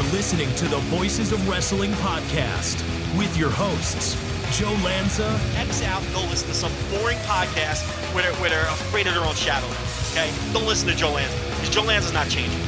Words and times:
are 0.00 0.12
listening 0.12 0.48
to 0.54 0.66
the 0.68 0.78
Voices 0.88 1.30
of 1.32 1.46
Wrestling 1.48 1.90
podcast 2.00 2.80
with 3.18 3.36
your 3.36 3.50
hosts, 3.50 4.16
Joe 4.58 4.72
Lanza 4.82 5.28
X 5.56 5.82
out 5.84 6.02
and 6.02 6.14
go 6.14 6.20
listen 6.22 6.48
to 6.48 6.54
some 6.54 6.72
boring 6.90 7.18
podcast 7.28 7.84
where 8.14 8.22
they're, 8.24 8.32
where 8.40 8.48
they're 8.48 8.66
afraid 8.68 9.06
of 9.06 9.14
their 9.14 9.22
own 9.24 9.34
shadow. 9.34 9.66
Okay? 10.12 10.30
Don't 10.54 10.66
listen 10.66 10.88
to 10.88 10.94
Joe 10.96 11.10
Lanza 11.12 11.36
because 11.50 11.68
Joe 11.68 11.82
Lanza's 11.82 12.12
not 12.14 12.28
changing. 12.30 12.58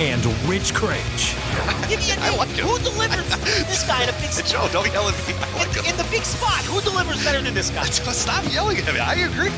and 0.00 0.24
Rich 0.48 0.72
Kraetsch. 0.72 1.36
Give 1.90 2.00
me 2.00 2.10
a 2.12 2.16
I 2.24 2.30
name. 2.30 2.38
like 2.38 2.48
him. 2.50 2.66
Who 2.66 2.78
delivers 2.78 3.28
this 3.68 3.86
guy 3.86 4.02
in 4.04 4.08
a 4.08 4.12
big 4.12 4.30
spot? 4.32 4.46
Joe, 4.48 4.68
don't 4.72 4.90
yell 4.92 5.08
at 5.08 5.28
me. 5.28 5.34
I 5.34 5.58
like 5.58 5.68
In, 5.76 5.84
him. 5.84 5.90
in 5.92 5.96
the 5.98 6.08
big 6.10 6.22
spot, 6.22 6.64
who 6.64 6.80
delivers 6.80 7.22
better 7.22 7.42
than 7.42 7.52
this 7.52 7.68
guy? 7.70 7.84
Stop 7.84 8.44
yelling 8.52 8.78
at 8.78 8.94
me. 8.94 9.00
I 9.00 9.14
agree. 9.28 9.52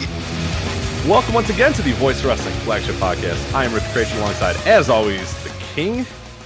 Welcome 1.09 1.35
once 1.35 1.49
again 1.49 1.73
to 1.75 1.83
the 1.83 1.93
Voice 1.93 2.25
Wrestling 2.25 2.55
flagship 2.67 2.97
podcast. 2.97 3.55
I 3.55 3.65
am 3.67 3.73
Rich 3.73 3.85
Kraetsch 3.95 4.17
alongside, 4.19 4.57
as 4.67 4.91
always, 4.91 5.33
the 5.45 5.51
king 5.75 6.05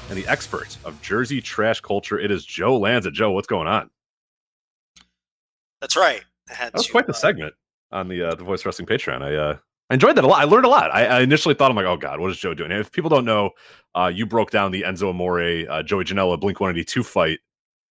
and 0.08 0.18
the 0.18 0.26
expert 0.26 0.76
of 0.84 1.00
Jersey 1.02 1.40
trash 1.40 1.80
culture. 1.80 2.18
It 2.18 2.30
is 2.30 2.44
Joe 2.44 2.78
Lanza. 2.78 3.10
Joe, 3.10 3.32
what's 3.32 3.46
going 3.46 3.68
on? 3.68 3.90
That's 5.80 5.96
right. 5.96 6.24
That 6.48 6.74
was 6.74 6.86
to, 6.86 6.92
quite 6.92 7.06
the 7.06 7.12
uh, 7.12 7.16
segment 7.16 7.54
on 7.92 8.08
the 8.08 8.22
uh, 8.22 8.34
the 8.34 8.44
Voice 8.44 8.64
Wrestling 8.64 8.86
Patreon. 8.86 9.22
I 9.22 9.34
uh, 9.34 9.56
I 9.90 9.94
enjoyed 9.94 10.16
that 10.16 10.24
a 10.24 10.26
lot. 10.26 10.40
I 10.40 10.44
learned 10.44 10.66
a 10.66 10.68
lot. 10.68 10.94
I, 10.94 11.06
I 11.06 11.20
initially 11.20 11.54
thought 11.54 11.70
I'm 11.70 11.76
like, 11.76 11.86
oh 11.86 11.96
god, 11.96 12.20
what 12.20 12.30
is 12.30 12.38
Joe 12.38 12.54
doing? 12.54 12.70
And 12.70 12.80
if 12.80 12.90
people 12.90 13.10
don't 13.10 13.24
know, 13.24 13.50
uh, 13.94 14.10
you 14.14 14.26
broke 14.26 14.50
down 14.50 14.72
the 14.72 14.82
Enzo 14.82 15.10
Amore, 15.10 15.70
uh, 15.70 15.82
Joey 15.82 16.04
Janela, 16.04 16.38
Blink 16.38 16.60
182 16.60 17.02
fight 17.02 17.38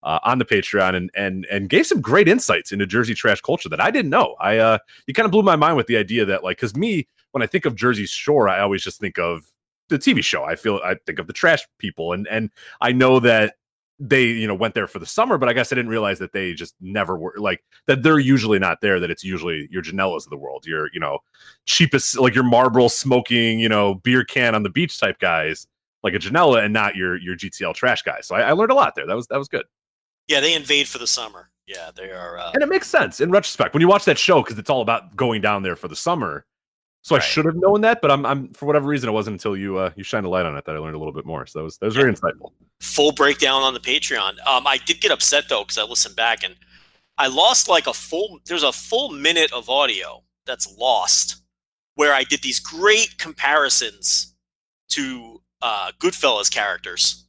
uh, 0.03 0.19
on 0.23 0.39
the 0.39 0.45
Patreon 0.45 0.95
and 0.95 1.11
and 1.15 1.45
and 1.51 1.69
gave 1.69 1.85
some 1.85 2.01
great 2.01 2.27
insights 2.27 2.71
into 2.71 2.85
Jersey 2.85 3.13
trash 3.13 3.41
culture 3.41 3.69
that 3.69 3.81
I 3.81 3.91
didn't 3.91 4.11
know. 4.11 4.35
I 4.39 4.57
uh, 4.57 4.77
you 5.07 5.13
kind 5.13 5.25
of 5.25 5.31
blew 5.31 5.43
my 5.43 5.55
mind 5.55 5.77
with 5.77 5.87
the 5.87 5.97
idea 5.97 6.25
that 6.25 6.43
like, 6.43 6.57
because 6.57 6.75
me, 6.75 7.07
when 7.31 7.41
I 7.41 7.47
think 7.47 7.65
of 7.65 7.75
Jersey 7.75 8.05
Shore, 8.05 8.49
I 8.49 8.59
always 8.59 8.83
just 8.83 8.99
think 8.99 9.17
of 9.19 9.45
the 9.89 9.99
TV 9.99 10.23
show. 10.23 10.43
I 10.43 10.55
feel 10.55 10.79
I 10.83 10.95
think 11.05 11.19
of 11.19 11.27
the 11.27 11.33
trash 11.33 11.61
people, 11.77 12.13
and 12.13 12.27
and 12.27 12.49
I 12.81 12.91
know 12.91 13.19
that 13.19 13.55
they 13.99 14.25
you 14.25 14.47
know 14.47 14.55
went 14.55 14.73
there 14.73 14.87
for 14.87 14.99
the 14.99 15.05
summer, 15.05 15.37
but 15.37 15.49
I 15.49 15.53
guess 15.53 15.71
I 15.71 15.75
didn't 15.75 15.91
realize 15.91 16.19
that 16.19 16.31
they 16.31 16.53
just 16.53 16.75
never 16.79 17.17
were 17.17 17.33
like 17.37 17.63
that. 17.87 18.03
They're 18.03 18.19
usually 18.19 18.59
not 18.59 18.81
there. 18.81 18.99
That 18.99 19.11
it's 19.11 19.23
usually 19.23 19.67
your 19.69 19.83
Janelas 19.83 20.25
of 20.25 20.29
the 20.29 20.37
world, 20.37 20.65
your 20.65 20.89
you 20.93 20.99
know 20.99 21.19
cheapest 21.65 22.17
like 22.17 22.33
your 22.33 22.43
Marlboro 22.43 22.87
smoking 22.87 23.59
you 23.59 23.69
know 23.69 23.95
beer 23.95 24.23
can 24.23 24.55
on 24.55 24.63
the 24.63 24.69
beach 24.69 24.99
type 24.99 25.19
guys 25.19 25.67
like 26.03 26.13
a 26.13 26.19
Janela, 26.19 26.63
and 26.63 26.73
not 26.73 26.95
your 26.95 27.17
your 27.17 27.35
GTL 27.35 27.73
trash 27.73 28.01
guys. 28.01 28.27
So 28.27 28.35
I, 28.35 28.41
I 28.41 28.51
learned 28.53 28.71
a 28.71 28.75
lot 28.75 28.95
there. 28.95 29.05
That 29.05 29.15
was 29.15 29.27
that 29.27 29.37
was 29.37 29.47
good. 29.47 29.65
Yeah, 30.27 30.39
they 30.39 30.53
invade 30.53 30.87
for 30.87 30.99
the 30.99 31.07
summer. 31.07 31.49
Yeah, 31.67 31.91
they 31.95 32.11
are. 32.11 32.37
Uh, 32.37 32.51
and 32.53 32.63
it 32.63 32.69
makes 32.69 32.87
sense 32.87 33.19
in 33.19 33.31
retrospect 33.31 33.73
when 33.73 33.81
you 33.81 33.87
watch 33.87 34.05
that 34.05 34.17
show 34.17 34.41
because 34.41 34.57
it's 34.57 34.69
all 34.69 34.81
about 34.81 35.15
going 35.15 35.41
down 35.41 35.61
there 35.61 35.75
for 35.75 35.87
the 35.87 35.95
summer. 35.95 36.45
So 37.01 37.15
I 37.15 37.19
should 37.19 37.45
have 37.45 37.55
known 37.55 37.81
that, 37.81 38.01
but 38.01 38.11
I'm, 38.11 38.25
I'm 38.25 38.53
for 38.53 38.65
whatever 38.65 38.87
reason 38.87 39.09
it 39.09 39.13
wasn't 39.13 39.35
until 39.35 39.55
you 39.55 39.77
uh, 39.77 39.91
you 39.95 40.03
shined 40.03 40.25
a 40.25 40.29
light 40.29 40.45
on 40.45 40.55
it 40.57 40.65
that 40.65 40.75
I 40.75 40.79
learned 40.79 40.95
a 40.95 40.99
little 40.99 41.13
bit 41.13 41.25
more. 41.25 41.45
So 41.45 41.59
that 41.59 41.63
was 41.63 41.77
that 41.77 41.85
was 41.85 41.95
very 41.95 42.13
insightful. 42.13 42.51
full 42.81 43.13
breakdown 43.13 43.63
on 43.63 43.73
the 43.73 43.79
Patreon. 43.79 44.31
Um, 44.45 44.67
I 44.67 44.79
did 44.85 44.99
get 45.01 45.11
upset 45.11 45.45
though 45.49 45.63
because 45.63 45.77
I 45.77 45.83
listened 45.83 46.15
back 46.15 46.43
and 46.43 46.55
I 47.17 47.27
lost 47.27 47.69
like 47.69 47.87
a 47.87 47.93
full. 47.93 48.39
There's 48.45 48.63
a 48.63 48.71
full 48.71 49.11
minute 49.11 49.51
of 49.53 49.69
audio 49.69 50.23
that's 50.45 50.77
lost 50.77 51.41
where 51.95 52.13
I 52.13 52.23
did 52.23 52.41
these 52.41 52.59
great 52.59 53.17
comparisons 53.17 54.35
to 54.89 55.41
uh, 55.61 55.91
Goodfellas 55.99 56.51
characters, 56.51 57.25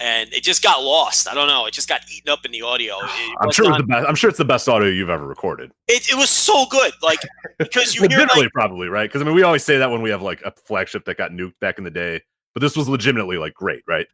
and 0.00 0.32
it 0.32 0.42
just 0.42 0.62
got 0.62 0.82
lost. 0.82 1.28
I 1.28 1.34
don't 1.34 1.48
know. 1.48 1.66
It 1.66 1.74
just 1.74 1.88
got 1.88 2.02
eaten 2.10 2.30
up 2.30 2.44
in 2.44 2.52
the 2.52 2.62
audio. 2.62 2.94
I'm 3.40 3.50
sure 3.50 3.66
it 3.66 3.68
not- 3.70 3.78
was 3.80 3.82
the 3.82 3.86
best. 3.86 4.08
I'm 4.08 4.14
sure 4.14 4.30
it's 4.30 4.38
the 4.38 4.44
best 4.44 4.68
audio 4.68 4.88
you've 4.88 5.10
ever 5.10 5.26
recorded. 5.26 5.72
it, 5.88 6.10
it 6.10 6.14
was 6.14 6.30
so 6.30 6.66
good, 6.66 6.92
like 7.02 7.18
because 7.58 7.94
you 8.00 8.06
hear 8.08 8.26
like 8.36 8.50
probably 8.52 8.88
right 8.88 9.08
because 9.08 9.22
I 9.22 9.24
mean 9.24 9.34
we 9.34 9.42
always 9.42 9.64
say 9.64 9.78
that 9.78 9.90
when 9.90 10.02
we 10.02 10.10
have 10.10 10.22
like 10.22 10.40
a 10.42 10.52
flagship 10.64 11.04
that 11.06 11.16
got 11.16 11.32
nuked 11.32 11.58
back 11.60 11.78
in 11.78 11.84
the 11.84 11.90
day, 11.90 12.20
but 12.54 12.60
this 12.60 12.76
was 12.76 12.88
legitimately 12.88 13.38
like 13.38 13.54
great, 13.54 13.82
right? 13.86 14.06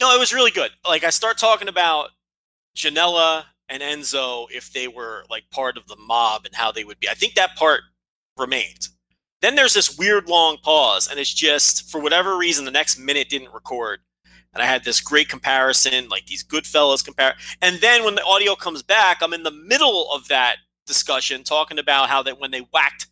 No, 0.00 0.14
it 0.14 0.18
was 0.18 0.32
really 0.32 0.50
good. 0.50 0.70
Like 0.88 1.04
I 1.04 1.10
start 1.10 1.38
talking 1.38 1.68
about 1.68 2.10
Janela 2.76 3.44
and 3.68 3.82
Enzo 3.82 4.46
if 4.50 4.72
they 4.72 4.88
were 4.88 5.24
like 5.30 5.44
part 5.50 5.76
of 5.76 5.86
the 5.86 5.96
mob 5.96 6.44
and 6.44 6.54
how 6.54 6.72
they 6.72 6.84
would 6.84 6.98
be. 7.00 7.08
I 7.08 7.14
think 7.14 7.34
that 7.34 7.56
part 7.56 7.82
remained. 8.36 8.88
Then 9.42 9.54
there's 9.54 9.72
this 9.72 9.96
weird 9.96 10.28
long 10.28 10.58
pause, 10.62 11.08
and 11.08 11.18
it's 11.18 11.32
just 11.32 11.90
for 11.90 12.00
whatever 12.00 12.36
reason 12.36 12.64
the 12.66 12.70
next 12.70 12.98
minute 12.98 13.30
didn't 13.30 13.52
record. 13.54 14.00
And 14.52 14.62
I 14.62 14.66
had 14.66 14.84
this 14.84 15.00
great 15.00 15.28
comparison, 15.28 16.08
like 16.08 16.26
these 16.26 16.42
good 16.42 16.66
fellas 16.66 17.02
compare. 17.02 17.34
And 17.62 17.80
then 17.80 18.04
when 18.04 18.16
the 18.16 18.24
audio 18.24 18.54
comes 18.54 18.82
back, 18.82 19.18
I'm 19.22 19.32
in 19.32 19.44
the 19.44 19.50
middle 19.50 20.10
of 20.12 20.26
that 20.28 20.56
discussion 20.86 21.44
talking 21.44 21.78
about 21.78 22.08
how 22.08 22.22
that 22.24 22.40
when 22.40 22.50
they 22.50 22.66
whacked, 22.72 23.06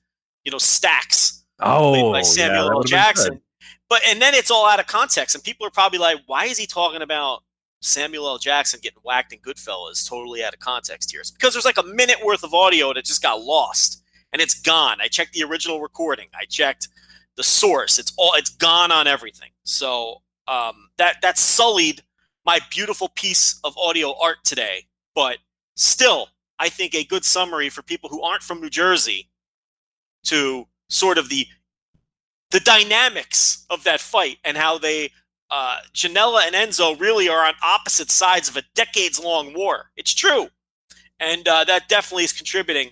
you 0.44 0.50
know, 0.50 0.58
stacks 0.58 1.44
Oh, 1.60 2.12
by 2.12 2.22
Samuel 2.22 2.66
that 2.66 2.74
L. 2.74 2.82
Jackson. 2.82 3.40
But 3.88 4.02
and 4.06 4.20
then 4.20 4.34
it's 4.34 4.50
all 4.50 4.68
out 4.68 4.80
of 4.80 4.86
context, 4.86 5.34
and 5.34 5.42
people 5.42 5.66
are 5.66 5.70
probably 5.70 5.98
like, 5.98 6.18
"Why 6.26 6.44
is 6.44 6.58
he 6.58 6.66
talking 6.66 7.02
about 7.02 7.42
Samuel 7.80 8.28
L. 8.28 8.38
Jackson 8.38 8.80
getting 8.82 9.00
whacked 9.02 9.32
in 9.32 9.38
Goodfellas?" 9.40 10.08
Totally 10.08 10.44
out 10.44 10.54
of 10.54 10.60
context 10.60 11.10
here. 11.10 11.20
It's 11.20 11.30
because 11.30 11.54
there's 11.54 11.64
like 11.64 11.78
a 11.78 11.82
minute 11.82 12.18
worth 12.24 12.44
of 12.44 12.54
audio 12.54 12.92
that 12.92 13.04
just 13.04 13.22
got 13.22 13.40
lost, 13.40 14.02
and 14.32 14.42
it's 14.42 14.60
gone. 14.60 15.00
I 15.00 15.08
checked 15.08 15.32
the 15.32 15.42
original 15.42 15.80
recording. 15.80 16.28
I 16.34 16.44
checked 16.44 16.88
the 17.36 17.44
source. 17.44 17.98
It's 17.98 18.12
all 18.18 18.34
it's 18.34 18.50
gone 18.50 18.92
on 18.92 19.06
everything. 19.06 19.50
So 19.64 20.22
um, 20.48 20.88
that 20.96 21.16
that 21.22 21.38
sullied 21.38 22.02
my 22.44 22.58
beautiful 22.70 23.10
piece 23.14 23.60
of 23.62 23.76
audio 23.76 24.14
art 24.20 24.38
today. 24.44 24.86
But 25.14 25.38
still, 25.76 26.28
I 26.58 26.68
think 26.68 26.94
a 26.94 27.04
good 27.04 27.24
summary 27.24 27.68
for 27.68 27.82
people 27.82 28.08
who 28.08 28.22
aren't 28.22 28.42
from 28.42 28.60
New 28.60 28.70
Jersey 28.70 29.28
to 30.24 30.66
sort 30.88 31.18
of 31.18 31.28
the 31.28 31.46
the 32.50 32.60
dynamics 32.60 33.66
of 33.68 33.84
that 33.84 34.00
fight 34.00 34.38
and 34.44 34.56
how 34.56 34.78
they 34.78 35.10
uh, 35.50 35.78
Janela 35.94 36.46
and 36.46 36.54
Enzo 36.54 36.98
really 36.98 37.28
are 37.28 37.44
on 37.44 37.54
opposite 37.62 38.10
sides 38.10 38.48
of 38.48 38.56
a 38.56 38.62
decades 38.74 39.22
long 39.22 39.54
war. 39.54 39.90
It's 39.96 40.14
true, 40.14 40.48
and 41.20 41.46
uh, 41.46 41.64
that 41.64 41.88
definitely 41.88 42.24
is 42.24 42.32
contributing 42.32 42.90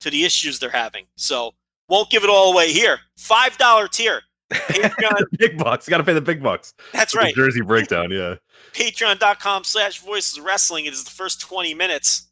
to 0.00 0.10
the 0.10 0.24
issues 0.24 0.58
they're 0.58 0.70
having. 0.70 1.06
So 1.16 1.52
won't 1.88 2.10
give 2.10 2.24
it 2.24 2.30
all 2.30 2.52
away 2.52 2.72
here. 2.72 3.00
Five 3.16 3.56
dollar 3.58 3.88
tier. 3.88 4.22
Patreon, 4.52 5.22
big 5.38 5.58
bucks. 5.58 5.86
You 5.86 5.90
got 5.90 5.98
to 5.98 6.04
pay 6.04 6.12
the 6.12 6.20
big 6.20 6.42
bucks. 6.42 6.74
that's 6.92 7.14
right. 7.16 7.34
Jersey 7.34 7.60
breakdown. 7.62 8.10
Yeah. 8.10 8.36
Patreon.com 8.72 9.64
slash 9.64 10.00
voices 10.00 10.38
wrestling. 10.40 10.86
It 10.86 10.92
is 10.92 11.04
the 11.04 11.10
first 11.10 11.40
20 11.40 11.74
minutes 11.74 12.28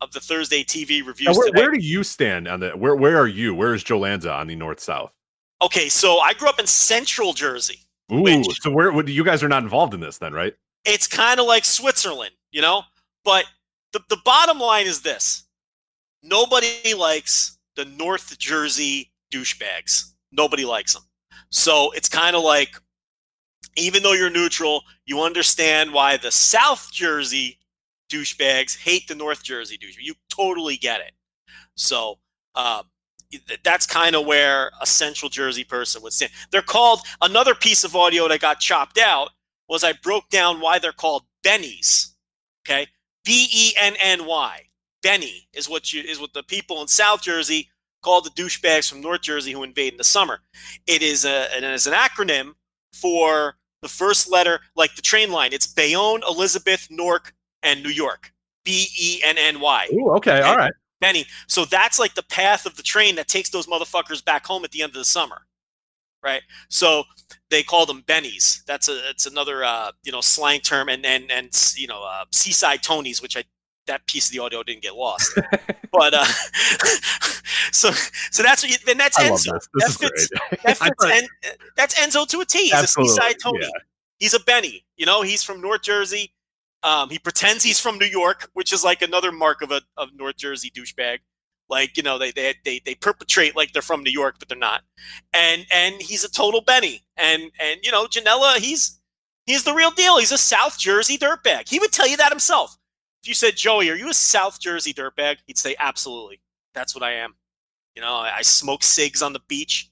of 0.00 0.12
the 0.12 0.20
Thursday 0.20 0.62
TV 0.64 1.00
Now, 1.00 1.06
reviews 1.08 1.36
where, 1.38 1.52
where 1.52 1.70
do 1.70 1.78
you 1.78 2.02
stand 2.04 2.48
on 2.48 2.60
the 2.60 2.70
where 2.70 2.94
where 2.94 3.16
are 3.16 3.28
you? 3.28 3.54
Where 3.54 3.72
is 3.74 3.82
Joe 3.82 3.98
Lanza 4.00 4.32
on 4.32 4.46
the 4.46 4.56
north 4.56 4.80
south? 4.80 5.10
okay, 5.62 5.88
so 5.88 6.18
I 6.18 6.34
grew 6.34 6.48
up 6.50 6.58
in 6.60 6.66
central 6.66 7.32
Jersey. 7.32 7.78
Ooh, 8.12 8.20
Which- 8.20 8.60
so 8.60 8.70
where 8.70 8.92
would 8.92 9.08
you 9.08 9.24
guys 9.24 9.42
are 9.42 9.48
not 9.48 9.62
involved 9.62 9.94
in 9.94 10.00
this 10.00 10.18
then, 10.18 10.32
right? 10.34 10.54
it's 10.84 11.06
kind 11.08 11.40
of 11.40 11.46
like 11.46 11.64
Switzerland, 11.64 12.30
you 12.52 12.60
know? 12.60 12.82
But 13.24 13.46
the, 13.92 14.00
the 14.08 14.18
bottom 14.24 14.60
line 14.60 14.86
is 14.86 15.00
this 15.02 15.44
nobody 16.22 16.94
likes 16.94 17.58
the 17.74 17.84
North 17.86 18.38
Jersey 18.38 19.10
douchebags. 19.32 20.12
Nobody 20.30 20.64
likes 20.64 20.92
them. 20.94 21.02
So 21.50 21.92
it's 21.92 22.08
kind 22.08 22.36
of 22.36 22.42
like, 22.42 22.76
even 23.76 24.02
though 24.02 24.12
you're 24.12 24.30
neutral, 24.30 24.82
you 25.04 25.20
understand 25.22 25.92
why 25.92 26.16
the 26.16 26.30
South 26.30 26.90
Jersey 26.92 27.58
douchebags 28.10 28.76
hate 28.76 29.06
the 29.08 29.14
North 29.14 29.42
Jersey 29.42 29.76
douchebags. 29.76 30.02
You 30.02 30.14
totally 30.28 30.76
get 30.76 31.00
it. 31.00 31.12
So 31.74 32.18
um, 32.54 32.84
that's 33.64 33.86
kind 33.86 34.16
of 34.16 34.26
where 34.26 34.70
a 34.80 34.86
Central 34.86 35.28
Jersey 35.28 35.64
person 35.64 36.02
would 36.02 36.12
stand. 36.12 36.32
They're 36.50 36.62
called 36.62 37.00
another 37.20 37.54
piece 37.54 37.84
of 37.84 37.94
audio 37.94 38.28
that 38.28 38.40
got 38.40 38.60
chopped 38.60 38.98
out 38.98 39.30
was 39.68 39.84
I 39.84 39.92
broke 39.92 40.28
down 40.30 40.60
why 40.60 40.78
they're 40.78 40.92
called 40.92 41.24
Bennies. 41.44 42.12
Okay, 42.66 42.86
B 43.24 43.48
E 43.52 43.72
N 43.78 43.94
N 44.00 44.26
Y. 44.26 44.62
Benny 45.02 45.48
is 45.52 45.68
what 45.68 45.92
you 45.92 46.02
is 46.02 46.20
what 46.20 46.32
the 46.32 46.42
people 46.42 46.80
in 46.82 46.88
South 46.88 47.22
Jersey 47.22 47.68
call 48.06 48.20
the 48.22 48.30
douchebags 48.30 48.88
from 48.88 49.00
North 49.00 49.22
Jersey 49.22 49.50
who 49.50 49.64
invade 49.64 49.94
in 49.94 49.98
the 49.98 50.04
summer. 50.04 50.38
It 50.86 51.02
is 51.02 51.24
a 51.24 51.48
it 51.56 51.64
is 51.64 51.88
an 51.88 51.92
acronym 51.92 52.52
for 52.92 53.56
the 53.82 53.88
first 53.88 54.30
letter, 54.30 54.60
like 54.76 54.94
the 54.94 55.02
train 55.02 55.32
line. 55.32 55.52
It's 55.52 55.66
Bayonne, 55.66 56.22
Elizabeth, 56.28 56.86
Newark, 56.88 57.34
and 57.64 57.82
New 57.82 57.90
York. 57.90 58.32
B 58.64 58.86
E 58.96 59.20
N 59.24 59.36
N 59.38 59.58
Y. 59.60 59.88
Ooh, 59.92 60.10
okay, 60.12 60.40
all 60.40 60.56
right. 60.56 60.72
Benny. 61.00 61.26
So 61.48 61.64
that's 61.64 61.98
like 61.98 62.14
the 62.14 62.22
path 62.22 62.64
of 62.64 62.76
the 62.76 62.82
train 62.82 63.16
that 63.16 63.26
takes 63.28 63.50
those 63.50 63.66
motherfuckers 63.66 64.24
back 64.24 64.46
home 64.46 64.64
at 64.64 64.70
the 64.70 64.82
end 64.82 64.90
of 64.90 64.96
the 64.96 65.04
summer. 65.04 65.42
right? 66.22 66.42
So 66.68 67.04
they 67.50 67.62
call 67.62 67.86
them 67.86 68.02
bennies. 68.02 68.64
That's 68.66 68.88
a 68.88 69.10
it's 69.10 69.26
another 69.26 69.64
uh, 69.64 69.92
you 70.04 70.12
know 70.12 70.20
slang 70.20 70.60
term, 70.60 70.88
and 70.88 71.04
and 71.06 71.30
and 71.30 71.48
you 71.76 71.86
know 71.86 72.02
uh, 72.02 72.24
seaside 72.32 72.82
Tonys, 72.82 73.22
which 73.22 73.36
I 73.36 73.44
that 73.86 74.06
piece 74.06 74.26
of 74.26 74.32
the 74.32 74.38
audio 74.40 74.62
didn't 74.62 74.82
get 74.82 74.94
lost. 74.96 75.32
but 75.92 76.14
uh, 76.14 76.24
so 77.72 77.90
so 78.30 78.42
that's 78.42 78.62
what 78.62 78.70
you, 78.70 78.76
and 78.90 78.98
that's 78.98 79.18
I 79.18 79.28
Enzo. 79.30 79.52
This 79.52 79.68
That 79.74 79.88
is 79.88 79.96
fits- 79.96 80.28
That 80.64 80.76
fits 80.78 81.04
en, 81.04 81.26
that's 81.76 81.94
Enzo 82.00 82.26
to 82.28 82.40
a 82.40 82.44
T. 82.44 82.64
He's 82.64 82.72
Absolutely, 82.72 83.10
a 83.10 83.14
seaside 83.14 83.36
Tony. 83.42 83.58
yeah. 83.62 83.68
He's 84.18 84.34
a 84.34 84.40
Benny. 84.40 84.84
You 84.96 85.06
know, 85.06 85.22
he's 85.22 85.42
from 85.42 85.60
North 85.60 85.82
Jersey. 85.82 86.32
Um, 86.82 87.10
he 87.10 87.18
pretends 87.18 87.64
he's 87.64 87.80
from 87.80 87.98
New 87.98 88.06
York, 88.06 88.48
which 88.54 88.72
is 88.72 88.84
like 88.84 89.02
another 89.02 89.32
mark 89.32 89.60
of 89.62 89.70
a 89.70 89.80
of 89.96 90.10
North 90.14 90.36
Jersey 90.36 90.70
douchebag. 90.70 91.18
Like 91.68 91.96
you 91.96 92.02
know, 92.02 92.16
they 92.18 92.30
they 92.30 92.54
they 92.64 92.80
they 92.84 92.94
perpetrate 92.94 93.56
like 93.56 93.72
they're 93.72 93.82
from 93.82 94.02
New 94.04 94.10
York, 94.12 94.36
but 94.38 94.48
they're 94.48 94.56
not. 94.58 94.82
And 95.32 95.66
and 95.72 95.96
he's 96.00 96.24
a 96.24 96.30
total 96.30 96.60
Benny. 96.60 97.02
And 97.16 97.50
and 97.60 97.80
you 97.82 97.90
know, 97.90 98.06
Janela, 98.06 98.56
he's 98.58 99.00
he's 99.46 99.64
the 99.64 99.74
real 99.74 99.90
deal. 99.90 100.18
He's 100.18 100.30
a 100.32 100.38
South 100.38 100.78
Jersey 100.78 101.18
dirtbag. 101.18 101.68
He 101.68 101.78
would 101.80 101.92
tell 101.92 102.06
you 102.06 102.16
that 102.18 102.30
himself. 102.30 102.76
If 103.26 103.28
you 103.28 103.34
said, 103.34 103.56
Joey, 103.56 103.90
are 103.90 103.96
you 103.96 104.08
a 104.08 104.14
South 104.14 104.60
Jersey 104.60 104.94
dirtbag? 104.94 105.38
He'd 105.48 105.58
say, 105.58 105.74
absolutely. 105.80 106.40
That's 106.74 106.94
what 106.94 107.02
I 107.02 107.14
am. 107.14 107.34
You 107.96 108.02
know, 108.02 108.14
I, 108.14 108.36
I 108.36 108.42
smoke 108.42 108.84
cigs 108.84 109.20
on 109.20 109.32
the 109.32 109.40
beach. 109.48 109.90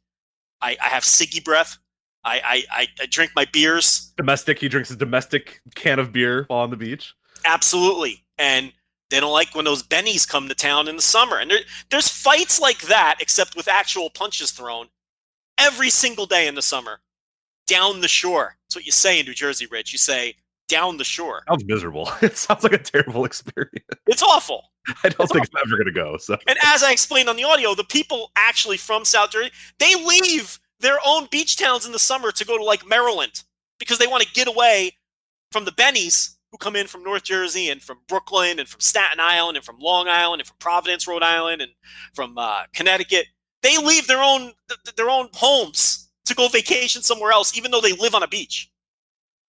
I, 0.63 0.77
I 0.81 0.87
have 0.87 1.03
ciggy 1.03 1.45
breath. 1.45 1.79
I, 2.23 2.65
I, 2.71 2.87
I, 3.03 3.07
drink 3.07 3.33
my 3.35 3.45
beers. 3.53 4.13
domestic. 4.17 4.61
He 4.61 4.69
drinks 4.69 4.93
a 4.93 4.97
domestic 4.97 5.61
can 5.75 5.99
of 5.99 6.13
beer 6.13 6.45
while 6.47 6.61
on 6.61 6.71
the 6.71 6.77
beach. 6.77 7.13
Absolutely. 7.45 8.25
And 8.39 8.73
they 9.11 9.19
don't 9.19 9.33
like 9.33 9.53
when 9.57 9.65
those 9.65 9.83
bennies 9.83 10.29
come 10.29 10.49
to 10.49 10.55
town 10.55 10.87
in 10.87 10.95
the 10.95 11.03
summer. 11.03 11.41
And 11.41 11.51
there, 11.51 11.59
there's 11.91 12.07
fights 12.07 12.61
like 12.61 12.83
that, 12.83 13.17
except 13.19 13.57
with 13.57 13.67
actual 13.67 14.11
punches 14.11 14.53
thrown 14.53 14.87
every 15.59 15.91
single 15.91 16.27
day 16.27 16.47
in 16.47 16.55
the 16.55 16.63
summer. 16.63 17.01
Down 17.67 18.01
the 18.01 18.07
shore. 18.07 18.59
That's 18.63 18.77
what 18.77 18.87
you 18.87 18.93
say 18.93 19.19
in 19.19 19.27
New 19.27 19.35
Jersey, 19.35 19.67
Rich. 19.67 19.93
You 19.93 19.99
say 19.99 20.37
down 20.69 20.97
the 20.97 21.05
shore. 21.05 21.43
Sounds 21.49 21.65
miserable. 21.67 22.11
It 22.23 22.37
sounds 22.37 22.63
like 22.63 22.73
a 22.73 22.79
terrible 22.79 23.25
experience. 23.25 23.87
It's 24.07 24.23
awful. 24.23 24.71
I 25.05 25.09
don't 25.09 25.27
think 25.29 25.45
it's 25.45 25.55
ever 25.65 25.77
going 25.77 25.87
to 25.87 25.93
go. 25.93 26.17
So 26.17 26.37
And 26.47 26.59
as 26.65 26.83
I 26.83 26.93
explained 26.93 27.29
on 27.29 27.37
the 27.37 27.45
audio, 27.45 27.75
the 27.75 27.85
people 27.85 28.31
actually 28.37 28.77
from 28.77 29.05
South 29.05 29.31
Jersey, 29.31 29.51
they 29.79 29.95
leave 29.95 30.59
their 30.81 30.99
own 31.05 31.29
beach 31.31 31.57
towns 31.57 31.87
in 31.87 31.93
the 31.93 31.99
summer 31.99 32.31
to 32.33 32.45
go 32.45 32.59
to 32.59 32.65
like 32.65 32.87
Maryland 32.87 33.43
because 33.79 33.99
they 33.99 34.07
want 34.07 34.23
to 34.23 34.33
get 34.33 34.49
away 34.49 34.93
from 35.53 35.65
the 35.65 35.73
Bennies 35.73 36.35
who 36.51 36.59
come 36.59 36.77
in 36.77 36.87
from 36.87 37.03
North 37.03 37.25
Jersey 37.25 37.69
and 37.69 37.83
from 37.83 37.99
Brooklyn 38.07 38.59
and 38.59 38.69
from 38.69 38.81
Staten 38.81 39.19
Island 39.21 39.57
and 39.57 39.65
from 39.65 39.79
Long 39.81 40.09
Island 40.09 40.41
and 40.41 40.47
from 40.47 40.57
Providence, 40.61 41.09
Rhode 41.09 41.23
Island 41.23 41.63
and 41.63 41.73
from 42.15 42.39
uh, 42.39 42.65
Connecticut. 42.75 43.27
They 43.63 43.77
leave 43.79 44.07
their 44.07 44.23
own 44.23 44.53
th- 44.69 44.97
their 44.97 45.11
own 45.11 45.31
homes 45.33 46.11
to 46.27 46.35
go 46.35 46.49
vacation 46.49 47.03
somewhere 47.03 47.33
else, 47.33 47.57
even 47.57 47.71
though 47.71 47.81
they 47.81 47.93
live 47.93 48.15
on 48.15 48.23
a 48.23 48.29
beach. 48.29 48.71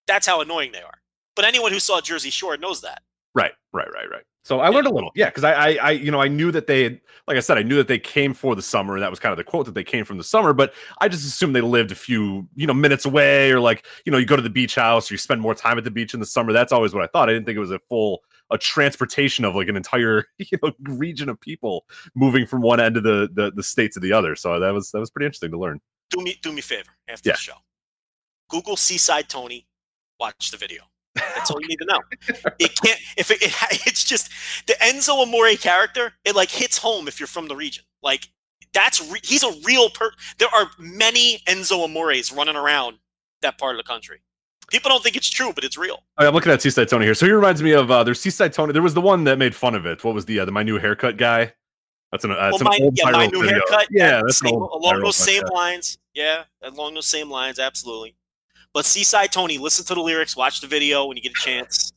That's 0.08 0.26
how 0.26 0.42
annoying 0.42 0.72
they 0.72 0.82
are. 0.82 1.00
But 1.36 1.46
anyone 1.46 1.72
who 1.72 1.80
saw 1.80 2.02
Jersey 2.02 2.30
Shore 2.30 2.58
knows 2.58 2.82
that. 2.82 3.02
right, 3.34 3.52
right, 3.74 3.88
right, 3.94 4.10
right. 4.10 4.24
So 4.44 4.60
I 4.60 4.68
learned 4.70 4.86
a 4.86 4.94
little, 4.94 5.10
yeah, 5.16 5.26
because 5.26 5.44
I, 5.44 5.54
I, 5.54 5.78
I, 5.82 5.92
you 5.92 6.12
know, 6.12 6.22
I 6.22 6.28
knew 6.28 6.52
that 6.52 6.68
they, 6.68 6.84
had, 6.84 7.02
like 7.28 7.36
I 7.36 7.40
said, 7.40 7.58
I 7.58 7.64
knew 7.64 7.78
that 7.78 7.88
they 7.88 7.98
came 7.98 8.32
for 8.32 8.56
the 8.56 8.62
summer, 8.62 8.94
and 8.94 9.02
that 9.02 9.10
was 9.10 9.20
kind 9.20 9.32
of 9.32 9.38
the 9.38 9.44
quote 9.44 9.66
that 9.66 9.74
they 9.74 9.84
came 9.84 10.06
from 10.06 10.20
the 10.20 10.24
summer. 10.24 10.54
But 10.54 10.76
I 11.02 11.08
just 11.08 11.26
assumed 11.26 11.56
they 11.56 11.62
lived 11.62 11.92
a 11.92 11.96
few, 11.96 12.48
you 12.56 12.68
know, 12.68 12.74
minutes 12.74 13.06
away, 13.06 13.52
or 13.52 13.60
like, 13.60 13.88
you 14.06 14.12
know, 14.12 14.20
you 14.20 14.26
go 14.28 14.36
to 14.36 14.44
the 14.44 14.50
beach 14.52 14.76
house, 14.76 15.10
or 15.10 15.16
you 15.16 15.18
spend 15.18 15.42
more 15.42 15.56
time 15.56 15.80
at 15.80 15.84
the 15.84 15.90
beach 15.90 16.14
in 16.14 16.20
the 16.20 16.28
summer. 16.28 16.54
That's 16.54 16.72
always 16.72 16.94
what 16.94 17.04
I 17.04 17.08
thought. 17.08 17.28
I 17.28 17.34
didn't 17.34 17.48
think 17.48 17.56
it 17.56 17.60
was 17.60 17.72
a 17.72 17.80
full 17.90 18.22
a 18.52 18.58
transportation 18.60 19.44
of 19.44 19.56
like 19.56 19.68
an 19.68 19.76
entire 19.76 20.26
you 20.38 20.60
know 20.62 20.72
region 20.84 21.28
of 21.30 21.42
people 21.42 21.84
moving 22.14 22.46
from 22.46 22.62
one 22.62 22.80
end 22.80 22.96
of 22.98 23.02
the 23.02 23.28
the, 23.34 23.52
the 23.56 23.64
state 23.64 23.92
to 23.94 24.00
the 24.00 24.14
other. 24.14 24.36
So 24.36 24.60
that 24.60 24.70
was 24.72 24.92
that 24.92 25.00
was 25.00 25.10
pretty 25.10 25.26
interesting 25.26 25.50
to 25.50 25.58
learn. 25.58 25.82
do 26.12 26.22
me 26.24 26.38
do 26.44 26.52
me 26.52 26.60
a 26.60 26.62
favor 26.62 26.92
after 27.08 27.30
Yeah. 27.30 27.34
the 27.34 27.40
show. 27.40 27.56
Google 28.48 28.78
Seaside 28.78 29.28
Tony, 29.28 29.66
watch 30.20 30.52
the 30.52 30.58
video. 30.58 30.84
That's 31.16 31.50
all 31.50 31.62
you 31.62 31.68
need 31.68 31.80
to 31.80 31.86
know. 31.86 32.00
It 32.60 32.76
can't 32.82 33.00
if 33.18 33.32
it, 33.32 33.42
it 33.42 33.54
it's 33.88 34.04
just 34.04 34.30
the 34.68 34.74
Enzo 34.74 35.24
Amore 35.24 35.56
character. 35.56 36.14
It 36.24 36.36
like 36.36 36.50
hits 36.50 36.78
home 36.78 37.08
if 37.08 37.20
you're 37.20 37.28
from 37.28 37.48
the 37.48 37.56
region. 37.56 37.84
Like 38.04 38.28
that's 38.74 39.02
re- 39.12 39.22
he's 39.24 39.44
a 39.44 39.52
real 39.64 39.90
per. 39.90 40.12
There 40.38 40.50
are 40.54 40.70
many 40.78 41.40
Enzo 41.48 41.86
Amores 41.86 42.32
running 42.32 42.56
around 42.56 42.98
that 43.42 43.58
part 43.58 43.76
of 43.76 43.78
the 43.78 43.88
country. 43.88 44.22
People 44.70 44.90
don't 44.90 45.04
think 45.04 45.16
it's 45.16 45.30
true, 45.30 45.54
but 45.54 45.64
it's 45.64 45.78
real. 45.78 46.00
Oh, 46.18 46.28
I'm 46.28 46.34
looking 46.34 46.52
at 46.52 46.62
Seaside 46.62 46.90
Tony 46.90 47.06
here. 47.06 47.14
So 47.14 47.26
he 47.26 47.32
reminds 47.32 47.62
me 47.62 47.72
of 47.72 47.92
uh, 47.92 48.04
there's 48.04 48.20
Seaside 48.20 48.52
Tony. 48.52 48.74
There 48.74 48.82
was 48.82 48.96
the 48.96 49.02
one 49.02 49.24
that 49.26 49.38
made 49.38 49.56
fun 49.56 49.76
of 49.76 49.86
it. 49.86 50.04
What 50.04 50.16
was 50.16 50.26
the 50.26 50.40
uh, 50.40 50.46
the 50.46 50.52
my 50.52 50.64
new 50.64 50.80
haircut 50.80 51.18
guy? 51.18 51.54
That's 52.12 52.24
an 52.24 52.32
uh, 52.32 52.36
that's 52.36 52.64
well, 52.64 52.74
an 52.74 52.80
my, 52.80 52.86
old 52.86 52.98
yeah, 52.98 53.12
my 53.12 53.28
new 53.28 53.42
video. 53.42 53.62
haircut. 53.68 53.88
Yeah, 53.92 54.22
that's 54.26 54.42
an 54.42 54.48
same, 54.48 54.56
old 54.56 54.72
along 54.84 55.02
those 55.02 55.16
same 55.16 55.44
podcast. 55.44 55.54
lines. 55.54 55.98
Yeah, 56.14 56.44
along 56.64 56.96
those 56.96 57.08
same 57.08 57.30
lines, 57.30 57.60
absolutely. 57.60 58.16
But 58.76 58.84
Seaside 58.86 59.32
Tony, 59.32 59.58
listen 59.58 59.86
to 59.86 59.96
the 59.96 60.02
lyrics, 60.02 60.36
watch 60.36 60.60
the 60.60 60.68
video 60.68 61.06
when 61.06 61.16
you 61.16 61.24
get 61.24 61.32
a 61.32 61.42
chance. 61.42 61.94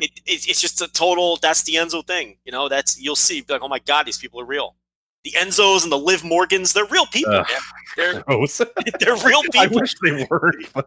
it, 0.00 0.10
it, 0.26 0.48
it's 0.48 0.60
just 0.60 0.82
a 0.82 0.88
total. 0.88 1.38
That's 1.40 1.62
the 1.62 1.74
Enzo 1.74 2.04
thing, 2.04 2.36
you 2.44 2.50
know. 2.50 2.68
That's 2.68 3.00
you'll 3.00 3.14
see. 3.14 3.44
Like, 3.48 3.62
oh 3.62 3.68
my 3.68 3.78
god, 3.78 4.06
these 4.06 4.18
people 4.18 4.40
are 4.40 4.44
real. 4.44 4.74
The 5.22 5.30
Enzos 5.38 5.84
and 5.84 5.92
the 5.92 5.98
Liv 5.98 6.24
Morgans, 6.24 6.72
they're 6.72 6.84
real 6.86 7.06
people. 7.06 7.32
Man. 7.32 7.44
They're 7.96 8.14
they're 9.00 9.16
real 9.24 9.42
people. 9.42 9.60
I 9.60 9.66
wish 9.70 9.94
they. 10.02 10.26
But 10.74 10.86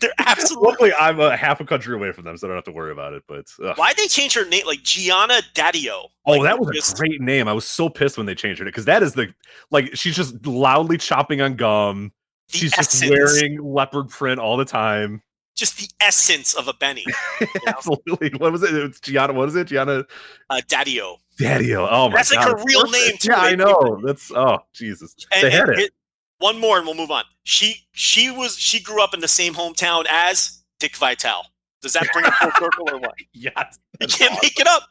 They're 0.00 0.12
absolutely. 0.18 0.68
luckily, 0.68 0.92
I'm 0.94 1.18
a 1.18 1.36
half 1.36 1.60
a 1.60 1.64
country 1.64 1.92
away 1.96 2.12
from 2.12 2.22
them, 2.22 2.36
so 2.36 2.46
I 2.46 2.48
don't 2.48 2.56
have 2.56 2.64
to 2.66 2.72
worry 2.72 2.92
about 2.92 3.12
it. 3.12 3.24
But 3.26 3.46
ugh. 3.64 3.76
Why'd 3.76 3.96
they 3.96 4.06
change 4.06 4.34
her 4.34 4.44
name 4.48 4.66
like 4.66 4.80
Gionna 4.84 5.42
Daddio? 5.54 6.04
Oh, 6.26 6.32
Like, 6.32 6.42
that 6.44 6.60
was 6.60 6.70
just- 6.76 6.94
a 6.94 6.96
great 6.96 7.20
name. 7.20 7.48
I 7.48 7.52
was 7.52 7.64
so 7.64 7.88
pissed 7.88 8.16
when 8.18 8.26
they 8.26 8.36
changed 8.36 8.60
it 8.60 8.66
because 8.66 8.84
that 8.84 9.02
is 9.02 9.14
the 9.14 9.34
like 9.72 9.96
she's 9.96 10.14
just 10.14 10.46
loudly 10.46 10.96
chopping 10.96 11.40
on 11.40 11.56
gum. 11.56 12.12
The 12.52 12.58
She's 12.58 12.72
just 12.72 13.04
wearing 13.08 13.60
leopard 13.62 14.08
print 14.08 14.38
all 14.40 14.56
the 14.56 14.64
time. 14.64 15.22
just 15.56 15.78
the 15.78 15.88
essence 16.00 16.54
of 16.54 16.68
a 16.68 16.74
Benny. 16.74 17.04
know? 17.40 17.46
Absolutely. 17.66 18.30
What 18.38 18.52
was 18.52 18.62
it? 18.62 18.74
It's 18.74 19.00
Gionna. 19.00 19.34
What 19.34 19.48
is 19.48 19.56
it? 19.56 19.68
Gionna 19.68 20.04
Uh, 20.50 20.60
Daddio. 20.68 21.16
Daddy. 21.38 21.74
Oh 21.74 21.82
my 21.82 21.88
god. 21.88 22.12
That's 22.14 22.34
like 22.34 22.46
god. 22.46 22.58
her 22.58 22.64
real 22.64 22.84
name, 22.84 23.12
too. 23.18 23.30
Yeah, 23.30 23.38
I 23.40 23.54
know. 23.54 24.00
That's 24.04 24.30
oh 24.32 24.58
Jesus. 24.72 25.14
And, 25.34 25.42
they 25.44 25.50
had 25.50 25.68
and 25.68 25.80
it. 25.80 25.90
one 26.38 26.58
more, 26.58 26.78
and 26.78 26.86
we'll 26.86 26.96
move 26.96 27.10
on. 27.10 27.24
She 27.44 27.86
she 27.92 28.30
was 28.30 28.56
she 28.56 28.80
grew 28.80 29.02
up 29.02 29.12
in 29.12 29.20
the 29.20 29.28
same 29.28 29.52
hometown 29.54 30.06
as 30.08 30.62
Dick 30.80 30.96
Vitale. 30.96 31.42
Does 31.82 31.92
that 31.92 32.08
bring 32.12 32.24
it 32.24 32.32
full 32.34 32.50
circle 32.58 32.88
or 32.90 32.98
what? 32.98 33.14
Yes. 33.34 33.78
You 34.00 34.06
can't 34.08 34.32
make 34.42 34.58
it 34.58 34.66
up. 34.66 34.84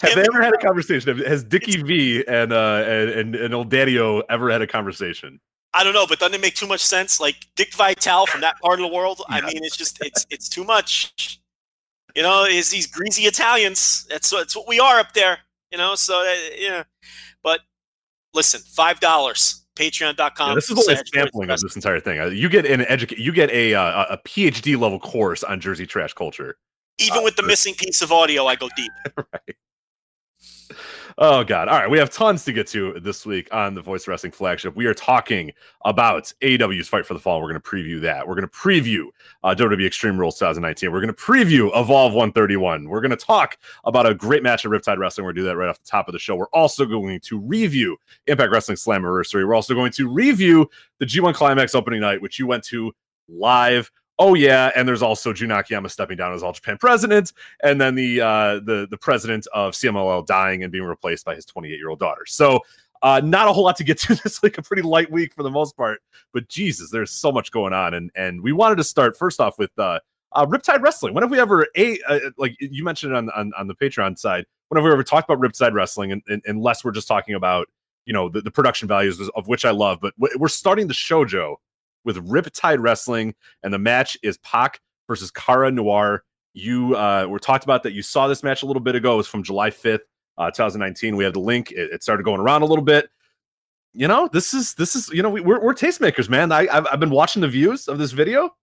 Have 0.00 0.14
they 0.14 0.22
ever 0.22 0.42
had 0.42 0.54
a 0.54 0.58
conversation? 0.58 1.18
Has 1.18 1.44
Dickie 1.44 1.82
V 1.82 2.24
and 2.26 2.52
uh 2.54 2.84
and, 2.86 3.10
and, 3.10 3.34
and 3.34 3.54
old 3.54 3.68
Daddy-O 3.70 4.22
ever 4.30 4.50
had 4.50 4.62
a 4.62 4.66
conversation? 4.66 5.40
I 5.74 5.84
don't 5.84 5.94
know, 5.94 6.06
but 6.06 6.18
doesn't 6.18 6.34
it 6.34 6.40
make 6.40 6.54
too 6.54 6.66
much 6.66 6.84
sense? 6.84 7.18
Like 7.20 7.46
Dick 7.56 7.74
Vitale 7.74 8.26
from 8.26 8.42
that 8.42 8.60
part 8.60 8.78
of 8.78 8.86
the 8.88 8.94
world. 8.94 9.22
I 9.28 9.40
mean, 9.40 9.64
it's 9.64 9.76
just 9.76 10.04
it's 10.04 10.26
it's 10.30 10.48
too 10.48 10.64
much. 10.64 11.40
You 12.14 12.22
know, 12.22 12.44
is 12.44 12.70
these 12.70 12.86
greasy 12.86 13.22
Italians? 13.22 14.06
That's 14.10 14.30
what 14.30 14.40
that's 14.40 14.54
what 14.54 14.68
we 14.68 14.78
are 14.78 14.98
up 14.98 15.14
there. 15.14 15.38
You 15.70 15.78
know, 15.78 15.94
so 15.94 16.20
uh, 16.20 16.34
yeah. 16.58 16.84
But 17.42 17.60
listen, 18.34 18.60
five 18.60 19.00
dollars. 19.00 19.58
Patreon.com. 19.74 20.50
Yeah, 20.50 20.54
this 20.54 20.70
is 20.70 20.78
only 20.78 21.00
a 21.00 21.02
sampling 21.14 21.48
of 21.48 21.58
this 21.58 21.74
entire 21.74 21.98
thing. 21.98 22.20
Uh, 22.20 22.26
You 22.26 22.50
get 22.50 22.66
an 22.66 22.84
educate. 22.88 23.18
You 23.18 23.32
get 23.32 23.50
a 23.50 23.74
uh, 23.74 24.04
a 24.10 24.18
PhD 24.18 24.78
level 24.78 25.00
course 25.00 25.42
on 25.42 25.60
Jersey 25.60 25.86
trash 25.86 26.12
culture. 26.12 26.58
Even 26.98 27.24
with 27.24 27.36
the 27.36 27.42
missing 27.42 27.74
piece 27.74 28.02
of 28.02 28.12
audio, 28.12 28.44
I 28.46 28.56
go 28.56 28.68
deep. 28.76 28.92
right. 29.16 29.56
Oh 31.18 31.44
God! 31.44 31.68
All 31.68 31.78
right, 31.78 31.90
we 31.90 31.98
have 31.98 32.10
tons 32.10 32.44
to 32.44 32.52
get 32.52 32.66
to 32.68 32.98
this 33.00 33.26
week 33.26 33.48
on 33.52 33.74
the 33.74 33.82
Voice 33.82 34.08
Wrestling 34.08 34.32
flagship. 34.32 34.74
We 34.74 34.86
are 34.86 34.94
talking 34.94 35.52
about 35.84 36.32
AEW's 36.40 36.88
Fight 36.88 37.04
for 37.04 37.12
the 37.12 37.20
Fall. 37.20 37.40
We're 37.40 37.50
going 37.50 37.60
to 37.60 37.68
preview 37.68 38.00
that. 38.00 38.26
We're 38.26 38.34
going 38.34 38.48
to 38.48 38.54
preview 38.54 39.08
uh, 39.44 39.54
WWE 39.54 39.86
Extreme 39.86 40.18
Rules 40.18 40.38
2019. 40.38 40.90
We're 40.90 41.00
going 41.00 41.14
to 41.14 41.20
preview 41.20 41.68
Evolve 41.78 42.14
131. 42.14 42.88
We're 42.88 43.00
going 43.02 43.10
to 43.10 43.16
talk 43.16 43.58
about 43.84 44.06
a 44.06 44.14
great 44.14 44.42
match 44.42 44.64
at 44.64 44.70
Riptide 44.70 44.98
Wrestling. 44.98 45.26
We're 45.26 45.32
going 45.32 45.36
to 45.36 45.42
do 45.42 45.46
that 45.48 45.56
right 45.56 45.68
off 45.68 45.82
the 45.82 45.88
top 45.88 46.08
of 46.08 46.12
the 46.12 46.18
show. 46.18 46.34
We're 46.34 46.46
also 46.46 46.86
going 46.86 47.20
to 47.20 47.38
review 47.38 47.98
Impact 48.26 48.50
Wrestling 48.50 48.76
Slammiversary. 48.76 49.46
We're 49.46 49.54
also 49.54 49.74
going 49.74 49.92
to 49.92 50.08
review 50.08 50.68
the 50.98 51.06
G1 51.06 51.34
Climax 51.34 51.74
opening 51.74 52.00
night, 52.00 52.22
which 52.22 52.38
you 52.38 52.46
went 52.46 52.64
to 52.64 52.92
live. 53.28 53.90
Oh 54.24 54.34
yeah, 54.34 54.70
and 54.76 54.86
there's 54.86 55.02
also 55.02 55.32
Jun 55.32 55.50
Akiyama 55.50 55.88
stepping 55.88 56.16
down 56.16 56.32
as 56.32 56.44
All 56.44 56.52
Japan 56.52 56.78
president 56.78 57.32
and 57.64 57.80
then 57.80 57.96
the 57.96 58.20
uh, 58.20 58.60
the 58.60 58.86
the 58.88 58.96
president 58.96 59.48
of 59.52 59.74
CMLL 59.74 60.24
dying 60.26 60.62
and 60.62 60.70
being 60.70 60.84
replaced 60.84 61.24
by 61.24 61.34
his 61.34 61.44
28 61.44 61.76
year 61.76 61.90
old 61.90 61.98
daughter. 61.98 62.24
So 62.24 62.60
uh, 63.02 63.20
not 63.24 63.48
a 63.48 63.52
whole 63.52 63.64
lot 63.64 63.74
to 63.78 63.84
get 63.84 63.98
to 64.02 64.14
this 64.14 64.40
like 64.44 64.58
a 64.58 64.62
pretty 64.62 64.82
light 64.82 65.10
week 65.10 65.34
for 65.34 65.42
the 65.42 65.50
most 65.50 65.76
part, 65.76 66.02
but 66.32 66.46
Jesus, 66.48 66.88
there's 66.88 67.10
so 67.10 67.32
much 67.32 67.50
going 67.50 67.72
on, 67.72 67.94
and 67.94 68.12
and 68.14 68.40
we 68.40 68.52
wanted 68.52 68.76
to 68.76 68.84
start 68.84 69.18
first 69.18 69.40
off 69.40 69.58
with 69.58 69.76
uh, 69.76 69.98
uh, 70.30 70.46
Riptide 70.46 70.82
Wrestling. 70.82 71.14
When 71.14 71.22
have 71.22 71.30
we 71.32 71.40
ever 71.40 71.66
a 71.76 71.98
uh, 72.08 72.20
like 72.38 72.54
you 72.60 72.84
mentioned 72.84 73.16
on, 73.16 73.28
on 73.30 73.50
on 73.58 73.66
the 73.66 73.74
Patreon 73.74 74.16
side? 74.16 74.46
When 74.68 74.76
have 74.76 74.84
we 74.84 74.92
ever 74.92 75.02
talked 75.02 75.28
about 75.28 75.42
Riptide 75.42 75.72
Wrestling? 75.72 76.12
And, 76.12 76.22
and, 76.28 76.40
unless 76.46 76.84
we're 76.84 76.92
just 76.92 77.08
talking 77.08 77.34
about 77.34 77.66
you 78.06 78.12
know 78.12 78.28
the, 78.28 78.40
the 78.40 78.52
production 78.52 78.86
values 78.86 79.20
of 79.34 79.48
which 79.48 79.64
I 79.64 79.72
love, 79.72 79.98
but 80.00 80.14
we're 80.16 80.46
starting 80.46 80.86
the 80.86 80.94
show, 80.94 81.24
Joe, 81.24 81.58
with 82.04 82.16
Riptide 82.28 82.80
Wrestling, 82.80 83.34
and 83.62 83.72
the 83.72 83.78
match 83.78 84.16
is 84.22 84.38
Pac 84.38 84.80
versus 85.08 85.30
Cara 85.30 85.70
Noir 85.70 86.24
you 86.54 86.94
uh 86.96 87.24
were 87.26 87.38
talked 87.38 87.64
about 87.64 87.82
that 87.82 87.94
you 87.94 88.02
saw 88.02 88.28
this 88.28 88.42
match 88.42 88.62
a 88.62 88.66
little 88.66 88.82
bit 88.82 88.94
ago 88.94 89.14
it 89.14 89.16
was 89.16 89.26
from 89.26 89.42
july 89.42 89.70
5th 89.70 90.00
uh 90.36 90.50
2019 90.50 91.16
we 91.16 91.24
had 91.24 91.32
the 91.32 91.40
link 91.40 91.70
it, 91.70 91.90
it 91.90 92.02
started 92.02 92.24
going 92.24 92.38
around 92.38 92.60
a 92.60 92.66
little 92.66 92.84
bit 92.84 93.08
you 93.94 94.08
know, 94.08 94.28
this 94.32 94.54
is 94.54 94.74
this 94.74 94.96
is 94.96 95.08
you 95.10 95.22
know 95.22 95.30
we, 95.30 95.40
we're 95.40 95.60
we're 95.60 95.74
tastemakers, 95.74 96.28
man. 96.28 96.50
I 96.50 96.66
I've, 96.72 96.86
I've 96.90 97.00
been 97.00 97.10
watching 97.10 97.42
the 97.42 97.48
views 97.48 97.88
of 97.88 97.98
this 97.98 98.12
video; 98.12 98.54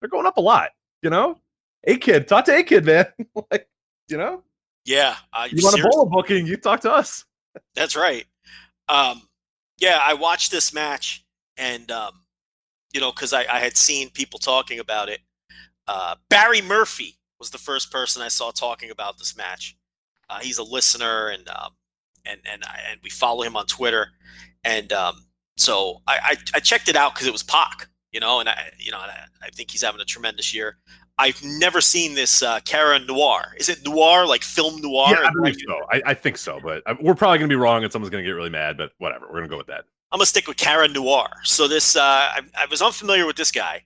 they're 0.00 0.08
going 0.08 0.26
up 0.26 0.38
a 0.38 0.40
lot. 0.40 0.70
You 1.02 1.10
know, 1.10 1.38
a 1.84 1.96
kid, 1.96 2.26
talk 2.26 2.46
to 2.46 2.56
a 2.56 2.62
kid, 2.62 2.86
man. 2.86 3.06
like, 3.50 3.68
you 4.08 4.16
know, 4.16 4.42
Yeah, 4.86 5.16
uh, 5.32 5.46
you 5.50 5.62
want 5.62 5.78
a 5.78 5.88
bowl 5.88 6.06
booking, 6.06 6.46
you 6.46 6.56
talk 6.56 6.80
to 6.80 6.92
us. 6.92 7.24
That's 7.74 7.96
right. 7.96 8.24
Um, 8.88 9.22
yeah, 9.78 10.00
I 10.02 10.14
watched 10.14 10.50
this 10.50 10.72
match, 10.72 11.24
and 11.58 11.90
um, 11.90 12.21
you 12.92 13.00
know, 13.00 13.10
because 13.10 13.32
I, 13.32 13.44
I 13.50 13.60
had 13.60 13.76
seen 13.76 14.10
people 14.10 14.38
talking 14.38 14.78
about 14.78 15.08
it. 15.08 15.20
Uh, 15.88 16.16
Barry 16.28 16.62
Murphy 16.62 17.18
was 17.38 17.50
the 17.50 17.58
first 17.58 17.90
person 17.90 18.22
I 18.22 18.28
saw 18.28 18.50
talking 18.50 18.90
about 18.90 19.18
this 19.18 19.36
match. 19.36 19.76
Uh, 20.30 20.38
he's 20.40 20.58
a 20.58 20.62
listener, 20.62 21.28
and 21.28 21.48
um, 21.48 21.72
and 22.24 22.40
and 22.50 22.62
I, 22.64 22.80
and 22.90 23.00
we 23.02 23.10
follow 23.10 23.42
him 23.42 23.56
on 23.56 23.66
Twitter, 23.66 24.08
and 24.64 24.92
um, 24.92 25.26
so 25.56 26.02
I, 26.06 26.18
I 26.22 26.36
I 26.54 26.60
checked 26.60 26.88
it 26.88 26.96
out 26.96 27.14
because 27.14 27.26
it 27.26 27.32
was 27.32 27.42
Pac, 27.42 27.88
you 28.12 28.20
know, 28.20 28.40
and 28.40 28.48
I 28.48 28.70
you 28.78 28.92
know 28.92 29.00
and 29.02 29.10
I, 29.10 29.24
I 29.42 29.50
think 29.50 29.70
he's 29.70 29.82
having 29.82 30.00
a 30.00 30.04
tremendous 30.04 30.54
year. 30.54 30.78
I've 31.18 31.42
never 31.44 31.80
seen 31.80 32.14
this 32.14 32.42
uh, 32.42 32.60
Cara 32.64 32.98
Noir. 33.00 33.54
Is 33.58 33.68
it 33.68 33.84
noir 33.84 34.26
like 34.26 34.42
film 34.42 34.80
noir? 34.80 35.10
yeah, 35.10 35.28
I 35.28 35.30
believe 35.30 35.56
so. 35.66 35.76
I, 35.90 36.02
I 36.06 36.14
think 36.14 36.38
so, 36.38 36.58
but 36.62 36.82
uh, 36.86 36.94
we're 37.00 37.14
probably 37.14 37.38
gonna 37.38 37.48
be 37.48 37.56
wrong, 37.56 37.82
and 37.82 37.92
someone's 37.92 38.10
gonna 38.10 38.22
get 38.22 38.30
really 38.30 38.50
mad. 38.50 38.76
But 38.78 38.92
whatever, 38.98 39.26
we're 39.28 39.40
gonna 39.40 39.48
go 39.48 39.58
with 39.58 39.66
that. 39.66 39.84
I'm 40.12 40.18
gonna 40.18 40.26
stick 40.26 40.46
with 40.46 40.58
Cara 40.58 40.88
Noir. 40.88 41.28
So 41.42 41.66
this, 41.66 41.96
uh, 41.96 42.00
I, 42.02 42.40
I 42.56 42.66
was 42.66 42.82
unfamiliar 42.82 43.26
with 43.26 43.36
this 43.36 43.50
guy. 43.50 43.84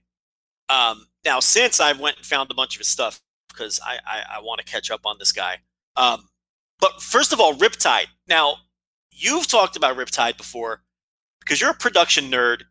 Um, 0.69 1.07
now, 1.23 1.39
since 1.39 1.79
I 1.79 1.93
went 1.93 2.17
and 2.17 2.25
found 2.25 2.51
a 2.51 2.53
bunch 2.53 2.75
of 2.75 2.79
his 2.79 2.89
stuff 2.89 3.21
because 3.47 3.79
I, 3.83 3.97
I, 4.05 4.37
I 4.37 4.41
want 4.41 4.59
to 4.59 4.65
catch 4.65 4.91
up 4.91 5.01
on 5.05 5.15
this 5.19 5.31
guy. 5.31 5.57
Um, 5.95 6.27
but 6.79 7.01
first 7.01 7.33
of 7.33 7.39
all, 7.39 7.53
Riptide. 7.53 8.07
Now, 8.27 8.57
you've 9.11 9.47
talked 9.47 9.75
about 9.77 9.97
Riptide 9.97 10.37
before 10.37 10.83
because 11.39 11.59
you're 11.61 11.71
a 11.71 11.75
production 11.75 12.29
nerd 12.29 12.63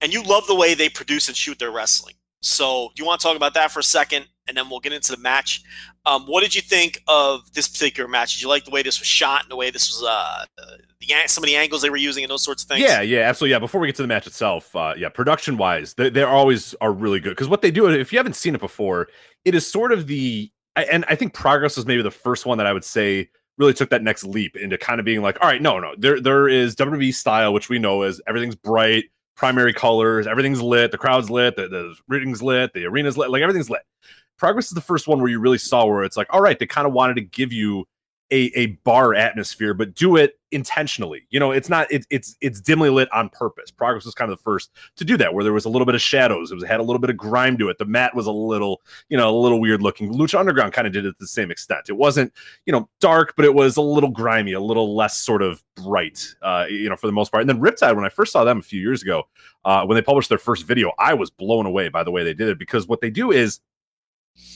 and 0.00 0.12
you 0.12 0.22
love 0.22 0.46
the 0.46 0.54
way 0.54 0.74
they 0.74 0.88
produce 0.88 1.28
and 1.28 1.36
shoot 1.36 1.58
their 1.58 1.70
wrestling. 1.70 2.14
So, 2.40 2.90
do 2.94 3.02
you 3.02 3.06
want 3.06 3.20
to 3.20 3.26
talk 3.26 3.36
about 3.36 3.54
that 3.54 3.70
for 3.70 3.78
a 3.78 3.84
second, 3.84 4.26
and 4.48 4.56
then 4.56 4.68
we'll 4.68 4.80
get 4.80 4.92
into 4.92 5.12
the 5.12 5.18
match? 5.18 5.62
Um, 6.04 6.26
what 6.26 6.42
did 6.42 6.54
you 6.54 6.60
think 6.60 7.00
of 7.06 7.52
this 7.52 7.68
particular 7.68 8.08
match? 8.08 8.34
Did 8.34 8.42
you 8.42 8.48
like 8.48 8.64
the 8.64 8.70
way 8.70 8.82
this 8.82 8.98
was 8.98 9.06
shot 9.06 9.42
and 9.42 9.50
the 9.50 9.56
way 9.56 9.70
this 9.70 9.88
was, 9.88 10.04
uh, 10.08 10.44
the 11.00 11.28
some 11.28 11.44
of 11.44 11.46
the 11.46 11.56
angles 11.56 11.82
they 11.82 11.90
were 11.90 11.96
using 11.96 12.24
and 12.24 12.30
those 12.30 12.44
sorts 12.44 12.62
of 12.64 12.68
things? 12.68 12.80
Yeah, 12.80 13.00
yeah, 13.02 13.20
absolutely. 13.20 13.52
Yeah, 13.52 13.60
before 13.60 13.80
we 13.80 13.86
get 13.88 13.96
to 13.96 14.02
the 14.02 14.08
match 14.08 14.26
itself, 14.26 14.74
uh, 14.74 14.94
yeah, 14.96 15.08
production 15.08 15.56
wise, 15.56 15.94
they, 15.94 16.10
they 16.10 16.22
always 16.22 16.74
are 16.80 16.92
really 16.92 17.20
good 17.20 17.30
because 17.30 17.48
what 17.48 17.62
they 17.62 17.70
do, 17.70 17.88
if 17.88 18.12
you 18.12 18.18
haven't 18.18 18.36
seen 18.36 18.54
it 18.54 18.60
before, 18.60 19.08
it 19.44 19.54
is 19.54 19.66
sort 19.70 19.92
of 19.92 20.06
the, 20.06 20.50
and 20.76 21.04
I 21.08 21.14
think 21.14 21.34
Progress 21.34 21.76
was 21.76 21.86
maybe 21.86 22.02
the 22.02 22.10
first 22.10 22.46
one 22.46 22.58
that 22.58 22.66
I 22.66 22.72
would 22.72 22.84
say 22.84 23.28
really 23.58 23.74
took 23.74 23.90
that 23.90 24.02
next 24.02 24.24
leap 24.24 24.56
into 24.56 24.78
kind 24.78 24.98
of 24.98 25.04
being 25.04 25.22
like, 25.22 25.38
all 25.40 25.48
right, 25.48 25.62
no, 25.62 25.78
no, 25.78 25.94
there 25.98 26.20
there 26.20 26.48
is 26.48 26.74
WWE 26.76 27.14
style, 27.14 27.52
which 27.52 27.68
we 27.68 27.78
know 27.78 28.02
is 28.02 28.20
everything's 28.26 28.56
bright, 28.56 29.04
primary 29.36 29.72
colors, 29.72 30.26
everything's 30.26 30.62
lit, 30.62 30.90
the 30.90 30.98
crowd's 30.98 31.30
lit, 31.30 31.56
the, 31.56 31.68
the 31.68 31.94
ring's 32.08 32.42
lit, 32.42 32.72
the 32.72 32.86
arena's 32.86 33.16
lit, 33.16 33.30
like 33.30 33.42
everything's 33.42 33.70
lit. 33.70 33.82
Progress 34.38 34.66
is 34.66 34.72
the 34.72 34.80
first 34.80 35.06
one 35.06 35.20
where 35.20 35.30
you 35.30 35.38
really 35.38 35.58
saw 35.58 35.84
where 35.84 36.02
it's 36.02 36.16
like, 36.16 36.26
all 36.30 36.40
right, 36.40 36.58
they 36.58 36.66
kind 36.66 36.86
of 36.86 36.92
wanted 36.92 37.14
to 37.14 37.22
give 37.22 37.52
you 37.52 37.86
a, 38.32 38.50
a 38.54 38.66
bar 38.82 39.14
atmosphere, 39.14 39.74
but 39.74 39.94
do 39.94 40.16
it 40.16 40.40
intentionally. 40.52 41.26
You 41.28 41.38
know, 41.38 41.52
it's 41.52 41.68
not 41.68 41.86
it's 41.90 42.06
it's 42.08 42.34
it's 42.40 42.62
dimly 42.62 42.88
lit 42.88 43.12
on 43.12 43.28
purpose. 43.28 43.70
Progress 43.70 44.06
was 44.06 44.14
kind 44.14 44.32
of 44.32 44.38
the 44.38 44.42
first 44.42 44.70
to 44.96 45.04
do 45.04 45.18
that, 45.18 45.34
where 45.34 45.44
there 45.44 45.52
was 45.52 45.66
a 45.66 45.68
little 45.68 45.84
bit 45.84 45.94
of 45.94 46.00
shadows. 46.00 46.50
It 46.50 46.54
was 46.54 46.64
had 46.64 46.80
a 46.80 46.82
little 46.82 46.98
bit 46.98 47.10
of 47.10 47.18
grime 47.18 47.58
to 47.58 47.68
it. 47.68 47.76
The 47.76 47.84
mat 47.84 48.14
was 48.14 48.26
a 48.26 48.32
little, 48.32 48.80
you 49.10 49.18
know, 49.18 49.28
a 49.28 49.38
little 49.38 49.60
weird 49.60 49.82
looking. 49.82 50.14
Lucha 50.14 50.38
Underground 50.40 50.72
kind 50.72 50.86
of 50.86 50.94
did 50.94 51.04
it 51.04 51.10
to 51.10 51.16
the 51.20 51.26
same 51.26 51.50
extent. 51.50 51.90
It 51.90 51.98
wasn't, 51.98 52.32
you 52.64 52.72
know, 52.72 52.88
dark, 53.00 53.34
but 53.36 53.44
it 53.44 53.52
was 53.52 53.76
a 53.76 53.82
little 53.82 54.10
grimy, 54.10 54.54
a 54.54 54.60
little 54.60 54.96
less 54.96 55.18
sort 55.18 55.42
of 55.42 55.62
bright, 55.76 56.34
uh, 56.40 56.64
you 56.70 56.88
know, 56.88 56.96
for 56.96 57.08
the 57.08 57.12
most 57.12 57.32
part. 57.32 57.42
And 57.42 57.50
then 57.50 57.60
Riptide, 57.60 57.94
when 57.94 58.06
I 58.06 58.08
first 58.08 58.32
saw 58.32 58.44
them 58.44 58.58
a 58.58 58.62
few 58.62 58.80
years 58.80 59.02
ago, 59.02 59.24
uh, 59.66 59.84
when 59.84 59.94
they 59.94 60.02
published 60.02 60.30
their 60.30 60.38
first 60.38 60.66
video, 60.66 60.92
I 60.98 61.12
was 61.12 61.30
blown 61.30 61.66
away 61.66 61.90
by 61.90 62.02
the 62.02 62.10
way 62.10 62.24
they 62.24 62.34
did 62.34 62.48
it 62.48 62.58
because 62.58 62.88
what 62.88 63.02
they 63.02 63.10
do 63.10 63.30
is 63.30 63.60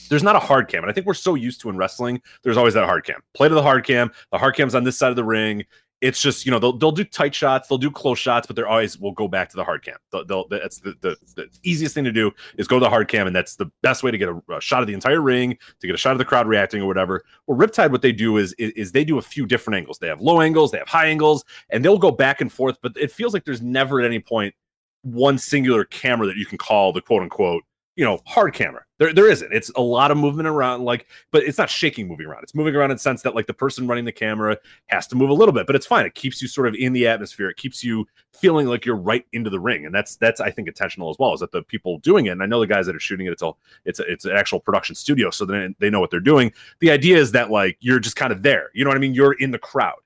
there's 0.09 0.23
not 0.23 0.35
a 0.35 0.39
hard 0.39 0.67
cam. 0.67 0.83
And 0.83 0.89
I 0.89 0.93
think 0.93 1.05
we're 1.05 1.13
so 1.13 1.35
used 1.35 1.61
to 1.61 1.69
in 1.69 1.77
wrestling, 1.77 2.21
there's 2.43 2.57
always 2.57 2.73
that 2.73 2.85
hard 2.85 3.05
cam. 3.05 3.21
Play 3.33 3.49
to 3.49 3.55
the 3.55 3.63
hard 3.63 3.85
cam. 3.85 4.11
The 4.31 4.37
hard 4.37 4.55
cam's 4.55 4.75
on 4.75 4.83
this 4.83 4.97
side 4.97 5.09
of 5.09 5.15
the 5.15 5.23
ring. 5.23 5.65
It's 5.99 6.21
just, 6.21 6.45
you 6.45 6.51
know, 6.51 6.59
they'll, 6.59 6.77
they'll 6.77 6.91
do 6.91 7.03
tight 7.03 7.33
shots, 7.33 7.67
they'll 7.67 7.79
do 7.79 7.89
close 7.89 8.19
shots, 8.19 8.45
but 8.45 8.55
they're 8.55 8.67
always 8.67 8.99
will 8.99 9.13
go 9.13 9.27
back 9.27 9.49
to 9.49 9.55
the 9.55 9.63
hard 9.63 9.83
cam. 9.83 9.97
They'll, 10.11 10.25
they'll, 10.25 10.47
that's 10.47 10.79
the, 10.79 10.93
the, 11.01 11.17
the 11.35 11.47
easiest 11.63 11.95
thing 11.95 12.03
to 12.03 12.11
do 12.11 12.31
is 12.55 12.67
go 12.67 12.77
to 12.77 12.83
the 12.83 12.89
hard 12.89 13.07
cam. 13.07 13.25
And 13.25 13.35
that's 13.35 13.55
the 13.55 13.71
best 13.81 14.03
way 14.03 14.11
to 14.11 14.17
get 14.17 14.29
a, 14.29 14.39
a 14.51 14.61
shot 14.61 14.81
of 14.81 14.87
the 14.87 14.93
entire 14.93 15.21
ring, 15.21 15.57
to 15.79 15.87
get 15.87 15.95
a 15.95 15.97
shot 15.97 16.11
of 16.11 16.19
the 16.19 16.25
crowd 16.25 16.47
reacting 16.47 16.83
or 16.83 16.85
whatever. 16.85 17.23
Well, 17.47 17.57
Riptide, 17.57 17.89
what 17.89 18.03
they 18.03 18.11
do 18.11 18.37
is, 18.37 18.53
is, 18.59 18.71
is 18.73 18.91
they 18.91 19.03
do 19.03 19.17
a 19.17 19.23
few 19.23 19.47
different 19.47 19.77
angles. 19.77 19.97
They 19.97 20.07
have 20.07 20.21
low 20.21 20.39
angles, 20.39 20.71
they 20.71 20.77
have 20.77 20.87
high 20.87 21.07
angles, 21.07 21.43
and 21.71 21.83
they'll 21.83 21.97
go 21.97 22.11
back 22.11 22.41
and 22.41 22.53
forth, 22.53 22.77
but 22.83 22.91
it 22.95 23.11
feels 23.11 23.33
like 23.33 23.43
there's 23.43 23.63
never 23.63 23.99
at 23.99 24.05
any 24.05 24.19
point 24.19 24.53
one 25.01 25.39
singular 25.39 25.83
camera 25.85 26.27
that 26.27 26.37
you 26.37 26.45
can 26.45 26.59
call 26.59 26.93
the 26.93 27.01
quote 27.01 27.23
unquote 27.23 27.63
you 27.97 28.05
know, 28.05 28.19
hard 28.27 28.53
camera. 28.53 28.83
There, 28.99 29.11
there 29.11 29.29
isn't. 29.29 29.51
It's 29.51 29.71
a 29.75 29.81
lot 29.81 30.11
of 30.11 30.17
movement 30.17 30.47
around, 30.47 30.85
like, 30.85 31.07
but 31.31 31.43
it's 31.43 31.57
not 31.57 31.67
shaking 31.67 32.07
moving 32.07 32.27
around. 32.27 32.43
It's 32.43 32.53
moving 32.53 32.75
around 32.75 32.91
in 32.91 32.95
the 32.95 33.01
sense 33.01 33.23
that 33.23 33.33
like 33.33 33.47
the 33.47 33.53
person 33.55 33.87
running 33.87 34.05
the 34.05 34.11
camera 34.11 34.55
has 34.85 35.07
to 35.07 35.15
move 35.15 35.31
a 35.31 35.33
little 35.33 35.51
bit, 35.51 35.65
but 35.65 35.75
it's 35.75 35.85
fine. 35.87 36.05
It 36.05 36.13
keeps 36.13 36.39
you 36.39 36.47
sort 36.47 36.67
of 36.67 36.75
in 36.75 36.93
the 36.93 37.07
atmosphere. 37.07 37.49
It 37.49 37.57
keeps 37.57 37.83
you 37.83 38.05
feeling 38.31 38.67
like 38.67 38.85
you're 38.85 38.95
right 38.95 39.25
into 39.33 39.49
the 39.49 39.59
ring, 39.59 39.87
and 39.87 39.93
that's 39.93 40.15
that's 40.15 40.39
I 40.39 40.51
think 40.51 40.67
intentional 40.67 41.09
as 41.09 41.17
well. 41.17 41.33
Is 41.33 41.39
that 41.39 41.51
the 41.51 41.63
people 41.63 41.97
doing 41.99 42.27
it? 42.27 42.29
And 42.29 42.43
I 42.43 42.45
know 42.45 42.59
the 42.59 42.67
guys 42.67 42.85
that 42.85 42.95
are 42.95 42.99
shooting 42.99 43.25
it. 43.25 43.31
It's 43.31 43.41
all 43.41 43.57
it's 43.83 43.99
a, 43.99 44.03
it's 44.03 44.25
an 44.25 44.33
actual 44.33 44.59
production 44.59 44.93
studio, 44.93 45.31
so 45.31 45.43
then 45.43 45.75
they 45.79 45.89
know 45.89 45.99
what 45.99 46.11
they're 46.11 46.19
doing. 46.19 46.53
The 46.79 46.91
idea 46.91 47.17
is 47.17 47.31
that 47.31 47.49
like 47.49 47.77
you're 47.79 47.99
just 47.99 48.15
kind 48.15 48.31
of 48.31 48.43
there. 48.43 48.69
You 48.75 48.85
know 48.85 48.89
what 48.89 48.97
I 48.97 49.01
mean? 49.01 49.15
You're 49.15 49.33
in 49.33 49.49
the 49.49 49.59
crowd 49.59 49.97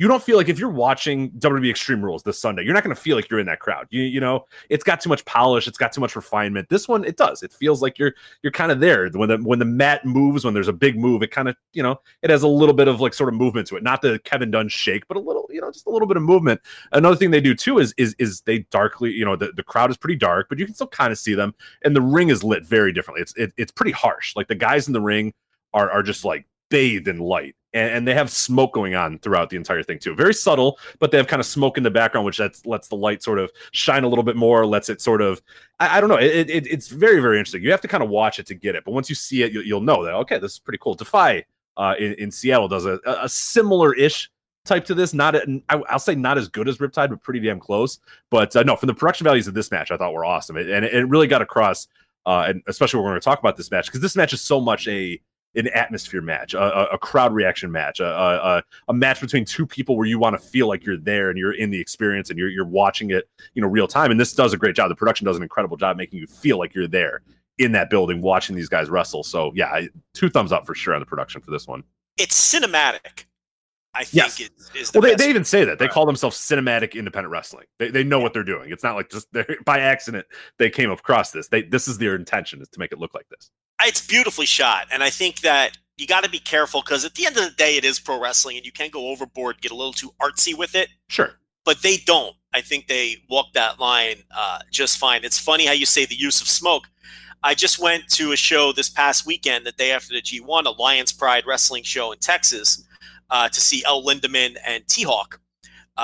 you 0.00 0.08
don't 0.08 0.22
feel 0.22 0.38
like 0.38 0.48
if 0.48 0.58
you're 0.58 0.70
watching 0.70 1.30
WWE 1.32 1.68
Extreme 1.68 2.02
Rules 2.02 2.22
this 2.22 2.38
Sunday, 2.38 2.64
you're 2.64 2.72
not 2.72 2.82
going 2.82 2.96
to 2.96 3.00
feel 3.00 3.16
like 3.16 3.28
you're 3.28 3.38
in 3.38 3.44
that 3.44 3.60
crowd. 3.60 3.86
You 3.90 4.00
you 4.00 4.18
know, 4.18 4.46
it's 4.70 4.82
got 4.82 5.02
too 5.02 5.10
much 5.10 5.22
polish, 5.26 5.68
it's 5.68 5.76
got 5.76 5.92
too 5.92 6.00
much 6.00 6.16
refinement. 6.16 6.70
This 6.70 6.88
one, 6.88 7.04
it 7.04 7.18
does. 7.18 7.42
It 7.42 7.52
feels 7.52 7.82
like 7.82 7.98
you're 7.98 8.14
you're 8.42 8.50
kind 8.50 8.72
of 8.72 8.80
there 8.80 9.10
when 9.10 9.28
the 9.28 9.36
when 9.36 9.58
the 9.58 9.66
mat 9.66 10.06
moves, 10.06 10.42
when 10.42 10.54
there's 10.54 10.68
a 10.68 10.72
big 10.72 10.98
move, 10.98 11.22
it 11.22 11.30
kind 11.30 11.50
of 11.50 11.56
you 11.74 11.82
know 11.82 12.00
it 12.22 12.30
has 12.30 12.42
a 12.42 12.48
little 12.48 12.74
bit 12.74 12.88
of 12.88 13.02
like 13.02 13.12
sort 13.12 13.28
of 13.28 13.34
movement 13.34 13.68
to 13.68 13.76
it. 13.76 13.82
Not 13.82 14.00
the 14.00 14.18
Kevin 14.20 14.50
Dunn 14.50 14.68
shake, 14.68 15.06
but 15.06 15.18
a 15.18 15.20
little 15.20 15.46
you 15.50 15.60
know 15.60 15.70
just 15.70 15.86
a 15.86 15.90
little 15.90 16.08
bit 16.08 16.16
of 16.16 16.22
movement. 16.22 16.62
Another 16.92 17.14
thing 17.14 17.30
they 17.30 17.42
do 17.42 17.54
too 17.54 17.78
is 17.78 17.92
is 17.98 18.16
is 18.18 18.40
they 18.40 18.60
darkly 18.70 19.10
you 19.10 19.26
know 19.26 19.36
the, 19.36 19.52
the 19.52 19.62
crowd 19.62 19.90
is 19.90 19.98
pretty 19.98 20.16
dark, 20.16 20.48
but 20.48 20.58
you 20.58 20.64
can 20.64 20.74
still 20.74 20.86
kind 20.86 21.12
of 21.12 21.18
see 21.18 21.34
them, 21.34 21.54
and 21.84 21.94
the 21.94 22.00
ring 22.00 22.30
is 22.30 22.42
lit 22.42 22.64
very 22.64 22.90
differently. 22.90 23.20
It's 23.20 23.36
it, 23.36 23.52
it's 23.58 23.72
pretty 23.72 23.92
harsh. 23.92 24.34
Like 24.34 24.48
the 24.48 24.54
guys 24.54 24.86
in 24.86 24.94
the 24.94 25.00
ring 25.02 25.34
are 25.74 25.90
are 25.90 26.02
just 26.02 26.24
like 26.24 26.46
bathed 26.70 27.06
in 27.06 27.18
light 27.18 27.54
and, 27.72 27.90
and, 27.92 28.08
they 28.08 28.14
have 28.14 28.30
smoke 28.30 28.72
going 28.72 28.94
on 28.94 29.18
throughout 29.18 29.50
the 29.50 29.56
entire 29.56 29.82
thing 29.82 29.98
too. 29.98 30.14
Very 30.14 30.34
subtle 30.34 30.78
but 30.98 31.10
they 31.10 31.16
have 31.16 31.26
kind 31.26 31.40
of 31.40 31.46
smoke 31.46 31.76
in 31.76 31.82
the 31.82 31.90
background 31.90 32.24
which 32.24 32.38
that's 32.38 32.64
lets 32.66 32.88
the 32.88 32.96
light 32.96 33.22
sort 33.22 33.38
of 33.38 33.50
shine 33.72 34.04
a 34.04 34.08
little 34.08 34.24
bit 34.24 34.36
more 34.36 34.66
lets 34.66 34.88
it 34.88 35.00
sort 35.00 35.22
of 35.22 35.40
i, 35.78 35.98
I 35.98 36.00
don't 36.00 36.10
know 36.10 36.18
it, 36.18 36.50
it, 36.50 36.66
it's 36.66 36.88
very 36.88 37.20
very 37.20 37.38
interesting. 37.38 37.62
You 37.62 37.70
have 37.70 37.80
to 37.82 37.88
kind 37.88 38.02
of 38.02 38.10
watch 38.10 38.38
it 38.38 38.46
to 38.46 38.54
get 38.54 38.74
it 38.74 38.84
but 38.84 38.92
once 38.92 39.08
you 39.08 39.14
see 39.14 39.42
it 39.42 39.52
you, 39.52 39.60
you'll 39.60 39.80
know 39.80 40.04
that 40.04 40.14
okay 40.14 40.38
this 40.38 40.52
is 40.52 40.58
pretty 40.58 40.78
cool. 40.78 40.94
Defy 40.94 41.44
uh, 41.76 41.94
in, 41.98 42.14
in 42.14 42.30
seattle 42.30 42.68
does 42.68 42.86
a, 42.86 43.00
a 43.06 43.28
similar 43.28 43.94
ish 43.94 44.30
type 44.64 44.84
to 44.84 44.94
this 44.94 45.14
not 45.14 45.34
a, 45.34 45.62
i'll 45.70 45.98
say 45.98 46.14
not 46.14 46.36
as 46.36 46.46
good 46.48 46.68
as 46.68 46.78
riptide 46.78 47.08
but 47.08 47.22
pretty 47.22 47.40
damn 47.40 47.60
close. 47.60 47.98
But 48.30 48.54
uh, 48.56 48.62
no 48.62 48.76
from 48.76 48.88
the 48.88 48.94
production 48.94 49.24
values 49.24 49.46
of 49.46 49.54
this 49.54 49.70
match 49.70 49.90
i 49.90 49.96
thought 49.96 50.12
were 50.12 50.24
awesome. 50.24 50.56
It, 50.56 50.68
and 50.68 50.84
it, 50.84 51.08
really 51.08 51.26
got 51.26 51.42
across 51.42 51.88
uh, 52.26 52.46
and 52.48 52.62
especially 52.66 52.98
when 52.98 53.04
we're 53.04 53.10
going 53.12 53.20
to 53.20 53.24
talk 53.24 53.38
about 53.38 53.56
this 53.56 53.70
match 53.70 53.86
because 53.86 54.00
this 54.00 54.16
match 54.16 54.32
is 54.32 54.40
so 54.40 54.60
much 54.60 54.86
a 54.88 55.20
an 55.54 55.68
atmosphere 55.68 56.22
match, 56.22 56.54
a, 56.54 56.92
a, 56.92 56.98
crowd 56.98 57.32
reaction 57.34 57.72
match, 57.72 57.98
a, 57.98 58.06
a, 58.06 58.62
a 58.88 58.92
match 58.92 59.20
between 59.20 59.44
two 59.44 59.66
people 59.66 59.96
where 59.96 60.06
you 60.06 60.18
want 60.18 60.40
to 60.40 60.48
feel 60.48 60.68
like 60.68 60.84
you're 60.84 60.96
there 60.96 61.28
and 61.28 61.38
you're 61.38 61.54
in 61.54 61.70
the 61.70 61.80
experience 61.80 62.30
and 62.30 62.38
you're 62.38 62.48
you're 62.48 62.64
watching 62.64 63.10
it, 63.10 63.28
you 63.54 63.62
know, 63.62 63.68
real 63.68 63.88
time. 63.88 64.10
And 64.10 64.20
this 64.20 64.32
does 64.32 64.52
a 64.52 64.56
great 64.56 64.76
job. 64.76 64.88
The 64.88 64.94
production 64.94 65.24
does 65.24 65.36
an 65.36 65.42
incredible 65.42 65.76
job 65.76 65.96
making 65.96 66.20
you 66.20 66.26
feel 66.26 66.58
like 66.58 66.74
you're 66.74 66.86
there 66.86 67.22
in 67.58 67.72
that 67.72 67.90
building 67.90 68.22
watching 68.22 68.56
these 68.56 68.68
guys 68.68 68.88
wrestle. 68.88 69.22
So 69.22 69.52
yeah, 69.54 69.66
I, 69.66 69.88
two 70.14 70.30
thumbs 70.30 70.52
up 70.52 70.66
for 70.66 70.74
sure 70.74 70.94
on 70.94 71.00
the 71.00 71.06
production 71.06 71.40
for 71.40 71.50
this 71.50 71.66
one. 71.66 71.82
It's 72.16 72.54
cinematic. 72.54 73.24
I 73.92 74.04
think 74.04 74.14
Yes. 74.14 74.40
it 74.40 74.52
is 74.78 74.90
the 74.92 75.00
Well, 75.00 75.10
they, 75.10 75.16
they 75.16 75.28
even 75.30 75.44
say 75.44 75.64
that 75.64 75.78
they 75.78 75.88
call 75.88 76.06
themselves 76.06 76.36
cinematic 76.36 76.94
independent 76.94 77.32
wrestling. 77.32 77.66
They, 77.78 77.90
they 77.90 78.04
know 78.04 78.20
what 78.20 78.32
they're 78.32 78.44
doing. 78.44 78.70
It's 78.70 78.84
not 78.84 78.94
like 78.94 79.10
just 79.10 79.26
they're, 79.32 79.56
by 79.64 79.80
accident 79.80 80.26
they 80.58 80.70
came 80.70 80.90
across 80.90 81.32
this. 81.32 81.48
They 81.48 81.62
this 81.62 81.88
is 81.88 81.98
their 81.98 82.14
intention 82.14 82.62
is 82.62 82.68
to 82.68 82.78
make 82.78 82.92
it 82.92 82.98
look 82.98 83.14
like 83.14 83.28
this. 83.28 83.50
It's 83.82 84.06
beautifully 84.06 84.46
shot 84.46 84.86
and 84.92 85.02
i 85.02 85.10
think 85.10 85.40
that 85.40 85.76
you 86.00 86.06
got 86.06 86.24
to 86.24 86.30
be 86.30 86.38
careful 86.38 86.80
because 86.80 87.04
at 87.04 87.14
the 87.14 87.26
end 87.26 87.36
of 87.36 87.44
the 87.44 87.50
day 87.50 87.76
it 87.76 87.84
is 87.84 88.00
pro 88.00 88.18
wrestling 88.20 88.56
and 88.56 88.64
you 88.64 88.72
can't 88.72 88.92
go 88.92 89.08
overboard 89.08 89.60
get 89.60 89.70
a 89.70 89.74
little 89.74 89.92
too 89.92 90.12
artsy 90.20 90.56
with 90.56 90.74
it. 90.74 90.88
Sure. 91.08 91.32
but 91.64 91.82
they 91.82 91.98
don't. 91.98 92.34
I 92.52 92.62
think 92.62 92.88
they 92.88 93.16
walk 93.28 93.52
that 93.52 93.78
line 93.78 94.16
uh, 94.36 94.60
just 94.72 94.98
fine. 94.98 95.24
It's 95.24 95.38
funny 95.38 95.66
how 95.66 95.72
you 95.72 95.86
say 95.86 96.04
the 96.06 96.16
use 96.16 96.40
of 96.40 96.48
smoke. 96.48 96.88
I 97.44 97.54
just 97.54 97.78
went 97.78 98.08
to 98.08 98.32
a 98.32 98.36
show 98.36 98.72
this 98.72 98.88
past 98.88 99.24
weekend 99.26 99.64
the 99.64 99.72
day 99.72 99.92
after 99.92 100.12
the 100.14 100.22
g1 100.22 100.64
alliance 100.66 101.12
pride 101.12 101.44
wrestling 101.46 101.82
show 101.84 102.12
in 102.12 102.18
texas 102.18 102.84
uh, 103.30 103.48
to 103.48 103.60
see 103.60 103.82
el 103.86 104.04
lindaman 104.04 104.56
and 104.66 104.86
t-hawk 104.88 105.39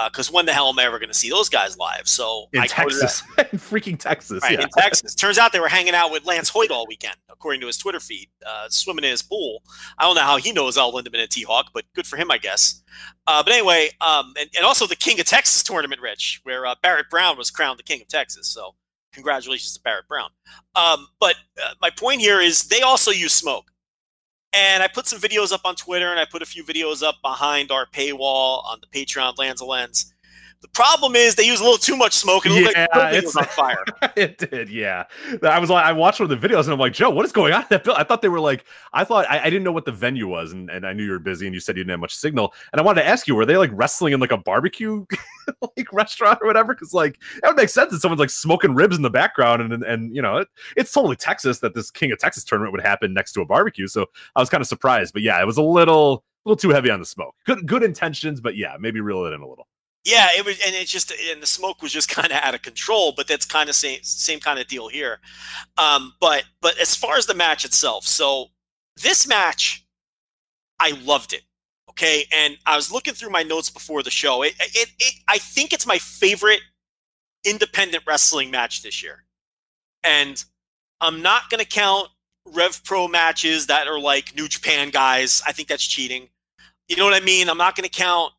Because 0.05 0.31
when 0.31 0.47
the 0.47 0.53
hell 0.53 0.69
am 0.69 0.79
I 0.79 0.85
ever 0.85 0.99
going 0.99 1.09
to 1.09 1.15
see 1.15 1.31
those 1.31 1.49
guys 1.49 1.79
live? 1.79 2.07
So 2.07 2.47
in 2.53 2.61
I 2.61 2.67
go 2.67 2.89
to 2.89 2.97
that- 2.97 3.01
Texas, 3.01 3.23
in 3.39 3.59
freaking 3.59 3.99
Texas. 3.99 4.43
Right, 4.43 4.53
yeah. 4.53 4.63
in 4.63 4.69
Texas. 4.77 5.15
Turns 5.15 5.39
out 5.39 5.53
they 5.53 5.61
were 5.61 5.69
hanging 5.69 5.95
out 5.95 6.11
with 6.11 6.25
Lance 6.27 6.49
Hoyt 6.49 6.71
all 6.71 6.87
weekend, 6.87 7.17
according 7.31 7.61
to 7.63 7.67
his 7.67 7.79
Twitter 7.79 8.01
feed, 8.01 8.29
uh, 8.47 8.67
swimming 8.69 9.05
in 9.05 9.11
his 9.11 9.23
pool. 9.23 9.63
I 9.99 10.05
don't 10.05 10.15
know 10.15 10.23
how 10.23 10.37
he 10.37 10.53
knows 10.53 10.77
El 10.77 10.93
Lindaman 10.93 11.21
and 11.21 11.31
T 11.31 11.43
Hawk, 11.43 11.71
but 11.73 11.85
good 11.95 12.07
for 12.07 12.17
him, 12.17 12.31
I 12.31 12.39
guess. 12.39 12.83
Uh, 13.27 13.43
but 13.43 13.53
anyway, 13.53 13.91
um, 14.01 14.35
and, 14.39 14.49
and 14.57 14.65
also 14.65 14.87
the 14.87 14.97
King 14.97 15.19
of 15.21 15.27
Texas 15.27 15.63
tournament, 15.63 16.01
Rich, 16.01 16.41
where 16.45 16.67
uh, 16.67 16.75
Barrett 16.83 17.09
Brown 17.11 17.39
was 17.39 17.51
crowned 17.51 17.79
the 17.79 17.83
King 17.83 18.01
of 18.03 18.09
Texas. 18.09 18.49
So 18.49 18.75
congratulations 19.13 19.75
to 19.75 19.81
Barrett 19.83 20.07
Brown. 20.09 20.31
Um, 20.75 21.09
but 21.19 21.37
uh, 21.63 21.75
my 21.81 21.91
point 21.91 22.21
here 22.21 22.41
is 22.41 22.65
they 22.69 22.83
also 22.83 23.11
use 23.11 23.33
smoke. 23.33 23.65
And 24.53 24.83
I 24.83 24.89
put 24.89 25.07
some 25.07 25.21
videos 25.21 25.53
up 25.53 25.63
on 25.65 25.75
Twitter 25.75 26.11
and 26.11 26.19
I 26.19 26.25
put 26.25 26.43
a 26.43 26.47
few 26.47 26.65
videos 26.65 27.03
up 27.03 27.17
behind 27.23 27.71
our 27.71 27.87
paywall 27.87 28.65
on 28.65 28.79
the 28.81 28.87
Patreon 28.87 29.37
Lands 29.39 29.61
of 29.61 29.69
Lens. 29.69 30.15
The 30.67 30.73
problem 30.73 31.15
is 31.15 31.37
they 31.37 31.47
use 31.47 31.61
a 31.61 31.63
little 31.63 31.79
too 31.79 31.97
much 31.97 32.13
smoke 32.13 32.45
and 32.45 32.55
it 32.55 32.65
looked 32.65 32.77
Yeah, 32.77 32.87
like 32.93 33.21
the 33.21 33.27
was 33.27 33.37
on 33.37 33.45
fire. 33.45 33.85
it 34.17 34.39
did, 34.39 34.69
yeah. 34.69 35.05
I 35.43 35.61
was 35.61 35.71
like, 35.71 35.85
I 35.85 35.93
watched 35.93 36.19
one 36.19 36.31
of 36.31 36.41
the 36.41 36.49
videos 36.49 36.65
and 36.65 36.73
I'm 36.73 36.79
like, 36.79 36.93
Joe, 36.93 37.09
what 37.11 37.25
is 37.25 37.31
going 37.31 37.53
on? 37.53 37.63
in 37.63 37.67
That 37.71 37.85
bill? 37.85 37.95
I 37.95 38.03
thought 38.03 38.21
they 38.21 38.29
were 38.29 38.41
like, 38.41 38.65
I 38.93 39.05
thought 39.05 39.27
I, 39.31 39.45
I 39.45 39.45
didn't 39.45 39.63
know 39.63 39.73
what 39.73 39.85
the 39.85 39.93
venue 39.93 40.27
was, 40.27 40.53
and, 40.53 40.69
and 40.69 40.85
I 40.85 40.93
knew 40.93 41.05
you 41.05 41.13
were 41.13 41.21
busy 41.21 41.47
and 41.47 41.55
you 41.55 41.61
said 41.61 41.77
you 41.77 41.85
didn't 41.85 41.93
have 41.93 42.01
much 42.01 42.17
signal. 42.17 42.53
And 42.73 42.81
I 42.81 42.85
wanted 42.85 43.03
to 43.03 43.07
ask 43.07 43.29
you, 43.29 43.37
were 43.37 43.47
they 43.47 43.57
like 43.57 43.71
wrestling 43.73 44.13
in 44.13 44.19
like 44.19 44.33
a 44.33 44.39
barbecue 44.39 45.07
like 45.77 45.93
restaurant 45.93 46.41
or 46.43 46.49
whatever? 46.49 46.75
Because 46.75 46.93
like 46.93 47.21
that 47.43 47.49
would 47.49 47.57
make 47.57 47.69
sense 47.69 47.93
that 47.93 48.01
someone's 48.01 48.21
like 48.21 48.31
smoking 48.31 48.75
ribs 48.75 48.97
in 48.97 49.03
the 49.03 49.11
background, 49.11 49.63
and 49.63 49.73
and, 49.73 49.85
and 49.85 50.17
you 50.17 50.21
know, 50.21 50.39
it, 50.39 50.49
it's 50.77 50.93
totally 50.93 51.17
Texas 51.17 51.61
that 51.61 51.75
this 51.75 51.91
King 51.93 52.11
of 52.11 52.19
Texas 52.19 52.43
tournament 52.45 52.73
would 52.73 52.83
happen 52.85 53.15
next 53.15 53.33
to 53.33 53.41
a 53.41 53.47
barbecue. 53.47 53.87
So 53.87 54.07
I 54.35 54.41
was 54.41 54.51
kind 54.51 54.61
of 54.61 54.67
surprised, 54.67 55.13
but 55.13 55.23
yeah, 55.23 55.41
it 55.41 55.47
was 55.47 55.59
a 55.59 55.63
little 55.63 56.25
a 56.45 56.49
little 56.49 56.57
too 56.57 56.71
heavy 56.71 56.91
on 56.91 56.99
the 56.99 57.07
smoke. 57.07 57.35
Good 57.45 57.67
good 57.67 57.83
intentions, 57.83 58.41
but 58.41 58.57
yeah, 58.57 58.77
maybe 58.81 59.01
reel 59.01 59.25
it 59.27 59.33
in 59.33 59.41
a 59.41 59.49
little. 59.49 59.69
Yeah, 60.07 60.29
it 60.37 60.45
was, 60.45 60.61
and 60.65 60.73
it's 60.75 60.91
just, 60.91 61.11
and 61.11 61.43
the 61.43 61.49
smoke 61.49 61.83
was 61.83 61.93
just 61.93 62.09
kind 62.15 62.31
of 62.33 62.39
out 62.39 62.55
of 62.55 62.63
control. 62.63 63.13
But 63.15 63.27
that's 63.27 63.45
kind 63.45 63.69
of 63.69 63.75
same, 63.75 63.99
same 64.03 64.41
kind 64.41 64.59
of 64.59 64.69
deal 64.69 64.89
here. 64.89 65.19
Um, 65.77 66.15
but, 66.21 66.45
but 66.63 66.79
as 66.79 66.95
far 66.95 67.17
as 67.17 67.27
the 67.27 67.35
match 67.35 67.65
itself, 67.65 68.07
so 68.07 68.47
this 69.03 69.27
match, 69.27 69.85
I 70.79 70.93
loved 71.05 71.33
it. 71.33 71.43
Okay, 71.91 72.25
and 72.35 72.59
I 72.67 72.77
was 72.77 72.93
looking 72.93 73.15
through 73.15 73.31
my 73.31 73.43
notes 73.43 73.71
before 73.71 74.03
the 74.03 74.11
show. 74.11 74.43
It, 74.43 74.55
it, 74.61 74.91
it 74.99 75.15
I 75.29 75.39
think 75.39 75.73
it's 75.73 75.87
my 75.87 75.99
favorite 75.99 76.61
independent 77.43 78.05
wrestling 78.07 78.51
match 78.51 78.83
this 78.83 79.03
year, 79.03 79.25
and 80.05 80.45
I'm 81.01 81.23
not 81.23 81.49
going 81.49 81.61
to 81.61 81.67
count 81.67 82.09
Rev 82.47 82.85
Pro 82.85 83.09
matches 83.09 83.67
that 83.69 83.89
are 83.89 83.99
like 83.99 84.37
New 84.37 84.47
Japan 84.47 84.91
guys. 84.91 85.43
I 85.47 85.53
think 85.53 85.69
that's 85.69 85.87
cheating. 85.87 86.29
You 86.87 86.97
know 86.97 87.05
what 87.05 87.15
I 87.15 87.25
mean? 87.25 87.49
I'm 87.49 87.57
not 87.57 87.77
going 87.77 87.89
to 87.89 87.91
count. 87.91 88.33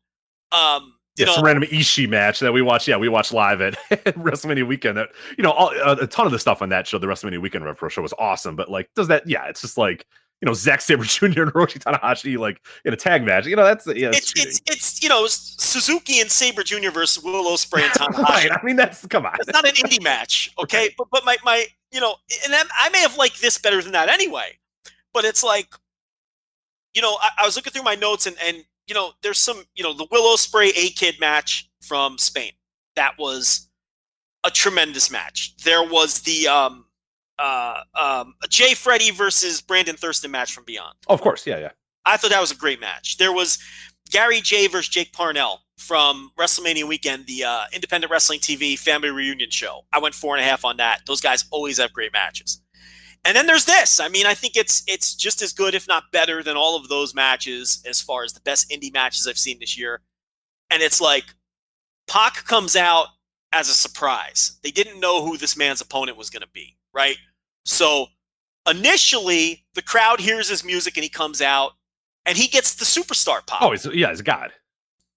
Um, 0.52 0.94
yeah, 1.18 1.34
some 1.34 1.44
random 1.44 1.68
Ishii 1.68 2.08
match 2.08 2.40
that 2.40 2.52
we 2.52 2.62
watched. 2.62 2.88
Yeah, 2.88 2.96
we 2.96 3.08
watched 3.08 3.32
live 3.32 3.60
at, 3.60 3.74
WrestleMania 3.90 4.66
weekend. 4.66 4.96
That 4.96 5.10
you 5.36 5.44
know, 5.44 5.52
all, 5.52 5.72
uh, 5.82 5.96
a 6.00 6.06
ton 6.06 6.26
of 6.26 6.32
the 6.32 6.38
stuff 6.38 6.62
on 6.62 6.68
that 6.70 6.86
show, 6.86 6.98
the 6.98 7.06
WrestleMania 7.06 7.40
weekend 7.40 7.64
Pro 7.76 7.88
show 7.88 8.02
was 8.02 8.14
awesome. 8.18 8.56
But 8.56 8.70
like, 8.70 8.88
does 8.94 9.08
that? 9.08 9.26
Yeah, 9.26 9.44
it's 9.46 9.60
just 9.60 9.76
like 9.78 10.06
you 10.40 10.46
know, 10.46 10.54
Zack 10.54 10.80
Sabre 10.80 11.04
Jr. 11.04 11.24
and 11.24 11.52
Hiroshi 11.52 11.78
Tanahashi 11.78 12.38
like 12.38 12.64
in 12.84 12.92
a 12.92 12.96
tag 12.96 13.24
match. 13.24 13.46
You 13.46 13.56
know, 13.56 13.64
that's 13.64 13.86
yeah, 13.86 14.08
it's 14.08 14.32
it's 14.36 14.60
it's 14.66 15.02
you 15.02 15.08
know 15.08 15.26
Suzuki 15.26 16.20
and 16.20 16.30
Sabre 16.30 16.62
Jr. 16.62 16.90
versus 16.90 17.22
Will 17.22 17.44
Ospreay 17.44 17.82
and 17.82 17.92
Tanahashi. 17.92 18.22
right. 18.22 18.52
I 18.52 18.60
mean, 18.64 18.76
that's 18.76 19.06
come 19.06 19.26
on. 19.26 19.34
It's 19.40 19.52
not 19.52 19.66
an 19.66 19.74
indie 19.74 20.02
match, 20.02 20.52
okay? 20.58 20.94
But 20.96 21.08
but 21.10 21.24
my 21.24 21.36
my 21.44 21.66
you 21.90 22.00
know, 22.00 22.16
and 22.44 22.54
I'm- 22.54 22.68
I 22.78 22.88
may 22.90 23.00
have 23.00 23.16
liked 23.16 23.40
this 23.40 23.58
better 23.58 23.82
than 23.82 23.92
that 23.92 24.08
anyway. 24.08 24.58
But 25.14 25.24
it's 25.24 25.42
like, 25.42 25.74
you 26.94 27.00
know, 27.02 27.16
I, 27.20 27.30
I 27.42 27.46
was 27.46 27.56
looking 27.56 27.72
through 27.72 27.82
my 27.82 27.94
notes 27.94 28.26
and 28.26 28.36
and 28.44 28.64
you 28.88 28.94
know, 28.94 29.12
there's 29.22 29.38
some 29.38 29.62
you 29.74 29.84
know 29.84 29.92
the 29.92 30.06
Will 30.10 30.34
Ospreay 30.34 30.70
A 30.76 30.88
Kid 30.90 31.20
match 31.20 31.70
from 31.80 32.18
Spain 32.18 32.52
that 32.98 33.16
was 33.16 33.68
a 34.44 34.50
tremendous 34.50 35.10
match. 35.10 35.54
There 35.64 35.82
was 35.88 36.20
the 36.20 36.48
um 36.48 36.84
uh 37.38 37.80
um 37.94 38.34
Jay 38.50 38.74
Freddy 38.74 39.10
versus 39.10 39.62
Brandon 39.62 39.96
Thurston 39.96 40.30
match 40.30 40.52
from 40.52 40.64
Beyond. 40.64 40.94
Oh, 41.08 41.14
of 41.14 41.20
course, 41.22 41.46
yeah, 41.46 41.58
yeah. 41.58 41.70
I 42.04 42.16
thought 42.16 42.30
that 42.30 42.40
was 42.40 42.50
a 42.50 42.56
great 42.56 42.80
match. 42.80 43.16
There 43.16 43.32
was 43.32 43.58
Gary 44.10 44.40
Jay 44.40 44.66
versus 44.66 44.88
Jake 44.88 45.12
Parnell 45.12 45.60
from 45.78 46.32
WrestleMania 46.38 46.84
weekend, 46.84 47.26
the 47.26 47.44
uh, 47.44 47.64
independent 47.72 48.10
wrestling 48.10 48.40
TV 48.40 48.76
family 48.76 49.10
reunion 49.10 49.50
show. 49.50 49.82
I 49.92 50.00
went 50.00 50.14
four 50.14 50.34
and 50.34 50.44
a 50.44 50.48
half 50.48 50.64
on 50.64 50.78
that. 50.78 51.02
Those 51.06 51.20
guys 51.20 51.44
always 51.50 51.78
have 51.78 51.92
great 51.92 52.12
matches. 52.12 52.60
And 53.24 53.36
then 53.36 53.46
there's 53.46 53.64
this. 53.66 54.00
I 54.00 54.08
mean, 54.08 54.26
I 54.26 54.34
think 54.34 54.56
it's 54.56 54.82
it's 54.86 55.14
just 55.14 55.42
as 55.42 55.52
good, 55.52 55.74
if 55.74 55.86
not 55.86 56.04
better, 56.12 56.42
than 56.42 56.56
all 56.56 56.76
of 56.76 56.88
those 56.88 57.14
matches 57.14 57.82
as 57.86 58.00
far 58.00 58.24
as 58.24 58.32
the 58.32 58.40
best 58.40 58.70
indie 58.70 58.92
matches 58.92 59.26
I've 59.26 59.38
seen 59.38 59.58
this 59.60 59.76
year. 59.78 60.00
And 60.70 60.82
it's 60.82 61.00
like 61.00 61.24
Pac 62.06 62.44
comes 62.46 62.74
out 62.76 63.08
as 63.52 63.68
a 63.68 63.74
surprise. 63.74 64.58
They 64.62 64.70
didn't 64.70 65.00
know 65.00 65.24
who 65.26 65.36
this 65.36 65.56
man's 65.56 65.80
opponent 65.80 66.16
was 66.16 66.30
going 66.30 66.42
to 66.42 66.48
be, 66.52 66.76
right? 66.94 67.16
So 67.64 68.06
initially, 68.68 69.64
the 69.74 69.82
crowd 69.82 70.20
hears 70.20 70.48
his 70.48 70.64
music 70.64 70.96
and 70.96 71.04
he 71.04 71.08
comes 71.10 71.40
out 71.42 71.72
and 72.26 72.36
he 72.36 72.46
gets 72.48 72.74
the 72.74 72.84
superstar 72.84 73.46
pop 73.46 73.62
Oh, 73.62 73.70
he's 73.72 73.86
yeah, 73.86 74.10
he's 74.10 74.20
a 74.20 74.24
god. 74.24 74.52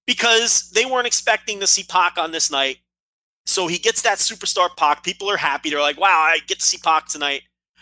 because 0.06 0.70
they 0.72 0.86
weren't 0.86 1.08
expecting 1.08 1.60
to 1.60 1.68
see 1.68 1.84
Pac 1.84 2.18
on 2.18 2.32
this 2.32 2.50
night. 2.52 2.78
So 3.46 3.68
he 3.68 3.78
gets 3.78 4.02
that 4.04 4.20
superstar 4.20 4.70
Pac. 4.78 5.04
People 5.04 5.30
are 5.30 5.38
happy. 5.38 5.70
They're 5.70 5.82
like, 5.82 6.00
wow, 6.00 6.08
I 6.24 6.40
get 6.48 6.60
to 6.60 6.66
see 6.66 6.78
Pac 6.78 7.08
tonight. 7.08 7.42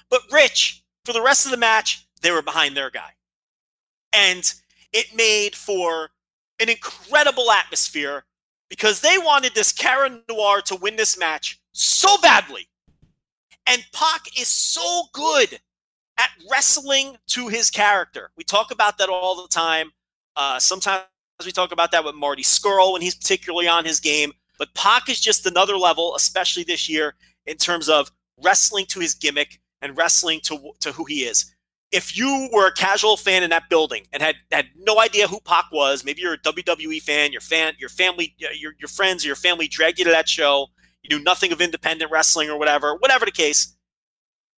But 0.10 0.22
Rich, 0.32 0.84
for 1.06 1.14
the 1.14 1.22
rest 1.22 1.46
of 1.46 1.52
the 1.52 1.58
match, 1.58 2.08
they 2.22 2.32
were 2.32 2.42
behind 2.42 2.76
their 2.76 2.90
guy. 2.90 3.12
And 4.14 4.52
it 4.92 5.16
made 5.16 5.56
for 5.56 6.10
an 6.60 6.70
incredible 6.70 7.52
atmosphere 7.52 8.26
because 8.70 9.02
they 9.02 9.18
wanted 9.18 9.54
this 9.56 9.72
Cara 9.72 10.20
Noir 10.30 10.62
to 10.62 10.76
win 10.76 10.96
this 10.96 11.18
match 11.18 11.60
so 11.72 12.18
badly. 12.22 12.68
And 13.66 13.86
Pac 13.94 14.40
is 14.40 14.48
so 14.48 15.04
good 15.14 15.60
at 16.18 16.30
wrestling 16.52 17.18
to 17.28 17.48
his 17.48 17.70
character. 17.70 18.32
We 18.36 18.44
talk 18.44 18.72
about 18.72 18.98
that 18.98 19.10
all 19.10 19.42
the 19.42 19.48
time. 19.48 19.92
Uh, 20.36 20.60
sometimes 20.60 21.04
we 21.46 21.52
talk 21.52 21.72
about 21.72 21.92
that 21.92 22.04
with 22.04 22.16
Marty 22.16 22.44
Scurll 22.44 22.94
when 22.94 23.02
he's 23.02 23.16
particularly 23.16 23.68
on 23.68 23.86
his 23.86 24.00
game. 24.00 24.34
But 24.58 24.74
Pac 24.74 25.08
is 25.08 25.22
just 25.22 25.46
another 25.46 25.78
level, 25.78 26.16
especially 26.16 26.64
this 26.64 26.90
year, 26.90 27.16
in 27.46 27.58
terms 27.58 27.88
of 27.88 28.12
wrestling 28.44 28.86
to 28.88 29.00
his 29.00 29.14
gimmick 29.14 29.60
and 29.82 29.98
wrestling 29.98 30.40
to 30.44 30.72
to 30.82 30.92
who 30.92 31.06
he 31.06 31.22
is. 31.22 31.54
If 31.92 32.16
you 32.16 32.50
were 32.54 32.68
a 32.68 32.72
casual 32.72 33.18
fan 33.18 33.42
in 33.42 33.50
that 33.50 33.70
building 33.70 34.06
and 34.14 34.22
had 34.22 34.36
had 34.52 34.68
no 34.78 35.00
idea 35.00 35.28
who 35.28 35.40
Pac 35.40 35.66
was, 35.72 36.04
maybe 36.06 36.22
you're 36.22 36.34
a 36.34 36.40
WWE 36.40 37.02
fan, 37.02 37.32
your 37.32 37.42
fan, 37.42 37.74
your 37.80 37.90
family, 37.90 38.36
your 38.38 38.74
your 38.80 38.88
friends, 38.88 39.26
your 39.26 39.36
family 39.36 39.68
dragged 39.68 40.00
you 40.00 40.06
to 40.06 40.12
that 40.12 40.30
show. 40.30 40.68
You 41.02 41.18
knew 41.18 41.24
nothing 41.24 41.52
of 41.52 41.62
independent 41.62 42.12
wrestling 42.12 42.50
or 42.50 42.60
whatever, 42.60 42.96
whatever 42.96 43.26
the 43.26 43.32
case. 43.32 43.76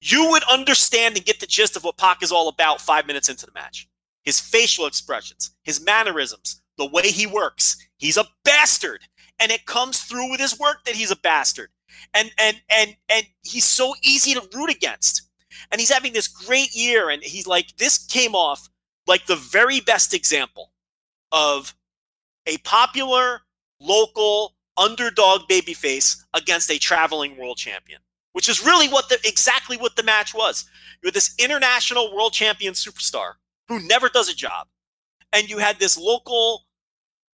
You 0.00 0.30
would 0.30 0.42
understand 0.44 1.16
and 1.16 1.26
get 1.26 1.40
the 1.40 1.46
gist 1.46 1.76
of 1.76 1.84
what 1.84 1.98
Pac 1.98 2.22
is 2.22 2.32
all 2.32 2.48
about 2.48 2.80
five 2.80 3.06
minutes 3.06 3.28
into 3.28 3.44
the 3.44 3.52
match. 3.52 3.86
His 4.22 4.40
facial 4.40 4.86
expressions, 4.86 5.50
his 5.62 5.80
mannerisms, 5.80 6.62
the 6.78 6.86
way 6.86 7.10
he 7.10 7.26
works. 7.26 7.76
He's 7.98 8.16
a 8.16 8.26
bastard, 8.44 9.02
and 9.38 9.52
it 9.52 9.66
comes 9.66 10.00
through 10.00 10.30
with 10.30 10.40
his 10.40 10.58
work 10.58 10.84
that 10.84 10.94
he's 10.94 11.10
a 11.10 11.16
bastard. 11.16 11.68
And 12.14 12.30
and 12.38 12.60
and 12.68 12.96
and 13.08 13.26
he's 13.42 13.64
so 13.64 13.94
easy 14.02 14.34
to 14.34 14.48
root 14.54 14.70
against. 14.70 15.22
And 15.70 15.80
he's 15.80 15.90
having 15.92 16.12
this 16.12 16.28
great 16.28 16.74
year, 16.74 17.10
and 17.10 17.22
he's 17.22 17.46
like 17.46 17.76
this 17.76 17.98
came 18.06 18.34
off 18.34 18.68
like 19.06 19.26
the 19.26 19.36
very 19.36 19.80
best 19.80 20.14
example 20.14 20.72
of 21.32 21.74
a 22.46 22.58
popular 22.58 23.42
local 23.80 24.54
underdog 24.76 25.42
babyface 25.48 26.16
against 26.34 26.70
a 26.70 26.78
traveling 26.78 27.36
world 27.36 27.56
champion, 27.56 28.00
which 28.32 28.48
is 28.48 28.64
really 28.64 28.88
what 28.88 29.08
the 29.08 29.18
exactly 29.24 29.76
what 29.76 29.96
the 29.96 30.02
match 30.02 30.34
was. 30.34 30.64
You 31.02 31.08
had 31.08 31.14
this 31.14 31.34
international 31.38 32.14
world 32.14 32.32
champion 32.32 32.74
superstar 32.74 33.34
who 33.68 33.80
never 33.86 34.08
does 34.08 34.28
a 34.28 34.34
job, 34.34 34.68
and 35.32 35.48
you 35.48 35.58
had 35.58 35.78
this 35.78 35.96
local 35.98 36.66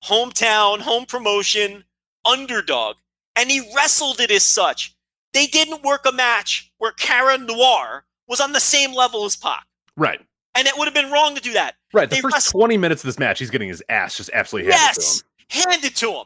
hometown 0.05 0.81
home 0.81 1.07
promotion 1.07 1.85
underdog, 2.25 2.97
and 3.37 3.51
he 3.51 3.71
wrestled 3.75 4.21
it 4.21 4.31
as 4.31 4.43
such. 4.43 4.95
They 5.33 5.47
didn't 5.47 5.83
work 5.83 6.07
a 6.07 6.13
match 6.13 6.73
where 6.79 6.93
Cara 6.93 7.39
Noir 7.39 8.05
was 8.29 8.41
on 8.41 8.53
the 8.53 8.61
same 8.61 8.93
level 8.93 9.25
as 9.25 9.37
Pac, 9.37 9.67
Right. 9.97 10.21
and 10.55 10.67
it 10.67 10.77
would 10.77 10.87
have 10.87 10.95
been 10.95 11.11
wrong 11.11 11.35
to 11.35 11.41
do 11.41 11.53
that. 11.53 11.77
Right. 11.93 12.09
The 12.09 12.17
They 12.17 12.23
first 12.23 12.35
wrestled- 12.35 12.61
20 12.61 12.77
minutes 12.79 13.03
of 13.03 13.07
this 13.09 13.19
match, 13.19 13.39
he's 13.39 13.51
getting 13.51 13.69
his 13.69 13.83
ass 13.89 14.17
just 14.17 14.31
absolutely 14.33 14.73
handed 14.73 14.95
to 14.95 15.01
Yes, 15.01 15.21
him. 15.21 15.71
handed 15.71 15.97
to 15.97 16.13
him 16.13 16.25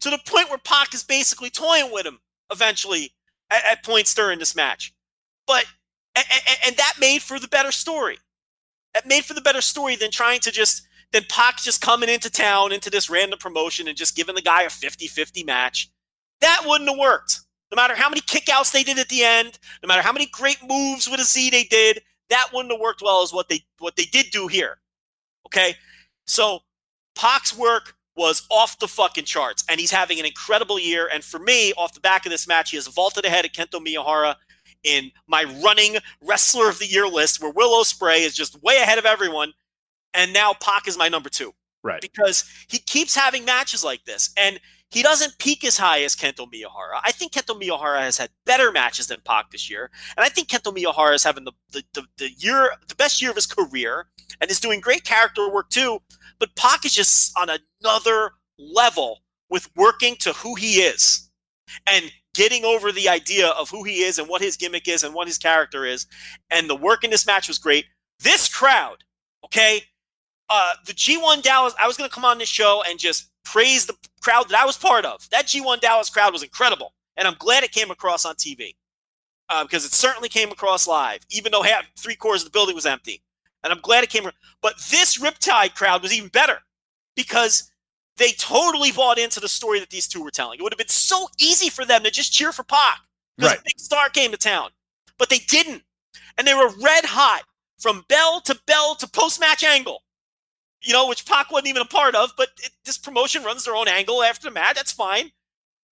to 0.00 0.10
the 0.10 0.18
point 0.26 0.48
where 0.48 0.58
Pac 0.58 0.94
is 0.94 1.02
basically 1.02 1.50
toying 1.50 1.92
with 1.92 2.06
him 2.06 2.20
eventually 2.50 3.12
at, 3.50 3.64
at 3.64 3.84
points 3.84 4.14
during 4.14 4.38
this 4.38 4.54
match. 4.54 4.92
But 5.46 5.66
and, 6.14 6.24
and 6.66 6.76
that 6.76 6.94
made 7.00 7.22
for 7.22 7.38
the 7.38 7.48
better 7.48 7.72
story. 7.72 8.18
That 8.94 9.06
made 9.06 9.24
for 9.24 9.32
the 9.34 9.40
better 9.40 9.62
story 9.62 9.96
than 9.96 10.10
trying 10.10 10.40
to 10.40 10.50
just 10.50 10.82
than 11.12 11.24
Pac 11.28 11.58
just 11.58 11.80
coming 11.80 12.08
into 12.08 12.30
town 12.30 12.72
into 12.72 12.88
this 12.90 13.08
random 13.10 13.38
promotion 13.38 13.88
and 13.88 13.96
just 13.96 14.14
giving 14.16 14.34
the 14.34 14.42
guy 14.42 14.62
a 14.62 14.68
50-50 14.68 15.44
match. 15.44 15.90
That 16.42 16.62
wouldn't 16.66 16.90
have 16.90 16.98
worked. 16.98 17.40
No 17.70 17.76
matter 17.76 17.94
how 17.94 18.10
many 18.10 18.20
kickouts 18.20 18.70
they 18.70 18.82
did 18.82 18.98
at 18.98 19.08
the 19.08 19.24
end, 19.24 19.58
no 19.82 19.86
matter 19.86 20.02
how 20.02 20.12
many 20.12 20.26
great 20.26 20.58
moves 20.68 21.08
with 21.08 21.20
a 21.20 21.24
Z 21.24 21.48
they 21.50 21.64
did, 21.64 22.02
that 22.28 22.48
wouldn't 22.52 22.70
have 22.72 22.80
worked 22.80 23.00
well 23.00 23.22
as 23.22 23.32
what 23.32 23.48
they 23.48 23.60
what 23.78 23.96
they 23.96 24.04
did 24.04 24.26
do 24.30 24.46
here. 24.46 24.78
Okay? 25.46 25.74
So 26.26 26.60
Pac's 27.14 27.56
work 27.56 27.94
was 28.14 28.46
off 28.50 28.78
the 28.78 28.88
fucking 28.88 29.24
charts, 29.24 29.64
and 29.70 29.80
he's 29.80 29.90
having 29.90 30.20
an 30.20 30.26
incredible 30.26 30.78
year. 30.78 31.08
And 31.12 31.24
for 31.24 31.38
me, 31.38 31.72
off 31.78 31.94
the 31.94 32.00
back 32.00 32.26
of 32.26 32.30
this 32.30 32.46
match, 32.46 32.70
he 32.70 32.76
has 32.76 32.86
vaulted 32.86 33.24
ahead 33.24 33.46
of 33.46 33.52
Kento 33.52 33.80
Miyahara 33.80 34.36
in 34.84 35.10
my 35.26 35.44
running 35.64 35.96
wrestler 36.20 36.68
of 36.68 36.78
the 36.78 36.86
year 36.86 37.06
list, 37.08 37.40
where 37.42 37.52
Will 37.52 37.82
Ospreay 37.82 38.20
is 38.20 38.34
just 38.34 38.62
way 38.62 38.76
ahead 38.78 38.98
of 38.98 39.06
everyone, 39.06 39.52
and 40.12 40.32
now 40.32 40.52
Pac 40.60 40.88
is 40.88 40.98
my 40.98 41.08
number 41.08 41.28
two 41.30 41.54
Right. 41.82 42.02
because 42.02 42.44
he 42.68 42.78
keeps 42.78 43.14
having 43.14 43.44
matches 43.44 43.82
like 43.82 44.04
this, 44.04 44.30
and 44.36 44.60
he 44.92 45.02
doesn't 45.02 45.38
peak 45.38 45.64
as 45.64 45.78
high 45.78 46.02
as 46.02 46.14
Kento 46.14 46.46
Miyahara. 46.52 47.00
I 47.02 47.12
think 47.12 47.32
Kento 47.32 47.58
Miyahara 47.58 48.00
has 48.00 48.18
had 48.18 48.30
better 48.44 48.70
matches 48.70 49.06
than 49.06 49.20
Pac 49.24 49.50
this 49.50 49.70
year, 49.70 49.90
and 50.16 50.24
I 50.24 50.28
think 50.28 50.48
Kento 50.48 50.76
Miyahara 50.76 51.14
is 51.14 51.24
having 51.24 51.44
the 51.44 51.52
the, 51.72 51.82
the, 51.94 52.02
the 52.18 52.30
year 52.36 52.72
the 52.88 52.94
best 52.94 53.22
year 53.22 53.30
of 53.30 53.36
his 53.36 53.46
career, 53.46 54.06
and 54.40 54.50
is 54.50 54.60
doing 54.60 54.80
great 54.80 55.04
character 55.04 55.50
work 55.50 55.70
too. 55.70 56.00
But 56.38 56.54
Pac 56.56 56.84
is 56.84 56.92
just 56.92 57.32
on 57.38 57.48
another 57.82 58.32
level 58.58 59.20
with 59.48 59.70
working 59.76 60.16
to 60.16 60.32
who 60.34 60.54
he 60.56 60.80
is, 60.80 61.30
and 61.86 62.12
getting 62.34 62.64
over 62.64 62.92
the 62.92 63.08
idea 63.08 63.48
of 63.48 63.70
who 63.70 63.84
he 63.84 64.02
is 64.02 64.18
and 64.18 64.28
what 64.28 64.42
his 64.42 64.56
gimmick 64.56 64.88
is 64.88 65.02
and 65.02 65.14
what 65.14 65.26
his 65.26 65.38
character 65.38 65.84
is. 65.84 66.06
And 66.50 66.68
the 66.68 66.76
work 66.76 67.04
in 67.04 67.10
this 67.10 67.26
match 67.26 67.48
was 67.48 67.58
great. 67.58 67.86
This 68.20 68.48
crowd, 68.48 69.04
okay, 69.44 69.82
uh, 70.48 70.72
the 70.86 70.92
G1 70.92 71.42
Dallas, 71.42 71.74
I 71.78 71.86
was 71.86 71.96
going 71.96 72.08
to 72.08 72.14
come 72.14 72.24
on 72.24 72.38
this 72.38 72.48
show 72.48 72.82
and 72.86 72.98
just 72.98 73.31
praise 73.44 73.86
the 73.86 73.94
crowd 74.20 74.48
that 74.48 74.58
I 74.60 74.64
was 74.64 74.76
part 74.76 75.04
of. 75.04 75.28
That 75.30 75.46
G1 75.46 75.80
Dallas 75.80 76.10
crowd 76.10 76.32
was 76.32 76.42
incredible. 76.42 76.94
And 77.16 77.28
I'm 77.28 77.36
glad 77.38 77.62
it 77.62 77.72
came 77.72 77.90
across 77.90 78.24
on 78.24 78.34
TV 78.36 78.74
uh, 79.48 79.64
because 79.64 79.84
it 79.84 79.92
certainly 79.92 80.28
came 80.28 80.50
across 80.50 80.86
live, 80.86 81.20
even 81.30 81.52
though 81.52 81.62
half, 81.62 81.84
three 81.98 82.14
quarters 82.16 82.42
of 82.42 82.46
the 82.46 82.56
building 82.56 82.74
was 82.74 82.86
empty. 82.86 83.22
And 83.62 83.72
I'm 83.72 83.80
glad 83.80 84.02
it 84.02 84.10
came. 84.10 84.24
But 84.60 84.74
this 84.90 85.18
Riptide 85.18 85.74
crowd 85.74 86.02
was 86.02 86.12
even 86.12 86.28
better 86.30 86.58
because 87.14 87.70
they 88.16 88.32
totally 88.32 88.92
bought 88.92 89.18
into 89.18 89.40
the 89.40 89.48
story 89.48 89.78
that 89.80 89.90
these 89.90 90.08
two 90.08 90.22
were 90.22 90.30
telling. 90.30 90.58
It 90.58 90.62
would 90.62 90.72
have 90.72 90.78
been 90.78 90.88
so 90.88 91.28
easy 91.38 91.68
for 91.68 91.84
them 91.84 92.02
to 92.02 92.10
just 92.10 92.32
cheer 92.32 92.52
for 92.52 92.64
Pac 92.64 93.00
because 93.36 93.52
Right. 93.52 93.60
a 93.60 93.64
big 93.64 93.78
star 93.78 94.08
came 94.08 94.30
to 94.32 94.36
town, 94.36 94.70
but 95.18 95.28
they 95.28 95.38
didn't. 95.38 95.82
And 96.38 96.46
they 96.46 96.54
were 96.54 96.70
red 96.80 97.04
hot 97.04 97.42
from 97.78 98.04
bell 98.08 98.40
to 98.42 98.58
bell 98.66 98.94
to 98.96 99.06
post 99.08 99.40
match 99.40 99.62
angle 99.64 100.02
you 100.82 100.92
know, 100.92 101.08
which 101.08 101.26
Pac 101.26 101.50
wasn't 101.50 101.68
even 101.68 101.82
a 101.82 101.86
part 101.86 102.14
of, 102.14 102.32
but 102.36 102.48
it, 102.62 102.72
this 102.84 102.98
promotion 102.98 103.42
runs 103.44 103.64
their 103.64 103.76
own 103.76 103.88
angle 103.88 104.22
after 104.22 104.48
the 104.48 104.54
match. 104.54 104.76
That's 104.76 104.92
fine, 104.92 105.30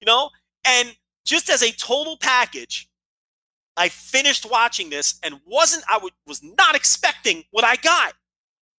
you 0.00 0.06
know. 0.06 0.30
And 0.64 0.96
just 1.24 1.48
as 1.48 1.62
a 1.62 1.72
total 1.72 2.16
package, 2.16 2.88
I 3.76 3.88
finished 3.88 4.50
watching 4.50 4.90
this 4.90 5.18
and 5.22 5.40
wasn't 5.46 5.84
I 5.88 6.00
was 6.26 6.42
not 6.42 6.74
expecting 6.74 7.44
what 7.50 7.64
I 7.64 7.76
got. 7.76 8.14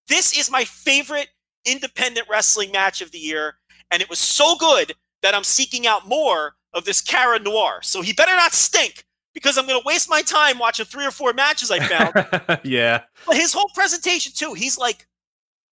This 0.07 0.37
is 0.37 0.51
my 0.51 0.65
favorite 0.65 1.29
independent 1.65 2.27
wrestling 2.29 2.71
match 2.71 3.01
of 3.01 3.11
the 3.11 3.17
year, 3.17 3.55
and 3.89 4.01
it 4.01 4.09
was 4.09 4.19
so 4.19 4.55
good 4.55 4.93
that 5.21 5.33
I'm 5.33 5.43
seeking 5.43 5.87
out 5.87 6.07
more 6.07 6.55
of 6.73 6.85
this 6.85 7.01
Cara 7.01 7.39
Noir. 7.39 7.79
So 7.83 8.01
he 8.01 8.13
better 8.13 8.35
not 8.35 8.53
stink 8.53 9.05
because 9.33 9.57
I'm 9.57 9.67
going 9.67 9.79
to 9.79 9.85
waste 9.85 10.09
my 10.09 10.21
time 10.21 10.59
watching 10.59 10.85
three 10.85 11.05
or 11.05 11.11
four 11.11 11.33
matches 11.33 11.71
I 11.71 11.79
found. 11.79 12.59
yeah. 12.63 13.03
but 13.25 13.35
his 13.37 13.53
whole 13.53 13.69
presentation 13.73 14.33
too, 14.35 14.53
he's 14.53 14.77
like 14.77 15.07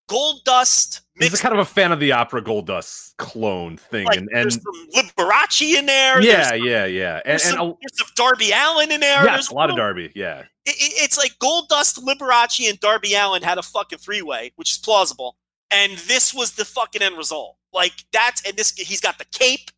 gold 0.10 0.41
dust 0.43 1.02
He's 1.15 1.32
mixed 1.32 1.43
a 1.43 1.48
kind 1.48 1.54
of 1.60 1.60
a 1.60 1.69
fan 1.69 1.91
of 1.91 2.00
the 2.00 2.12
opera 2.13 2.41
Goldust 2.41 3.15
clone 3.17 3.76
thing. 3.78 4.06
like 4.06 4.17
and, 4.17 4.30
and 4.34 4.43
there's 4.43 4.56
some 4.56 4.89
Liberace 4.95 5.76
in 5.78 5.86
there. 5.86 6.22
yeah, 6.22 6.52
there's, 6.52 6.63
yeah, 6.63 6.86
yeah. 6.86 7.15
And, 7.17 7.24
There's, 7.26 7.45
and 7.45 7.56
some, 7.58 7.60
a, 7.60 7.74
there's 7.82 7.98
some 8.00 8.08
Darby 8.15 8.52
Allin 8.54 8.91
in 8.91 9.00
there. 9.02 9.24
yes, 9.26 9.34
there's 9.34 9.50
a 9.50 9.54
lot 9.54 9.69
of 9.69 9.76
Darby. 9.76 10.12
Yeah. 10.15 10.39
It, 10.65 10.76
it- 10.78 11.04
it's 11.04 11.17
like 11.17 11.34
Goldust, 11.39 12.00
Liberace, 12.04 12.69
and 12.69 12.80
Darby 12.80 13.15
Allin 13.15 13.41
had 13.43 13.58
a 13.58 13.62
fucking 13.62 14.00
three 14.00 14.22
way, 14.22 14.52
which 14.56 14.72
is 14.72 14.78
plausible. 14.78 15.36
And 15.72 15.98
this 16.00 16.34
was 16.34 16.54
the 16.54 16.63
fucking 16.65 17.02
end 17.02 17.17
result. 17.17 17.58
Like 17.74 17.91
that's 18.13 18.41
and 18.48 18.56
this 18.56 18.72
he's 18.72 19.02
got 19.02 19.17
the 19.17 19.26
cape. 19.26 19.72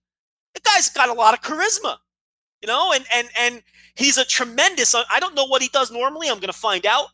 The 0.53 0.61
guy's 0.61 0.89
got 0.89 1.09
a 1.09 1.13
lot 1.13 1.33
of 1.33 1.41
charisma, 1.41 1.97
you 2.61 2.67
know, 2.67 2.93
and 2.93 3.03
and 3.13 3.27
and 3.39 3.63
he's 3.95 4.17
a 4.19 4.25
tremendous. 4.25 4.93
I 4.93 5.19
don't 5.19 5.33
know 5.35 5.45
what 5.47 5.61
he 5.63 5.69
does 5.69 5.89
normally. 5.91 6.29
I'm 6.29 6.39
gonna 6.39 6.53
find 6.53 6.85
out. 6.85 7.07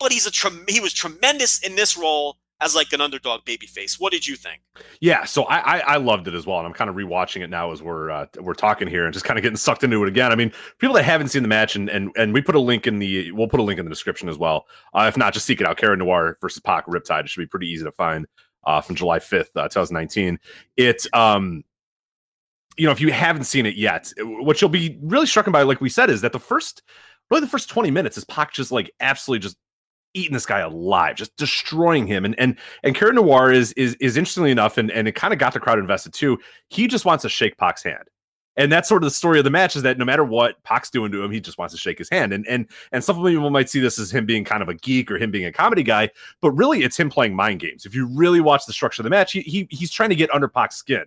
But 0.00 0.12
he's 0.12 0.26
a 0.26 0.30
trem- 0.30 0.64
he 0.68 0.80
was 0.80 0.92
tremendous 0.92 1.58
in 1.60 1.76
this 1.76 1.96
role 1.96 2.38
as 2.60 2.74
like 2.74 2.92
an 2.92 3.00
underdog 3.00 3.44
babyface. 3.44 4.00
What 4.00 4.12
did 4.12 4.26
you 4.26 4.36
think? 4.36 4.60
Yeah, 5.00 5.24
so 5.24 5.44
I, 5.44 5.58
I 5.58 5.78
I 5.78 5.96
loved 5.96 6.28
it 6.28 6.34
as 6.34 6.46
well, 6.46 6.58
and 6.58 6.66
I'm 6.66 6.72
kind 6.72 6.90
of 6.90 6.96
rewatching 6.96 7.42
it 7.42 7.50
now 7.50 7.72
as 7.72 7.82
we're 7.82 8.10
uh, 8.10 8.26
we're 8.40 8.54
talking 8.54 8.88
here 8.88 9.04
and 9.04 9.12
just 9.12 9.24
kind 9.24 9.38
of 9.38 9.42
getting 9.42 9.56
sucked 9.56 9.84
into 9.84 10.02
it 10.02 10.08
again. 10.08 10.32
I 10.32 10.34
mean, 10.34 10.52
people 10.78 10.94
that 10.96 11.04
haven't 11.04 11.28
seen 11.28 11.42
the 11.42 11.48
match, 11.48 11.76
and 11.76 11.88
and 11.88 12.10
and 12.16 12.32
we 12.32 12.40
put 12.40 12.54
a 12.54 12.60
link 12.60 12.86
in 12.86 12.98
the 12.98 13.30
we'll 13.32 13.48
put 13.48 13.60
a 13.60 13.62
link 13.62 13.78
in 13.78 13.84
the 13.84 13.90
description 13.90 14.28
as 14.28 14.38
well. 14.38 14.66
Uh, 14.94 15.06
if 15.08 15.16
not, 15.16 15.32
just 15.32 15.46
seek 15.46 15.60
it 15.60 15.66
out. 15.66 15.76
Cara 15.76 15.96
Noir 15.96 16.38
versus 16.40 16.60
Pac 16.60 16.86
Riptide. 16.86 17.24
It 17.24 17.28
should 17.30 17.40
be 17.40 17.46
pretty 17.46 17.68
easy 17.68 17.84
to 17.84 17.92
find 17.92 18.26
uh, 18.64 18.80
from 18.80 18.96
July 18.96 19.18
5th, 19.18 19.50
uh, 19.56 19.68
2019. 19.68 20.38
It 20.76 21.06
um, 21.12 21.64
you 22.76 22.86
know, 22.86 22.92
if 22.92 23.00
you 23.00 23.12
haven't 23.12 23.44
seen 23.44 23.66
it 23.66 23.76
yet, 23.76 24.12
what 24.18 24.60
you'll 24.60 24.70
be 24.70 24.98
really 25.02 25.26
struck 25.26 25.50
by, 25.50 25.62
like 25.62 25.80
we 25.80 25.88
said, 25.88 26.10
is 26.10 26.20
that 26.20 26.32
the 26.32 26.38
first 26.40 26.82
really 27.30 27.40
the 27.40 27.48
first 27.48 27.68
20 27.68 27.90
minutes 27.90 28.16
is 28.16 28.24
Pac 28.24 28.52
just 28.52 28.72
like 28.72 28.90
absolutely 29.00 29.42
just 29.42 29.56
eating 30.14 30.32
this 30.32 30.46
guy 30.46 30.60
alive, 30.60 31.16
just 31.16 31.36
destroying 31.36 32.06
him. 32.06 32.24
And 32.24 32.38
and 32.38 32.56
and 32.82 32.94
Cara 32.94 33.12
Noir 33.12 33.52
is 33.52 33.72
is 33.72 33.94
is 34.00 34.16
interestingly 34.16 34.50
enough, 34.50 34.78
and, 34.78 34.90
and 34.90 35.08
it 35.08 35.12
kind 35.12 35.32
of 35.32 35.38
got 35.38 35.52
the 35.52 35.60
crowd 35.60 35.78
invested 35.78 36.12
too. 36.12 36.38
He 36.68 36.86
just 36.86 37.04
wants 37.04 37.22
to 37.22 37.28
shake 37.28 37.56
Pac's 37.56 37.82
hand. 37.82 38.04
And 38.56 38.72
that's 38.72 38.88
sort 38.88 39.04
of 39.04 39.06
the 39.06 39.14
story 39.14 39.38
of 39.38 39.44
the 39.44 39.50
match 39.50 39.76
is 39.76 39.82
that 39.82 39.98
no 39.98 40.04
matter 40.04 40.24
what 40.24 40.60
Pac's 40.64 40.90
doing 40.90 41.12
to 41.12 41.22
him, 41.22 41.30
he 41.30 41.40
just 41.40 41.58
wants 41.58 41.72
to 41.72 41.78
shake 41.78 41.96
his 41.96 42.10
hand. 42.10 42.32
And 42.32 42.46
and 42.48 42.66
and 42.90 43.04
some 43.04 43.22
people 43.24 43.50
might 43.50 43.70
see 43.70 43.78
this 43.78 44.00
as 44.00 44.10
him 44.10 44.26
being 44.26 44.44
kind 44.44 44.62
of 44.62 44.68
a 44.68 44.74
geek 44.74 45.10
or 45.10 45.16
him 45.16 45.30
being 45.30 45.46
a 45.46 45.52
comedy 45.52 45.84
guy, 45.84 46.10
but 46.42 46.50
really 46.50 46.82
it's 46.82 46.98
him 46.98 47.08
playing 47.08 47.36
mind 47.36 47.60
games. 47.60 47.86
If 47.86 47.94
you 47.94 48.06
really 48.06 48.40
watch 48.40 48.66
the 48.66 48.72
structure 48.72 49.02
of 49.02 49.04
the 49.04 49.10
match, 49.10 49.32
he, 49.32 49.42
he 49.42 49.68
he's 49.70 49.92
trying 49.92 50.10
to 50.10 50.16
get 50.16 50.34
under 50.34 50.48
Pac's 50.48 50.76
skin 50.76 51.04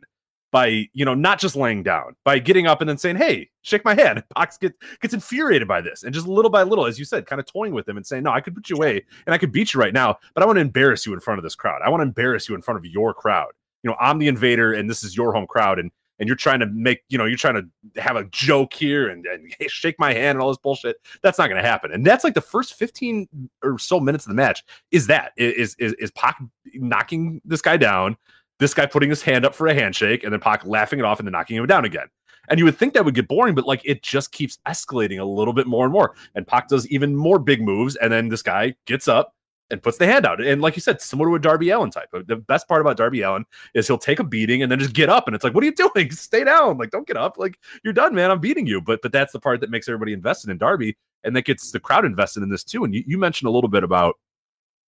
by 0.51 0.87
you 0.93 1.05
know 1.05 1.13
not 1.13 1.39
just 1.39 1.55
laying 1.55 1.83
down, 1.83 2.15
by 2.23 2.39
getting 2.39 2.67
up 2.67 2.81
and 2.81 2.89
then 2.89 2.97
saying, 2.97 3.15
"Hey, 3.15 3.49
shake 3.61 3.85
my 3.85 3.95
hand." 3.95 4.23
Pac 4.35 4.59
gets 4.59 4.75
gets 5.01 5.13
infuriated 5.13 5.67
by 5.67 5.81
this, 5.81 6.03
and 6.03 6.13
just 6.13 6.27
little 6.27 6.51
by 6.51 6.63
little, 6.63 6.85
as 6.85 6.99
you 6.99 7.05
said, 7.05 7.25
kind 7.25 7.39
of 7.39 7.45
toying 7.45 7.73
with 7.73 7.87
him 7.87 7.97
and 7.97 8.05
saying, 8.05 8.23
"No, 8.23 8.31
I 8.31 8.41
could 8.41 8.55
put 8.55 8.69
you 8.69 8.75
away, 8.75 9.03
and 9.25 9.33
I 9.33 9.37
could 9.37 9.51
beat 9.51 9.73
you 9.73 9.79
right 9.79 9.93
now, 9.93 10.17
but 10.33 10.43
I 10.43 10.45
want 10.45 10.57
to 10.57 10.61
embarrass 10.61 11.05
you 11.05 11.13
in 11.13 11.19
front 11.19 11.39
of 11.39 11.43
this 11.43 11.55
crowd. 11.55 11.81
I 11.83 11.89
want 11.89 12.01
to 12.01 12.05
embarrass 12.05 12.49
you 12.49 12.55
in 12.55 12.61
front 12.61 12.77
of 12.77 12.85
your 12.85 13.13
crowd. 13.13 13.51
You 13.83 13.89
know, 13.89 13.97
I'm 13.99 14.19
the 14.19 14.27
invader, 14.27 14.73
and 14.73 14.89
this 14.89 15.03
is 15.03 15.15
your 15.15 15.33
home 15.33 15.47
crowd, 15.47 15.79
and 15.79 15.91
and 16.21 16.27
you're 16.27 16.37
trying 16.37 16.59
to 16.59 16.67
make 16.67 16.99
you 17.09 17.17
know 17.17 17.25
you're 17.25 17.37
trying 17.37 17.55
to 17.55 18.01
have 18.01 18.15
a 18.15 18.23
joke 18.25 18.73
here 18.73 19.09
and, 19.09 19.25
and 19.25 19.53
hey, 19.59 19.67
shake 19.67 19.99
my 19.99 20.13
hand 20.13 20.35
and 20.35 20.41
all 20.41 20.49
this 20.49 20.57
bullshit. 20.57 20.97
That's 21.23 21.37
not 21.37 21.49
going 21.49 21.61
to 21.61 21.67
happen. 21.67 21.91
And 21.91 22.05
that's 22.05 22.23
like 22.23 22.35
the 22.35 22.41
first 22.41 22.75
15 22.75 23.27
or 23.63 23.79
so 23.79 23.99
minutes 23.99 24.25
of 24.25 24.29
the 24.29 24.35
match. 24.35 24.63
Is 24.91 25.07
that 25.07 25.31
is 25.35 25.75
is 25.79 25.93
is 25.93 26.11
Pac 26.11 26.41
knocking 26.75 27.41
this 27.43 27.61
guy 27.61 27.75
down? 27.75 28.15
This 28.61 28.75
guy 28.75 28.85
putting 28.85 29.09
his 29.09 29.23
hand 29.23 29.43
up 29.43 29.55
for 29.55 29.65
a 29.65 29.73
handshake, 29.73 30.23
and 30.23 30.31
then 30.31 30.39
Pac 30.39 30.63
laughing 30.67 30.99
it 30.99 31.05
off 31.05 31.19
and 31.19 31.27
then 31.27 31.31
knocking 31.31 31.57
him 31.57 31.65
down 31.65 31.83
again. 31.83 32.05
And 32.47 32.59
you 32.59 32.65
would 32.65 32.77
think 32.77 32.93
that 32.93 33.03
would 33.03 33.15
get 33.15 33.27
boring, 33.27 33.55
but 33.55 33.65
like 33.65 33.81
it 33.83 34.03
just 34.03 34.31
keeps 34.31 34.59
escalating 34.67 35.19
a 35.19 35.25
little 35.25 35.51
bit 35.51 35.65
more 35.65 35.83
and 35.83 35.91
more. 35.91 36.13
And 36.35 36.45
Pac 36.45 36.67
does 36.67 36.87
even 36.89 37.15
more 37.15 37.39
big 37.39 37.63
moves, 37.63 37.95
and 37.95 38.13
then 38.13 38.29
this 38.29 38.43
guy 38.43 38.75
gets 38.85 39.07
up 39.07 39.33
and 39.71 39.81
puts 39.81 39.97
the 39.97 40.05
hand 40.05 40.27
out. 40.27 40.39
And 40.39 40.61
like 40.61 40.75
you 40.75 40.81
said, 40.81 41.01
similar 41.01 41.29
to 41.29 41.35
a 41.35 41.39
Darby 41.39 41.71
Allin 41.71 41.89
type. 41.89 42.09
The 42.27 42.35
best 42.35 42.67
part 42.67 42.81
about 42.81 42.97
Darby 42.97 43.23
Allin 43.23 43.45
is 43.73 43.87
he'll 43.87 43.97
take 43.97 44.19
a 44.19 44.23
beating 44.23 44.61
and 44.61 44.71
then 44.71 44.77
just 44.77 44.93
get 44.93 45.09
up. 45.09 45.25
And 45.27 45.35
it's 45.35 45.43
like, 45.43 45.55
what 45.55 45.63
are 45.63 45.65
you 45.65 45.73
doing? 45.73 46.11
Stay 46.11 46.43
down. 46.43 46.77
Like, 46.77 46.91
don't 46.91 47.07
get 47.07 47.17
up. 47.17 47.39
Like, 47.39 47.57
you're 47.83 47.93
done, 47.93 48.13
man. 48.13 48.29
I'm 48.29 48.39
beating 48.39 48.67
you. 48.67 48.79
But 48.79 49.01
but 49.01 49.11
that's 49.11 49.33
the 49.33 49.39
part 49.39 49.59
that 49.61 49.71
makes 49.71 49.89
everybody 49.89 50.13
invested 50.13 50.51
in 50.51 50.59
Darby, 50.59 50.95
and 51.23 51.35
that 51.35 51.45
gets 51.45 51.71
the 51.71 51.79
crowd 51.79 52.05
invested 52.05 52.43
in 52.43 52.49
this 52.49 52.63
too. 52.63 52.83
And 52.83 52.93
you, 52.93 53.03
you 53.07 53.17
mentioned 53.17 53.47
a 53.47 53.51
little 53.51 53.69
bit 53.69 53.83
about 53.83 54.19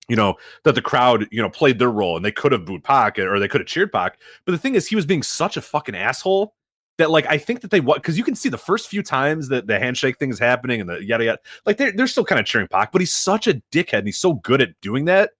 you 0.09 0.17
know 0.17 0.35
that 0.65 0.75
the 0.75 0.83
crowd 0.83 1.27
you 1.31 1.41
know 1.41 1.51
played 1.51 1.79
their 1.79 1.91
role 1.91 2.17
and 2.17 2.25
they 2.25 2.33
could 2.33 2.53
have 2.53 2.65
booed 2.65 2.85
Pac 2.85 3.19
or 3.19 3.38
they 3.38 3.49
could 3.49 3.61
have 3.61 3.69
cheered 3.69 3.93
Pac. 3.93 4.19
But 4.45 4.53
the 4.53 4.59
thing 4.59 4.75
is, 4.75 4.87
he 4.87 4.97
was 4.97 5.07
being 5.07 5.23
such 5.23 5.57
a 5.57 5.62
fucking 5.62 5.95
asshole 5.95 6.55
that 6.99 7.11
like 7.11 7.27
I 7.27 7.38
think 7.38 7.61
that 7.61 7.71
they 7.71 7.81
what 7.81 8.03
because 8.03 8.19
you 8.19 8.25
can 8.25 8.35
see 8.35 8.49
the 8.49 8.59
first 8.59 8.88
few 8.88 9.03
times 9.03 9.49
that 9.49 9.67
the 9.67 9.79
handshake 9.79 10.19
thing 10.19 10.31
is 10.31 10.38
happening 10.38 10.81
and 10.81 10.88
the 10.88 11.05
yada 11.05 11.25
yada 11.25 11.38
like 11.67 11.77
they're 11.77 11.93
they're 11.93 12.07
still 12.07 12.25
kind 12.25 12.41
of 12.41 12.47
cheering 12.47 12.69
Pac, 12.69 12.93
but 12.93 13.01
he's 13.01 13.12
such 13.12 13.47
a 13.47 13.62
dickhead 13.73 13.99
and 13.99 14.09
he's 14.09 14.19
so 14.19 14.35
good 14.35 14.61
at 14.61 14.81
doing 14.81 15.05
that 15.07 15.31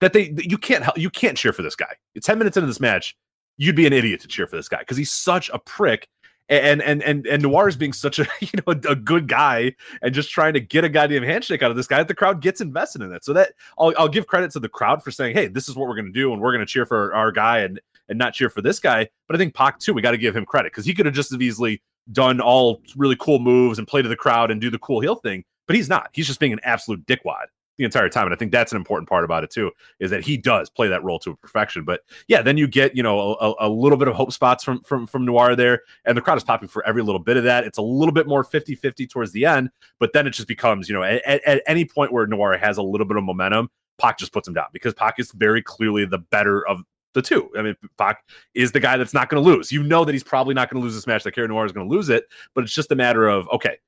that 0.00 0.12
they 0.12 0.34
you 0.38 0.58
can't 0.58 0.84
help 0.84 0.98
you 0.98 1.10
can't 1.10 1.36
cheer 1.36 1.52
for 1.52 1.62
this 1.62 1.76
guy. 1.76 1.94
Ten 2.22 2.38
minutes 2.38 2.56
into 2.56 2.66
this 2.66 2.80
match, 2.80 3.16
you'd 3.56 3.76
be 3.76 3.86
an 3.86 3.92
idiot 3.92 4.20
to 4.20 4.28
cheer 4.28 4.46
for 4.46 4.56
this 4.56 4.68
guy 4.68 4.78
because 4.78 4.96
he's 4.96 5.12
such 5.12 5.50
a 5.50 5.58
prick. 5.58 6.08
And 6.50 6.82
and 6.82 7.02
and 7.02 7.26
and 7.26 7.42
Noir 7.42 7.68
is 7.68 7.76
being 7.76 7.92
such 7.92 8.18
a 8.18 8.26
you 8.40 8.48
know 8.54 8.72
a, 8.72 8.96
good 8.96 9.28
guy 9.28 9.74
and 10.02 10.12
just 10.12 10.30
trying 10.30 10.52
to 10.54 10.60
get 10.60 10.84
a 10.84 10.88
goddamn 10.88 11.22
handshake 11.22 11.62
out 11.62 11.70
of 11.70 11.76
this 11.76 11.86
guy 11.86 11.98
that 11.98 12.08
the 12.08 12.14
crowd 12.14 12.42
gets 12.42 12.60
invested 12.60 13.02
in 13.02 13.12
it. 13.12 13.24
So 13.24 13.32
that 13.32 13.52
I'll 13.78 13.94
I'll 13.96 14.08
give 14.08 14.26
credit 14.26 14.50
to 14.52 14.60
the 14.60 14.68
crowd 14.68 15.02
for 15.02 15.10
saying, 15.10 15.34
hey, 15.34 15.46
this 15.46 15.68
is 15.68 15.76
what 15.76 15.88
we're 15.88 15.96
gonna 15.96 16.10
do, 16.10 16.32
and 16.32 16.42
we're 16.42 16.52
gonna 16.52 16.66
cheer 16.66 16.84
for 16.84 17.14
our 17.14 17.30
guy 17.32 17.60
and 17.60 17.80
and 18.08 18.18
not 18.18 18.34
cheer 18.34 18.50
for 18.50 18.60
this 18.60 18.78
guy. 18.78 19.08
But 19.26 19.36
I 19.36 19.38
think 19.38 19.54
Pac 19.54 19.78
too, 19.78 19.94
we 19.94 20.02
got 20.02 20.10
to 20.10 20.18
give 20.18 20.36
him 20.36 20.44
credit 20.44 20.72
because 20.72 20.84
he 20.84 20.92
could 20.92 21.06
have 21.06 21.14
just 21.14 21.32
as 21.32 21.40
easily 21.40 21.80
done 22.12 22.40
all 22.40 22.82
really 22.96 23.16
cool 23.16 23.38
moves 23.38 23.78
and 23.78 23.86
play 23.86 24.02
to 24.02 24.08
the 24.08 24.16
crowd 24.16 24.50
and 24.50 24.60
do 24.60 24.70
the 24.70 24.78
cool 24.80 25.00
heel 25.00 25.14
thing, 25.14 25.44
but 25.66 25.76
he's 25.76 25.88
not. 25.88 26.10
He's 26.12 26.26
just 26.26 26.40
being 26.40 26.52
an 26.52 26.60
absolute 26.64 27.06
dickwad 27.06 27.46
the 27.80 27.84
entire 27.86 28.08
time. 28.08 28.26
And 28.26 28.34
I 28.34 28.36
think 28.36 28.52
that's 28.52 28.72
an 28.72 28.76
important 28.76 29.08
part 29.08 29.24
about 29.24 29.42
it 29.42 29.50
too, 29.50 29.70
is 29.98 30.10
that 30.10 30.22
he 30.22 30.36
does 30.36 30.70
play 30.70 30.88
that 30.88 31.02
role 31.02 31.18
to 31.20 31.34
perfection. 31.36 31.84
But 31.84 32.02
yeah, 32.28 32.42
then 32.42 32.56
you 32.56 32.68
get, 32.68 32.96
you 32.96 33.02
know, 33.02 33.36
a, 33.40 33.54
a 33.60 33.68
little 33.68 33.98
bit 33.98 34.08
of 34.08 34.14
hope 34.14 34.32
spots 34.32 34.62
from 34.62 34.82
from 34.82 35.06
from 35.06 35.24
Noir 35.24 35.56
there, 35.56 35.82
and 36.04 36.16
the 36.16 36.20
crowd 36.20 36.38
is 36.38 36.44
popping 36.44 36.68
for 36.68 36.86
every 36.86 37.02
little 37.02 37.18
bit 37.18 37.36
of 37.36 37.44
that. 37.44 37.64
It's 37.64 37.78
a 37.78 37.82
little 37.82 38.12
bit 38.12 38.26
more 38.26 38.44
50-50 38.44 39.10
towards 39.10 39.32
the 39.32 39.46
end, 39.46 39.70
but 39.98 40.12
then 40.12 40.26
it 40.26 40.30
just 40.30 40.48
becomes, 40.48 40.88
you 40.88 40.94
know, 40.94 41.02
at, 41.02 41.22
at, 41.24 41.44
at 41.44 41.62
any 41.66 41.84
point 41.84 42.12
where 42.12 42.26
Noir 42.26 42.56
has 42.56 42.78
a 42.78 42.82
little 42.82 43.06
bit 43.06 43.16
of 43.16 43.24
momentum, 43.24 43.70
Pac 43.98 44.18
just 44.18 44.32
puts 44.32 44.46
him 44.46 44.54
down 44.54 44.66
because 44.72 44.94
Pac 44.94 45.18
is 45.18 45.32
very 45.32 45.62
clearly 45.62 46.04
the 46.04 46.18
better 46.18 46.66
of 46.66 46.82
the 47.12 47.22
two. 47.22 47.50
I 47.56 47.62
mean, 47.62 47.76
Pac 47.98 48.24
is 48.54 48.72
the 48.72 48.80
guy 48.80 48.96
that's 48.96 49.14
not 49.14 49.28
going 49.28 49.42
to 49.42 49.48
lose. 49.48 49.72
You 49.72 49.82
know 49.82 50.04
that 50.04 50.12
he's 50.12 50.22
probably 50.22 50.54
not 50.54 50.70
going 50.70 50.80
to 50.80 50.84
lose 50.84 50.94
this 50.94 51.06
match. 51.06 51.24
That 51.24 51.32
Cara 51.32 51.48
Noir 51.48 51.66
is 51.66 51.72
going 51.72 51.88
to 51.88 51.94
lose 51.94 52.08
it, 52.08 52.24
but 52.54 52.64
it's 52.64 52.74
just 52.74 52.92
a 52.92 52.96
matter 52.96 53.28
of 53.28 53.48
okay, 53.50 53.78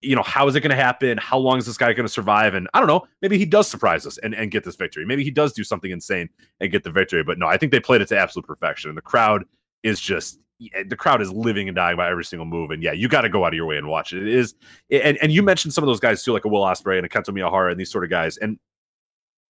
you 0.00 0.14
know, 0.14 0.22
how 0.22 0.46
is 0.46 0.54
it 0.54 0.60
going 0.60 0.70
to 0.70 0.76
happen? 0.76 1.18
How 1.18 1.38
long 1.38 1.58
is 1.58 1.66
this 1.66 1.76
guy 1.76 1.92
going 1.92 2.06
to 2.06 2.12
survive? 2.12 2.54
And 2.54 2.68
I 2.72 2.78
don't 2.78 2.86
know. 2.86 3.06
Maybe 3.20 3.36
he 3.36 3.44
does 3.44 3.68
surprise 3.68 4.06
us 4.06 4.18
and, 4.18 4.34
and 4.34 4.50
get 4.50 4.64
this 4.64 4.76
victory. 4.76 5.04
Maybe 5.04 5.24
he 5.24 5.30
does 5.30 5.52
do 5.52 5.64
something 5.64 5.90
insane 5.90 6.28
and 6.60 6.70
get 6.70 6.84
the 6.84 6.90
victory. 6.90 7.24
But 7.24 7.38
no, 7.38 7.46
I 7.46 7.56
think 7.56 7.72
they 7.72 7.80
played 7.80 8.00
it 8.00 8.08
to 8.08 8.18
absolute 8.18 8.46
perfection. 8.46 8.90
And 8.90 8.96
the 8.96 9.02
crowd 9.02 9.44
is 9.82 10.00
just 10.00 10.38
eh, 10.74 10.84
the 10.86 10.96
crowd 10.96 11.20
is 11.20 11.32
living 11.32 11.68
and 11.68 11.74
dying 11.74 11.96
by 11.96 12.08
every 12.08 12.24
single 12.24 12.46
move. 12.46 12.70
And 12.70 12.82
yeah, 12.82 12.92
you 12.92 13.08
got 13.08 13.22
to 13.22 13.28
go 13.28 13.44
out 13.44 13.48
of 13.48 13.56
your 13.56 13.66
way 13.66 13.76
and 13.76 13.88
watch 13.88 14.12
it. 14.12 14.22
It 14.22 14.32
is, 14.32 14.54
and 14.90 15.18
and 15.20 15.32
you 15.32 15.42
mentioned 15.42 15.74
some 15.74 15.82
of 15.82 15.88
those 15.88 16.00
guys 16.00 16.22
too, 16.22 16.32
like 16.32 16.44
a 16.44 16.48
Will 16.48 16.62
Ospreay 16.62 16.96
and 16.96 17.06
a 17.06 17.08
Kento 17.08 17.30
Miyahara 17.30 17.72
and 17.72 17.80
these 17.80 17.90
sort 17.90 18.04
of 18.04 18.10
guys. 18.10 18.36
And 18.36 18.58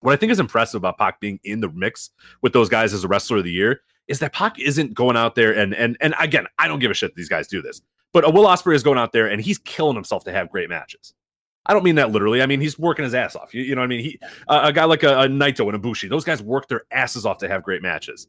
what 0.00 0.12
I 0.12 0.16
think 0.16 0.32
is 0.32 0.40
impressive 0.40 0.78
about 0.78 0.96
Pac 0.96 1.20
being 1.20 1.40
in 1.44 1.60
the 1.60 1.68
mix 1.70 2.10
with 2.40 2.52
those 2.52 2.68
guys 2.68 2.94
as 2.94 3.04
a 3.04 3.08
wrestler 3.08 3.38
of 3.38 3.44
the 3.44 3.52
year 3.52 3.82
is 4.06 4.20
that 4.20 4.32
Pac 4.32 4.58
isn't 4.58 4.94
going 4.94 5.16
out 5.16 5.34
there 5.34 5.52
and 5.54 5.74
and 5.74 5.96
and 6.00 6.14
again, 6.18 6.46
I 6.58 6.68
don't 6.68 6.78
give 6.78 6.90
a 6.90 6.94
shit 6.94 7.14
these 7.14 7.28
guys 7.28 7.48
do 7.48 7.60
this, 7.60 7.82
but 8.12 8.24
a 8.24 8.30
Will 8.30 8.44
Ospreay 8.44 8.74
is 8.74 8.82
going 8.82 8.98
out 8.98 9.12
there 9.12 9.26
and 9.26 9.40
he's 9.40 9.58
killing 9.58 9.94
himself 9.94 10.24
to 10.24 10.32
have 10.32 10.50
great 10.50 10.68
matches. 10.68 11.14
I 11.66 11.74
don't 11.74 11.84
mean 11.84 11.96
that 11.96 12.10
literally. 12.10 12.42
I 12.42 12.46
mean 12.46 12.60
he's 12.60 12.78
working 12.78 13.04
his 13.04 13.14
ass 13.14 13.36
off. 13.36 13.54
You, 13.54 13.62
you 13.62 13.74
know 13.74 13.82
what 13.82 13.86
I 13.86 13.88
mean? 13.88 14.04
He 14.04 14.20
uh, 14.48 14.60
a 14.64 14.72
guy 14.72 14.84
like 14.84 15.02
a, 15.02 15.20
a 15.20 15.26
Naito 15.26 15.66
and 15.66 15.74
a 15.74 15.78
Bushi, 15.78 16.08
those 16.08 16.24
guys 16.24 16.42
work 16.42 16.68
their 16.68 16.82
asses 16.90 17.26
off 17.26 17.38
to 17.38 17.48
have 17.48 17.62
great 17.62 17.82
matches. 17.82 18.28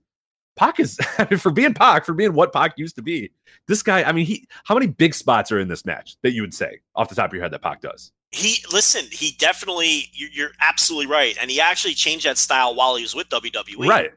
Pac 0.59 0.79
is 0.81 0.97
for 1.39 1.51
being 1.51 1.73
Pac, 1.73 2.05
for 2.05 2.13
being 2.13 2.33
what 2.33 2.51
Pac 2.51 2.73
used 2.77 2.95
to 2.97 3.01
be. 3.01 3.31
This 3.67 3.81
guy, 3.81 4.03
I 4.03 4.11
mean, 4.11 4.25
he 4.25 4.45
how 4.65 4.75
many 4.75 4.87
big 4.87 5.13
spots 5.13 5.51
are 5.51 5.59
in 5.59 5.69
this 5.69 5.85
match 5.85 6.17
that 6.21 6.31
you 6.31 6.41
would 6.41 6.53
say 6.53 6.81
off 6.95 7.07
the 7.07 7.15
top 7.15 7.29
of 7.29 7.33
your 7.33 7.41
head 7.41 7.51
that 7.51 7.61
Pac 7.61 7.81
does? 7.81 8.11
He 8.31 8.57
listen. 8.71 9.05
He 9.09 9.31
definitely. 9.39 10.09
You're, 10.13 10.29
you're 10.31 10.51
absolutely 10.59 11.07
right, 11.07 11.35
and 11.41 11.49
he 11.49 11.61
actually 11.61 11.93
changed 11.93 12.25
that 12.25 12.37
style 12.37 12.75
while 12.75 12.95
he 12.95 13.03
was 13.03 13.15
with 13.15 13.29
WWE. 13.29 13.87
Right. 13.87 14.11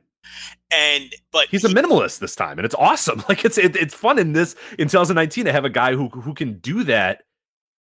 And 0.75 1.15
but 1.33 1.49
he's 1.49 1.65
a 1.65 1.69
minimalist 1.69 2.19
this 2.19 2.35
time, 2.35 2.59
and 2.59 2.65
it's 2.65 2.75
awesome. 2.75 3.23
Like 3.29 3.45
it's 3.45 3.59
it, 3.59 3.77
it's 3.77 3.95
fun 3.95 4.19
in 4.19 4.33
this 4.33 4.57
in 4.79 4.89
2019 4.89 5.45
to 5.45 5.53
have 5.53 5.65
a 5.65 5.71
guy 5.71 5.95
who 5.95 6.09
who 6.09 6.35
can 6.35 6.59
do 6.59 6.85
that. 6.85 7.23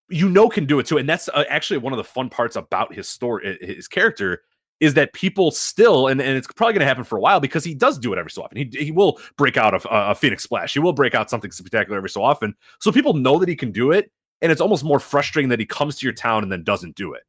You 0.10 0.30
know, 0.30 0.50
can 0.50 0.66
do 0.66 0.78
it 0.80 0.86
too, 0.86 0.98
and 0.98 1.08
that's 1.08 1.30
uh, 1.30 1.46
actually 1.50 1.78
one 1.78 1.94
of 1.94 1.98
the 1.98 2.04
fun 2.04 2.30
parts 2.30 2.58
about 2.58 2.94
his 2.94 3.08
story, 3.08 3.58
his 3.62 3.88
character 3.88 4.42
is 4.82 4.96
that 4.96 5.14
people 5.14 5.52
still, 5.52 6.08
and, 6.08 6.20
and 6.20 6.36
it's 6.36 6.48
probably 6.48 6.74
going 6.74 6.82
to 6.82 6.88
happen 6.88 7.04
for 7.04 7.16
a 7.16 7.22
while 7.22 7.40
because 7.40 7.64
he 7.64 7.76
does 7.76 8.00
do 8.00 8.12
it 8.12 8.20
every 8.20 8.32
so 8.32 8.42
often. 8.42 8.58
He, 8.58 8.70
he 8.86 8.92
will 8.92 9.20
break 9.38 9.56
out 9.56 9.76
a, 9.76 10.10
a 10.10 10.16
Phoenix 10.16 10.44
Splash. 10.44 10.74
He 10.74 10.80
will 10.80 10.92
break 10.92 11.14
out 11.14 11.30
something 11.30 11.52
spectacular 11.52 11.98
every 11.98 12.10
so 12.10 12.24
often. 12.24 12.56
So 12.80 12.92
people 12.92 13.14
know 13.14 13.38
that 13.38 13.48
he 13.48 13.56
can 13.56 13.72
do 13.72 13.92
it. 13.92 14.12
And 14.42 14.52
it's 14.52 14.60
almost 14.60 14.84
more 14.84 15.00
frustrating 15.00 15.50
that 15.50 15.60
he 15.60 15.68
comes 15.68 15.98
to 15.98 16.06
your 16.08 16.14
town 16.14 16.42
and 16.42 16.52
then 16.52 16.64
doesn't 16.64 16.96
do 16.96 17.14
it. 17.14 17.22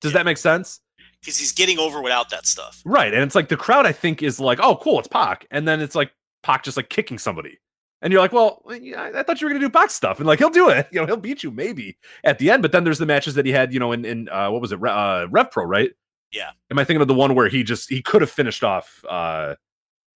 Does 0.00 0.12
yeah. 0.12 0.18
that 0.18 0.24
make 0.24 0.38
sense? 0.38 0.80
Because 1.24 1.38
he's 1.38 1.52
getting 1.52 1.78
over 1.78 2.02
without 2.02 2.28
that 2.30 2.46
stuff. 2.46 2.82
Right. 2.84 3.14
And 3.14 3.22
it's 3.22 3.34
like 3.34 3.48
the 3.48 3.56
crowd, 3.56 3.86
I 3.86 3.92
think, 3.92 4.22
is 4.22 4.38
like, 4.38 4.58
oh, 4.60 4.76
cool, 4.76 4.98
it's 4.98 5.08
Pac. 5.08 5.46
And 5.50 5.66
then 5.66 5.80
it's 5.80 5.94
like 5.94 6.12
Pac 6.42 6.64
just 6.64 6.76
like 6.76 6.90
kicking 6.90 7.18
somebody. 7.18 7.58
And 8.02 8.12
you're 8.12 8.20
like, 8.20 8.34
well, 8.34 8.62
I 8.68 9.22
thought 9.22 9.40
you 9.40 9.46
were 9.46 9.50
going 9.50 9.62
to 9.62 9.66
do 9.66 9.70
Pac 9.70 9.90
stuff. 9.90 10.18
And 10.18 10.26
like, 10.26 10.38
he'll 10.38 10.50
do 10.50 10.68
it. 10.68 10.88
You 10.92 11.00
know, 11.00 11.06
he'll 11.06 11.16
beat 11.16 11.42
you 11.42 11.50
maybe 11.50 11.96
at 12.24 12.38
the 12.38 12.50
end. 12.50 12.60
But 12.60 12.72
then 12.72 12.84
there's 12.84 12.98
the 12.98 13.06
matches 13.06 13.34
that 13.34 13.46
he 13.46 13.52
had, 13.52 13.72
you 13.72 13.80
know, 13.80 13.92
in, 13.92 14.04
in 14.04 14.28
uh, 14.28 14.50
what 14.50 14.60
was 14.60 14.72
it? 14.72 14.84
Uh, 14.84 15.26
Rev 15.30 15.50
Pro, 15.50 15.64
right? 15.64 15.90
Yeah. 16.30 16.50
Am 16.70 16.78
I 16.78 16.84
thinking 16.84 17.00
of 17.00 17.08
the 17.08 17.14
one 17.14 17.34
where 17.34 17.48
he 17.48 17.62
just 17.62 17.88
he 17.88 18.02
could 18.02 18.20
have 18.20 18.30
finished 18.30 18.64
off 18.64 19.04
uh 19.08 19.54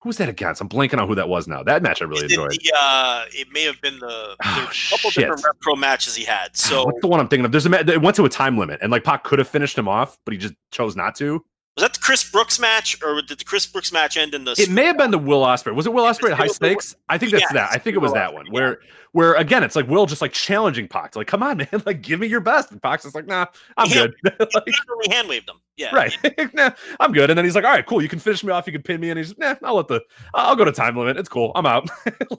who 0.01 0.09
was 0.09 0.17
that 0.19 0.29
against? 0.29 0.61
I'm 0.61 0.69
blanking 0.69 1.01
on 1.01 1.09
who 1.09 1.15
that 1.17 1.29
was 1.29 1.49
now. 1.49 1.63
That 1.63 1.83
match 1.83 2.01
I 2.01 2.05
really 2.05 2.27
it, 2.27 2.31
enjoyed. 2.31 2.51
The, 2.53 2.73
uh, 2.77 3.25
it 3.31 3.49
may 3.53 3.65
have 3.65 3.81
been 3.81 3.99
the 3.99 4.37
oh, 4.45 4.71
couple 4.91 5.11
shit. 5.11 5.29
different 5.29 5.61
Pro 5.61 5.75
matches 5.75 6.15
he 6.15 6.25
had. 6.25 6.57
So 6.57 6.85
what's 6.85 7.01
the 7.01 7.09
one 7.09 7.19
I'm 7.19 7.29
thinking 7.29 7.45
of? 7.45 7.53
There's 7.53 7.67
a 7.67 7.73
it 7.73 8.01
went 8.01 8.15
to 8.17 8.25
a 8.25 8.29
time 8.29 8.57
limit, 8.59 8.79
and 8.81 8.93
like 8.93 9.03
Pac 9.03 9.25
could 9.25 9.39
have 9.41 9.49
finished 9.49 9.77
him 9.77 9.89
off, 9.89 10.17
but 10.25 10.33
he 10.33 10.39
just 10.39 10.55
chose 10.71 10.95
not 10.95 11.17
to. 11.17 11.45
Was 11.79 11.83
that 11.85 11.95
the 11.95 12.01
Chris 12.01 12.29
Brooks 12.29 12.59
match, 12.59 13.01
or 13.05 13.23
did 13.23 13.39
the 13.39 13.45
Chris 13.45 13.65
Brooks 13.65 13.93
match 13.93 14.17
end 14.17 14.35
in 14.35 14.43
the? 14.43 14.51
It 14.59 14.69
may 14.69 14.87
have 14.87 14.99
been 14.99 15.13
the 15.13 15.19
Will 15.19 15.43
Ospreay. 15.43 15.73
Was 15.77 15.87
it 15.87 15.93
Will 15.93 16.03
Ospreay 16.03 16.33
at 16.33 16.37
High 16.37 16.49
Stakes? 16.49 16.97
I 17.09 17.19
think 17.19 17.31
that's 17.31 17.43
yeah, 17.43 17.53
that. 17.53 17.71
I 17.71 17.79
think 17.79 17.95
it 17.95 18.01
was 18.01 18.13
that 18.15 18.35
one 18.35 18.47
where 18.51 18.81
where 19.13 19.35
again 19.35 19.63
it's 19.63 19.77
like 19.77 19.87
Will 19.87 20.05
just 20.05 20.21
like 20.21 20.33
challenging 20.33 20.89
Pac, 20.89 21.15
like 21.15 21.29
come 21.29 21.41
on 21.41 21.59
man, 21.59 21.69
like 21.87 22.03
give 22.03 22.19
me 22.19 22.27
your 22.27 22.41
best. 22.41 22.73
And 22.73 22.83
Pac's 22.83 23.05
just 23.05 23.15
like 23.15 23.29
nah, 23.29 23.47
I'm 23.77 23.89
good. 23.91 24.13
like, 24.25 24.65
he 24.67 25.13
hand 25.13 25.29
waved 25.29 25.49
him. 25.49 25.61
Yeah, 25.77 25.95
right. 25.95 26.17
nah, 26.53 26.71
I'm 26.99 27.13
good. 27.13 27.31
And 27.31 27.39
then 27.39 27.45
he's 27.45 27.55
like, 27.55 27.65
all 27.65 27.71
right, 27.71 27.87
cool. 27.87 28.03
You 28.03 28.09
can 28.09 28.19
finish 28.19 28.43
me 28.43 28.51
off. 28.51 28.67
You 28.67 28.73
can 28.73 28.83
pin 28.83 29.01
me. 29.01 29.11
And 29.11 29.19
he's 29.19 29.39
nah, 29.39 29.55
I'll 29.63 29.77
let 29.77 29.87
the 29.87 30.03
I'll 30.35 30.57
go 30.57 30.65
to 30.65 30.73
time 30.73 30.97
limit. 30.97 31.17
It's 31.17 31.29
cool. 31.29 31.53
I'm 31.55 31.65
out. 31.65 31.89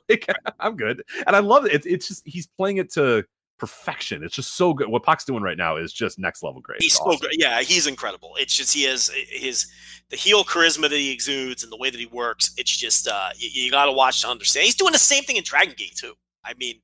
like 0.10 0.30
I'm 0.60 0.75
good. 0.75 1.02
And 1.28 1.34
I 1.34 1.39
love 1.39 1.65
it. 1.65 1.73
It's 1.73 1.86
it's 1.86 2.10
just 2.10 2.28
he's 2.28 2.45
playing 2.45 2.75
it 2.75 2.91
to 2.91 3.23
perfection. 3.60 4.24
It's 4.24 4.36
just 4.36 4.56
so 4.56 4.74
good. 4.74 4.88
What 4.88 5.04
Pac's 5.04 5.26
doing 5.26 5.43
right 5.43 5.58
now 5.58 5.78
is 5.78 5.93
just 5.93 6.17
next 6.17 6.41
level 6.41 6.62
great. 6.62 6.82
He's 6.82 7.00
awesome. 7.00 7.13
so 7.13 7.19
good. 7.19 7.36
Yeah, 7.38 7.62
he's 7.62 7.88
incredible. 7.88 8.36
It's 8.39 8.56
just 8.56 8.74
he 8.74 8.84
has 8.84 9.12
his 9.30 9.67
the 10.10 10.15
heel 10.15 10.43
charisma 10.43 10.84
that 10.84 10.91
he 10.91 11.12
exudes 11.12 11.63
and 11.63 11.72
the 11.72 11.78
way 11.78 11.89
that 11.89 12.00
he 12.00 12.08
works. 12.08 12.54
It's 12.58 12.76
just 12.76 13.08
uh 13.08 13.30
you, 13.38 13.50
you 13.65 13.72
got 13.72 13.86
to 13.86 13.91
watch 13.91 14.22
to 14.22 14.30
understand. 14.30 14.65
He's 14.65 14.76
doing 14.76 14.93
the 14.93 15.00
same 15.00 15.24
thing 15.24 15.36
in 15.36 15.43
Dragon 15.43 15.76
Gate 15.78 15.95
too. 15.95 16.13
I 16.43 16.54
mean, 16.56 16.82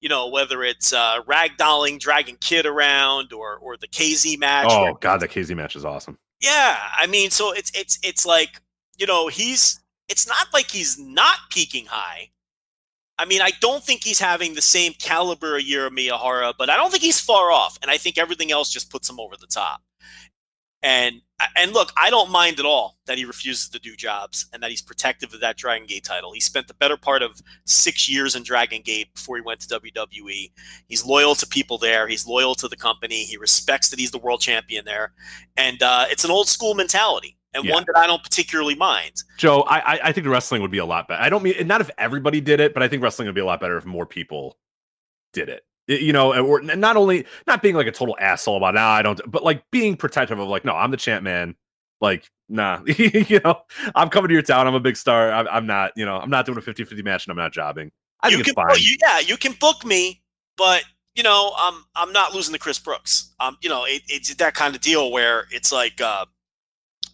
you 0.00 0.08
know, 0.08 0.28
whether 0.28 0.62
it's 0.62 0.92
uh 0.92 1.22
ragdolling 1.22 1.98
Dragon 1.98 2.36
Kid 2.40 2.66
around 2.66 3.32
or 3.32 3.56
or 3.56 3.76
the 3.76 3.88
KZ 3.88 4.38
match. 4.38 4.66
Oh 4.68 4.82
where, 4.84 4.94
god, 4.94 5.20
the 5.20 5.28
KZ 5.28 5.56
match 5.56 5.76
is 5.76 5.84
awesome. 5.84 6.18
Yeah, 6.40 6.76
I 6.96 7.06
mean, 7.06 7.30
so 7.30 7.52
it's 7.52 7.70
it's 7.74 7.98
it's 8.02 8.26
like 8.26 8.60
you 8.98 9.06
know 9.06 9.28
he's 9.28 9.80
it's 10.08 10.26
not 10.26 10.48
like 10.52 10.70
he's 10.70 10.98
not 10.98 11.38
peaking 11.50 11.86
high 11.86 12.30
I 13.18 13.24
mean, 13.24 13.42
I 13.42 13.50
don't 13.60 13.82
think 13.82 14.04
he's 14.04 14.20
having 14.20 14.54
the 14.54 14.62
same 14.62 14.92
caliber 14.92 15.56
a 15.56 15.62
year 15.62 15.86
of 15.86 15.92
Miyahara, 15.92 16.54
but 16.56 16.70
I 16.70 16.76
don't 16.76 16.90
think 16.90 17.02
he's 17.02 17.20
far 17.20 17.50
off. 17.50 17.78
And 17.82 17.90
I 17.90 17.96
think 17.96 18.16
everything 18.16 18.52
else 18.52 18.70
just 18.70 18.90
puts 18.90 19.10
him 19.10 19.18
over 19.18 19.34
the 19.36 19.46
top. 19.46 19.82
And 20.82 21.22
and 21.56 21.72
look, 21.72 21.92
I 21.96 22.10
don't 22.10 22.30
mind 22.30 22.58
at 22.58 22.66
all 22.66 22.98
that 23.06 23.18
he 23.18 23.24
refuses 23.24 23.68
to 23.70 23.78
do 23.78 23.96
jobs 23.96 24.46
and 24.52 24.62
that 24.62 24.70
he's 24.70 24.82
protective 24.82 25.32
of 25.32 25.40
that 25.40 25.56
Dragon 25.56 25.86
Gate 25.86 26.04
title. 26.04 26.32
He 26.32 26.40
spent 26.40 26.66
the 26.68 26.74
better 26.74 26.96
part 26.96 27.22
of 27.22 27.40
six 27.64 28.08
years 28.08 28.34
in 28.36 28.42
Dragon 28.42 28.82
Gate 28.82 29.12
before 29.14 29.36
he 29.36 29.42
went 29.42 29.60
to 29.60 29.80
WWE. 29.80 30.50
He's 30.86 31.04
loyal 31.04 31.34
to 31.36 31.46
people 31.46 31.78
there. 31.78 32.06
He's 32.08 32.26
loyal 32.26 32.54
to 32.56 32.68
the 32.68 32.76
company. 32.76 33.24
He 33.24 33.36
respects 33.36 33.88
that 33.90 34.00
he's 34.00 34.10
the 34.10 34.18
world 34.18 34.40
champion 34.40 34.84
there, 34.84 35.12
and 35.56 35.82
uh, 35.82 36.06
it's 36.10 36.24
an 36.24 36.30
old 36.30 36.48
school 36.48 36.74
mentality 36.74 37.37
and 37.54 37.64
yeah. 37.64 37.74
one 37.74 37.84
that 37.86 37.96
I 37.96 38.06
don't 38.06 38.22
particularly 38.22 38.74
mind. 38.74 39.14
Joe, 39.38 39.64
I 39.68 40.00
I 40.04 40.12
think 40.12 40.24
the 40.24 40.30
wrestling 40.30 40.62
would 40.62 40.70
be 40.70 40.78
a 40.78 40.84
lot 40.84 41.08
better. 41.08 41.22
I 41.22 41.28
don't 41.28 41.42
mean 41.42 41.66
not 41.66 41.80
if 41.80 41.90
everybody 41.98 42.40
did 42.40 42.60
it, 42.60 42.74
but 42.74 42.82
I 42.82 42.88
think 42.88 43.02
wrestling 43.02 43.26
would 43.26 43.34
be 43.34 43.40
a 43.40 43.46
lot 43.46 43.60
better 43.60 43.76
if 43.76 43.84
more 43.84 44.06
people 44.06 44.58
did 45.32 45.48
it. 45.48 45.64
You 45.86 46.12
know, 46.12 46.34
or 46.38 46.60
not 46.60 46.98
only 46.98 47.24
not 47.46 47.62
being 47.62 47.74
like 47.74 47.86
a 47.86 47.92
total 47.92 48.14
asshole 48.20 48.58
about 48.58 48.74
nah, 48.74 48.90
I 48.90 49.00
don't, 49.00 49.18
but 49.26 49.42
like 49.42 49.62
being 49.70 49.96
protective 49.96 50.38
of 50.38 50.46
like, 50.46 50.62
no, 50.62 50.74
I'm 50.74 50.90
the 50.90 50.98
champ, 50.98 51.24
man. 51.24 51.54
Like, 52.02 52.30
nah, 52.50 52.82
you 52.86 53.40
know, 53.42 53.62
I'm 53.94 54.10
coming 54.10 54.28
to 54.28 54.34
your 54.34 54.42
town. 54.42 54.66
I'm 54.66 54.74
a 54.74 54.80
big 54.80 54.98
star. 54.98 55.32
I'm, 55.32 55.48
I'm 55.48 55.66
not, 55.66 55.92
you 55.96 56.04
know, 56.04 56.18
I'm 56.18 56.28
not 56.28 56.44
doing 56.44 56.58
a 56.58 56.60
50 56.60 56.84
50 56.84 57.02
match 57.02 57.26
and 57.26 57.30
I'm 57.30 57.38
not 57.38 57.52
jobbing. 57.52 57.90
I 58.20 58.28
you 58.28 58.36
think 58.36 58.54
can, 58.54 58.64
it's 58.68 58.78
fine. 58.78 58.98
Yeah, 59.00 59.20
you 59.20 59.38
can 59.38 59.52
book 59.52 59.82
me, 59.84 60.20
but 60.58 60.84
you 61.14 61.22
know, 61.22 61.52
I'm 61.56 61.84
I'm 61.96 62.12
not 62.12 62.34
losing 62.34 62.52
to 62.52 62.58
Chris 62.58 62.78
Brooks. 62.78 63.34
Um, 63.40 63.56
you 63.62 63.70
know, 63.70 63.84
it, 63.84 64.02
it's 64.08 64.34
that 64.34 64.54
kind 64.54 64.74
of 64.74 64.82
deal 64.82 65.10
where 65.10 65.46
it's 65.50 65.72
like, 65.72 66.00
uh, 66.00 66.26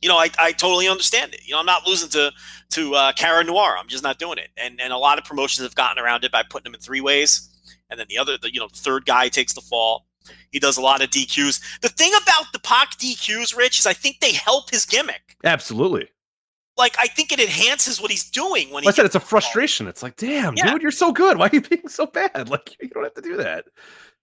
you 0.04 0.10
know, 0.10 0.18
I, 0.18 0.28
I 0.38 0.52
totally 0.52 0.86
understand 0.86 1.32
it. 1.32 1.46
You 1.46 1.54
know, 1.54 1.60
I'm 1.60 1.66
not 1.66 1.86
losing 1.86 2.10
to 2.10 2.30
to 2.72 2.94
uh, 2.94 3.12
Cara 3.12 3.42
Noir. 3.42 3.74
I'm 3.78 3.88
just 3.88 4.04
not 4.04 4.18
doing 4.18 4.36
it. 4.36 4.50
And 4.58 4.78
and 4.78 4.92
a 4.92 4.98
lot 4.98 5.16
of 5.16 5.24
promotions 5.24 5.64
have 5.64 5.74
gotten 5.74 6.02
around 6.02 6.24
it 6.24 6.30
by 6.30 6.42
putting 6.42 6.64
them 6.64 6.74
in 6.74 6.80
three 6.80 7.00
ways, 7.00 7.48
and 7.88 7.98
then 7.98 8.04
the 8.10 8.18
other, 8.18 8.36
the, 8.36 8.52
you 8.52 8.60
know, 8.60 8.68
the 8.68 8.78
third 8.78 9.06
guy 9.06 9.28
takes 9.28 9.54
the 9.54 9.62
fall. 9.62 10.06
He 10.50 10.58
does 10.58 10.76
a 10.76 10.82
lot 10.82 11.02
of 11.02 11.08
DQs. 11.08 11.80
The 11.80 11.88
thing 11.88 12.12
about 12.22 12.52
the 12.52 12.58
Pac 12.58 12.98
DQs, 12.98 13.56
Rich, 13.56 13.80
is 13.80 13.86
I 13.86 13.94
think 13.94 14.20
they 14.20 14.32
help 14.32 14.70
his 14.70 14.84
gimmick. 14.84 15.36
Absolutely. 15.42 16.08
Like 16.76 16.96
I 16.98 17.06
think 17.06 17.32
it 17.32 17.40
enhances 17.40 17.98
what 17.98 18.10
he's 18.10 18.28
doing 18.28 18.70
when 18.72 18.82
he. 18.82 18.88
I 18.90 18.92
said 18.92 19.06
it's 19.06 19.14
a 19.14 19.20
frustration. 19.20 19.88
It's 19.88 20.02
like, 20.02 20.16
damn, 20.16 20.54
yeah. 20.54 20.70
dude, 20.70 20.82
you're 20.82 20.90
so 20.90 21.12
good. 21.12 21.38
Why 21.38 21.46
are 21.46 21.50
you 21.50 21.62
being 21.62 21.88
so 21.88 22.04
bad? 22.04 22.48
Like 22.50 22.76
you 22.78 22.90
don't 22.90 23.04
have 23.04 23.14
to 23.14 23.22
do 23.22 23.38
that. 23.38 23.64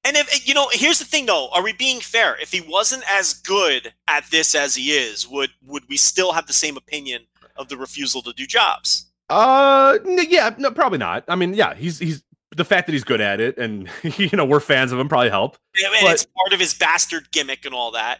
And 0.03 0.17
if 0.17 0.47
you 0.47 0.53
know, 0.53 0.67
here's 0.71 0.99
the 0.99 1.05
thing 1.05 1.27
though, 1.27 1.49
are 1.51 1.63
we 1.63 1.73
being 1.73 1.99
fair? 1.99 2.35
If 2.41 2.51
he 2.51 2.61
wasn't 2.61 3.03
as 3.09 3.33
good 3.33 3.93
at 4.07 4.25
this 4.31 4.55
as 4.55 4.75
he 4.75 4.91
is, 4.91 5.27
would 5.27 5.51
would 5.63 5.83
we 5.89 5.97
still 5.97 6.31
have 6.33 6.47
the 6.47 6.53
same 6.53 6.75
opinion 6.75 7.27
of 7.55 7.69
the 7.69 7.77
refusal 7.77 8.21
to 8.23 8.33
do 8.33 8.47
jobs? 8.47 9.11
Uh 9.29 9.99
yeah, 10.05 10.55
no, 10.57 10.71
probably 10.71 10.97
not. 10.97 11.23
I 11.27 11.35
mean, 11.35 11.53
yeah, 11.53 11.75
he's 11.75 11.99
he's 11.99 12.23
the 12.55 12.65
fact 12.65 12.87
that 12.87 12.93
he's 12.93 13.03
good 13.03 13.21
at 13.21 13.39
it 13.39 13.57
and 13.57 13.89
you 14.17 14.29
know, 14.33 14.45
we're 14.45 14.59
fans 14.59 14.91
of 14.91 14.99
him 14.99 15.07
probably 15.07 15.29
help. 15.29 15.57
Yeah, 15.79 15.89
and 15.89 15.97
but, 16.01 16.13
it's 16.13 16.25
part 16.25 16.51
of 16.51 16.59
his 16.59 16.73
bastard 16.73 17.31
gimmick 17.31 17.63
and 17.65 17.75
all 17.75 17.91
that. 17.91 18.19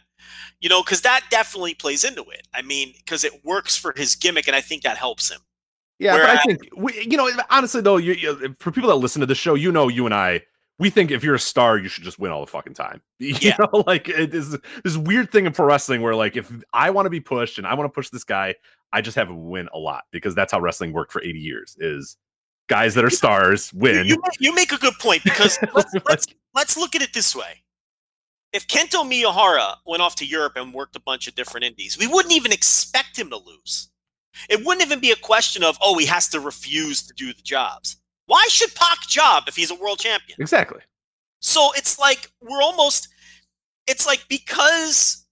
You 0.60 0.68
know, 0.68 0.84
cuz 0.84 1.00
that 1.00 1.22
definitely 1.30 1.74
plays 1.74 2.04
into 2.04 2.22
it. 2.30 2.46
I 2.54 2.62
mean, 2.62 2.94
cuz 3.06 3.24
it 3.24 3.44
works 3.44 3.76
for 3.76 3.92
his 3.96 4.14
gimmick 4.14 4.46
and 4.46 4.54
I 4.54 4.60
think 4.60 4.84
that 4.84 4.98
helps 4.98 5.30
him. 5.30 5.40
Yeah, 5.98 6.14
Whereas, 6.14 6.26
but 6.26 6.38
I 6.38 6.42
think 6.42 6.60
we, 6.76 7.06
you 7.10 7.16
know, 7.16 7.28
honestly 7.50 7.80
though, 7.80 7.96
you, 7.96 8.12
you, 8.12 8.56
for 8.60 8.70
people 8.70 8.88
that 8.90 8.96
listen 8.96 9.20
to 9.20 9.26
the 9.26 9.34
show, 9.34 9.54
you 9.54 9.72
know, 9.72 9.88
you 9.88 10.04
and 10.04 10.14
I 10.14 10.42
we 10.78 10.90
think 10.90 11.10
if 11.10 11.22
you're 11.22 11.34
a 11.34 11.40
star, 11.40 11.78
you 11.78 11.88
should 11.88 12.04
just 12.04 12.18
win 12.18 12.32
all 12.32 12.40
the 12.40 12.50
fucking 12.50 12.74
time. 12.74 13.00
You 13.18 13.36
yeah. 13.40 13.56
know, 13.58 13.84
like 13.86 14.08
it 14.08 14.34
is 14.34 14.58
this 14.82 14.96
weird 14.96 15.30
thing 15.30 15.46
in 15.46 15.52
pro 15.52 15.66
wrestling 15.66 16.02
where 16.02 16.16
like 16.16 16.36
if 16.36 16.50
I 16.72 16.90
want 16.90 17.06
to 17.06 17.10
be 17.10 17.20
pushed 17.20 17.58
and 17.58 17.66
I 17.66 17.74
want 17.74 17.88
to 17.88 17.94
push 17.94 18.10
this 18.10 18.24
guy, 18.24 18.56
I 18.92 19.00
just 19.00 19.14
have 19.14 19.28
to 19.28 19.34
win 19.34 19.68
a 19.72 19.78
lot 19.78 20.04
because 20.10 20.34
that's 20.34 20.50
how 20.50 20.58
wrestling 20.58 20.92
worked 20.92 21.12
for 21.12 21.22
80 21.22 21.38
years. 21.38 21.76
Is 21.78 22.16
guys 22.68 22.94
that 22.94 23.04
are 23.04 23.10
stars 23.10 23.72
win. 23.72 24.06
You, 24.06 24.20
you 24.40 24.54
make 24.54 24.72
a 24.72 24.78
good 24.78 24.94
point 24.98 25.22
because 25.24 25.58
let's, 25.74 25.94
let's 26.08 26.26
let's 26.54 26.76
look 26.76 26.94
at 26.96 27.02
it 27.02 27.12
this 27.14 27.36
way. 27.36 27.62
If 28.52 28.66
Kento 28.66 29.08
Miyahara 29.08 29.76
went 29.86 30.02
off 30.02 30.16
to 30.16 30.26
Europe 30.26 30.54
and 30.56 30.74
worked 30.74 30.96
a 30.96 31.00
bunch 31.00 31.28
of 31.28 31.34
different 31.34 31.64
indies, 31.64 31.96
we 31.98 32.06
wouldn't 32.06 32.34
even 32.34 32.52
expect 32.52 33.18
him 33.18 33.30
to 33.30 33.36
lose. 33.36 33.88
It 34.48 34.64
wouldn't 34.64 34.84
even 34.84 35.00
be 35.00 35.10
a 35.10 35.16
question 35.16 35.62
of, 35.62 35.78
oh, 35.82 35.96
he 35.98 36.06
has 36.06 36.28
to 36.30 36.40
refuse 36.40 37.02
to 37.06 37.14
do 37.14 37.32
the 37.32 37.42
jobs. 37.42 37.96
Why 38.26 38.46
should 38.48 38.74
Pac 38.74 39.00
job 39.08 39.44
if 39.46 39.56
he's 39.56 39.70
a 39.70 39.74
world 39.74 39.98
champion? 39.98 40.38
Exactly. 40.40 40.80
So 41.40 41.70
it's 41.76 41.98
like 41.98 42.30
we're 42.40 42.62
almost, 42.62 43.08
it's 43.86 44.06
like 44.06 44.24
because 44.28 45.26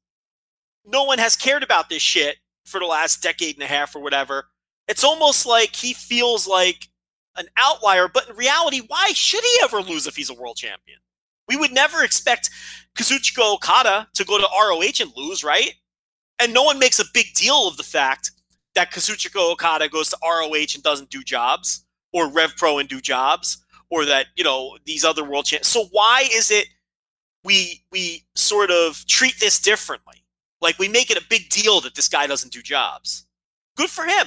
no 0.85 1.05
one 1.05 1.18
has 1.18 1.37
cared 1.37 1.62
about 1.62 1.88
this 1.88 2.03
shit 2.03 2.37
for 2.64 2.81
the 2.81 2.87
last 2.87 3.22
decade 3.22 3.55
and 3.55 3.62
a 3.62 3.66
half 3.66 3.94
or 3.94 4.00
whatever, 4.03 4.46
it's 4.88 5.05
almost 5.05 5.46
like 5.46 5.76
he 5.76 5.92
feels 5.92 6.46
like 6.46 6.88
an 7.37 7.46
outlier. 7.57 8.09
But 8.09 8.29
in 8.29 8.37
reality, 8.37 8.81
why 8.87 9.12
should 9.12 9.44
he 9.44 9.61
ever 9.64 9.81
lose 9.81 10.07
if 10.07 10.16
he's 10.16 10.31
a 10.31 10.35
world 10.35 10.57
champion? 10.57 10.98
We 11.48 11.57
would 11.57 11.72
never 11.72 12.03
expect 12.05 12.50
Kazuchika 12.96 13.55
Okada 13.55 14.09
to 14.14 14.24
go 14.24 14.38
to 14.38 14.46
ROH 14.53 15.00
and 15.00 15.12
lose, 15.16 15.42
right? 15.42 15.74
And 16.40 16.55
no 16.55 16.62
one 16.62 16.79
makes 16.79 16.98
a 16.98 17.05
big 17.12 17.35
deal 17.35 17.68
of 17.68 17.76
the 17.76 17.83
fact 17.83 18.33
that 18.74 18.92
Kazuchika 18.92 19.53
Okada 19.53 19.88
goes 19.88 20.09
to 20.11 20.18
ROH 20.24 20.74
and 20.74 20.83
doesn't 20.83 21.11
do 21.11 21.22
jobs, 21.22 21.85
or 22.12 22.29
Rev 22.29 22.57
Pro 22.57 22.79
and 22.79 22.88
do 22.88 23.01
jobs, 23.01 23.64
or 23.90 24.05
that 24.05 24.27
you 24.37 24.44
know 24.44 24.79
these 24.85 25.05
other 25.05 25.25
world 25.25 25.46
champs. 25.46 25.68
So 25.68 25.87
why 25.92 26.29
is 26.33 26.51
it 26.51 26.66
we 27.44 27.83
we 27.90 28.25
sort 28.35 28.70
of 28.70 29.05
treat 29.07 29.38
this 29.40 29.61
differently? 29.61 30.25
Like 30.61 30.79
we 30.79 30.88
make 30.88 31.11
it 31.11 31.16
a 31.16 31.27
big 31.29 31.49
deal 31.49 31.81
that 31.83 31.94
this 31.94 32.09
guy 32.09 32.27
doesn't 32.27 32.53
do 32.53 32.62
jobs. 32.62 33.27
Good 33.77 33.90
for 33.90 34.05
him. 34.05 34.27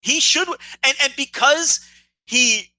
He 0.00 0.20
should, 0.20 0.48
and 0.48 0.94
and 1.02 1.12
because 1.16 1.80
he 2.26 2.72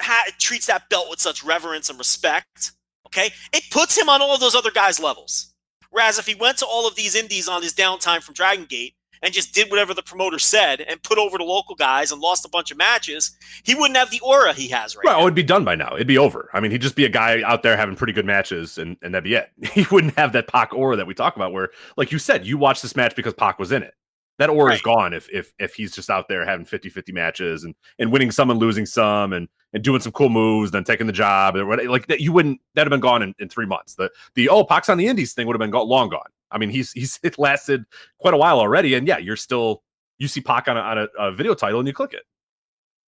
ha- 0.00 0.30
treats 0.38 0.66
that 0.66 0.88
belt 0.88 1.08
with 1.10 1.20
such 1.20 1.42
reverence 1.42 1.88
and 1.90 1.98
respect, 1.98 2.72
okay, 3.06 3.30
it 3.52 3.64
puts 3.70 3.98
him 3.98 4.08
on 4.08 4.22
all 4.22 4.34
of 4.34 4.40
those 4.40 4.54
other 4.54 4.70
guys' 4.70 5.00
levels. 5.00 5.52
Whereas 5.90 6.18
if 6.18 6.26
he 6.26 6.34
went 6.34 6.58
to 6.58 6.66
all 6.66 6.86
of 6.86 6.94
these 6.94 7.14
indies 7.14 7.48
on 7.48 7.62
his 7.62 7.74
downtime 7.74 8.22
from 8.22 8.34
Dragon 8.34 8.64
Gate 8.64 8.94
and 9.22 9.32
just 9.32 9.54
did 9.54 9.70
whatever 9.70 9.94
the 9.94 10.02
promoter 10.02 10.38
said 10.38 10.80
and 10.80 11.02
put 11.02 11.16
over 11.18 11.38
the 11.38 11.44
local 11.44 11.74
guys 11.74 12.10
and 12.12 12.20
lost 12.20 12.44
a 12.44 12.48
bunch 12.48 12.70
of 12.70 12.76
matches, 12.76 13.30
he 13.64 13.74
wouldn't 13.74 13.96
have 13.96 14.10
the 14.10 14.20
aura 14.20 14.52
he 14.52 14.68
has 14.68 14.96
right 14.96 15.04
Well, 15.04 15.18
now. 15.18 15.22
it'd 15.22 15.34
be 15.34 15.42
done 15.42 15.64
by 15.64 15.74
now. 15.74 15.94
It'd 15.94 16.06
be 16.06 16.18
over. 16.18 16.50
I 16.52 16.60
mean, 16.60 16.70
he'd 16.70 16.82
just 16.82 16.96
be 16.96 17.04
a 17.04 17.08
guy 17.08 17.40
out 17.42 17.62
there 17.62 17.76
having 17.76 17.94
pretty 17.96 18.12
good 18.12 18.26
matches, 18.26 18.78
and, 18.78 18.96
and 19.02 19.14
that'd 19.14 19.24
be 19.24 19.34
it. 19.34 19.50
He 19.72 19.86
wouldn't 19.90 20.16
have 20.18 20.32
that 20.32 20.48
Pac 20.48 20.74
aura 20.74 20.96
that 20.96 21.06
we 21.06 21.14
talk 21.14 21.36
about, 21.36 21.52
where, 21.52 21.70
like 21.96 22.10
you 22.12 22.18
said, 22.18 22.46
you 22.46 22.58
watched 22.58 22.82
this 22.82 22.96
match 22.96 23.14
because 23.16 23.34
Pac 23.34 23.58
was 23.58 23.72
in 23.72 23.82
it. 23.82 23.94
That 24.38 24.48
aura 24.50 24.72
is 24.74 24.80
gone 24.82 25.12
if 25.12 25.28
if 25.30 25.52
if 25.60 25.74
he's 25.74 25.92
just 25.94 26.08
out 26.10 26.26
there 26.26 26.44
having 26.44 26.64
50-50 26.66 27.12
matches 27.12 27.62
and 27.64 27.74
and 28.00 28.10
winning 28.10 28.30
some 28.32 28.50
and 28.50 28.58
losing 28.58 28.86
some 28.86 29.32
and 29.34 29.46
and 29.72 29.84
doing 29.84 30.00
some 30.00 30.10
cool 30.10 30.30
moves, 30.30 30.70
then 30.72 30.82
taking 30.84 31.06
the 31.06 31.12
job. 31.12 31.54
or 31.54 31.64
what- 31.66 31.84
Like 31.84 32.06
that, 32.08 32.20
you 32.20 32.32
wouldn't. 32.32 32.60
That'd 32.74 32.90
have 32.90 32.96
been 32.98 33.06
gone 33.06 33.22
in, 33.22 33.34
in 33.38 33.48
three 33.50 33.66
months. 33.66 33.94
The 33.94 34.10
the 34.34 34.48
oh 34.48 34.64
Pac's 34.64 34.88
on 34.88 34.98
the 34.98 35.06
Indies 35.06 35.34
thing 35.34 35.46
would 35.46 35.54
have 35.54 35.60
been 35.60 35.70
gone, 35.70 35.86
long 35.86 36.08
gone. 36.08 36.26
I 36.52 36.58
mean, 36.58 36.70
he's 36.70 36.92
he's 36.92 37.18
it 37.24 37.38
lasted 37.38 37.84
quite 38.18 38.34
a 38.34 38.36
while 38.36 38.58
already, 38.58 38.94
and 38.94 39.06
yeah, 39.06 39.18
you're 39.18 39.36
still 39.36 39.82
you 40.18 40.28
see 40.28 40.40
Pac 40.40 40.68
on 40.68 40.76
a, 40.76 40.80
on 40.80 40.98
a, 40.98 41.08
a 41.18 41.32
video 41.32 41.54
title 41.54 41.80
and 41.80 41.88
you 41.88 41.94
click 41.94 42.12
it. 42.12 42.22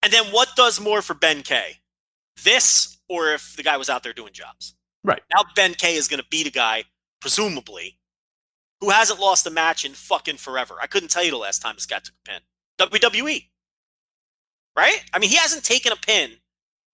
And 0.03 0.13
then 0.13 0.25
what 0.33 0.49
does 0.57 0.81
more 0.81 1.01
for 1.01 1.15
Ben 1.15 1.43
K? 1.43 1.77
This 2.43 2.99
or 3.09 3.33
if 3.33 3.55
the 3.57 3.63
guy 3.63 3.77
was 3.77 3.89
out 3.89 4.03
there 4.03 4.13
doing 4.13 4.33
jobs? 4.33 4.75
Right. 5.05 5.23
Now 5.33 5.45
Ben 5.55 5.75
K 5.75 5.95
is 5.97 6.09
going 6.09 6.21
to 6.21 6.27
beat 6.31 6.47
a 6.47 6.51
guy, 6.51 6.85
presumably, 7.21 7.99
who 8.81 8.91
hasn't 8.91 9.21
lost 9.21 9.47
a 9.47 9.51
match 9.51 9.85
in 9.85 9.93
fucking 9.93 10.39
forever. 10.39 10.77
I 10.83 10.87
couldn't 10.87 11.11
tell 11.11 11.23
you 11.23 11.31
the 11.31 11.37
last 11.37 11.63
time 11.63 11.75
this 11.77 11.87
guy 11.87 11.99
took 11.99 12.15
a 12.27 12.31
pin. 12.31 12.41
WWE. 12.91 13.45
Right? 14.77 15.05
I 15.13 15.19
mean, 15.21 15.31
he 15.31 15.37
hasn't 15.37 15.63
taken 15.63 15.93
a 15.93 15.97
pin. 15.97 16.33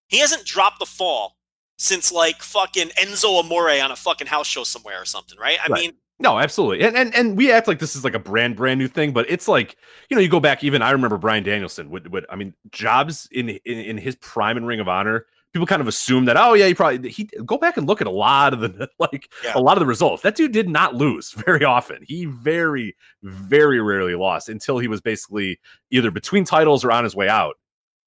He 0.08 0.18
hasn't 0.18 0.44
dropped 0.44 0.80
the 0.80 0.86
fall 0.86 1.36
since 1.78 2.12
like 2.12 2.42
fucking 2.42 2.88
Enzo 2.90 3.40
Amore 3.40 3.70
on 3.80 3.90
a 3.90 3.96
fucking 3.96 4.26
house 4.26 4.46
show 4.46 4.64
somewhere 4.64 5.00
or 5.00 5.06
something, 5.06 5.38
right? 5.38 5.58
I 5.64 5.68
Right. 5.68 5.80
mean, 5.80 5.92
No, 6.20 6.38
absolutely. 6.38 6.86
And, 6.86 6.96
and 6.96 7.14
and 7.14 7.36
we 7.36 7.50
act 7.50 7.66
like 7.66 7.78
this 7.78 7.96
is 7.96 8.04
like 8.04 8.14
a 8.14 8.18
brand 8.18 8.54
brand 8.54 8.78
new 8.78 8.88
thing, 8.88 9.12
but 9.12 9.24
it's 9.30 9.48
like, 9.48 9.76
you 10.10 10.14
know, 10.14 10.20
you 10.20 10.28
go 10.28 10.38
back 10.38 10.62
even 10.62 10.82
I 10.82 10.90
remember 10.90 11.16
Bryan 11.16 11.42
Danielson 11.42 11.88
would 11.90 12.12
would 12.12 12.26
I 12.28 12.36
mean, 12.36 12.52
jobs 12.70 13.26
in 13.32 13.48
in, 13.48 13.78
in 13.78 13.96
his 13.98 14.16
prime 14.16 14.58
in 14.58 14.66
Ring 14.66 14.80
of 14.80 14.88
Honor, 14.88 15.24
people 15.54 15.66
kind 15.66 15.80
of 15.80 15.88
assume 15.88 16.26
that 16.26 16.36
oh 16.36 16.52
yeah, 16.52 16.66
he 16.66 16.74
probably 16.74 17.08
he 17.08 17.24
go 17.46 17.56
back 17.56 17.78
and 17.78 17.86
look 17.88 18.02
at 18.02 18.06
a 18.06 18.10
lot 18.10 18.52
of 18.52 18.60
the 18.60 18.86
like 18.98 19.30
Yeah. 19.42 19.52
a 19.54 19.60
lot 19.60 19.78
of 19.78 19.80
the 19.80 19.86
results. 19.86 20.22
That 20.22 20.36
dude 20.36 20.52
did 20.52 20.68
not 20.68 20.94
lose 20.94 21.32
very 21.46 21.64
often. 21.64 22.04
He 22.06 22.26
very 22.26 22.94
very 23.22 23.80
rarely 23.80 24.14
lost 24.14 24.50
until 24.50 24.78
he 24.78 24.88
was 24.88 25.00
basically 25.00 25.58
either 25.90 26.10
between 26.10 26.44
titles 26.44 26.84
or 26.84 26.92
on 26.92 27.02
his 27.04 27.16
way 27.16 27.30
out. 27.30 27.56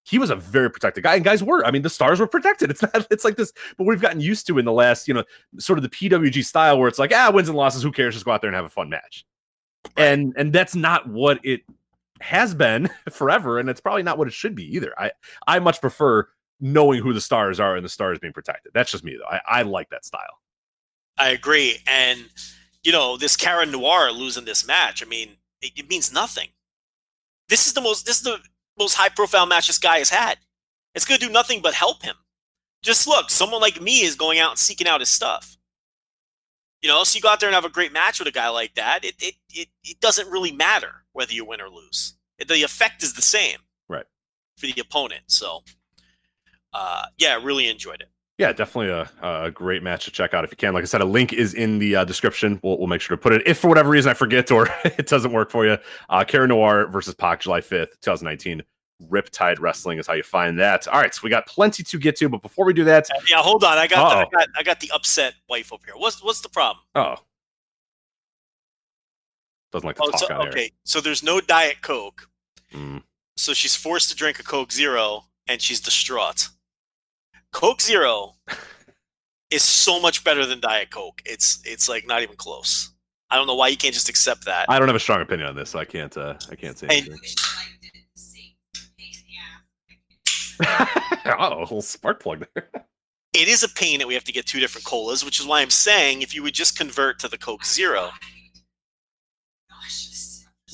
He 0.04 0.20
was 0.20 0.30
a 0.30 0.36
very 0.36 0.70
protected 0.70 1.04
guy, 1.04 1.16
and 1.16 1.24
guys 1.24 1.42
were. 1.42 1.66
I 1.66 1.72
mean, 1.72 1.82
the 1.82 1.90
stars 1.90 2.20
were 2.20 2.28
protected. 2.28 2.70
It's 2.70 2.82
not. 2.82 3.08
It's 3.10 3.24
like 3.24 3.38
this, 3.38 3.54
but 3.78 3.86
we've 3.86 4.02
gotten 4.02 4.20
used 4.20 4.48
to 4.48 4.58
in 4.58 4.66
the 4.66 4.72
last, 4.72 5.08
you 5.08 5.14
know, 5.14 5.24
sort 5.60 5.80
of 5.80 5.84
the 5.84 5.90
PWG 5.90 6.46
style 6.46 6.78
where 6.78 6.88
it's 6.88 7.00
like, 7.00 7.14
ah, 7.14 7.32
wins 7.34 7.48
and 7.48 7.58
losses, 7.58 7.84
who 7.84 7.92
cares? 7.92 8.14
Just 8.14 8.26
go 8.26 8.32
out 8.32 8.42
there 8.42 8.50
and 8.50 8.56
have 8.56 8.66
a 8.66 8.70
fun 8.70 8.90
match. 8.90 9.26
And 9.98 10.34
and 10.38 10.52
that's 10.52 10.76
not 10.76 11.08
what 11.08 11.40
it 11.44 11.62
has 12.20 12.54
been 12.54 12.90
forever, 13.12 13.60
and 13.60 13.70
it's 13.70 13.82
probably 13.82 14.04
not 14.04 14.18
what 14.18 14.28
it 14.28 14.34
should 14.34 14.56
be 14.56 14.76
either. 14.76 14.94
I 14.98 15.12
I 15.48 15.60
much 15.60 15.80
prefer 15.80 16.28
knowing 16.60 17.02
who 17.02 17.14
the 17.14 17.22
stars 17.22 17.60
are 17.60 17.76
and 17.76 17.84
the 17.84 17.90
stars 17.90 18.20
being 18.20 18.34
protected. 18.34 18.72
That's 18.74 18.92
just 18.92 19.04
me 19.04 19.18
though. 19.18 19.28
I, 19.28 19.42
I 19.48 19.62
like 19.64 19.90
that 19.90 20.06
style. 20.06 20.40
I 21.18 21.30
agree. 21.30 21.78
And, 21.88 22.26
you 22.84 22.92
know, 22.92 23.18
this 23.18 23.36
Cara 23.36 23.66
Noir 23.66 24.12
losing 24.12 24.46
this 24.46 24.66
match, 24.66 25.04
I 25.04 25.06
mean, 25.06 25.38
it, 25.62 25.72
it 25.76 25.90
means 25.90 26.14
nothing. 26.14 26.50
This 27.50 27.68
is 27.68 27.74
the 27.74 27.82
most 27.82 28.06
this 28.06 28.18
is 28.18 28.24
the 28.24 28.40
most 28.78 28.96
high 28.96 29.10
profile 29.10 29.46
match 29.46 29.68
this 29.68 29.78
guy 29.78 30.00
has 30.00 30.10
had. 30.10 30.40
It's 30.96 31.06
gonna 31.06 31.20
do 31.20 31.30
nothing 31.30 31.62
but 31.62 31.74
help 31.74 32.04
him. 32.04 32.16
Just 32.82 33.08
look, 33.08 33.30
someone 33.30 33.62
like 33.62 33.82
me 33.82 34.02
is 34.02 34.16
going 34.16 34.40
out 34.40 34.52
and 34.52 34.60
seeking 34.60 34.88
out 34.88 35.00
his 35.00 35.10
stuff. 35.10 35.58
You 36.82 36.90
know, 36.90 37.04
so 37.06 37.16
you 37.16 37.22
go 37.22 37.30
out 37.30 37.40
there 37.40 37.48
and 37.48 37.56
have 37.56 37.66
a 37.66 37.70
great 37.70 37.94
match 37.94 38.20
with 38.20 38.28
a 38.28 38.32
guy 38.32 38.50
like 38.50 38.76
that. 38.76 39.06
It 39.06 39.16
it 39.20 39.36
it, 39.50 39.70
it 39.84 40.00
doesn't 40.02 40.30
really 40.30 40.52
matter 40.52 41.06
whether 41.14 41.34
you 41.34 41.46
win 41.46 41.62
or 41.62 41.70
lose. 41.70 42.16
The 42.46 42.64
effect 42.64 43.04
is 43.04 43.14
the 43.14 43.22
same. 43.22 43.60
Right. 43.88 44.06
For 44.58 44.68
the 44.68 44.82
opponent. 44.82 45.24
So 45.28 45.64
uh 46.74 47.06
yeah, 47.18 47.38
I 47.40 47.44
really 47.44 47.68
enjoyed 47.70 48.02
it. 48.02 48.10
Yeah, 48.44 48.52
definitely 48.52 48.90
a, 48.90 49.10
a 49.46 49.52
great 49.52 49.84
match 49.84 50.04
to 50.04 50.12
check 50.12 50.34
out 50.34 50.44
if 50.44 50.52
you 50.52 50.58
can. 50.58 50.74
Like 50.74 50.82
I 50.82 50.86
said, 50.86 51.00
a 51.00 51.06
link 51.06 51.32
is 51.32 51.54
in 51.54 51.80
the 51.80 51.96
uh, 51.96 52.04
description. 52.04 52.60
We'll, 52.62 52.78
we'll 52.78 52.88
make 52.88 53.00
sure 53.00 53.16
to 53.16 53.22
put 53.22 53.32
it. 53.32 53.42
If 53.46 53.58
for 53.58 53.70
whatever 53.70 53.90
reason 53.90 54.12
I 54.12 54.14
forget 54.14 54.52
or 54.52 54.68
it 54.84 55.08
doesn't 55.08 55.32
work 55.32 55.50
for 55.50 55.66
you, 55.66 55.78
uh, 56.10 56.26
Cara 56.26 56.46
Noir 56.46 56.88
versus 56.88 57.16
Pac, 57.16 57.40
July 57.40 57.62
5th, 57.62 57.92
2019. 58.02 58.62
Riptide 59.10 59.62
Wrestling 59.62 59.98
is 59.98 60.08
how 60.08 60.14
you 60.14 60.24
find 60.24 60.60
that. 60.60 60.90
All 60.90 61.00
right, 61.00 61.16
so 61.16 61.22
we 61.24 61.30
got 61.30 61.48
plenty 61.48 61.84
to 61.84 61.98
get 61.98 62.18
to, 62.18 62.28
but 62.28 62.42
before 62.42 62.66
we 62.66 62.74
do 62.74 62.84
that, 62.84 63.08
Yeah, 63.30 63.38
hold 63.38 63.64
on. 63.64 63.78
I 63.78 63.88
got, 63.88 64.10
the, 64.10 64.16
I 64.18 64.26
got 64.30 64.48
I 64.58 64.64
got 64.64 64.82
the 64.82 64.92
upset 64.94 65.36
wife 65.48 65.72
over 65.72 65.82
here. 65.86 65.96
What's 65.96 66.22
what's 66.22 66.42
the 66.42 66.50
problem? 66.50 66.84
oh, 66.96 67.16
doesn't 69.72 69.88
like 69.88 69.96
to 69.96 70.04
Oh, 70.04 70.12
talk 70.12 70.20
so, 70.20 70.36
on 70.36 70.50
okay. 70.50 70.70
So 70.84 71.00
there's 71.00 71.24
no 71.24 71.40
Diet 71.40 71.82
Coke. 71.82 72.30
Mm. 72.74 73.04
So 73.38 73.54
she's 73.54 73.76
forced 73.76 74.10
to 74.10 74.18
drink 74.18 74.38
a 74.40 74.44
Coke 74.44 74.74
Zero 74.74 75.24
and 75.48 75.62
she's 75.62 75.80
distraught. 75.80 76.50
Coke 77.54 77.82
Zero 77.82 78.34
is 79.50 79.64
so 79.64 80.02
much 80.02 80.24
better 80.24 80.46
than 80.46 80.60
Diet 80.60 80.90
Coke. 80.90 81.22
It's 81.26 81.62
it's 81.64 81.88
like 81.88 82.06
not 82.06 82.22
even 82.22 82.36
close. 82.36 82.92
I 83.30 83.38
don't 83.38 83.48
know 83.48 83.56
why 83.56 83.70
you 83.70 83.78
can't 83.78 83.94
just 83.94 84.10
accept 84.10 84.46
that. 84.46 84.66
I 84.70 84.78
don't 84.78 84.88
have 84.90 84.96
a 84.96 85.00
strong 85.00 85.22
opinion 85.22 85.48
on 85.48 85.56
this, 85.56 85.70
so 85.70 85.80
I 85.80 85.86
can't. 85.86 86.16
Uh, 86.18 86.36
I 86.52 86.56
can't 86.56 86.78
say. 86.78 86.88
Anything. 86.88 87.18
oh, 91.40 91.58
a 91.58 91.60
little 91.62 91.82
spark 91.82 92.22
plug 92.22 92.46
there. 92.54 92.70
It 93.34 93.48
is 93.48 93.64
a 93.64 93.70
pain 93.70 93.98
that 94.00 94.08
we 94.08 94.14
have 94.14 94.24
to 94.26 94.32
get 94.32 94.46
two 94.46 94.60
different 94.60 94.86
colas, 94.86 95.26
which 95.26 95.40
is 95.40 95.48
why 95.48 95.62
I'm 95.62 95.72
saying 95.72 96.22
if 96.22 96.36
you 96.36 96.44
would 96.44 96.54
just 96.54 96.78
convert 96.78 97.18
to 97.20 97.28
the 97.28 97.38
Coke 97.38 97.66
Zero, 97.66 98.12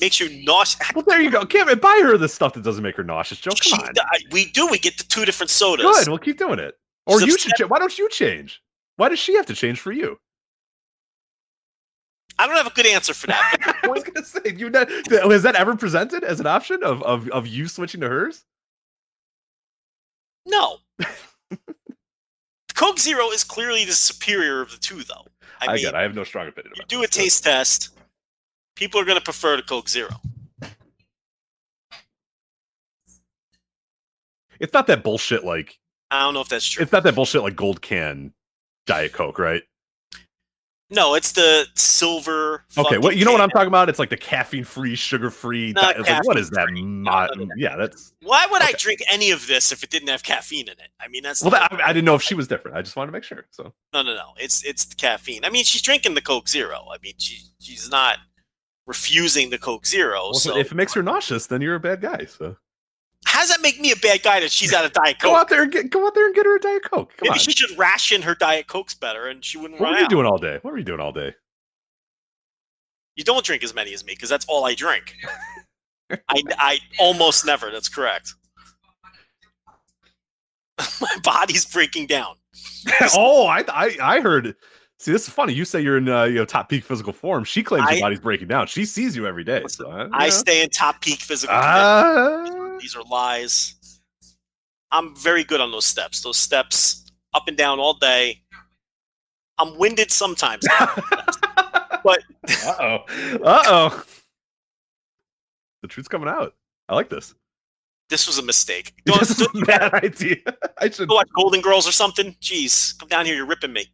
makes 0.00 0.18
you 0.20 0.44
nauseous. 0.44 0.80
Well, 0.94 1.04
there 1.06 1.20
you 1.20 1.30
go. 1.30 1.44
Can't 1.44 1.80
buy 1.80 2.00
her 2.02 2.16
the 2.16 2.28
stuff 2.28 2.54
that 2.54 2.62
doesn't 2.62 2.82
make 2.82 2.96
her 2.96 3.04
nauseous, 3.04 3.40
Joe. 3.40 3.50
She- 3.60 3.70
Come 3.70 3.80
on. 3.80 3.94
I- 3.98 4.20
we 4.30 4.46
do. 4.46 4.66
We 4.68 4.78
get 4.78 4.96
the 4.98 5.04
two 5.04 5.24
different 5.24 5.50
sodas. 5.50 5.84
Good. 5.84 6.08
We'll 6.08 6.18
keep 6.18 6.38
doing 6.38 6.58
it. 6.58 6.78
Or 7.06 7.18
She's 7.20 7.28
you 7.28 7.34
upset- 7.34 7.52
should. 7.58 7.70
Why 7.70 7.78
don't 7.78 7.96
you 7.98 8.08
change? 8.08 8.62
Why 8.96 9.08
does 9.08 9.18
she 9.18 9.34
have 9.36 9.46
to 9.46 9.54
change 9.54 9.80
for 9.80 9.92
you? 9.92 10.18
I 12.38 12.46
don't 12.46 12.56
have 12.56 12.66
a 12.66 12.70
good 12.70 12.86
answer 12.86 13.12
for 13.12 13.26
that. 13.26 13.80
I 13.82 13.88
was 13.88 14.02
gonna 14.02 14.24
say, 14.24 14.40
you 14.56 14.70
not, 14.70 14.88
has 14.90 15.42
that 15.42 15.56
ever 15.56 15.76
presented 15.76 16.24
as 16.24 16.40
an 16.40 16.46
option 16.46 16.82
of 16.82 17.02
of 17.02 17.28
of 17.28 17.46
you 17.46 17.68
switching 17.68 18.00
to 18.00 18.08
hers? 18.08 18.44
No. 20.46 20.78
Coke 22.74 22.98
Zero 22.98 23.30
is 23.30 23.44
clearly 23.44 23.84
the 23.84 23.92
superior 23.92 24.62
of 24.62 24.70
the 24.70 24.78
two, 24.78 25.02
though. 25.02 25.26
I, 25.60 25.66
I, 25.66 25.74
mean, 25.74 25.84
get. 25.84 25.88
it. 25.94 25.94
I 25.98 26.02
have 26.02 26.14
no 26.14 26.24
strong 26.24 26.48
opinion 26.48 26.72
you 26.76 26.82
do 26.88 27.02
a 27.02 27.06
taste 27.06 27.44
test. 27.44 27.90
People 28.76 29.00
are 29.00 29.04
going 29.04 29.18
to 29.18 29.24
prefer 29.24 29.56
the 29.56 29.62
Coke 29.62 29.88
Zero. 29.88 30.10
It's 34.58 34.74
not 34.74 34.86
that 34.88 35.02
bullshit. 35.02 35.44
Like 35.44 35.78
I 36.10 36.20
don't 36.20 36.34
know 36.34 36.40
if 36.40 36.48
that's 36.48 36.66
true. 36.66 36.82
it's 36.82 36.92
not 36.92 37.02
that 37.04 37.14
bullshit. 37.14 37.42
Like 37.42 37.56
gold 37.56 37.80
can 37.80 38.32
diet 38.86 39.12
coke, 39.12 39.38
right? 39.38 39.62
no, 40.90 41.14
it's 41.14 41.32
the 41.32 41.66
silver. 41.74 42.64
Okay. 42.76 42.98
well, 42.98 43.12
you 43.12 43.24
know 43.24 43.30
what 43.30 43.40
I'm 43.40 43.50
talking 43.50 43.68
about? 43.68 43.88
It's 43.88 44.00
like 44.00 44.10
the 44.10 44.16
caffeine 44.16 44.64
free, 44.64 44.96
sugar 44.96 45.30
free. 45.30 45.72
Not 45.72 45.98
like, 46.00 46.24
what 46.24 46.36
is 46.36 46.50
that? 46.50 46.66
caffeine-free. 46.66 46.82
No, 46.82 47.28
no, 47.36 47.44
no. 47.44 47.54
yeah, 47.56 47.76
that's. 47.76 48.12
Why 48.22 48.46
would 48.50 48.60
I 48.60 48.72
drink 48.72 49.00
any 49.10 49.30
of 49.30 49.46
this 49.46 49.70
if 49.70 49.84
it 49.84 49.90
didn't 49.90 50.08
have 50.08 50.24
caffeine 50.24 50.66
in 50.66 50.72
it? 50.72 50.90
I 50.98 51.06
mean, 51.06 51.22
that's 51.22 51.42
Well, 51.42 51.52
that, 51.52 51.72
I, 51.72 51.90
I 51.90 51.92
didn't 51.92 52.06
know 52.06 52.16
if 52.16 52.22
she 52.22 52.34
was 52.34 52.48
different. 52.48 52.76
I 52.76 52.82
just 52.82 52.96
wanted 52.96 53.08
to 53.08 53.12
make 53.12 53.22
sure. 53.22 53.46
So 53.52 53.72
no, 53.92 54.02
no, 54.02 54.14
no. 54.14 54.32
It's 54.36 54.64
it's 54.64 54.84
the 54.84 54.96
caffeine. 54.96 55.44
I 55.44 55.50
mean, 55.50 55.64
she's 55.64 55.82
drinking 55.82 56.14
the 56.14 56.22
Coke 56.22 56.48
Zero. 56.48 56.86
I 56.92 56.96
mean, 57.02 57.14
she 57.18 57.40
she's 57.60 57.88
not 57.88 58.18
refusing 58.90 59.50
the 59.50 59.58
Coke 59.58 59.86
Zero. 59.86 60.20
Well, 60.24 60.34
so 60.34 60.58
if 60.58 60.72
it 60.72 60.74
makes 60.74 60.92
her 60.94 61.02
nauseous, 61.02 61.46
then 61.46 61.60
you're 61.62 61.76
a 61.76 61.80
bad 61.80 62.00
guy. 62.00 62.24
So 62.24 62.56
how 63.24 63.38
does 63.38 63.48
that 63.50 63.60
make 63.62 63.80
me 63.80 63.92
a 63.92 63.96
bad 63.96 64.24
guy 64.24 64.40
that 64.40 64.50
she's 64.50 64.74
out 64.74 64.84
of 64.84 64.92
Diet 64.92 65.20
Coke? 65.20 65.30
go 65.30 65.36
out 65.36 65.48
there 65.48 65.62
and 65.62 65.70
get 65.70 65.90
go 65.90 66.04
out 66.08 66.14
there 66.16 66.26
and 66.26 66.34
get 66.34 66.44
her 66.44 66.56
a 66.56 66.60
diet 66.60 66.82
coke. 66.82 67.10
Come 67.10 67.18
Maybe 67.22 67.34
on. 67.34 67.38
she 67.38 67.52
should 67.52 67.78
ration 67.78 68.20
her 68.22 68.34
Diet 68.34 68.66
Cokes 68.66 68.94
better, 68.94 69.28
and 69.28 69.44
she 69.44 69.58
wouldn't 69.58 69.78
what 69.78 69.86
run 69.86 69.92
were 69.94 69.98
you 70.00 70.04
out. 70.06 70.10
doing 70.10 70.26
all 70.26 70.38
day? 70.38 70.58
What 70.62 70.74
are 70.74 70.76
you 70.78 70.82
doing 70.82 70.98
all 70.98 71.12
day? 71.12 71.32
You 73.14 73.22
don't 73.22 73.44
drink 73.44 73.62
as 73.62 73.72
many 73.72 73.94
as 73.94 74.04
me 74.04 74.14
because 74.14 74.28
that's 74.28 74.44
all 74.48 74.64
I 74.64 74.74
drink. 74.74 75.14
I, 76.10 76.42
I 76.58 76.78
almost 76.98 77.46
never. 77.46 77.70
That's 77.70 77.88
correct. 77.88 78.34
My 81.00 81.16
body's 81.22 81.64
breaking 81.64 82.08
down. 82.08 82.34
oh, 83.14 83.46
I, 83.46 83.64
I 83.68 83.96
I 84.02 84.20
heard. 84.20 84.56
See, 85.00 85.12
this 85.12 85.26
is 85.26 85.32
funny. 85.32 85.54
You 85.54 85.64
say 85.64 85.80
you're 85.80 85.96
in 85.96 86.10
uh, 86.10 86.24
you 86.24 86.34
know 86.34 86.44
top 86.44 86.68
peak 86.68 86.84
physical 86.84 87.14
form. 87.14 87.42
She 87.44 87.62
claims 87.62 87.86
I- 87.88 87.92
your 87.94 88.00
body's 88.02 88.20
breaking 88.20 88.48
down. 88.48 88.66
She 88.66 88.84
sees 88.84 89.16
you 89.16 89.26
every 89.26 89.44
day. 89.44 89.64
So, 89.66 89.90
uh, 89.90 90.10
I 90.12 90.26
know. 90.26 90.30
stay 90.30 90.62
in 90.62 90.68
top 90.68 91.00
peak 91.00 91.20
physical. 91.20 91.56
Ah. 91.58 92.76
These 92.78 92.94
are 92.94 93.02
lies. 93.04 93.76
I'm 94.90 95.16
very 95.16 95.42
good 95.42 95.58
on 95.62 95.70
those 95.72 95.86
steps. 95.86 96.20
Those 96.20 96.36
steps 96.36 97.06
up 97.32 97.44
and 97.48 97.56
down 97.56 97.78
all 97.78 97.94
day. 97.94 98.42
I'm 99.58 99.78
winded 99.78 100.10
sometimes. 100.12 100.66
But- 102.02 102.20
uh 102.66 102.74
oh, 102.80 102.98
uh 103.44 103.62
oh, 103.66 104.04
the 105.82 105.88
truth's 105.88 106.08
coming 106.08 106.28
out. 106.28 106.54
I 106.88 106.94
like 106.94 107.08
this. 107.10 107.34
this 108.10 108.26
was 108.26 108.36
a 108.38 108.42
mistake. 108.42 108.92
This 109.06 109.30
is 109.30 109.42
a 109.42 109.64
bad 109.64 109.94
idea. 109.94 110.36
I 110.78 110.90
should. 110.90 111.08
go 111.08 111.14
watch 111.16 111.28
Golden 111.34 111.60
Girls 111.62 111.86
or 111.88 111.92
something. 111.92 112.34
Jeez, 112.42 112.98
come 112.98 113.08
down 113.08 113.24
here. 113.26 113.34
You're 113.34 113.46
ripping 113.46 113.72
me. 113.72 113.86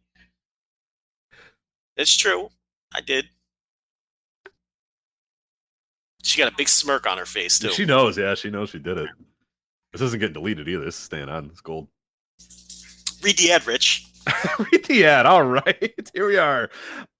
It's 1.97 2.15
true. 2.15 2.49
I 2.93 3.01
did. 3.01 3.25
She 6.23 6.37
got 6.37 6.51
a 6.51 6.55
big 6.55 6.69
smirk 6.69 7.07
on 7.07 7.17
her 7.17 7.25
face 7.25 7.57
too. 7.57 7.71
She 7.71 7.85
knows. 7.85 8.17
Yeah, 8.17 8.35
she 8.35 8.49
knows 8.49 8.69
she 8.69 8.79
did 8.79 8.97
it. 8.97 9.09
This 9.91 10.01
isn't 10.01 10.19
getting 10.19 10.33
deleted 10.33 10.67
either. 10.67 10.85
This 10.85 10.97
is 10.97 11.03
staying 11.03 11.29
on. 11.29 11.45
It's 11.45 11.61
gold. 11.61 11.87
Read 13.23 13.37
the 13.37 13.51
ad, 13.51 13.65
Rich. 13.65 14.05
Read 14.71 14.85
the 14.85 15.05
ad. 15.05 15.25
All 15.25 15.43
right. 15.43 16.09
Here 16.13 16.27
we 16.27 16.37
are. 16.37 16.69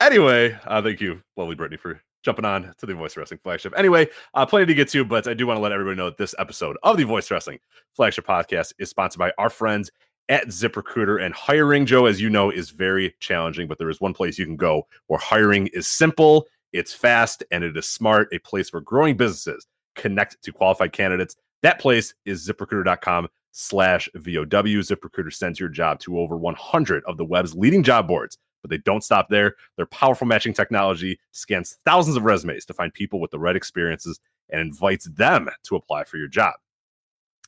Anyway, 0.01 0.57
uh, 0.67 0.81
thank 0.81 1.01
you, 1.01 1.21
lovely 1.37 1.55
Brittany, 1.55 1.77
for 1.77 2.01
jumping 2.23 2.45
on 2.45 2.73
to 2.77 2.85
the 2.85 2.93
Voice 2.93 3.15
Wrestling 3.15 3.39
flagship. 3.43 3.73
Anyway, 3.77 4.07
uh, 4.33 4.45
plenty 4.45 4.65
to 4.67 4.73
get 4.73 4.89
to, 4.89 5.05
but 5.05 5.27
I 5.27 5.33
do 5.33 5.47
want 5.47 5.57
to 5.57 5.61
let 5.61 5.71
everybody 5.71 5.95
know 5.95 6.05
that 6.05 6.17
this 6.17 6.35
episode 6.37 6.77
of 6.83 6.97
the 6.97 7.05
Voice 7.05 7.31
Wrestling 7.31 7.59
flagship 7.95 8.27
podcast 8.27 8.73
is 8.77 8.89
sponsored 8.89 9.19
by 9.19 9.31
our 9.37 9.49
friends 9.49 9.89
at 10.29 10.47
ZipRecruiter. 10.47 11.23
And 11.23 11.33
hiring, 11.33 11.85
Joe, 11.85 12.05
as 12.05 12.21
you 12.21 12.29
know, 12.29 12.49
is 12.49 12.69
very 12.69 13.15
challenging, 13.19 13.67
but 13.67 13.77
there 13.77 13.89
is 13.89 14.01
one 14.01 14.13
place 14.13 14.37
you 14.37 14.45
can 14.45 14.57
go 14.57 14.87
where 15.07 15.19
hiring 15.19 15.67
is 15.67 15.87
simple, 15.87 16.47
it's 16.73 16.93
fast, 16.93 17.43
and 17.51 17.63
it 17.63 17.77
is 17.77 17.87
smart. 17.87 18.29
A 18.33 18.39
place 18.39 18.71
where 18.71 18.81
growing 18.81 19.15
businesses 19.17 19.67
connect 19.95 20.41
to 20.43 20.51
qualified 20.51 20.93
candidates. 20.93 21.35
That 21.63 21.79
place 21.79 22.13
is 22.25 22.47
ziprecruiter.com 22.47 23.29
slash 23.51 24.07
VOW. 24.13 24.81
ZipRecruiter 24.83 25.33
sends 25.33 25.59
your 25.59 25.69
job 25.69 25.99
to 26.01 26.19
over 26.19 26.37
100 26.37 27.03
of 27.05 27.17
the 27.17 27.25
web's 27.25 27.55
leading 27.55 27.81
job 27.81 28.07
boards, 28.07 28.37
but 28.61 28.69
they 28.69 28.77
don't 28.77 29.03
stop 29.03 29.29
there. 29.29 29.55
Their 29.77 29.87
powerful 29.87 30.27
matching 30.27 30.53
technology 30.53 31.19
scans 31.31 31.79
thousands 31.83 32.17
of 32.17 32.23
resumes 32.23 32.65
to 32.65 32.73
find 32.73 32.93
people 32.93 33.19
with 33.19 33.31
the 33.31 33.39
right 33.39 33.55
experiences 33.55 34.19
and 34.49 34.61
invites 34.61 35.05
them 35.05 35.49
to 35.63 35.75
apply 35.75 36.03
for 36.03 36.17
your 36.17 36.27
job. 36.27 36.53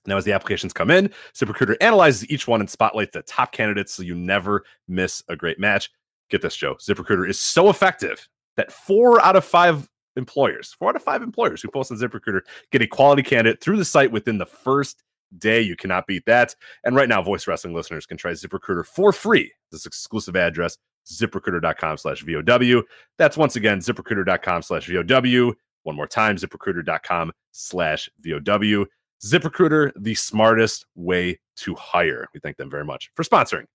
Now, 0.06 0.18
as 0.18 0.26
the 0.26 0.34
applications 0.34 0.74
come 0.74 0.90
in, 0.90 1.12
ZipRecruiter 1.34 1.76
analyzes 1.82 2.30
each 2.30 2.48
one 2.48 2.62
and 2.62 2.70
spotlights 2.70 3.14
the 3.14 3.22
top 3.24 3.52
candidates 3.52 3.94
so 3.94 4.04
you 4.04 4.16
never 4.16 4.64
miss 4.88 5.22
a 5.28 5.36
great 5.36 5.60
match. 5.60 5.90
Get 6.30 6.42
this, 6.42 6.56
Joe. 6.56 6.76
ZipRecruiter 6.76 7.30
is 7.30 7.40
so 7.40 7.70
effective 7.70 8.28
that 8.56 8.72
four 8.72 9.22
out 9.22 9.36
of 9.36 9.44
five 9.44 9.90
employers, 10.16 10.76
four 10.78 10.90
out 10.90 10.96
of 10.96 11.04
five 11.04 11.22
employers 11.22 11.62
who 11.62 11.70
post 11.70 11.92
on 11.92 11.98
ZipRecruiter 11.98 12.42
get 12.72 12.82
a 12.82 12.88
quality 12.88 13.24
candidate 13.24 13.62
through 13.62 13.78
the 13.78 13.86
site 13.86 14.12
within 14.12 14.38
the 14.38 14.46
first 14.46 15.04
day. 15.38 15.62
You 15.62 15.76
cannot 15.76 16.08
beat 16.08 16.26
that. 16.26 16.56
And 16.84 16.96
right 16.96 17.10
now, 17.10 17.22
voice 17.22 17.48
wrestling 17.48 17.74
listeners 17.74 18.06
can 18.06 18.18
try 18.18 18.32
ZipRecruiter 18.32 18.86
for 18.86 19.12
free. 19.12 19.52
This 19.72 19.86
exclusive 19.86 20.36
address, 20.36 20.78
ziprecruiter.com 21.08 21.98
slash 21.98 22.24
VOW. 22.24 22.84
That's 23.18 23.38
once 23.38 23.56
again, 23.56 23.80
ziprecruiter.com 23.80 24.62
slash 24.62 24.88
VOW. 24.88 25.54
One 25.84 25.96
more 25.96 26.08
time, 26.08 26.36
ziprecruiter.com 26.36 27.32
slash 27.52 28.10
VOW. 28.22 28.86
ZipRecruiter, 29.24 29.92
the 29.98 30.16
smartest 30.16 30.86
way 30.96 31.40
to 31.58 31.76
hire. 31.76 32.28
We 32.34 32.40
thank 32.40 32.58
them 32.58 32.70
very 32.70 32.86
much 32.86 33.12
for 33.16 33.24
sponsoring 33.24 33.66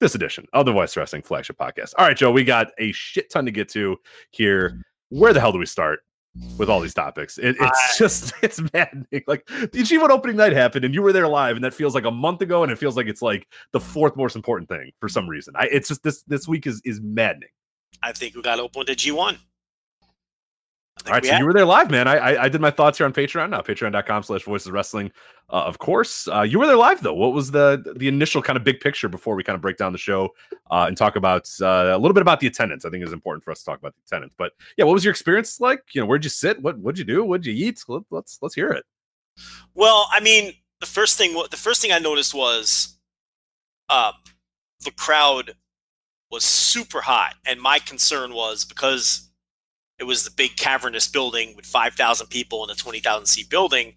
this 0.00 0.14
edition 0.14 0.46
of 0.52 0.66
the 0.66 0.72
Voice 0.72 0.96
Wrestling 0.96 1.22
Flagship 1.22 1.56
Podcast. 1.56 1.94
All 1.96 2.06
right, 2.06 2.16
Joe, 2.16 2.30
we 2.30 2.44
got 2.44 2.68
a 2.78 2.92
shit 2.92 3.30
ton 3.30 3.44
to 3.46 3.50
get 3.50 3.68
to 3.70 3.96
here. 4.30 4.82
Where 5.08 5.32
the 5.32 5.40
hell 5.40 5.52
do 5.52 5.58
we 5.58 5.66
start 5.66 6.00
with 6.58 6.68
all 6.68 6.80
these 6.80 6.94
topics? 6.94 7.38
It, 7.38 7.56
it's 7.60 7.98
just, 7.98 8.32
it's 8.42 8.60
maddening. 8.72 9.22
Like 9.26 9.46
the 9.46 9.68
G1 9.68 10.10
opening 10.10 10.36
night 10.36 10.52
happened 10.52 10.84
and 10.84 10.94
you 10.94 11.02
were 11.02 11.12
there 11.12 11.28
live, 11.28 11.56
and 11.56 11.64
that 11.64 11.74
feels 11.74 11.94
like 11.94 12.04
a 12.04 12.10
month 12.10 12.42
ago, 12.42 12.62
and 12.62 12.72
it 12.72 12.78
feels 12.78 12.96
like 12.96 13.06
it's 13.06 13.22
like 13.22 13.46
the 13.72 13.80
fourth 13.80 14.16
most 14.16 14.36
important 14.36 14.68
thing 14.68 14.90
for 15.00 15.08
some 15.08 15.28
reason. 15.28 15.54
I, 15.56 15.68
it's 15.70 15.88
just 15.88 16.02
this 16.02 16.22
this 16.24 16.48
week 16.48 16.66
is 16.66 16.82
is 16.84 17.00
maddening. 17.00 17.50
I 18.02 18.12
think 18.12 18.34
we 18.34 18.42
got 18.42 18.56
to 18.56 18.62
open 18.62 18.86
to 18.86 18.94
G1. 18.94 19.38
All 21.06 21.12
right, 21.12 21.22
we 21.22 21.28
so 21.28 21.32
have- 21.32 21.40
you 21.40 21.46
were 21.46 21.52
there 21.52 21.64
live, 21.64 21.90
man. 21.90 22.06
I, 22.06 22.16
I 22.16 22.44
I 22.44 22.48
did 22.48 22.60
my 22.60 22.70
thoughts 22.70 22.98
here 22.98 23.06
on 23.06 23.12
Patreon 23.12 23.50
now, 23.50 23.60
patreon.com 23.60 24.22
slash 24.22 24.42
voices 24.44 24.70
wrestling. 24.70 25.10
Uh, 25.50 25.64
of 25.64 25.78
course. 25.78 26.28
Uh, 26.28 26.42
you 26.42 26.58
were 26.58 26.66
there 26.66 26.76
live 26.76 27.02
though. 27.02 27.14
What 27.14 27.32
was 27.32 27.50
the 27.50 27.82
the 27.96 28.08
initial 28.08 28.40
kind 28.40 28.56
of 28.56 28.62
big 28.62 28.80
picture 28.80 29.08
before 29.08 29.34
we 29.34 29.42
kind 29.42 29.56
of 29.56 29.60
break 29.60 29.76
down 29.78 29.92
the 29.92 29.98
show 29.98 30.32
uh, 30.70 30.84
and 30.86 30.96
talk 30.96 31.16
about 31.16 31.48
uh, 31.60 31.90
a 31.92 31.98
little 31.98 32.14
bit 32.14 32.22
about 32.22 32.40
the 32.40 32.46
attendance? 32.46 32.84
I 32.84 32.90
think 32.90 33.04
is 33.04 33.12
important 33.12 33.42
for 33.42 33.50
us 33.50 33.60
to 33.60 33.64
talk 33.64 33.78
about 33.78 33.94
the 33.94 34.02
attendance. 34.06 34.34
But 34.36 34.52
yeah, 34.76 34.84
what 34.84 34.92
was 34.92 35.04
your 35.04 35.10
experience 35.10 35.60
like? 35.60 35.82
You 35.92 36.02
know, 36.02 36.06
where'd 36.06 36.24
you 36.24 36.30
sit? 36.30 36.62
What 36.62 36.78
what'd 36.78 36.98
you 36.98 37.04
do? 37.04 37.24
What'd 37.24 37.46
you 37.46 37.52
eat? 37.52 37.82
Let, 37.88 38.02
let's 38.10 38.38
let's 38.40 38.54
hear 38.54 38.68
it. 38.70 38.84
Well, 39.74 40.08
I 40.12 40.20
mean, 40.20 40.52
the 40.80 40.86
first 40.86 41.18
thing 41.18 41.34
the 41.50 41.56
first 41.56 41.82
thing 41.82 41.90
I 41.90 41.98
noticed 41.98 42.32
was 42.34 42.96
um, 43.88 44.12
the 44.84 44.92
crowd 44.92 45.54
was 46.30 46.44
super 46.44 47.00
hot, 47.00 47.34
and 47.44 47.60
my 47.60 47.78
concern 47.78 48.34
was 48.34 48.64
because 48.64 49.30
it 50.02 50.06
was 50.06 50.24
the 50.24 50.32
big 50.32 50.56
cavernous 50.56 51.06
building 51.06 51.54
with 51.54 51.64
five 51.64 51.94
thousand 51.94 52.26
people 52.26 52.64
in 52.64 52.70
a 52.70 52.74
twenty 52.74 52.98
thousand 52.98 53.26
seat 53.26 53.48
building 53.48 53.94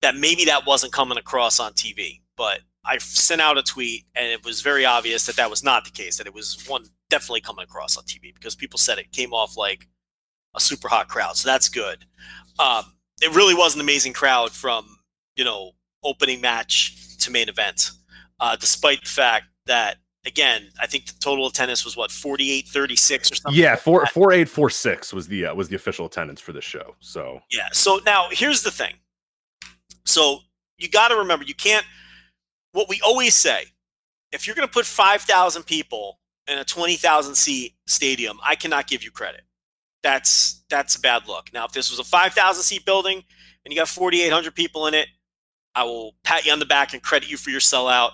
that 0.00 0.16
maybe 0.16 0.46
that 0.46 0.66
wasn't 0.66 0.90
coming 0.90 1.18
across 1.18 1.60
on 1.60 1.74
TV. 1.74 2.22
But 2.34 2.60
I 2.82 2.96
sent 2.96 3.42
out 3.42 3.58
a 3.58 3.62
tweet, 3.62 4.06
and 4.14 4.26
it 4.26 4.42
was 4.42 4.62
very 4.62 4.86
obvious 4.86 5.26
that 5.26 5.36
that 5.36 5.50
was 5.50 5.62
not 5.62 5.84
the 5.84 5.90
case. 5.90 6.16
That 6.16 6.26
it 6.26 6.32
was 6.32 6.64
one 6.66 6.86
definitely 7.10 7.42
coming 7.42 7.62
across 7.62 7.98
on 7.98 8.04
TV 8.04 8.32
because 8.32 8.54
people 8.54 8.78
said 8.78 8.96
it 8.98 9.12
came 9.12 9.34
off 9.34 9.54
like 9.54 9.86
a 10.56 10.60
super 10.60 10.88
hot 10.88 11.08
crowd, 11.08 11.36
so 11.36 11.46
that's 11.46 11.68
good. 11.68 12.06
Um, 12.58 12.94
it 13.20 13.34
really 13.36 13.54
was 13.54 13.74
an 13.74 13.82
amazing 13.82 14.14
crowd 14.14 14.50
from 14.50 14.96
you 15.36 15.44
know 15.44 15.72
opening 16.02 16.40
match 16.40 17.18
to 17.18 17.30
main 17.30 17.50
event 17.50 17.90
uh, 18.40 18.56
despite 18.56 19.02
the 19.02 19.10
fact 19.10 19.44
that 19.66 19.96
again 20.28 20.68
i 20.80 20.86
think 20.86 21.06
the 21.06 21.14
total 21.20 21.46
attendance 21.46 21.84
was 21.84 21.96
what 21.96 22.10
48 22.10 22.68
36 22.68 23.32
or 23.32 23.34
something 23.34 23.60
Yeah, 23.60 23.74
four 23.74 24.02
like 24.02 24.12
four 24.12 24.32
eight 24.32 24.48
four 24.48 24.70
six 24.70 25.12
was 25.12 25.26
the 25.26 25.46
uh, 25.46 25.54
was 25.54 25.68
the 25.68 25.76
official 25.76 26.06
attendance 26.06 26.40
for 26.40 26.52
this 26.52 26.64
show. 26.64 26.94
So. 27.00 27.40
Yeah 27.50 27.68
so 27.72 28.00
now 28.04 28.28
here's 28.30 28.62
the 28.62 28.70
thing. 28.70 28.94
So 30.04 30.40
you 30.76 30.88
got 30.88 31.08
to 31.08 31.16
remember 31.16 31.44
you 31.44 31.54
can't 31.54 31.84
what 32.72 32.88
we 32.88 33.00
always 33.04 33.34
say 33.34 33.64
if 34.30 34.46
you're 34.46 34.54
going 34.54 34.68
to 34.68 34.72
put 34.72 34.84
5000 34.84 35.64
people 35.64 36.20
in 36.46 36.58
a 36.58 36.64
20000 36.64 37.34
seat 37.34 37.74
stadium 37.86 38.38
i 38.44 38.54
cannot 38.54 38.86
give 38.86 39.02
you 39.02 39.10
credit. 39.10 39.42
That's 40.02 40.64
that's 40.68 40.94
a 40.96 41.00
bad 41.00 41.26
look 41.26 41.50
now 41.52 41.64
if 41.64 41.72
this 41.72 41.90
was 41.90 41.98
a 41.98 42.04
5000 42.04 42.62
seat 42.62 42.84
building 42.84 43.24
and 43.64 43.72
you 43.72 43.78
got 43.78 43.88
4800 43.88 44.54
people 44.54 44.86
in 44.86 44.94
it 44.94 45.08
i 45.74 45.82
will 45.82 46.14
pat 46.22 46.44
you 46.46 46.52
on 46.52 46.58
the 46.58 46.66
back 46.66 46.92
and 46.92 47.02
credit 47.02 47.30
you 47.30 47.36
for 47.36 47.50
your 47.50 47.60
sellout 47.60 48.10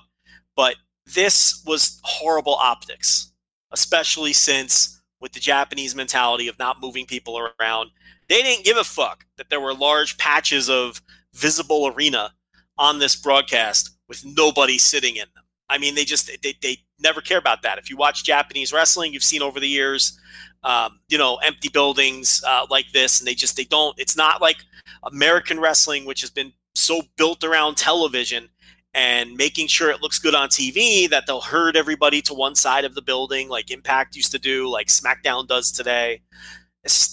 but 0.56 0.76
this 1.06 1.62
was 1.66 2.00
horrible 2.02 2.54
optics 2.54 3.32
especially 3.72 4.32
since 4.32 5.02
with 5.20 5.32
the 5.32 5.40
japanese 5.40 5.94
mentality 5.94 6.48
of 6.48 6.58
not 6.58 6.80
moving 6.80 7.06
people 7.06 7.38
around 7.60 7.90
they 8.28 8.42
didn't 8.42 8.64
give 8.64 8.76
a 8.76 8.84
fuck 8.84 9.26
that 9.36 9.50
there 9.50 9.60
were 9.60 9.74
large 9.74 10.16
patches 10.18 10.70
of 10.70 11.02
visible 11.34 11.92
arena 11.94 12.32
on 12.78 12.98
this 12.98 13.16
broadcast 13.16 13.90
with 14.08 14.24
nobody 14.24 14.78
sitting 14.78 15.16
in 15.16 15.26
them. 15.34 15.44
I 15.68 15.78
mean 15.78 15.94
they 15.94 16.04
just 16.04 16.30
they, 16.42 16.54
they 16.62 16.78
never 16.98 17.20
care 17.20 17.38
about 17.38 17.62
that. 17.62 17.78
If 17.78 17.90
you 17.90 17.96
watch 17.96 18.24
japanese 18.24 18.72
wrestling 18.72 19.12
you've 19.12 19.24
seen 19.24 19.42
over 19.42 19.60
the 19.60 19.68
years 19.68 20.18
um, 20.62 21.00
you 21.08 21.18
know 21.18 21.36
empty 21.36 21.68
buildings 21.68 22.42
uh, 22.46 22.66
like 22.70 22.90
this 22.92 23.20
and 23.20 23.28
they 23.28 23.34
just 23.34 23.56
they 23.56 23.64
don't 23.64 23.98
it's 23.98 24.16
not 24.16 24.40
like 24.40 24.56
american 25.04 25.60
wrestling 25.60 26.04
which 26.06 26.22
has 26.22 26.30
been 26.30 26.52
so 26.74 27.02
built 27.16 27.44
around 27.44 27.76
television 27.76 28.48
and 28.94 29.34
making 29.34 29.66
sure 29.66 29.90
it 29.90 30.02
looks 30.02 30.18
good 30.18 30.34
on 30.34 30.48
tv 30.48 31.08
that 31.08 31.26
they'll 31.26 31.40
herd 31.40 31.76
everybody 31.76 32.22
to 32.22 32.34
one 32.34 32.54
side 32.54 32.84
of 32.84 32.94
the 32.94 33.02
building 33.02 33.48
like 33.48 33.70
impact 33.70 34.16
used 34.16 34.32
to 34.32 34.38
do 34.38 34.68
like 34.68 34.88
smackdown 34.88 35.46
does 35.46 35.72
today 35.72 36.20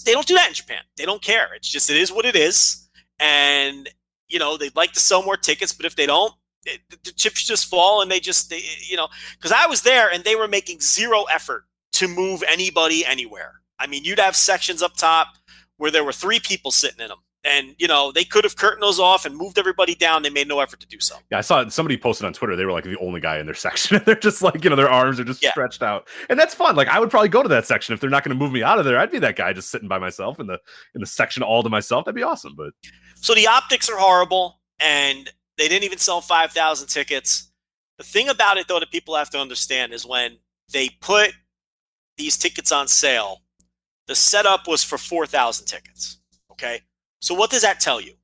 they 0.04 0.12
don't 0.12 0.26
do 0.26 0.34
that 0.34 0.48
in 0.48 0.54
japan 0.54 0.82
they 0.96 1.04
don't 1.04 1.22
care 1.22 1.48
it's 1.54 1.68
just 1.68 1.90
it 1.90 1.96
is 1.96 2.12
what 2.12 2.24
it 2.24 2.36
is 2.36 2.88
and 3.18 3.88
you 4.28 4.38
know 4.38 4.56
they'd 4.56 4.76
like 4.76 4.92
to 4.92 5.00
sell 5.00 5.22
more 5.22 5.36
tickets 5.36 5.72
but 5.72 5.86
if 5.86 5.96
they 5.96 6.06
don't 6.06 6.34
it, 6.64 6.80
the 7.04 7.12
chips 7.12 7.42
just 7.42 7.66
fall 7.66 8.02
and 8.02 8.10
they 8.10 8.20
just 8.20 8.48
they, 8.48 8.62
you 8.88 8.96
know 8.96 9.08
because 9.36 9.52
i 9.52 9.66
was 9.66 9.82
there 9.82 10.10
and 10.10 10.22
they 10.22 10.36
were 10.36 10.46
making 10.46 10.78
zero 10.80 11.24
effort 11.24 11.64
to 11.92 12.08
move 12.08 12.42
anybody 12.48 13.04
anywhere. 13.06 13.60
I 13.78 13.86
mean, 13.86 14.04
you'd 14.04 14.18
have 14.18 14.36
sections 14.36 14.82
up 14.82 14.96
top 14.96 15.28
where 15.76 15.90
there 15.90 16.04
were 16.04 16.12
three 16.12 16.40
people 16.40 16.70
sitting 16.70 17.00
in 17.00 17.08
them. 17.08 17.18
And, 17.44 17.74
you 17.76 17.88
know, 17.88 18.12
they 18.12 18.22
could 18.22 18.44
have 18.44 18.54
curtained 18.54 18.82
those 18.84 19.00
off 19.00 19.26
and 19.26 19.36
moved 19.36 19.58
everybody 19.58 19.96
down. 19.96 20.22
They 20.22 20.30
made 20.30 20.46
no 20.46 20.60
effort 20.60 20.78
to 20.78 20.86
do 20.86 21.00
so. 21.00 21.16
Yeah, 21.32 21.38
I 21.38 21.40
saw 21.40 21.68
somebody 21.68 21.96
posted 21.96 22.24
on 22.24 22.32
Twitter. 22.32 22.54
They 22.54 22.64
were 22.64 22.70
like 22.70 22.84
the 22.84 22.96
only 23.00 23.20
guy 23.20 23.38
in 23.38 23.46
their 23.46 23.54
section. 23.66 24.00
they're 24.06 24.14
just 24.14 24.42
like, 24.42 24.62
you 24.62 24.70
know, 24.70 24.76
their 24.76 24.88
arms 24.90 25.18
are 25.18 25.24
just 25.24 25.42
Yeah. 25.42 25.50
stretched 25.50 25.82
out, 25.82 26.06
and 26.30 26.38
that's 26.38 26.54
fun. 26.54 26.76
Like, 26.76 26.86
I 26.86 27.00
would 27.00 27.10
probably 27.10 27.28
go 27.30 27.42
to 27.42 27.48
that 27.48 27.66
section 27.66 27.94
if 27.94 28.00
they're 28.00 28.10
not 28.10 28.22
going 28.22 28.36
to 28.36 28.40
move 28.40 28.52
me 28.52 28.62
out 28.62 28.78
of 28.78 28.84
there. 28.84 28.96
I'd 28.98 29.10
be 29.10 29.18
that 29.18 29.34
guy 29.34 29.52
just 29.52 29.70
sitting 29.70 29.88
by 29.88 29.98
myself 29.98 30.38
in 30.38 30.46
the 30.46 30.58
in 30.94 31.00
the 31.00 31.06
section 31.06 31.42
all 31.42 31.64
to 31.64 31.68
myself. 31.68 32.04
That'd 32.04 32.14
be 32.14 32.22
awesome. 32.22 32.54
But 32.56 32.74
So 33.16 33.34
the 33.34 33.48
optics 33.48 33.88
are 33.90 33.98
horrible, 33.98 34.60
and 34.78 35.28
they 35.58 35.66
didn't 35.66 35.84
even 35.84 35.98
sell 35.98 36.20
5,000 36.20 36.86
tickets. 36.86 37.50
The 37.98 38.04
thing 38.04 38.28
about 38.28 38.56
it, 38.56 38.68
though, 38.68 38.78
that 38.80 38.90
people 38.92 39.16
have 39.16 39.30
to 39.30 39.38
understand 39.40 39.92
is 39.92 40.06
when 40.06 40.38
they 40.72 40.90
put 41.00 41.32
these 42.16 42.38
tickets 42.38 42.70
on 42.70 42.86
sale, 42.86 43.38
the 44.06 44.14
setup 44.14 44.68
was 44.68 44.84
for 44.84 44.96
4,000 44.96 45.66
tickets. 45.66 46.18
Okay. 46.52 46.80
So 47.22 47.34
what 47.34 47.50
does 47.50 47.62
that 47.62 47.80
tell 47.80 48.00
you? 48.00 48.14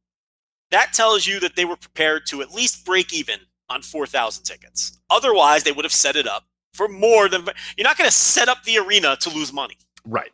That 0.71 0.93
tells 0.93 1.27
you 1.27 1.41
that 1.41 1.57
they 1.57 1.65
were 1.65 1.77
prepared 1.77 2.27
to 2.27 2.43
at 2.43 2.53
least 2.53 2.85
break 2.85 3.15
even 3.15 3.39
on 3.71 3.81
4,000 3.81 4.45
tickets. 4.45 4.99
Otherwise, 5.09 5.63
they 5.63 5.73
would 5.73 5.85
have 5.85 5.93
set 5.93 6.17
it 6.17 6.27
up 6.27 6.45
for 6.75 6.89
more 6.89 7.29
than. 7.29 7.47
You're 7.77 7.85
not 7.85 7.97
going 7.97 8.11
to 8.11 8.15
set 8.15 8.49
up 8.49 8.65
the 8.65 8.79
arena 8.79 9.17
to 9.21 9.31
lose 9.31 9.53
money. 9.53 9.77
right, 10.05 10.31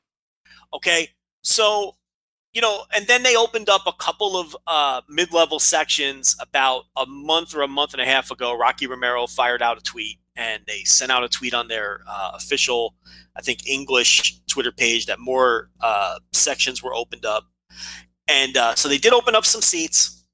Okay. 0.73 1.09
So, 1.43 1.97
you 2.55 2.63
know, 2.63 2.85
and 2.95 3.07
then 3.07 3.23
they 3.23 3.37
opened 3.37 3.69
up 3.69 3.83
a 3.87 3.93
couple 3.93 4.37
of 4.37 4.57
uh, 4.67 5.03
mid 5.09 5.33
level 5.33 5.59
sections 5.59 6.35
about 6.41 6.85
a 6.97 7.05
month 7.07 7.55
or 7.55 7.63
a 7.63 7.69
month 7.69 7.93
and 7.93 8.01
a 8.01 8.07
half 8.07 8.31
ago. 8.31 8.57
Rocky 8.57 8.87
Romero 8.87 9.27
fired 9.27 9.61
out 9.61 9.77
a 9.77 9.83
tweet 9.83 10.19
and 10.37 10.63
they 10.67 10.85
sent 10.85 11.13
out 11.13 11.23
a 11.23 11.29
tweet 11.29 11.53
on 11.53 11.69
their 11.69 12.01
uh, 12.09 12.33
official, 12.35 12.95
I 13.37 13.43
think, 13.43 13.69
English 13.69 14.41
Twitter 14.47 14.73
page 14.73 15.07
that 15.07 15.19
more 15.21 15.71
uh, 15.81 16.19
sections 16.33 16.83
were 16.83 16.95
opened 16.95 17.27
up. 17.27 17.45
And 18.29 18.57
uh, 18.57 18.75
so 18.75 18.89
they 18.89 18.99
did 18.99 19.13
open 19.13 19.35
up 19.35 19.45
some 19.45 19.61
seats 19.61 20.25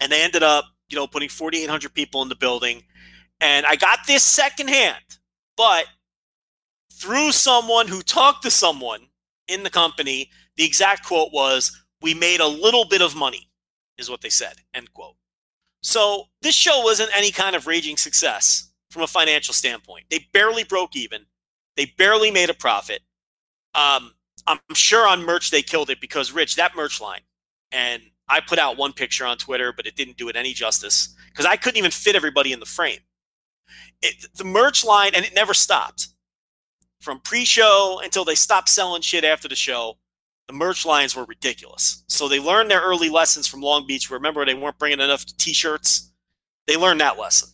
and 0.00 0.12
they 0.12 0.22
ended 0.22 0.42
up, 0.42 0.64
you 0.88 0.96
know, 0.96 1.06
putting 1.06 1.28
4,800 1.28 1.94
people 1.94 2.22
in 2.22 2.28
the 2.28 2.36
building. 2.36 2.82
And 3.40 3.66
I 3.66 3.76
got 3.76 4.00
this 4.06 4.22
secondhand, 4.22 5.02
but 5.56 5.86
through 6.92 7.32
someone 7.32 7.88
who 7.88 8.02
talked 8.02 8.42
to 8.44 8.50
someone 8.50 9.08
in 9.48 9.62
the 9.62 9.70
company, 9.70 10.30
the 10.56 10.64
exact 10.64 11.04
quote 11.04 11.32
was, 11.32 11.84
"We 12.00 12.14
made 12.14 12.40
a 12.40 12.46
little 12.46 12.86
bit 12.86 13.02
of 13.02 13.14
money," 13.14 13.50
is 13.98 14.08
what 14.08 14.22
they 14.22 14.30
said. 14.30 14.56
End 14.72 14.92
quote. 14.94 15.16
So 15.82 16.30
this 16.40 16.54
show 16.54 16.80
wasn't 16.80 17.10
any 17.14 17.30
kind 17.30 17.54
of 17.54 17.66
raging 17.66 17.96
success 17.96 18.70
from 18.90 19.02
a 19.02 19.06
financial 19.06 19.54
standpoint. 19.54 20.06
They 20.10 20.26
barely 20.32 20.64
broke 20.64 20.96
even. 20.96 21.26
They 21.76 21.86
barely 21.98 22.30
made 22.30 22.50
a 22.50 22.54
profit. 22.54 23.02
Um, 23.74 24.15
I'm 24.46 24.58
sure 24.74 25.06
on 25.06 25.24
merch 25.24 25.50
they 25.50 25.62
killed 25.62 25.90
it 25.90 26.00
because 26.00 26.32
Rich, 26.32 26.56
that 26.56 26.76
merch 26.76 27.00
line, 27.00 27.20
and 27.72 28.02
I 28.28 28.40
put 28.40 28.58
out 28.58 28.76
one 28.76 28.92
picture 28.92 29.26
on 29.26 29.38
Twitter, 29.38 29.72
but 29.72 29.86
it 29.86 29.96
didn't 29.96 30.16
do 30.16 30.28
it 30.28 30.36
any 30.36 30.52
justice 30.52 31.14
because 31.30 31.46
I 31.46 31.56
couldn't 31.56 31.78
even 31.78 31.90
fit 31.90 32.16
everybody 32.16 32.52
in 32.52 32.60
the 32.60 32.66
frame. 32.66 33.00
It, 34.02 34.26
the 34.34 34.44
merch 34.44 34.84
line, 34.84 35.12
and 35.14 35.24
it 35.24 35.34
never 35.34 35.54
stopped 35.54 36.08
from 37.00 37.20
pre-show 37.20 38.00
until 38.02 38.24
they 38.24 38.34
stopped 38.34 38.68
selling 38.68 39.02
shit 39.02 39.24
after 39.24 39.48
the 39.48 39.56
show. 39.56 39.98
The 40.48 40.54
merch 40.54 40.86
lines 40.86 41.16
were 41.16 41.24
ridiculous. 41.24 42.04
So 42.08 42.28
they 42.28 42.38
learned 42.38 42.70
their 42.70 42.80
early 42.80 43.08
lessons 43.08 43.46
from 43.46 43.62
Long 43.62 43.86
Beach. 43.86 44.10
Remember, 44.10 44.44
they 44.44 44.54
weren't 44.54 44.78
bringing 44.78 45.00
enough 45.00 45.26
T-shirts. 45.26 46.12
They 46.66 46.76
learned 46.76 47.00
that 47.00 47.18
lesson. 47.18 47.48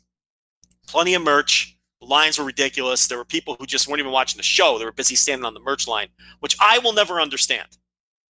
Plenty 0.87 1.15
of 1.15 1.23
merch. 1.23 1.72
Lines 2.03 2.39
were 2.39 2.45
ridiculous. 2.45 3.07
There 3.07 3.19
were 3.19 3.25
people 3.25 3.57
who 3.59 3.67
just 3.67 3.89
weren't 3.89 4.01
even 4.01 4.13
watching 4.13 4.37
the 4.37 4.43
show. 4.43 4.79
They 4.79 4.85
were 4.85 4.93
busy 4.93 5.15
standing 5.15 5.45
on 5.45 5.55
the 5.55 5.61
merch 5.61 5.87
line, 5.87 6.09
which 6.41 6.57
I 6.61 6.79
will 6.79 6.93
never 6.93 7.21
understand. 7.21 7.69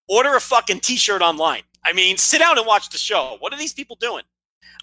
Order 0.08 0.36
a 0.36 0.40
fucking 0.40 0.80
T-shirt 0.80 1.22
online. 1.22 1.62
I 1.84 1.92
mean, 1.92 2.16
sit 2.16 2.38
down 2.38 2.58
and 2.58 2.66
watch 2.66 2.90
the 2.90 2.98
show. 2.98 3.36
What 3.40 3.52
are 3.52 3.58
these 3.58 3.72
people 3.72 3.96
doing? 3.96 4.24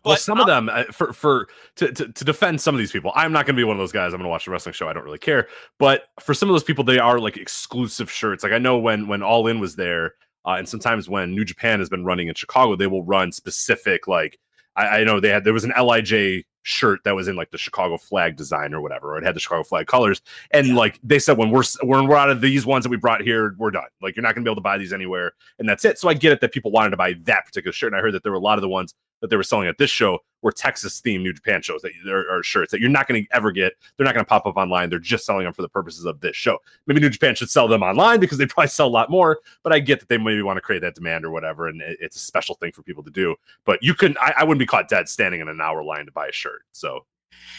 well, 0.03 0.15
But 0.15 0.21
some 0.21 0.39
of 0.39 0.47
them 0.47 0.69
uh, 0.69 0.83
for 0.91 1.13
for 1.13 1.47
to, 1.75 1.91
to 1.91 2.11
to 2.11 2.25
defend 2.25 2.61
some 2.61 2.75
of 2.75 2.79
these 2.79 2.91
people. 2.91 3.11
I'm 3.15 3.31
not 3.31 3.45
going 3.45 3.55
to 3.55 3.59
be 3.59 3.63
one 3.63 3.75
of 3.75 3.79
those 3.79 3.91
guys. 3.91 4.13
I'm 4.13 4.19
going 4.19 4.23
to 4.23 4.29
watch 4.29 4.45
the 4.45 4.51
wrestling 4.51 4.73
show. 4.73 4.87
I 4.87 4.93
don't 4.93 5.03
really 5.03 5.17
care. 5.17 5.47
But 5.77 6.03
for 6.19 6.33
some 6.33 6.49
of 6.49 6.53
those 6.53 6.63
people, 6.63 6.83
they 6.83 6.99
are 6.99 7.19
like 7.19 7.37
exclusive 7.37 8.09
shirts. 8.09 8.43
Like 8.43 8.53
I 8.53 8.57
know 8.57 8.77
when 8.77 9.07
when 9.07 9.21
All 9.21 9.47
In 9.47 9.59
was 9.59 9.75
there, 9.75 10.15
uh, 10.45 10.55
and 10.57 10.67
sometimes 10.67 11.09
when 11.09 11.35
New 11.35 11.45
Japan 11.45 11.79
has 11.79 11.89
been 11.89 12.05
running 12.05 12.27
in 12.27 12.35
Chicago, 12.35 12.75
they 12.75 12.87
will 12.87 13.03
run 13.03 13.31
specific 13.31 14.07
like 14.07 14.39
I, 14.75 14.99
I 14.99 15.03
know 15.03 15.19
they 15.19 15.29
had 15.29 15.43
there 15.43 15.53
was 15.53 15.65
an 15.65 15.73
Lij 15.77 16.43
shirt 16.64 16.99
that 17.03 17.16
was 17.16 17.28
in 17.28 17.36
like 17.36 17.51
the 17.51 17.57
Chicago 17.57 17.97
flag 17.97 18.36
design 18.36 18.74
or 18.74 18.82
whatever, 18.82 19.14
or 19.14 19.18
it 19.18 19.24
had 19.26 19.36
the 19.36 19.39
Chicago 19.39 19.64
flag 19.64 19.88
colors. 19.88 20.22
And 20.51 20.68
Yeah. 20.68 20.76
like 20.76 20.99
they 21.03 21.20
said, 21.20 21.38
when 21.38 21.51
we're 21.51 21.64
when 21.84 22.07
we're 22.07 22.18
out 22.18 22.30
of 22.30 22.41
these 22.41 22.66
ones 22.66 22.84
that 22.84 22.89
we 22.89 22.97
brought 22.97 23.22
here, 23.22 23.55
we're 23.57 23.72
done. 23.72 23.88
Like 24.01 24.16
you're 24.16 24.24
not 24.24 24.36
going 24.36 24.43
to 24.43 24.47
be 24.47 24.51
able 24.51 24.62
to 24.62 24.62
buy 24.62 24.78
these 24.78 24.93
anywhere, 24.93 25.34
and 25.57 25.68
that's 25.68 25.86
it. 25.86 25.99
So 25.99 26.10
I 26.10 26.14
get 26.14 26.32
it 26.32 26.41
that 26.41 26.51
people 26.51 26.72
wanted 26.72 26.91
to 26.91 26.97
buy 26.97 27.14
that 27.24 27.45
particular 27.45 27.74
shirt, 27.74 27.91
and 27.93 27.99
I 27.99 28.01
heard 28.01 28.14
that 28.14 28.24
there 28.24 28.32
were 28.32 28.38
a 28.38 28.41
lot 28.41 28.57
of 28.57 28.62
the 28.62 28.70
ones 28.70 28.93
that 29.22 29.30
they 29.30 29.36
were 29.36 29.43
selling 29.43 29.67
at 29.67 29.78
this 29.78 29.89
show 29.89 30.20
were 30.41 30.51
Texas 30.51 31.01
themed 31.01 31.22
New 31.24 31.34
Japan 31.34 31.61
shows 31.61 31.82
that 31.82 31.91
are, 32.07 32.30
are 32.39 32.41
shirts 32.43 32.72
that 32.72 32.80
you're 32.80 32.89
not 32.89 33.07
going 33.07 33.22
to 33.26 33.36
ever 33.36 33.51
get. 33.51 33.74
They're 33.97 34.05
not 34.05 34.13
going 34.13 34.24
to 34.24 34.30
pop 34.30 34.45
up 34.45 34.55
online. 34.55 34.89
They're 34.89 34.97
just 34.99 35.26
selling 35.26 35.43
them 35.43 35.53
for 35.53 35.61
the 35.61 35.67
purposes 35.70 36.05
of 36.05 36.22
this 36.22 36.36
show. 36.36 36.57
Maybe 36.88 37.01
New 37.01 37.09
Japan 37.09 37.36
should 37.36 37.49
sell 37.49 37.67
them 37.67 37.84
online 37.84 38.20
because 38.22 38.38
they 38.38 38.45
probably 38.47 38.70
sell 38.70 38.88
a 38.88 38.89
lot 38.89 39.09
more. 39.09 39.39
But 39.63 39.74
I 39.74 39.80
get 39.80 39.99
that 39.99 40.07
they 40.07 40.17
maybe 40.17 40.41
want 40.41 40.57
to 40.57 40.61
create 40.61 40.82
that 40.84 40.95
demand 40.95 41.26
or 41.26 41.32
whatever, 41.32 41.67
and 41.67 41.82
it- 41.82 41.97
it's 41.99 42.15
a 42.15 42.20
special 42.20 42.55
thing 42.55 42.72
for 42.72 42.82
people 42.84 43.03
to 43.03 43.11
do. 43.11 43.36
But 43.65 43.84
you 43.84 43.93
couldn't. 43.93 44.17
I, 44.20 44.34
I 44.38 44.43
wouldn't 44.43 44.59
be 44.59 44.65
caught 44.65 44.88
dead 44.88 45.09
standing 45.09 45.41
in 45.41 45.49
an 45.49 45.59
hour 45.59 45.84
line 45.84 46.05
to 46.05 46.11
buy 46.13 46.28
a 46.28 46.32
shirt. 46.32 46.61
So 46.72 47.05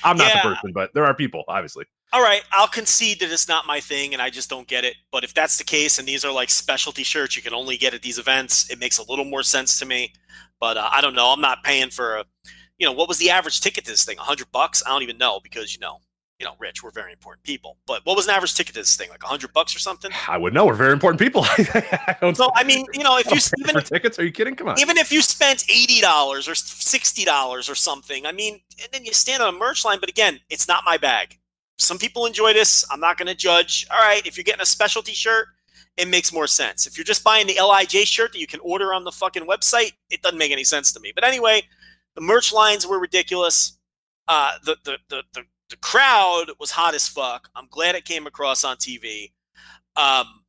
I'm 0.02 0.16
not 0.16 0.28
Yeah. 0.34 0.42
the 0.42 0.54
person, 0.54 0.72
but 0.72 0.94
there 0.94 1.04
are 1.04 1.14
people, 1.14 1.44
obviously. 1.48 1.84
All 2.12 2.22
right, 2.22 2.42
I'll 2.52 2.68
concede 2.68 3.20
that 3.20 3.30
it's 3.30 3.48
not 3.48 3.66
my 3.66 3.80
thing 3.80 4.12
and 4.12 4.22
I 4.22 4.30
just 4.30 4.50
don't 4.50 4.66
get 4.66 4.84
it. 4.84 4.94
But 5.12 5.22
if 5.24 5.32
that's 5.32 5.58
the 5.58 5.64
case 5.64 5.98
and 5.98 6.08
these 6.08 6.24
are 6.24 6.32
like 6.32 6.50
specialty 6.50 7.04
shirts 7.04 7.36
you 7.36 7.42
can 7.42 7.54
only 7.54 7.76
get 7.76 7.94
at 7.94 8.02
these 8.02 8.18
events, 8.18 8.68
it 8.70 8.78
makes 8.78 8.98
a 8.98 9.08
little 9.08 9.24
more 9.24 9.42
sense 9.42 9.78
to 9.78 9.86
me. 9.86 10.12
But 10.58 10.76
uh, 10.76 10.88
I 10.92 11.00
don't 11.00 11.14
know. 11.14 11.26
I'm 11.28 11.40
not 11.40 11.62
paying 11.62 11.90
for 11.90 12.16
a, 12.16 12.24
you 12.78 12.86
know, 12.86 12.92
what 12.92 13.08
was 13.08 13.18
the 13.18 13.30
average 13.30 13.61
ticket 13.61 13.84
to 13.84 13.90
this 13.92 14.04
thing? 14.04 14.16
100 14.16 14.50
bucks? 14.50 14.82
I 14.84 14.90
don't 14.90 15.02
even 15.02 15.18
know 15.18 15.40
because, 15.42 15.74
you 15.74 15.80
know, 15.80 15.98
you 16.40 16.46
know, 16.46 16.54
Rich, 16.58 16.82
we're 16.82 16.90
very 16.90 17.12
important 17.12 17.44
people. 17.44 17.76
But 17.86 18.00
what 18.04 18.16
was 18.16 18.26
an 18.26 18.34
average 18.34 18.54
ticket 18.54 18.74
to 18.74 18.80
this 18.80 18.96
thing? 18.96 19.11
Like 19.11 19.22
100 19.22 19.52
bucks 19.52 19.76
or 19.76 19.78
something? 19.78 20.11
I 20.26 20.38
would 20.38 20.54
know. 20.54 20.64
We're 20.64 20.74
very 20.74 20.94
important 20.94 21.20
people. 21.20 21.44
I 21.46 22.16
don't, 22.20 22.34
So, 22.34 22.50
I 22.54 22.64
mean, 22.64 22.86
you 22.94 23.04
know, 23.04 23.18
if 23.18 23.30
you 23.30 23.38
even 23.58 23.74
for 23.74 23.86
tickets, 23.86 24.18
are 24.18 24.24
you 24.24 24.32
kidding? 24.32 24.56
Come 24.56 24.68
on. 24.68 24.80
even 24.80 24.96
if 24.96 25.12
you 25.12 25.20
spent 25.20 25.64
eighty 25.70 26.00
dollars 26.00 26.48
or 26.48 26.54
sixty 26.54 27.24
dollars 27.24 27.68
or 27.68 27.74
something, 27.74 28.24
I 28.24 28.32
mean, 28.32 28.61
and 28.82 28.90
then 28.90 29.04
you 29.04 29.12
stand 29.12 29.42
on 29.42 29.54
a 29.54 29.58
merch 29.58 29.84
line. 29.84 30.00
But 30.00 30.08
again, 30.08 30.40
it's 30.48 30.66
not 30.66 30.82
my 30.86 30.96
bag. 30.96 31.39
Some 31.80 31.98
people 31.98 32.26
enjoy 32.26 32.52
this. 32.52 32.84
I'm 32.90 33.00
not 33.00 33.16
going 33.16 33.28
to 33.28 33.34
judge. 33.34 33.86
All 33.90 33.98
right, 33.98 34.24
if 34.26 34.36
you're 34.36 34.44
getting 34.44 34.60
a 34.60 34.66
specialty 34.66 35.12
shirt, 35.12 35.48
it 35.96 36.08
makes 36.08 36.32
more 36.32 36.46
sense. 36.46 36.86
If 36.86 36.96
you're 36.96 37.04
just 37.04 37.24
buying 37.24 37.46
the 37.46 37.54
Lij 37.54 38.06
shirt 38.06 38.32
that 38.32 38.38
you 38.38 38.46
can 38.46 38.60
order 38.60 38.92
on 38.92 39.04
the 39.04 39.12
fucking 39.12 39.46
website, 39.46 39.92
it 40.10 40.22
doesn't 40.22 40.38
make 40.38 40.52
any 40.52 40.64
sense 40.64 40.92
to 40.92 41.00
me. 41.00 41.12
But 41.14 41.24
anyway, 41.24 41.62
the 42.14 42.20
merch 42.20 42.52
lines 42.52 42.86
were 42.86 43.00
ridiculous. 43.00 43.78
Uh, 44.28 44.52
the, 44.64 44.76
the 44.84 44.98
the 45.08 45.22
the 45.32 45.42
the 45.70 45.76
crowd 45.76 46.46
was 46.58 46.72
hot 46.72 46.94
as 46.94 47.08
fuck. 47.08 47.48
I'm 47.54 47.66
glad 47.70 47.94
it 47.94 48.04
came 48.04 48.26
across 48.26 48.64
on 48.64 48.76
TV. 48.76 49.32
Um, 49.96 50.42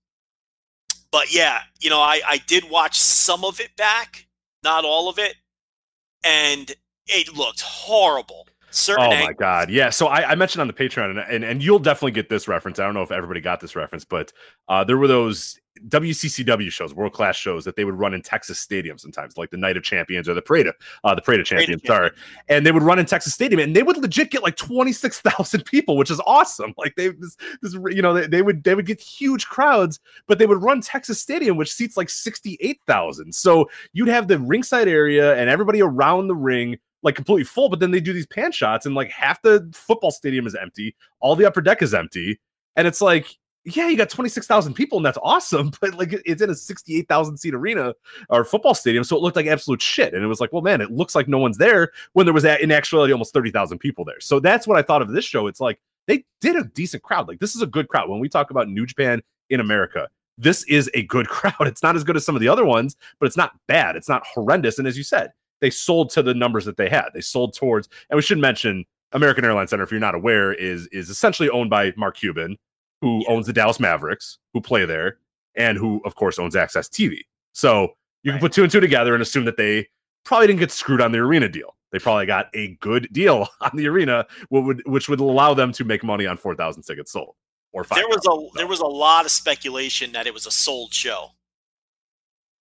but 1.11 1.33
yeah, 1.33 1.61
you 1.79 1.89
know, 1.89 2.01
I, 2.01 2.21
I 2.27 2.37
did 2.47 2.69
watch 2.69 2.99
some 2.99 3.45
of 3.45 3.59
it 3.59 3.75
back, 3.77 4.27
not 4.63 4.83
all 4.83 5.09
of 5.09 5.19
it, 5.19 5.35
and 6.23 6.73
it 7.07 7.35
looked 7.35 7.61
horrible. 7.61 8.47
Certain 8.71 9.05
Oh 9.05 9.09
my 9.09 9.15
angles- 9.15 9.35
god, 9.39 9.69
yeah. 9.69 9.89
So 9.89 10.07
I, 10.07 10.31
I 10.31 10.35
mentioned 10.35 10.61
on 10.61 10.67
the 10.67 10.73
Patreon, 10.73 11.11
and, 11.11 11.19
and 11.19 11.43
and 11.43 11.63
you'll 11.63 11.79
definitely 11.79 12.11
get 12.11 12.29
this 12.29 12.47
reference. 12.47 12.79
I 12.79 12.85
don't 12.85 12.93
know 12.93 13.01
if 13.03 13.11
everybody 13.11 13.41
got 13.41 13.59
this 13.59 13.75
reference, 13.75 14.05
but 14.05 14.31
uh, 14.69 14.83
there 14.83 14.97
were 14.97 15.07
those 15.07 15.59
WCCW 15.87 16.71
shows, 16.71 16.93
world 16.93 17.13
class 17.13 17.35
shows 17.35 17.65
that 17.65 17.75
they 17.75 17.85
would 17.85 17.95
run 17.95 18.13
in 18.13 18.21
Texas 18.21 18.59
Stadium 18.59 18.97
sometimes, 18.97 19.37
like 19.37 19.49
the 19.49 19.57
Night 19.57 19.77
of 19.77 19.83
Champions 19.83 20.29
or 20.29 20.33
the 20.33 20.41
Parade 20.41 20.67
of 20.67 20.75
uh, 21.03 21.15
the 21.15 21.21
Parade 21.21 21.39
of 21.39 21.45
Champions. 21.45 21.81
Sorry, 21.85 22.11
and 22.49 22.65
they 22.65 22.71
would 22.71 22.83
run 22.83 22.99
in 22.99 23.05
Texas 23.05 23.33
Stadium, 23.33 23.59
and 23.59 23.75
they 23.75 23.83
would 23.83 23.97
legit 23.97 24.31
get 24.31 24.43
like 24.43 24.55
twenty 24.55 24.93
six 24.93 25.19
thousand 25.19 25.65
people, 25.65 25.97
which 25.97 26.11
is 26.11 26.21
awesome. 26.25 26.73
Like 26.77 26.95
they 26.95 27.09
this, 27.09 27.35
this 27.61 27.73
you 27.73 28.01
know 28.01 28.13
they, 28.13 28.27
they 28.27 28.41
would 28.41 28.63
they 28.63 28.75
would 28.75 28.85
get 28.85 29.01
huge 29.01 29.47
crowds, 29.47 29.99
but 30.27 30.39
they 30.39 30.45
would 30.45 30.61
run 30.61 30.81
Texas 30.81 31.19
Stadium, 31.19 31.57
which 31.57 31.73
seats 31.73 31.97
like 31.97 32.09
sixty 32.09 32.57
eight 32.61 32.79
thousand. 32.87 33.33
So 33.33 33.69
you'd 33.93 34.07
have 34.07 34.27
the 34.27 34.39
ringside 34.39 34.87
area 34.87 35.35
and 35.35 35.49
everybody 35.49 35.81
around 35.81 36.27
the 36.27 36.35
ring 36.35 36.77
like 37.03 37.15
completely 37.15 37.43
full, 37.43 37.69
but 37.69 37.79
then 37.79 37.91
they 37.91 37.99
do 37.99 38.13
these 38.13 38.27
pan 38.27 38.51
shots 38.51 38.85
and 38.85 38.95
like 38.95 39.09
half 39.09 39.41
the 39.41 39.69
football 39.73 40.11
stadium 40.11 40.47
is 40.47 40.55
empty, 40.55 40.95
all 41.19 41.35
the 41.35 41.45
upper 41.45 41.61
deck 41.61 41.81
is 41.81 41.93
empty, 41.93 42.39
and 42.75 42.87
it's 42.87 43.01
like, 43.01 43.37
yeah, 43.63 43.87
you 43.87 43.95
got 43.95 44.09
26,000 44.09 44.73
people 44.73 44.97
and 44.97 45.05
that's 45.05 45.17
awesome, 45.21 45.71
but 45.81 45.93
like 45.95 46.13
it's 46.25 46.41
in 46.41 46.49
a 46.49 46.55
68,000 46.55 47.37
seat 47.37 47.53
arena 47.53 47.93
or 48.29 48.43
football 48.43 48.73
stadium, 48.73 49.03
so 49.03 49.15
it 49.15 49.21
looked 49.21 49.35
like 49.35 49.47
absolute 49.47 49.81
shit. 49.81 50.13
And 50.13 50.23
it 50.23 50.27
was 50.27 50.39
like, 50.39 50.51
well, 50.51 50.61
man, 50.61 50.81
it 50.81 50.91
looks 50.91 51.15
like 51.15 51.27
no 51.27 51.37
one's 51.37 51.57
there 51.57 51.91
when 52.13 52.25
there 52.25 52.33
was 52.33 52.45
in 52.45 52.71
actuality 52.71 53.13
almost 53.13 53.33
30,000 53.33 53.77
people 53.77 54.05
there. 54.05 54.19
So 54.19 54.39
that's 54.39 54.67
what 54.67 54.77
I 54.77 54.81
thought 54.81 55.01
of 55.01 55.09
this 55.09 55.25
show. 55.25 55.47
It's 55.47 55.61
like 55.61 55.79
they 56.07 56.23
did 56.39 56.55
a 56.55 56.63
decent 56.63 57.03
crowd. 57.03 57.27
Like 57.27 57.39
this 57.39 57.55
is 57.55 57.61
a 57.61 57.67
good 57.67 57.87
crowd. 57.87 58.09
When 58.09 58.19
we 58.19 58.29
talk 58.29 58.51
about 58.51 58.67
New 58.67 58.85
Japan 58.85 59.21
in 59.49 59.59
America, 59.59 60.09
this 60.37 60.63
is 60.63 60.89
a 60.93 61.03
good 61.03 61.27
crowd. 61.29 61.67
It's 61.67 61.83
not 61.83 61.95
as 61.95 62.03
good 62.03 62.15
as 62.15 62.25
some 62.25 62.35
of 62.35 62.41
the 62.41 62.47
other 62.47 62.65
ones, 62.65 62.95
but 63.19 63.27
it's 63.27 63.37
not 63.37 63.53
bad. 63.67 63.95
It's 63.95 64.09
not 64.09 64.25
horrendous. 64.25 64.79
And 64.79 64.87
as 64.87 64.97
you 64.97 65.03
said, 65.03 65.31
they 65.61 65.69
sold 65.69 66.09
to 66.11 66.21
the 66.23 66.33
numbers 66.33 66.65
that 66.65 66.75
they 66.77 66.89
had. 66.89 67.09
They 67.13 67.21
sold 67.21 67.55
towards, 67.55 67.87
and 68.09 68.15
we 68.17 68.21
should 68.21 68.39
mention 68.39 68.83
American 69.13 69.45
Airlines 69.45 69.69
Center, 69.69 69.83
if 69.83 69.91
you're 69.91 69.99
not 69.99 70.15
aware, 70.15 70.53
is 70.53 70.87
is 70.87 71.09
essentially 71.09 71.49
owned 71.49 71.69
by 71.69 71.93
Mark 71.95 72.17
Cuban, 72.17 72.57
who 73.01 73.19
Yeah. 73.21 73.29
owns 73.33 73.45
the 73.47 73.53
Dallas 73.53 73.79
Mavericks, 73.79 74.37
who 74.53 74.61
play 74.61 74.85
there, 74.85 75.17
and 75.55 75.77
who, 75.77 76.01
of 76.05 76.15
course, 76.15 76.39
owns 76.39 76.55
AXS 76.55 76.89
TV. 76.89 77.21
So 77.53 77.93
you 78.23 78.31
can 78.31 78.39
put 78.39 78.51
two 78.53 78.63
and 78.63 78.71
two 78.71 78.79
together 78.79 79.13
and 79.13 79.21
assume 79.21 79.45
that 79.45 79.57
they 79.57 79.87
probably 80.23 80.47
didn't 80.47 80.59
get 80.59 80.71
screwed 80.71 81.01
on 81.01 81.11
the 81.11 81.17
arena 81.19 81.49
deal. 81.49 81.75
They 81.91 81.99
probably 81.99 82.25
got 82.25 82.47
a 82.53 82.75
good 82.79 83.09
deal 83.11 83.47
on 83.61 83.71
the 83.75 83.87
arena, 83.87 84.25
what 84.49 84.63
would 84.63 84.81
which 84.85 85.09
would 85.09 85.19
allow 85.19 85.53
them 85.53 85.71
to 85.73 85.83
make 85.83 86.03
money 86.03 86.25
on 86.25 86.37
four 86.37 86.55
thousand 86.55 86.83
tickets 86.83 87.11
sold 87.11 87.35
or 87.73 87.83
five. 87.83 87.97
there 87.97 88.07
was 88.07 88.25
a 88.27 88.57
there 88.57 88.67
was 88.67 88.79
a 88.79 88.85
lot 88.85 89.25
of 89.25 89.31
speculation 89.31 90.11
that 90.13 90.25
it 90.27 90.33
was 90.33 90.45
a 90.45 90.51
sold 90.51 90.93
show, 90.93 91.31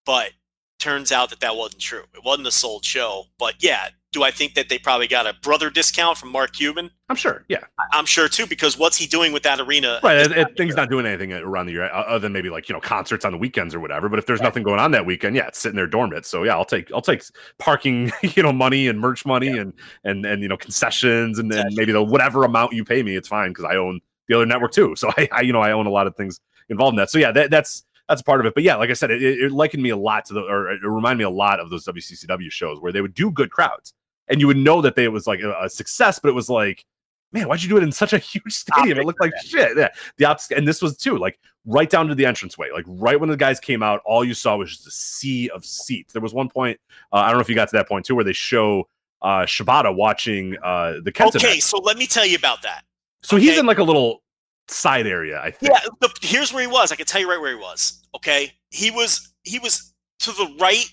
but 0.06 0.32
turns 0.80 1.12
out 1.12 1.30
that 1.30 1.40
that 1.40 1.56
wasn't 1.56 1.82
true. 1.82 2.04
It 2.14 2.24
wasn't 2.24 2.48
a 2.48 2.52
sold 2.52 2.86
show. 2.86 3.26
But 3.40 3.56
yeah, 3.64 3.90
do 4.12 4.24
I 4.24 4.32
think 4.32 4.54
that 4.56 4.70
they 4.70 4.78
probably 4.78 5.08
got 5.08 5.28
a 5.28 5.34
brother 5.42 5.70
discount 5.70 6.18
from 6.18 6.32
Mark 6.32 6.54
Cuban? 6.54 6.90
I'm 7.10 7.16
sure. 7.16 7.46
Yeah. 7.50 7.60
I'm 7.92 8.06
sure 8.06 8.28
too, 8.28 8.48
because 8.48 8.78
what's 8.78 8.98
he 8.98 9.06
doing 9.06 9.34
with 9.34 9.44
that 9.44 9.60
arena? 9.60 10.00
Right. 10.04 10.18
It, 10.18 10.60
it, 10.60 10.76
not 10.76 10.90
doing 10.90 11.06
anything 11.06 11.34
around 11.34 11.66
the 11.66 11.74
year 11.74 11.92
other 11.92 12.20
than 12.20 12.34
maybe 12.34 12.50
like, 12.50 12.70
you 12.70 12.74
know, 12.74 12.82
concerts 12.82 13.26
on 13.26 13.32
the 13.32 13.38
weekends 13.38 13.76
or 13.76 13.80
whatever. 13.80 14.08
But 14.10 14.20
if 14.20 14.26
there's 14.26 14.42
nothing 14.42 14.64
going 14.64 14.80
on 14.80 14.92
that 14.92 15.06
weekend, 15.06 15.36
yeah, 15.36 15.48
it's 15.48 15.60
sitting 15.60 15.76
there 15.76 15.88
dormant. 15.88 16.26
So 16.26 16.44
yeah, 16.44 16.54
I'll 16.54 16.66
take 16.66 16.92
I'll 16.94 17.02
take 17.02 17.24
parking, 17.58 18.12
you 18.22 18.44
know, 18.44 18.54
money 18.54 18.88
and 18.88 19.00
merch 19.00 19.26
money 19.26 19.50
and 19.50 19.74
and 20.04 20.26
and 20.26 20.42
you 20.42 20.48
know, 20.48 20.58
concessions 20.58 21.40
and 21.40 21.52
then 21.52 21.68
maybe 21.72 21.92
the 21.92 22.04
whatever 22.04 22.44
amount 22.44 22.74
you 22.74 22.86
pay 22.86 23.04
me, 23.04 23.16
it's 23.16 23.28
fine 23.28 23.50
because 23.50 23.66
I 23.66 23.76
own 23.76 24.00
the 24.28 24.36
other 24.36 24.46
network 24.46 24.72
too. 24.72 24.96
So 24.96 25.10
I, 25.18 25.28
I 25.32 25.42
you 25.42 25.54
know, 25.54 25.62
I 25.62 25.72
own 25.72 25.86
a 25.86 25.92
lot 25.92 26.08
of 26.08 26.16
things 26.16 26.40
involved 26.70 26.94
in 26.94 26.98
that. 26.98 27.10
So 27.10 27.18
yeah, 27.18 27.32
that, 27.32 27.52
that's 27.52 27.84
that's 28.08 28.22
part 28.22 28.40
of 28.40 28.46
it. 28.46 28.54
But 28.54 28.64
yeah, 28.64 28.76
like 28.76 28.90
I 28.90 28.94
said, 28.94 29.12
it, 29.12 29.22
it, 29.22 29.52
likened 29.52 29.84
me 29.84 29.90
a 29.90 29.98
lot 29.98 30.26
to 30.26 30.34
the 30.34 30.42
or 30.42 30.72
it 30.72 30.80
reminded 30.84 31.18
me 31.18 31.24
a 31.26 31.30
lot 31.30 31.60
of 31.60 31.70
those 31.70 31.86
WCCW 31.86 32.52
shows 32.52 32.80
where 32.80 32.92
they 32.92 33.02
would 33.02 33.14
do 33.14 33.32
good 33.32 33.52
crowds. 33.52 33.94
And 34.30 34.42
you 34.42 34.48
would 34.48 34.58
know 34.58 34.82
that 34.82 34.96
they 34.96 35.06
it 35.06 35.12
was 35.12 35.28
like 35.28 35.40
a, 35.42 35.54
a 35.64 35.70
success, 35.70 36.20
but 36.20 36.30
it 36.30 36.34
was 36.34 36.50
like 36.50 36.86
man, 37.32 37.48
why'd 37.48 37.62
you 37.62 37.70
do 37.70 37.78
it 37.78 37.84
in 37.84 37.92
such 37.92 38.14
a 38.14 38.18
huge 38.18 38.54
stadium? 38.54 39.00
It 39.00 39.06
looked 39.06 39.22
like 39.22 39.34
shit. 39.44 39.78
Yeah. 39.78 39.90
The 40.18 40.26
ops, 40.26 40.52
and 40.52 40.68
this 40.68 40.82
was 40.82 40.98
too, 40.98 41.18
like 41.18 41.40
right 41.66 41.90
down 41.90 42.08
to 42.08 42.16
the 42.16 42.26
entranceway. 42.26 42.70
Like 42.72 42.86
right 42.88 43.20
when 43.20 43.30
the 43.30 43.38
guys 43.38 43.60
came 43.60 43.84
out, 43.84 44.02
all 44.06 44.24
you 44.24 44.34
saw 44.34 44.58
was 44.58 44.72
just 44.72 44.88
a 44.88 44.92
sea 44.92 45.50
of 45.50 45.66
seats. 45.66 46.14
There 46.14 46.22
was 46.22 46.34
one 46.34 46.50
point, 46.50 46.80
uh, 47.12 47.18
I 47.18 47.28
don't 47.28 47.38
know 47.38 47.42
if 47.42 47.50
you 47.50 47.56
got 47.56 47.70
to 47.70 47.78
that 47.78 47.88
point 47.88 48.06
too, 48.06 48.16
where 48.16 48.26
they 48.26 48.34
show 48.34 48.88
uh 49.24 49.42
Shibata 49.42 49.96
watching 49.96 50.56
uh 50.64 51.00
the 51.04 51.12
Kenta 51.12 51.38
Okay, 51.38 51.56
match. 51.56 51.62
so 51.62 51.80
let 51.80 51.98
me 51.98 52.06
tell 52.06 52.26
you 52.26 52.38
about 52.38 52.62
that. 52.62 52.84
So 53.24 53.36
he's 53.36 53.58
in 53.58 53.66
like 53.66 53.80
a 53.80 53.84
little 53.84 54.22
side 54.70 55.08
area, 55.08 55.40
I 55.42 55.52
think. 55.52 55.72
Yeah, 55.72 55.90
the, 56.02 56.10
here's 56.22 56.54
where 56.54 56.62
he 56.62 56.68
was. 56.68 56.92
I 56.92 56.96
can 56.96 57.06
tell 57.06 57.22
you 57.22 57.30
right 57.30 57.40
where 57.40 57.56
he 57.56 57.62
was. 57.62 58.02
Okay, 58.16 58.54
he 58.70 58.92
was 58.92 59.34
he 59.44 59.60
was 59.60 59.94
to 60.20 60.32
the 60.32 60.56
right 60.60 60.90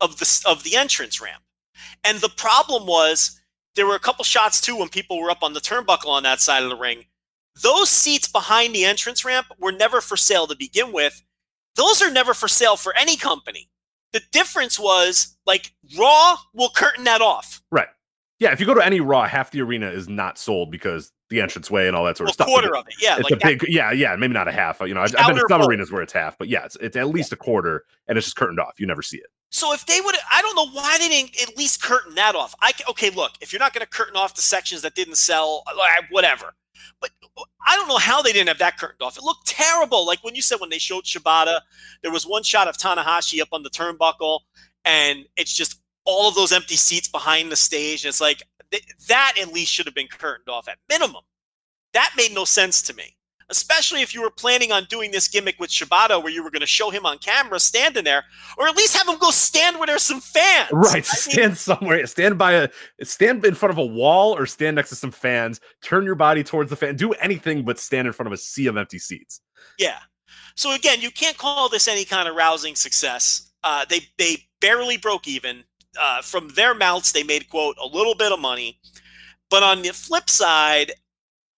of 0.00 0.18
the 0.18 0.44
of 0.46 0.62
the 0.64 0.76
entrance 0.76 1.20
ramp, 1.20 1.42
and 2.04 2.18
the 2.18 2.28
problem 2.28 2.86
was 2.86 3.40
there 3.74 3.86
were 3.86 3.94
a 3.94 4.00
couple 4.00 4.24
shots 4.24 4.60
too 4.60 4.76
when 4.76 4.88
people 4.88 5.20
were 5.20 5.30
up 5.30 5.42
on 5.42 5.52
the 5.52 5.60
turnbuckle 5.60 6.08
on 6.08 6.22
that 6.24 6.40
side 6.40 6.62
of 6.62 6.70
the 6.70 6.76
ring. 6.76 7.04
Those 7.62 7.88
seats 7.88 8.28
behind 8.28 8.74
the 8.74 8.84
entrance 8.84 9.24
ramp 9.24 9.46
were 9.58 9.72
never 9.72 10.00
for 10.00 10.16
sale 10.16 10.46
to 10.46 10.56
begin 10.56 10.92
with. 10.92 11.22
Those 11.76 12.02
are 12.02 12.10
never 12.10 12.34
for 12.34 12.48
sale 12.48 12.76
for 12.76 12.96
any 12.96 13.16
company. 13.16 13.68
The 14.12 14.22
difference 14.32 14.78
was 14.78 15.36
like 15.46 15.72
Raw 15.98 16.36
will 16.54 16.70
curtain 16.70 17.04
that 17.04 17.20
off. 17.20 17.62
Right. 17.70 17.88
Yeah, 18.38 18.52
if 18.52 18.60
you 18.60 18.66
go 18.66 18.74
to 18.74 18.84
any 18.84 19.00
Raw, 19.00 19.26
half 19.26 19.50
the 19.50 19.60
arena 19.62 19.90
is 19.90 20.08
not 20.08 20.38
sold 20.38 20.70
because 20.70 21.12
the 21.30 21.40
entranceway 21.40 21.86
and 21.86 21.96
all 21.96 22.04
that 22.04 22.16
sort 22.16 22.28
of 22.28 22.34
stuff. 22.34 22.46
quarter 22.46 22.76
of 22.76 22.86
it, 22.88 22.94
yeah. 23.00 23.16
it's 23.16 23.24
like 23.24 23.32
a 23.32 23.36
that- 23.36 23.60
big, 23.60 23.64
yeah, 23.68 23.92
yeah, 23.92 24.16
maybe 24.16 24.34
not 24.34 24.48
a 24.48 24.52
half. 24.52 24.80
You 24.80 24.94
know, 24.94 25.00
I've, 25.00 25.14
I've 25.18 25.26
been 25.28 25.36
to 25.36 25.44
some 25.48 25.62
arenas 25.62 25.92
where 25.92 26.02
it's 26.02 26.12
half, 26.12 26.38
but 26.38 26.48
yeah, 26.48 26.64
it's, 26.64 26.76
it's 26.76 26.96
at 26.96 27.08
least 27.08 27.32
a 27.32 27.36
quarter, 27.36 27.84
and 28.06 28.16
it's 28.16 28.26
just 28.26 28.36
curtained 28.36 28.60
off. 28.60 28.78
You 28.78 28.86
never 28.86 29.02
see 29.02 29.18
it. 29.18 29.26
So 29.50 29.72
if 29.72 29.86
they 29.86 30.00
would, 30.00 30.14
I 30.30 30.42
don't 30.42 30.56
know 30.56 30.68
why 30.70 30.98
they 30.98 31.08
didn't 31.08 31.40
at 31.40 31.56
least 31.56 31.82
curtain 31.82 32.14
that 32.16 32.34
off. 32.34 32.54
I 32.60 32.72
okay, 32.90 33.10
look, 33.10 33.32
if 33.40 33.52
you're 33.52 33.60
not 33.60 33.72
going 33.72 33.84
to 33.84 33.90
curtain 33.90 34.16
off 34.16 34.34
the 34.34 34.42
sections 34.42 34.82
that 34.82 34.94
didn't 34.94 35.16
sell, 35.16 35.62
uh, 35.66 35.72
whatever. 36.10 36.54
But 37.00 37.10
uh, 37.36 37.42
I 37.66 37.76
don't 37.76 37.88
know 37.88 37.96
how 37.96 38.20
they 38.20 38.32
didn't 38.32 38.48
have 38.48 38.58
that 38.58 38.78
curtained 38.78 39.02
off. 39.02 39.16
It 39.16 39.24
looked 39.24 39.46
terrible. 39.46 40.06
Like 40.06 40.22
when 40.22 40.34
you 40.34 40.42
said 40.42 40.60
when 40.60 40.70
they 40.70 40.78
showed 40.78 41.04
Shibata, 41.04 41.60
there 42.02 42.12
was 42.12 42.26
one 42.26 42.42
shot 42.42 42.68
of 42.68 42.76
Tanahashi 42.76 43.40
up 43.40 43.48
on 43.52 43.62
the 43.62 43.70
turnbuckle, 43.70 44.40
and 44.84 45.24
it's 45.36 45.54
just 45.54 45.80
all 46.04 46.28
of 46.28 46.34
those 46.34 46.52
empty 46.52 46.76
seats 46.76 47.08
behind 47.08 47.50
the 47.50 47.56
stage. 47.56 48.04
And 48.04 48.10
it's 48.10 48.20
like 48.20 48.42
th- 48.70 48.86
that 49.08 49.34
at 49.40 49.52
least 49.52 49.72
should 49.72 49.86
have 49.86 49.94
been 49.94 50.08
curtained 50.08 50.48
off 50.48 50.68
at 50.68 50.78
minimum. 50.88 51.22
That 51.92 52.12
made 52.16 52.34
no 52.34 52.44
sense 52.44 52.82
to 52.82 52.94
me. 52.94 53.14
Especially 53.50 54.02
if 54.02 54.12
you 54.12 54.20
were 54.20 54.30
planning 54.30 54.72
on 54.72 54.84
doing 54.90 55.10
this 55.10 55.26
gimmick 55.26 55.58
with 55.58 55.70
Shibata, 55.70 56.22
where 56.22 56.30
you 56.30 56.44
were 56.44 56.50
going 56.50 56.60
to 56.60 56.66
show 56.66 56.90
him 56.90 57.06
on 57.06 57.16
camera 57.16 57.58
standing 57.58 58.04
there, 58.04 58.22
or 58.58 58.68
at 58.68 58.76
least 58.76 58.94
have 58.94 59.08
him 59.08 59.18
go 59.18 59.30
stand 59.30 59.78
where 59.78 59.86
there's 59.86 60.02
some 60.02 60.20
fans. 60.20 60.68
Right. 60.70 60.92
I 60.92 60.96
mean, 60.96 61.04
stand 61.04 61.56
somewhere, 61.56 62.06
stand 62.06 62.36
by 62.36 62.52
a 62.52 62.68
stand 63.04 63.42
in 63.46 63.54
front 63.54 63.72
of 63.72 63.78
a 63.78 63.86
wall 63.86 64.36
or 64.36 64.44
stand 64.44 64.76
next 64.76 64.90
to 64.90 64.96
some 64.96 65.10
fans, 65.10 65.60
turn 65.80 66.04
your 66.04 66.14
body 66.14 66.44
towards 66.44 66.68
the 66.68 66.76
fan, 66.76 66.96
do 66.96 67.12
anything 67.12 67.64
but 67.64 67.78
stand 67.78 68.06
in 68.06 68.12
front 68.12 68.26
of 68.26 68.34
a 68.34 68.36
sea 68.36 68.66
of 68.66 68.76
empty 68.76 68.98
seats. 68.98 69.40
Yeah. 69.78 69.98
So 70.54 70.74
again, 70.74 71.00
you 71.00 71.10
can't 71.10 71.38
call 71.38 71.70
this 71.70 71.88
any 71.88 72.04
kind 72.04 72.28
of 72.28 72.36
rousing 72.36 72.74
success. 72.74 73.50
Uh, 73.64 73.86
they 73.88 74.00
they 74.18 74.46
barely 74.60 74.98
broke 74.98 75.26
even. 75.26 75.64
Uh, 76.00 76.22
from 76.22 76.48
their 76.50 76.74
mouths, 76.74 77.12
they 77.12 77.22
made 77.22 77.48
quote 77.48 77.76
a 77.82 77.86
little 77.86 78.14
bit 78.14 78.32
of 78.32 78.38
money, 78.38 78.78
but 79.50 79.62
on 79.62 79.82
the 79.82 79.92
flip 79.92 80.30
side, 80.30 80.92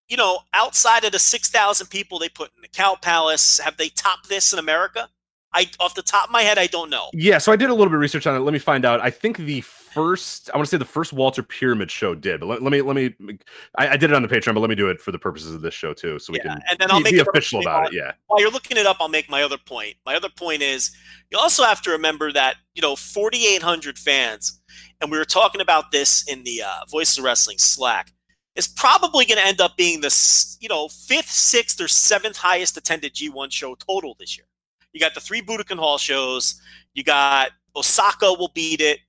you 0.07 0.17
know, 0.17 0.39
outside 0.53 1.03
of 1.03 1.11
the 1.11 1.19
six 1.19 1.49
thousand 1.49 1.87
people 1.87 2.19
they 2.19 2.29
put 2.29 2.51
in 2.55 2.61
the 2.61 2.67
Cow 2.67 2.95
Palace, 3.01 3.59
have 3.59 3.77
they 3.77 3.89
topped 3.89 4.29
this 4.29 4.51
in 4.51 4.59
America? 4.59 5.09
I 5.53 5.69
off 5.79 5.95
the 5.95 6.01
top 6.01 6.25
of 6.25 6.31
my 6.31 6.41
head, 6.41 6.57
I 6.57 6.67
don't 6.67 6.89
know. 6.89 7.09
Yeah, 7.13 7.37
so 7.37 7.51
I 7.51 7.55
did 7.55 7.69
a 7.69 7.73
little 7.73 7.87
bit 7.87 7.95
of 7.95 8.01
research 8.01 8.25
on 8.25 8.35
it. 8.35 8.39
Let 8.39 8.53
me 8.53 8.59
find 8.59 8.85
out. 8.85 8.99
I 8.99 9.09
think 9.09 9.37
the 9.37 9.63
first, 9.93 10.49
I 10.53 10.57
want 10.57 10.67
to 10.67 10.69
say 10.71 10.77
the 10.77 10.85
first 10.85 11.13
Walter 11.13 11.43
Pyramid 11.43 11.91
show 11.91 12.15
did, 12.15 12.39
but 12.39 12.47
let, 12.47 12.61
let 12.63 12.71
me, 12.71 12.81
let 12.81 12.95
me, 12.95 13.13
I, 13.77 13.89
I 13.89 13.97
did 13.97 14.11
it 14.11 14.13
on 14.13 14.21
the 14.21 14.27
Patreon, 14.27 14.53
but 14.53 14.59
let 14.59 14.69
me 14.69 14.75
do 14.75 14.89
it 14.89 14.99
for 14.99 15.11
the 15.11 15.19
purposes 15.19 15.53
of 15.53 15.61
this 15.61 15.73
show 15.73 15.93
too, 15.93 16.19
so 16.19 16.33
we 16.33 16.39
Yeah, 16.39 16.53
can 16.55 16.61
and 16.69 16.79
then 16.79 16.91
I'll 16.91 16.97
be, 16.99 17.03
make 17.03 17.13
be 17.13 17.19
official 17.19 17.61
about 17.61 17.87
it. 17.87 17.93
Yeah. 17.93 18.11
while 18.27 18.39
you're 18.39 18.51
looking 18.51 18.77
it 18.77 18.85
up, 18.85 18.97
I'll 18.99 19.07
make 19.07 19.29
my 19.29 19.43
other 19.43 19.57
point. 19.57 19.95
My 20.05 20.15
other 20.15 20.29
point 20.29 20.61
is 20.61 20.91
you 21.29 21.37
also 21.37 21.63
have 21.63 21.81
to 21.83 21.91
remember 21.91 22.31
that, 22.31 22.55
you 22.73 22.81
know, 22.81 22.95
4,800 22.95 23.97
fans, 23.97 24.61
and 24.99 25.11
we 25.11 25.17
were 25.17 25.25
talking 25.25 25.61
about 25.61 25.91
this 25.91 26.27
in 26.27 26.43
the 26.43 26.63
uh, 26.63 26.85
Voice 26.89 27.17
of 27.17 27.23
Wrestling 27.23 27.57
Slack, 27.57 28.11
is 28.55 28.67
probably 28.67 29.25
going 29.25 29.39
to 29.39 29.45
end 29.45 29.61
up 29.61 29.77
being 29.77 30.01
the, 30.01 30.55
you 30.59 30.69
know, 30.69 30.87
fifth, 30.87 31.29
sixth, 31.29 31.79
or 31.79 31.87
seventh 31.87 32.37
highest 32.37 32.77
attended 32.77 33.13
G1 33.13 33.51
show 33.51 33.75
total 33.75 34.15
this 34.19 34.37
year. 34.37 34.45
You 34.93 34.99
got 34.99 35.13
the 35.13 35.21
three 35.21 35.41
Budokan 35.41 35.77
Hall 35.79 35.97
shows. 35.97 36.61
You 36.93 37.03
got 37.03 37.51
Osaka 37.75 38.33
will 38.33 38.51
beat 38.53 38.81
it. 38.81 38.99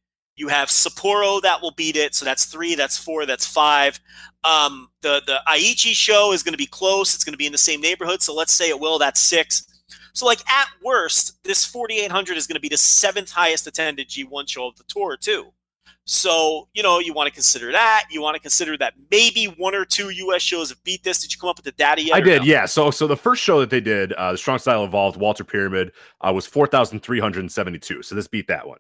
You 0.43 0.49
have 0.49 0.71
Sapporo 0.71 1.41
that 1.43 1.63
will 1.63 1.71
beat 1.71 1.95
it. 1.95 2.17
So 2.17 2.25
that's 2.25 2.47
three, 2.47 2.75
that's 2.75 2.99
four, 2.99 3.27
that's 3.27 3.47
five. 3.47 4.01
Um, 4.43 4.89
the 5.01 5.23
the 5.25 5.39
Aichi 5.47 5.95
show 5.95 6.33
is 6.33 6.43
going 6.43 6.53
to 6.53 6.59
be 6.59 6.67
close. 6.67 7.15
It's 7.15 7.23
going 7.23 7.33
to 7.33 7.39
be 7.39 7.47
in 7.47 7.53
the 7.53 7.59
same 7.59 7.81
neighborhood. 7.81 8.23
So 8.23 8.35
let's 8.35 8.53
say 8.53 8.69
it 8.69 8.81
will. 8.81 8.99
That's 8.99 9.21
six. 9.21 9.85
So 10.15 10.27
like 10.27 10.41
at 10.51 10.67
worst, 10.85 11.41
this 11.45 11.65
4800 11.65 12.37
is 12.37 12.49
going 12.49 12.57
to 12.57 12.61
be 12.61 12.69
the 12.69 12.77
seventh 12.77 13.31
highest 13.31 13.69
attended 13.69 14.09
G1 14.09 14.49
show 14.49 14.67
of 14.67 14.75
the 14.75 14.83
tour 14.89 15.17
too. 15.17 15.53
So 16.07 16.67
you 16.75 16.83
know 16.83 16.99
you 16.99 17.13
want 17.13 17.29
to 17.29 17.33
consider 17.33 17.71
that. 17.71 18.07
You 18.11 18.21
want 18.21 18.35
to 18.35 18.41
consider 18.41 18.77
that 18.79 18.95
maybe 19.13 19.45
one 19.45 19.77
or 19.77 19.85
two 19.85 20.11
U.S. 20.11 20.43
shows 20.43 20.71
have 20.71 20.83
beat 20.83 21.05
this. 21.05 21.23
Did 21.23 21.33
you 21.33 21.39
come 21.39 21.51
up 21.51 21.59
with 21.59 21.67
the 21.67 21.71
data 21.71 22.03
yet? 22.03 22.17
I 22.17 22.21
did, 22.21 22.43
no? 22.43 22.47
yeah. 22.49 22.67
So, 22.67 22.91
so 22.91 23.07
the 23.07 23.17
first 23.17 23.41
show 23.41 23.61
that 23.61 23.71
they 23.71 23.81
did, 23.81 24.13
uh, 24.15 24.33
the 24.33 24.39
Strong 24.39 24.59
Style 24.59 24.83
Evolved, 24.83 25.21
Walter 25.21 25.45
Pyramid, 25.45 25.93
uh, 26.21 26.33
was 26.35 26.49
four 26.49 26.67
thousand 26.67 27.05
three 27.05 27.21
hundred 27.21 27.49
seventy-two. 27.49 28.03
So 28.03 28.17
this 28.17 28.27
beat 28.27 28.49
that 28.49 28.67
one. 28.67 28.79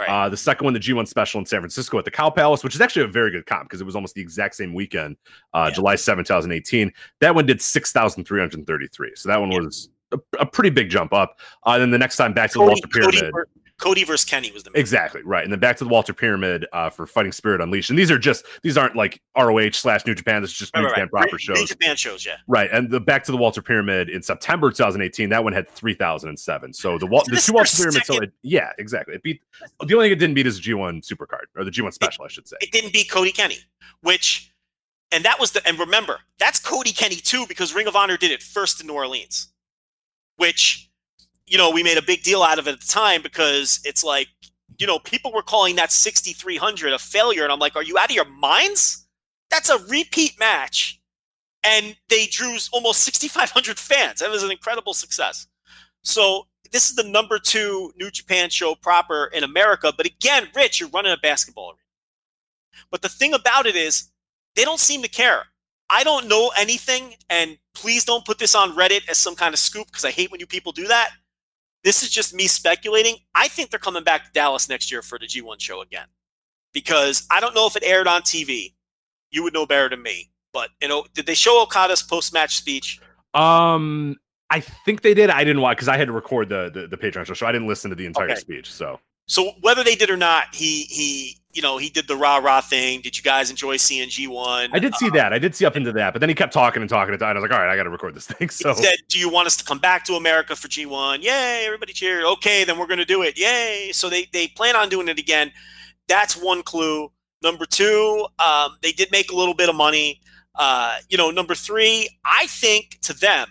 Right. 0.00 0.08
Uh, 0.08 0.28
the 0.28 0.36
second 0.36 0.64
one, 0.64 0.72
the 0.74 0.80
G1 0.80 1.06
special 1.06 1.38
in 1.40 1.46
San 1.46 1.60
Francisco 1.60 1.98
at 1.98 2.04
the 2.04 2.10
Cow 2.10 2.30
Palace, 2.30 2.64
which 2.64 2.74
is 2.74 2.80
actually 2.80 3.04
a 3.04 3.08
very 3.08 3.30
good 3.30 3.44
comp 3.46 3.64
because 3.68 3.80
it 3.80 3.84
was 3.84 3.94
almost 3.94 4.14
the 4.14 4.20
exact 4.22 4.54
same 4.54 4.72
weekend, 4.72 5.16
uh, 5.52 5.66
Yeah. 5.68 5.74
July 5.74 5.96
7, 5.96 6.24
2018. 6.24 6.92
That 7.20 7.34
one 7.34 7.44
did 7.46 7.60
6,333. 7.60 9.12
So 9.16 9.28
that 9.28 9.38
one 9.40 9.50
Yeah. 9.52 9.60
was 9.60 9.90
a, 10.12 10.18
a 10.40 10.46
pretty 10.46 10.70
big 10.70 10.90
jump 10.90 11.12
up. 11.12 11.38
Uh, 11.64 11.78
then 11.78 11.90
the 11.90 11.98
next 11.98 12.16
time 12.16 12.32
back 12.32 12.50
to 12.50 12.54
the 12.54 12.64
Cody, 12.64 12.68
Walter 12.70 12.88
Pyramid. 12.88 13.32
Cody, 13.32 13.44
Cody 13.80 14.04
versus 14.04 14.24
Kenny 14.28 14.52
was 14.52 14.62
the 14.62 14.70
main 14.70 14.80
Exactly 14.80 15.22
right, 15.24 15.42
and 15.42 15.52
then 15.52 15.58
back 15.58 15.76
to 15.78 15.84
the 15.84 15.90
Walter 15.90 16.12
Pyramid 16.12 16.66
uh, 16.72 16.90
for 16.90 17.06
Fighting 17.06 17.32
Spirit 17.32 17.60
Unleashed, 17.60 17.90
and 17.90 17.98
these 17.98 18.10
are 18.10 18.18
just 18.18 18.44
these 18.62 18.76
aren't 18.76 18.94
like 18.94 19.20
ROH 19.36 19.70
slash 19.72 20.06
New 20.06 20.14
Japan. 20.14 20.42
This 20.42 20.52
is 20.52 20.58
just 20.58 20.74
Right, 20.74 20.80
New 20.82 20.86
right, 20.86 20.90
Japan 20.94 21.08
right. 21.12 21.22
proper 21.22 21.34
New- 21.34 21.38
shows. 21.38 21.58
New 21.58 21.66
Japan 21.66 21.96
shows, 21.96 22.24
yeah. 22.26 22.36
Right, 22.46 22.70
and 22.72 22.90
the 22.90 23.00
back 23.00 23.24
to 23.24 23.32
the 23.32 23.38
Walter 23.38 23.62
Pyramid 23.62 24.10
in 24.10 24.22
September 24.22 24.70
2018. 24.70 25.28
That 25.30 25.42
one 25.42 25.52
had 25.52 25.68
3,007. 25.70 26.72
So 26.74 26.98
the 26.98 27.06
Wal- 27.06 27.24
the 27.26 27.36
two 27.36 27.52
Walter 27.54 27.76
Pyramids, 27.76 28.06
so 28.06 28.18
it, 28.20 28.32
yeah, 28.42 28.72
exactly. 28.78 29.14
It 29.14 29.22
beat 29.22 29.40
the 29.86 29.94
only 29.94 30.06
thing 30.06 30.12
it 30.12 30.18
didn't 30.18 30.34
beat 30.34 30.46
is 30.46 30.60
G1 30.60 31.02
Supercard 31.06 31.44
or 31.56 31.64
the 31.64 31.70
G1 31.70 31.92
Special, 31.92 32.24
I 32.24 32.28
should 32.28 32.46
say. 32.46 32.56
It 32.60 32.70
didn't 32.72 32.92
beat 32.92 33.10
Cody 33.10 33.32
Kenny, 33.32 33.58
which, 34.02 34.52
and 35.12 35.24
that 35.24 35.40
was 35.40 35.52
the, 35.52 35.66
and 35.66 35.78
remember, 35.78 36.18
that's 36.38 36.58
Cody 36.58 36.92
Kenny 36.92 37.16
too, 37.16 37.46
because 37.48 37.74
Ring 37.74 37.86
of 37.86 37.96
Honor 37.96 38.16
did 38.16 38.30
it 38.30 38.42
first 38.42 38.80
in 38.80 38.86
New 38.86 38.94
Orleans, 38.94 39.48
which, 40.36 40.89
you 41.50 41.58
know, 41.58 41.68
we 41.68 41.82
made 41.82 41.98
a 41.98 42.02
big 42.02 42.22
deal 42.22 42.42
out 42.42 42.60
of 42.60 42.68
it 42.68 42.72
at 42.72 42.80
the 42.80 42.86
time 42.86 43.22
because 43.22 43.80
it's 43.84 44.04
like, 44.04 44.28
you 44.78 44.86
know, 44.86 45.00
people 45.00 45.32
were 45.32 45.42
calling 45.42 45.76
that 45.76 45.90
6,300 45.90 46.92
a 46.92 46.98
failure. 46.98 47.42
And 47.42 47.52
I'm 47.52 47.58
like, 47.58 47.74
are 47.74 47.82
you 47.82 47.98
out 47.98 48.08
of 48.08 48.14
your 48.14 48.24
minds? 48.24 49.06
That's 49.50 49.68
a 49.68 49.78
repeat 49.86 50.38
match. 50.38 51.00
And 51.64 51.96
they 52.08 52.26
drew 52.26 52.56
almost 52.72 53.02
6,500 53.02 53.78
fans. 53.78 54.20
That 54.20 54.30
was 54.30 54.44
an 54.44 54.52
incredible 54.52 54.94
success. 54.94 55.48
So 56.02 56.46
this 56.70 56.88
is 56.88 56.94
the 56.94 57.02
number 57.02 57.38
two 57.40 57.92
New 57.98 58.12
Japan 58.12 58.48
show 58.48 58.76
proper 58.76 59.26
in 59.34 59.42
America. 59.42 59.92
But 59.94 60.06
again, 60.06 60.48
Rich, 60.54 60.78
you're 60.78 60.88
running 60.90 61.12
a 61.12 61.18
basketball 61.18 61.70
arena. 61.70 61.78
But 62.92 63.02
the 63.02 63.08
thing 63.08 63.34
about 63.34 63.66
it 63.66 63.74
is, 63.74 64.08
they 64.54 64.64
don't 64.64 64.80
seem 64.80 65.02
to 65.02 65.08
care. 65.08 65.42
I 65.90 66.04
don't 66.04 66.28
know 66.28 66.52
anything, 66.56 67.14
and 67.28 67.58
please 67.74 68.04
don't 68.04 68.24
put 68.24 68.38
this 68.38 68.54
on 68.54 68.76
Reddit 68.76 69.08
as 69.08 69.18
some 69.18 69.34
kind 69.34 69.52
of 69.52 69.58
scoop 69.58 69.88
because 69.88 70.04
I 70.04 70.12
hate 70.12 70.30
when 70.30 70.38
you 70.38 70.46
people 70.46 70.70
do 70.70 70.86
that. 70.86 71.10
This 71.84 72.02
is 72.02 72.10
just 72.10 72.34
me 72.34 72.46
speculating. 72.46 73.16
I 73.34 73.48
think 73.48 73.70
they're 73.70 73.78
coming 73.78 74.04
back 74.04 74.24
to 74.24 74.30
Dallas 74.32 74.68
next 74.68 74.90
year 74.92 75.02
for 75.02 75.18
the 75.18 75.26
G1 75.26 75.60
show 75.60 75.80
again. 75.80 76.06
Because 76.72 77.26
I 77.30 77.40
don't 77.40 77.54
know 77.54 77.66
if 77.66 77.76
it 77.76 77.82
aired 77.84 78.06
on 78.06 78.22
TV. 78.22 78.74
You 79.30 79.42
would 79.42 79.52
know 79.54 79.66
better 79.66 79.88
than 79.88 80.02
me. 80.02 80.30
But 80.52 80.70
you 80.80 80.88
know, 80.88 81.04
did 81.14 81.26
they 81.26 81.34
show 81.34 81.62
Okada's 81.62 82.02
post-match 82.02 82.56
speech? 82.56 83.00
Um, 83.34 84.16
I 84.50 84.60
think 84.60 85.02
they 85.02 85.14
did. 85.14 85.30
I 85.30 85.44
didn't 85.44 85.62
watch 85.62 85.76
because 85.76 85.88
I 85.88 85.96
had 85.96 86.08
to 86.08 86.12
record 86.12 86.48
the, 86.48 86.70
the 86.72 86.88
the 86.88 86.96
Patreon 86.96 87.24
show, 87.26 87.34
so 87.34 87.46
I 87.46 87.52
didn't 87.52 87.68
listen 87.68 87.90
to 87.90 87.96
the 87.96 88.06
entire 88.06 88.30
Okay. 88.30 88.40
speech. 88.40 88.70
So 88.72 88.98
So 89.30 89.52
whether 89.60 89.84
they 89.84 89.94
did 89.94 90.10
or 90.10 90.16
not, 90.16 90.52
he 90.52 90.82
he 90.90 91.36
you 91.52 91.62
know 91.62 91.78
he 91.78 91.88
did 91.88 92.08
the 92.08 92.16
rah 92.16 92.38
rah 92.38 92.60
thing. 92.60 93.00
Did 93.00 93.16
you 93.16 93.22
guys 93.22 93.48
enjoy 93.48 93.76
seeing 93.76 94.08
G1? 94.08 94.70
I 94.72 94.78
did 94.80 94.96
see 94.96 95.08
that. 95.10 95.32
I 95.32 95.38
did 95.38 95.54
see 95.54 95.64
up 95.64 95.76
into 95.76 95.92
that, 95.92 96.12
but 96.12 96.18
then 96.18 96.28
he 96.28 96.34
kept 96.34 96.52
talking 96.52 96.82
and 96.82 96.90
talking 96.90 97.12
and 97.14 97.20
talking. 97.20 97.36
I 97.36 97.40
was 97.40 97.48
like, 97.48 97.56
all 97.56 97.64
right, 97.64 97.72
I 97.72 97.76
got 97.76 97.84
to 97.84 97.90
record 97.90 98.16
this 98.16 98.26
thing. 98.26 98.48
So 98.50 98.74
He 98.74 98.82
said, 98.82 98.96
"Do 99.08 99.20
you 99.20 99.30
want 99.30 99.46
us 99.46 99.56
to 99.58 99.64
come 99.64 99.78
back 99.78 100.04
to 100.06 100.14
America 100.14 100.56
for 100.56 100.66
G1? 100.66 101.22
Yay! 101.22 101.62
Everybody 101.64 101.92
cheer. 101.92 102.26
Okay, 102.26 102.64
then 102.64 102.76
we're 102.76 102.88
going 102.88 102.98
to 102.98 103.04
do 103.04 103.22
it. 103.22 103.38
Yay!" 103.38 103.90
So 103.92 104.10
they 104.10 104.26
they 104.32 104.48
plan 104.48 104.74
on 104.74 104.88
doing 104.88 105.06
it 105.06 105.20
again. 105.20 105.52
That's 106.08 106.36
one 106.36 106.64
clue. 106.64 107.12
Number 107.40 107.66
two, 107.66 108.26
um, 108.40 108.78
they 108.82 108.90
did 108.90 109.12
make 109.12 109.30
a 109.30 109.36
little 109.36 109.54
bit 109.54 109.68
of 109.68 109.76
money. 109.76 110.20
Uh, 110.56 110.96
you 111.08 111.16
know, 111.16 111.30
number 111.30 111.54
three, 111.54 112.18
I 112.24 112.48
think 112.48 112.98
to 113.02 113.12
them, 113.12 113.46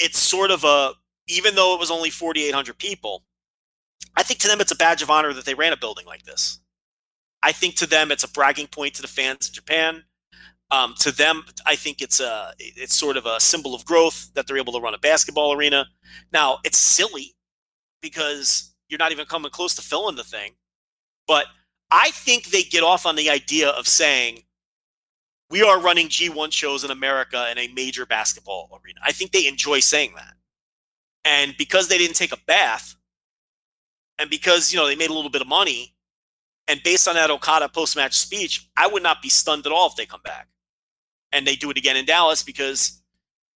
it's 0.00 0.18
sort 0.18 0.50
of 0.50 0.64
a 0.64 0.92
even 1.28 1.54
though 1.54 1.72
it 1.74 1.78
was 1.78 1.92
only 1.92 2.10
forty 2.10 2.42
eight 2.42 2.54
hundred 2.54 2.78
people, 2.78 3.23
I 4.16 4.22
think 4.22 4.40
to 4.40 4.48
them 4.48 4.60
it's 4.60 4.72
a 4.72 4.76
badge 4.76 5.02
of 5.02 5.10
honor 5.10 5.32
that 5.32 5.44
they 5.44 5.54
ran 5.54 5.72
a 5.72 5.76
building 5.76 6.06
like 6.06 6.24
this. 6.24 6.60
I 7.42 7.52
think 7.52 7.74
to 7.76 7.86
them 7.86 8.10
it's 8.10 8.24
a 8.24 8.30
bragging 8.30 8.68
point 8.68 8.94
to 8.94 9.02
the 9.02 9.08
fans 9.08 9.48
in 9.48 9.54
Japan. 9.54 10.04
Um, 10.70 10.94
to 11.00 11.12
them, 11.12 11.44
I 11.66 11.76
think 11.76 12.00
it's 12.00 12.20
a 12.20 12.52
it's 12.58 12.96
sort 12.96 13.16
of 13.16 13.26
a 13.26 13.38
symbol 13.38 13.74
of 13.74 13.84
growth 13.84 14.32
that 14.34 14.46
they're 14.46 14.56
able 14.56 14.72
to 14.72 14.80
run 14.80 14.94
a 14.94 14.98
basketball 14.98 15.52
arena. 15.52 15.86
Now 16.32 16.58
it's 16.64 16.78
silly 16.78 17.34
because 18.00 18.74
you're 18.88 18.98
not 18.98 19.12
even 19.12 19.26
coming 19.26 19.50
close 19.50 19.74
to 19.76 19.82
filling 19.82 20.16
the 20.16 20.24
thing, 20.24 20.52
but 21.28 21.46
I 21.90 22.10
think 22.12 22.46
they 22.46 22.62
get 22.62 22.82
off 22.82 23.06
on 23.06 23.14
the 23.14 23.30
idea 23.30 23.68
of 23.68 23.86
saying 23.86 24.42
we 25.50 25.62
are 25.62 25.78
running 25.78 26.08
G1 26.08 26.50
shows 26.50 26.82
in 26.82 26.90
America 26.90 27.48
in 27.52 27.58
a 27.58 27.68
major 27.68 28.06
basketball 28.06 28.80
arena. 28.82 29.00
I 29.04 29.12
think 29.12 29.32
they 29.32 29.46
enjoy 29.46 29.80
saying 29.80 30.14
that, 30.16 30.34
and 31.24 31.54
because 31.58 31.88
they 31.88 31.98
didn't 31.98 32.16
take 32.16 32.32
a 32.32 32.40
bath, 32.46 32.96
and 34.18 34.30
because 34.30 34.72
you 34.72 34.78
know 34.78 34.86
they 34.86 34.96
made 34.96 35.10
a 35.10 35.14
little 35.14 35.30
bit 35.30 35.42
of 35.42 35.48
money, 35.48 35.94
and 36.68 36.82
based 36.82 37.08
on 37.08 37.14
that 37.14 37.30
Okada 37.30 37.68
post 37.68 37.96
match 37.96 38.14
speech, 38.14 38.68
I 38.76 38.86
would 38.86 39.02
not 39.02 39.22
be 39.22 39.28
stunned 39.28 39.66
at 39.66 39.72
all 39.72 39.88
if 39.88 39.96
they 39.96 40.06
come 40.06 40.22
back 40.24 40.48
and 41.32 41.46
they 41.46 41.56
do 41.56 41.70
it 41.70 41.76
again 41.76 41.96
in 41.96 42.06
Dallas 42.06 42.42
because, 42.42 43.02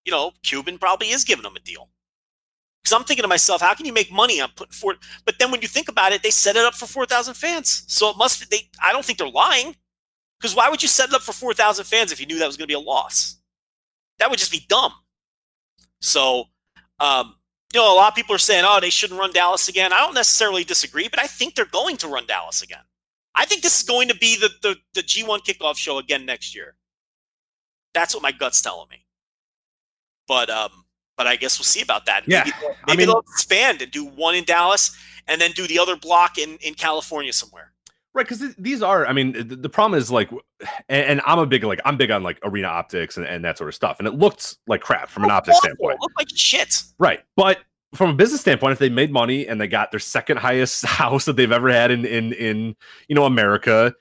you 0.05 0.13
know, 0.13 0.33
Cuban 0.43 0.79
probably 0.79 1.09
is 1.09 1.25
giving 1.25 1.43
them 1.43 1.57
a 1.57 1.61
deal. 1.61 1.91
Because 2.83 2.99
I'm 2.99 3.05
thinking 3.05 3.23
to 3.23 3.29
myself, 3.29 3.61
how 3.63 3.75
can 3.75 3.87
you 3.87 3.93
make 3.93 4.13
money 4.13 4.41
on 4.41 4.51
putting 4.57 4.73
four? 4.73 4.97
But 5.25 5.39
then 5.39 5.51
when 5.51 5.63
you 5.63 5.69
think 5.69 5.89
about 5.89 6.13
it, 6.13 6.23
they 6.23 6.31
set 6.31 6.57
it 6.57 6.65
up 6.65 6.75
for 6.75 6.87
four 6.87 7.07
thousand 7.07 7.35
fans, 7.35 7.85
so 7.89 8.11
it 8.11 8.17
must. 8.17 8.51
They, 8.51 8.69
I 8.83 8.93
don't 8.93 9.05
think 9.05 9.19
they're 9.19 9.29
lying. 9.29 9.75
Because 10.39 10.55
why 10.55 10.69
would 10.69 10.83
you 10.83 10.89
set 10.89 11.09
it 11.09 11.15
up 11.15 11.23
for 11.23 11.33
four 11.33 11.55
thousand 11.55 11.87
fans 11.87 12.13
if 12.13 12.21
you 12.21 12.27
knew 12.27 12.39
that 12.39 12.47
was 12.47 12.59
going 12.59 12.69
to 12.69 12.73
be 12.73 12.75
a 12.75 12.79
loss? 12.79 13.37
That 14.19 14.29
would 14.29 14.39
just 14.39 14.53
be 14.53 14.67
dumb. 14.69 14.93
So, 16.03 16.45
um, 17.01 17.37
you 17.75 17.81
know, 17.81 17.93
a 17.93 17.97
lot 17.97 18.09
of 18.13 18.15
people 18.15 18.35
are 18.35 18.39
saying, 18.39 18.65
"Oh, 18.67 18.79
they 18.81 18.91
shouldn't 18.91 19.19
run 19.19 19.33
Dallas 19.33 19.69
again." 19.69 19.93
I 19.93 19.99
don't 19.99 20.15
necessarily 20.15 20.65
disagree, 20.65 21.09
but 21.09 21.19
I 21.21 21.27
think 21.27 21.55
they're 21.55 21.65
going 21.67 21.97
to 21.99 22.09
run 22.09 22.27
Dallas 22.27 22.63
again. 22.63 22.85
I 23.35 23.45
think 23.45 23.63
this 23.63 23.77
is 23.81 23.83
going 23.87 24.09
to 24.09 24.15
be 24.17 24.37
the 24.37 24.51
the, 24.63 24.77
the 24.95 25.03
G1 25.03 25.41
kickoff 25.45 25.77
show 25.77 25.99
again 25.99 26.25
next 26.25 26.55
year. 26.55 26.77
That's 27.93 28.15
what 28.15 28.23
my 28.23 28.33
gut's 28.33 28.63
telling 28.63 28.89
me. 28.91 29.05
But 30.29 30.49
um, 30.51 30.85
but 31.17 31.27
I 31.27 31.37
guess 31.37 31.59
we'll 31.59 31.65
see 31.67 31.83
about 31.83 32.07
that. 32.07 32.25
Yeah, 32.27 32.45
maybe, 32.45 32.57
they'll- 32.61 32.77
I 32.87 32.97
mean- 32.97 33.07
they'll 33.09 33.19
expand 33.21 33.83
and 33.83 33.91
do 33.91 34.05
one 34.07 34.35
in 34.35 34.45
Dallas 34.45 34.97
and 35.27 35.41
then 35.41 35.51
do 35.53 35.67
the 35.67 35.79
other 35.79 35.97
block 35.97 36.39
in 36.39 36.57
in 36.63 36.75
California 36.75 37.33
somewhere. 37.33 37.73
Right, 38.15 38.25
because 38.29 38.55
these 38.55 38.81
are, 38.81 39.05
I 39.07 39.13
mean, 39.13 39.33
the, 39.33 39.57
the 39.57 39.69
problem 39.69 39.99
is 39.99 40.09
like, 40.11 40.31
and, 40.89 41.05
and 41.07 41.21
I'm 41.27 41.39
a 41.41 41.47
big 41.47 41.65
like, 41.65 41.81
I'm 41.85 41.97
big 41.97 42.11
on 42.13 42.23
like 42.23 42.39
arena 42.45 42.69
optics 42.69 43.17
and, 43.17 43.27
and 43.27 43.45
that 43.45 43.59
sort 43.59 43.69
of 43.69 43.75
stuff, 43.75 43.99
and 43.99 44.07
it 44.07 44.15
looked 44.15 44.57
like 44.69 44.81
crap 44.81 45.09
from 45.09 45.25
an 45.25 45.31
Oh, 45.31 45.35
optics 45.35 45.57
awful. 45.59 45.69
standpoint, 45.69 45.99
Look 46.01 46.13
like 46.17 46.29
shit. 46.35 46.83
right? 46.99 47.21
But 47.37 47.59
from 47.95 48.11
a 48.11 48.15
business 48.15 48.41
standpoint, 48.41 48.73
if 48.73 48.79
they 48.79 48.89
made 48.89 49.13
money 49.13 49.47
and 49.47 49.61
they 49.61 49.67
got 49.69 49.91
their 49.91 50.01
second 50.01 50.37
highest 50.39 50.85
house 50.87 51.25
that 51.25 51.35
they've 51.37 51.51
ever 51.53 51.71
had 51.71 51.91
in 51.91 52.05
in 52.05 52.33
in 52.35 52.77
you 53.09 53.15
know 53.15 53.25
America, 53.25 53.95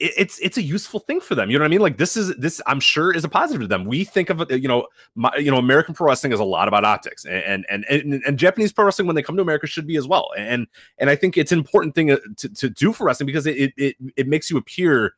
it, 0.00 0.12
it's 0.16 0.38
it's 0.40 0.56
a 0.56 0.62
useful 0.62 1.00
thing 1.00 1.20
for 1.20 1.34
them. 1.34 1.50
You 1.50 1.58
know 1.58 1.62
what 1.62 1.68
I 1.68 1.70
mean? 1.70 1.80
Like 1.80 1.98
this 1.98 2.16
is 2.16 2.34
this 2.36 2.60
I'm 2.66 2.80
sure 2.80 3.14
is 3.14 3.24
a 3.24 3.28
positive 3.28 3.60
to 3.60 3.68
them. 3.68 3.84
We 3.84 4.04
think 4.04 4.30
of 4.30 4.50
you 4.50 4.66
know, 4.66 4.86
my, 5.14 5.30
you 5.36 5.50
know, 5.50 5.58
American 5.58 5.94
pro 5.94 6.08
wrestling 6.08 6.32
is 6.32 6.40
a 6.40 6.44
lot 6.44 6.66
about 6.66 6.84
optics, 6.84 7.24
and 7.26 7.64
and 7.68 7.84
and, 7.88 8.22
and 8.26 8.38
Japanese 8.38 8.72
pro 8.72 8.86
wrestling 8.86 9.06
when 9.06 9.14
they 9.14 9.22
come 9.22 9.36
to 9.36 9.42
America 9.42 9.66
should 9.66 9.86
be 9.86 9.96
as 9.96 10.08
well. 10.08 10.30
And 10.36 10.66
and 10.98 11.10
I 11.10 11.16
think 11.16 11.36
it's 11.36 11.52
an 11.52 11.58
important 11.58 11.94
thing 11.94 12.10
uh, 12.10 12.18
to, 12.38 12.48
to 12.48 12.70
do 12.70 12.92
for 12.92 13.04
wrestling 13.04 13.26
because 13.26 13.46
it 13.46 13.72
it, 13.76 13.96
it 14.16 14.26
makes 14.26 14.50
you 14.50 14.56
appear 14.56 15.14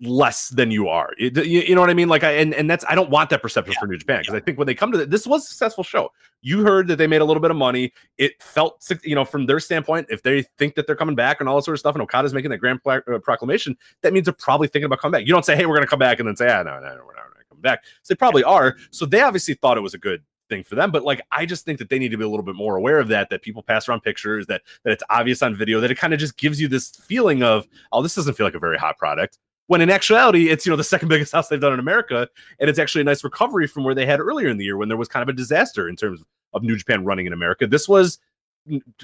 less 0.00 0.48
than 0.50 0.70
you 0.70 0.88
are. 0.88 1.10
You, 1.18 1.30
you 1.42 1.74
know 1.74 1.80
what 1.80 1.90
I 1.90 1.94
mean? 1.94 2.08
Like 2.08 2.24
I 2.24 2.32
and, 2.32 2.54
and 2.54 2.68
that's 2.68 2.84
I 2.88 2.94
don't 2.94 3.10
want 3.10 3.30
that 3.30 3.42
perception 3.42 3.74
for 3.78 3.86
New 3.86 3.96
Japan 3.96 4.20
because 4.20 4.34
I 4.34 4.40
think 4.40 4.58
when 4.58 4.66
they 4.66 4.74
come 4.74 4.92
to 4.92 4.98
the, 4.98 5.06
this 5.06 5.26
was 5.26 5.44
a 5.44 5.48
successful 5.48 5.84
show. 5.84 6.10
You 6.42 6.62
heard 6.62 6.86
that 6.88 6.96
they 6.96 7.06
made 7.06 7.22
a 7.22 7.24
little 7.24 7.40
bit 7.40 7.50
of 7.50 7.56
money. 7.56 7.92
It 8.18 8.40
felt 8.42 8.86
you 9.02 9.14
know 9.14 9.24
from 9.24 9.46
their 9.46 9.58
standpoint, 9.58 10.06
if 10.10 10.22
they 10.22 10.42
think 10.58 10.74
that 10.74 10.86
they're 10.86 10.96
coming 10.96 11.16
back 11.16 11.40
and 11.40 11.48
all 11.48 11.56
that 11.56 11.62
sort 11.62 11.74
of 11.74 11.80
stuff, 11.80 11.94
and 11.94 12.02
Okada's 12.02 12.34
making 12.34 12.50
that 12.50 12.58
grand 12.58 12.80
uh, 12.86 13.00
proclamation, 13.22 13.76
that 14.02 14.12
means 14.12 14.26
they're 14.26 14.34
probably 14.34 14.68
thinking 14.68 14.86
about 14.86 15.00
coming 15.00 15.20
back. 15.20 15.26
You 15.26 15.32
don't 15.32 15.44
say, 15.44 15.56
"Hey, 15.56 15.66
we're 15.66 15.74
going 15.74 15.86
to 15.86 15.90
come 15.90 15.98
back," 15.98 16.18
and 16.18 16.28
then 16.28 16.36
say, 16.36 16.48
"Ah, 16.48 16.62
no, 16.62 16.74
no, 16.74 16.80
no, 16.80 17.02
we're 17.06 17.14
not 17.14 17.24
going 17.24 17.42
to 17.42 17.48
come 17.48 17.60
back." 17.60 17.84
So 18.02 18.12
they 18.14 18.16
probably 18.16 18.44
are. 18.44 18.76
So 18.90 19.06
they 19.06 19.22
obviously 19.22 19.54
thought 19.54 19.78
it 19.78 19.82
was 19.82 19.94
a 19.94 19.98
good 19.98 20.22
thing 20.48 20.62
for 20.62 20.76
them 20.76 20.92
but 20.92 21.02
like 21.02 21.20
i 21.32 21.44
just 21.44 21.64
think 21.64 21.76
that 21.76 21.88
they 21.88 21.98
need 21.98 22.10
to 22.10 22.16
be 22.16 22.22
a 22.22 22.28
little 22.28 22.44
bit 22.44 22.54
more 22.54 22.76
aware 22.76 23.00
of 23.00 23.08
that 23.08 23.28
that 23.30 23.42
people 23.42 23.64
pass 23.64 23.88
around 23.88 24.00
pictures 24.00 24.46
that 24.46 24.62
that 24.84 24.92
it's 24.92 25.02
obvious 25.10 25.42
on 25.42 25.56
video 25.56 25.80
that 25.80 25.90
it 25.90 25.96
kind 25.96 26.14
of 26.14 26.20
just 26.20 26.36
gives 26.36 26.60
you 26.60 26.68
this 26.68 26.90
feeling 26.90 27.42
of 27.42 27.66
oh 27.90 28.00
this 28.00 28.14
doesn't 28.14 28.34
feel 28.34 28.46
like 28.46 28.54
a 28.54 28.58
very 28.60 28.78
hot 28.78 28.96
product 28.96 29.38
when 29.68 29.80
in 29.80 29.90
actuality 29.90 30.48
it's 30.48 30.64
you 30.64 30.70
know 30.70 30.76
the 30.76 30.84
second 30.84 31.08
biggest 31.08 31.32
house 31.32 31.48
they've 31.48 31.60
done 31.60 31.72
in 31.72 31.78
america 31.78 32.28
and 32.60 32.70
it's 32.70 32.78
actually 32.78 33.00
a 33.00 33.04
nice 33.04 33.24
recovery 33.24 33.66
from 33.66 33.84
where 33.84 33.94
they 33.94 34.06
had 34.06 34.20
earlier 34.20 34.48
in 34.48 34.56
the 34.56 34.64
year 34.64 34.76
when 34.76 34.88
there 34.88 34.98
was 34.98 35.08
kind 35.08 35.22
of 35.22 35.28
a 35.28 35.32
disaster 35.32 35.88
in 35.88 35.96
terms 35.96 36.22
of 36.52 36.62
new 36.62 36.76
japan 36.76 37.04
running 37.04 37.26
in 37.26 37.32
america. 37.32 37.66
This 37.66 37.88
was 37.88 38.18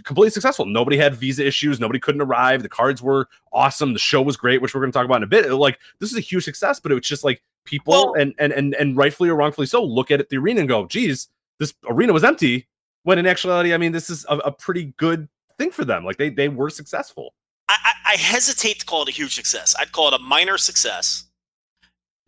completely 0.02 0.30
successful. 0.30 0.66
Nobody 0.66 0.96
had 0.96 1.14
visa 1.14 1.46
issues. 1.46 1.78
Nobody 1.78 2.00
couldn't 2.00 2.20
arrive. 2.20 2.64
The 2.64 2.68
cards 2.68 3.00
were 3.00 3.28
awesome. 3.52 3.92
The 3.92 3.98
show 4.00 4.20
was 4.20 4.36
great 4.36 4.60
which 4.60 4.74
we're 4.74 4.80
going 4.80 4.90
to 4.90 4.98
talk 4.98 5.04
about 5.04 5.18
in 5.18 5.22
a 5.22 5.26
bit. 5.28 5.52
Like 5.52 5.78
this 6.00 6.10
is 6.10 6.16
a 6.16 6.20
huge 6.20 6.44
success 6.44 6.80
but 6.80 6.90
it 6.90 6.96
was 6.96 7.06
just 7.06 7.24
like 7.24 7.42
people 7.64 7.92
Well- 7.92 8.14
and 8.14 8.34
and 8.38 8.52
and 8.52 8.74
and 8.74 8.96
rightfully 8.96 9.28
or 9.28 9.36
wrongfully 9.36 9.66
so 9.66 9.82
look 9.84 10.10
at 10.10 10.20
it, 10.20 10.28
the 10.30 10.38
arena 10.38 10.60
and 10.60 10.68
go 10.68 10.86
geez 10.86 11.28
this 11.60 11.74
arena 11.88 12.12
was 12.12 12.24
empty 12.24 12.66
when 13.04 13.18
in 13.18 13.26
actuality 13.26 13.72
i 13.72 13.76
mean 13.76 13.92
this 13.92 14.10
is 14.10 14.26
a, 14.28 14.36
a 14.38 14.50
pretty 14.50 14.92
good 14.96 15.28
thing 15.58 15.70
for 15.70 15.84
them. 15.84 16.04
Like 16.04 16.16
they 16.16 16.30
they 16.30 16.48
were 16.48 16.70
successful 16.70 17.34
I, 17.68 17.92
I, 18.06 18.16
hesitate 18.16 18.80
to 18.80 18.86
call 18.86 19.02
it 19.02 19.08
a 19.08 19.12
huge 19.12 19.34
success. 19.34 19.74
I'd 19.78 19.92
call 19.92 20.08
it 20.08 20.14
a 20.14 20.18
minor 20.18 20.58
success. 20.58 21.24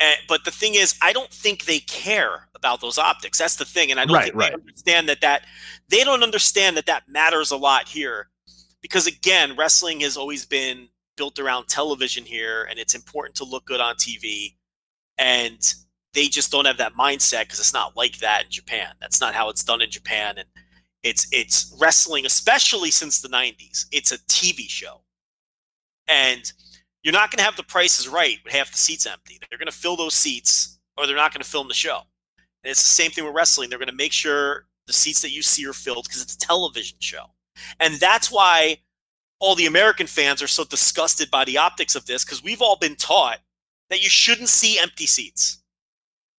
And, 0.01 0.17
but 0.29 0.45
the 0.45 0.51
thing 0.51 0.75
is, 0.75 0.97
I 1.03 1.13
don't 1.13 1.31
think 1.31 1.65
they 1.65 1.81
care 1.81 2.49
about 2.55 2.81
those 2.81 2.99
optics. 2.99 3.39
That's 3.39 3.57
the 3.57 3.65
thing, 3.65 3.91
and 3.91 4.01
I 4.01 4.07
don't 4.07 4.17
Right, 4.17 4.25
think 4.25 4.37
right. 4.37 4.51
they 4.53 4.61
understand 4.61 5.09
that 5.09 5.21
that 5.21 5.45
they 5.89 6.03
don't 6.03 6.23
understand 6.23 6.77
that 6.77 6.87
that 6.87 7.09
matters 7.09 7.51
a 7.51 7.57
lot 7.57 7.89
here, 7.89 8.31
because 8.81 9.07
again, 9.07 9.55
wrestling 9.57 10.01
has 10.01 10.17
always 10.17 10.45
been 10.47 10.89
built 11.17 11.39
around 11.39 11.69
television 11.69 12.25
here, 12.25 12.67
and 12.69 12.79
it's 12.79 12.95
important 12.95 13.37
to 13.37 13.45
look 13.45 13.67
good 13.67 13.81
on 13.81 13.95
TV, 13.97 14.57
and 15.19 15.75
they 16.13 16.27
just 16.27 16.51
don't 16.51 16.65
have 16.65 16.79
that 16.79 16.95
mindset 16.95 17.43
because 17.43 17.61
it's 17.61 17.75
not 17.75 17.97
like 17.97 18.19
that 18.19 18.45
in 18.47 18.51
Japan. 18.51 18.95
That's 19.01 19.21
not 19.21 19.35
how 19.35 19.49
it's 19.49 19.63
done 19.63 19.81
in 19.81 19.91
Japan, 19.91 20.39
and 20.39 20.49
it's 21.05 21.29
it's 21.31 21.77
wrestling, 21.81 22.27
especially 22.27 22.91
since 22.91 23.21
the 23.21 23.29
'90s. 23.29 23.87
It's 23.93 24.11
a 24.11 24.19
TV 24.19 24.69
show 24.69 25.04
and 26.09 26.53
you're 27.03 27.13
not 27.13 27.31
going 27.31 27.39
to 27.39 27.45
have 27.45 27.57
the 27.57 27.63
Price 27.63 28.01
Is 28.01 28.09
Right 28.09 28.39
with 28.45 28.53
half 28.53 28.73
the 28.73 28.79
seats 28.79 29.07
empty. 29.07 29.39
They're 29.49 29.59
going 29.59 29.67
to 29.67 29.73
fill 29.73 29.97
those 29.97 30.15
seats, 30.15 30.79
or 30.97 31.07
they're 31.07 31.17
not 31.17 31.33
going 31.33 31.43
to 31.43 31.49
film 31.49 31.69
the 31.69 31.75
show. 31.75 32.01
And 32.39 32.71
it's 32.71 32.83
the 32.83 32.89
same 32.89 33.11
thing 33.11 33.25
with 33.25 33.35
wrestling. 33.35 33.69
They're 33.69 33.79
going 33.79 33.89
to 33.89 33.95
make 33.95 34.13
sure 34.13 34.67
the 34.87 34.93
seats 34.93 35.21
that 35.23 35.33
you 35.33 35.43
see 35.43 35.67
are 35.67 35.73
filled 35.73 36.07
because 36.07 36.23
it's 36.23 36.35
a 36.35 36.39
television 36.39 36.99
show, 37.01 37.27
and 37.81 37.95
that's 37.95 38.31
why 38.31 38.79
all 39.41 39.55
the 39.55 39.67
American 39.67 40.07
fans 40.07 40.43
are 40.43 40.47
so 40.47 40.65
disgusted 40.65 41.31
by 41.31 41.45
the 41.45 41.59
optics 41.59 41.95
of 41.95 42.07
this 42.07 42.25
because 42.25 42.43
we've 42.43 42.63
all 42.63 42.77
been 42.77 42.97
taught 42.97 43.39
that 43.91 44.03
you 44.03 44.09
shouldn't 44.09 44.49
see 44.49 44.79
empty 44.79 45.07
seats, 45.07 45.63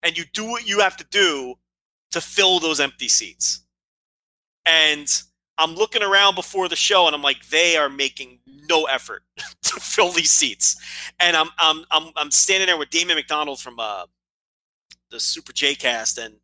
and 0.03 0.17
you 0.17 0.25
do 0.33 0.45
what 0.45 0.67
you 0.67 0.79
have 0.79 0.97
to 0.97 1.05
do 1.11 1.55
to 2.11 2.21
fill 2.21 2.59
those 2.59 2.79
empty 2.79 3.07
seats. 3.07 3.63
And 4.65 5.07
I'm 5.57 5.75
looking 5.75 6.03
around 6.03 6.35
before 6.35 6.67
the 6.67 6.75
show 6.75 7.07
and 7.07 7.15
I'm 7.15 7.21
like, 7.21 7.47
they 7.47 7.77
are 7.77 7.89
making 7.89 8.39
no 8.69 8.85
effort 8.85 9.23
to 9.63 9.79
fill 9.79 10.11
these 10.11 10.31
seats. 10.31 10.75
And 11.19 11.35
I'm 11.35 11.49
I'm 11.57 11.85
I'm 11.91 12.11
I'm 12.15 12.31
standing 12.31 12.67
there 12.67 12.77
with 12.77 12.89
Damon 12.89 13.15
McDonald 13.15 13.59
from 13.59 13.79
uh 13.79 14.05
the 15.11 15.19
Super 15.19 15.53
J 15.53 15.75
cast 15.75 16.17
and 16.17 16.35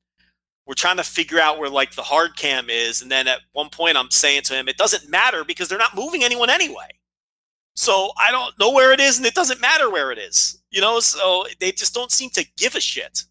we're 0.66 0.76
trying 0.76 0.97
to 0.97 1.03
figure 1.03 1.39
out 1.39 1.59
where 1.59 1.70
like 1.70 1.95
the 1.95 2.03
hard 2.03 2.38
cam 2.38 2.70
is. 2.70 3.01
And 3.01 3.12
then 3.12 3.28
at 3.28 3.39
one 3.51 3.70
point 3.70 3.97
I'm 3.97 4.12
saying 4.12 4.43
to 4.43 4.53
him, 4.53 4.70
it 4.70 4.78
doesn't 4.78 5.09
matter 5.09 5.43
because 5.43 5.68
they're 5.68 5.78
not 5.78 5.95
moving 5.95 6.24
anyone 6.24 6.49
anyway. 6.49 6.88
So 7.76 8.12
I 8.18 8.32
don't 8.32 8.57
know 8.59 8.72
where 8.72 8.91
it 8.93 8.99
is 8.99 9.18
and 9.18 9.26
it 9.26 9.34
doesn't 9.34 9.62
matter 9.62 9.89
where 9.89 10.12
it 10.12 10.18
is. 10.18 10.62
You 10.70 10.82
know, 10.82 10.99
so 10.99 11.45
they 11.59 11.72
just 11.72 11.93
don't 11.93 12.12
seem 12.12 12.30
to 12.32 12.45
give 12.57 12.76
a 12.76 12.80
shit, 12.80 13.24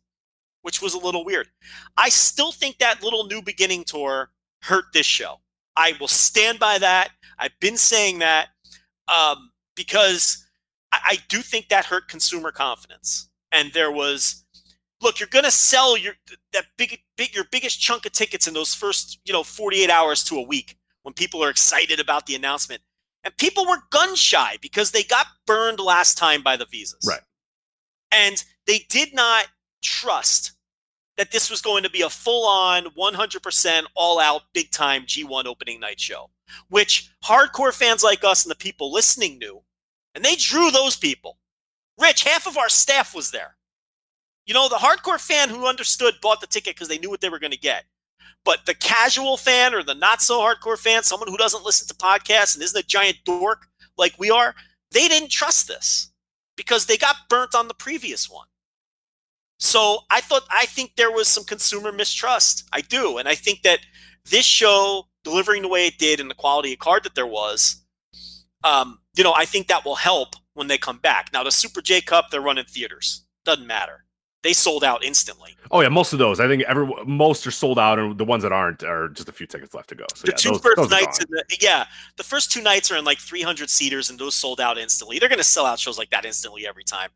which 0.62 0.82
was 0.82 0.94
a 0.94 0.98
little 0.98 1.24
weird. 1.24 1.48
I 1.96 2.08
still 2.08 2.52
think 2.52 2.78
that 2.78 3.02
little 3.02 3.26
new 3.26 3.40
beginning 3.40 3.84
tour 3.84 4.30
hurt 4.62 4.86
this 4.92 5.06
show. 5.06 5.39
I 5.76 5.94
will 6.00 6.08
stand 6.08 6.58
by 6.58 6.78
that. 6.78 7.10
I've 7.38 7.58
been 7.60 7.76
saying 7.76 8.18
that 8.20 8.48
um, 9.08 9.50
because 9.76 10.46
I, 10.92 11.00
I 11.04 11.18
do 11.28 11.38
think 11.38 11.68
that 11.68 11.86
hurt 11.86 12.08
consumer 12.08 12.52
confidence. 12.52 13.28
And 13.52 13.72
there 13.72 13.90
was, 13.90 14.44
look, 15.00 15.18
you're 15.18 15.28
going 15.28 15.44
to 15.44 15.50
sell 15.50 15.96
your 15.96 16.14
that 16.52 16.66
big, 16.76 17.00
big 17.16 17.34
your 17.34 17.44
biggest 17.50 17.80
chunk 17.80 18.06
of 18.06 18.12
tickets 18.12 18.46
in 18.46 18.54
those 18.54 18.74
first 18.74 19.18
you 19.24 19.32
know 19.32 19.42
48 19.42 19.90
hours 19.90 20.22
to 20.24 20.36
a 20.36 20.42
week 20.42 20.76
when 21.02 21.14
people 21.14 21.42
are 21.42 21.50
excited 21.50 22.00
about 22.00 22.26
the 22.26 22.34
announcement. 22.34 22.82
And 23.24 23.36
people 23.36 23.66
were 23.66 23.78
gun 23.90 24.14
shy 24.14 24.56
because 24.62 24.92
they 24.92 25.02
got 25.02 25.26
burned 25.46 25.78
last 25.78 26.16
time 26.16 26.42
by 26.42 26.56
the 26.56 26.66
visas. 26.66 27.06
Right. 27.06 27.20
And 28.12 28.42
they 28.66 28.86
did 28.88 29.14
not 29.14 29.46
trust 29.82 30.52
that 31.20 31.32
this 31.32 31.50
was 31.50 31.60
going 31.60 31.82
to 31.82 31.90
be 31.90 32.00
a 32.00 32.08
full 32.08 32.48
on 32.48 32.86
100% 32.98 33.82
all 33.94 34.18
out 34.18 34.40
big 34.54 34.70
time 34.70 35.02
G1 35.02 35.44
opening 35.44 35.78
night 35.78 36.00
show, 36.00 36.30
which 36.70 37.10
hardcore 37.22 37.74
fans 37.74 38.02
like 38.02 38.24
us 38.24 38.42
and 38.42 38.50
the 38.50 38.56
people 38.56 38.90
listening 38.90 39.36
knew. 39.36 39.60
And 40.14 40.24
they 40.24 40.34
drew 40.34 40.70
those 40.70 40.96
people. 40.96 41.36
Rich, 42.00 42.24
half 42.24 42.46
of 42.46 42.56
our 42.56 42.70
staff 42.70 43.14
was 43.14 43.32
there. 43.32 43.56
You 44.46 44.54
know, 44.54 44.70
the 44.70 44.76
hardcore 44.76 45.20
fan 45.20 45.50
who 45.50 45.66
understood 45.66 46.14
bought 46.22 46.40
the 46.40 46.46
ticket 46.46 46.74
because 46.74 46.88
they 46.88 46.96
knew 46.96 47.10
what 47.10 47.20
they 47.20 47.28
were 47.28 47.38
going 47.38 47.52
to 47.52 47.58
get. 47.58 47.84
But 48.42 48.64
the 48.64 48.72
casual 48.72 49.36
fan 49.36 49.74
or 49.74 49.82
the 49.82 49.94
not 49.94 50.22
so 50.22 50.40
hardcore 50.40 50.78
fan, 50.78 51.02
someone 51.02 51.28
who 51.28 51.36
doesn't 51.36 51.66
listen 51.66 51.86
to 51.88 51.94
podcasts 51.94 52.54
and 52.54 52.64
isn't 52.64 52.82
a 52.82 52.86
giant 52.86 53.18
dork 53.26 53.66
like 53.98 54.14
we 54.18 54.30
are, 54.30 54.54
they 54.90 55.06
didn't 55.06 55.30
trust 55.30 55.68
this 55.68 56.12
because 56.56 56.86
they 56.86 56.96
got 56.96 57.28
burnt 57.28 57.54
on 57.54 57.68
the 57.68 57.74
previous 57.74 58.30
one. 58.30 58.46
So 59.60 60.00
I 60.10 60.20
thought, 60.20 60.42
I 60.50 60.66
think 60.66 60.96
there 60.96 61.12
was 61.12 61.28
some 61.28 61.44
consumer 61.44 61.92
mistrust. 61.92 62.68
I 62.72 62.80
do. 62.80 63.18
And 63.18 63.28
I 63.28 63.34
think 63.34 63.62
that 63.62 63.80
this 64.24 64.44
show, 64.44 65.06
delivering 65.22 65.62
the 65.62 65.68
way 65.68 65.86
it 65.86 65.98
did 65.98 66.18
and 66.18 66.30
the 66.30 66.34
quality 66.34 66.72
of 66.72 66.78
card 66.78 67.04
that 67.04 67.14
there 67.14 67.26
was, 67.26 67.82
um, 68.64 68.98
you 69.16 69.22
know, 69.22 69.34
I 69.36 69.44
think 69.44 69.68
that 69.68 69.84
will 69.84 69.96
help 69.96 70.34
when 70.54 70.66
they 70.66 70.78
come 70.78 70.98
back. 70.98 71.30
Now, 71.32 71.44
the 71.44 71.52
Super 71.52 71.82
J 71.82 72.00
Cup, 72.00 72.26
they're 72.30 72.40
running 72.40 72.64
theaters. 72.64 73.24
Doesn't 73.44 73.66
matter 73.66 74.04
they 74.42 74.52
sold 74.52 74.82
out 74.84 75.04
instantly. 75.04 75.56
Oh 75.70 75.80
yeah, 75.80 75.88
most 75.88 76.12
of 76.12 76.18
those. 76.18 76.40
I 76.40 76.48
think 76.48 76.62
every 76.62 76.88
most 77.06 77.46
are 77.46 77.50
sold 77.50 77.78
out, 77.78 77.98
and 77.98 78.16
the 78.16 78.24
ones 78.24 78.42
that 78.42 78.52
aren't 78.52 78.82
are 78.82 79.08
just 79.08 79.28
a 79.28 79.32
few 79.32 79.46
tickets 79.46 79.74
left 79.74 79.88
to 79.90 79.94
go. 79.94 80.06
So 80.14 80.26
the 80.26 80.32
yeah, 80.32 80.36
two 80.36 80.50
those, 80.50 80.60
first 80.60 80.76
those 80.76 80.90
nights, 80.90 81.18
the, 81.18 81.44
yeah, 81.60 81.84
the 82.16 82.22
first 82.22 82.50
two 82.50 82.62
nights 82.62 82.90
are 82.90 82.96
in 82.96 83.04
like 83.04 83.18
300 83.18 83.68
seaters, 83.68 84.08
and 84.10 84.18
those 84.18 84.34
sold 84.34 84.60
out 84.60 84.78
instantly. 84.78 85.18
They're 85.18 85.28
going 85.28 85.38
to 85.38 85.44
sell 85.44 85.66
out 85.66 85.78
shows 85.78 85.98
like 85.98 86.10
that 86.10 86.24
instantly 86.24 86.66
every 86.66 86.84
time. 86.84 87.10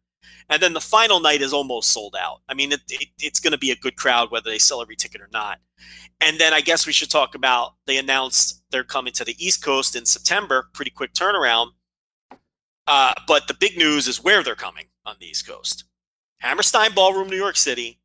And 0.49 0.63
then 0.63 0.73
the 0.73 0.81
final 0.81 1.21
night 1.21 1.43
is 1.43 1.53
almost 1.53 1.91
sold 1.91 2.17
out. 2.19 2.41
I 2.49 2.55
mean, 2.55 2.73
it, 2.73 2.83
it, 2.91 3.09
it's 3.19 3.41
going 3.41 3.53
to 3.53 3.59
be 3.59 3.71
a 3.71 3.77
good 3.77 3.97
crowd 3.97 4.31
whether 4.31 4.51
they 4.51 4.59
sell 4.59 4.83
every 4.83 4.97
ticket 4.97 5.21
or 5.21 5.29
not. 5.33 5.59
And 6.21 6.39
then 6.39 6.53
I 6.53 6.61
guess 6.61 6.87
we 6.87 6.93
should 6.93 7.11
talk 7.11 7.35
about 7.35 7.75
they 7.87 7.99
announced 7.99 8.63
they're 8.71 8.85
coming 8.85 9.13
to 9.15 9.25
the 9.25 9.37
East 9.45 9.63
Coast 9.63 9.97
in 9.97 10.07
September. 10.07 10.69
Pretty 10.73 10.91
quick 10.91 11.13
turnaround. 11.13 11.69
Uh, 12.87 13.13
but 13.27 13.49
the 13.49 13.55
big 13.55 13.77
news 13.79 14.07
is 14.07 14.23
where 14.23 14.43
they're 14.43 14.55
coming 14.55 14.87
on 15.07 15.17
the 15.19 15.27
East 15.27 15.47
Coast. 15.47 15.85
Hammerstein 16.39 16.93
Ballroom, 16.95 17.29
New 17.29 17.37
York 17.37 17.57
City, 17.57 17.99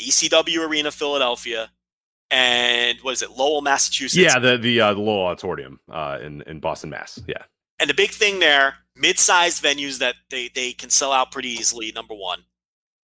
ECW 0.00 0.66
Arena, 0.66 0.90
Philadelphia, 0.90 1.70
and 2.30 2.98
what 3.02 3.12
is 3.12 3.22
it, 3.22 3.30
Lowell, 3.30 3.62
Massachusetts? 3.62 4.20
Yeah, 4.20 4.38
the 4.38 4.58
the, 4.58 4.80
uh, 4.80 4.94
the 4.94 5.00
Lowell 5.00 5.26
Auditorium 5.26 5.80
uh, 5.90 6.18
in 6.20 6.42
in 6.42 6.60
Boston, 6.60 6.90
Mass. 6.90 7.20
Yeah, 7.26 7.42
and 7.78 7.88
the 7.88 7.94
big 7.94 8.10
thing 8.10 8.38
there, 8.38 8.74
mid-sized 8.98 9.62
venues 9.62 9.98
that 9.98 10.16
they 10.30 10.48
they 10.54 10.72
can 10.72 10.90
sell 10.90 11.12
out 11.12 11.32
pretty 11.32 11.50
easily. 11.50 11.92
Number 11.92 12.14
one, 12.14 12.44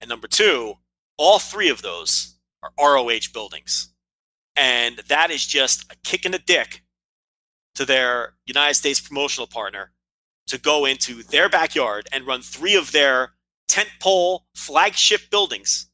and 0.01 0.09
number 0.09 0.29
two, 0.29 0.75
all 1.17 1.39
three 1.39 1.69
of 1.69 1.83
those 1.83 2.39
are 2.63 2.73
ROH 2.79 3.33
buildings, 3.33 3.93
and 4.57 4.99
that 5.09 5.31
is 5.31 5.47
just 5.47 5.91
a 5.93 5.97
kick 6.05 6.25
in 6.25 6.33
the 6.33 6.39
dick 6.39 6.83
to 7.75 7.85
their 7.85 8.35
United 8.47 8.75
States 8.75 9.01
promotional 9.01 9.47
partner 9.47 9.93
to 10.47 10.59
go 10.59 10.85
into 10.85 11.23
their 11.23 11.49
backyard 11.49 12.07
and 12.13 12.27
run 12.27 12.43
three 12.43 12.77
of 12.77 12.93
their 12.93 13.35
tentpole 13.69 14.41
flagship 14.55 15.23
buildings 15.31 15.91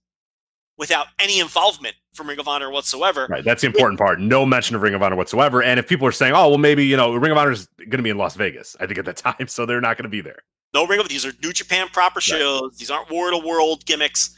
without 0.77 1.07
any 1.19 1.41
involvement 1.41 1.95
from 2.15 2.29
Ring 2.29 2.39
of 2.39 2.49
Honor 2.49 2.71
whatsoever. 2.71 3.27
Right. 3.29 3.45
That's 3.45 3.63
the 3.63 3.67
important 3.67 3.99
part. 3.99 4.21
No 4.21 4.45
mention 4.45 4.77
of 4.77 4.83
Ring 4.83 4.95
of 4.95 5.03
Honor 5.03 5.17
whatsoever. 5.17 5.63
And 5.63 5.79
if 5.79 5.89
people 5.89 6.07
are 6.07 6.13
saying, 6.13 6.35
oh, 6.35 6.49
well, 6.49 6.59
maybe, 6.59 6.85
you 6.85 6.97
know, 6.97 7.15
Ring 7.15 7.33
of 7.33 7.39
Honor 7.39 7.53
is 7.53 7.69
going 7.79 7.91
to 7.99 8.03
be 8.03 8.11
in 8.11 8.19
Las 8.19 8.35
Vegas, 8.35 8.77
I 8.81 8.87
think 8.87 8.99
at 8.99 9.05
that 9.05 9.17
time. 9.17 9.35
So 9.49 9.67
they're 9.67 9.81
not 9.81 9.97
going 9.97 10.05
to 10.05 10.11
be 10.11 10.21
there. 10.21 10.43
No 10.75 10.87
Ring 10.87 11.01
of 11.01 11.09
These 11.09 11.27
are 11.27 11.33
New 11.43 11.53
Japan 11.53 11.89
proper 11.89 12.21
shows. 12.21 12.63
Right. 12.63 12.79
These 12.79 12.91
aren't 12.91 13.11
War 13.11 13.31
to 13.31 13.39
World 13.39 13.85
gimmicks. 13.87 14.37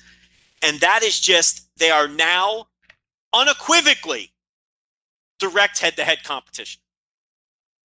And 0.62 0.78
that 0.80 1.02
is 1.02 1.20
just, 1.20 1.68
they 1.78 1.90
are 1.90 2.08
now 2.08 2.66
unequivocally 3.32 4.32
direct 5.38 5.80
head 5.80 5.96
to 5.96 6.04
head 6.04 6.22
competition. 6.24 6.80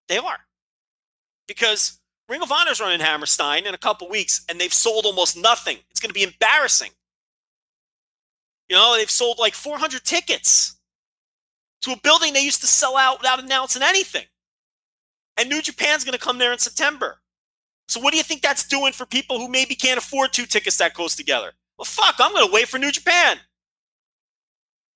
They 0.08 0.18
are. 0.18 0.38
Because 1.48 2.00
Ring 2.30 2.42
of 2.42 2.52
Honor's 2.52 2.80
running 2.80 3.00
Hammerstein 3.00 3.66
in 3.66 3.74
a 3.74 3.78
couple 3.78 4.10
weeks, 4.10 4.46
and 4.50 4.60
they've 4.60 4.74
sold 4.74 5.06
almost 5.06 5.38
nothing. 5.38 5.78
It's 5.90 6.00
going 6.00 6.10
to 6.10 6.14
be 6.14 6.24
embarrassing. 6.24 6.92
You 8.70 8.76
know, 8.76 8.96
they've 8.98 9.10
sold 9.10 9.40
like 9.40 9.54
400 9.54 10.04
tickets 10.04 10.76
to 11.82 11.92
a 11.92 11.98
building 11.98 12.34
they 12.34 12.42
used 12.42 12.62
to 12.62 12.68
sell 12.68 12.98
out 12.98 13.20
without 13.20 13.42
announcing 13.42 13.82
anything. 13.82 14.26
And 15.38 15.50
New 15.50 15.62
Japan's 15.62 16.04
going 16.04 16.18
to 16.18 16.24
come 16.24 16.38
there 16.38 16.52
in 16.52 16.60
September. 16.60 17.20
So, 17.88 18.02
what 18.02 18.12
do 18.12 18.18
you 18.18 18.24
think 18.24 18.42
that's 18.42 18.68
doing 18.68 18.92
for 18.92 19.06
people 19.06 19.40
who 19.40 19.48
maybe 19.48 19.76
can't 19.76 19.98
afford 19.98 20.34
two 20.34 20.46
tickets 20.46 20.78
that 20.78 20.94
close 20.94 21.16
together? 21.16 21.52
Well, 21.78 21.86
fuck, 21.86 22.16
I'm 22.20 22.34
going 22.34 22.48
to 22.48 22.54
wait 22.54 22.68
for 22.68 22.78
New 22.78 22.92
Japan. 22.92 23.38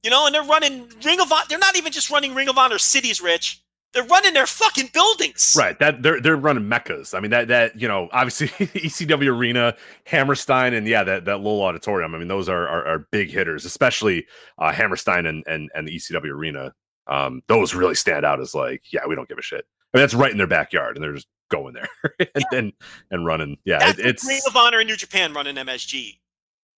You 0.03 0.09
know, 0.09 0.25
and 0.25 0.33
they're 0.33 0.43
running 0.43 0.89
Ring 1.05 1.21
of 1.21 1.31
Honor. 1.31 1.45
They're 1.47 1.59
not 1.59 1.77
even 1.77 1.91
just 1.91 2.09
running 2.09 2.33
Ring 2.33 2.49
of 2.49 2.57
Honor 2.57 2.79
cities, 2.79 3.21
Rich. 3.21 3.60
They're 3.93 4.03
running 4.03 4.33
their 4.33 4.47
fucking 4.47 4.89
buildings. 4.93 5.55
Right. 5.57 5.77
That 5.79 6.01
they're 6.01 6.21
they're 6.21 6.37
running 6.37 6.67
meccas. 6.67 7.13
I 7.13 7.19
mean 7.19 7.31
that 7.31 7.49
that 7.49 7.79
you 7.79 7.87
know 7.87 8.09
obviously 8.11 8.47
ECW 8.67 9.29
Arena, 9.29 9.75
Hammerstein, 10.05 10.73
and 10.73 10.87
yeah 10.87 11.03
that 11.03 11.25
that 11.25 11.41
Lowell 11.41 11.63
Auditorium. 11.63 12.15
I 12.15 12.17
mean 12.17 12.27
those 12.27 12.47
are 12.47 12.67
are, 12.67 12.85
are 12.85 12.99
big 13.11 13.29
hitters, 13.29 13.65
especially 13.65 14.25
uh, 14.57 14.71
Hammerstein 14.71 15.25
and 15.25 15.43
and 15.47 15.69
and 15.75 15.87
the 15.87 15.95
ECW 15.95 16.31
Arena. 16.31 16.73
Um, 17.07 17.41
those 17.47 17.73
really 17.73 17.95
stand 17.95 18.25
out 18.25 18.39
as 18.39 18.55
like 18.55 18.83
yeah 18.93 19.01
we 19.07 19.15
don't 19.15 19.27
give 19.27 19.37
a 19.37 19.41
shit. 19.41 19.65
I 19.93 19.97
mean 19.97 20.03
that's 20.03 20.13
right 20.13 20.31
in 20.31 20.37
their 20.37 20.47
backyard, 20.47 20.95
and 20.95 21.03
they're 21.03 21.13
just 21.13 21.27
going 21.49 21.73
there 21.73 21.89
and 22.19 22.45
yeah. 22.51 22.57
and, 22.57 22.73
and 23.11 23.25
running. 23.25 23.57
Yeah, 23.65 23.79
that's 23.79 23.99
it, 23.99 24.05
it's 24.05 24.27
Ring 24.27 24.41
of 24.47 24.55
Honor 24.55 24.79
in 24.79 24.87
New 24.87 24.95
Japan 24.95 25.33
running 25.33 25.55
MSG 25.55 26.17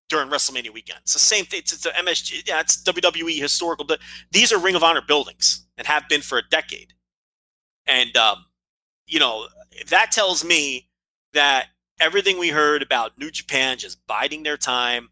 during 0.10 0.30
WrestleMania 0.30 0.74
weekend. 0.74 1.00
It's 1.04 1.14
the 1.14 1.20
same 1.20 1.46
thing. 1.46 1.60
It's, 1.60 1.74
it's 1.74 1.88
MSG. 1.88 2.48
Yeah, 2.48 2.60
it's 2.60 2.82
WWE 2.84 3.40
historical. 3.40 3.86
But 3.86 4.00
these 4.32 4.52
are 4.52 4.60
Ring 4.60 4.76
of 4.76 4.84
Honor 4.84 5.02
buildings 5.08 5.66
and 5.78 5.88
have 5.88 6.04
been 6.10 6.22
for 6.22 6.38
a 6.38 6.44
decade. 6.50 6.94
And, 7.86 8.16
um, 8.18 8.46
you 9.08 9.20
know, 9.20 9.48
that 9.90 10.12
tells 10.12 10.44
me 10.44 10.90
that 11.34 11.68
everything 12.00 12.40
we 12.40 12.50
heard 12.50 12.82
about 12.82 13.18
New 13.18 13.32
Japan 13.32 13.78
just 13.78 14.06
biding 14.08 14.44
their 14.44 14.58
time, 14.58 15.10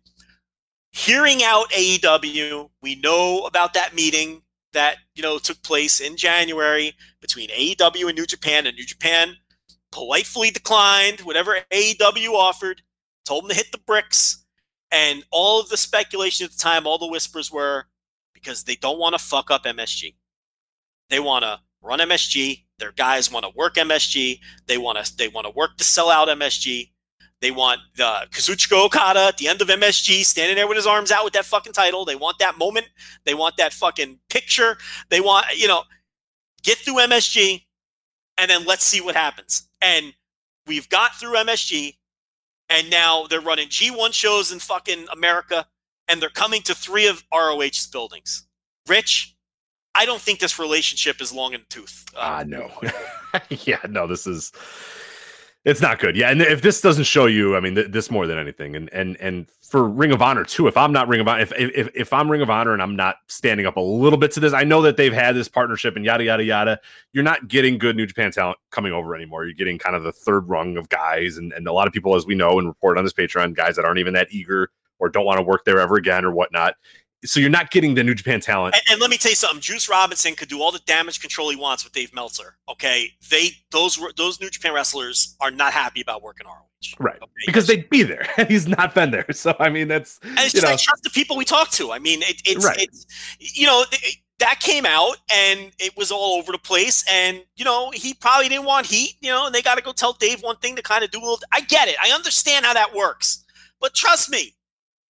hearing 0.92 1.44
out 1.44 1.70
AEW, 1.72 2.70
we 2.82 2.96
know 2.96 3.46
about 3.46 3.74
that 3.74 3.94
meeting 3.94 4.42
that, 4.74 4.98
you 5.16 5.22
know, 5.22 5.38
took 5.38 5.62
place 5.64 6.00
in 6.00 6.16
January 6.16 6.94
between 7.20 7.50
AEW 7.50 8.08
and 8.08 8.18
New 8.18 8.26
Japan, 8.26 8.66
and 8.68 8.76
New 8.76 8.86
Japan 8.86 9.36
politely 9.92 10.52
declined 10.52 11.22
whatever 11.22 11.58
AEW 11.72 12.34
offered, 12.34 12.82
told 13.26 13.44
them 13.44 13.50
to 13.50 13.56
hit 13.56 13.72
the 13.72 13.78
bricks. 13.78 14.46
And 14.92 15.24
all 15.32 15.60
of 15.62 15.70
the 15.70 15.78
speculation 15.78 16.46
at 16.46 16.52
the 16.52 16.58
time, 16.58 16.86
all 16.86 16.98
the 16.98 17.08
whispers 17.08 17.52
were 17.52 17.86
because 18.34 18.64
they 18.64 18.76
don't 18.76 19.00
want 19.00 19.14
to 19.14 19.24
fuck 19.24 19.50
up 19.50 19.64
MSG. 19.64 20.16
They 21.10 21.20
want 21.20 21.44
to 21.44 21.60
run 21.82 22.00
MSG. 22.00 22.64
Their 22.80 22.92
guys 22.92 23.32
want 23.32 23.46
to 23.46 23.52
work 23.56 23.76
MSG. 23.76 24.40
They 24.68 24.78
want 24.78 25.04
to 25.04 25.18
they 25.18 25.28
want 25.28 25.46
to 25.46 25.52
work 25.52 25.78
to 25.78 25.84
sell 25.84 26.10
out 26.10 26.28
MSG. 26.28 26.90
They 27.42 27.52
want 27.52 27.82
the 27.96 28.28
Kazuchika 28.32 28.86
Okada 28.86 29.22
at 29.22 29.38
the 29.38 29.48
end 29.48 29.62
of 29.62 29.68
MSG 29.68 30.24
standing 30.24 30.56
there 30.56 30.68
with 30.68 30.78
his 30.78 30.86
arms 30.86 31.12
out 31.12 31.24
with 31.24 31.34
that 31.34 31.46
fucking 31.46 31.74
title. 31.74 32.06
They 32.06 32.16
want 32.16 32.38
that 32.38 32.58
moment. 32.58 32.88
They 33.26 33.34
want 33.34 33.58
that 33.58 33.74
fucking 33.74 34.20
picture. 34.30 34.78
They 35.10 35.22
want, 35.22 35.48
you 35.58 35.68
know, 35.68 35.84
get 36.64 36.78
through 36.78 36.98
MSG 36.98 37.64
and 38.38 38.50
then 38.50 38.66
let's 38.66 38.86
see 38.86 39.02
what 39.02 39.16
happens. 39.16 39.68
And 39.82 40.14
we've 40.68 40.88
got 40.90 41.16
through 41.16 41.34
MSG 41.34 41.96
and 42.70 42.90
now 42.92 43.26
they're 43.28 43.42
running 43.42 43.70
G1 43.70 44.14
shows 44.14 44.52
in 44.52 44.60
fucking 44.60 45.08
America 45.12 45.66
and 46.08 46.22
they're 46.22 46.30
coming 46.30 46.62
to 46.64 46.76
three 46.76 47.08
of 47.08 47.24
ROH's 47.34 47.88
buildings. 47.88 48.46
Rich, 48.88 49.36
I 49.96 50.06
don't 50.06 50.22
think 50.22 50.40
this 50.40 50.58
relationship 50.58 51.22
is 51.22 51.34
long 51.34 51.54
in 51.54 51.62
the 51.62 51.68
tooth. 51.68 52.06
Ah, 52.16 52.40
uh, 52.40 52.44
no. 52.44 52.72
yeah, 53.50 53.80
no, 53.90 54.08
this 54.08 54.26
is 54.26 54.52
it's 55.64 55.82
not 55.82 56.00
good. 56.00 56.16
Yeah, 56.16 56.32
and 56.32 56.42
if 56.42 56.62
this 56.62 56.82
doesn't 56.82 57.04
show 57.04 57.28
you, 57.28 57.56
I 57.56 57.60
mean, 57.60 57.76
th- 57.76 57.92
this 57.92 58.10
more 58.10 58.26
than 58.26 58.40
anything, 58.40 58.76
and 58.76 58.92
and 58.94 59.16
and 59.20 59.48
for 59.62 59.88
Ring 59.88 60.12
of 60.12 60.22
Honor 60.22 60.44
too. 60.44 60.68
If 60.68 60.76
I'm 60.76 60.92
not 60.92 61.08
Ring 61.08 61.22
of 61.22 61.28
Honor, 61.28 61.42
if 61.42 61.54
if 61.56 61.90
if 61.94 62.14
I'm 62.14 62.32
Ring 62.32 62.42
of 62.42 62.50
Honor 62.50 62.74
and 62.74 62.82
I'm 62.82 62.96
not 62.96 63.18
standing 63.28 63.68
up 63.68 63.78
a 63.78 63.82
little 63.82 64.18
bit 64.18 64.32
to 64.32 64.40
this, 64.40 64.54
I 64.54 64.64
know 64.64 64.82
that 64.82 64.98
they've 64.98 65.14
had 65.14 65.36
this 65.36 65.48
partnership 65.48 65.96
and 65.96 66.04
yada 66.04 66.24
yada 66.24 66.44
yada. 66.44 66.80
You're 67.14 67.24
not 67.24 67.48
getting 67.48 67.78
good 67.78 67.96
New 67.96 68.08
Japan 68.08 68.32
talent 68.32 68.58
coming 68.72 68.92
over 68.92 69.16
anymore. 69.16 69.46
You're 69.46 69.54
getting 69.54 69.78
kind 69.78 69.96
of 69.96 70.02
the 70.04 70.12
third 70.12 70.50
rung 70.50 70.78
of 70.78 70.90
guys, 70.90 71.38
and 71.38 71.54
and 71.54 71.68
a 71.68 71.74
lot 71.74 71.86
of 71.86 71.94
people, 71.94 72.16
as 72.16 72.26
we 72.26 72.34
know 72.34 72.58
and 72.58 72.68
report 72.68 72.98
on 72.98 73.04
this 73.04 73.14
Patreon, 73.14 73.54
guys 73.54 73.76
that 73.76 73.86
aren't 73.86 74.00
even 74.00 74.14
that 74.14 74.30
eager 74.32 74.72
or 74.98 75.10
don't 75.10 75.26
want 75.26 75.38
to 75.38 75.44
work 75.44 75.66
there 75.66 75.80
ever 75.80 75.96
again 75.96 76.26
or 76.26 76.32
whatnot 76.32 76.76
so 77.26 77.40
you're 77.40 77.50
not 77.50 77.72
getting 77.72 77.94
the 77.94 78.04
New 78.04 78.16
Japan 78.16 78.40
talent. 78.40 78.76
And, 78.76 78.84
and 78.94 79.02
let 79.02 79.10
me 79.10 79.18
tell 79.18 79.32
you 79.32 79.36
something. 79.36 79.62
Juice 79.62 79.88
Robinson 79.88 80.36
could 80.36 80.50
do 80.50 80.62
all 80.62 80.72
the 80.72 80.80
damage 80.80 81.20
control 81.20 81.50
he 81.50 81.56
wants 81.56 81.84
with 81.84 81.94
Dave 81.94 82.14
Meltzer. 82.14 82.58
Okay, 82.70 83.10
they 83.30 83.52
those 83.72 84.00
those 84.18 84.40
New 84.42 84.50
Japan 84.50 84.74
wrestlers 84.74 85.36
are 85.40 85.52
not 85.52 85.74
happy 85.74 86.02
about 86.02 86.24
working 86.24 86.48
ROH. 86.48 86.56
Right. 87.00 87.18
Okay? 87.22 87.32
Because 87.46 87.68
they'd 87.68 87.90
be 87.90 88.04
there, 88.04 88.28
and 88.38 88.50
he's 88.50 88.68
not 88.68 88.96
been 88.96 89.12
there. 89.12 89.26
So 89.32 89.56
I 89.60 89.70
mean, 89.70 89.88
that's 89.88 90.20
and 90.24 90.40
it's 90.40 90.54
just 90.54 90.66
know, 90.66 90.72
I 90.72 90.76
trust 90.76 91.04
the 91.04 91.12
people 91.12 91.38
we 91.38 91.46
talk 91.46 91.70
to. 91.72 91.92
I 91.92 92.00
mean, 92.00 92.22
it, 92.24 92.42
it's 92.46 92.66
Right. 92.66 92.78
it's 92.80 93.06
you 93.40 93.68
know 93.68 93.86
it, 93.92 94.18
that 94.40 94.60
came 94.60 94.88
out 94.88 95.18
and 95.32 95.72
it 95.78 95.96
was 95.96 96.12
all 96.12 96.40
over 96.40 96.52
the 96.52 96.58
place, 96.58 97.06
and 97.10 97.44
you 97.56 97.66
know 97.66 97.92
he 97.92 98.16
probably 98.16 98.50
didn't 98.50 98.66
want 98.66 98.88
heat. 98.88 99.16
You 99.22 99.30
know, 99.30 99.46
and 99.46 99.54
they 99.54 99.62
got 99.62 99.76
to 99.76 99.84
go 99.84 99.92
tell 99.92 100.14
Dave 100.14 100.42
one 100.42 100.56
thing 100.58 100.76
to 100.76 100.82
kind 100.82 101.04
of 101.04 101.12
do 101.12 101.20
a 101.20 101.22
little. 101.22 101.40
I 101.52 101.62
get 101.62 101.88
it. 101.88 101.96
I 102.04 102.12
understand 102.12 102.66
how 102.66 102.74
that 102.74 102.96
works, 102.96 103.46
but 103.80 103.94
trust 103.94 104.30
me. 104.32 104.56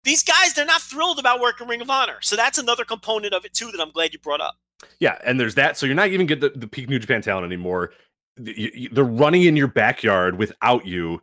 These 0.05 0.23
guys, 0.23 0.55
they're 0.55 0.65
not 0.65 0.81
thrilled 0.81 1.19
about 1.19 1.41
working 1.41 1.69
Ring 1.69 1.81
of 1.81 1.91
Honor. 1.91 2.19
So 2.21 2.37
that's 2.37 2.59
another 2.59 2.85
component 2.85 3.35
of 3.35 3.45
it 3.45 3.53
too 3.53 3.71
that 3.73 3.81
I'm 3.81 3.91
glad 3.91 4.13
you 4.13 4.19
brought 4.19 4.41
up. 4.41 4.57
yeah, 5.01 5.19
and 5.25 5.39
there's 5.39 5.55
that. 5.57 5.77
So 5.77 5.87
you're 5.87 5.95
not 5.95 6.09
even 6.09 6.27
get 6.27 6.41
the, 6.41 6.51
the 6.51 6.67
peak 6.69 6.89
New 6.89 6.99
Japan 6.99 7.21
talent 7.23 7.45
anymore. 7.45 7.93
They're 8.37 9.05
running 9.05 9.43
in 9.43 9.57
your 9.57 9.67
backyard 9.67 10.39
without 10.39 10.87
you. 10.87 11.21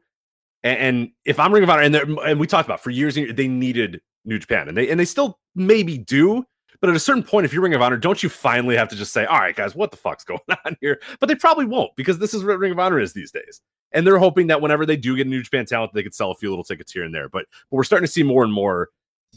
And, 0.64 1.12
if 1.26 1.40
I'm 1.40 1.54
Ring 1.54 1.64
of 1.64 1.70
Honor, 1.70 1.84
and 1.84 1.96
and 1.96 2.40
we 2.40 2.48
talked 2.48 2.68
about 2.68 2.82
for 2.82 2.90
years, 2.90 3.16
they 3.16 3.48
needed 3.48 4.02
New 4.26 4.40
Japan, 4.40 4.68
and 4.68 4.76
they 4.76 4.90
and 4.90 5.00
they 5.00 5.06
still 5.06 5.40
maybe 5.54 5.98
do. 5.98 6.44
But 6.86 6.92
at 6.92 6.96
a 6.98 7.00
certain 7.00 7.24
point, 7.24 7.46
if 7.46 7.52
you're 7.52 7.64
Ring 7.64 7.74
of 7.74 7.82
Honor, 7.82 7.98
don't 7.98 8.22
you 8.22 8.30
finally 8.30 8.76
have 8.78 8.88
to 8.90 8.96
just 8.96 9.12
say, 9.12 9.26
"All 9.26 9.40
right, 9.40 9.56
guys, 9.56 9.74
what 9.74 9.90
the 9.90 9.98
fuck's 9.98 10.24
going 10.24 10.40
on 10.66 10.78
here?" 10.82 11.02
But 11.20 11.30
they 11.30 11.34
probably 11.34 11.66
won't 11.66 11.96
because 11.96 12.20
this 12.20 12.32
is 12.36 12.44
what 12.44 12.60
Ring 12.60 12.72
of 12.72 12.78
Honor 12.78 13.00
is 13.00 13.12
these 13.12 13.32
days. 13.32 13.60
And 13.92 14.06
they're 14.06 14.20
hoping 14.20 14.46
that 14.48 14.62
whenever 14.62 14.86
they 14.86 14.96
do 14.96 15.16
get 15.16 15.26
a 15.26 15.30
New 15.32 15.42
Japan 15.42 15.66
talent, 15.66 15.94
they 15.96 16.04
could 16.04 16.14
sell 16.14 16.30
a 16.30 16.36
few 16.36 16.50
little 16.52 16.64
tickets 16.64 16.92
here 16.92 17.04
and 17.04 17.12
there. 17.16 17.28
But, 17.28 17.46
but 17.72 17.78
we're 17.78 17.84
starting 17.86 18.06
to 18.06 18.12
see 18.12 18.22
more 18.22 18.44
and 18.44 18.54
more. 18.54 18.90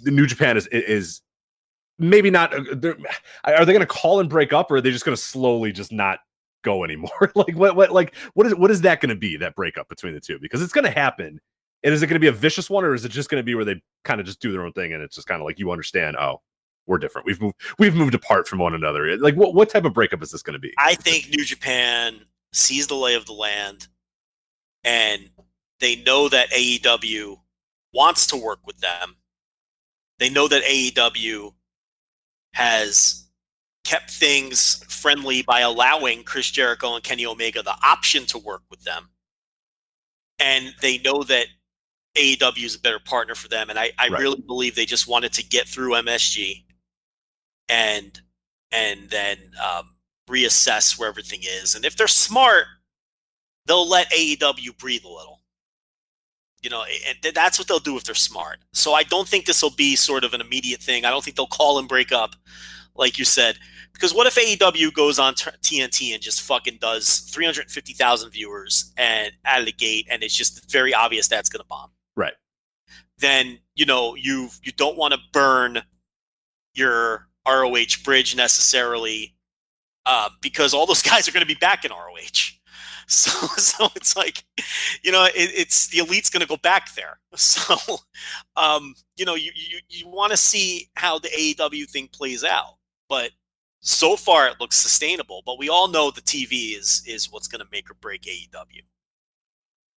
The 0.02 0.10
New 0.10 0.26
Japan 0.26 0.58
is 0.58 0.66
is 0.66 1.22
maybe 1.98 2.28
not. 2.30 2.52
uh, 2.54 2.92
Are 3.44 3.64
they 3.64 3.72
going 3.72 3.80
to 3.80 3.86
call 3.86 4.20
and 4.20 4.28
break 4.28 4.52
up, 4.52 4.70
or 4.70 4.76
are 4.76 4.80
they 4.82 4.90
just 4.90 5.06
going 5.06 5.16
to 5.16 5.22
slowly 5.22 5.72
just 5.72 5.90
not 5.90 6.18
go 6.64 6.84
anymore? 6.84 7.32
like 7.34 7.56
what? 7.56 7.76
What? 7.76 7.92
Like 7.92 8.14
what 8.34 8.46
is 8.46 8.54
what 8.56 8.70
is 8.70 8.82
that 8.82 9.00
going 9.00 9.08
to 9.08 9.16
be? 9.16 9.38
That 9.38 9.54
breakup 9.56 9.88
between 9.88 10.12
the 10.12 10.20
two 10.20 10.38
because 10.38 10.60
it's 10.60 10.74
going 10.74 10.84
to 10.84 10.90
happen. 10.90 11.40
And 11.82 11.94
is 11.94 12.02
it 12.02 12.08
going 12.08 12.16
to 12.16 12.20
be 12.20 12.26
a 12.26 12.32
vicious 12.32 12.68
one, 12.68 12.84
or 12.84 12.92
is 12.92 13.06
it 13.06 13.10
just 13.10 13.30
going 13.30 13.40
to 13.40 13.44
be 13.44 13.54
where 13.54 13.64
they 13.64 13.80
kind 14.04 14.20
of 14.20 14.26
just 14.26 14.40
do 14.40 14.52
their 14.52 14.66
own 14.66 14.72
thing 14.72 14.92
and 14.92 15.00
it's 15.02 15.14
just 15.14 15.26
kind 15.28 15.40
of 15.40 15.46
like 15.46 15.58
you 15.58 15.70
understand? 15.70 16.16
Oh, 16.18 16.42
we're 16.88 16.98
different. 16.98 17.26
We've 17.26 17.40
moved. 17.40 17.56
We've 17.78 17.94
moved 17.94 18.14
apart 18.14 18.48
from 18.48 18.58
one 18.58 18.74
another. 18.74 19.16
Like 19.18 19.34
what? 19.34 19.54
What 19.54 19.68
type 19.68 19.84
of 19.84 19.92
breakup 19.94 20.22
is 20.22 20.30
this 20.32 20.42
going 20.42 20.54
to 20.54 20.58
be? 20.58 20.72
I 20.78 20.94
think 20.94 21.28
New 21.30 21.44
Japan 21.44 22.20
sees 22.52 22.86
the 22.86 22.94
lay 22.96 23.14
of 23.14 23.26
the 23.26 23.32
land 23.34 23.86
and 24.84 25.30
they 25.80 25.96
know 25.96 26.28
that 26.28 26.50
AEW 26.50 27.36
wants 27.92 28.26
to 28.28 28.36
work 28.36 28.66
with 28.66 28.78
them. 28.78 29.16
They 30.18 30.30
know 30.30 30.48
that 30.48 30.62
AEW 30.64 31.52
has 32.54 33.26
kept 33.84 34.10
things 34.10 34.82
friendly 34.88 35.42
by 35.42 35.60
allowing 35.60 36.22
Chris 36.24 36.50
Jericho 36.50 36.94
and 36.94 37.04
Kenny 37.04 37.24
Omega 37.26 37.62
the 37.62 37.76
option 37.84 38.26
to 38.26 38.38
work 38.38 38.62
with 38.70 38.82
them. 38.82 39.10
And 40.38 40.74
they 40.80 40.98
know 40.98 41.22
that 41.24 41.46
AEW 42.16 42.64
is 42.64 42.74
a 42.76 42.80
better 42.80 42.98
partner 42.98 43.34
for 43.34 43.48
them. 43.48 43.70
And 43.70 43.78
I, 43.78 43.92
I 43.98 44.08
Right. 44.08 44.20
really 44.20 44.40
believe 44.40 44.74
they 44.74 44.86
just 44.86 45.06
wanted 45.06 45.32
to 45.34 45.44
get 45.46 45.68
through 45.68 45.92
MSG 45.94 46.64
and 47.68 48.20
and 48.70 49.08
then 49.10 49.38
um, 49.62 49.94
reassess 50.28 50.98
where 50.98 51.08
everything 51.08 51.40
is. 51.42 51.74
And 51.74 51.84
if 51.84 51.96
they're 51.96 52.06
smart, 52.06 52.66
they'll 53.66 53.88
let 53.88 54.10
AEW 54.10 54.76
breathe 54.78 55.04
a 55.04 55.08
little. 55.08 55.40
You 56.62 56.70
know, 56.70 56.84
and 57.06 57.34
that's 57.34 57.58
what 57.58 57.68
they'll 57.68 57.78
do 57.78 57.96
if 57.96 58.04
they're 58.04 58.14
smart. 58.16 58.58
So 58.72 58.92
I 58.92 59.04
don't 59.04 59.28
think 59.28 59.46
this 59.46 59.62
will 59.62 59.70
be 59.70 59.94
sort 59.94 60.24
of 60.24 60.34
an 60.34 60.40
immediate 60.40 60.80
thing. 60.80 61.04
I 61.04 61.10
don't 61.10 61.22
think 61.22 61.36
they'll 61.36 61.46
call 61.46 61.78
and 61.78 61.88
break 61.88 62.10
up, 62.10 62.34
like 62.96 63.16
you 63.16 63.24
said. 63.24 63.58
Because 63.92 64.12
what 64.12 64.26
if 64.26 64.34
AEW 64.34 64.92
goes 64.92 65.20
on 65.20 65.34
t- 65.34 65.50
TNT 65.62 66.14
and 66.14 66.22
just 66.22 66.42
fucking 66.42 66.78
does 66.80 67.20
350,000 67.32 68.30
viewers 68.30 68.92
and 68.96 69.32
out 69.44 69.60
of 69.60 69.66
the 69.66 69.72
gate, 69.72 70.08
and 70.10 70.22
it's 70.22 70.34
just 70.34 70.70
very 70.70 70.92
obvious 70.92 71.28
that's 71.28 71.48
going 71.48 71.60
to 71.60 71.66
bomb? 71.68 71.90
Right. 72.16 72.34
Then 73.18 73.58
you 73.76 73.86
know 73.86 74.16
you 74.16 74.48
you 74.62 74.72
don't 74.72 74.96
want 74.96 75.14
to 75.14 75.20
burn 75.32 75.82
your 76.74 77.27
ROH 77.48 78.02
bridge 78.04 78.36
necessarily 78.36 79.34
uh, 80.06 80.28
because 80.40 80.74
all 80.74 80.86
those 80.86 81.02
guys 81.10 81.28
are 81.28 81.32
going 81.32 81.42
to 81.42 81.46
be 81.46 81.54
back 81.54 81.84
in 81.84 81.90
ROH. 81.90 82.54
So, 83.10 83.30
so 83.56 83.88
it's 83.96 84.18
like, 84.18 84.44
you 85.02 85.10
know, 85.10 85.24
it, 85.24 85.32
it's 85.34 85.88
the 85.88 86.00
elite's 86.00 86.28
going 86.28 86.42
to 86.42 86.46
go 86.46 86.58
back 86.58 86.94
there. 86.94 87.18
So, 87.36 87.74
um, 88.54 88.94
you 89.16 89.24
know, 89.24 89.34
you 89.34 89.50
you, 89.54 89.78
you 89.88 90.06
want 90.06 90.32
to 90.32 90.36
see 90.36 90.90
how 90.94 91.18
the 91.18 91.28
AEW 91.28 91.88
thing 91.88 92.08
plays 92.12 92.44
out, 92.44 92.74
but 93.08 93.30
so 93.80 94.14
far 94.14 94.46
it 94.48 94.60
looks 94.60 94.76
sustainable. 94.76 95.42
But 95.46 95.58
we 95.58 95.70
all 95.70 95.88
know 95.88 96.10
the 96.10 96.20
TV 96.20 96.78
is 96.78 97.02
is 97.06 97.32
what's 97.32 97.48
going 97.48 97.62
to 97.62 97.66
make 97.72 97.90
or 97.90 97.94
break 97.94 98.24
AEW. 98.24 98.82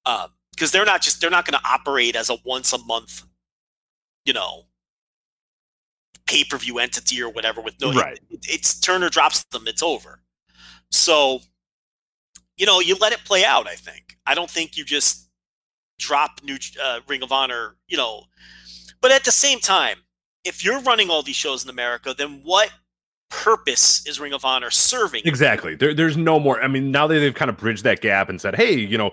Um, 0.05 0.29
because 0.51 0.71
they're 0.71 0.85
not 0.85 1.01
just 1.01 1.19
they're 1.19 1.29
not 1.29 1.45
going 1.45 1.59
to 1.59 1.67
operate 1.67 2.15
as 2.15 2.29
a 2.29 2.37
once 2.45 2.71
a 2.71 2.77
month, 2.85 3.25
you 4.25 4.31
know, 4.33 4.67
pay 6.31 6.43
per 6.43 6.57
view 6.57 6.79
entity 6.79 7.21
or 7.21 7.29
whatever 7.29 7.59
with 7.61 7.75
no 7.81 7.91
Right. 7.91 8.19
it- 8.29 8.45
it's 8.55 8.79
Turner 8.79 9.09
drops 9.09 9.43
them, 9.51 9.67
it's 9.67 9.83
over. 9.83 10.23
So, 10.91 11.41
you 12.57 12.65
know, 12.65 12.79
you 12.79 12.95
let 12.95 13.13
it 13.13 13.23
play 13.25 13.43
out. 13.43 13.67
I 13.67 13.75
think. 13.75 14.17
I 14.25 14.33
don't 14.35 14.49
think 14.49 14.77
you 14.77 14.83
just 14.85 15.27
drop 15.99 16.41
new 16.43 16.57
uh, 16.81 17.01
Ring 17.07 17.21
of 17.23 17.31
Honor. 17.31 17.75
You 17.87 17.97
know, 17.97 18.25
but 19.01 19.11
at 19.11 19.23
the 19.25 19.31
same 19.31 19.59
time, 19.59 19.97
if 20.43 20.63
you're 20.63 20.81
running 20.81 21.09
all 21.09 21.23
these 21.23 21.35
shows 21.35 21.63
in 21.63 21.69
America, 21.69 22.13
then 22.17 22.41
what 22.43 22.71
purpose 23.31 24.05
is 24.05 24.19
Ring 24.19 24.33
of 24.33 24.45
Honor 24.45 24.69
serving? 24.69 25.23
Exactly. 25.25 25.73
There, 25.75 25.93
there's 25.93 26.15
no 26.17 26.39
more. 26.39 26.61
I 26.61 26.67
mean, 26.67 26.91
now 26.91 27.07
that 27.07 27.15
they've 27.15 27.33
kind 27.33 27.49
of 27.49 27.57
bridged 27.57 27.83
that 27.85 28.01
gap 28.01 28.29
and 28.29 28.39
said, 28.39 28.55
"Hey, 28.55 28.73
you 28.77 28.97
know," 28.97 29.11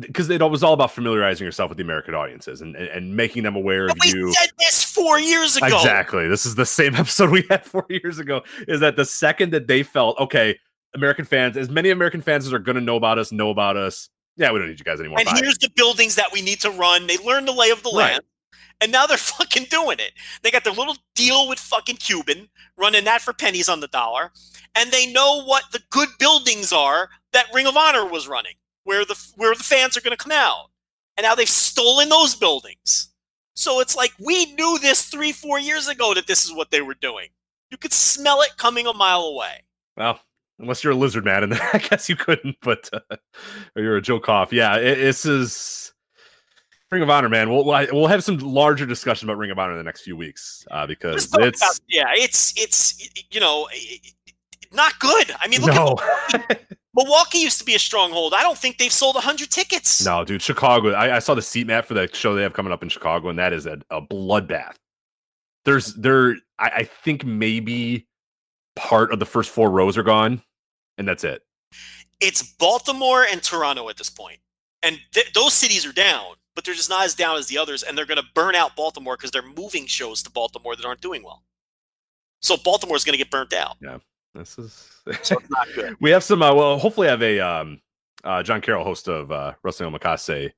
because 0.00 0.28
it 0.28 0.42
was 0.42 0.62
all 0.64 0.72
about 0.72 0.90
familiarizing 0.90 1.44
yourself 1.44 1.68
with 1.68 1.78
the 1.78 1.84
American 1.84 2.14
audiences 2.14 2.60
and, 2.60 2.74
and, 2.74 2.88
and 2.88 3.14
making 3.16 3.44
them 3.44 3.54
aware 3.54 3.84
of 3.84 3.88
But 3.90 3.98
we 4.02 4.08
you. 4.18 4.32
said 4.32 4.50
this 4.58 4.82
four 4.82 5.20
years 5.20 5.56
ago. 5.56 5.66
Exactly. 5.66 6.26
This 6.26 6.44
is 6.44 6.56
the 6.56 6.66
same 6.66 6.94
episode 6.96 7.30
we 7.30 7.44
had 7.48 7.64
four 7.64 7.86
years 7.88 8.18
ago. 8.18 8.42
Is 8.66 8.80
that 8.80 8.96
the 8.96 9.04
second 9.04 9.52
that 9.52 9.68
they 9.68 9.82
felt 9.84 10.18
okay, 10.18 10.58
American 10.94 11.24
fans, 11.24 11.56
as 11.56 11.68
many 11.70 11.90
American 11.90 12.20
fans 12.22 12.46
as 12.46 12.52
are 12.52 12.58
going 12.58 12.76
to 12.76 12.80
know 12.82 12.96
about 12.96 13.18
us, 13.18 13.30
know 13.30 13.50
about 13.50 13.76
us. 13.76 14.08
Yeah, 14.36 14.52
we 14.52 14.58
don't 14.60 14.68
need 14.68 14.78
you 14.78 14.84
guys 14.84 15.00
anymore. 15.00 15.18
And 15.18 15.26
Bye. 15.26 15.40
here's 15.42 15.58
the 15.58 15.68
buildings 15.74 16.14
that 16.14 16.28
we 16.32 16.40
need 16.42 16.60
to 16.60 16.70
run. 16.70 17.06
They 17.08 17.16
learn 17.18 17.44
the 17.44 17.52
lay 17.52 17.70
of 17.70 17.82
the 17.82 17.90
Right. 17.90 18.12
land. 18.12 18.22
And 18.80 18.92
now 18.92 19.06
they're 19.06 19.16
fucking 19.16 19.66
doing 19.70 19.98
it. 19.98 20.12
They 20.42 20.50
got 20.50 20.64
their 20.64 20.72
little 20.72 20.96
deal 21.14 21.48
with 21.48 21.58
fucking 21.58 21.96
Cuban, 21.96 22.48
running 22.76 23.04
that 23.04 23.22
for 23.22 23.32
pennies 23.32 23.68
on 23.68 23.80
the 23.80 23.88
dollar. 23.88 24.32
And 24.74 24.90
they 24.90 25.10
know 25.12 25.44
what 25.44 25.64
the 25.72 25.82
good 25.90 26.08
buildings 26.18 26.72
are 26.72 27.08
that 27.32 27.46
Ring 27.52 27.66
of 27.66 27.76
Honor 27.76 28.06
was 28.06 28.28
running, 28.28 28.54
where 28.84 29.04
the 29.04 29.18
where 29.36 29.54
the 29.54 29.64
fans 29.64 29.96
are 29.96 30.00
going 30.00 30.16
to 30.16 30.22
come 30.22 30.32
out. 30.32 30.66
And 31.16 31.24
now 31.24 31.34
they've 31.34 31.48
stolen 31.48 32.08
those 32.08 32.34
buildings. 32.36 33.08
So 33.54 33.80
it's 33.80 33.96
like 33.96 34.12
we 34.20 34.54
knew 34.54 34.78
this 34.80 35.02
three, 35.04 35.32
four 35.32 35.58
years 35.58 35.88
ago 35.88 36.14
that 36.14 36.28
this 36.28 36.44
is 36.44 36.52
what 36.52 36.70
they 36.70 36.80
were 36.80 36.94
doing. 36.94 37.28
You 37.72 37.76
could 37.76 37.92
smell 37.92 38.40
it 38.42 38.56
coming 38.56 38.86
a 38.86 38.94
mile 38.94 39.22
away. 39.22 39.64
Well, 39.96 40.20
unless 40.60 40.84
you're 40.84 40.92
a 40.92 40.96
lizard 40.96 41.24
man, 41.24 41.42
and 41.42 41.54
I 41.72 41.78
guess 41.78 42.08
you 42.08 42.14
couldn't. 42.14 42.56
But 42.62 42.88
uh, 42.92 43.16
or 43.74 43.82
you're 43.82 43.96
a 43.96 44.02
Joe 44.02 44.20
Koff. 44.20 44.52
Yeah, 44.52 44.76
it, 44.76 44.96
this 44.96 45.24
is 45.24 45.92
Ring 46.90 47.02
of 47.02 47.10
Honor, 47.10 47.28
man. 47.28 47.50
We'll 47.50 47.64
we'll 47.64 48.06
have 48.06 48.24
some 48.24 48.38
larger 48.38 48.86
discussion 48.86 49.28
about 49.28 49.38
Ring 49.38 49.50
of 49.50 49.58
Honor 49.58 49.72
in 49.72 49.78
the 49.78 49.84
next 49.84 50.02
few 50.02 50.16
weeks 50.16 50.66
uh, 50.70 50.86
because 50.86 51.28
it's 51.34 51.60
about- 51.60 51.80
yeah, 51.88 52.06
it's 52.14 52.54
it's 52.56 53.10
you 53.30 53.40
know 53.40 53.68
not 54.72 54.98
good. 54.98 55.30
I 55.40 55.48
mean, 55.48 55.60
look 55.60 55.70
at 55.70 55.76
no, 55.76 56.56
Milwaukee 56.94 57.38
used 57.38 57.58
to 57.58 57.64
be 57.64 57.74
a 57.74 57.78
stronghold. 57.78 58.32
I 58.34 58.42
don't 58.42 58.56
think 58.58 58.78
they've 58.78 58.92
sold 58.92 59.14
100 59.16 59.50
tickets. 59.50 60.04
no, 60.04 60.24
dude. 60.24 60.42
Chicago. 60.42 60.92
I, 60.92 61.16
I 61.16 61.18
saw 61.18 61.34
the 61.34 61.42
seat 61.42 61.66
map 61.66 61.84
for 61.84 61.94
the 61.94 62.08
show 62.12 62.34
they 62.34 62.42
have 62.42 62.54
coming 62.54 62.72
up 62.72 62.82
in 62.82 62.88
Chicago, 62.88 63.28
and 63.28 63.38
that 63.38 63.52
is 63.52 63.66
a, 63.66 63.78
a 63.90 64.00
bloodbath. 64.00 64.76
There's 65.64 65.94
there. 65.94 66.36
I, 66.58 66.70
I 66.76 66.84
think 66.84 67.24
maybe 67.24 68.06
part 68.76 69.12
of 69.12 69.18
the 69.18 69.26
first 69.26 69.50
four 69.50 69.70
rows 69.70 69.98
are 69.98 70.02
gone, 70.02 70.42
and 70.96 71.06
that's 71.06 71.24
it. 71.24 71.42
It's 72.20 72.42
Baltimore 72.42 73.24
and 73.24 73.42
Toronto 73.42 73.88
at 73.90 73.96
this. 73.96 74.10
And 74.82 74.98
th- 75.12 75.32
those 75.34 75.54
cities 75.54 75.84
are 75.86 75.92
down, 75.92 76.34
but 76.58 76.64
they're 76.64 76.74
just 76.74 76.90
not 76.90 77.04
as 77.04 77.14
down 77.14 77.36
as 77.36 77.46
the 77.46 77.56
others. 77.56 77.84
And 77.84 77.96
they're 77.96 78.04
going 78.04 78.18
to 78.18 78.26
burn 78.34 78.56
out 78.56 78.74
Baltimore 78.74 79.16
because 79.16 79.30
they're 79.30 79.46
moving 79.56 79.86
shows 79.86 80.24
to 80.24 80.30
Baltimore 80.30 80.74
that 80.74 80.84
aren't 80.84 81.00
doing 81.00 81.22
well. 81.22 81.44
So 82.40 82.56
Baltimore's 82.56 83.04
going 83.04 83.12
to 83.12 83.18
get 83.18 83.30
burnt 83.30 83.52
out. 83.52 83.76
Yeah, 83.80 83.98
this 84.34 84.58
is 84.58 84.88
So 85.22 85.36
it's 85.38 85.48
not 85.50 85.68
good. 85.76 85.94
we 86.00 86.10
have 86.10 86.24
some 86.24 86.42
uh, 86.42 86.52
well 86.52 86.76
hopefully 86.76 87.06
have 87.06 87.22
a 87.22 87.38
um 87.38 87.80
uh 88.24 88.42
john 88.42 88.60
carroll 88.60 88.82
host 88.82 89.06
of 89.06 89.30
uh 89.30 89.52
wrestling 89.62 89.92
omakase 89.92 90.50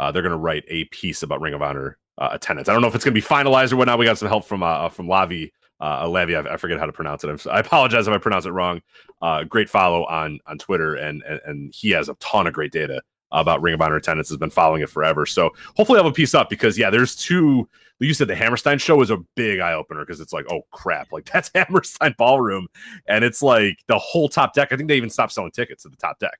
uh 0.00 0.10
they're 0.10 0.22
gonna 0.22 0.38
write 0.38 0.64
a 0.68 0.84
piece 0.86 1.22
about 1.22 1.42
ring 1.42 1.52
of 1.52 1.60
honor 1.60 1.98
uh 2.16 2.30
attendance 2.32 2.70
i 2.70 2.72
don't 2.72 2.80
know 2.80 2.88
if 2.88 2.94
it's 2.94 3.04
gonna 3.04 3.12
be 3.12 3.20
finalized 3.20 3.74
or 3.74 3.76
whatnot 3.76 3.98
we 3.98 4.06
got 4.06 4.16
some 4.16 4.28
help 4.28 4.46
from 4.46 4.62
uh 4.62 4.88
from 4.88 5.06
lavi 5.06 5.50
uh 5.80 6.06
lavi 6.06 6.34
I, 6.34 6.54
I 6.54 6.56
forget 6.56 6.78
how 6.78 6.86
to 6.86 6.92
pronounce 6.92 7.22
it 7.24 7.28
I'm, 7.28 7.38
i 7.52 7.60
apologize 7.60 8.08
if 8.08 8.14
i 8.14 8.18
pronounce 8.18 8.46
it 8.46 8.52
wrong 8.52 8.80
uh 9.20 9.44
great 9.44 9.68
follow 9.68 10.06
on 10.06 10.38
on 10.46 10.56
twitter 10.56 10.94
and 10.94 11.22
and, 11.28 11.40
and 11.44 11.74
he 11.74 11.90
has 11.90 12.08
a 12.08 12.14
ton 12.14 12.46
of 12.46 12.54
great 12.54 12.72
data 12.72 13.02
about 13.32 13.62
Ring 13.62 13.74
of 13.74 13.80
Honor 13.80 13.96
attendance 13.96 14.28
has 14.28 14.38
been 14.38 14.50
following 14.50 14.82
it 14.82 14.90
forever. 14.90 15.26
So 15.26 15.50
hopefully 15.76 15.98
I'll 15.98 16.04
have 16.04 16.12
a 16.12 16.14
piece 16.14 16.34
up 16.34 16.50
because 16.50 16.78
yeah, 16.78 16.90
there's 16.90 17.16
two. 17.16 17.68
You 17.98 18.14
said 18.14 18.26
the 18.26 18.34
Hammerstein 18.34 18.78
show 18.78 19.00
is 19.00 19.10
a 19.10 19.18
big 19.36 19.60
eye 19.60 19.74
opener 19.74 20.04
because 20.04 20.20
it's 20.20 20.32
like, 20.32 20.44
oh 20.50 20.62
crap, 20.72 21.12
like 21.12 21.24
that's 21.32 21.50
Hammerstein 21.54 22.14
Ballroom, 22.18 22.68
and 23.06 23.24
it's 23.24 23.42
like 23.42 23.78
the 23.86 23.98
whole 23.98 24.28
top 24.28 24.54
deck. 24.54 24.68
I 24.72 24.76
think 24.76 24.88
they 24.88 24.96
even 24.96 25.10
stopped 25.10 25.32
selling 25.32 25.52
tickets 25.52 25.84
to 25.84 25.88
the 25.88 25.96
top 25.96 26.18
deck 26.18 26.38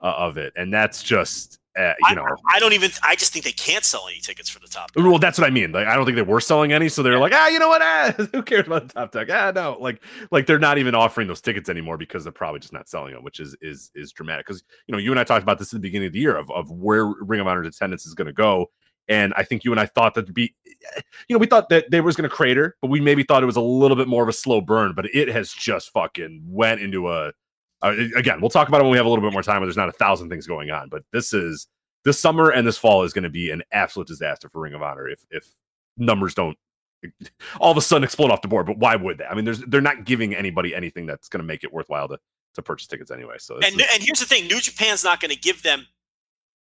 uh, 0.00 0.14
of 0.16 0.36
it, 0.36 0.52
and 0.56 0.72
that's 0.72 1.02
just 1.02 1.58
uh, 1.78 1.92
you 2.08 2.16
know. 2.16 2.24
I, 2.24 2.56
I 2.56 2.60
don't 2.60 2.72
even. 2.72 2.90
I 3.02 3.16
just 3.16 3.32
think 3.32 3.44
they 3.44 3.52
can't 3.52 3.84
sell 3.84 4.06
any 4.08 4.18
tickets 4.18 4.48
for 4.48 4.58
the 4.58 4.66
top. 4.66 4.90
Well, 4.94 5.18
that's 5.18 5.38
what 5.38 5.46
I 5.46 5.50
mean. 5.50 5.72
Like, 5.72 5.86
I 5.86 5.94
don't 5.94 6.04
think 6.04 6.16
they 6.16 6.22
were 6.22 6.40
selling 6.40 6.72
any, 6.72 6.88
so 6.88 7.02
they're 7.02 7.18
like, 7.18 7.32
ah, 7.34 7.48
you 7.48 7.58
know 7.58 7.68
what? 7.68 7.82
Ah, 7.82 8.12
who 8.32 8.42
cares 8.42 8.66
about 8.66 8.88
the 8.88 8.94
top 8.94 9.12
deck? 9.12 9.28
Ah, 9.30 9.52
no, 9.54 9.76
like, 9.80 10.02
like 10.30 10.46
they're 10.46 10.58
not 10.58 10.78
even 10.78 10.94
offering 10.94 11.28
those 11.28 11.40
tickets 11.40 11.68
anymore 11.68 11.96
because 11.96 12.24
they're 12.24 12.32
probably 12.32 12.60
just 12.60 12.72
not 12.72 12.88
selling 12.88 13.14
them, 13.14 13.24
which 13.24 13.40
is 13.40 13.56
is 13.60 13.90
is 13.94 14.12
dramatic. 14.12 14.46
Because 14.46 14.62
you 14.86 14.92
know, 14.92 14.98
you 14.98 15.10
and 15.10 15.20
I 15.20 15.24
talked 15.24 15.42
about 15.42 15.58
this 15.58 15.68
at 15.68 15.76
the 15.76 15.80
beginning 15.80 16.08
of 16.08 16.12
the 16.12 16.20
year 16.20 16.36
of 16.36 16.50
of 16.50 16.70
where 16.70 17.06
Ring 17.06 17.40
of 17.40 17.46
Honor's 17.46 17.66
attendance 17.66 18.06
is 18.06 18.14
going 18.14 18.26
to 18.26 18.32
go, 18.32 18.70
and 19.08 19.32
I 19.36 19.42
think 19.42 19.64
you 19.64 19.72
and 19.72 19.80
I 19.80 19.86
thought 19.86 20.14
that 20.14 20.26
to 20.26 20.32
be, 20.32 20.54
you 21.28 21.34
know, 21.34 21.38
we 21.38 21.46
thought 21.46 21.68
that 21.70 21.90
they 21.90 22.00
was 22.00 22.16
going 22.16 22.28
to 22.28 22.34
crater, 22.34 22.76
but 22.80 22.90
we 22.90 23.00
maybe 23.00 23.22
thought 23.22 23.42
it 23.42 23.46
was 23.46 23.56
a 23.56 23.60
little 23.60 23.96
bit 23.96 24.08
more 24.08 24.22
of 24.22 24.28
a 24.28 24.32
slow 24.32 24.60
burn. 24.60 24.92
But 24.94 25.06
it 25.14 25.28
has 25.28 25.52
just 25.52 25.90
fucking 25.90 26.42
went 26.46 26.80
into 26.80 27.10
a. 27.10 27.32
Uh, 27.82 27.94
again, 28.16 28.40
we'll 28.40 28.50
talk 28.50 28.68
about 28.68 28.80
it 28.80 28.84
when 28.84 28.92
we 28.92 28.96
have 28.96 29.06
a 29.06 29.08
little 29.08 29.24
bit 29.24 29.32
more 29.32 29.42
time. 29.42 29.62
There's 29.62 29.76
not 29.76 29.88
a 29.88 29.92
thousand 29.92 30.30
things 30.30 30.46
going 30.46 30.70
on, 30.70 30.88
but 30.88 31.02
this 31.12 31.32
is 31.32 31.66
this 32.04 32.18
summer 32.18 32.50
and 32.50 32.66
this 32.66 32.78
fall 32.78 33.02
is 33.02 33.12
going 33.12 33.24
to 33.24 33.30
be 33.30 33.50
an 33.50 33.62
absolute 33.72 34.08
disaster 34.08 34.48
for 34.48 34.60
Ring 34.60 34.74
of 34.74 34.82
Honor 34.82 35.08
if 35.08 35.24
if 35.30 35.46
numbers 35.96 36.34
don't 36.34 36.56
all 37.60 37.70
of 37.70 37.76
a 37.76 37.80
sudden 37.80 38.04
explode 38.04 38.30
off 38.30 38.42
the 38.42 38.48
board. 38.48 38.66
But 38.66 38.78
why 38.78 38.96
would 38.96 39.18
they? 39.18 39.24
I 39.24 39.34
mean, 39.34 39.44
there's 39.44 39.60
they're 39.60 39.80
not 39.80 40.04
giving 40.04 40.34
anybody 40.34 40.74
anything 40.74 41.06
that's 41.06 41.28
going 41.28 41.40
to 41.40 41.46
make 41.46 41.64
it 41.64 41.72
worthwhile 41.72 42.08
to 42.08 42.18
to 42.54 42.62
purchase 42.62 42.86
tickets 42.86 43.10
anyway. 43.10 43.36
So 43.38 43.56
and 43.56 43.80
is, 43.80 43.86
and 43.94 44.02
here's 44.02 44.20
the 44.20 44.26
thing: 44.26 44.46
New 44.46 44.60
Japan's 44.60 45.04
not 45.04 45.20
going 45.20 45.30
to 45.30 45.38
give 45.38 45.62
them 45.62 45.86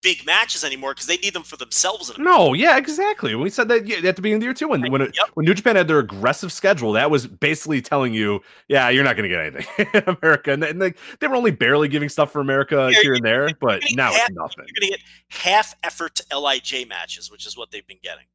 big 0.01 0.25
matches 0.25 0.63
anymore 0.63 0.93
because 0.93 1.07
they 1.07 1.17
need 1.17 1.33
them 1.33 1.43
for 1.43 1.57
themselves. 1.57 2.11
no, 2.17 2.53
yeah, 2.53 2.77
exactly. 2.77 3.35
We 3.35 3.49
said 3.49 3.67
that 3.67 3.89
at 3.89 4.15
the 4.15 4.21
beginning 4.21 4.35
of 4.35 4.39
the 4.41 4.45
year 4.45 4.53
too. 4.53 4.67
When 4.67 4.89
when, 4.91 5.01
it, 5.01 5.15
yep. 5.15 5.29
when 5.33 5.45
New 5.45 5.53
Japan 5.53 5.75
had 5.75 5.87
their 5.87 5.99
aggressive 5.99 6.51
schedule, 6.51 6.93
that 6.93 7.11
was 7.11 7.27
basically 7.27 7.81
telling 7.81 8.13
you, 8.13 8.41
yeah, 8.67 8.89
you're 8.89 9.03
not 9.03 9.15
going 9.15 9.29
to 9.29 9.35
get 9.35 9.45
anything 9.45 9.87
in 9.93 10.15
America. 10.21 10.53
And, 10.53 10.63
and 10.63 10.81
they, 10.81 10.93
they 11.19 11.27
were 11.27 11.35
only 11.35 11.51
barely 11.51 11.87
giving 11.87 12.09
stuff 12.09 12.31
for 12.31 12.41
America 12.41 12.89
yeah, 12.91 13.01
here 13.01 13.13
and 13.15 13.25
there, 13.25 13.49
but 13.59 13.81
now 13.91 14.11
half, 14.11 14.29
it's 14.29 14.35
nothing. 14.35 14.65
You're 14.67 14.81
going 14.81 14.93
to 14.93 14.97
get 14.97 15.01
half 15.29 15.75
effort 15.83 16.21
Lij 16.35 16.85
matches, 16.87 17.31
which 17.31 17.45
is 17.45 17.57
what 17.57 17.71
they've 17.71 17.87
been 17.87 17.99
getting. 18.01 18.25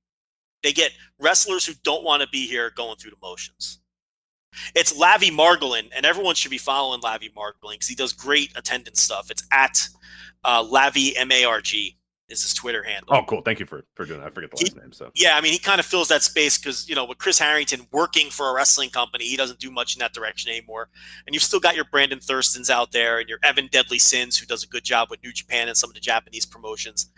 They 0.63 0.73
get 0.73 0.93
wrestlers 1.19 1.67
who 1.67 1.75
don't 1.83 2.05
want 2.05 2.23
to 2.23 2.29
be 2.29 2.47
here 2.47 2.71
going 2.75 2.97
through 2.97 3.11
the 3.11 3.19
motions. 3.23 3.81
It's 4.75 4.93
Lavi 4.93 5.31
Margolin, 5.31 5.91
and 5.95 6.07
everyone 6.07 6.35
should 6.35 6.51
be 6.51 6.59
following 6.59 7.01
Lavi 7.01 7.33
Margolin 7.33 7.73
because 7.73 7.89
he 7.89 7.95
does 7.95 8.13
great 8.13 8.53
attendance 8.57 9.03
stuff. 9.03 9.31
It's 9.31 9.47
at 9.53 9.89
uh, 10.45 10.63
Lavi 10.65 11.13
M 11.17 11.33
A 11.33 11.45
R 11.45 11.61
G 11.61 11.97
is 12.29 12.43
his 12.43 12.55
Twitter 12.55 12.83
handle. 12.83 13.15
Oh, 13.15 13.23
cool! 13.27 13.43
Thank 13.43 13.61
you 13.61 13.67
for 13.67 13.85
for 13.95 14.05
doing 14.07 14.21
that. 14.21 14.27
I 14.27 14.31
forget 14.31 14.51
the 14.51 14.57
last 14.57 14.77
name. 14.77 14.93
So 14.93 15.11
yeah, 15.15 15.37
I 15.37 15.41
mean, 15.41 15.53
he 15.53 15.59
kind 15.59 15.79
of 15.79 15.87
fills 15.87 16.09
that 16.09 16.23
space 16.23 16.59
because 16.59 16.89
you 16.89 16.95
know 16.95 17.05
with 17.05 17.19
Chris 17.19 17.39
Harrington 17.39 17.87
working 17.93 18.31
for 18.31 18.51
a 18.51 18.55
wrestling 18.55 18.91
company, 18.91 19.25
he 19.25 19.37
doesn't 19.37 19.59
do 19.59 19.71
much 19.71 19.95
in 19.95 20.01
that 20.01 20.13
direction 20.13 20.51
anymore. 20.51 20.89
And 21.27 21.35
you've 21.35 21.43
still 21.43 21.61
got 21.61 21.77
your 21.77 21.85
Brandon 21.85 22.21
Thurston's 22.21 22.71
out 22.71 22.93
there, 22.93 23.19
and 23.19 23.29
your 23.29 23.39
Evan 23.43 23.69
Deadly 23.71 23.99
Sins, 23.99 24.39
who 24.39 24.47
does 24.47 24.65
a 24.65 24.69
good 24.69 24.85
job 24.85 25.11
with 25.11 25.23
New 25.23 25.33
Japan 25.33 25.69
and 25.69 25.77
some 25.77 25.91
of 25.91 25.95
the 25.95 26.01
Japanese 26.01 26.47
promotions. 26.47 27.11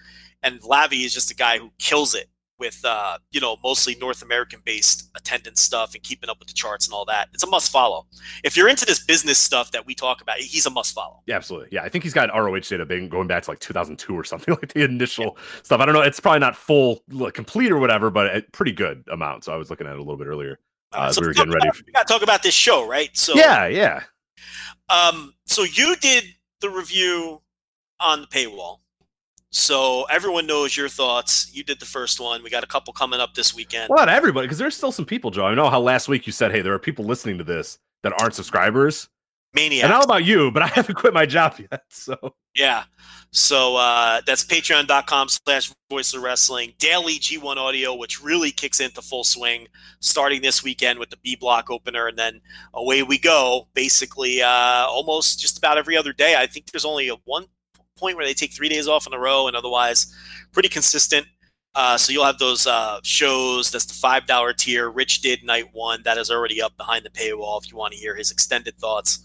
And 0.42 0.60
Lavi 0.60 1.04
is 1.04 1.14
just 1.14 1.30
a 1.30 1.34
guy 1.34 1.58
who 1.58 1.72
kills 1.78 2.14
it 2.14 2.28
with 2.58 2.84
uh, 2.84 3.18
you 3.30 3.40
know 3.40 3.56
mostly 3.62 3.96
North 4.00 4.22
American 4.22 4.60
based 4.64 5.10
attendance 5.16 5.62
stuff 5.62 5.94
and 5.94 6.02
keeping 6.02 6.30
up 6.30 6.38
with 6.38 6.48
the 6.48 6.54
charts 6.54 6.86
and 6.86 6.94
all 6.94 7.04
that. 7.06 7.28
It's 7.32 7.42
a 7.42 7.46
must 7.46 7.70
follow. 7.70 8.06
If 8.44 8.56
you're 8.56 8.68
into 8.68 8.84
this 8.84 9.04
business 9.04 9.38
stuff 9.38 9.70
that 9.72 9.86
we 9.86 9.94
talk 9.94 10.20
about, 10.20 10.38
he's 10.38 10.66
a 10.66 10.70
must 10.70 10.94
follow. 10.94 11.22
Yeah, 11.26 11.36
absolutely. 11.36 11.68
Yeah, 11.72 11.82
I 11.82 11.88
think 11.88 12.04
he's 12.04 12.14
got 12.14 12.28
ROH 12.34 12.60
data 12.60 12.84
being 12.84 13.08
going 13.08 13.28
back 13.28 13.42
to 13.44 13.50
like 13.50 13.60
2002 13.60 14.14
or 14.14 14.24
something 14.24 14.54
like 14.60 14.72
the 14.72 14.84
initial 14.84 15.36
yeah. 15.36 15.62
stuff. 15.62 15.80
I 15.80 15.86
don't 15.86 15.94
know. 15.94 16.02
It's 16.02 16.20
probably 16.20 16.40
not 16.40 16.56
full 16.56 17.02
like, 17.10 17.34
complete 17.34 17.72
or 17.72 17.78
whatever, 17.78 18.10
but 18.10 18.34
a 18.34 18.42
pretty 18.52 18.72
good 18.72 19.04
amount. 19.12 19.44
So 19.44 19.52
I 19.52 19.56
was 19.56 19.70
looking 19.70 19.86
at 19.86 19.92
it 19.92 19.98
a 19.98 20.02
little 20.02 20.16
bit 20.16 20.26
earlier. 20.26 20.58
Uh, 20.92 21.12
so 21.12 21.20
we 21.20 21.26
were 21.26 21.34
getting 21.34 21.52
ready. 21.52 21.68
About, 21.68 21.82
we 21.86 21.92
got 21.92 22.06
to 22.06 22.12
talk 22.12 22.22
about 22.22 22.42
this 22.42 22.54
show, 22.54 22.88
right? 22.88 23.14
So 23.16 23.34
yeah, 23.34 23.66
yeah. 23.66 24.02
Um, 24.88 25.34
so 25.44 25.64
you 25.64 25.96
did 25.96 26.24
the 26.60 26.70
review 26.70 27.42
on 28.00 28.22
the 28.22 28.26
paywall. 28.26 28.78
So 29.56 30.04
everyone 30.10 30.46
knows 30.46 30.76
your 30.76 30.90
thoughts. 30.90 31.50
You 31.50 31.64
did 31.64 31.80
the 31.80 31.86
first 31.86 32.20
one. 32.20 32.42
We 32.42 32.50
got 32.50 32.62
a 32.62 32.66
couple 32.66 32.92
coming 32.92 33.20
up 33.20 33.32
this 33.32 33.54
weekend. 33.54 33.88
Well, 33.88 34.04
not 34.04 34.10
everybody, 34.10 34.46
because 34.46 34.58
there's 34.58 34.76
still 34.76 34.92
some 34.92 35.06
people, 35.06 35.30
Joe. 35.30 35.46
I 35.46 35.54
know 35.54 35.70
how 35.70 35.80
last 35.80 36.08
week 36.08 36.26
you 36.26 36.32
said, 36.32 36.52
"Hey, 36.52 36.60
there 36.60 36.74
are 36.74 36.78
people 36.78 37.06
listening 37.06 37.38
to 37.38 37.44
this 37.44 37.78
that 38.02 38.12
aren't 38.20 38.34
subscribers." 38.34 39.08
Maniac. 39.54 39.84
And 39.84 39.92
how 39.94 40.02
about 40.02 40.26
you? 40.26 40.50
But 40.50 40.62
I 40.62 40.66
haven't 40.74 40.96
quit 40.96 41.14
my 41.14 41.24
job 41.24 41.58
yet. 41.58 41.84
So 41.88 42.34
yeah. 42.54 42.84
So 43.32 43.76
uh, 43.76 44.20
that's 44.26 44.44
patreon.com 44.44 45.28
slash 45.30 45.72
voice 45.90 46.12
of 46.12 46.22
wrestling. 46.22 46.74
Daily 46.78 47.14
G1 47.14 47.56
audio, 47.56 47.94
which 47.94 48.22
really 48.22 48.50
kicks 48.50 48.78
into 48.78 49.00
full 49.00 49.24
swing 49.24 49.68
starting 50.00 50.42
this 50.42 50.62
weekend 50.62 50.98
with 50.98 51.08
the 51.08 51.16
B 51.22 51.34
block 51.34 51.70
opener. 51.70 52.08
And 52.08 52.18
then 52.18 52.42
away 52.74 53.02
we 53.02 53.18
go, 53.18 53.68
basically 53.72 54.42
uh, 54.42 54.86
almost 54.86 55.40
just 55.40 55.56
about 55.56 55.78
every 55.78 55.96
other 55.96 56.12
day. 56.12 56.36
I 56.36 56.46
think 56.46 56.70
there's 56.70 56.84
only 56.84 57.08
a 57.08 57.16
one 57.24 57.46
point 57.96 58.16
where 58.16 58.26
they 58.26 58.34
take 58.34 58.52
three 58.52 58.68
days 58.68 58.88
off 58.88 59.06
in 59.06 59.12
a 59.12 59.18
row, 59.18 59.46
and 59.46 59.56
otherwise 59.56 60.14
pretty 60.52 60.68
consistent. 60.68 61.26
Uh, 61.74 61.98
so 61.98 62.10
you'll 62.10 62.24
have 62.24 62.38
those 62.38 62.66
uh, 62.66 62.98
shows. 63.02 63.70
That's 63.70 63.84
the 63.84 63.92
five 63.92 64.26
dollar 64.26 64.54
tier. 64.54 64.90
Rich 64.90 65.20
did 65.20 65.44
night 65.44 65.66
one. 65.72 66.02
That 66.04 66.16
is 66.16 66.30
already 66.30 66.62
up 66.62 66.74
behind 66.78 67.04
the 67.04 67.10
paywall 67.10 67.62
if 67.62 67.70
you 67.70 67.76
want 67.76 67.92
to 67.92 67.98
hear 67.98 68.16
his 68.16 68.30
extended 68.30 68.78
thoughts. 68.78 69.18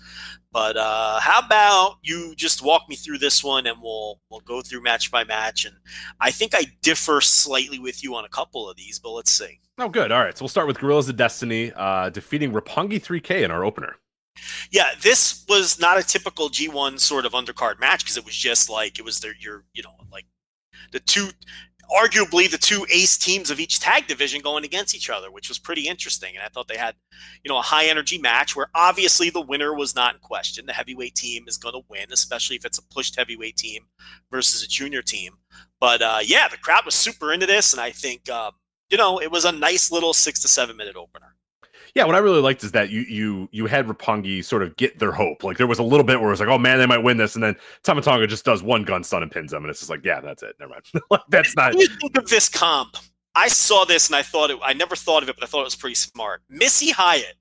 But 0.51 0.75
uh, 0.75 1.21
how 1.21 1.39
about 1.45 1.95
you 2.01 2.35
just 2.35 2.61
walk 2.61 2.89
me 2.89 2.97
through 2.97 3.19
this 3.19 3.41
one, 3.41 3.67
and 3.67 3.77
we'll 3.81 4.19
we'll 4.29 4.41
go 4.41 4.61
through 4.61 4.83
match 4.83 5.11
by 5.11 5.23
match. 5.23 5.63
And 5.63 5.75
I 6.19 6.31
think 6.31 6.53
I 6.53 6.65
differ 6.81 7.21
slightly 7.21 7.79
with 7.79 8.03
you 8.03 8.15
on 8.15 8.25
a 8.25 8.29
couple 8.29 8.69
of 8.69 8.75
these, 8.75 8.99
but 8.99 9.11
let's 9.11 9.31
see. 9.31 9.59
Oh, 9.77 9.87
good. 9.87 10.11
All 10.11 10.21
right. 10.21 10.37
So 10.37 10.43
we'll 10.43 10.49
start 10.49 10.67
with 10.67 10.77
Guerrillas 10.77 11.07
of 11.07 11.15
Destiny 11.15 11.71
uh, 11.73 12.09
defeating 12.09 12.51
Roppongi 12.51 13.01
3K 13.01 13.43
in 13.43 13.51
our 13.51 13.63
opener. 13.63 13.95
Yeah, 14.71 14.89
this 15.01 15.43
was 15.49 15.79
not 15.79 15.99
a 15.99 16.03
typical 16.03 16.49
G1 16.49 16.99
sort 16.99 17.25
of 17.25 17.33
undercard 17.33 17.79
match 17.79 18.03
because 18.03 18.17
it 18.17 18.25
was 18.25 18.35
just 18.35 18.69
like 18.69 18.97
it 18.97 19.05
was 19.05 19.19
their 19.19 19.33
your 19.39 19.65
you 19.73 19.83
know 19.83 19.93
like 20.11 20.25
the 20.91 20.99
two 20.99 21.29
arguably 21.91 22.49
the 22.49 22.57
two 22.57 22.85
ace 22.91 23.17
teams 23.17 23.51
of 23.51 23.59
each 23.59 23.79
tag 23.79 24.07
division 24.07 24.41
going 24.41 24.63
against 24.63 24.95
each 24.95 25.09
other, 25.09 25.29
which 25.29 25.49
was 25.49 25.59
pretty 25.59 25.87
interesting. 25.87 26.35
And 26.35 26.43
I 26.43 26.47
thought 26.47 26.67
they 26.67 26.77
had, 26.77 26.95
you 27.43 27.49
know, 27.49 27.57
a 27.57 27.63
high 27.63 27.85
energy 27.85 28.17
match 28.17 28.55
where 28.55 28.67
obviously 28.73 29.29
the 29.29 29.41
winner 29.41 29.75
was 29.75 29.93
not 29.95 30.13
in 30.13 30.19
question. 30.21 30.65
The 30.65 30.73
heavyweight 30.73 31.15
team 31.15 31.45
is 31.47 31.57
going 31.57 31.73
to 31.73 31.81
win, 31.89 32.05
especially 32.11 32.55
if 32.55 32.65
it's 32.65 32.77
a 32.77 32.83
pushed 32.93 33.17
heavyweight 33.17 33.57
team 33.57 33.83
versus 34.31 34.63
a 34.63 34.67
junior 34.67 35.01
team. 35.01 35.33
But 35.79 36.01
uh, 36.01 36.19
yeah, 36.23 36.47
the 36.47 36.57
crowd 36.57 36.85
was 36.85 36.95
super 36.95 37.33
into 37.33 37.45
this, 37.45 37.73
and 37.73 37.81
I 37.81 37.91
think 37.91 38.29
uh, 38.29 38.51
you 38.89 38.97
know 38.97 39.19
it 39.19 39.31
was 39.31 39.45
a 39.45 39.51
nice 39.51 39.91
little 39.91 40.13
six 40.13 40.41
to 40.41 40.47
seven 40.47 40.77
minute 40.77 40.95
opener 40.95 41.35
yeah, 41.95 42.05
what 42.05 42.15
I 42.15 42.19
really 42.19 42.41
liked 42.41 42.63
is 42.63 42.71
that 42.71 42.89
you 42.89 43.01
you 43.01 43.49
you 43.51 43.65
had 43.65 43.87
Roppongi 43.87 44.43
sort 44.43 44.63
of 44.63 44.75
get 44.77 44.99
their 44.99 45.11
hope. 45.11 45.43
Like 45.43 45.57
there 45.57 45.67
was 45.67 45.79
a 45.79 45.83
little 45.83 46.05
bit 46.05 46.19
where 46.19 46.29
it 46.29 46.31
was 46.31 46.39
like, 46.39 46.49
oh 46.49 46.57
man, 46.57 46.77
they 46.77 46.85
might 46.85 46.99
win 46.99 47.17
this, 47.17 47.35
and 47.35 47.43
then 47.43 47.55
Tama 47.83 48.01
Tonga 48.01 48.27
just 48.27 48.45
does 48.45 48.63
one 48.63 48.83
gun 48.83 49.03
stun 49.03 49.23
and 49.23 49.31
pins 49.31 49.51
them, 49.51 49.63
and 49.63 49.69
it's 49.69 49.79
just 49.79 49.89
like, 49.89 50.05
yeah, 50.05 50.21
that's 50.21 50.43
it. 50.43 50.55
Never 50.59 50.71
mind. 50.71 51.23
that's 51.29 51.55
not. 51.55 51.73
What 51.73 51.85
do 51.85 51.91
you 51.91 51.99
think 51.99 52.17
of 52.17 52.27
this 52.27 52.47
comp? 52.49 52.97
I 53.35 53.47
saw 53.47 53.85
this 53.85 54.07
and 54.07 54.15
I 54.15 54.23
thought 54.23 54.49
it. 54.49 54.59
I 54.63 54.73
never 54.73 54.95
thought 54.95 55.23
of 55.23 55.29
it, 55.29 55.35
but 55.35 55.43
I 55.43 55.47
thought 55.47 55.61
it 55.61 55.65
was 55.65 55.75
pretty 55.75 55.95
smart. 55.95 56.41
Missy 56.49 56.91
Hyatt 56.91 57.35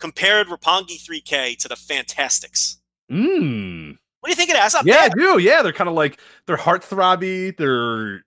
compared 0.00 0.48
Roppongi 0.48 1.02
3K 1.02 1.58
to 1.58 1.68
the 1.68 1.76
Fantastics. 1.76 2.80
Mm. 3.10 3.96
What 4.20 4.28
do 4.28 4.30
you 4.30 4.36
think 4.36 4.50
of 4.50 4.56
that? 4.56 4.86
Yeah, 4.86 5.08
bad. 5.08 5.12
I 5.12 5.14
do. 5.14 5.38
Yeah, 5.38 5.62
they're 5.62 5.74
kind 5.74 5.88
of 5.88 5.94
like 5.94 6.18
they're 6.46 6.56
heartthrobby. 6.56 7.56
They're 7.56 8.24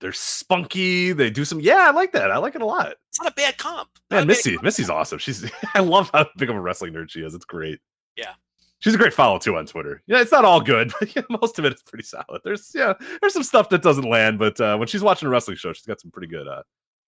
they're 0.00 0.12
spunky. 0.12 1.12
They 1.12 1.30
do 1.30 1.44
some. 1.44 1.60
Yeah, 1.60 1.86
I 1.88 1.90
like 1.90 2.12
that. 2.12 2.30
I 2.30 2.38
like 2.38 2.54
it 2.54 2.62
a 2.62 2.66
lot. 2.66 2.94
It's 3.08 3.20
not 3.20 3.32
a 3.32 3.34
bad 3.34 3.58
comp. 3.58 3.88
Man, 4.10 4.26
Missy, 4.26 4.58
Missy's 4.62 4.90
awesome. 4.90 5.18
She's. 5.18 5.50
I 5.74 5.80
love 5.80 6.10
how 6.12 6.26
big 6.36 6.50
of 6.50 6.56
a 6.56 6.60
wrestling 6.60 6.94
nerd 6.94 7.10
she 7.10 7.20
is. 7.20 7.34
It's 7.34 7.44
great. 7.44 7.78
Yeah. 8.16 8.32
She's 8.80 8.94
a 8.94 8.98
great 8.98 9.12
follow 9.12 9.38
too 9.38 9.56
on 9.56 9.66
Twitter. 9.66 10.02
Yeah, 10.06 10.22
it's 10.22 10.32
not 10.32 10.46
all 10.46 10.60
good, 10.60 10.92
but 11.00 11.14
yeah, 11.14 11.22
most 11.28 11.58
of 11.58 11.66
it 11.66 11.74
is 11.74 11.82
pretty 11.82 12.04
solid. 12.04 12.40
There's 12.44 12.72
yeah, 12.74 12.94
there's 13.20 13.34
some 13.34 13.42
stuff 13.42 13.68
that 13.68 13.82
doesn't 13.82 14.08
land, 14.08 14.38
but 14.38 14.58
uh, 14.60 14.76
when 14.76 14.88
she's 14.88 15.02
watching 15.02 15.28
a 15.28 15.30
wrestling 15.30 15.58
show, 15.58 15.72
she's 15.72 15.86
got 15.86 16.00
some 16.00 16.10
pretty 16.10 16.28
good 16.28 16.48
uh, 16.48 16.62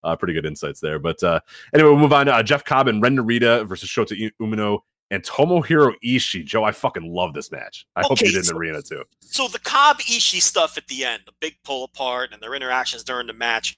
uh 0.05 0.15
pretty 0.17 0.35
good 0.35 0.45
insights 0.45 0.81
there. 0.81 0.99
But 0.99 1.23
uh 1.23 1.41
anyway, 1.75 1.89
we'll 1.91 1.99
move 1.99 2.13
on 2.13 2.27
to 2.27 2.35
uh, 2.35 2.43
Jeff 2.43 2.65
Cobb 2.65 2.89
and 2.89 3.03
Ren 3.03 3.17
Narita 3.17 3.67
versus 3.67 3.89
Shota 3.89 4.31
Umino 4.41 4.81
and 5.13 5.23
Tomohiro 5.23 5.93
Ishii. 6.03 6.45
Joe, 6.47 6.65
I 6.65 6.73
fucking 6.73 7.13
love 7.13 7.35
this 7.35 7.53
match. 7.53 7.87
I 7.95 8.01
okay, 8.01 8.09
hope 8.09 8.21
you 8.23 8.33
did 8.33 8.37
in 8.39 8.47
the 8.47 8.57
arena 8.57 8.81
too. 8.81 9.05
So 9.21 9.47
the 9.47 9.59
Cobb 9.59 9.99
Ishii 9.99 10.41
stuff 10.41 10.79
at 10.79 10.89
the 10.89 11.05
end, 11.05 11.23
the 11.27 11.33
big 11.39 11.55
pull 11.65 11.85
apart 11.85 12.31
and 12.33 12.43
their 12.43 12.55
interactions 12.55 13.05
during 13.05 13.27
the 13.27 13.35
match. 13.35 13.77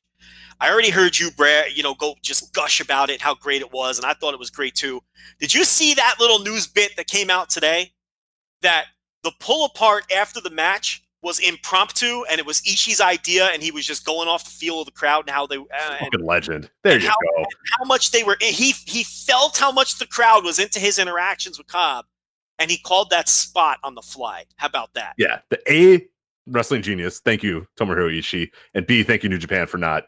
I 0.60 0.70
already 0.70 0.90
heard 0.90 1.18
you, 1.18 1.32
Brad, 1.32 1.72
you 1.72 1.82
know, 1.82 1.94
go 1.94 2.14
just 2.22 2.54
gush 2.54 2.80
about 2.80 3.10
it, 3.10 3.20
how 3.20 3.34
great 3.34 3.60
it 3.62 3.72
was, 3.72 3.98
and 3.98 4.06
I 4.06 4.14
thought 4.14 4.32
it 4.32 4.38
was 4.38 4.50
great 4.50 4.76
too. 4.76 5.00
Did 5.40 5.52
you 5.52 5.64
see 5.64 5.92
that 5.94 6.14
little 6.20 6.38
news 6.38 6.68
bit 6.68 6.96
that 6.96 7.08
came 7.08 7.28
out 7.28 7.50
today? 7.50 7.90
That 8.62 8.86
the 9.24 9.32
pull 9.40 9.66
apart 9.66 10.04
after 10.16 10.40
the 10.40 10.50
match 10.50 11.03
was 11.24 11.38
impromptu 11.38 12.22
and 12.30 12.38
it 12.38 12.46
was 12.46 12.60
Ishii's 12.60 13.00
idea 13.00 13.46
and 13.46 13.62
he 13.62 13.70
was 13.70 13.86
just 13.86 14.04
going 14.04 14.28
off 14.28 14.44
the 14.44 14.50
feel 14.50 14.80
of 14.80 14.86
the 14.86 14.92
crowd 14.92 15.24
and 15.26 15.30
how 15.30 15.46
they 15.46 15.56
uh, 15.56 15.64
fucking 15.98 16.10
and, 16.12 16.24
legend. 16.24 16.70
There 16.82 17.00
you 17.00 17.08
how, 17.08 17.14
go. 17.36 17.44
How 17.78 17.84
much 17.86 18.12
they 18.12 18.22
were 18.22 18.36
he 18.40 18.72
he 18.86 19.02
felt 19.02 19.56
how 19.56 19.72
much 19.72 19.98
the 19.98 20.06
crowd 20.06 20.44
was 20.44 20.58
into 20.58 20.78
his 20.78 20.98
interactions 20.98 21.58
with 21.58 21.66
Cobb 21.66 22.04
and 22.58 22.70
he 22.70 22.78
called 22.78 23.10
that 23.10 23.28
spot 23.28 23.78
on 23.82 23.94
the 23.94 24.02
fly. 24.02 24.44
How 24.56 24.66
about 24.66 24.94
that? 24.94 25.14
Yeah, 25.16 25.40
the 25.48 25.60
A 25.72 26.06
wrestling 26.46 26.82
genius. 26.82 27.20
Thank 27.20 27.42
you, 27.42 27.66
Tomohiro 27.78 28.16
Ishii, 28.16 28.50
and 28.74 28.86
B, 28.86 29.02
thank 29.02 29.22
you, 29.22 29.28
New 29.28 29.38
Japan, 29.38 29.66
for 29.66 29.78
not 29.78 30.04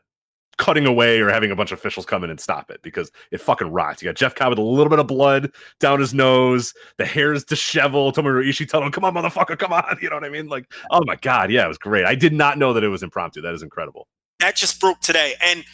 cutting 0.58 0.86
away 0.86 1.20
or 1.20 1.28
having 1.28 1.50
a 1.50 1.56
bunch 1.56 1.72
of 1.72 1.78
officials 1.78 2.06
come 2.06 2.24
in 2.24 2.30
and 2.30 2.40
stop 2.40 2.70
it 2.70 2.80
because 2.82 3.10
it 3.30 3.40
fucking 3.40 3.70
rots. 3.70 4.02
You 4.02 4.08
got 4.08 4.16
Jeff 4.16 4.34
Cobb 4.34 4.50
with 4.50 4.58
a 4.58 4.62
little 4.62 4.88
bit 4.88 4.98
of 4.98 5.06
blood 5.06 5.52
down 5.80 6.00
his 6.00 6.14
nose, 6.14 6.72
the 6.96 7.04
hair 7.06 7.32
is 7.32 7.44
disheveled. 7.44 8.16
Tomohiro 8.16 8.46
Ishii 8.46 8.68
telling 8.68 8.86
him, 8.86 8.92
"Come 8.92 9.04
on, 9.04 9.14
motherfucker, 9.14 9.58
come 9.58 9.72
on!" 9.72 9.98
You 10.06 10.10
know 10.10 10.16
what 10.16 10.24
I 10.24 10.28
mean? 10.28 10.48
Like, 10.48 10.72
oh 10.90 11.02
my 11.04 11.16
god, 11.16 11.50
yeah, 11.50 11.64
it 11.64 11.68
was 11.68 11.78
great. 11.78 12.04
I 12.04 12.14
did 12.14 12.32
not 12.32 12.58
know 12.58 12.72
that 12.72 12.84
it 12.84 12.88
was 12.88 13.02
impromptu. 13.02 13.40
That 13.40 13.54
is 13.54 13.62
incredible. 13.62 14.06
That 14.40 14.56
just 14.56 14.80
broke 14.80 15.00
today, 15.00 15.34
and 15.42 15.64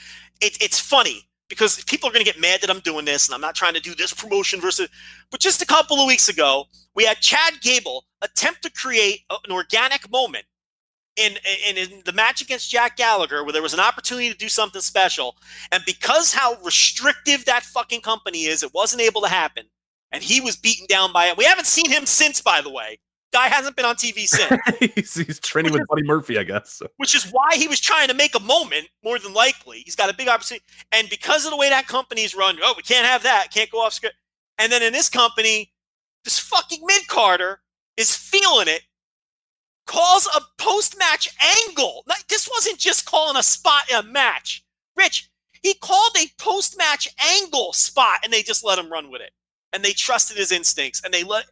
it, 0.40 0.56
it's 0.62 0.78
funny 0.78 1.28
because 1.48 1.82
people 1.84 2.08
are 2.08 2.12
going 2.12 2.24
to 2.24 2.32
get 2.32 2.40
mad 2.40 2.62
that 2.62 2.70
I'm 2.70 2.80
doing 2.80 3.04
this, 3.04 3.28
and 3.28 3.34
I'm 3.34 3.40
not 3.40 3.54
trying 3.54 3.74
to 3.74 3.80
do 3.80 3.94
this 3.94 4.12
promotion 4.12 4.60
versus. 4.60 4.88
But 5.30 5.40
just 5.40 5.60
a 5.60 5.66
couple 5.66 6.00
of 6.00 6.06
weeks 6.06 6.28
ago, 6.28 6.64
we 6.94 7.04
had 7.04 7.18
Chad 7.18 7.60
Gable 7.60 8.06
attempt 8.22 8.62
to 8.62 8.70
create 8.70 9.20
an 9.30 9.52
organic 9.52 10.10
moment 10.10 10.44
in, 11.16 11.36
in 11.68 11.76
in 11.76 12.02
the 12.04 12.12
match 12.12 12.40
against 12.40 12.70
Jack 12.70 12.96
Gallagher, 12.96 13.44
where 13.44 13.52
there 13.52 13.62
was 13.62 13.74
an 13.74 13.80
opportunity 13.80 14.30
to 14.30 14.36
do 14.36 14.48
something 14.48 14.80
special, 14.80 15.36
and 15.70 15.82
because 15.84 16.32
how 16.32 16.56
restrictive 16.64 17.44
that 17.44 17.62
fucking 17.62 18.00
company 18.00 18.44
is, 18.44 18.62
it 18.62 18.72
wasn't 18.74 19.02
able 19.02 19.20
to 19.22 19.28
happen, 19.28 19.64
and 20.10 20.22
he 20.22 20.40
was 20.40 20.56
beaten 20.56 20.86
down 20.88 21.12
by 21.12 21.26
it. 21.26 21.36
We 21.36 21.44
haven't 21.44 21.66
seen 21.66 21.90
him 21.90 22.06
since, 22.06 22.40
by 22.40 22.60
the 22.60 22.70
way. 22.70 22.98
Guy 23.32 23.48
hasn't 23.48 23.76
been 23.76 23.86
on 23.86 23.96
TV 23.96 24.26
since. 24.26 24.60
he's, 24.94 25.14
he's 25.14 25.40
training 25.40 25.72
Which 25.72 25.80
with 25.80 25.88
Buddy 25.88 26.02
Murphy, 26.02 26.38
I 26.38 26.42
guess. 26.42 26.74
So. 26.74 26.86
which 26.98 27.14
is 27.14 27.30
why 27.30 27.56
he 27.56 27.66
was 27.66 27.80
trying 27.80 28.08
to 28.08 28.14
make 28.14 28.34
a 28.34 28.40
moment 28.40 28.88
more 29.02 29.18
than 29.18 29.32
likely. 29.32 29.78
He's 29.78 29.96
got 29.96 30.10
a 30.10 30.14
big 30.14 30.28
opportunity. 30.28 30.64
And 30.92 31.08
because 31.08 31.46
of 31.46 31.50
the 31.50 31.56
way 31.56 31.70
that 31.70 31.86
company's 31.86 32.34
run, 32.34 32.58
oh, 32.62 32.74
we 32.76 32.82
can't 32.82 33.06
have 33.06 33.22
that, 33.22 33.48
can't 33.52 33.70
go 33.70 33.78
off 33.78 33.94
script. 33.94 34.16
And 34.58 34.70
then 34.70 34.82
in 34.82 34.92
this 34.92 35.08
company, 35.08 35.72
this 36.24 36.38
fucking 36.38 36.80
mid 36.84 37.08
carder 37.08 37.60
is 37.96 38.14
feeling 38.14 38.68
it, 38.68 38.82
calls 39.92 40.26
a 40.26 40.40
post 40.58 40.98
match 40.98 41.28
angle. 41.68 42.04
This 42.28 42.48
wasn't 42.50 42.78
just 42.78 43.04
calling 43.04 43.36
a 43.36 43.42
spot 43.42 43.82
in 43.90 43.96
a 43.96 44.02
match. 44.02 44.64
Rich, 44.96 45.30
he 45.62 45.74
called 45.74 46.16
a 46.16 46.26
post 46.38 46.78
match 46.78 47.08
angle 47.22 47.72
spot 47.72 48.20
and 48.24 48.32
they 48.32 48.42
just 48.42 48.64
let 48.64 48.78
him 48.78 48.90
run 48.90 49.10
with 49.10 49.20
it. 49.20 49.32
And 49.72 49.84
they 49.84 49.92
trusted 49.92 50.36
his 50.36 50.52
instincts 50.52 51.02
and 51.04 51.12
they 51.12 51.24
let, 51.24 51.44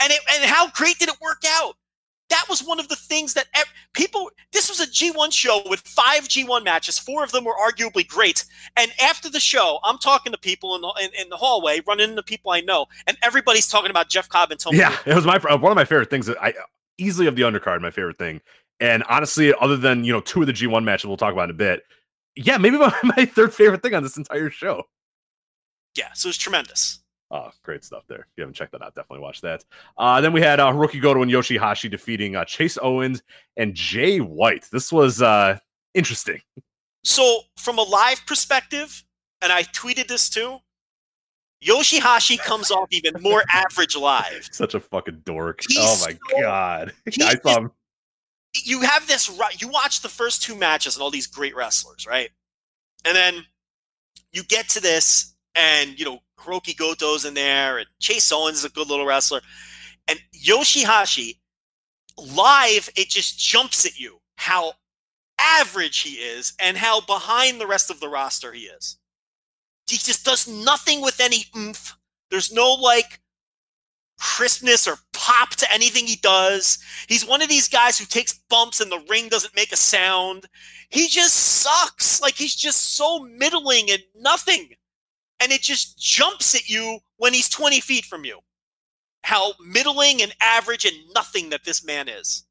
and 0.00 0.12
it, 0.12 0.20
and 0.34 0.44
how 0.44 0.70
great 0.70 0.98
did 0.98 1.08
it 1.08 1.20
work 1.20 1.42
out? 1.46 1.76
that 2.30 2.46
was 2.48 2.62
one 2.62 2.80
of 2.80 2.88
the 2.88 2.96
things 2.96 3.34
that 3.34 3.44
ev- 3.54 3.70
people 3.92 4.30
this 4.52 4.70
was 4.70 4.80
a 4.80 4.86
g1 4.86 5.30
show 5.30 5.60
with 5.68 5.80
five 5.80 6.22
g1 6.22 6.64
matches 6.64 6.98
four 6.98 7.22
of 7.22 7.30
them 7.30 7.44
were 7.44 7.54
arguably 7.60 8.06
great 8.06 8.46
and 8.78 8.90
after 9.02 9.28
the 9.28 9.40
show 9.40 9.80
i'm 9.84 9.98
talking 9.98 10.32
to 10.32 10.38
people 10.38 10.74
in 10.74 10.80
the, 10.80 10.94
in, 11.02 11.10
in 11.24 11.28
the 11.28 11.36
hallway 11.36 11.80
running 11.86 12.08
into 12.08 12.22
people 12.22 12.50
i 12.50 12.60
know 12.60 12.86
and 13.06 13.18
everybody's 13.22 13.68
talking 13.68 13.90
about 13.90 14.08
jeff 14.08 14.30
cobb 14.30 14.50
and 14.50 14.58
tony 14.58 14.78
Yeah, 14.78 14.96
it 15.04 15.14
was 15.14 15.26
my 15.26 15.36
uh, 15.36 15.58
one 15.58 15.72
of 15.72 15.76
my 15.76 15.84
favorite 15.84 16.08
things. 16.08 16.24
That 16.24 16.42
I 16.42 16.54
easily 16.98 17.26
of 17.26 17.36
the 17.36 17.42
undercard, 17.42 17.80
my 17.80 17.90
favorite 17.90 18.18
thing. 18.18 18.40
And 18.80 19.02
honestly, 19.08 19.54
other 19.60 19.76
than 19.76 20.04
you 20.04 20.12
know 20.12 20.20
two 20.20 20.40
of 20.40 20.46
the 20.46 20.52
G1 20.52 20.84
matches 20.84 21.06
we'll 21.06 21.16
talk 21.16 21.32
about 21.32 21.44
in 21.44 21.50
a 21.50 21.54
bit, 21.54 21.82
yeah, 22.36 22.58
maybe 22.58 22.76
my, 22.78 22.94
my 23.16 23.24
third 23.24 23.54
favorite 23.54 23.82
thing 23.82 23.94
on 23.94 24.02
this 24.02 24.16
entire 24.16 24.50
show. 24.50 24.84
yeah 25.96 26.08
so 26.14 26.28
it's 26.28 26.38
tremendous 26.38 26.98
Oh, 27.34 27.50
great 27.62 27.82
stuff 27.82 28.02
there. 28.08 28.18
If 28.20 28.26
you 28.36 28.42
haven't 28.42 28.52
checked 28.56 28.72
that 28.72 28.82
out, 28.82 28.94
definitely 28.94 29.22
watch 29.22 29.40
that. 29.40 29.64
Uh, 29.96 30.20
then 30.20 30.34
we 30.34 30.42
had 30.42 30.60
uh, 30.60 30.66
Hiroki 30.70 31.00
Goto 31.00 31.22
and 31.22 31.30
Yoshihashi 31.30 31.90
defeating 31.90 32.36
uh, 32.36 32.44
Chase 32.44 32.76
Owens 32.82 33.22
and 33.56 33.72
Jay 33.74 34.18
White. 34.18 34.66
This 34.70 34.92
was 34.92 35.22
uh, 35.22 35.58
interesting. 35.94 36.42
so 37.04 37.40
from 37.56 37.78
a 37.78 37.82
live 37.82 38.20
perspective 38.26 39.02
and 39.40 39.50
i 39.50 39.62
tweeted 39.64 40.06
this 40.08 40.28
too 40.30 40.58
yoshihashi 41.62 42.38
comes 42.38 42.70
off 42.70 42.88
even 42.90 43.14
more 43.22 43.42
average 43.52 43.96
live 43.96 44.48
Such 44.52 44.74
a 44.74 44.80
fucking 44.80 45.22
dork. 45.24 45.60
He's 45.68 45.78
oh 45.78 46.04
my 46.06 46.12
so- 46.12 46.40
god. 46.42 46.92
I 47.22 47.34
saw 47.36 47.58
him. 47.58 47.70
you 48.64 48.80
have 48.82 49.06
this 49.06 49.30
you 49.58 49.68
watch 49.68 50.02
the 50.02 50.08
first 50.08 50.42
two 50.42 50.54
matches 50.56 50.96
and 50.96 51.02
all 51.02 51.10
these 51.10 51.26
great 51.26 51.54
wrestlers, 51.56 52.06
right? 52.06 52.30
And 53.04 53.16
then 53.16 53.44
you 54.32 54.42
get 54.44 54.68
to 54.70 54.80
this 54.80 55.34
and 55.54 55.98
you 55.98 56.04
know 56.04 56.18
Hiroki 56.38 56.76
Goto's 56.76 57.24
in 57.24 57.34
there 57.34 57.78
and 57.78 57.86
Chase 58.00 58.30
Owens 58.32 58.58
is 58.58 58.64
a 58.64 58.70
good 58.70 58.88
little 58.88 59.06
wrestler. 59.06 59.40
And 60.08 60.18
Yoshihashi 60.44 61.38
live 62.18 62.90
it 62.96 63.08
just 63.08 63.38
jumps 63.38 63.86
at 63.86 63.98
you 63.98 64.18
how 64.36 64.72
average 65.38 66.00
he 66.00 66.10
is 66.16 66.52
and 66.60 66.76
how 66.76 67.00
behind 67.00 67.60
the 67.60 67.66
rest 67.66 67.90
of 67.90 68.00
the 68.00 68.08
roster 68.08 68.52
he 68.52 68.62
is. 68.62 68.98
He 69.88 69.96
just 69.96 70.24
does 70.24 70.48
nothing 70.48 71.00
with 71.00 71.20
any 71.20 71.44
oomph. 71.56 71.96
There's 72.30 72.52
no 72.52 72.72
like 72.72 73.20
crispness 74.18 74.86
or 74.86 74.96
pop 75.12 75.50
to 75.50 75.72
anything 75.72 76.06
he 76.06 76.16
does. 76.16 76.78
He's 77.08 77.26
one 77.26 77.42
of 77.42 77.48
these 77.48 77.68
guys 77.68 77.98
who 77.98 78.04
takes 78.04 78.40
bumps 78.48 78.80
and 78.80 78.90
the 78.90 79.04
ring 79.08 79.28
doesn't 79.28 79.56
make 79.56 79.72
a 79.72 79.76
sound. 79.76 80.46
He 80.90 81.08
just 81.08 81.34
sucks. 81.34 82.20
Like 82.22 82.34
he's 82.34 82.54
just 82.54 82.96
so 82.96 83.20
middling 83.20 83.90
and 83.90 84.02
nothing. 84.16 84.70
And 85.40 85.50
it 85.50 85.60
just 85.60 85.98
jumps 85.98 86.54
at 86.54 86.68
you 86.68 87.00
when 87.16 87.34
he's 87.34 87.48
20 87.48 87.80
feet 87.80 88.04
from 88.04 88.24
you. 88.24 88.38
How 89.24 89.54
middling 89.64 90.22
and 90.22 90.34
average 90.40 90.84
and 90.84 90.96
nothing 91.14 91.50
that 91.50 91.64
this 91.64 91.84
man 91.84 92.08
is. 92.08 92.44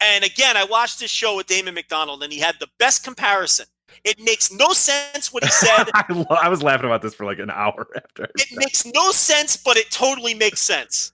And 0.00 0.24
again, 0.24 0.56
I 0.56 0.64
watched 0.64 1.00
this 1.00 1.10
show 1.10 1.36
with 1.36 1.46
Damon 1.46 1.74
McDonald 1.74 2.22
and 2.22 2.32
he 2.32 2.38
had 2.38 2.56
the 2.60 2.68
best 2.78 3.04
comparison. 3.04 3.66
It 4.04 4.20
makes 4.20 4.52
no 4.52 4.72
sense 4.72 5.32
what 5.32 5.44
he 5.44 5.50
said. 5.50 5.88
I, 5.94 6.04
lo- 6.10 6.26
I 6.30 6.48
was 6.48 6.62
laughing 6.62 6.86
about 6.86 7.02
this 7.02 7.14
for 7.14 7.24
like 7.24 7.38
an 7.38 7.50
hour 7.50 7.86
after. 7.96 8.24
It 8.36 8.48
makes 8.52 8.86
no 8.86 9.10
sense, 9.10 9.56
but 9.56 9.76
it 9.76 9.90
totally 9.90 10.34
makes 10.34 10.60
sense. 10.60 11.12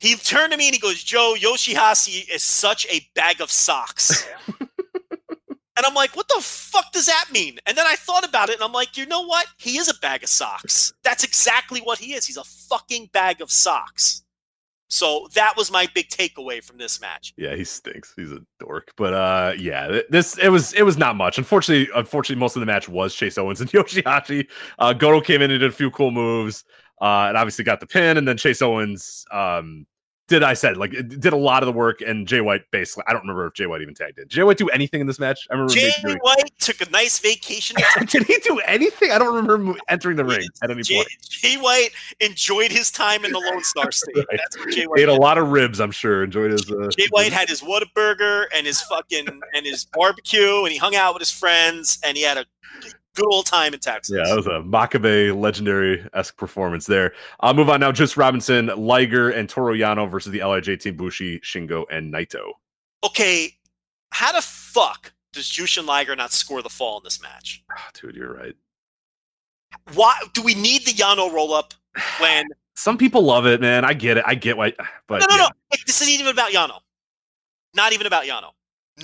He 0.00 0.14
turned 0.14 0.52
to 0.52 0.58
me 0.58 0.66
and 0.68 0.74
he 0.74 0.80
goes, 0.80 1.02
Joe, 1.02 1.34
Yoshihashi 1.38 2.28
is 2.30 2.42
such 2.42 2.86
a 2.86 3.00
bag 3.14 3.40
of 3.40 3.50
socks. 3.50 4.26
and 4.60 5.86
I'm 5.86 5.94
like, 5.94 6.14
what 6.14 6.28
the 6.28 6.40
fuck 6.42 6.92
does 6.92 7.06
that 7.06 7.26
mean? 7.32 7.58
And 7.66 7.76
then 7.78 7.86
I 7.86 7.94
thought 7.96 8.28
about 8.28 8.50
it 8.50 8.56
and 8.56 8.62
I'm 8.62 8.72
like, 8.72 8.98
you 8.98 9.06
know 9.06 9.24
what? 9.24 9.46
He 9.56 9.78
is 9.78 9.88
a 9.88 9.94
bag 9.94 10.22
of 10.22 10.28
socks. 10.28 10.92
That's 11.02 11.24
exactly 11.24 11.80
what 11.80 11.98
he 11.98 12.12
is. 12.12 12.26
He's 12.26 12.36
a 12.36 12.44
fucking 12.44 13.10
bag 13.12 13.40
of 13.40 13.50
socks. 13.50 14.22
So 14.88 15.26
that 15.34 15.54
was 15.56 15.70
my 15.70 15.88
big 15.94 16.08
takeaway 16.08 16.62
from 16.62 16.78
this 16.78 17.00
match. 17.00 17.34
Yeah, 17.36 17.56
he 17.56 17.64
stinks. 17.64 18.12
He's 18.16 18.30
a 18.30 18.40
dork. 18.60 18.92
But 18.96 19.14
uh 19.14 19.52
yeah, 19.58 20.00
this 20.10 20.38
it 20.38 20.48
was 20.48 20.72
it 20.74 20.82
was 20.82 20.96
not 20.96 21.16
much. 21.16 21.38
Unfortunately, 21.38 21.88
unfortunately, 21.94 22.40
most 22.40 22.56
of 22.56 22.60
the 22.60 22.66
match 22.66 22.88
was 22.88 23.14
Chase 23.14 23.36
Owens 23.38 23.60
and 23.60 23.70
Yoshihashi. 23.72 24.46
Uh 24.78 24.92
Goto 24.92 25.20
came 25.20 25.42
in 25.42 25.50
and 25.50 25.60
did 25.60 25.70
a 25.70 25.74
few 25.74 25.90
cool 25.90 26.10
moves. 26.10 26.64
Uh 27.00 27.26
and 27.28 27.36
obviously 27.36 27.64
got 27.64 27.80
the 27.80 27.86
pin, 27.86 28.16
and 28.16 28.26
then 28.28 28.36
Chase 28.36 28.62
Owens 28.62 29.24
um 29.32 29.86
did 30.28 30.42
I 30.42 30.54
said 30.54 30.76
like 30.76 30.90
did 30.90 31.32
a 31.32 31.36
lot 31.36 31.62
of 31.62 31.66
the 31.66 31.72
work 31.72 32.00
and 32.00 32.26
Jay 32.26 32.40
White 32.40 32.62
basically 32.70 33.04
I 33.06 33.12
don't 33.12 33.22
remember 33.22 33.46
if 33.46 33.54
Jay 33.54 33.66
White 33.66 33.80
even 33.82 33.94
tagged 33.94 34.18
in. 34.18 34.24
Did 34.24 34.30
Jay 34.30 34.42
White 34.42 34.58
do 34.58 34.68
anything 34.70 35.00
in 35.00 35.06
this 35.06 35.18
match? 35.18 35.46
I 35.50 35.54
remember 35.54 35.72
Jay 35.74 35.92
doing- 36.02 36.18
White 36.18 36.50
took 36.58 36.80
a 36.80 36.90
nice 36.90 37.18
vacation. 37.18 37.76
did 38.08 38.24
he 38.24 38.38
do 38.38 38.58
anything? 38.66 39.12
I 39.12 39.18
don't 39.18 39.34
remember 39.34 39.78
entering 39.88 40.16
the 40.16 40.24
ring 40.24 40.46
at 40.62 40.70
any 40.70 40.82
Jay, 40.82 40.96
point. 40.96 41.08
Jay 41.28 41.56
White 41.56 41.90
enjoyed 42.20 42.72
his 42.72 42.90
time 42.90 43.24
in 43.24 43.32
the 43.32 43.38
Lone 43.38 43.62
Star 43.62 43.92
State. 43.92 44.16
Right. 44.16 44.26
That's 44.32 44.58
what 44.58 44.70
Jay 44.74 44.84
White 44.86 45.00
Ate 45.00 45.08
a 45.08 45.14
lot 45.14 45.38
of 45.38 45.50
ribs, 45.50 45.80
I'm 45.80 45.92
sure. 45.92 46.24
Enjoyed 46.24 46.50
his 46.50 46.70
uh, 46.70 46.88
Jay 46.96 47.06
White 47.10 47.32
had 47.32 47.48
his 47.48 47.60
Whataburger 47.62 48.46
and 48.54 48.66
his 48.66 48.80
fucking 48.82 49.26
and 49.54 49.66
his 49.66 49.84
barbecue, 49.84 50.62
and 50.64 50.72
he 50.72 50.76
hung 50.78 50.96
out 50.96 51.14
with 51.14 51.20
his 51.20 51.30
friends, 51.30 51.98
and 52.04 52.16
he 52.16 52.22
had 52.24 52.38
a 52.38 52.46
good 53.16 53.26
old 53.32 53.46
time 53.46 53.74
in 53.74 53.80
Texas. 53.80 54.14
Yeah, 54.16 54.24
that 54.24 54.36
was 54.36 54.46
a 54.46 54.62
Makabe 54.62 55.36
legendary 55.36 56.06
esque 56.14 56.36
performance 56.36 56.86
there. 56.86 57.12
I'll 57.40 57.54
move 57.54 57.68
on 57.68 57.80
now. 57.80 57.90
Juice 57.90 58.16
Robinson, 58.16 58.66
Liger, 58.76 59.30
and 59.30 59.48
Toru 59.48 59.76
Yano 59.76 60.08
versus 60.08 60.30
the 60.30 60.40
Lij 60.40 60.78
team 60.80 60.96
Bushi, 60.96 61.40
Shingo, 61.40 61.84
and 61.90 62.12
Naito. 62.12 62.52
Okay, 63.04 63.52
how 64.10 64.32
the 64.32 64.42
fuck 64.42 65.12
does 65.32 65.46
Jushin 65.46 65.86
Liger 65.86 66.14
not 66.14 66.32
score 66.32 66.62
the 66.62 66.68
fall 66.68 66.98
in 66.98 67.04
this 67.04 67.20
match? 67.20 67.64
Ah, 67.72 67.88
dude, 67.94 68.14
you're 68.14 68.34
right. 68.34 68.54
Why 69.94 70.14
do 70.32 70.42
we 70.42 70.54
need 70.54 70.86
the 70.86 70.92
Yano 70.92 71.32
roll 71.32 71.52
up 71.52 71.74
when? 72.20 72.46
Some 72.74 72.98
people 72.98 73.22
love 73.22 73.46
it, 73.46 73.60
man. 73.60 73.84
I 73.84 73.94
get 73.94 74.18
it. 74.18 74.24
I 74.26 74.34
get 74.34 74.56
why, 74.56 74.74
but 75.08 75.20
no, 75.20 75.26
no, 75.28 75.36
yeah. 75.36 75.48
no. 75.72 75.78
This 75.86 76.02
isn't 76.02 76.12
even 76.12 76.28
about 76.28 76.52
Yano. 76.52 76.80
Not 77.74 77.92
even 77.92 78.06
about 78.06 78.24
Yano. 78.24 78.50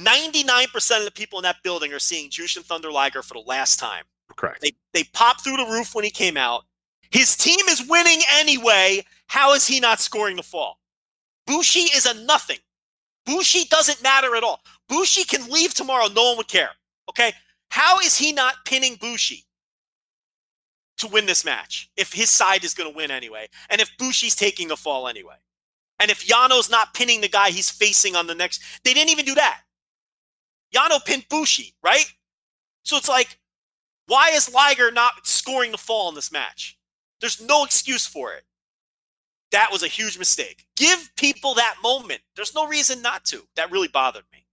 Ninety-nine 0.00 0.68
percent 0.72 1.00
of 1.00 1.04
the 1.04 1.12
people 1.12 1.38
in 1.38 1.42
that 1.42 1.56
building 1.62 1.92
are 1.92 1.98
seeing 1.98 2.30
Jushin 2.30 2.62
Thunder 2.64 2.90
Liger 2.90 3.22
for 3.22 3.34
the 3.34 3.44
last 3.46 3.78
time. 3.78 4.04
correct. 4.36 4.60
They 4.62 4.72
they 4.94 5.04
popped 5.04 5.42
through 5.42 5.58
the 5.58 5.66
roof 5.66 5.94
when 5.94 6.04
he 6.04 6.10
came 6.10 6.36
out. 6.36 6.64
His 7.10 7.36
team 7.36 7.60
is 7.68 7.86
winning 7.88 8.20
anyway. 8.32 9.04
How 9.26 9.52
is 9.52 9.66
he 9.66 9.80
not 9.80 10.00
scoring 10.00 10.36
the 10.36 10.42
fall? 10.42 10.78
Bushi 11.46 11.80
is 11.80 12.06
a 12.06 12.14
nothing. 12.24 12.58
Bushi 13.26 13.66
doesn't 13.66 14.02
matter 14.02 14.34
at 14.34 14.42
all. 14.42 14.62
Bushi 14.88 15.24
can 15.24 15.50
leave 15.50 15.74
tomorrow. 15.74 16.08
No 16.08 16.28
one 16.28 16.38
would 16.38 16.48
care. 16.48 16.70
Okay. 17.10 17.32
How 17.70 17.98
is 18.00 18.16
he 18.16 18.32
not 18.32 18.64
pinning 18.64 18.96
Bushi 18.96 19.44
to 20.98 21.06
win 21.08 21.26
this 21.26 21.44
match 21.44 21.90
if 21.96 22.12
his 22.12 22.30
side 22.30 22.64
is 22.64 22.74
going 22.74 22.90
to 22.90 22.96
win 22.96 23.10
anyway? 23.10 23.48
And 23.70 23.80
if 23.80 23.90
Bushi's 23.98 24.34
taking 24.34 24.68
the 24.68 24.76
fall 24.76 25.06
anyway? 25.08 25.36
And 26.00 26.10
if 26.10 26.26
Yano's 26.26 26.70
not 26.70 26.94
pinning 26.94 27.20
the 27.20 27.28
guy 27.28 27.50
he's 27.50 27.70
facing 27.70 28.16
on 28.16 28.26
the 28.26 28.34
next, 28.34 28.62
they 28.84 28.92
didn't 28.94 29.10
even 29.10 29.24
do 29.24 29.34
that. 29.34 29.60
Yano 30.74 31.04
pinned 31.04 31.26
Bushi, 31.28 31.74
right? 31.82 32.04
So 32.82 32.96
it's 32.96 33.08
like, 33.08 33.38
why 34.06 34.30
is 34.30 34.52
Liger 34.52 34.90
not 34.90 35.26
scoring 35.26 35.70
the 35.70 35.78
fall 35.78 36.08
in 36.08 36.14
this 36.14 36.32
match? 36.32 36.78
There's 37.20 37.40
no 37.40 37.64
excuse 37.64 38.06
for 38.06 38.32
it. 38.32 38.44
That 39.52 39.70
was 39.70 39.82
a 39.82 39.88
huge 39.88 40.18
mistake. 40.18 40.64
Give 40.76 41.10
people 41.16 41.54
that 41.54 41.76
moment. 41.82 42.20
There's 42.36 42.54
no 42.54 42.66
reason 42.66 43.02
not 43.02 43.24
to. 43.26 43.42
That 43.56 43.70
really 43.70 43.88
bothered 43.88 44.24
me. 44.32 44.46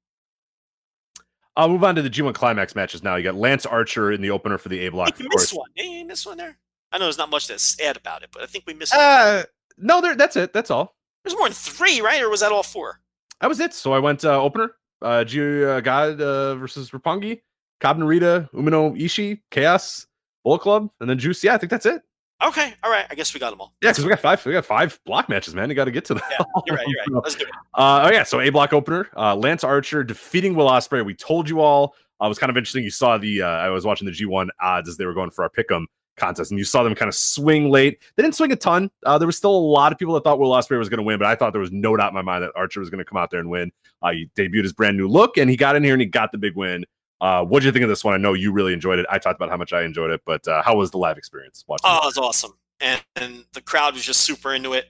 I'll 1.55 1.69
move 1.69 1.83
on 1.83 1.95
to 1.95 2.01
the 2.01 2.09
G1 2.09 2.33
climax 2.35 2.75
matches 2.75 3.01
now. 3.03 3.15
You 3.15 3.23
got 3.23 3.35
Lance 3.35 3.65
Archer 3.65 4.11
in 4.11 4.21
the 4.21 4.29
opener 4.29 4.57
for 4.57 4.69
the 4.69 4.85
A 4.85 4.91
block. 4.91 5.17
we 5.17 5.27
missed 5.29 5.53
one. 5.53 5.69
Yeah, 5.75 5.83
you 5.85 6.05
missed 6.05 6.25
one 6.25 6.37
there. 6.37 6.57
I 6.91 6.97
know 6.97 7.05
there's 7.05 7.17
not 7.17 7.29
much 7.29 7.47
to 7.47 7.83
add 7.83 7.97
about 7.97 8.23
it, 8.23 8.29
but 8.31 8.43
I 8.43 8.45
think 8.45 8.65
we 8.67 8.73
missed. 8.73 8.93
one. 8.93 9.03
Uh, 9.03 9.43
no, 9.77 10.01
there. 10.01 10.15
That's 10.15 10.35
it. 10.35 10.53
That's 10.53 10.71
all. 10.71 10.95
There's 11.23 11.35
more 11.35 11.47
than 11.47 11.53
three, 11.53 12.01
right? 12.01 12.21
Or 12.21 12.29
was 12.29 12.39
that 12.41 12.51
all 12.51 12.63
four? 12.63 13.01
That 13.41 13.47
was 13.47 13.59
it. 13.59 13.73
So 13.73 13.93
I 13.93 13.99
went 13.99 14.23
uh, 14.25 14.41
opener. 14.41 14.75
Uh, 15.01 15.23
G 15.23 15.63
uh, 15.63 15.79
God 15.81 16.21
uh, 16.21 16.55
versus 16.55 16.91
Roppongi, 16.91 17.41
Cobb 17.79 17.97
Narita, 17.97 18.49
Umino 18.51 18.99
Ishii, 18.99 19.41
Chaos, 19.51 20.07
Bullet 20.43 20.59
Club, 20.59 20.89
and 20.99 21.09
then 21.09 21.17
Juice. 21.17 21.43
Yeah, 21.43 21.55
I 21.55 21.57
think 21.57 21.69
that's 21.69 21.85
it. 21.85 22.01
Okay, 22.41 22.73
all 22.83 22.91
right. 22.91 23.05
I 23.09 23.15
guess 23.15 23.33
we 23.33 23.39
got 23.39 23.49
them 23.49 23.59
all. 23.59 23.73
Yeah, 23.83 23.91
because 23.91 24.05
we 24.05 24.09
got 24.09 24.21
five. 24.21 24.45
We 24.45 24.53
got 24.53 24.65
five 24.65 24.97
block 25.05 25.27
matches, 25.27 25.53
man. 25.53 25.69
You 25.69 25.75
got 25.75 25.85
to 25.85 25.91
get 25.91 26.05
to 26.05 26.13
that. 26.13 26.23
Yeah, 26.31 26.45
you're 26.65 26.75
right. 26.77 26.87
You're 26.87 27.15
right. 27.15 27.23
Let's 27.23 27.35
do 27.35 27.43
it. 27.43 27.51
Uh, 27.73 28.07
oh 28.07 28.11
yeah, 28.13 28.23
so 28.23 28.39
A 28.39 28.49
block 28.49 28.71
opener, 28.71 29.09
uh, 29.17 29.35
Lance 29.35 29.63
Archer 29.63 30.03
defeating 30.03 30.55
Will 30.55 30.67
Ospreay. 30.67 31.05
We 31.05 31.15
told 31.15 31.49
you 31.49 31.59
all. 31.59 31.95
Uh, 32.21 32.25
it 32.25 32.29
was 32.29 32.39
kind 32.39 32.49
of 32.49 32.55
interesting. 32.55 32.83
You 32.83 32.91
saw 32.91 33.17
the. 33.17 33.41
Uh, 33.41 33.47
I 33.47 33.69
was 33.69 33.85
watching 33.85 34.05
the 34.05 34.13
G1 34.13 34.47
odds 34.61 34.87
as 34.87 34.95
they 34.95 35.05
were 35.05 35.13
going 35.13 35.31
for 35.31 35.43
our 35.43 35.49
pick'em 35.49 35.85
contest, 36.19 36.51
and 36.51 36.57
you 36.57 36.65
saw 36.65 36.83
them 36.83 36.95
kind 36.95 37.09
of 37.09 37.15
swing 37.15 37.69
late. 37.69 37.99
They 38.15 38.23
didn't 38.23 38.35
swing 38.35 38.51
a 38.51 38.55
ton. 38.55 38.91
Uh, 39.05 39.17
there 39.17 39.25
was 39.25 39.37
still 39.37 39.55
a 39.55 39.57
lot 39.57 39.91
of 39.91 39.97
people 39.97 40.13
that 40.15 40.23
thought 40.23 40.39
Will 40.39 40.51
Ospreay 40.51 40.77
was 40.77 40.89
going 40.89 40.99
to 40.99 41.03
win, 41.03 41.17
but 41.17 41.27
I 41.27 41.35
thought 41.35 41.53
there 41.53 41.61
was 41.61 41.71
no 41.71 41.95
doubt 41.95 42.09
in 42.09 42.15
my 42.15 42.21
mind 42.21 42.43
that 42.43 42.51
Archer 42.55 42.79
was 42.79 42.89
going 42.89 42.99
to 42.99 43.05
come 43.05 43.17
out 43.17 43.31
there 43.31 43.39
and 43.39 43.49
win. 43.49 43.71
Uh, 44.01 44.11
he 44.11 44.29
debuted 44.35 44.63
his 44.63 44.73
brand 44.73 44.97
new 44.97 45.07
look, 45.07 45.37
and 45.37 45.49
he 45.49 45.55
got 45.55 45.75
in 45.75 45.83
here 45.83 45.93
and 45.93 46.01
he 46.01 46.07
got 46.07 46.31
the 46.31 46.37
big 46.37 46.55
win. 46.55 46.85
Uh, 47.21 47.43
what 47.43 47.59
do 47.59 47.65
you 47.65 47.71
think 47.71 47.83
of 47.83 47.89
this 47.89 48.03
one? 48.03 48.13
I 48.13 48.17
know 48.17 48.33
you 48.33 48.51
really 48.51 48.73
enjoyed 48.73 48.99
it. 48.99 49.05
I 49.09 49.19
talked 49.19 49.35
about 49.35 49.49
how 49.49 49.57
much 49.57 49.73
I 49.73 49.83
enjoyed 49.83 50.11
it, 50.11 50.21
but 50.25 50.47
uh, 50.47 50.61
how 50.61 50.75
was 50.75 50.91
the 50.91 50.97
live 50.97 51.17
experience 51.17 51.65
watching? 51.67 51.85
Oh, 51.85 51.97
it? 51.97 52.03
it 52.03 52.05
was 52.05 52.17
awesome, 52.17 52.53
and, 52.79 53.03
and 53.15 53.45
the 53.53 53.61
crowd 53.61 53.93
was 53.93 54.03
just 54.03 54.21
super 54.21 54.53
into 54.53 54.73
it. 54.73 54.85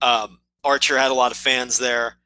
Um, 0.00 0.40
Archer 0.64 0.98
had 0.98 1.10
a 1.10 1.14
lot 1.14 1.32
of 1.32 1.36
fans 1.36 1.78
there. 1.78 2.16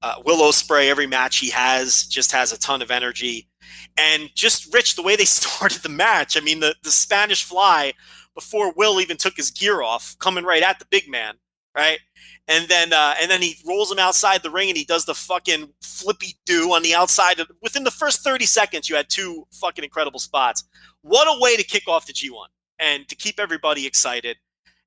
Uh, 0.00 0.14
Will 0.24 0.40
Ospreay, 0.48 0.88
every 0.88 1.06
match 1.06 1.38
he 1.38 1.50
has, 1.50 2.04
just 2.04 2.30
has 2.32 2.52
a 2.52 2.58
ton 2.58 2.82
of 2.82 2.90
energy, 2.90 3.48
and 3.96 4.30
just 4.34 4.72
Rich, 4.72 4.96
the 4.96 5.02
way 5.02 5.16
they 5.16 5.24
started 5.26 5.82
the 5.82 5.88
match. 5.88 6.36
I 6.36 6.40
mean, 6.40 6.60
the 6.60 6.74
the 6.82 6.90
Spanish 6.90 7.44
Fly 7.44 7.92
before 8.34 8.72
Will 8.76 9.00
even 9.00 9.16
took 9.16 9.36
his 9.36 9.50
gear 9.50 9.82
off, 9.82 10.16
coming 10.18 10.44
right 10.44 10.62
at 10.62 10.78
the 10.78 10.86
big 10.90 11.08
man, 11.08 11.34
right? 11.76 11.98
And 12.46 12.68
then 12.68 12.92
uh, 12.92 13.14
and 13.20 13.30
then 13.30 13.42
he 13.42 13.56
rolls 13.66 13.90
him 13.90 13.98
outside 13.98 14.42
the 14.42 14.50
ring 14.50 14.68
and 14.68 14.78
he 14.78 14.84
does 14.84 15.04
the 15.04 15.14
fucking 15.14 15.72
flippy 15.82 16.38
do 16.46 16.72
on 16.72 16.82
the 16.82 16.94
outside. 16.94 17.40
Of, 17.40 17.50
within 17.62 17.84
the 17.84 17.90
first 17.90 18.22
30 18.22 18.46
seconds, 18.46 18.88
you 18.88 18.96
had 18.96 19.08
two 19.08 19.46
fucking 19.52 19.84
incredible 19.84 20.20
spots. 20.20 20.64
What 21.02 21.26
a 21.26 21.40
way 21.40 21.56
to 21.56 21.62
kick 21.62 21.88
off 21.88 22.06
the 22.06 22.12
G1 22.12 22.46
and 22.78 23.08
to 23.08 23.16
keep 23.16 23.38
everybody 23.38 23.86
excited. 23.86 24.36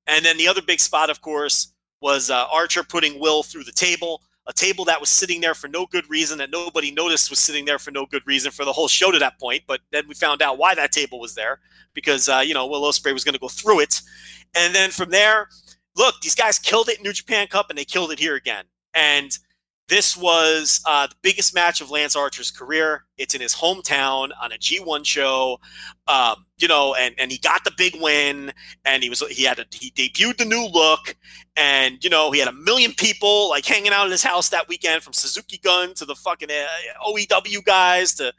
And 0.08 0.26
then 0.26 0.38
the 0.38 0.48
other 0.48 0.62
big 0.62 0.80
spot, 0.80 1.10
of 1.10 1.22
course, 1.22 1.74
was 2.02 2.30
uh, 2.30 2.48
Archer 2.52 2.84
putting 2.84 3.20
Will 3.20 3.44
through 3.44 3.64
the 3.64 3.72
table, 3.72 4.22
a 4.48 4.54
table 4.54 4.86
that 4.86 5.00
was 5.00 5.10
sitting 5.10 5.40
there 5.42 5.54
for 5.54 5.68
no 5.68 5.86
good 5.86 6.10
reason, 6.10 6.38
that 6.40 6.50
nobody 6.50 6.92
noticed 6.92 7.30
was 7.30 7.40
sitting 7.40 7.66
there 7.66 7.80
for 7.80 7.92
no 7.92 8.06
good 8.06 8.26
reason 8.26 8.52
for 8.52 8.66
the 8.66 8.74
whole 8.74 8.88
show 8.88 9.12
to 9.12 9.20
that 9.20 9.40
point. 9.40 9.64
But 9.68 9.82
then 9.92 10.08
we 10.08 10.16
found 10.16 10.42
out 10.42 10.58
why 10.58 10.74
that 10.76 10.92
table 10.92 11.20
was 11.20 11.36
there 11.36 11.60
because, 11.94 12.28
uh, 12.28 12.44
you 12.46 12.54
know, 12.54 12.66
Will 12.66 12.82
Ospreay 12.82 13.14
was 13.14 13.24
going 13.24 13.34
to 13.34 13.40
go 13.40 13.48
through 13.48 13.82
it. 13.82 14.02
And 14.56 14.74
then 14.74 14.90
from 14.90 15.12
there, 15.12 15.48
look, 15.96 16.16
these 16.22 16.36
guys 16.36 16.58
killed 16.58 16.90
it 16.90 16.98
in 16.98 17.04
New 17.04 17.14
Japan 17.14 17.48
Cup 17.48 17.70
and 17.70 17.78
they 17.78 17.86
killed 17.86 18.12
it 18.12 18.20
here 18.20 18.36
again. 18.36 18.66
And 18.94 19.38
this 19.92 20.16
was 20.16 20.80
uh, 20.86 21.06
the 21.06 21.16
biggest 21.22 21.54
match 21.54 21.82
of 21.82 21.92
Lance 21.92 22.16
Archer's 22.16 22.50
career. 22.50 23.04
It's 23.18 23.36
in 23.36 23.42
his 23.42 23.54
hometown 23.54 24.30
on 24.42 24.54
a 24.54 24.58
G1 24.58 25.06
show, 25.06 25.60
um, 26.08 26.46
you 26.60 26.70
know, 26.70 26.96
and, 26.96 27.14
and 27.20 27.30
he 27.30 27.38
got 27.38 27.66
the 27.66 27.74
big 27.78 27.98
win, 28.00 28.54
and 28.86 29.04
he 29.04 29.10
was 29.10 29.20
he 29.28 29.44
had 29.44 29.60
a, 29.60 29.66
he 29.70 29.92
debuted 29.92 30.38
the 30.38 30.46
new 30.46 30.66
look, 30.72 31.18
and 31.58 32.02
you 32.02 32.10
know 32.10 32.32
he 32.32 32.40
had 32.40 32.48
a 32.48 32.54
million 32.54 32.94
people 32.94 33.50
like 33.50 33.66
hanging 33.66 33.92
out 33.92 34.06
at 34.06 34.12
his 34.12 34.24
house 34.24 34.48
that 34.50 34.70
weekend, 34.70 35.04
from 35.04 35.12
Suzuki 35.12 35.58
Gun 35.58 35.94
to 35.96 36.06
the 36.06 36.16
fucking 36.16 36.50
uh, 36.50 37.10
OEW 37.10 37.62
guys 37.66 38.14
to, 38.16 38.32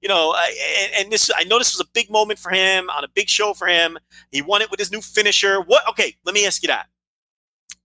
you 0.00 0.08
know, 0.08 0.34
and, 0.82 0.92
and 1.04 1.12
this 1.12 1.30
I 1.36 1.44
know 1.44 1.58
this 1.58 1.74
was 1.76 1.86
a 1.86 1.90
big 1.92 2.10
moment 2.10 2.38
for 2.38 2.50
him 2.50 2.88
on 2.88 3.04
a 3.04 3.08
big 3.08 3.28
show 3.28 3.52
for 3.52 3.66
him. 3.66 3.98
He 4.30 4.40
won 4.40 4.62
it 4.62 4.70
with 4.70 4.80
his 4.80 4.90
new 4.90 5.02
finisher. 5.02 5.60
What? 5.60 5.86
Okay, 5.90 6.16
let 6.24 6.34
me 6.34 6.46
ask 6.46 6.62
you 6.62 6.68
that 6.68 6.86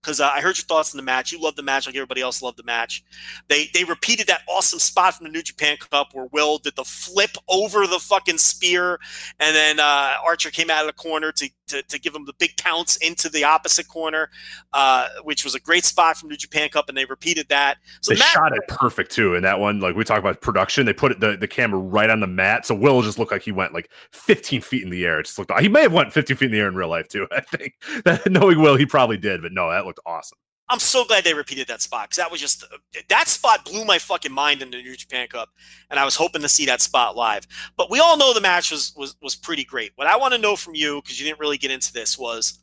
because 0.02 0.20
uh, 0.20 0.30
I 0.32 0.40
heard 0.40 0.56
your 0.56 0.64
thoughts 0.64 0.92
on 0.92 0.96
the 0.96 1.02
match. 1.02 1.32
You 1.32 1.40
loved 1.40 1.56
the 1.56 1.62
match 1.62 1.86
like 1.86 1.94
everybody 1.94 2.22
else 2.22 2.42
loved 2.42 2.58
the 2.58 2.62
match. 2.62 3.04
They 3.48 3.70
they 3.74 3.84
repeated 3.84 4.26
that 4.28 4.42
awesome 4.48 4.78
spot 4.78 5.14
from 5.14 5.24
the 5.24 5.32
New 5.32 5.42
Japan 5.42 5.76
Cup 5.76 6.08
where 6.12 6.26
Will 6.32 6.58
did 6.58 6.76
the 6.76 6.84
flip 6.84 7.30
over 7.48 7.86
the 7.86 7.98
fucking 7.98 8.38
spear, 8.38 8.98
and 9.38 9.54
then 9.54 9.80
uh, 9.80 10.14
Archer 10.24 10.50
came 10.50 10.70
out 10.70 10.80
of 10.82 10.86
the 10.86 10.92
corner 10.92 11.32
to, 11.32 11.50
to 11.68 11.82
to 11.82 11.98
give 11.98 12.14
him 12.14 12.24
the 12.24 12.32
big 12.34 12.56
pounce 12.56 12.96
into 12.96 13.28
the 13.28 13.44
opposite 13.44 13.88
corner, 13.88 14.30
uh, 14.72 15.08
which 15.24 15.44
was 15.44 15.54
a 15.54 15.60
great 15.60 15.84
spot 15.84 16.16
from 16.16 16.28
New 16.28 16.36
Japan 16.36 16.68
Cup, 16.68 16.88
and 16.88 16.96
they 16.96 17.04
repeated 17.04 17.48
that. 17.48 17.78
So 18.00 18.12
they 18.12 18.18
the 18.18 18.24
shot 18.24 18.56
it 18.56 18.66
perfect 18.68 19.10
too 19.10 19.34
in 19.34 19.42
that 19.42 19.58
one. 19.58 19.80
Like 19.80 19.96
we 19.96 20.04
talk 20.04 20.18
about 20.18 20.40
production, 20.40 20.86
they 20.86 20.92
put 20.92 21.12
it, 21.12 21.20
the, 21.20 21.36
the 21.36 21.48
camera 21.48 21.78
right 21.78 22.10
on 22.10 22.20
the 22.20 22.26
mat, 22.26 22.66
so 22.66 22.74
Will 22.74 23.02
just 23.02 23.18
looked 23.18 23.32
like 23.32 23.42
he 23.42 23.52
went 23.52 23.74
like 23.74 23.90
15 24.12 24.60
feet 24.60 24.82
in 24.82 24.90
the 24.90 25.04
air. 25.04 25.20
It 25.20 25.26
just 25.26 25.38
looked. 25.38 25.58
He 25.60 25.68
may 25.68 25.82
have 25.82 25.92
went 25.92 26.12
15 26.12 26.36
feet 26.36 26.46
in 26.46 26.52
the 26.52 26.58
air 26.58 26.68
in 26.68 26.74
real 26.74 26.88
life 26.88 27.08
too. 27.08 27.26
I 27.32 27.40
think 27.40 27.74
that 28.04 28.26
knowing 28.30 28.60
Will, 28.60 28.76
he 28.76 28.86
probably 28.86 29.16
did, 29.16 29.42
but 29.42 29.52
no, 29.52 29.70
that 29.70 29.84
looked 29.84 29.89
awesome. 30.06 30.38
I'm 30.70 30.78
so 30.78 31.04
glad 31.04 31.24
they 31.24 31.34
repeated 31.34 31.66
that 31.66 31.82
spot 31.82 32.04
because 32.04 32.18
that 32.18 32.30
was 32.30 32.40
just 32.40 32.64
that 33.08 33.28
spot 33.28 33.64
blew 33.64 33.84
my 33.84 33.98
fucking 33.98 34.30
mind 34.30 34.62
in 34.62 34.70
the 34.70 34.80
New 34.80 34.94
Japan 34.94 35.26
Cup, 35.26 35.48
and 35.90 35.98
I 35.98 36.04
was 36.04 36.14
hoping 36.14 36.42
to 36.42 36.48
see 36.48 36.64
that 36.66 36.80
spot 36.80 37.16
live. 37.16 37.44
But 37.76 37.90
we 37.90 37.98
all 37.98 38.16
know 38.16 38.32
the 38.32 38.40
match 38.40 38.70
was 38.70 38.94
was 38.96 39.16
was 39.20 39.34
pretty 39.34 39.64
great. 39.64 39.90
What 39.96 40.06
I 40.06 40.16
want 40.16 40.32
to 40.32 40.38
know 40.38 40.54
from 40.54 40.76
you 40.76 41.02
because 41.02 41.18
you 41.18 41.26
didn't 41.26 41.40
really 41.40 41.58
get 41.58 41.72
into 41.72 41.92
this 41.92 42.16
was, 42.16 42.60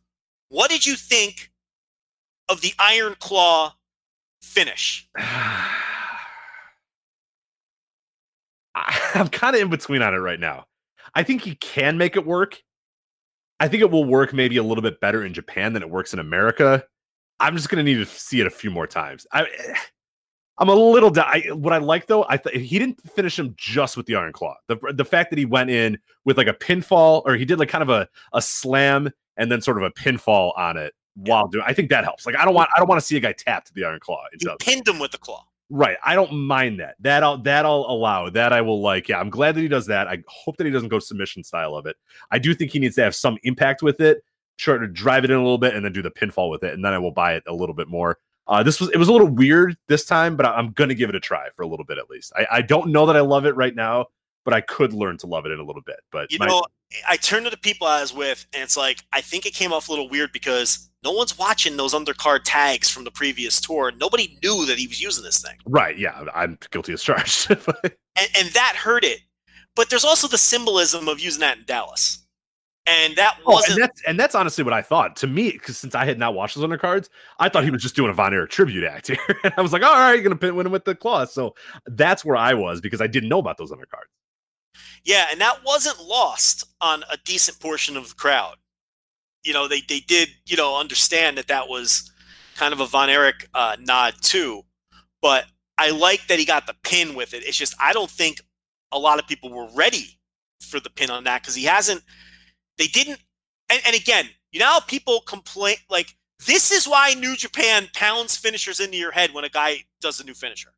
what 0.47 0.71
did 0.71 0.85
you 0.85 0.95
think 0.95 1.51
of 2.47 2.61
the 2.61 2.73
Iron 2.79 3.15
Claw 3.19 3.73
finish? 4.41 5.09
I'm 9.15 9.27
kind 9.27 9.55
of 9.55 9.61
in 9.61 9.69
between 9.69 10.01
on 10.01 10.13
it 10.13 10.17
right 10.17 10.39
now. 10.39 10.65
I 11.13 11.23
think 11.23 11.41
he 11.41 11.55
can 11.55 11.97
make 11.97 12.15
it 12.15 12.25
work. 12.25 12.61
I 13.59 13.67
think 13.67 13.81
it 13.81 13.91
will 13.91 14.05
work 14.05 14.33
maybe 14.33 14.57
a 14.57 14.63
little 14.63 14.83
bit 14.83 15.01
better 15.01 15.25
in 15.25 15.33
Japan 15.33 15.73
than 15.73 15.81
it 15.81 15.89
works 15.89 16.13
in 16.13 16.19
America. 16.19 16.85
I'm 17.39 17.55
just 17.55 17.69
going 17.69 17.83
to 17.83 17.91
need 17.91 17.97
to 17.97 18.05
see 18.05 18.39
it 18.39 18.47
a 18.47 18.51
few 18.51 18.71
more 18.71 18.87
times. 18.87 19.25
I, 19.31 19.47
I'm 20.59 20.69
a 20.69 20.73
little. 20.73 21.11
di- 21.11 21.21
I, 21.21 21.51
what 21.53 21.71
I 21.71 21.77
like 21.77 22.07
though, 22.07 22.25
I 22.27 22.37
th- 22.37 22.67
he 22.67 22.79
didn't 22.79 22.99
finish 23.11 23.37
him 23.37 23.53
just 23.57 23.95
with 23.95 24.07
the 24.07 24.15
Iron 24.15 24.33
Claw. 24.33 24.55
The 24.67 24.77
the 24.95 25.05
fact 25.05 25.29
that 25.29 25.37
he 25.37 25.45
went 25.45 25.69
in 25.69 25.99
with 26.25 26.35
like 26.35 26.47
a 26.47 26.53
pinfall, 26.53 27.21
or 27.25 27.35
he 27.35 27.45
did 27.45 27.59
like 27.59 27.69
kind 27.69 27.83
of 27.83 27.89
a 27.89 28.09
a 28.33 28.41
slam 28.41 29.11
and 29.37 29.51
then 29.51 29.61
sort 29.61 29.77
of 29.77 29.83
a 29.83 29.91
pinfall 29.91 30.57
on 30.57 30.75
it 30.77 30.95
while 31.13 31.47
doing. 31.47 31.63
I 31.67 31.73
think 31.73 31.89
that 31.91 32.03
helps. 32.03 32.25
Like 32.25 32.35
I 32.35 32.43
don't 32.43 32.55
want 32.55 32.71
I 32.75 32.79
don't 32.79 32.87
want 32.87 32.99
to 32.99 33.05
see 33.05 33.17
a 33.17 33.19
guy 33.19 33.33
tap 33.33 33.65
to 33.65 33.73
the 33.73 33.85
Iron 33.85 33.99
Claw. 33.99 34.23
It 34.31 34.41
pinned 34.59 34.87
him 34.87 34.97
with 34.97 35.11
the 35.11 35.19
claw. 35.19 35.45
Right. 35.69 35.97
I 36.03 36.15
don't 36.15 36.31
mind 36.33 36.79
that. 36.79 36.95
That 37.01 37.23
I'll 37.23 37.37
that 37.39 37.65
I'll 37.65 37.85
allow. 37.87 38.29
That 38.29 38.53
I 38.53 38.61
will 38.61 38.81
like. 38.81 39.09
Yeah, 39.09 39.19
I'm 39.19 39.29
glad 39.29 39.55
that 39.55 39.61
he 39.61 39.67
does 39.67 39.85
that. 39.87 40.07
I 40.07 40.23
hope 40.27 40.57
that 40.57 40.65
he 40.65 40.71
doesn't 40.71 40.89
go 40.89 40.99
submission 40.99 41.43
style 41.43 41.75
of 41.75 41.85
it. 41.85 41.97
I 42.31 42.39
do 42.39 42.53
think 42.53 42.71
he 42.71 42.79
needs 42.79 42.95
to 42.95 43.03
have 43.03 43.15
some 43.15 43.37
impact 43.43 43.81
with 43.81 43.99
it. 43.99 44.23
Try 44.57 44.77
to 44.77 44.87
drive 44.87 45.23
it 45.23 45.29
in 45.31 45.37
a 45.37 45.41
little 45.41 45.57
bit 45.57 45.75
and 45.75 45.85
then 45.85 45.93
do 45.93 46.01
the 46.01 46.11
pinfall 46.11 46.49
with 46.49 46.63
it, 46.63 46.73
and 46.73 46.83
then 46.83 46.93
I 46.93 46.97
will 46.97 47.11
buy 47.11 47.33
it 47.35 47.43
a 47.47 47.53
little 47.53 47.75
bit 47.75 47.87
more. 47.87 48.17
Uh, 48.47 48.63
this 48.63 48.79
was 48.79 48.89
it 48.91 48.97
was 48.97 49.07
a 49.09 49.11
little 49.11 49.27
weird 49.27 49.75
this 49.87 50.05
time, 50.05 50.35
but 50.37 50.45
I'm 50.45 50.71
gonna 50.71 50.93
give 50.95 51.09
it 51.09 51.15
a 51.15 51.19
try 51.19 51.49
for 51.55 51.63
a 51.63 51.67
little 51.67 51.85
bit 51.85 51.97
at 51.97 52.09
least. 52.09 52.31
I, 52.35 52.47
I 52.51 52.61
don't 52.61 52.91
know 52.91 53.05
that 53.05 53.15
I 53.17 53.21
love 53.21 53.45
it 53.45 53.55
right 53.55 53.75
now, 53.75 54.05
but 54.45 54.53
I 54.53 54.61
could 54.61 54.93
learn 54.93 55.17
to 55.17 55.27
love 55.27 55.45
it 55.45 55.51
in 55.51 55.59
a 55.59 55.63
little 55.63 55.81
bit. 55.81 55.97
But 56.11 56.31
You 56.31 56.39
my- 56.39 56.45
know, 56.47 56.63
I 57.07 57.17
turned 57.17 57.43
to 57.45 57.49
the 57.51 57.57
people 57.57 57.85
I 57.87 57.99
was 57.99 58.13
with, 58.13 58.45
and 58.53 58.63
it's 58.63 58.77
like 58.77 58.99
I 59.11 59.19
think 59.21 59.45
it 59.45 59.53
came 59.53 59.73
off 59.73 59.89
a 59.89 59.91
little 59.91 60.07
weird 60.09 60.31
because 60.31 60.89
no 61.03 61.11
one's 61.11 61.37
watching 61.37 61.75
those 61.77 61.93
undercard 61.93 62.39
tags 62.45 62.89
from 62.89 63.03
the 63.03 63.11
previous 63.11 63.59
tour. 63.61 63.91
Nobody 63.97 64.39
knew 64.41 64.65
that 64.65 64.77
he 64.77 64.87
was 64.87 65.01
using 65.01 65.23
this 65.25 65.41
thing. 65.41 65.57
right, 65.65 65.97
yeah, 65.97 66.23
I'm 66.33 66.57
guilty 66.71 66.93
as 66.93 67.03
charged. 67.03 67.51
and, 67.51 68.29
and 68.37 68.47
that 68.53 68.75
hurt 68.77 69.03
it. 69.03 69.19
But 69.75 69.89
there's 69.89 70.05
also 70.05 70.27
the 70.27 70.37
symbolism 70.39 71.07
of 71.07 71.19
using 71.19 71.41
that 71.41 71.57
in 71.59 71.65
Dallas, 71.65 72.25
and 72.87 73.15
that 73.17 73.37
Oh, 73.45 73.53
wasn't. 73.53 73.73
and 73.73 73.83
that's 73.83 74.01
and 74.07 74.19
that's 74.19 74.35
honestly 74.35 74.63
what 74.63 74.73
I 74.73 74.81
thought. 74.81 75.15
To 75.17 75.27
me, 75.27 75.51
because 75.51 75.77
since 75.77 75.93
I 75.95 76.05
had 76.05 76.17
not 76.17 76.33
watched 76.33 76.55
those 76.55 76.63
undercards, 76.67 77.09
I 77.39 77.49
thought 77.49 77.63
he 77.63 77.69
was 77.71 77.81
just 77.81 77.95
doing 77.95 78.09
a 78.09 78.13
Von 78.13 78.33
Erich 78.33 78.49
tribute 78.49 78.83
act 78.83 79.07
here, 79.07 79.17
and 79.43 79.53
I 79.57 79.61
was 79.61 79.73
like, 79.73 79.83
"All 79.83 79.93
right, 79.93 80.13
you're 80.13 80.23
gonna 80.23 80.35
pin 80.35 80.55
win 80.55 80.65
him 80.65 80.71
with 80.71 80.85
the 80.85 80.95
claws." 80.95 81.33
So 81.33 81.53
that's 81.85 82.23
where 82.25 82.35
I 82.37 82.53
was 82.53 82.81
because 82.81 83.01
I 83.01 83.07
didn't 83.07 83.29
know 83.29 83.39
about 83.39 83.57
those 83.57 83.71
undercards. 83.71 84.09
yeah, 85.03 85.27
and 85.31 85.39
that 85.41 85.59
wasn't 85.65 86.01
lost 86.03 86.63
on 86.81 87.03
a 87.11 87.17
decent 87.25 87.59
portion 87.59 87.97
of 87.97 88.09
the 88.09 88.15
crowd. 88.15 88.55
You 89.43 89.53
know, 89.53 89.67
they 89.67 89.81
they 89.87 89.99
did 90.01 90.29
you 90.45 90.57
know 90.57 90.79
understand 90.79 91.37
that 91.37 91.47
that 91.47 91.67
was 91.67 92.11
kind 92.55 92.73
of 92.73 92.79
a 92.79 92.87
Von 92.87 93.09
Erich 93.09 93.47
uh, 93.53 93.75
nod 93.79 94.15
too, 94.21 94.61
but 95.21 95.45
I 95.77 95.91
like 95.91 96.25
that 96.27 96.39
he 96.39 96.45
got 96.45 96.65
the 96.67 96.75
pin 96.83 97.15
with 97.15 97.33
it. 97.33 97.43
It's 97.45 97.57
just 97.57 97.75
I 97.79 97.93
don't 97.93 98.09
think 98.09 98.41
a 98.91 98.97
lot 98.99 99.19
of 99.19 99.27
people 99.27 99.51
were 99.53 99.67
ready 99.75 100.17
for 100.61 100.79
the 100.79 100.89
pin 100.89 101.09
on 101.11 101.23
that 101.25 101.41
because 101.41 101.55
he 101.55 101.65
hasn't. 101.65 102.01
They 102.77 102.87
didn't. 102.87 103.19
And, 103.69 103.81
and 103.85 103.95
again, 103.95 104.29
you 104.51 104.59
know, 104.59 104.65
how 104.67 104.79
people 104.79 105.21
complain 105.21 105.77
like 105.89 106.15
this 106.45 106.71
is 106.71 106.87
why 106.87 107.13
New 107.15 107.35
Japan 107.35 107.87
pounds 107.93 108.37
finishers 108.37 108.79
into 108.79 108.97
your 108.97 109.11
head 109.11 109.33
when 109.33 109.43
a 109.43 109.49
guy 109.49 109.83
does 110.01 110.19
a 110.19 110.23
new 110.23 110.33
finisher. 110.33 110.69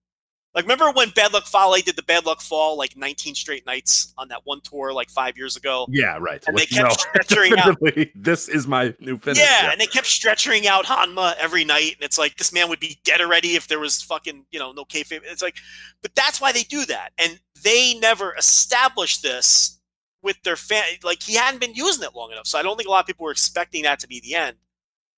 Like, 0.55 0.63
remember 0.63 0.91
when 0.91 1.11
Bad 1.11 1.31
Luck 1.31 1.45
Fale 1.45 1.75
did 1.85 1.95
the 1.95 2.01
Bad 2.01 2.25
Luck 2.25 2.41
Fall 2.41 2.75
like 2.75 2.97
19 2.97 3.35
straight 3.35 3.67
nights 3.67 4.13
on 4.17 4.29
that 4.29 4.41
one 4.45 4.61
tour 4.61 4.91
like 4.91 5.09
five 5.11 5.37
years 5.37 5.55
ago? 5.55 5.85
Yeah, 5.91 6.17
right. 6.19 6.43
And 6.47 6.57
they 6.57 6.65
kept 6.65 6.99
stretching 6.99 7.53
out- 7.59 7.77
This 8.15 8.49
is 8.49 8.65
my 8.65 8.95
new 8.99 9.19
finish. 9.19 9.37
Yeah, 9.37 9.71
and 9.71 9.79
they 9.79 9.85
kept 9.85 10.07
stretching 10.07 10.65
out 10.65 10.85
Hanma 10.85 11.35
every 11.37 11.63
night, 11.63 11.95
and 11.95 12.03
it's 12.03 12.17
like 12.17 12.35
this 12.37 12.51
man 12.51 12.67
would 12.67 12.79
be 12.79 12.99
dead 13.03 13.21
already 13.21 13.49
if 13.55 13.67
there 13.67 13.79
was 13.79 14.01
fucking 14.01 14.45
you 14.49 14.57
know 14.57 14.71
no 14.71 14.85
kayfabe. 14.85 15.21
It's 15.23 15.43
like, 15.43 15.57
but 16.01 16.15
that's 16.15 16.41
why 16.41 16.51
they 16.51 16.63
do 16.63 16.83
that, 16.85 17.11
and 17.19 17.39
they 17.63 17.93
never 17.99 18.33
established 18.35 19.21
this 19.21 19.78
with 20.21 20.41
their 20.43 20.55
fan. 20.55 20.83
Like 21.03 21.23
he 21.23 21.35
hadn't 21.35 21.59
been 21.59 21.73
using 21.73 22.03
it 22.03 22.15
long 22.15 22.31
enough, 22.31 22.47
so 22.47 22.59
I 22.59 22.63
don't 22.63 22.77
think 22.77 22.87
a 22.87 22.91
lot 22.91 23.01
of 23.01 23.07
people 23.07 23.25
were 23.25 23.31
expecting 23.31 23.83
that 23.83 23.99
to 23.99 24.07
be 24.07 24.19
the 24.19 24.35
end. 24.35 24.57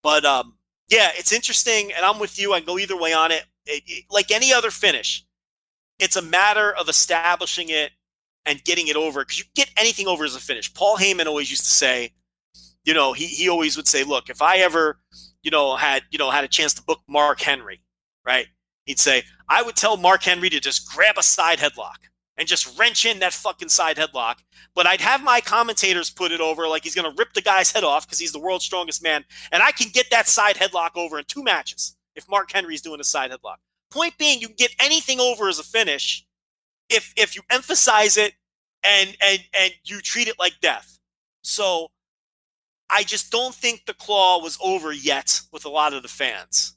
But 0.04 0.26
um, 0.26 0.58
yeah, 0.90 1.10
it's 1.14 1.32
interesting, 1.32 1.92
and 1.96 2.06
I'm 2.06 2.20
with 2.20 2.40
you. 2.40 2.54
I 2.54 2.60
can 2.60 2.68
go 2.68 2.78
either 2.78 2.98
way 2.98 3.14
on 3.14 3.32
it. 3.32 3.46
It, 3.66 3.84
it. 3.86 4.06
Like 4.10 4.32
any 4.32 4.54
other 4.54 4.72
finish, 4.72 5.26
it's 6.00 6.16
a 6.16 6.22
matter 6.22 6.74
of 6.74 6.90
establishing 6.90 7.70
it 7.70 7.92
and 8.46 8.64
getting 8.64 8.88
it 8.88 8.96
over 8.96 9.22
because 9.22 9.40
you 9.40 9.46
get 9.56 9.70
anything 9.78 10.08
over 10.08 10.26
as 10.26 10.36
a 10.36 10.40
finish. 10.40 10.74
Paul 10.74 10.98
Heyman 10.98 11.28
always 11.28 11.50
used 11.50 11.64
to 11.66 11.72
say, 11.72 12.12
you 12.84 12.94
know, 12.94 13.14
he 13.14 13.28
he 13.28 13.50
always 13.50 13.78
would 13.78 13.88
say, 13.88 14.04
look, 14.04 14.30
if 14.30 14.42
I 14.42 14.58
ever, 14.58 15.00
you 15.44 15.52
know, 15.52 15.76
had 15.76 16.04
you 16.12 16.18
know 16.18 16.32
had 16.32 16.44
a 16.44 16.48
chance 16.48 16.74
to 16.76 16.84
book 16.84 17.02
Mark 17.08 17.40
Henry, 17.40 17.82
right? 18.26 18.48
He'd 18.86 19.00
say, 19.00 19.24
I 19.48 19.62
would 19.62 19.76
tell 19.76 19.96
Mark 19.96 20.24
Henry 20.24 20.50
to 20.50 20.60
just 20.60 20.90
grab 20.92 21.18
a 21.18 21.24
side 21.24 21.60
headlock 21.60 22.11
and 22.38 22.48
just 22.48 22.78
wrench 22.80 23.06
in 23.06 23.20
that 23.20 23.34
fucking 23.34 23.70
side 23.70 23.98
headlock. 23.98 24.38
But 24.74 24.88
I'd 24.88 25.02
have 25.02 25.24
my 25.24 25.42
commentators 25.42 26.10
put 26.10 26.32
it 26.32 26.40
over 26.40 26.68
like 26.68 26.84
he's 26.84 26.96
going 26.96 27.10
to 27.10 27.16
rip 27.18 27.34
the 27.34 27.42
guy's 27.42 27.72
head 27.72 27.84
off 27.84 28.08
because 28.08 28.20
he's 28.20 28.32
the 28.32 28.40
world's 28.40 28.66
strongest 28.66 29.04
man. 29.04 29.26
And 29.52 29.62
I 29.62 29.72
can 29.72 29.90
get 29.92 30.10
that 30.12 30.28
side 30.28 30.56
headlock 30.56 30.92
over 30.96 31.20
in 31.20 31.26
two 31.28 31.44
matches 31.44 31.96
if 32.16 32.30
Mark 32.30 32.52
Henry's 32.52 32.82
doing 32.82 33.00
a 33.00 33.04
side 33.04 33.32
headlock. 33.32 33.58
Point 33.92 34.18
being, 34.18 34.40
you 34.40 34.48
can 34.48 34.56
get 34.58 34.76
anything 34.80 35.20
over 35.20 35.50
as 35.50 35.60
a 35.60 35.64
finish 35.64 36.26
if 36.90 37.14
if 37.16 37.36
you 37.36 37.42
emphasize 37.50 38.18
it 38.18 38.34
and 38.84 39.16
and 39.22 39.40
and 39.60 39.74
you 39.84 40.00
treat 40.02 40.28
it 40.28 40.40
like 40.40 40.54
death. 40.62 41.00
So 41.42 41.90
I 42.90 43.04
just 43.04 43.32
don't 43.32 43.56
think 43.56 43.86
the 43.86 43.94
claw 43.94 44.42
was 44.42 44.58
over 44.64 44.92
yet 44.92 45.42
with 45.52 45.66
a 45.66 45.70
lot 45.70 45.94
of 45.94 46.04
the 46.04 46.10
fans. 46.10 46.76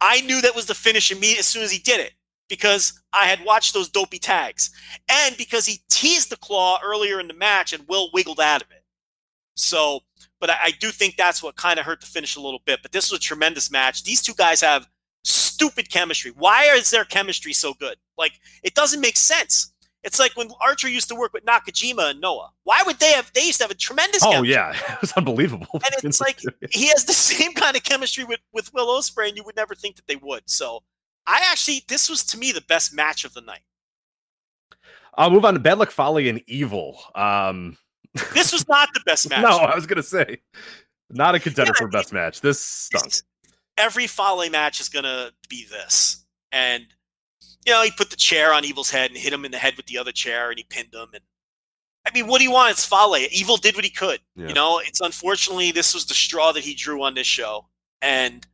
I 0.00 0.20
knew 0.22 0.40
that 0.40 0.54
was 0.54 0.66
the 0.66 0.74
finish 0.74 1.10
immediately 1.10 1.40
as 1.40 1.46
soon 1.46 1.62
as 1.62 1.72
he 1.72 1.78
did 1.78 2.00
it 2.00 2.12
because 2.48 3.00
I 3.12 3.26
had 3.26 3.44
watched 3.44 3.74
those 3.74 3.88
dopey 3.88 4.18
tags 4.18 4.70
and 5.08 5.36
because 5.36 5.66
he 5.66 5.80
teased 5.90 6.30
the 6.30 6.36
claw 6.36 6.78
earlier 6.84 7.20
in 7.20 7.28
the 7.28 7.34
match 7.34 7.72
and 7.72 7.86
Will 7.88 8.10
wiggled 8.12 8.40
out 8.40 8.62
of 8.62 8.70
it. 8.70 8.84
So, 9.54 10.00
but 10.40 10.50
I, 10.50 10.56
I 10.62 10.70
do 10.78 10.90
think 10.90 11.16
that's 11.16 11.42
what 11.42 11.56
kind 11.56 11.78
of 11.78 11.86
hurt 11.86 12.00
the 12.00 12.06
finish 12.06 12.36
a 12.36 12.40
little 12.40 12.60
bit. 12.64 12.80
But 12.82 12.92
this 12.92 13.10
was 13.10 13.18
a 13.18 13.22
tremendous 13.22 13.70
match. 13.70 14.04
These 14.04 14.22
two 14.22 14.34
guys 14.34 14.60
have 14.60 14.88
stupid 15.24 15.90
chemistry. 15.90 16.32
Why 16.36 16.64
is 16.76 16.90
their 16.90 17.04
chemistry 17.04 17.52
so 17.52 17.74
good? 17.74 17.96
Like, 18.16 18.32
it 18.62 18.74
doesn't 18.74 19.00
make 19.00 19.16
sense. 19.16 19.72
It's 20.04 20.20
like 20.20 20.36
when 20.36 20.48
Archer 20.60 20.88
used 20.88 21.08
to 21.08 21.16
work 21.16 21.32
with 21.32 21.44
Nakajima 21.44 22.10
and 22.10 22.20
Noah. 22.20 22.50
Why 22.62 22.82
would 22.86 23.00
they 23.00 23.12
have? 23.12 23.32
They 23.34 23.42
used 23.42 23.58
to 23.58 23.64
have 23.64 23.70
a 23.70 23.74
tremendous. 23.74 24.22
Oh 24.22 24.30
chemistry. 24.30 24.52
yeah, 24.52 24.70
it 24.92 25.00
was 25.00 25.12
unbelievable. 25.12 25.66
and 25.74 26.04
it's 26.04 26.20
like 26.28 26.40
he 26.70 26.88
has 26.88 27.04
the 27.04 27.12
same 27.30 27.52
kind 27.52 27.76
of 27.76 27.82
chemistry 27.82 28.24
with 28.24 28.40
with 28.52 28.72
Will 28.72 28.86
Ospreay, 28.86 29.28
and 29.28 29.36
you 29.36 29.42
would 29.44 29.56
never 29.56 29.74
think 29.74 29.96
that 29.96 30.06
they 30.06 30.16
would. 30.16 30.42
So 30.46 30.82
I 31.28 31.40
actually, 31.50 31.84
this 31.88 32.08
was 32.08 32.24
to 32.24 32.38
me 32.38 32.52
the 32.52 32.62
best 32.62 32.94
match 32.94 33.24
of 33.24 33.34
the 33.34 33.42
night. 33.42 33.60
I'll 35.16 35.30
move 35.30 35.44
on 35.44 35.54
to 35.54 35.60
Bad 35.60 35.78
Luck 35.78 35.90
Fale 35.90 36.16
and 36.16 36.40
Evil. 36.46 36.98
Um, 37.14 37.76
This 38.32 38.52
was 38.52 38.66
not 38.68 38.88
the 38.94 39.00
best 39.04 39.28
match. 39.30 39.42
no, 39.42 39.58
I 39.58 39.74
was 39.74 39.86
gonna 39.86 40.02
say 40.02 40.38
not 41.10 41.34
a 41.34 41.40
contender 41.40 41.72
Yeah, 41.74 41.78
for 41.78 41.88
best 41.88 42.12
match. 42.12 42.40
This 42.40 42.60
stunk. 42.64 43.12
Every 43.76 44.06
Fale 44.06 44.48
match 44.50 44.80
is 44.80 44.88
gonna 44.88 45.30
be 45.48 45.66
this, 45.66 46.24
and 46.52 46.84
you 47.66 47.72
know 47.72 47.82
he 47.82 47.90
put 47.90 48.10
the 48.10 48.16
chair 48.16 48.52
on 48.54 48.64
Evil's 48.64 48.90
head 48.90 49.10
and 49.10 49.18
hit 49.18 49.32
him 49.32 49.44
in 49.44 49.50
the 49.50 49.58
head 49.58 49.76
with 49.76 49.86
the 49.86 49.98
other 49.98 50.12
chair, 50.12 50.50
and 50.50 50.58
he 50.58 50.64
pinned 50.64 50.94
him. 50.94 51.08
And 51.12 51.22
I 52.06 52.10
mean, 52.14 52.26
what 52.26 52.38
do 52.38 52.44
you 52.44 52.50
want? 52.52 52.70
It's 52.72 52.84
Fale. 52.86 53.16
Evil 53.30 53.56
did 53.56 53.74
what 53.76 53.84
he 53.84 53.90
could. 53.90 54.20
Yeah. 54.36 54.48
You 54.48 54.54
know, 54.54 54.80
it's 54.84 55.00
unfortunately 55.00 55.70
this 55.72 55.92
was 55.94 56.06
the 56.06 56.14
straw 56.14 56.52
that 56.52 56.64
he 56.64 56.74
drew 56.74 57.02
on 57.02 57.14
this 57.14 57.26
show, 57.26 57.68
and 58.02 58.46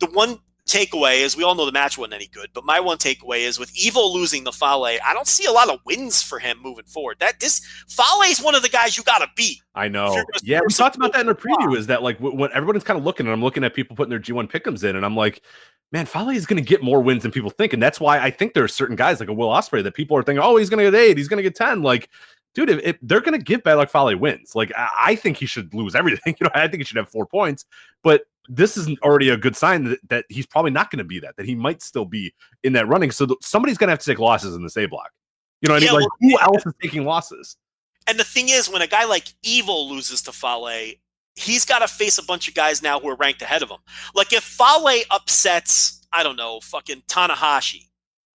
the 0.00 0.06
one 0.10 0.38
takeaway 0.70 1.20
is 1.20 1.36
we 1.36 1.42
all 1.42 1.54
know 1.54 1.66
the 1.66 1.72
match 1.72 1.98
wasn't 1.98 2.14
any 2.14 2.28
good, 2.28 2.50
but 2.54 2.64
my 2.64 2.80
one 2.80 2.98
takeaway 2.98 3.40
is 3.40 3.58
with 3.58 3.74
Evil 3.76 4.12
losing 4.12 4.44
the 4.44 4.52
Fale, 4.52 4.84
I 4.84 5.12
don't 5.12 5.26
see 5.26 5.44
a 5.46 5.52
lot 5.52 5.68
of 5.68 5.80
wins 5.84 6.22
for 6.22 6.38
him 6.38 6.58
moving 6.62 6.84
forward. 6.84 7.18
That 7.20 7.40
this 7.40 7.60
Fale 7.88 8.22
is 8.26 8.40
one 8.40 8.54
of 8.54 8.62
the 8.62 8.68
guys 8.68 8.96
you 8.96 9.02
got 9.02 9.18
to 9.18 9.28
beat. 9.36 9.60
I 9.74 9.88
know. 9.88 10.22
Yeah, 10.42 10.60
we 10.66 10.72
talked 10.72 10.96
about 10.96 11.12
that 11.12 11.20
in 11.20 11.26
the 11.26 11.34
preview. 11.34 11.76
Is 11.76 11.86
that 11.88 12.02
like 12.02 12.18
wh- 12.18 12.34
when 12.34 12.50
everybody's 12.52 12.84
kind 12.84 12.98
of 12.98 13.04
looking, 13.04 13.26
and 13.26 13.32
I'm 13.32 13.42
looking 13.42 13.64
at 13.64 13.74
people 13.74 13.96
putting 13.96 14.10
their 14.10 14.20
G1 14.20 14.50
pickums 14.50 14.84
in, 14.84 14.96
and 14.96 15.04
I'm 15.04 15.16
like, 15.16 15.42
man, 15.92 16.06
Fale 16.06 16.30
is 16.30 16.46
going 16.46 16.62
to 16.62 16.68
get 16.68 16.82
more 16.82 17.00
wins 17.00 17.22
than 17.22 17.32
people 17.32 17.50
think, 17.50 17.72
and 17.72 17.82
that's 17.82 18.00
why 18.00 18.18
I 18.18 18.30
think 18.30 18.54
there 18.54 18.64
are 18.64 18.68
certain 18.68 18.96
guys 18.96 19.20
like 19.20 19.28
a 19.28 19.32
Will 19.32 19.48
Ospreay 19.48 19.82
that 19.82 19.94
people 19.94 20.16
are 20.16 20.22
thinking, 20.22 20.42
oh, 20.42 20.56
he's 20.56 20.70
going 20.70 20.84
to 20.84 20.90
get 20.90 20.98
eight, 20.98 21.18
he's 21.18 21.28
going 21.28 21.38
to 21.38 21.42
get 21.42 21.54
ten. 21.54 21.82
Like, 21.82 22.08
dude, 22.54 22.70
if, 22.70 22.80
if 22.82 22.98
they're 23.02 23.20
going 23.20 23.38
to 23.38 23.44
give 23.44 23.62
Bad 23.62 23.74
Luck 23.74 23.90
Fale 23.90 24.16
wins, 24.16 24.54
like 24.54 24.72
I, 24.76 24.88
I 24.98 25.14
think 25.14 25.36
he 25.36 25.46
should 25.46 25.72
lose 25.74 25.94
everything. 25.94 26.36
You 26.40 26.44
know, 26.44 26.50
I 26.54 26.68
think 26.68 26.80
he 26.80 26.84
should 26.84 26.96
have 26.96 27.08
four 27.08 27.26
points, 27.26 27.66
but 28.02 28.22
this 28.52 28.76
is 28.76 28.88
already 29.02 29.28
a 29.28 29.36
good 29.36 29.54
sign 29.56 29.84
that, 29.84 30.00
that 30.08 30.24
he's 30.28 30.46
probably 30.46 30.72
not 30.72 30.90
going 30.90 30.98
to 30.98 31.04
be 31.04 31.20
that. 31.20 31.36
That 31.36 31.46
he 31.46 31.54
might 31.54 31.82
still 31.82 32.04
be 32.04 32.34
in 32.64 32.72
that 32.72 32.88
running. 32.88 33.12
So 33.12 33.24
th- 33.24 33.38
somebody's 33.40 33.78
going 33.78 33.86
to 33.88 33.92
have 33.92 34.00
to 34.00 34.06
take 34.06 34.18
losses 34.18 34.56
in 34.56 34.62
this 34.62 34.76
A 34.76 34.86
block. 34.86 35.10
You 35.62 35.68
know 35.68 35.74
what 35.74 35.82
Yeah, 35.82 35.90
I 35.90 35.92
mean? 35.92 36.00
Like, 36.02 36.10
well, 36.20 36.30
who 36.30 36.54
else 36.54 36.66
is 36.66 36.72
taking 36.82 37.04
losses? 37.04 37.56
And 38.08 38.18
the 38.18 38.24
thing 38.24 38.48
is, 38.48 38.68
when 38.68 38.82
a 38.82 38.88
guy 38.88 39.04
like 39.04 39.28
Evil 39.44 39.88
loses 39.88 40.20
to 40.22 40.32
Fale, 40.32 40.94
he's 41.36 41.64
got 41.64 41.78
to 41.78 41.88
face 41.88 42.18
a 42.18 42.24
bunch 42.24 42.48
of 42.48 42.54
guys 42.54 42.82
now 42.82 42.98
who 42.98 43.08
are 43.08 43.16
ranked 43.16 43.40
ahead 43.42 43.62
of 43.62 43.70
him. 43.70 43.78
Like 44.14 44.32
if 44.32 44.42
Fale 44.42 45.02
upsets, 45.10 46.04
I 46.12 46.22
don't 46.24 46.36
know, 46.36 46.58
fucking 46.60 47.02
Tanahashi, 47.08 47.86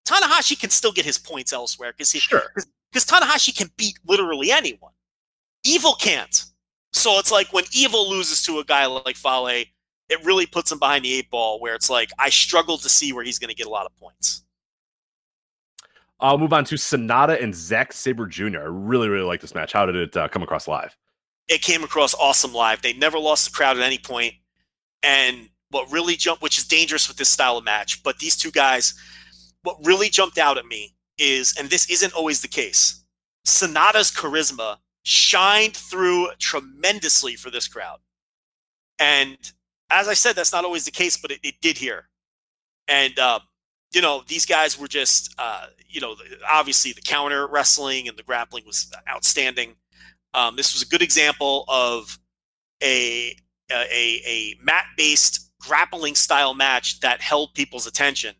Tanahashi 0.08 0.58
can 0.58 0.70
still 0.70 0.92
get 0.94 1.04
his 1.04 1.18
points 1.18 1.52
elsewhere 1.52 1.92
because 1.92 2.12
he 2.12 2.20
Sure. 2.20 2.44
because 2.54 3.06
Tanahashi 3.06 3.56
can 3.58 3.70
beat 3.76 3.98
literally 4.08 4.52
anyone. 4.52 4.94
Evil 5.66 5.96
can't. 5.96 6.46
So 6.94 7.20
it's 7.20 7.32
like 7.32 7.52
when 7.52 7.66
Evil 7.74 8.10
loses 8.10 8.42
to 8.44 8.60
a 8.60 8.64
guy 8.64 8.86
like 8.86 9.18
Fale, 9.18 9.66
it 10.10 10.24
really 10.24 10.46
puts 10.46 10.72
him 10.72 10.80
behind 10.80 11.06
the 11.06 11.14
eight 11.14 11.30
ball 11.30 11.60
where 11.60 11.76
it's 11.76 11.90
like 11.90 12.12
I 12.20 12.30
struggle 12.30 12.78
to 12.78 12.90
see 12.90 13.14
where 13.14 13.24
he's 13.24 13.40
going 13.40 13.50
to 13.50 13.56
get 13.56 13.68
a 13.68 13.70
lot 13.72 13.86
of 13.86 13.96
points. 13.98 14.44
I'll 16.20 16.38
move 16.38 16.54
on 16.54 16.64
to 16.66 16.76
Sanada 16.76 17.42
and 17.44 17.54
Zack 17.54 17.92
Sabre 17.92 18.26
Jr. 18.26 18.60
I 18.60 18.68
really, 18.68 19.10
really 19.10 19.26
like 19.26 19.42
this 19.42 19.54
match. 19.54 19.74
How 19.74 19.86
did 19.86 19.96
it 19.96 20.16
uh, 20.16 20.28
come 20.30 20.44
across 20.44 20.68
live? 20.68 20.96
it 21.48 21.62
came 21.62 21.84
across 21.84 22.14
awesome 22.16 22.54
live. 22.54 22.82
They 22.82 22.94
never 22.94 23.20
lost 23.20 23.46
the 23.46 23.56
crowd 23.56 23.78
at 23.78 23.84
any 23.84 23.98
point. 23.98 24.34
And 25.04 25.50
what 25.70 25.92
really 25.92 26.16
jumped, 26.16 26.42
which 26.42 26.58
is 26.58 26.66
dangerous 26.66 27.08
with 27.08 27.18
this 27.18 27.30
style 27.30 27.58
of 27.58 27.64
match, 27.64 28.04
but 28.04 28.18
these 28.20 28.36
two 28.36 28.52
guys, 28.52 28.94
what 29.64 29.78
really 29.84 30.10
jumped 30.10 30.38
out 30.38 30.58
at 30.58 30.66
me 30.66 30.96
is, 31.18 31.56
and 31.58 31.70
this 31.70 31.90
isn't 31.90 32.14
always 32.14 32.42
the 32.42 32.48
case, 32.48 33.04
Sanada's 33.46 34.12
charisma 34.12 34.78
shined 35.04 35.78
through 35.78 36.30
tremendously 36.40 37.36
for 37.36 37.52
this 37.52 37.68
crowd. 37.68 38.00
And 38.98 39.38
as 39.90 40.08
I 40.08 40.14
said, 40.14 40.36
that's 40.36 40.52
not 40.54 40.66
always 40.66 40.86
the 40.86 40.92
case, 40.92 41.18
but 41.18 41.32
it, 41.32 41.40
it 41.44 41.56
did 41.62 41.78
here. 41.78 42.10
And, 42.88 43.18
um, 43.20 43.42
you 43.94 44.02
know, 44.02 44.24
these 44.28 44.46
guys 44.46 44.80
were 44.80 44.88
just, 44.88 45.34
uh, 45.38 45.68
you 45.88 46.02
know, 46.02 46.16
obviously 46.50 46.92
the 46.92 47.02
counter 47.02 47.48
wrestling 47.48 48.08
and 48.08 48.18
the 48.18 48.24
grappling 48.24 48.64
was 48.66 48.92
outstanding. 49.10 49.76
Um, 50.34 50.56
this 50.56 50.74
was 50.74 50.82
a 50.82 50.88
good 50.88 51.02
example 51.02 51.64
of 51.68 52.20
a 52.84 53.36
a, 53.72 54.22
a 54.28 54.56
mat 54.62 54.86
based 54.98 55.52
grappling 55.60 56.14
style 56.14 56.54
match 56.54 57.00
that 57.00 57.22
held 57.22 57.54
people's 57.56 57.88
attention 57.88 58.36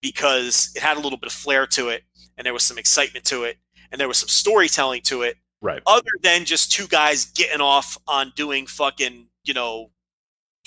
because 0.00 0.70
it 0.76 0.82
had 0.82 0.96
a 0.96 1.00
little 1.00 1.18
bit 1.18 1.26
of 1.26 1.32
flair 1.32 1.66
to 1.66 1.88
it 1.88 2.04
and 2.36 2.44
there 2.44 2.52
was 2.52 2.62
some 2.62 2.78
excitement 2.78 3.24
to 3.24 3.42
it 3.44 3.56
and 3.90 4.00
there 4.00 4.06
was 4.06 4.18
some 4.18 4.28
storytelling 4.28 5.00
to 5.02 5.22
it 5.22 5.36
Right. 5.60 5.82
other 5.86 6.10
than 6.22 6.44
just 6.44 6.70
two 6.70 6.86
guys 6.86 7.24
getting 7.24 7.60
off 7.62 7.96
on 8.06 8.32
doing 8.36 8.66
fucking 8.66 9.26
you 9.44 9.54
know 9.54 9.90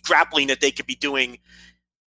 grappling 0.08 0.48
that 0.48 0.62
they 0.62 0.72
could 0.72 0.88
be 0.88 0.96
doing 0.96 1.38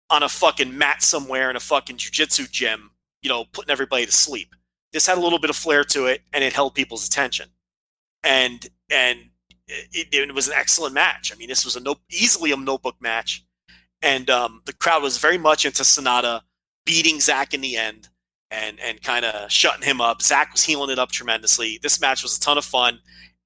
on 0.09 0.23
a 0.23 0.29
fucking 0.29 0.77
mat 0.77 1.01
somewhere 1.01 1.49
in 1.49 1.55
a 1.55 1.59
fucking 1.59 1.97
jujitsu 1.97 2.49
gym 2.49 2.91
you 3.21 3.29
know 3.29 3.45
putting 3.53 3.71
everybody 3.71 4.05
to 4.05 4.11
sleep 4.11 4.55
this 4.93 5.07
had 5.07 5.17
a 5.17 5.21
little 5.21 5.39
bit 5.39 5.49
of 5.49 5.55
flair 5.55 5.83
to 5.83 6.05
it 6.05 6.21
and 6.33 6.43
it 6.43 6.53
held 6.53 6.75
people's 6.75 7.07
attention 7.07 7.47
and 8.23 8.67
and 8.89 9.19
it, 9.91 10.07
it 10.11 10.33
was 10.35 10.47
an 10.47 10.53
excellent 10.55 10.93
match. 10.93 11.31
I 11.33 11.37
mean, 11.37 11.47
this 11.47 11.65
was 11.65 11.75
a 11.75 11.79
no, 11.79 11.95
easily 12.09 12.51
a 12.51 12.57
notebook 12.57 12.95
match, 12.99 13.45
and 14.01 14.29
um, 14.29 14.61
the 14.65 14.73
crowd 14.73 15.03
was 15.03 15.17
very 15.17 15.37
much 15.37 15.65
into 15.65 15.83
Sanada 15.83 16.41
beating 16.85 17.19
Zack 17.19 17.53
in 17.53 17.61
the 17.61 17.77
end 17.77 18.09
and 18.49 18.79
and 18.79 19.01
kind 19.01 19.25
of 19.25 19.51
shutting 19.51 19.83
him 19.83 20.01
up. 20.01 20.21
Zach 20.21 20.51
was 20.51 20.63
heeling 20.63 20.89
it 20.89 20.99
up 20.99 21.11
tremendously. 21.11 21.79
This 21.81 22.01
match 22.01 22.23
was 22.23 22.37
a 22.37 22.39
ton 22.39 22.57
of 22.57 22.65
fun, 22.65 22.99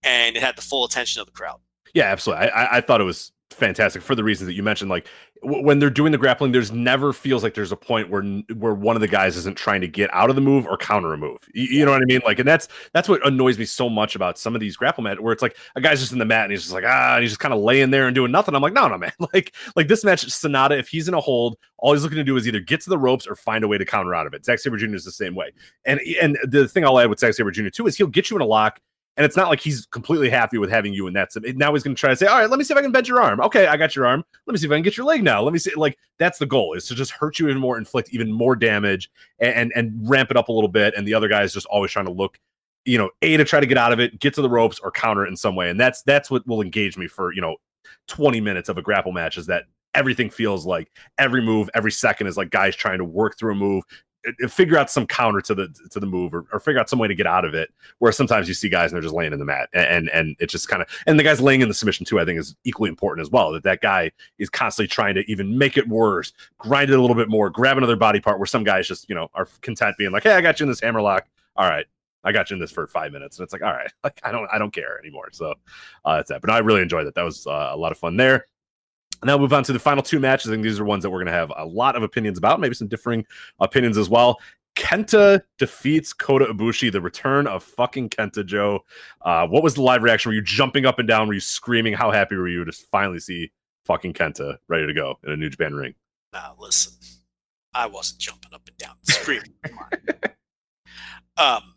and 0.03 0.35
it 0.35 0.41
had 0.41 0.55
the 0.55 0.61
full 0.61 0.85
attention 0.85 1.21
of 1.21 1.27
the 1.27 1.33
crowd. 1.33 1.59
Yeah, 1.93 2.05
absolutely. 2.05 2.47
I, 2.47 2.63
I, 2.63 2.77
I 2.77 2.81
thought 2.81 3.01
it 3.01 3.05
was 3.05 3.31
fantastic 3.55 4.01
for 4.01 4.15
the 4.15 4.23
reasons 4.23 4.47
that 4.47 4.53
you 4.53 4.63
mentioned. 4.63 4.89
Like 4.89 5.07
w- 5.41 5.63
when 5.63 5.79
they're 5.79 5.89
doing 5.89 6.11
the 6.11 6.17
grappling, 6.17 6.51
there's 6.51 6.71
never 6.71 7.13
feels 7.13 7.43
like 7.43 7.53
there's 7.53 7.71
a 7.71 7.77
point 7.77 8.09
where 8.09 8.23
where 8.55 8.73
one 8.73 8.95
of 8.95 9.01
the 9.01 9.07
guys 9.07 9.37
isn't 9.37 9.57
trying 9.57 9.81
to 9.81 9.87
get 9.87 10.13
out 10.13 10.29
of 10.29 10.35
the 10.35 10.41
move 10.41 10.67
or 10.67 10.77
counter 10.77 11.13
a 11.13 11.17
move. 11.17 11.39
You, 11.53 11.63
you 11.63 11.85
know 11.85 11.91
what 11.91 12.01
I 12.01 12.05
mean? 12.05 12.21
Like, 12.25 12.39
and 12.39 12.47
that's 12.47 12.67
that's 12.93 13.09
what 13.09 13.25
annoys 13.25 13.57
me 13.57 13.65
so 13.65 13.89
much 13.89 14.15
about 14.15 14.37
some 14.37 14.55
of 14.55 14.61
these 14.61 14.75
grapple 14.75 15.03
mat 15.03 15.19
where 15.19 15.33
it's 15.33 15.41
like 15.41 15.57
a 15.75 15.81
guy's 15.81 15.99
just 15.99 16.11
in 16.11 16.19
the 16.19 16.25
mat 16.25 16.43
and 16.43 16.51
he's 16.51 16.61
just 16.61 16.73
like 16.73 16.83
ah, 16.85 17.15
and 17.15 17.23
he's 17.23 17.31
just 17.31 17.39
kind 17.39 17.53
of 17.53 17.59
laying 17.61 17.91
there 17.91 18.07
and 18.07 18.15
doing 18.15 18.31
nothing. 18.31 18.55
I'm 18.55 18.61
like, 18.61 18.73
no, 18.73 18.87
no, 18.87 18.97
man. 18.97 19.11
Like 19.33 19.55
like 19.75 19.87
this 19.87 20.03
match, 20.03 20.25
Sanada, 20.27 20.77
if 20.77 20.87
he's 20.87 21.07
in 21.07 21.13
a 21.13 21.19
hold, 21.19 21.57
all 21.79 21.93
he's 21.93 22.03
looking 22.03 22.17
to 22.17 22.23
do 22.23 22.37
is 22.37 22.47
either 22.47 22.59
get 22.59 22.79
to 22.81 22.89
the 22.89 22.97
ropes 22.97 23.25
or 23.25 23.35
find 23.35 23.63
a 23.63 23.67
way 23.67 23.77
to 23.77 23.85
counter 23.85 24.13
out 24.13 24.27
of 24.27 24.33
it. 24.33 24.45
Zack 24.45 24.59
Sabre 24.59 24.77
Jr. 24.77 24.93
is 24.95 25.03
the 25.03 25.11
same 25.11 25.35
way. 25.35 25.51
And 25.85 25.99
and 26.21 26.37
the 26.43 26.67
thing 26.67 26.85
I'll 26.85 26.99
add 26.99 27.09
with 27.09 27.19
Zack 27.19 27.33
Sabre 27.33 27.51
Jr. 27.51 27.69
too 27.69 27.87
is 27.87 27.97
he'll 27.97 28.07
get 28.07 28.29
you 28.29 28.35
in 28.35 28.41
a 28.41 28.45
lock 28.45 28.79
And 29.17 29.25
it's 29.25 29.37
not 29.37 29.47
like 29.47 29.61
he's 29.61 29.85
completely 29.85 30.29
happy 30.29 30.57
with 30.57 30.69
having 30.69 30.93
you 30.93 31.07
in 31.07 31.13
that. 31.13 31.29
Now 31.55 31.73
he's 31.73 31.83
going 31.83 31.95
to 31.95 31.99
try 31.99 32.09
to 32.09 32.15
say, 32.15 32.25
all 32.25 32.37
right, 32.37 32.49
let 32.49 32.57
me 32.57 32.65
see 32.65 32.73
if 32.73 32.77
I 32.77 32.81
can 32.81 32.91
bend 32.91 33.07
your 33.07 33.21
arm. 33.21 33.39
Okay, 33.39 33.65
I 33.65 33.77
got 33.77 33.95
your 33.95 34.05
arm. 34.05 34.25
Let 34.45 34.51
me 34.51 34.57
see 34.57 34.65
if 34.65 34.71
I 34.71 34.75
can 34.75 34.83
get 34.83 34.97
your 34.97 35.05
leg 35.05 35.23
now. 35.23 35.41
Let 35.41 35.53
me 35.53 35.59
see. 35.59 35.73
Like 35.75 35.97
that's 36.19 36.37
the 36.37 36.45
goal 36.45 36.73
is 36.73 36.85
to 36.87 36.95
just 36.95 37.11
hurt 37.11 37.39
you 37.39 37.47
even 37.47 37.61
more, 37.61 37.77
inflict 37.77 38.09
even 38.13 38.31
more 38.31 38.55
damage, 38.55 39.09
and 39.39 39.71
and, 39.75 39.93
ramp 40.09 40.31
it 40.31 40.37
up 40.37 40.49
a 40.49 40.51
little 40.51 40.67
bit. 40.67 40.93
And 40.97 41.07
the 41.07 41.13
other 41.13 41.29
guy 41.29 41.43
is 41.43 41.53
just 41.53 41.65
always 41.67 41.91
trying 41.91 42.05
to 42.05 42.11
look 42.11 42.39
you 42.85 42.99
know, 42.99 43.09
a 43.23 43.35
to 43.35 43.43
try 43.43 43.59
to 43.59 43.65
get 43.65 43.77
out 43.77 43.91
of 43.91 43.99
it, 43.99 44.19
get 44.19 44.33
to 44.35 44.41
the 44.41 44.49
ropes, 44.49 44.79
or 44.79 44.91
counter 44.91 45.25
it 45.25 45.29
in 45.29 45.35
some 45.35 45.55
way, 45.55 45.69
and 45.69 45.79
that's 45.79 46.03
that's 46.03 46.29
what 46.29 46.45
will 46.47 46.61
engage 46.61 46.97
me 46.97 47.07
for 47.07 47.33
you 47.33 47.41
know, 47.41 47.55
twenty 48.07 48.39
minutes 48.39 48.69
of 48.69 48.77
a 48.77 48.81
grapple 48.81 49.11
match. 49.11 49.37
Is 49.37 49.47
that 49.47 49.63
everything 49.95 50.29
feels 50.29 50.65
like 50.65 50.91
every 51.17 51.41
move, 51.41 51.69
every 51.73 51.91
second 51.91 52.27
is 52.27 52.37
like 52.37 52.51
guys 52.51 52.75
trying 52.75 52.99
to 52.99 53.05
work 53.05 53.37
through 53.37 53.53
a 53.53 53.55
move, 53.55 53.83
figure 54.47 54.77
out 54.77 54.89
some 54.89 55.05
counter 55.07 55.41
to 55.41 55.55
the 55.55 55.67
to 55.91 55.99
the 55.99 56.05
move, 56.05 56.33
or, 56.33 56.45
or 56.51 56.59
figure 56.59 56.79
out 56.79 56.89
some 56.89 56.99
way 56.99 57.07
to 57.07 57.15
get 57.15 57.27
out 57.27 57.45
of 57.45 57.53
it. 57.53 57.69
Where 57.99 58.11
sometimes 58.11 58.47
you 58.47 58.53
see 58.53 58.69
guys 58.69 58.91
and 58.91 58.95
they're 58.95 59.03
just 59.03 59.15
laying 59.15 59.33
in 59.33 59.39
the 59.39 59.45
mat, 59.45 59.69
and 59.73 60.09
and, 60.09 60.35
it's 60.39 60.51
just 60.51 60.67
kind 60.67 60.81
of 60.81 60.87
and 61.07 61.19
the 61.19 61.23
guys 61.23 61.41
laying 61.41 61.61
in 61.61 61.67
the 61.67 61.73
submission 61.73 62.05
too. 62.05 62.19
I 62.19 62.25
think 62.25 62.39
is 62.39 62.55
equally 62.63 62.89
important 62.89 63.25
as 63.25 63.31
well. 63.31 63.51
That 63.51 63.63
that 63.63 63.81
guy 63.81 64.11
is 64.37 64.49
constantly 64.49 64.87
trying 64.87 65.15
to 65.15 65.29
even 65.31 65.57
make 65.57 65.77
it 65.77 65.87
worse, 65.87 66.33
grind 66.57 66.89
it 66.89 66.97
a 66.97 67.01
little 67.01 67.15
bit 67.15 67.29
more, 67.29 67.49
grab 67.49 67.77
another 67.77 67.95
body 67.95 68.19
part. 68.19 68.39
Where 68.39 68.45
some 68.45 68.63
guys 68.63 68.87
just 68.87 69.07
you 69.09 69.15
know 69.15 69.29
are 69.33 69.47
content 69.61 69.95
being 69.97 70.11
like, 70.11 70.23
hey, 70.23 70.33
I 70.33 70.41
got 70.41 70.59
you 70.59 70.65
in 70.65 70.69
this 70.69 70.81
hammerlock. 70.81 71.27
All 71.55 71.69
right, 71.69 71.85
I 72.25 72.31
got 72.31 72.49
you 72.49 72.55
in 72.55 72.59
this 72.59 72.71
for 72.71 72.87
five 72.87 73.11
minutes, 73.11 73.37
and 73.37 73.43
it's 73.43 73.53
like, 73.53 73.61
all 73.61 73.71
right, 73.71 73.91
like 74.03 74.19
I 74.23 74.31
don't, 74.31 74.49
I 74.51 74.57
don't 74.57 74.73
care 74.73 74.99
anymore. 74.99 75.29
So 75.31 75.53
uh, 76.03 76.17
that's 76.17 76.29
that. 76.29 76.41
But 76.41 76.49
I 76.49 76.57
really 76.57 76.81
enjoyed 76.81 77.05
that. 77.05 77.15
That 77.15 77.23
was 77.23 77.45
uh, 77.47 77.69
a 77.71 77.77
lot 77.77 77.91
of 77.91 77.97
fun 77.97 78.17
there. 78.17 78.47
Now 79.25 79.39
move 79.39 79.53
on 79.53 79.63
to 79.63 79.73
the 79.73 79.79
final 79.79 80.03
two 80.03 80.19
matches. 80.19 80.51
I 80.51 80.53
think 80.53 80.63
these 80.63 80.79
are 80.79 80.85
ones 80.85 81.01
that 81.03 81.09
we're 81.09 81.17
going 81.17 81.25
to 81.27 81.31
have 81.31 81.51
a 81.57 81.65
lot 81.65 81.95
of 81.95 82.03
opinions 82.03 82.37
about, 82.37 82.59
maybe 82.59 82.75
some 82.75 82.87
differing 82.87 83.25
opinions 83.59 83.97
as 83.97 84.07
well. 84.07 84.39
Kenta 84.75 85.41
defeats 85.57 86.13
Kota 86.13 86.45
Ibushi. 86.45 86.91
The 86.91 87.01
return 87.01 87.47
of 87.47 87.63
fucking 87.63 88.09
Kenta 88.09 88.45
Joe. 88.45 88.81
Uh, 89.21 89.47
what 89.47 89.63
was 89.63 89.73
the 89.73 89.81
live 89.81 90.03
reaction? 90.03 90.29
Were 90.29 90.35
you 90.35 90.41
jumping 90.41 90.85
up 90.85 90.99
and 90.99 91.07
down? 91.07 91.27
Were 91.27 91.33
you 91.33 91.39
screaming? 91.39 91.93
How 91.93 92.11
happy 92.11 92.35
were 92.35 92.47
you 92.47 92.63
to 92.65 92.71
finally 92.71 93.19
see 93.19 93.51
fucking 93.85 94.13
Kenta 94.13 94.57
ready 94.67 94.85
to 94.85 94.93
go 94.93 95.17
in 95.23 95.31
a 95.31 95.37
New 95.37 95.49
Japan 95.49 95.73
ring? 95.73 95.95
Now 96.31 96.55
listen, 96.59 96.93
I 97.73 97.87
wasn't 97.87 98.19
jumping 98.19 98.53
up 98.53 98.67
and 98.67 98.77
down 98.77 98.95
screaming. 99.03 99.53
um, 101.37 101.75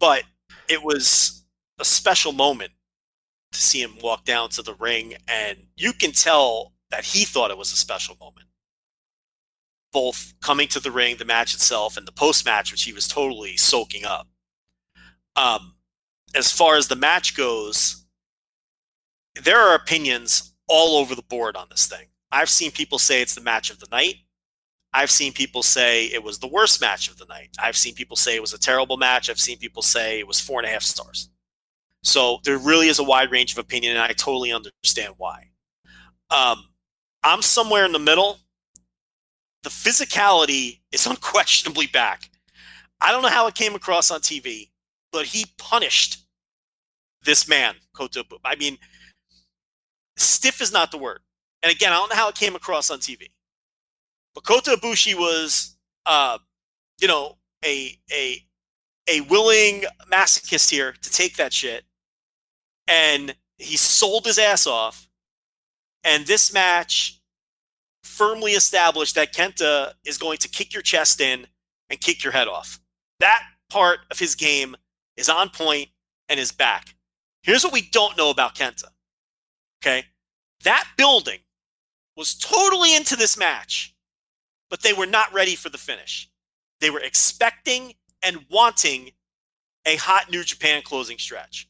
but 0.00 0.24
it 0.68 0.82
was 0.82 1.44
a 1.78 1.84
special 1.84 2.32
moment 2.32 2.72
to 3.58 3.64
see 3.64 3.82
him 3.82 3.98
walk 4.00 4.24
down 4.24 4.48
to 4.50 4.62
the 4.62 4.74
ring, 4.74 5.14
and 5.26 5.58
you 5.76 5.92
can 5.92 6.12
tell 6.12 6.72
that 6.90 7.04
he 7.04 7.24
thought 7.24 7.50
it 7.50 7.58
was 7.58 7.72
a 7.72 7.76
special 7.76 8.16
moment. 8.20 8.46
Both 9.92 10.34
coming 10.40 10.68
to 10.68 10.80
the 10.80 10.92
ring, 10.92 11.16
the 11.16 11.24
match 11.24 11.54
itself, 11.54 11.96
and 11.96 12.06
the 12.06 12.12
post 12.12 12.44
match, 12.44 12.70
which 12.70 12.84
he 12.84 12.92
was 12.92 13.08
totally 13.08 13.56
soaking 13.56 14.04
up. 14.04 14.28
Um, 15.34 15.74
as 16.34 16.52
far 16.52 16.76
as 16.76 16.86
the 16.86 16.96
match 16.96 17.36
goes, 17.36 18.04
there 19.34 19.58
are 19.58 19.74
opinions 19.74 20.54
all 20.68 20.96
over 20.96 21.14
the 21.14 21.22
board 21.22 21.56
on 21.56 21.66
this 21.70 21.86
thing. 21.86 22.06
I've 22.30 22.50
seen 22.50 22.70
people 22.70 22.98
say 22.98 23.22
it's 23.22 23.34
the 23.34 23.40
match 23.40 23.70
of 23.70 23.80
the 23.80 23.88
night. 23.90 24.16
I've 24.92 25.10
seen 25.10 25.32
people 25.32 25.62
say 25.62 26.06
it 26.06 26.22
was 26.22 26.38
the 26.38 26.46
worst 26.46 26.80
match 26.80 27.08
of 27.08 27.18
the 27.18 27.26
night. 27.26 27.50
I've 27.58 27.76
seen 27.76 27.94
people 27.94 28.16
say 28.16 28.36
it 28.36 28.40
was 28.40 28.52
a 28.52 28.58
terrible 28.58 28.96
match. 28.96 29.28
I've 29.28 29.40
seen 29.40 29.58
people 29.58 29.82
say 29.82 30.20
it 30.20 30.28
was 30.28 30.40
four 30.40 30.60
and 30.60 30.68
a 30.68 30.70
half 30.70 30.82
stars. 30.82 31.28
So 32.02 32.38
there 32.44 32.58
really 32.58 32.88
is 32.88 32.98
a 32.98 33.04
wide 33.04 33.30
range 33.30 33.52
of 33.52 33.58
opinion, 33.58 33.92
and 33.96 34.02
I 34.02 34.08
totally 34.08 34.52
understand 34.52 35.14
why. 35.16 35.50
Um, 36.30 36.64
I'm 37.22 37.42
somewhere 37.42 37.84
in 37.84 37.92
the 37.92 37.98
middle. 37.98 38.38
The 39.62 39.70
physicality 39.70 40.80
is 40.92 41.06
unquestionably 41.08 41.86
back. 41.88 42.30
I 43.00 43.12
don't 43.12 43.22
know 43.22 43.28
how 43.28 43.46
it 43.46 43.54
came 43.54 43.74
across 43.74 44.10
on 44.10 44.20
TV, 44.20 44.70
but 45.12 45.26
he 45.26 45.46
punished 45.58 46.24
this 47.24 47.48
man, 47.48 47.74
Kota. 47.94 48.24
I 48.44 48.56
mean, 48.56 48.78
stiff 50.16 50.60
is 50.60 50.72
not 50.72 50.90
the 50.90 50.98
word. 50.98 51.20
And 51.62 51.72
again, 51.72 51.92
I 51.92 51.96
don't 51.96 52.10
know 52.10 52.16
how 52.16 52.28
it 52.28 52.34
came 52.34 52.54
across 52.54 52.90
on 52.90 52.98
TV. 52.98 53.30
But 54.34 54.44
Kota 54.44 54.76
Ibushi 54.80 55.14
was, 55.14 55.76
uh, 56.06 56.38
you 57.00 57.08
know, 57.08 57.38
a 57.64 57.98
a 58.12 58.44
a 59.08 59.22
willing 59.22 59.84
masochist 60.12 60.70
here 60.70 60.92
to 60.92 61.10
take 61.10 61.36
that 61.36 61.52
shit, 61.52 61.84
and 62.88 63.34
he 63.58 63.76
sold 63.76 64.24
his 64.24 64.38
ass 64.38 64.66
off. 64.66 65.08
And 66.04 66.26
this 66.26 66.52
match 66.52 67.20
firmly 68.02 68.52
established 68.52 69.14
that 69.14 69.32
Kenta 69.32 69.92
is 70.04 70.18
going 70.18 70.38
to 70.38 70.48
kick 70.48 70.72
your 70.72 70.82
chest 70.82 71.20
in 71.20 71.46
and 71.90 72.00
kick 72.00 72.24
your 72.24 72.32
head 72.32 72.48
off. 72.48 72.80
That 73.20 73.42
part 73.70 74.00
of 74.10 74.18
his 74.18 74.34
game 74.34 74.76
is 75.16 75.28
on 75.28 75.50
point 75.50 75.88
and 76.28 76.40
is 76.40 76.52
back. 76.52 76.94
Here's 77.42 77.62
what 77.62 77.72
we 77.72 77.82
don't 77.82 78.16
know 78.16 78.30
about 78.30 78.54
Kenta. 78.54 78.86
Okay. 79.82 80.04
That 80.64 80.88
building 80.96 81.40
was 82.16 82.34
totally 82.34 82.96
into 82.96 83.14
this 83.14 83.38
match 83.38 83.94
but 84.70 84.82
they 84.82 84.92
were 84.92 85.06
not 85.06 85.32
ready 85.32 85.54
for 85.54 85.68
the 85.68 85.78
finish. 85.78 86.28
They 86.80 86.90
were 86.90 87.00
expecting 87.00 87.94
and 88.22 88.44
wanting 88.50 89.12
a 89.86 89.96
hot 89.96 90.30
New 90.30 90.44
Japan 90.44 90.82
closing 90.82 91.18
stretch, 91.18 91.68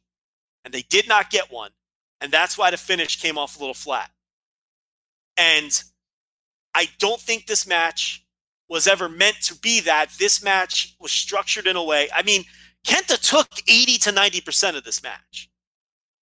and 0.69 0.75
they 0.75 0.83
did 0.83 1.09
not 1.09 1.31
get 1.31 1.51
one. 1.51 1.71
And 2.21 2.31
that's 2.31 2.59
why 2.59 2.71
the 2.71 2.77
finish 2.77 3.19
came 3.19 3.39
off 3.39 3.57
a 3.57 3.59
little 3.59 3.73
flat. 3.73 4.11
And 5.39 5.83
I 6.75 6.89
don't 6.99 7.19
think 7.19 7.47
this 7.47 7.67
match 7.67 8.27
was 8.69 8.87
ever 8.87 9.09
meant 9.09 9.37
to 9.45 9.55
be 9.55 9.81
that. 9.81 10.11
This 10.19 10.45
match 10.45 10.95
was 11.01 11.11
structured 11.11 11.67
in 11.67 11.77
a 11.77 11.83
way. 11.83 12.11
I 12.15 12.23
mean, 12.23 12.45
Kenta 12.87 13.19
took 13.19 13.49
80 13.67 13.97
to 13.97 14.11
90% 14.11 14.77
of 14.77 14.85
this 14.85 15.03
match. 15.03 15.49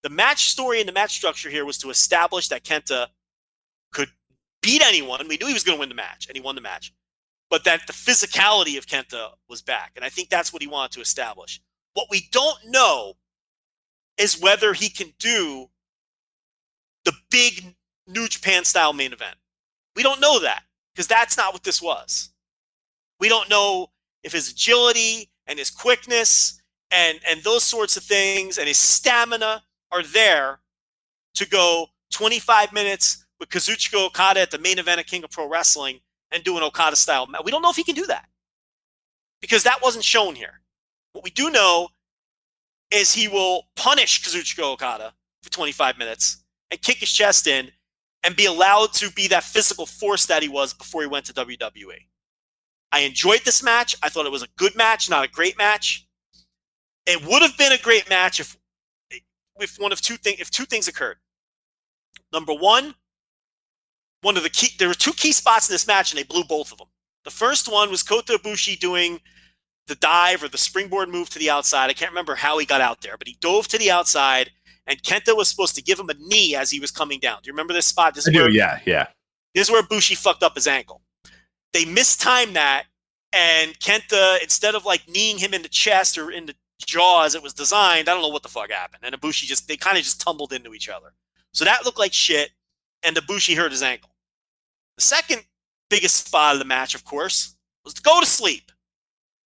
The 0.03 0.09
match 0.09 0.45
story 0.45 0.79
and 0.79 0.87
the 0.87 0.93
match 0.93 1.13
structure 1.13 1.49
here 1.49 1.65
was 1.65 1.77
to 1.79 1.89
establish 1.89 2.47
that 2.47 2.63
Kenta 2.63 3.07
could 3.91 4.07
beat 4.61 4.81
anyone. 4.81 5.19
We 5.27 5.35
knew 5.35 5.47
he 5.47 5.53
was 5.53 5.65
going 5.65 5.77
to 5.77 5.79
win 5.81 5.89
the 5.89 5.95
match, 5.95 6.27
and 6.27 6.37
he 6.37 6.41
won 6.41 6.55
the 6.55 6.61
match. 6.61 6.93
But 7.49 7.65
that 7.65 7.81
the 7.85 7.91
physicality 7.91 8.77
of 8.77 8.85
Kenta 8.85 9.31
was 9.49 9.61
back. 9.61 9.91
And 9.97 10.05
I 10.05 10.09
think 10.09 10.29
that's 10.29 10.53
what 10.53 10.61
he 10.61 10.69
wanted 10.69 10.91
to 10.93 11.01
establish. 11.01 11.59
What 11.95 12.07
we 12.09 12.29
don't 12.31 12.59
know 12.67 13.15
is 14.17 14.39
whether 14.39 14.73
he 14.73 14.89
can 14.89 15.13
do 15.19 15.69
the 17.05 17.13
big 17.29 17.75
New 18.07 18.27
Japan 18.27 18.65
style 18.65 18.93
main 18.93 19.13
event. 19.13 19.35
We 19.95 20.03
don't 20.03 20.21
know 20.21 20.39
that 20.39 20.63
because 20.93 21.07
that's 21.07 21.37
not 21.37 21.53
what 21.53 21.63
this 21.63 21.81
was. 21.81 22.29
We 23.19 23.29
don't 23.29 23.49
know 23.49 23.91
if 24.23 24.33
his 24.33 24.51
agility 24.51 25.29
and 25.45 25.57
his 25.57 25.69
quickness 25.69 26.61
and, 26.91 27.19
and 27.27 27.43
those 27.43 27.63
sorts 27.63 27.97
of 27.97 28.03
things 28.03 28.57
and 28.57 28.67
his 28.67 28.77
stamina 28.77 29.63
are 29.91 30.03
there 30.03 30.59
to 31.35 31.47
go 31.47 31.87
25 32.11 32.73
minutes 32.73 33.25
with 33.39 33.49
Kazuchika 33.49 34.05
Okada 34.05 34.41
at 34.41 34.51
the 34.51 34.59
main 34.59 34.79
event 34.79 34.99
of 34.99 35.05
King 35.05 35.23
of 35.23 35.31
Pro 35.31 35.47
Wrestling 35.47 35.99
and 36.31 36.43
do 36.43 36.57
an 36.57 36.63
Okada 36.63 36.95
style. 36.95 37.27
We 37.43 37.51
don't 37.51 37.61
know 37.61 37.69
if 37.69 37.75
he 37.75 37.83
can 37.83 37.95
do 37.95 38.05
that 38.07 38.27
because 39.41 39.63
that 39.63 39.81
wasn't 39.81 40.03
shown 40.03 40.35
here. 40.35 40.61
What 41.13 41.23
we 41.23 41.29
do 41.29 41.49
know 41.49 41.89
is 42.91 43.13
he 43.13 43.27
will 43.27 43.67
punish 43.75 44.23
Kazuchika 44.23 44.63
Okada 44.63 45.13
for 45.43 45.49
25 45.49 45.97
minutes 45.97 46.43
and 46.71 46.81
kick 46.81 46.97
his 46.97 47.11
chest 47.11 47.47
in 47.47 47.71
and 48.23 48.35
be 48.35 48.45
allowed 48.45 48.93
to 48.93 49.11
be 49.11 49.27
that 49.27 49.43
physical 49.43 49.85
force 49.85 50.25
that 50.25 50.41
he 50.41 50.49
was 50.49 50.73
before 50.73 51.01
he 51.01 51.07
went 51.07 51.25
to 51.25 51.33
WWE. 51.33 52.07
I 52.91 52.99
enjoyed 52.99 53.41
this 53.45 53.63
match. 53.63 53.95
I 54.01 54.09
thought 54.09 54.25
it 54.25 54.31
was 54.31 54.43
a 54.43 54.47
good 54.57 54.75
match, 54.75 55.09
not 55.09 55.25
a 55.25 55.29
great 55.29 55.57
match. 55.57 56.07
It 57.05 57.25
would 57.25 57.41
have 57.41 57.57
been 57.57 57.71
a 57.71 57.77
great 57.77 58.09
match 58.09 58.39
if 58.39 58.57
if 59.59 59.77
one 59.79 59.91
of 59.91 60.01
two 60.01 60.17
things 60.17 60.39
if 60.39 60.51
two 60.51 60.65
things 60.65 60.87
occurred. 60.87 61.17
Number 62.31 62.53
one, 62.53 62.95
one 64.21 64.37
of 64.37 64.43
the 64.43 64.49
key. 64.49 64.75
There 64.77 64.87
were 64.87 64.93
two 64.93 65.13
key 65.13 65.31
spots 65.31 65.69
in 65.69 65.73
this 65.73 65.87
match, 65.87 66.11
and 66.11 66.19
they 66.19 66.23
blew 66.23 66.43
both 66.43 66.71
of 66.71 66.77
them. 66.77 66.87
The 67.23 67.31
first 67.31 67.71
one 67.71 67.89
was 67.89 68.03
Kota 68.03 68.33
Ibushi 68.33 68.79
doing 68.79 69.19
the 69.87 69.95
dive 69.95 70.43
or 70.43 70.47
the 70.47 70.57
springboard 70.57 71.09
move 71.09 71.29
to 71.31 71.39
the 71.39 71.49
outside. 71.49 71.89
I 71.89 71.93
can't 71.93 72.11
remember 72.11 72.35
how 72.35 72.57
he 72.57 72.65
got 72.65 72.81
out 72.81 73.01
there, 73.01 73.17
but 73.17 73.27
he 73.27 73.37
dove 73.39 73.67
to 73.69 73.77
the 73.77 73.91
outside, 73.91 74.51
and 74.85 75.01
Kenta 75.01 75.35
was 75.35 75.49
supposed 75.49 75.75
to 75.75 75.81
give 75.81 75.99
him 75.99 76.09
a 76.09 76.13
knee 76.13 76.55
as 76.55 76.71
he 76.71 76.79
was 76.79 76.91
coming 76.91 77.19
down. 77.19 77.39
Do 77.43 77.47
you 77.47 77.53
remember 77.53 77.73
this 77.73 77.87
spot? 77.87 78.15
This 78.15 78.27
I 78.27 78.31
do, 78.31 78.51
yeah, 78.51 78.79
yeah. 78.85 79.07
This 79.53 79.67
is 79.67 79.71
where 79.71 79.83
Bushi 79.83 80.15
fucked 80.15 80.43
up 80.43 80.55
his 80.55 80.67
ankle. 80.67 81.01
They 81.73 81.85
mistimed 81.85 82.55
that, 82.55 82.85
and 83.33 83.77
Kenta, 83.79 84.41
instead 84.41 84.75
of 84.75 84.85
like 84.85 85.07
kneeing 85.07 85.37
him 85.37 85.53
in 85.53 85.61
the 85.61 85.69
chest 85.69 86.17
or 86.17 86.31
in 86.31 86.45
the 86.45 86.55
jaw 86.85 87.23
as 87.23 87.35
it 87.35 87.43
was 87.43 87.53
designed, 87.53 88.07
I 88.07 88.13
don't 88.13 88.21
know 88.21 88.29
what 88.29 88.43
the 88.43 88.49
fuck 88.49 88.71
happened. 88.71 89.03
And 89.03 89.15
Ibushi 89.15 89.43
just, 89.43 89.67
they 89.67 89.77
kind 89.77 89.97
of 89.97 90.03
just 90.03 90.21
tumbled 90.21 90.53
into 90.53 90.73
each 90.73 90.89
other. 90.89 91.13
So 91.53 91.65
that 91.65 91.85
looked 91.85 91.99
like 91.99 92.13
shit 92.13 92.51
and 93.03 93.15
Ibushi 93.15 93.55
hurt 93.55 93.71
his 93.71 93.83
ankle. 93.83 94.11
The 94.95 95.03
second 95.03 95.43
biggest 95.89 96.27
spot 96.27 96.55
of 96.55 96.59
the 96.59 96.65
match, 96.65 96.95
of 96.95 97.03
course, 97.03 97.55
was 97.83 97.93
to 97.95 98.01
go 98.01 98.19
to 98.19 98.25
sleep. 98.25 98.71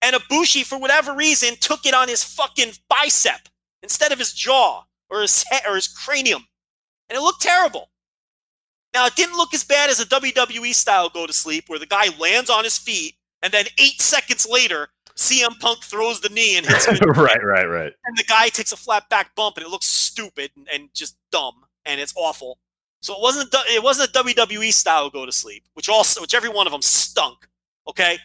And 0.02 0.16
Ibushi, 0.16 0.66
for 0.66 0.80
whatever 0.80 1.14
reason, 1.14 1.56
took 1.60 1.86
it 1.86 1.94
on 1.94 2.08
his 2.08 2.24
fucking 2.24 2.74
bicep 2.90 3.50
instead 3.84 4.12
of 4.12 4.20
his 4.20 4.34
jaw 4.34 4.84
or 5.10 5.22
his 5.22 5.44
head 5.50 5.62
or 5.68 5.76
his 5.76 5.88
cranium. 5.88 6.48
And 7.10 7.18
it 7.18 7.22
looked 7.22 7.42
terrible. 7.42 7.90
Now, 8.94 9.06
it 9.06 9.16
didn't 9.16 9.38
look 9.38 9.54
as 9.54 9.64
bad 9.64 9.90
as 9.90 10.00
a 10.00 10.06
WWE 10.06 10.74
style 10.74 11.10
go 11.10 11.28
to 11.28 11.34
sleep 11.34 11.66
where 11.68 11.80
the 11.80 11.86
guy 11.86 12.08
lands 12.20 12.50
on 12.50 12.64
his 12.64 12.78
feet 12.78 13.16
and 13.42 13.54
then 13.54 13.66
eight 13.78 14.02
seconds 14.02 14.48
later 14.50 14.90
CM 15.16 15.60
Punk 15.60 15.84
throws 15.84 16.20
the 16.20 16.30
knee 16.30 16.58
and 16.58 16.66
hits 16.66 16.86
him, 16.86 16.98
right, 17.10 17.44
right, 17.44 17.68
right. 17.68 17.94
and 18.06 18.18
the 18.18 18.24
guy 18.24 18.48
takes 18.50 18.72
a 18.72 18.78
flat 18.78 19.08
back 19.10 19.36
bump, 19.36 19.58
and 19.58 19.66
it 19.66 19.70
looks 19.70 19.88
stupid 19.88 20.52
and, 20.56 20.68
and 20.74 20.90
just 20.94 21.16
dumb, 21.32 21.66
and 21.86 22.00
it's 22.02 22.14
awful. 22.16 22.58
So 23.02 23.14
it 23.14 23.22
wasn't 23.22 23.54
it 23.70 23.84
wasn't 23.84 24.16
a 24.16 24.24
WWE 24.24 24.72
style 24.74 25.10
go 25.10 25.26
to 25.26 25.32
sleep, 25.32 25.64
which 25.74 25.90
also 25.90 26.22
which 26.22 26.34
every 26.34 26.50
one 26.50 26.68
of 26.68 26.72
them 26.72 26.82
stunk. 26.82 27.48
Okay, 27.88 28.20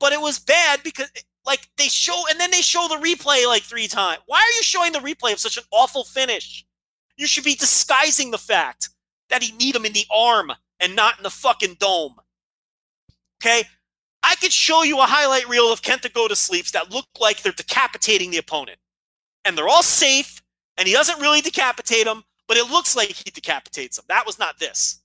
but 0.00 0.12
it 0.12 0.20
was 0.20 0.38
bad 0.38 0.82
because 0.82 1.10
like 1.44 1.68
they 1.76 1.88
show 1.88 2.24
and 2.30 2.40
then 2.40 2.50
they 2.50 2.60
show 2.60 2.86
the 2.88 2.96
replay 2.96 3.46
like 3.46 3.62
three 3.62 3.88
times. 3.88 4.20
Why 4.26 4.38
are 4.38 4.56
you 4.56 4.62
showing 4.62 4.92
the 4.92 4.98
replay 4.98 5.32
of 5.32 5.38
such 5.38 5.56
an 5.56 5.64
awful 5.70 6.04
finish? 6.04 6.64
You 7.16 7.26
should 7.26 7.44
be 7.44 7.54
disguising 7.54 8.30
the 8.30 8.38
fact 8.38 8.88
that 9.28 9.42
he 9.42 9.56
need 9.56 9.76
him 9.76 9.84
in 9.84 9.92
the 9.92 10.06
arm 10.14 10.52
and 10.80 10.96
not 10.96 11.18
in 11.18 11.22
the 11.22 11.30
fucking 11.30 11.76
dome. 11.78 12.16
Okay? 13.42 13.64
I 14.22 14.36
could 14.36 14.52
show 14.52 14.82
you 14.82 15.00
a 15.00 15.06
highlight 15.06 15.48
reel 15.48 15.70
of 15.72 15.82
Kenta 15.82 16.12
go 16.12 16.28
to 16.28 16.34
sleeps 16.34 16.70
that 16.72 16.90
look 16.90 17.06
like 17.20 17.42
they're 17.42 17.52
decapitating 17.52 18.30
the 18.30 18.38
opponent. 18.38 18.78
And 19.44 19.56
they're 19.56 19.68
all 19.68 19.82
safe, 19.82 20.42
and 20.78 20.88
he 20.88 20.94
doesn't 20.94 21.20
really 21.20 21.42
decapitate 21.42 22.06
them, 22.06 22.24
but 22.48 22.56
it 22.56 22.70
looks 22.70 22.96
like 22.96 23.08
he 23.08 23.30
decapitates 23.30 23.96
them. 23.96 24.06
That 24.08 24.24
was 24.24 24.38
not 24.38 24.58
this. 24.58 25.02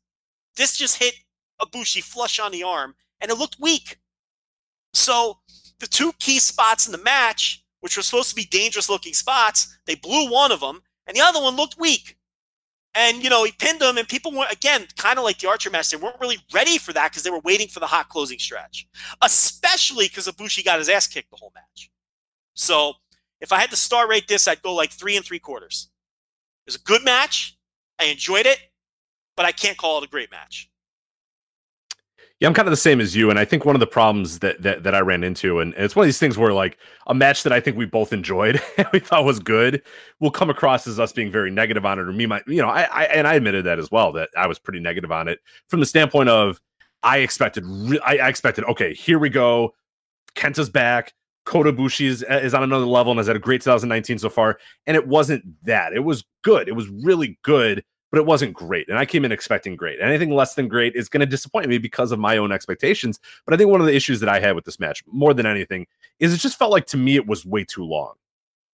This 0.56 0.78
just 0.78 0.98
hit 0.98 1.16
Ibushi 1.62 2.02
flush 2.02 2.40
on 2.40 2.54
the 2.54 2.64
arm, 2.64 2.96
and 3.20 3.30
it 3.30 3.38
looked 3.38 3.58
weak. 3.60 3.98
So 4.94 5.40
the 5.80 5.88
two 5.88 6.14
key 6.20 6.40
spots 6.40 6.86
in 6.86 6.92
the 6.92 6.98
match, 6.98 7.64
which 7.82 7.96
were 7.96 8.04
supposed 8.04 8.30
to 8.30 8.36
be 8.36 8.46
dangerous 8.46 8.90
looking 8.90 9.14
spots, 9.14 9.78
they 9.86 9.96
blew 9.96 10.30
one 10.30 10.52
of 10.52 10.60
them, 10.60 10.82
and 11.08 11.16
the 11.16 11.22
other 11.22 11.42
one 11.42 11.56
looked 11.56 11.78
weak. 11.80 12.18
And 12.96 13.24
you 13.24 13.30
know, 13.30 13.44
he 13.44 13.52
pinned 13.52 13.82
him, 13.82 13.98
and 13.98 14.08
people 14.08 14.32
weren't 14.32 14.52
again 14.52 14.88
kind 14.98 15.20
of 15.20 15.26
like 15.26 15.38
the 15.40 15.48
Archer 15.48 15.70
match. 15.70 15.90
They 15.90 15.98
weren't 15.98 16.20
really 16.20 16.40
ready 16.54 16.78
for 16.78 16.92
that 16.94 17.12
because 17.12 17.24
they 17.24 17.30
were 17.30 17.42
waiting 17.44 17.68
for 17.68 17.80
the 17.80 17.88
hot 17.88 18.10
closing 18.10 18.40
stretch, 18.40 18.88
especially 19.22 20.08
because 20.08 20.28
Ibushi 20.28 20.66
got 20.66 20.80
his 20.80 20.90
ass 20.90 21.08
kicked 21.08 21.30
the 21.30 21.38
whole 21.38 21.54
match. 21.56 21.92
So, 22.56 22.94
if 23.40 23.54
I 23.54 23.60
had 23.60 23.70
to 23.70 23.76
star 23.76 24.08
rate 24.08 24.28
this, 24.28 24.48
I'd 24.48 24.64
go 24.64 24.74
like 24.74 24.92
three 24.92 25.16
and 25.16 25.26
three 25.26 25.40
quarters. 25.40 25.90
It 26.66 26.72
was 26.72 26.76
a 26.76 26.84
good 26.84 27.04
match. 27.04 27.58
I 28.00 28.06
enjoyed 28.06 28.46
it, 28.46 28.60
but 29.38 29.46
I 29.46 29.52
can't 29.52 29.78
call 29.78 30.00
it 30.00 30.04
a 30.04 30.10
great 30.10 30.32
match. 30.32 30.69
Yeah, 32.40 32.48
I'm 32.48 32.54
kind 32.54 32.70
of 32.70 32.72
the 32.72 32.78
same 32.78 33.02
as 33.02 33.18
you, 33.18 33.30
and 33.30 33.38
I 33.38 33.44
think 33.44 33.66
one 33.66 33.76
of 33.76 33.82
the 33.82 33.88
problems 33.88 34.40
that 34.40 34.62
that, 34.62 34.84
that 34.84 34.96
I 34.96 35.00
ran 35.00 35.26
into, 35.26 35.60
and, 35.60 35.74
and 35.74 35.84
it's 35.84 35.94
one 35.96 36.04
of 36.04 36.08
these 36.08 36.20
things 36.20 36.38
where 36.38 36.54
like 36.54 36.78
a 37.08 37.14
match 37.14 37.44
that 37.44 37.52
I 37.52 37.60
think 37.60 37.76
we 37.76 37.86
both 37.86 38.14
enjoyed 38.14 38.62
and 38.78 38.88
we 38.94 39.00
thought 39.00 39.26
was 39.26 39.40
good, 39.40 39.82
will 40.22 40.32
come 40.32 40.50
across 40.50 40.88
as 40.88 41.00
us 41.00 41.12
being 41.12 41.30
very 41.32 41.52
negative 41.52 41.86
on 41.86 42.00
it, 42.00 42.04
or 42.04 42.14
me, 42.14 42.26
my, 42.26 42.42
you 42.48 42.62
know, 42.62 42.70
I, 42.70 42.84
I 42.84 43.04
and 43.06 43.28
I 43.28 43.34
admitted 43.36 43.66
that 43.66 43.78
as 43.78 43.92
well 43.92 44.14
that 44.14 44.30
I 44.38 44.48
was 44.48 44.58
pretty 44.58 44.80
negative 44.80 45.12
on 45.12 45.28
it 45.28 45.40
from 45.68 45.82
the 45.82 45.86
standpoint 45.86 46.30
of 46.30 46.62
I 47.04 47.18
expected, 47.20 47.66
re- 47.66 48.00
I, 48.06 48.18
I 48.20 48.30
expected, 48.30 48.64
okay, 48.66 48.94
here 48.94 49.20
we 49.20 49.30
go, 49.30 49.74
Kenta's 50.36 50.70
back, 50.70 51.14
Kota 51.46 51.74
Ibushi 51.74 52.06
is, 52.06 52.24
uh, 52.30 52.36
is 52.36 52.54
on 52.54 52.64
another 52.64 52.86
level 52.86 53.12
and 53.12 53.18
has 53.18 53.28
had 53.28 53.36
a 53.36 53.40
great 53.40 53.62
2019 53.62 54.18
so 54.18 54.30
far, 54.30 54.60
and 54.88 54.96
it 54.96 55.08
wasn't 55.08 55.44
that. 55.64 55.92
It 55.92 56.06
was 56.06 56.24
good. 56.44 56.70
It 56.70 56.76
was 56.76 56.88
really 56.88 57.38
good 57.44 57.84
but 58.12 58.20
it 58.20 58.26
wasn't 58.26 58.54
great. 58.54 58.90
And 58.90 58.98
I 58.98 59.06
came 59.06 59.26
in 59.26 59.32
expecting 59.32 59.76
great. 59.76 60.00
Anything 60.02 60.32
less 60.32 60.56
than 60.56 60.68
great 60.68 60.96
is 60.96 61.10
going 61.10 61.22
to 61.22 61.26
disappoint 61.26 61.68
me 61.68 61.78
because 61.78 62.12
of 62.12 62.20
my 62.20 62.38
own 62.38 62.52
expectations. 62.52 63.20
But 63.46 63.54
I 63.54 63.58
think 63.58 63.70
one 63.70 63.82
of 63.82 63.88
the 63.88 63.96
issues 63.96 64.20
that 64.20 64.30
I 64.30 64.40
had 64.40 64.56
with 64.56 64.66
this 64.66 64.80
match, 64.80 65.04
more 65.08 65.34
than 65.34 65.46
anything, 65.46 65.86
is 66.20 66.34
it 66.34 66.38
just 66.38 66.58
felt 66.58 66.72
like 66.72 66.86
to 66.88 66.98
me 66.98 67.16
it 67.16 67.28
was 67.28 67.46
way 67.46 67.64
too 67.64 67.84
long. 67.84 68.14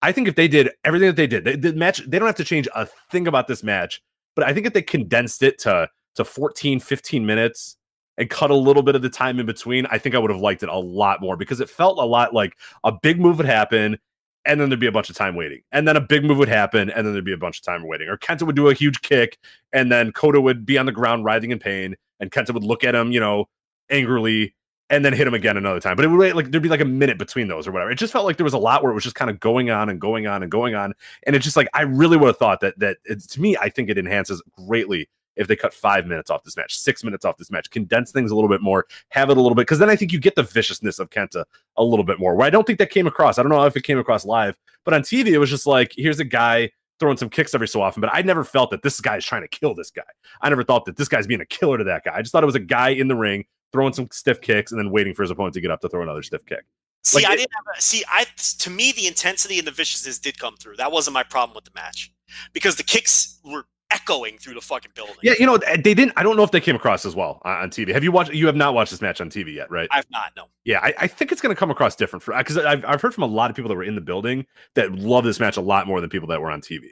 I 0.01 0.11
think 0.11 0.27
if 0.27 0.35
they 0.35 0.47
did 0.47 0.69
everything 0.83 1.07
that 1.07 1.15
they 1.15 1.27
did, 1.27 1.45
they, 1.45 1.55
the 1.55 1.73
match, 1.73 1.99
they 2.07 2.19
don't 2.19 2.27
have 2.27 2.35
to 2.35 2.43
change 2.43 2.67
a 2.75 2.87
thing 3.09 3.27
about 3.27 3.47
this 3.47 3.63
match. 3.63 4.01
But 4.35 4.45
I 4.45 4.53
think 4.53 4.65
if 4.67 4.73
they 4.73 4.81
condensed 4.81 5.43
it 5.43 5.57
to 5.59 5.89
to 6.15 6.23
14, 6.23 6.79
15 6.79 7.25
minutes 7.25 7.77
and 8.17 8.29
cut 8.29 8.51
a 8.51 8.55
little 8.55 8.83
bit 8.83 8.95
of 8.95 9.01
the 9.01 9.09
time 9.09 9.39
in 9.39 9.47
between, 9.47 9.87
I 9.87 9.97
think 9.97 10.13
I 10.13 10.19
would 10.19 10.29
have 10.29 10.41
liked 10.41 10.61
it 10.61 10.69
a 10.69 10.77
lot 10.77 11.21
more 11.21 11.35
because 11.35 11.59
it 11.59 11.69
felt 11.69 11.97
a 11.97 12.05
lot 12.05 12.33
like 12.33 12.55
a 12.83 12.91
big 12.91 13.19
move 13.19 13.37
would 13.37 13.47
happen 13.47 13.97
and 14.45 14.59
then 14.59 14.69
there'd 14.69 14.79
be 14.79 14.87
a 14.87 14.91
bunch 14.91 15.09
of 15.09 15.15
time 15.15 15.35
waiting. 15.35 15.61
And 15.71 15.87
then 15.87 15.95
a 15.95 16.01
big 16.01 16.23
move 16.23 16.37
would 16.37 16.49
happen, 16.49 16.89
and 16.89 17.05
then 17.05 17.13
there'd 17.13 17.25
be 17.25 17.33
a 17.33 17.37
bunch 17.37 17.59
of 17.59 17.63
time 17.63 17.87
waiting. 17.87 18.09
Or 18.09 18.17
Kenta 18.17 18.43
would 18.43 18.55
do 18.55 18.69
a 18.69 18.73
huge 18.73 19.01
kick, 19.01 19.37
and 19.71 19.91
then 19.91 20.11
Kota 20.11 20.41
would 20.41 20.65
be 20.65 20.77
on 20.77 20.85
the 20.85 20.91
ground 20.91 21.25
writhing 21.25 21.51
in 21.51 21.59
pain, 21.59 21.95
and 22.19 22.31
Kenta 22.31 22.53
would 22.53 22.63
look 22.63 22.83
at 22.83 22.95
him, 22.95 23.11
you 23.11 23.19
know, 23.19 23.45
angrily, 23.89 24.53
and 24.89 25.03
then 25.03 25.13
hit 25.13 25.27
him 25.27 25.33
again 25.33 25.57
another 25.57 25.79
time. 25.79 25.95
But 25.95 26.05
it 26.05 26.09
would 26.09 26.19
wait, 26.19 26.35
like 26.35 26.51
there'd 26.51 26.61
be 26.61 26.69
like 26.69 26.81
a 26.81 26.85
minute 26.85 27.17
between 27.17 27.47
those 27.47 27.67
or 27.67 27.71
whatever. 27.71 27.91
It 27.91 27.95
just 27.95 28.13
felt 28.13 28.25
like 28.25 28.37
there 28.37 28.43
was 28.43 28.53
a 28.53 28.59
lot 28.59 28.83
where 28.83 28.91
it 28.91 28.95
was 28.95 29.03
just 29.03 29.15
kind 29.15 29.31
of 29.31 29.39
going 29.39 29.69
on 29.69 29.89
and 29.89 29.99
going 29.99 30.27
on 30.27 30.43
and 30.43 30.51
going 30.51 30.75
on. 30.75 30.93
And 31.25 31.35
it's 31.35 31.43
just 31.43 31.57
like 31.57 31.67
I 31.73 31.81
really 31.81 32.17
would 32.17 32.27
have 32.27 32.37
thought 32.37 32.59
that 32.61 32.77
that 32.79 32.97
to 33.29 33.41
me, 33.41 33.57
I 33.57 33.69
think 33.69 33.89
it 33.89 33.97
enhances 33.97 34.41
greatly 34.67 35.09
if 35.35 35.47
they 35.47 35.55
cut 35.55 35.73
five 35.73 36.05
minutes 36.05 36.29
off 36.29 36.43
this 36.43 36.57
match, 36.57 36.77
six 36.77 37.03
minutes 37.03 37.25
off 37.25 37.37
this 37.37 37.51
match, 37.51 37.69
condense 37.69 38.11
things 38.11 38.31
a 38.31 38.35
little 38.35 38.49
bit 38.49 38.61
more, 38.61 38.85
have 39.09 39.29
it 39.29 39.37
a 39.37 39.41
little 39.41 39.55
bit, 39.55 39.63
because 39.63 39.79
then 39.79 39.89
I 39.89 39.95
think 39.95 40.11
you 40.11 40.19
get 40.19 40.35
the 40.35 40.43
viciousness 40.43 40.99
of 40.99 41.09
Kenta 41.09 41.45
a 41.77 41.83
little 41.83 42.05
bit 42.05 42.19
more. 42.19 42.35
Where 42.35 42.47
I 42.47 42.49
don't 42.49 42.65
think 42.65 42.79
that 42.79 42.89
came 42.89 43.07
across. 43.07 43.37
I 43.37 43.43
don't 43.43 43.51
know 43.51 43.63
if 43.63 43.75
it 43.75 43.83
came 43.83 43.99
across 43.99 44.25
live, 44.25 44.57
but 44.83 44.93
on 44.93 45.01
TV 45.01 45.27
it 45.27 45.39
was 45.39 45.49
just 45.49 45.65
like, 45.65 45.93
here's 45.95 46.19
a 46.19 46.25
guy 46.25 46.71
throwing 46.99 47.17
some 47.17 47.29
kicks 47.29 47.53
every 47.53 47.67
so 47.67 47.81
often. 47.81 48.01
But 48.01 48.11
I 48.13 48.21
never 48.21 48.43
felt 48.43 48.69
that 48.71 48.81
this 48.81 49.01
guy 49.01 49.17
is 49.17 49.25
trying 49.25 49.41
to 49.41 49.47
kill 49.47 49.73
this 49.73 49.91
guy. 49.91 50.03
I 50.41 50.49
never 50.49 50.63
thought 50.63 50.85
that 50.85 50.95
this 50.95 51.07
guy's 51.07 51.27
being 51.27 51.41
a 51.41 51.45
killer 51.45 51.77
to 51.77 51.83
that 51.85 52.03
guy. 52.05 52.15
I 52.15 52.21
just 52.21 52.31
thought 52.31 52.43
it 52.43 52.45
was 52.45 52.55
a 52.55 52.59
guy 52.59 52.89
in 52.89 53.07
the 53.07 53.15
ring 53.15 53.45
throwing 53.71 53.93
some 53.93 54.07
stiff 54.11 54.39
kicks 54.39 54.71
and 54.71 54.79
then 54.79 54.91
waiting 54.91 55.13
for 55.13 55.23
his 55.23 55.31
opponent 55.31 55.55
to 55.55 55.61
get 55.61 55.71
up 55.71 55.81
to 55.81 55.89
throw 55.89 56.01
another 56.03 56.23
stiff 56.23 56.45
kick. 56.45 56.63
See, 57.03 57.17
Like, 57.17 57.25
I 57.25 57.35
didn't 57.35 57.51
have 57.53 57.77
a, 57.77 57.81
see. 57.81 58.03
I 58.07 58.25
to 58.59 58.69
me 58.69 58.93
the 58.93 59.07
intensity 59.07 59.57
and 59.57 59.67
the 59.67 59.71
viciousness 59.71 60.19
did 60.19 60.39
come 60.39 60.55
through. 60.55 60.77
That 60.77 60.91
wasn't 60.91 61.13
my 61.13 61.23
problem 61.23 61.55
with 61.55 61.65
the 61.65 61.71
match 61.75 62.13
because 62.53 62.77
the 62.77 62.83
kicks 62.83 63.39
were 63.43 63.65
echoing 63.93 64.37
through 64.37 64.55
the 64.55 64.61
fucking 64.61 64.91
building. 64.95 65.15
Yeah, 65.21 65.33
you 65.39 65.45
know 65.45 65.57
they 65.57 65.93
didn't. 65.93 66.13
I 66.17 66.23
don't 66.23 66.35
know 66.35 66.43
if 66.43 66.51
they 66.51 66.59
came 66.61 66.75
across 66.75 67.05
as 67.05 67.15
well 67.15 67.41
uh, 67.45 67.49
on, 67.49 67.57
on 67.63 67.69
TV. 67.69 67.93
Have 67.93 68.03
you 68.03 68.11
watched? 68.11 68.33
You 68.33 68.45
have 68.47 68.55
not 68.55 68.73
watched 68.73 68.91
this 68.91 69.01
match 69.01 69.21
on 69.21 69.29
TV 69.29 69.53
yet, 69.55 69.69
right? 69.71 69.87
I've 69.91 70.09
not. 70.11 70.31
No. 70.35 70.45
Yeah, 70.65 70.79
I, 70.81 70.93
I 71.01 71.07
think 71.07 71.31
it's 71.31 71.41
going 71.41 71.55
to 71.55 71.59
come 71.59 71.71
across 71.71 71.95
different 71.95 72.23
for 72.23 72.33
uh, 72.33 72.39
because 72.39 72.57
I've 72.57 72.83
I've 72.85 73.01
heard 73.01 73.13
from 73.13 73.23
a 73.23 73.27
lot 73.27 73.49
of 73.49 73.55
people 73.55 73.69
that 73.69 73.75
were 73.75 73.83
in 73.83 73.95
the 73.95 74.01
building 74.01 74.45
that 74.75 74.91
love 74.93 75.23
this 75.23 75.39
match 75.39 75.57
a 75.57 75.61
lot 75.61 75.87
more 75.87 76.01
than 76.01 76.09
people 76.09 76.27
that 76.29 76.41
were 76.41 76.51
on 76.51 76.61
TV. 76.61 76.89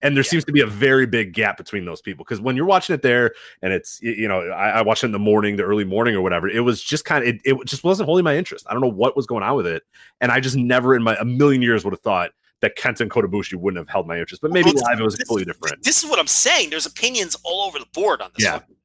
And 0.00 0.16
there 0.16 0.22
Yeah. 0.22 0.30
seems 0.30 0.44
to 0.44 0.52
be 0.52 0.60
a 0.60 0.66
very 0.66 1.06
big 1.06 1.32
gap 1.34 1.56
between 1.56 1.84
those 1.84 2.00
people 2.00 2.24
because 2.24 2.40
when 2.40 2.54
you're 2.54 2.66
watching 2.66 2.94
it 2.94 3.02
there 3.02 3.32
and 3.62 3.72
it's 3.72 4.00
you 4.00 4.28
know 4.28 4.42
I, 4.50 4.68
I 4.68 4.82
watched 4.82 5.02
it 5.02 5.06
in 5.06 5.12
the 5.12 5.18
morning, 5.18 5.56
the 5.56 5.64
early 5.64 5.84
morning 5.84 6.14
or 6.14 6.20
whatever, 6.20 6.48
it 6.48 6.60
was 6.60 6.80
just 6.80 7.04
kind 7.04 7.24
of 7.24 7.28
it, 7.34 7.40
it 7.44 7.56
just 7.66 7.82
wasn't 7.82 8.06
holding 8.06 8.22
my 8.24 8.36
interest. 8.36 8.64
I 8.68 8.72
don't 8.74 8.80
know 8.80 8.86
what 8.92 9.16
was 9.16 9.26
going 9.26 9.42
on 9.42 9.56
with 9.56 9.66
it, 9.66 9.82
and 10.20 10.30
I 10.30 10.38
just 10.38 10.56
never 10.56 10.94
in 10.94 11.02
my 11.02 11.16
a 11.16 11.24
million 11.24 11.62
years 11.62 11.84
would 11.84 11.92
have 11.92 12.00
thought 12.00 12.30
that 12.60 12.76
Kenta 12.76 13.00
and 13.00 13.10
Kota 13.10 13.28
Ibushi 13.28 13.54
wouldn't 13.54 13.78
have 13.78 13.88
held 13.88 14.06
my 14.06 14.18
interest. 14.18 14.42
But 14.42 14.50
maybe 14.52 14.72
Well, 14.74 14.82
live 14.90 15.00
it 15.00 15.04
was 15.04 15.14
this- 15.16 15.26
completely 15.28 15.52
different. 15.52 15.82
This 15.84 16.02
is 16.02 16.08
what 16.10 16.18
I'm 16.18 16.26
saying. 16.26 16.70
There's 16.70 16.86
opinions 16.86 17.36
all 17.44 17.66
over 17.66 17.78
the 17.78 17.86
board 17.92 18.20
on 18.20 18.30
this. 18.36 18.44
Yeah. 18.44 18.58
fucking- 18.58 18.76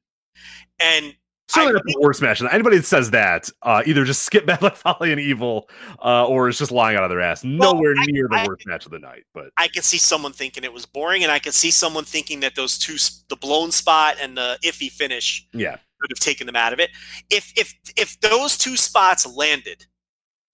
And 0.80 1.16
Certainly 1.48 1.72
I- 1.72 1.74
not 1.74 1.82
the 1.84 1.98
worst 2.00 2.22
match. 2.22 2.40
Anybody 2.42 2.78
that 2.78 2.86
says 2.86 3.10
that 3.10 3.50
uh, 3.62 3.82
either 3.84 4.04
just 4.04 4.22
skip 4.22 4.46
Bad 4.46 4.62
Luck 4.62 4.76
Fale 4.76 4.96
and 5.02 5.20
Evil, 5.20 5.68
uh, 6.02 6.26
or 6.26 6.48
is 6.48 6.56
just 6.58 6.70
lying 6.72 6.96
out 6.96 7.04
of 7.04 7.10
their 7.10 7.20
ass. 7.20 7.44
Nowhere 7.44 7.92
I- 7.98 8.04
near 8.06 8.28
the 8.30 8.36
I- 8.36 8.46
worst 8.46 8.66
match 8.66 8.86
of 8.86 8.92
the 8.92 8.98
night. 8.98 9.24
But 9.34 9.50
I 9.58 9.68
can 9.68 9.82
see 9.82 9.98
someone 9.98 10.32
thinking 10.32 10.64
it 10.64 10.72
was 10.72 10.86
boring, 10.86 11.22
and 11.22 11.30
I 11.30 11.38
can 11.38 11.52
see 11.52 11.70
someone 11.70 12.04
thinking 12.04 12.40
that 12.40 12.54
those 12.54 12.78
two, 12.78 12.96
the 13.28 13.36
blown 13.36 13.72
spot 13.72 14.16
and 14.22 14.36
the 14.36 14.58
iffy 14.64 14.90
finish, 14.90 15.46
yeah, 15.52 15.76
could 16.00 16.10
have 16.10 16.18
taken 16.18 16.46
them 16.46 16.56
out 16.56 16.72
of 16.72 16.80
it. 16.80 16.90
If 17.28 17.52
if 17.56 17.74
if 17.96 18.18
those 18.20 18.56
two 18.56 18.76
spots 18.78 19.26
landed, 19.26 19.84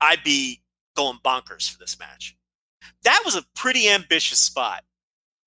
I'd 0.01 0.25
be 0.25 0.61
going 0.97 1.19
bonkers 1.25 1.71
for 1.71 1.79
this 1.79 1.99
match. 2.01 2.37
That 3.05 3.23
was 3.25 3.37
a 3.37 3.43
pretty 3.55 3.89
ambitious 3.89 4.39
spot 4.39 4.83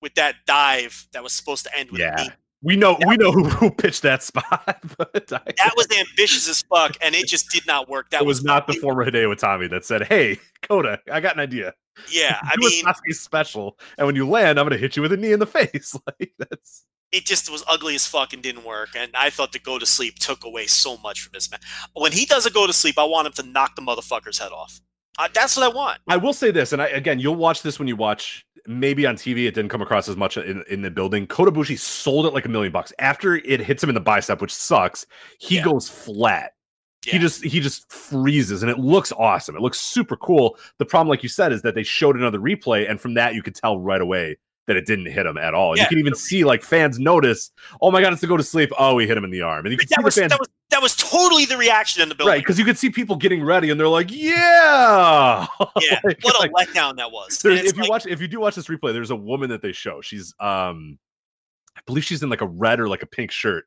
with 0.01 0.15
that 0.15 0.35
dive 0.45 1.07
that 1.13 1.23
was 1.23 1.33
supposed 1.33 1.63
to 1.65 1.77
end 1.77 1.91
with 1.91 2.01
Yeah. 2.01 2.27
we 2.61 2.75
know 2.75 2.97
we 3.07 3.15
know 3.17 3.31
who, 3.31 3.45
who 3.45 3.71
pitched 3.71 4.01
that 4.03 4.21
spot. 4.31 4.79
But 4.97 5.27
That 5.27 5.73
was 5.75 5.87
ambitious 5.97 6.47
as 6.49 6.61
fuck, 6.63 6.95
and 7.01 7.15
it 7.15 7.27
just 7.27 7.49
did 7.49 7.65
not 7.67 7.89
work. 7.89 8.09
That 8.09 8.21
it 8.21 8.25
was 8.25 8.43
not 8.43 8.67
the 8.67 8.73
former 8.73 9.05
Hideo 9.05 9.33
Itami 9.35 9.69
that 9.69 9.85
said, 9.85 10.03
"Hey, 10.07 10.39
Kota, 10.61 10.99
I 11.11 11.19
got 11.21 11.35
an 11.35 11.39
idea. 11.41 11.73
Yeah, 12.09 12.39
I 12.41 12.55
mean, 12.57 12.83
special, 13.11 13.77
and 13.97 14.07
when 14.07 14.15
you 14.15 14.27
land, 14.27 14.59
I'm 14.59 14.65
going 14.67 14.73
to 14.77 14.81
hit 14.81 14.95
you 14.95 15.01
with 15.01 15.13
a 15.13 15.17
knee 15.17 15.31
in 15.31 15.39
the 15.39 15.45
face." 15.59 15.95
like 16.07 16.33
that's 16.37 16.85
it 17.11 17.25
just 17.25 17.49
was 17.51 17.63
ugly 17.67 17.93
as 17.93 18.07
fuck 18.07 18.33
and 18.33 18.41
didn't 18.41 18.65
work. 18.65 18.89
And 18.97 19.11
I 19.15 19.29
thought 19.29 19.51
the 19.51 19.59
go 19.59 19.77
to 19.77 19.85
sleep 19.85 20.15
took 20.15 20.43
away 20.43 20.65
so 20.65 20.97
much 20.97 21.21
from 21.21 21.29
this 21.31 21.51
man. 21.51 21.59
When 21.93 22.11
he 22.11 22.25
does 22.25 22.47
a 22.47 22.49
go 22.49 22.65
to 22.65 22.73
sleep, 22.73 22.97
I 22.97 23.03
want 23.03 23.27
him 23.27 23.33
to 23.33 23.43
knock 23.43 23.75
the 23.75 23.83
motherfucker's 23.83 24.39
head 24.39 24.51
off. 24.51 24.81
Uh, 25.19 25.27
that's 25.33 25.55
what 25.55 25.63
I 25.71 25.75
want. 25.75 25.99
I 26.07 26.17
will 26.17 26.33
say 26.33 26.51
this, 26.51 26.73
and 26.73 26.81
I, 26.81 26.87
again, 26.87 27.19
you'll 27.19 27.35
watch 27.35 27.61
this 27.61 27.79
when 27.79 27.87
you 27.87 27.95
watch. 27.95 28.45
Maybe 28.65 29.05
on 29.05 29.15
TV, 29.17 29.45
it 29.45 29.53
didn't 29.55 29.67
come 29.69 29.81
across 29.81 30.07
as 30.07 30.15
much 30.15 30.37
in, 30.37 30.63
in 30.69 30.81
the 30.81 30.89
building. 30.89 31.27
Kota 31.27 31.51
Ibushi 31.51 31.77
sold 31.77 32.25
it 32.25 32.33
like 32.33 32.45
a 32.45 32.49
million 32.49 32.71
bucks 32.71 32.93
after 32.97 33.35
it 33.35 33.59
hits 33.59 33.83
him 33.83 33.89
in 33.89 33.93
the 33.93 33.99
bicep, 33.99 34.39
which 34.41 34.53
sucks. 34.53 35.05
He 35.37 35.57
Yeah. 35.57 35.65
goes 35.65 35.89
flat. 35.89 36.53
He 37.05 37.19
just 37.19 37.43
he 37.43 37.59
just 37.59 37.91
freezes, 37.91 38.63
and 38.63 38.71
it 38.71 38.79
looks 38.79 39.11
awesome. 39.11 39.57
It 39.57 39.61
looks 39.61 39.81
super 39.81 40.15
cool. 40.15 40.57
The 40.79 40.85
problem, 40.85 41.09
like 41.09 41.21
you 41.23 41.27
said, 41.27 41.51
is 41.51 41.61
that 41.63 41.75
they 41.75 41.83
showed 41.83 42.15
another 42.15 42.39
replay, 42.39 42.89
and 42.89 43.01
from 43.01 43.15
that 43.15 43.35
you 43.35 43.43
could 43.43 43.55
tell 43.55 43.77
right 43.77 43.99
away 43.99 44.37
that 44.67 44.77
it 44.77 44.85
didn't 44.85 45.07
hit 45.07 45.25
him 45.25 45.37
at 45.37 45.53
all. 45.53 45.75
Yeah. 45.75 45.83
You 45.83 45.89
can 45.89 45.97
even 45.99 46.15
see 46.15 46.45
like 46.45 46.63
fans 46.63 46.97
notice, 46.99 47.51
oh 47.81 47.91
my 47.91 47.99
god, 48.01 48.13
it's 48.13 48.21
to 48.21 48.27
go 48.27 48.37
to 48.37 48.43
sleep. 48.43 48.71
Oh, 48.79 48.97
he 48.97 49.05
hit 49.05 49.17
him 49.17 49.25
in 49.25 49.31
the 49.31 49.41
arm, 49.41 49.65
and 49.65 49.73
you 49.73 49.77
can 49.77 49.89
see 49.89 49.95
That 49.97 50.05
the 50.05 50.11
fans 50.11 50.29
that 50.29 50.39
was 50.39 50.47
that 50.73 50.81
was 50.81 50.95
totally 50.95 51.45
the 51.45 51.57
reaction 51.57 52.01
in 52.01 52.09
the 52.09 52.15
building. 52.15 52.31
right 52.33 52.41
because 52.41 52.59
you 52.59 52.65
could 52.65 52.77
see 52.77 52.89
people 52.89 53.15
getting 53.15 53.43
ready, 53.43 53.69
and 53.69 53.79
they're 53.79 53.87
like, 53.87 54.11
yeah, 54.11 55.45
Yeah, 55.79 55.99
Like- 56.03 56.19
what 56.23 56.35
a 56.35 56.51
like- 56.51 56.67
letdown 56.67 56.97
that 56.97 57.11
was. 57.11 57.39
there's- 57.39 57.59
And 57.59 57.67
it's 57.67 57.77
if 57.77 57.83
you 57.83 57.89
watch 57.89 58.05
if 58.07 58.19
you 58.21 58.27
do 58.27 58.39
watch 58.39 58.55
this 58.55 58.67
replay 58.67 58.91
there's 58.93 59.11
a 59.11 59.15
woman 59.15 59.49
that 59.49 59.61
they 59.61 59.71
show 59.71 60.01
she's 60.01 60.33
um 60.39 60.97
i 61.77 61.81
believe 61.85 62.03
she's 62.03 62.21
in 62.23 62.29
like 62.29 62.41
a 62.41 62.47
red 62.47 62.79
or 62.79 62.87
like 62.87 63.01
a 63.03 63.07
pink 63.07 63.31
shirt 63.31 63.65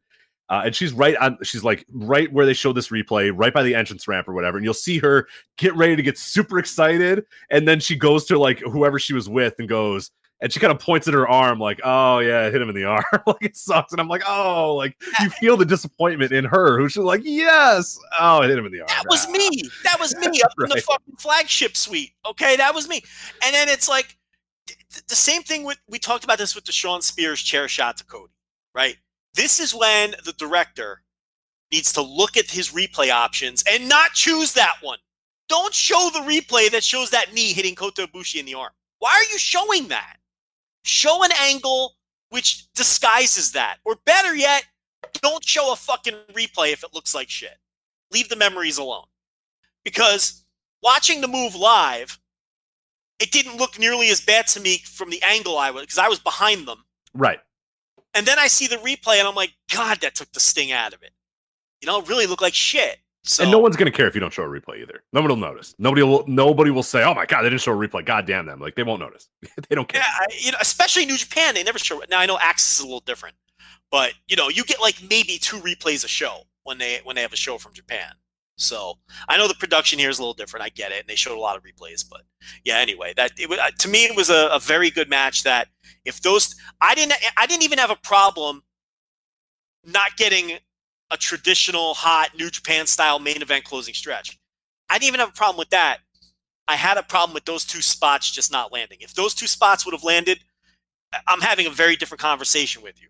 Uh, 0.49 0.62
and 0.66 0.77
she's 0.77 0.93
right 0.93 1.16
on, 1.16 1.37
she's 1.43 1.65
like 1.65 1.85
right 1.93 2.33
where 2.33 2.47
they 2.47 2.53
show 2.55 2.73
this 2.73 2.89
replay, 2.91 3.33
right 3.35 3.53
by 3.53 3.62
the 3.65 3.74
entrance 3.74 4.07
ramp 4.07 4.28
or 4.28 4.33
whatever. 4.35 4.59
And 4.59 4.65
you'll 4.65 4.74
see 4.74 4.99
her 4.99 5.27
get 5.59 5.74
ready 5.74 5.97
to 5.97 6.03
get 6.03 6.16
super 6.19 6.61
excited. 6.61 7.24
And 7.51 7.66
then 7.66 7.81
she 7.81 7.97
goes 7.97 8.27
to 8.27 8.39
like 8.39 8.61
whoever 8.61 9.01
she 9.01 9.12
was 9.12 9.28
with 9.28 9.55
and 9.59 9.69
goes, 9.69 10.12
and 10.40 10.52
she 10.52 10.60
kind 10.60 10.70
of 10.70 10.78
points 10.78 11.08
at 11.08 11.14
her 11.14 11.26
arm, 11.26 11.58
like, 11.58 11.80
oh, 11.82 12.18
yeah, 12.18 12.40
I 12.40 12.50
hit 12.50 12.60
him 12.60 12.68
in 12.68 12.74
the 12.74 12.84
arm. 12.84 13.04
like, 13.26 13.42
it 13.42 13.56
sucks. 13.56 13.92
And 13.92 14.00
I'm 14.00 14.08
like, 14.08 14.22
oh, 14.28 14.74
like, 14.74 14.96
uh, 15.18 15.24
you 15.24 15.30
feel 15.30 15.56
the 15.56 15.64
disappointment 15.64 16.32
in 16.32 16.44
her, 16.44 16.78
who's 16.78 16.96
like, 16.96 17.22
yes, 17.24 17.98
oh, 18.20 18.42
I 18.42 18.48
hit 18.48 18.58
him 18.58 18.66
in 18.66 18.72
the 18.72 18.80
arm. 18.80 18.88
That 18.88 19.04
was 19.08 19.28
me. 19.28 19.62
That 19.84 19.98
was 19.98 20.14
me 20.16 20.42
up 20.42 20.52
in 20.62 20.68
the 20.68 20.82
fucking 20.86 21.16
flagship 21.16 21.76
suite. 21.76 22.12
Okay, 22.26 22.56
that 22.56 22.74
was 22.74 22.88
me. 22.88 23.02
And 23.42 23.54
then 23.54 23.68
it's 23.68 23.88
like 23.88 24.16
th- 24.66 25.06
the 25.08 25.16
same 25.16 25.42
thing 25.42 25.64
with 25.64 25.78
we 25.88 25.98
talked 25.98 26.24
about 26.24 26.38
this 26.38 26.54
with 26.54 26.64
the 26.64 26.72
Shawn 26.72 27.00
Spears 27.00 27.40
chair 27.40 27.66
shot 27.68 27.96
to 27.98 28.04
Cody, 28.04 28.32
right? 28.74 28.96
This 29.34 29.58
is 29.58 29.74
when 29.74 30.14
the 30.24 30.32
director 30.32 31.02
needs 31.72 31.92
to 31.94 32.02
look 32.02 32.36
at 32.36 32.50
his 32.50 32.70
replay 32.70 33.10
options 33.10 33.64
and 33.70 33.88
not 33.88 34.12
choose 34.12 34.52
that 34.52 34.76
one. 34.82 34.98
Don't 35.48 35.74
show 35.74 36.10
the 36.12 36.20
replay 36.20 36.70
that 36.70 36.82
shows 36.82 37.10
that 37.10 37.32
knee 37.32 37.52
hitting 37.52 37.74
Kota 37.74 38.06
Ibushi 38.06 38.40
in 38.40 38.46
the 38.46 38.54
arm. 38.54 38.72
Why 38.98 39.10
are 39.10 39.32
you 39.32 39.38
showing 39.38 39.88
that? 39.88 40.16
Show 40.86 41.24
an 41.24 41.32
angle 41.40 41.96
which 42.30 42.72
disguises 42.74 43.52
that. 43.52 43.78
Or 43.84 43.96
better 44.04 44.34
yet, 44.34 44.64
don't 45.20 45.44
show 45.44 45.72
a 45.72 45.76
fucking 45.76 46.14
replay 46.32 46.72
if 46.72 46.84
it 46.84 46.94
looks 46.94 47.14
like 47.14 47.28
shit. 47.28 47.58
Leave 48.12 48.28
the 48.28 48.36
memories 48.36 48.78
alone. 48.78 49.06
Because 49.84 50.44
watching 50.82 51.20
the 51.20 51.28
move 51.28 51.54
live, 51.54 52.18
it 53.18 53.30
didn't 53.30 53.56
look 53.56 53.78
nearly 53.78 54.10
as 54.10 54.20
bad 54.20 54.46
to 54.48 54.60
me 54.60 54.78
from 54.78 55.10
the 55.10 55.22
angle 55.22 55.58
I 55.58 55.70
was 55.70 55.82
because 55.82 55.98
I 55.98 56.08
was 56.08 56.18
behind 56.18 56.66
them. 56.66 56.84
Right. 57.14 57.40
And 58.14 58.26
then 58.26 58.38
I 58.38 58.46
see 58.46 58.66
the 58.66 58.76
replay 58.76 59.18
and 59.18 59.26
I'm 59.26 59.34
like, 59.34 59.54
God, 59.72 60.00
that 60.00 60.14
took 60.14 60.32
the 60.32 60.40
sting 60.40 60.72
out 60.72 60.92
of 60.92 61.02
it. 61.02 61.12
You 61.80 61.86
know, 61.86 62.00
it 62.00 62.08
really 62.08 62.26
looked 62.26 62.42
like 62.42 62.54
shit. 62.54 62.98
So 63.28 63.43
and 63.43 63.51
no 63.51 63.59
one's 63.59 63.77
gonna 63.77 63.90
care 63.90 64.07
if 64.07 64.15
you 64.15 64.20
don't 64.20 64.32
show 64.32 64.44
a 64.44 64.48
replay 64.48 64.81
either. 64.82 65.03
Nobody 65.12 65.35
will 65.35 65.40
notice. 65.40 65.74
Nobody 65.78 66.03
will. 66.03 66.24
Nobody 66.28 66.70
will 66.70 66.85
say, 66.85 67.03
"Oh 67.03 67.12
my 67.12 67.27
god, 67.27 67.43
they 67.43 67.51
didn't 67.51 67.61
show 67.61 67.73
a 67.73 67.77
replay." 67.77 68.05
God 68.05 68.24
damn 68.24 68.47
them! 68.47 68.61
Like 68.61 68.77
they 68.77 68.85
won't 68.85 69.01
notice. 69.01 69.28
they 69.69 69.74
don't 69.74 69.89
care. 69.89 70.01
Yeah, 70.01 70.09
I, 70.20 70.27
you 70.39 70.53
know, 70.53 70.59
especially 70.61 71.07
New 71.07 71.16
Japan, 71.19 71.55
they 71.55 71.65
never 71.65 71.78
show. 71.78 72.01
Now 72.09 72.20
I 72.20 72.27
know 72.27 72.36
AXS 72.36 72.74
is 72.74 72.81
a 72.81 72.85
little 72.85 73.01
different, 73.01 73.35
but 73.90 74.15
you 74.28 74.36
know, 74.36 74.48
you 74.48 74.65
get 74.65 74.81
like 74.81 75.03
maybe 75.11 75.39
two 75.39 75.57
replays 75.59 76.05
a 76.05 76.09
show 76.09 76.43
when 76.62 76.78
they 76.78 77.01
when 77.03 77.16
they 77.16 77.23
have 77.23 77.32
a 77.32 77.36
show 77.36 77.59
from 77.59 77.73
Japan. 77.73 78.12
So 78.59 78.94
I 79.28 79.36
know 79.36 79.48
the 79.48 79.55
production 79.55 79.98
here 79.98 80.09
is 80.09 80.19
a 80.19 80.23
little 80.23 80.32
different. 80.32 80.65
I 80.65 80.69
get 80.69 80.93
it, 80.93 81.01
and 81.01 81.09
they 81.09 81.16
showed 81.16 81.36
a 81.36 81.40
lot 81.40 81.57
of 81.57 81.65
replays. 81.65 82.05
But 82.09 82.23
yeah, 82.65 82.78
anyway, 82.78 83.12
that 83.16 83.32
it, 83.36 83.78
to 83.81 83.89
me 83.89 84.05
it 84.05 84.16
was 84.16 84.31
a, 84.31 84.48
a 84.53 84.61
very 84.61 84.90
good 84.90 85.11
match. 85.11 85.43
That 85.43 85.66
if 86.05 86.23
those, 86.23 86.55
I 86.81 86.94
didn't, 86.94 87.15
I 87.36 87.47
didn't 87.47 87.65
even 87.65 87.78
have 87.78 87.90
a 87.90 87.97
problem 87.97 88.62
not 89.85 90.16
getting 90.16 90.59
a 91.11 91.16
traditional 91.16 91.95
hot 91.95 92.31
New 92.37 92.51
Japan 92.51 92.87
style 92.87 93.19
main 93.19 93.43
event 93.43 93.65
closing 93.65 93.95
stretch. 93.95 94.39
I 94.89 94.95
didn't 94.99 95.09
even 95.09 95.20
have 95.20 95.31
a 95.31 95.33
problem 95.33 95.59
with 95.59 95.70
that. 95.70 95.99
I 96.69 96.77
had 96.77 96.99
a 96.99 97.03
problem 97.03 97.35
with 97.35 97.45
those 97.45 97.65
two 97.65 97.81
spots 97.81 98.31
just 98.31 98.51
not 98.51 98.73
landing. 98.73 98.99
If 99.01 99.15
those 99.15 99.35
two 99.35 99.47
spots 99.47 99.85
would 99.85 99.93
have 99.93 100.05
landed, 100.05 100.41
I'm 101.28 101.41
having 101.41 101.66
a 101.66 101.70
very 101.70 101.97
different 101.97 102.20
conversation 102.20 102.83
with 102.83 103.01
you. 103.01 103.09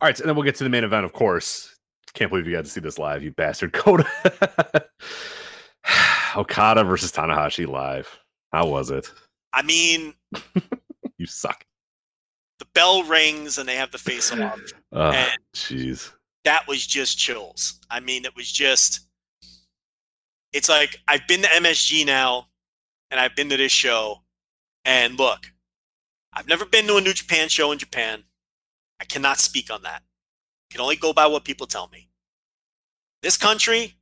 All 0.00 0.08
right, 0.08 0.18
and 0.18 0.28
then 0.28 0.36
we'll 0.36 0.44
get 0.44 0.54
to 0.56 0.64
the 0.64 0.70
main 0.70 0.84
event, 0.84 1.04
of 1.04 1.12
course. 1.12 1.74
Can't 2.14 2.30
believe 2.30 2.46
you 2.46 2.52
got 2.52 2.64
to 2.64 2.70
see 2.70 2.80
this 2.80 2.98
live, 2.98 3.22
you 3.22 3.32
bastard. 3.32 3.72
Coda 3.74 4.06
Okada 6.36 6.84
versus 6.84 7.12
Tanahashi 7.12 7.66
live. 7.66 8.08
How 8.52 8.66
was 8.66 8.90
it? 8.90 9.10
I 9.52 9.62
mean, 9.62 10.14
You 11.18 11.26
suck. 11.26 11.64
The 12.58 12.64
bell 12.74 13.02
rings 13.04 13.58
and 13.58 13.68
they 13.68 13.76
have 13.76 13.90
the 13.92 13.98
face 13.98 14.32
off. 14.32 14.60
Oh, 14.92 15.00
ah, 15.00 15.12
And- 15.12 15.40
jeez. 15.54 16.12
that 16.44 16.66
was 16.66 16.86
just 16.86 17.18
chills. 17.18 17.80
I 17.90 18.00
mean, 18.00 18.24
it 18.24 18.34
was 18.36 18.50
just. 18.50 19.00
It's 20.52 20.68
like 20.68 21.00
I've 21.06 21.26
been 21.28 21.42
to 21.42 21.48
MSG 21.48 22.06
now, 22.06 22.48
and 23.10 23.20
I've 23.20 23.36
been 23.36 23.50
to 23.50 23.56
this 23.56 23.72
show, 23.72 24.22
and 24.84 25.18
look, 25.18 25.52
I've 26.32 26.48
never 26.48 26.64
been 26.64 26.86
to 26.86 26.96
a 26.96 27.00
New 27.00 27.12
Japan 27.12 27.48
show 27.48 27.72
in 27.72 27.78
Japan. 27.78 28.24
I 29.00 29.04
cannot 29.04 29.38
speak 29.38 29.70
on 29.70 29.82
that. 29.82 30.02
I 30.02 30.72
can 30.72 30.80
only 30.80 30.96
go 30.96 31.12
by 31.12 31.26
what 31.26 31.44
people 31.44 31.66
tell 31.66 31.88
me. 31.88 32.08
This 33.22 33.36
country, 33.36 33.96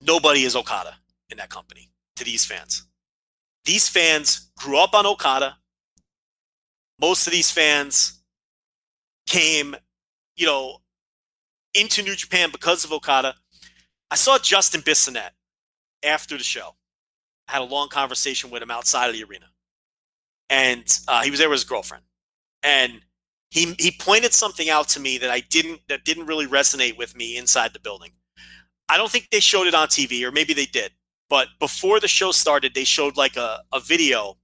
nobody 0.00 0.44
is 0.44 0.54
Okada 0.54 0.96
in 1.30 1.38
that 1.38 1.48
company 1.50 1.90
to 2.16 2.24
these 2.24 2.44
fans. 2.44 2.86
These 3.64 3.88
fans 3.88 4.50
grew 4.56 4.78
up 4.78 4.94
on 4.94 5.06
Okada. 5.06 5.56
Most 7.00 7.26
of 7.26 7.32
these 7.32 7.50
fans 7.50 8.20
came, 9.26 9.76
you 10.36 10.46
know, 10.46 10.78
into 11.74 12.02
New 12.02 12.14
Japan 12.14 12.50
because 12.50 12.84
of 12.84 12.92
Okada. 12.92 13.34
I 14.10 14.16
saw 14.16 14.38
Justin 14.38 14.80
Bissonette 14.80 15.32
after 16.02 16.38
the 16.38 16.44
show. 16.44 16.70
I 17.48 17.52
had 17.52 17.62
a 17.62 17.64
long 17.64 17.88
conversation 17.88 18.50
with 18.50 18.62
him 18.62 18.70
outside 18.70 19.08
of 19.08 19.14
the 19.14 19.24
arena, 19.24 19.46
and 20.48 20.84
uh, 21.06 21.22
he 21.22 21.30
was 21.30 21.38
there 21.38 21.48
with 21.48 21.56
his 21.56 21.64
girlfriend, 21.64 22.04
and 22.62 23.00
he 23.50 23.74
he 23.78 23.92
pointed 23.92 24.32
something 24.32 24.68
out 24.68 24.88
to 24.90 25.00
me 25.00 25.18
that 25.18 25.30
I 25.30 25.40
didn't 25.40 25.80
that 25.88 26.04
didn't 26.04 26.26
really 26.26 26.46
resonate 26.46 26.96
with 26.96 27.16
me 27.16 27.36
inside 27.36 27.72
the 27.72 27.78
building. 27.78 28.12
I 28.88 28.96
don't 28.96 29.10
think 29.10 29.28
they 29.30 29.40
showed 29.40 29.66
it 29.66 29.74
on 29.74 29.88
TV, 29.88 30.22
or 30.24 30.32
maybe 30.32 30.54
they 30.54 30.66
did, 30.66 30.92
but 31.28 31.48
before 31.60 32.00
the 32.00 32.08
show 32.08 32.32
started, 32.32 32.74
they 32.74 32.84
showed 32.84 33.16
like 33.16 33.36
a, 33.36 33.62
a 33.72 33.80
video 33.80 34.36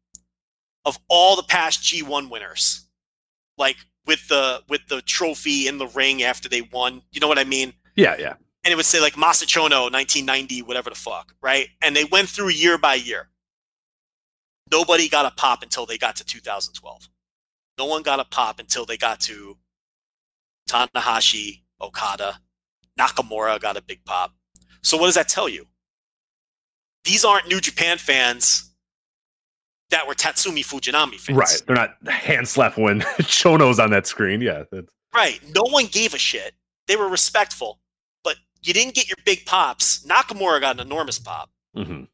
of 0.85 0.99
all 1.09 1.37
the 1.37 1.43
past 1.43 1.83
G1 1.83 2.31
winners, 2.31 2.87
like 3.59 3.77
with 4.07 4.27
the 4.29 4.63
with 4.69 4.87
the 4.89 5.03
trophy 5.03 5.69
in 5.69 5.79
the 5.79 5.87
ring 5.89 6.23
after 6.23 6.49
they 6.49 6.63
won. 6.63 7.03
You 7.13 7.21
know 7.21 7.29
what 7.29 7.39
I 7.39 7.45
mean? 7.45 7.73
Yeah, 7.97 8.17
yeah. 8.19 8.35
and 8.65 8.73
it 8.73 8.77
would 8.77 8.87
say 8.87 9.01
like 9.01 9.15
Masachono 9.15 9.91
1990, 9.91 10.63
whatever 10.63 10.91
the 10.91 10.97
fuck, 10.97 11.35
right? 11.43 11.69
And 11.83 11.95
they 11.95 12.05
went 12.05 12.29
through 12.29 12.51
year 12.51 12.79
by 12.79 12.95
year. 12.95 13.29
Nobody 14.71 15.09
got 15.09 15.27
a 15.27 15.31
pop 15.31 15.63
until 15.63 15.85
they 15.85 15.99
got 15.99 16.17
to 16.17 16.25
2012. 16.25 17.09
No 17.79 17.85
one 17.85 18.03
got 18.03 18.21
a 18.21 18.25
pop 18.25 18.59
until 18.59 18.87
they 18.87 18.97
got 18.97 19.21
to 19.21 19.59
Tanahashi, 20.69 21.63
Okada, 21.81 22.41
Nakamura 22.99 23.61
got 23.61 23.77
a 23.77 23.83
big 23.83 24.05
pop. 24.05 24.33
So 24.83 24.97
what 24.97 25.07
does 25.07 25.15
that 25.15 25.29
tell 25.29 25.49
you? 25.49 25.67
These 27.05 27.25
aren't 27.25 27.49
New 27.49 27.61
Japan 27.61 27.99
fans 27.99 28.72
that 29.93 30.07
were 30.09 30.15
Tatsumi 30.15 30.61
Fujinami 30.65 31.15
fans. 31.21 31.39
Right. 31.39 31.63
They're 31.67 31.77
not 31.77 31.95
hand 32.09 32.49
slap 32.49 32.77
when 32.77 33.01
Chono's 33.21 33.79
on 33.79 33.91
that 33.91 34.07
screen. 34.07 34.41
Yeah. 34.41 34.65
that's- 34.73 34.93
Right. 35.15 35.41
No 35.55 35.63
one 35.71 35.87
gave 35.87 36.13
a 36.15 36.19
shit. 36.19 36.55
They 36.89 36.97
were 36.97 37.09
respectful, 37.09 37.79
but 38.25 38.37
you 38.63 38.73
didn't 38.75 38.95
get 38.95 39.09
your 39.09 39.17
big 39.25 39.47
pops. 39.47 40.05
Nakamura 40.07 40.61
got 40.61 40.77
an 40.81 40.81
enormous 40.87 41.19
pop. 41.19 41.49
mhm. 41.77 42.09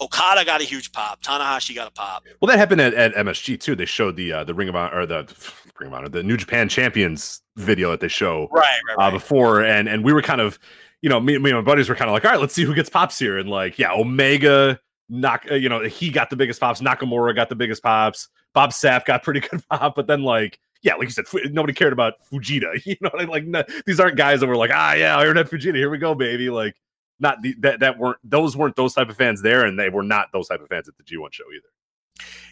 Okada 0.00 0.44
got 0.44 0.60
a 0.60 0.64
huge 0.64 0.90
pop. 0.92 1.22
Tanahashi 1.22 1.74
got 1.74 1.86
a 1.86 1.90
pop. 1.92 2.24
Well, 2.42 2.48
that 2.48 2.58
happened 2.58 2.80
at, 2.80 2.94
at 2.94 3.14
MSG 3.14 3.60
too. 3.60 3.76
They 3.76 3.84
showed 3.84 4.16
the 4.16 4.32
uh, 4.32 4.44
the 4.44 4.52
Ring 4.52 4.68
of 4.68 4.74
Honor 4.74 5.00
or 5.00 5.06
the 5.06 5.32
Ring 5.78 5.86
of 5.88 5.94
Honor, 5.94 6.08
the 6.08 6.22
New 6.24 6.36
Japan 6.36 6.68
Champions 6.68 7.40
video 7.56 7.92
that 7.92 8.00
they 8.00 8.08
show 8.08 8.48
Right, 8.50 8.66
right, 8.98 9.06
uh, 9.06 9.10
before, 9.12 9.62
and 9.62 9.88
and 9.88 10.04
we 10.04 10.12
were 10.12 10.20
kind 10.20 10.40
of, 10.40 10.58
you 11.00 11.08
know, 11.08 11.20
me, 11.20 11.38
me 11.38 11.50
and 11.50 11.58
my 11.60 11.64
buddies 11.64 11.88
were 11.88 11.94
kind 11.94 12.10
of 12.10 12.12
like, 12.12 12.24
all 12.24 12.32
right, 12.32 12.40
let's 12.40 12.52
see 12.54 12.64
who 12.64 12.74
gets 12.74 12.90
pops 12.90 13.18
here, 13.20 13.38
and 13.38 13.48
like, 13.48 13.78
yeah, 13.78 13.92
Omega, 13.92 14.80
knock, 15.08 15.46
uh, 15.50 15.54
you 15.54 15.68
know, 15.68 15.82
he 15.82 16.10
got 16.10 16.30
the 16.30 16.36
biggest 16.36 16.60
pops, 16.60 16.80
Nakamura 16.80 17.34
got 17.34 17.48
the 17.48 17.56
biggest 17.56 17.82
pops, 17.82 18.28
Bob 18.52 18.70
Sapp 18.70 19.04
got 19.04 19.22
pretty 19.22 19.40
good 19.48 19.62
pop, 19.68 19.94
but 19.94 20.06
then 20.06 20.22
like, 20.22 20.58
yeah, 20.82 20.94
like 20.94 21.04
you 21.04 21.10
said, 21.10 21.24
nobody 21.52 21.72
cared 21.72 21.92
about 21.92 22.14
Fujita, 22.30 22.80
you 22.86 22.96
know, 23.00 23.10
I 23.14 23.20
mean? 23.20 23.28
like 23.28 23.44
no, 23.46 23.64
these 23.86 24.00
aren't 24.00 24.16
guys 24.16 24.40
that 24.40 24.46
were 24.46 24.56
like, 24.56 24.70
ah, 24.72 24.94
yeah, 24.94 25.16
Ironhead 25.16 25.48
Fujita, 25.48 25.76
here 25.76 25.90
we 25.90 25.98
go, 25.98 26.14
baby, 26.14 26.50
like. 26.50 26.76
Not 27.20 27.42
the, 27.42 27.54
that 27.60 27.78
that 27.78 27.96
weren't 27.96 28.18
those 28.24 28.56
weren't 28.56 28.74
those 28.74 28.92
type 28.92 29.08
of 29.08 29.16
fans 29.16 29.40
there, 29.40 29.64
and 29.64 29.78
they 29.78 29.88
were 29.88 30.02
not 30.02 30.32
those 30.32 30.48
type 30.48 30.60
of 30.60 30.66
fans 30.66 30.88
at 30.88 30.96
the 30.96 31.04
G1 31.04 31.32
show 31.32 31.44
either. 31.54 31.68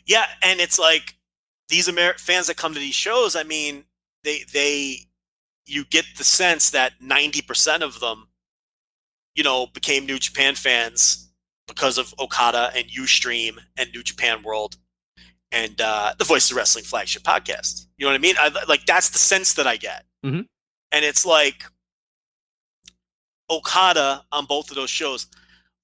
Yeah, 0.07 0.27
and 0.41 0.61
it's 0.61 0.79
like 0.79 1.17
these 1.69 1.89
Amer- 1.89 2.15
fans 2.19 2.47
that 2.47 2.57
come 2.57 2.75
to 2.75 2.81
these 2.81 2.95
shows. 2.95 3.35
I 3.35 3.43
mean, 3.43 3.85
they 4.25 4.45
they 4.53 4.99
you 5.67 5.85
get 5.87 6.05
the 6.17 6.25
sense 6.25 6.71
that 6.71 6.93
ninety 7.01 7.43
percent 7.43 7.83
of 7.83 7.99
them, 8.01 8.29
you 9.35 9.43
know, 9.43 9.67
became 9.67 10.07
New 10.07 10.19
Japan 10.19 10.55
fans 10.55 11.32
because 11.75 11.97
of 11.99 12.15
Okada 12.19 12.71
and 12.77 12.87
UStream 12.89 13.59
and 13.79 13.91
New 13.93 14.03
Japan 14.03 14.43
World 14.43 14.77
and 15.51 15.81
uh, 15.81 16.13
the 16.19 16.25
Voice 16.25 16.51
of 16.51 16.57
Wrestling 16.57 16.85
flagship 16.85 17.23
podcast. 17.23 17.87
You 17.97 18.05
know 18.07 18.13
what 18.13 18.19
I 18.19 18.23
mean? 18.23 18.35
I, 18.39 18.65
like 18.69 18.85
that's 18.87 19.09
the 19.11 19.19
sense 19.19 19.55
that 19.55 19.67
I 19.67 19.77
get, 19.77 20.05
Mhm. 20.25 20.47
and 20.93 21.05
it's 21.05 21.25
like 21.27 21.65
Okada 23.51 24.25
on 24.33 24.47
both 24.47 24.71
of 24.71 24.77
those 24.77 24.91
shows. 24.91 25.27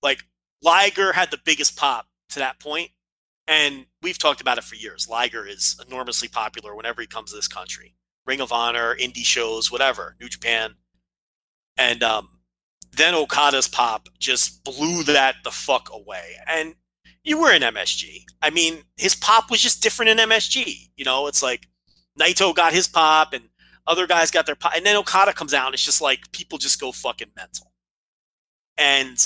Like 0.02 0.24
Liger 0.62 1.12
had 1.12 1.30
the 1.30 1.40
biggest 1.44 1.76
pop 1.76 2.06
to 2.30 2.38
that 2.38 2.60
point, 2.60 2.90
and 3.46 3.86
we've 4.02 4.18
talked 4.18 4.40
about 4.40 4.58
it 4.58 4.64
for 4.64 4.74
years. 4.74 5.08
Liger 5.08 5.46
is 5.46 5.80
enormously 5.86 6.28
popular 6.28 6.74
whenever 6.74 7.00
he 7.00 7.06
comes 7.06 7.30
to 7.30 7.36
this 7.36 7.48
country. 7.48 7.94
Ring 8.26 8.40
of 8.40 8.52
Honor, 8.52 8.94
indie 8.96 9.24
shows, 9.24 9.70
whatever, 9.72 10.14
New 10.20 10.28
Japan. 10.28 10.74
And 11.78 12.02
um, 12.02 12.37
then 12.96 13.14
Okada's 13.14 13.68
pop 13.68 14.08
just 14.18 14.64
blew 14.64 15.02
that 15.04 15.36
the 15.44 15.50
fuck 15.50 15.88
away. 15.92 16.36
And 16.48 16.74
you 17.22 17.40
were 17.40 17.52
in 17.52 17.62
MSG. 17.62 18.24
I 18.42 18.50
mean, 18.50 18.82
his 18.96 19.14
pop 19.14 19.50
was 19.50 19.60
just 19.60 19.82
different 19.82 20.10
in 20.10 20.28
MSG. 20.28 20.90
You 20.96 21.04
know, 21.04 21.26
it's 21.26 21.42
like 21.42 21.66
Naito 22.18 22.54
got 22.54 22.72
his 22.72 22.88
pop 22.88 23.32
and 23.32 23.44
Other 23.86 24.06
guys 24.06 24.30
got 24.30 24.46
their 24.46 24.54
pop. 24.54 24.72
and 24.74 24.84
then 24.84 24.96
Okada 24.96 25.32
comes 25.32 25.54
out 25.54 25.66
and 25.66 25.74
it's 25.74 25.84
just 25.84 26.00
like 26.00 26.30
people 26.32 26.58
just 26.58 26.80
go 26.80 26.92
fucking 26.92 27.32
mental. 27.36 27.72
And 28.76 29.18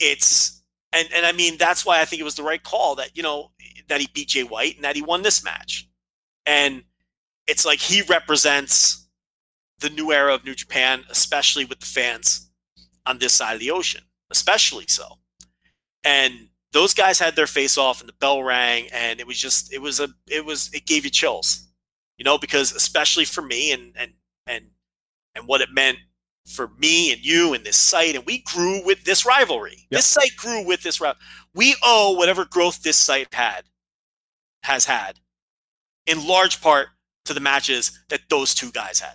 it's 0.00 0.62
and 0.92 1.08
and 1.14 1.26
I 1.26 1.32
mean 1.32 1.56
that's 1.58 1.84
why 1.84 2.00
I 2.00 2.04
think 2.04 2.20
it 2.20 2.24
was 2.24 2.36
the 2.36 2.42
right 2.42 2.62
call 2.62 2.94
that 2.96 3.16
you 3.16 3.22
know 3.22 3.50
that 3.88 4.00
he 4.00 4.08
beat 4.14 4.28
Jay 4.28 4.44
White 4.44 4.76
and 4.76 4.84
that 4.84 4.96
he 4.96 5.02
won 5.02 5.22
this 5.22 5.44
match. 5.44 5.88
And 6.46 6.84
it's 7.46 7.64
like 7.64 7.80
he 7.80 8.02
represents 8.02 9.08
the 9.80 9.90
new 9.90 10.12
era 10.12 10.34
of 10.34 10.44
New 10.44 10.54
Japan, 10.54 11.04
especially 11.10 11.64
with 11.64 11.80
the 11.80 11.86
fans 11.86 12.43
on 13.06 13.18
this 13.18 13.34
side 13.34 13.54
of 13.54 13.60
the 13.60 13.70
ocean, 13.70 14.02
especially 14.30 14.86
so. 14.88 15.18
And 16.04 16.48
those 16.72 16.92
guys 16.92 17.18
had 17.18 17.36
their 17.36 17.46
face 17.46 17.78
off 17.78 18.00
and 18.00 18.08
the 18.08 18.14
bell 18.14 18.42
rang 18.42 18.88
and 18.92 19.20
it 19.20 19.26
was 19.26 19.38
just 19.38 19.72
it 19.72 19.80
was 19.80 20.00
a 20.00 20.08
it 20.28 20.44
was 20.44 20.70
it 20.74 20.86
gave 20.86 21.04
you 21.04 21.10
chills. 21.10 21.68
You 22.18 22.24
know, 22.24 22.38
because 22.38 22.72
especially 22.72 23.24
for 23.24 23.42
me 23.42 23.72
and 23.72 23.94
and 23.96 24.12
and 24.46 24.66
and 25.34 25.46
what 25.46 25.60
it 25.60 25.70
meant 25.72 25.98
for 26.46 26.68
me 26.78 27.12
and 27.12 27.24
you 27.24 27.54
and 27.54 27.64
this 27.64 27.76
site 27.76 28.14
and 28.14 28.26
we 28.26 28.38
grew 28.42 28.84
with 28.84 29.04
this 29.04 29.24
rivalry. 29.24 29.86
Yep. 29.90 29.98
This 29.98 30.06
site 30.06 30.36
grew 30.36 30.64
with 30.64 30.82
this 30.82 31.00
rivalry. 31.00 31.24
We 31.54 31.76
owe 31.82 32.16
whatever 32.16 32.44
growth 32.44 32.82
this 32.82 32.96
site 32.96 33.32
had 33.32 33.64
has 34.64 34.84
had 34.86 35.20
in 36.06 36.26
large 36.26 36.60
part 36.60 36.88
to 37.24 37.34
the 37.34 37.40
matches 37.40 37.98
that 38.08 38.28
those 38.28 38.54
two 38.54 38.70
guys 38.70 39.00
had. 39.00 39.14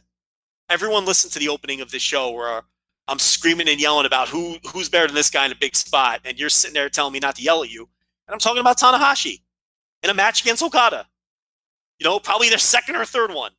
Everyone 0.69 1.05
listened 1.05 1.33
to 1.33 1.39
the 1.39 1.49
opening 1.49 1.81
of 1.81 1.91
this 1.91 2.01
show 2.01 2.31
where 2.31 2.63
I'm 3.09 3.19
screaming 3.19 3.67
and 3.67 3.81
yelling 3.81 4.05
about 4.05 4.29
who 4.29 4.57
who's 4.71 4.87
better 4.87 5.07
than 5.07 5.15
this 5.15 5.31
guy 5.31 5.45
in 5.45 5.51
a 5.51 5.55
big 5.55 5.75
spot, 5.75 6.21
and 6.25 6.39
you're 6.39 6.49
sitting 6.49 6.75
there 6.75 6.89
telling 6.89 7.11
me 7.11 7.19
not 7.19 7.35
to 7.35 7.41
yell 7.41 7.63
at 7.63 7.71
you. 7.71 7.89
And 8.27 8.33
I'm 8.33 8.39
talking 8.39 8.59
about 8.59 8.77
Tanahashi 8.77 9.41
in 10.03 10.11
a 10.11 10.13
match 10.13 10.41
against 10.41 10.61
Okada. 10.61 11.07
You 11.97 12.05
know, 12.05 12.19
probably 12.19 12.49
their 12.49 12.59
second 12.59 12.95
or 12.95 13.05
third 13.05 13.33
one. 13.33 13.51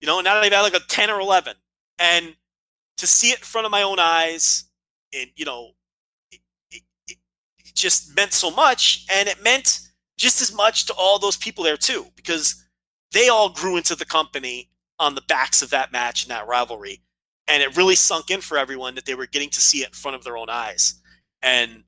You 0.00 0.06
know, 0.06 0.20
now 0.20 0.40
they've 0.40 0.52
had 0.52 0.60
like 0.60 0.74
a 0.74 0.80
10 0.80 1.08
or 1.08 1.20
11. 1.20 1.54
And 1.98 2.36
to 2.98 3.06
see 3.06 3.30
it 3.30 3.38
in 3.38 3.44
front 3.44 3.64
of 3.64 3.70
my 3.70 3.82
own 3.82 3.98
eyes, 3.98 4.64
and 5.18 5.30
you 5.36 5.46
know, 5.46 5.70
it, 6.30 6.40
it, 6.70 6.82
it 7.08 7.74
just 7.74 8.14
meant 8.14 8.34
so 8.34 8.50
much, 8.50 9.06
and 9.10 9.26
it 9.26 9.42
meant 9.42 9.80
just 10.18 10.42
as 10.42 10.54
much 10.54 10.84
to 10.86 10.92
all 10.92 11.18
those 11.18 11.36
people 11.36 11.64
there 11.64 11.78
too, 11.78 12.06
because 12.14 12.62
they 13.12 13.28
all 13.28 13.48
grew 13.48 13.78
into 13.78 13.94
the 13.94 14.04
company 14.04 14.68
on 14.98 15.14
the 15.14 15.22
backs 15.22 15.62
of 15.62 15.70
that 15.70 15.92
match 15.92 16.24
and 16.24 16.30
that 16.30 16.46
rivalry. 16.46 17.00
And 17.48 17.62
it 17.62 17.76
really 17.76 17.94
sunk 17.94 18.30
in 18.30 18.40
for 18.40 18.58
everyone 18.58 18.94
that 18.96 19.04
they 19.04 19.14
were 19.14 19.26
getting 19.26 19.50
to 19.50 19.60
see 19.60 19.82
it 19.82 19.88
in 19.88 19.92
front 19.92 20.16
of 20.16 20.24
their 20.24 20.36
own 20.36 20.50
eyes. 20.50 21.00
And 21.42 21.84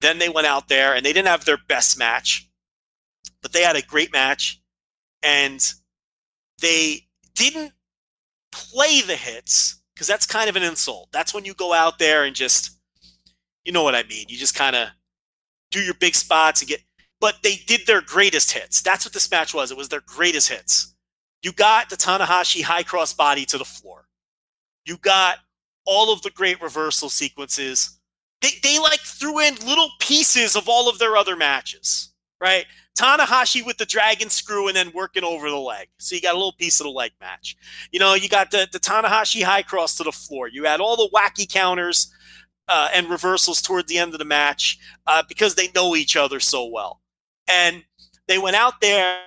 then 0.00 0.18
they 0.18 0.28
went 0.28 0.46
out 0.46 0.68
there 0.68 0.94
and 0.94 1.04
they 1.04 1.12
didn't 1.12 1.28
have 1.28 1.44
their 1.44 1.58
best 1.68 1.98
match, 1.98 2.48
but 3.42 3.52
they 3.52 3.62
had 3.62 3.76
a 3.76 3.82
great 3.82 4.12
match. 4.12 4.60
And 5.22 5.60
they 6.60 7.06
didn't 7.34 7.72
play 8.52 9.00
the 9.00 9.16
hits 9.16 9.80
because 9.94 10.06
that's 10.06 10.26
kind 10.26 10.48
of 10.48 10.56
an 10.56 10.62
insult. 10.62 11.08
That's 11.12 11.34
when 11.34 11.44
you 11.44 11.54
go 11.54 11.72
out 11.72 11.98
there 11.98 12.24
and 12.24 12.34
just, 12.34 12.78
you 13.64 13.72
know 13.72 13.82
what 13.82 13.94
I 13.94 14.04
mean? 14.04 14.26
You 14.28 14.36
just 14.36 14.54
kind 14.54 14.76
of 14.76 14.88
do 15.70 15.80
your 15.80 15.94
big 15.94 16.14
spots 16.14 16.60
and 16.60 16.68
get, 16.68 16.80
but 17.20 17.36
they 17.42 17.56
did 17.66 17.86
their 17.86 18.00
greatest 18.00 18.52
hits. 18.52 18.82
That's 18.82 19.04
what 19.04 19.12
this 19.14 19.30
match 19.30 19.54
was. 19.54 19.70
It 19.70 19.76
was 19.76 19.88
their 19.88 20.02
greatest 20.06 20.48
hits. 20.48 20.94
You 21.42 21.52
got 21.52 21.90
the 21.90 21.96
Tanahashi 21.96 22.62
high 22.62 22.82
cross 22.82 23.12
body 23.12 23.44
to 23.46 23.58
the 23.58 23.64
floor. 23.64 24.06
You 24.84 24.96
got 24.98 25.38
all 25.86 26.12
of 26.12 26.22
the 26.22 26.30
great 26.30 26.60
reversal 26.62 27.08
sequences. 27.08 27.98
They, 28.40 28.50
they 28.62 28.78
like 28.78 29.00
threw 29.00 29.40
in 29.40 29.54
little 29.66 29.90
pieces 30.00 30.56
of 30.56 30.68
all 30.68 30.88
of 30.88 30.98
their 30.98 31.16
other 31.16 31.36
matches, 31.36 32.12
right? 32.40 32.66
Tanahashi 32.96 33.64
with 33.64 33.76
the 33.78 33.86
dragon 33.86 34.30
screw 34.30 34.68
and 34.68 34.76
then 34.76 34.92
working 34.94 35.24
over 35.24 35.50
the 35.50 35.56
leg. 35.56 35.88
So 35.98 36.14
you 36.14 36.20
got 36.20 36.34
a 36.34 36.38
little 36.38 36.52
piece 36.52 36.78
of 36.80 36.84
the 36.84 36.90
leg 36.90 37.10
match. 37.20 37.56
You 37.90 37.98
know, 37.98 38.14
you 38.14 38.28
got 38.28 38.50
the, 38.50 38.68
the 38.70 38.78
Tanahashi 38.78 39.42
high 39.42 39.62
cross 39.62 39.96
to 39.96 40.04
the 40.04 40.12
floor. 40.12 40.48
You 40.48 40.64
had 40.64 40.80
all 40.80 40.96
the 40.96 41.10
wacky 41.12 41.50
counters 41.50 42.12
uh, 42.68 42.88
and 42.94 43.08
reversals 43.08 43.60
toward 43.60 43.88
the 43.88 43.98
end 43.98 44.12
of 44.12 44.18
the 44.18 44.24
match 44.24 44.78
uh, 45.06 45.22
because 45.28 45.54
they 45.54 45.68
know 45.74 45.96
each 45.96 46.16
other 46.16 46.38
so 46.38 46.66
well. 46.66 47.00
And 47.48 47.84
they 48.28 48.38
went 48.38 48.56
out 48.56 48.80
there 48.80 49.20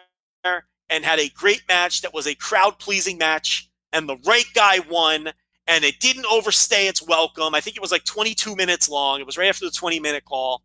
and 0.89 1.03
had 1.03 1.19
a 1.19 1.29
great 1.29 1.61
match 1.67 2.01
that 2.01 2.13
was 2.13 2.27
a 2.27 2.35
crowd 2.35 2.79
pleasing 2.79 3.17
match, 3.17 3.69
and 3.91 4.07
the 4.07 4.17
right 4.25 4.45
guy 4.53 4.79
won. 4.89 5.31
And 5.67 5.83
it 5.83 5.99
didn't 5.99 6.25
overstay 6.25 6.87
its 6.87 7.05
welcome. 7.05 7.53
I 7.53 7.61
think 7.61 7.75
it 7.75 7.81
was 7.81 7.91
like 7.91 8.05
22 8.05 8.55
minutes 8.55 8.87
long. 8.87 9.19
It 9.19 9.25
was 9.25 9.37
right 9.37 9.49
after 9.49 9.65
the 9.65 9.71
20 9.71 9.99
minute 9.99 10.23
call. 10.25 10.63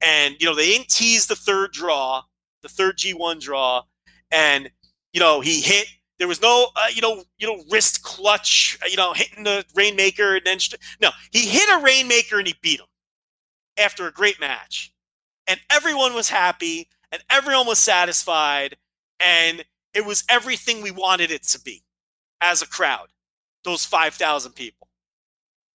And, 0.00 0.36
you 0.38 0.46
know, 0.46 0.54
they 0.54 0.66
didn't 0.66 0.88
tease 0.88 1.26
the 1.26 1.34
third 1.34 1.72
draw, 1.72 2.22
the 2.62 2.68
third 2.68 2.96
G1 2.98 3.40
draw. 3.40 3.82
And, 4.30 4.70
you 5.12 5.20
know, 5.20 5.40
he 5.40 5.60
hit. 5.60 5.86
There 6.18 6.28
was 6.28 6.40
no, 6.40 6.68
uh, 6.76 6.86
you 6.94 7.02
know, 7.02 7.24
you 7.36 7.46
know, 7.46 7.62
wrist 7.70 8.02
clutch, 8.02 8.78
uh, 8.82 8.86
you 8.86 8.96
know, 8.96 9.12
hitting 9.12 9.44
the 9.44 9.64
Rainmaker 9.74 10.36
and 10.36 10.46
then 10.46 10.58
no, 11.00 11.10
he 11.30 11.46
hit 11.46 11.68
a 11.68 11.82
Rainmaker 11.82 12.38
and 12.38 12.46
he 12.46 12.54
beat 12.62 12.80
him 12.80 12.86
after 13.78 14.06
a 14.06 14.12
great 14.12 14.40
match, 14.40 14.92
and 15.46 15.60
everyone 15.70 16.14
was 16.14 16.30
happy 16.30 16.88
and 17.12 17.22
everyone 17.30 17.66
was 17.66 17.78
satisfied, 17.78 18.76
and 19.20 19.64
it 19.94 20.04
was 20.04 20.24
everything 20.28 20.82
we 20.82 20.90
wanted 20.90 21.30
it 21.30 21.42
to 21.42 21.60
be 21.60 21.84
as 22.40 22.62
a 22.62 22.66
crowd, 22.66 23.08
those 23.66 23.84
five 23.84 24.14
thousand 24.14 24.52
people, 24.52 24.88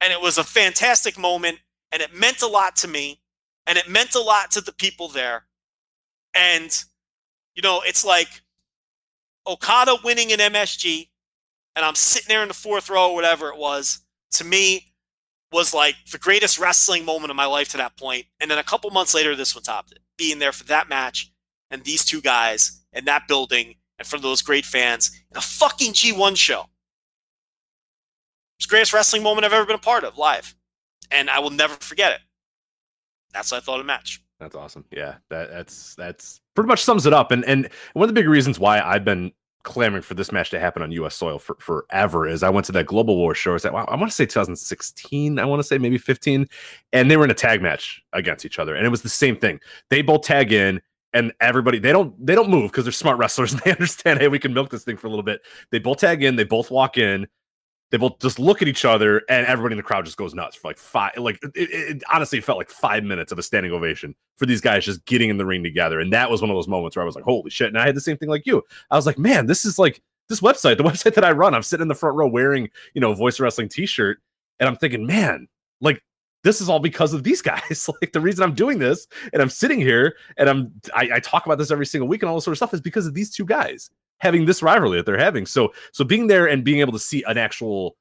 and 0.01 0.11
it 0.11 0.19
was 0.19 0.39
a 0.39 0.43
fantastic 0.43 1.17
moment, 1.17 1.59
and 1.91 2.01
it 2.01 2.15
meant 2.15 2.41
a 2.41 2.47
lot 2.47 2.75
to 2.77 2.87
me, 2.87 3.21
and 3.67 3.77
it 3.77 3.87
meant 3.87 4.15
a 4.15 4.19
lot 4.19 4.49
to 4.51 4.61
the 4.61 4.73
people 4.73 5.07
there, 5.07 5.45
and 6.33 6.83
you 7.55 7.61
know, 7.61 7.81
it's 7.85 8.03
like 8.03 8.41
Okada 9.45 9.97
winning 10.03 10.31
an 10.31 10.39
MSG, 10.39 11.09
and 11.75 11.85
I'm 11.85 11.95
sitting 11.95 12.29
there 12.29 12.41
in 12.41 12.47
the 12.47 12.53
fourth 12.53 12.89
row, 12.89 13.11
or 13.11 13.15
whatever 13.15 13.49
it 13.49 13.57
was, 13.57 14.01
to 14.31 14.43
me 14.43 14.87
was 15.51 15.73
like 15.73 15.95
the 16.11 16.17
greatest 16.17 16.57
wrestling 16.59 17.03
moment 17.05 17.29
of 17.29 17.35
my 17.35 17.45
life 17.45 17.69
to 17.69 17.77
that 17.77 17.97
point. 17.97 18.25
And 18.39 18.49
then 18.49 18.57
a 18.57 18.63
couple 18.63 18.89
months 18.91 19.13
later, 19.13 19.35
this 19.35 19.53
one 19.53 19.63
topped 19.63 19.91
it. 19.91 19.99
Being 20.17 20.39
there 20.39 20.53
for 20.53 20.63
that 20.65 20.87
match 20.89 21.31
and 21.69 21.83
these 21.83 22.05
two 22.05 22.21
guys 22.21 22.81
and 22.93 23.05
that 23.05 23.27
building 23.27 23.75
and 23.99 24.07
for 24.07 24.17
those 24.17 24.41
great 24.41 24.65
fans 24.65 25.11
in 25.29 25.37
a 25.37 25.41
fucking 25.41 25.93
G1 25.93 26.37
show. 26.37 26.67
The 28.61 28.67
greatest 28.69 28.93
wrestling 28.93 29.23
moment 29.23 29.45
I've 29.45 29.53
ever 29.53 29.65
been 29.65 29.75
a 29.75 29.79
part 29.79 30.03
of 30.03 30.17
live. 30.17 30.55
And 31.09 31.29
I 31.29 31.39
will 31.39 31.49
never 31.49 31.73
forget 31.75 32.13
it. 32.13 32.19
That's 33.33 33.51
what 33.51 33.57
I 33.57 33.61
thought 33.61 33.79
of 33.79 33.85
the 33.85 33.87
match. 33.87 34.21
That's 34.39 34.55
awesome. 34.55 34.85
Yeah, 34.91 35.15
that 35.29 35.51
that's 35.51 35.93
that's 35.95 36.41
pretty 36.55 36.67
much 36.67 36.83
sums 36.83 37.05
it 37.05 37.13
up. 37.13 37.31
And 37.31 37.45
and 37.45 37.69
one 37.93 38.03
of 38.03 38.13
the 38.13 38.19
big 38.19 38.27
reasons 38.27 38.59
why 38.59 38.81
I've 38.81 39.05
been 39.05 39.31
clamoring 39.63 40.01
for 40.01 40.15
this 40.15 40.31
match 40.31 40.49
to 40.49 40.59
happen 40.59 40.81
on 40.81 40.91
U.S. 40.91 41.15
soil 41.15 41.37
for 41.37 41.55
forever 41.59 42.27
is 42.27 42.41
I 42.41 42.49
went 42.49 42.65
to 42.65 42.71
that 42.71 42.87
Global 42.87 43.17
War 43.17 43.35
show. 43.35 43.53
Is 43.53 43.61
that 43.61 43.73
I 43.73 43.95
want 43.95 44.09
to 44.09 44.15
say 44.15 44.25
2016. 44.25 45.37
I 45.37 45.45
want 45.45 45.59
to 45.59 45.63
say 45.63 45.77
maybe 45.77 45.99
15, 45.99 46.47
and 46.93 47.11
they 47.11 47.17
were 47.17 47.23
in 47.23 47.31
a 47.31 47.35
tag 47.35 47.61
match 47.61 48.01
against 48.13 48.45
each 48.45 48.57
other, 48.57 48.75
and 48.75 48.85
it 48.85 48.89
was 48.89 49.03
the 49.03 49.09
same 49.09 49.37
thing. 49.37 49.59
They 49.89 50.01
both 50.01 50.23
tag 50.23 50.51
in, 50.51 50.81
and 51.13 51.31
everybody 51.39 51.77
they 51.77 51.91
don't 51.91 52.13
they 52.25 52.35
don't 52.35 52.49
move 52.49 52.71
because 52.71 52.85
they're 52.85 52.91
smart 52.91 53.17
wrestlers 53.17 53.53
and 53.53 53.61
they 53.65 53.71
understand. 53.71 54.19
Hey, 54.19 54.27
we 54.27 54.39
can 54.39 54.53
milk 54.53 54.69
this 54.71 54.83
thing 54.83 54.97
for 54.97 55.07
a 55.07 55.09
little 55.09 55.23
bit. 55.23 55.41
They 55.71 55.79
both 55.79 55.99
tag 55.99 56.23
in. 56.23 56.35
They 56.35 56.43
both 56.43 56.71
walk 56.71 56.97
in. 56.97 57.27
They 57.91 57.97
both 57.97 58.19
just 58.19 58.39
look 58.39 58.61
at 58.61 58.67
each 58.67 58.85
other, 58.85 59.21
and 59.29 59.45
everybody 59.45 59.73
in 59.73 59.77
the 59.77 59.83
crowd 59.83 60.05
just 60.05 60.17
goes 60.17 60.33
nuts 60.33 60.55
for 60.55 60.69
like 60.69 60.77
five. 60.77 61.17
Like 61.17 61.39
it, 61.43 61.51
it, 61.55 62.03
honestly 62.11 62.39
felt 62.39 62.57
like 62.57 62.69
five 62.69 63.03
minutes 63.03 63.31
of 63.31 63.39
a 63.39 63.43
standing 63.43 63.73
ovation 63.73 64.15
for 64.37 64.45
these 64.45 64.61
guys 64.61 64.85
just 64.85 65.05
getting 65.05 65.29
in 65.29 65.37
the 65.37 65.45
ring 65.45 65.61
together, 65.61 65.99
and 65.99 66.11
that 66.13 66.31
was 66.31 66.41
one 66.41 66.49
of 66.49 66.55
those 66.55 66.69
moments 66.69 66.95
where 66.95 67.03
I 67.03 67.05
was 67.05 67.15
like, 67.15 67.25
"Holy 67.25 67.49
shit!" 67.49 67.67
And 67.67 67.77
I 67.77 67.85
had 67.85 67.95
the 67.95 68.01
same 68.01 68.17
thing 68.17 68.29
like 68.29 68.45
you. 68.45 68.63
I 68.89 68.95
was 68.95 69.05
like, 69.05 69.19
"Man, 69.19 69.45
this 69.45 69.65
is 69.65 69.77
like 69.77 70.01
this 70.29 70.39
website, 70.39 70.77
the 70.77 70.83
website 70.85 71.15
that 71.15 71.25
I 71.25 71.31
run. 71.31 71.53
I'm 71.53 71.63
sitting 71.63 71.83
in 71.83 71.89
the 71.89 71.95
front 71.95 72.15
row 72.15 72.27
wearing 72.27 72.69
you 72.93 73.01
know 73.01 73.13
voice 73.13 73.39
wrestling 73.39 73.67
T-shirt, 73.67 74.19
and 74.59 74.69
I'm 74.69 74.77
thinking, 74.77 75.05
man, 75.05 75.49
like 75.81 76.01
this 76.43 76.61
is 76.61 76.69
all 76.69 76.79
because 76.79 77.13
of 77.13 77.23
these 77.23 77.41
guys. 77.51 77.89
like 78.01 78.13
the 78.13 78.21
reason 78.21 78.43
I'm 78.43 78.55
doing 78.55 78.79
this 78.79 79.07
and 79.33 79.41
I'm 79.41 79.49
sitting 79.49 79.79
here 79.79 80.15
and 80.37 80.49
I'm 80.49 80.71
I, 80.95 81.09
I, 81.15 81.19
talk 81.19 81.45
about 81.45 81.57
this 81.57 81.71
every 81.71 81.85
single 81.85 82.07
week 82.07 82.23
and 82.23 82.29
all 82.29 82.35
this 82.35 82.45
sort 82.45 82.53
of 82.53 82.57
stuff 82.57 82.73
is 82.73 82.81
because 82.81 83.05
of 83.05 83.13
these 83.13 83.29
two 83.29 83.45
guys 83.45 83.89
having 84.21 84.45
this 84.45 84.61
rivalry 84.61 84.97
that 84.97 85.05
they're 85.05 85.17
having. 85.17 85.45
So 85.45 85.73
so 85.91 86.05
being 86.05 86.27
there 86.27 86.47
and 86.47 86.63
being 86.63 86.79
able 86.79 86.93
to 86.93 86.99
see 86.99 87.23
an 87.23 87.37
actual 87.37 87.97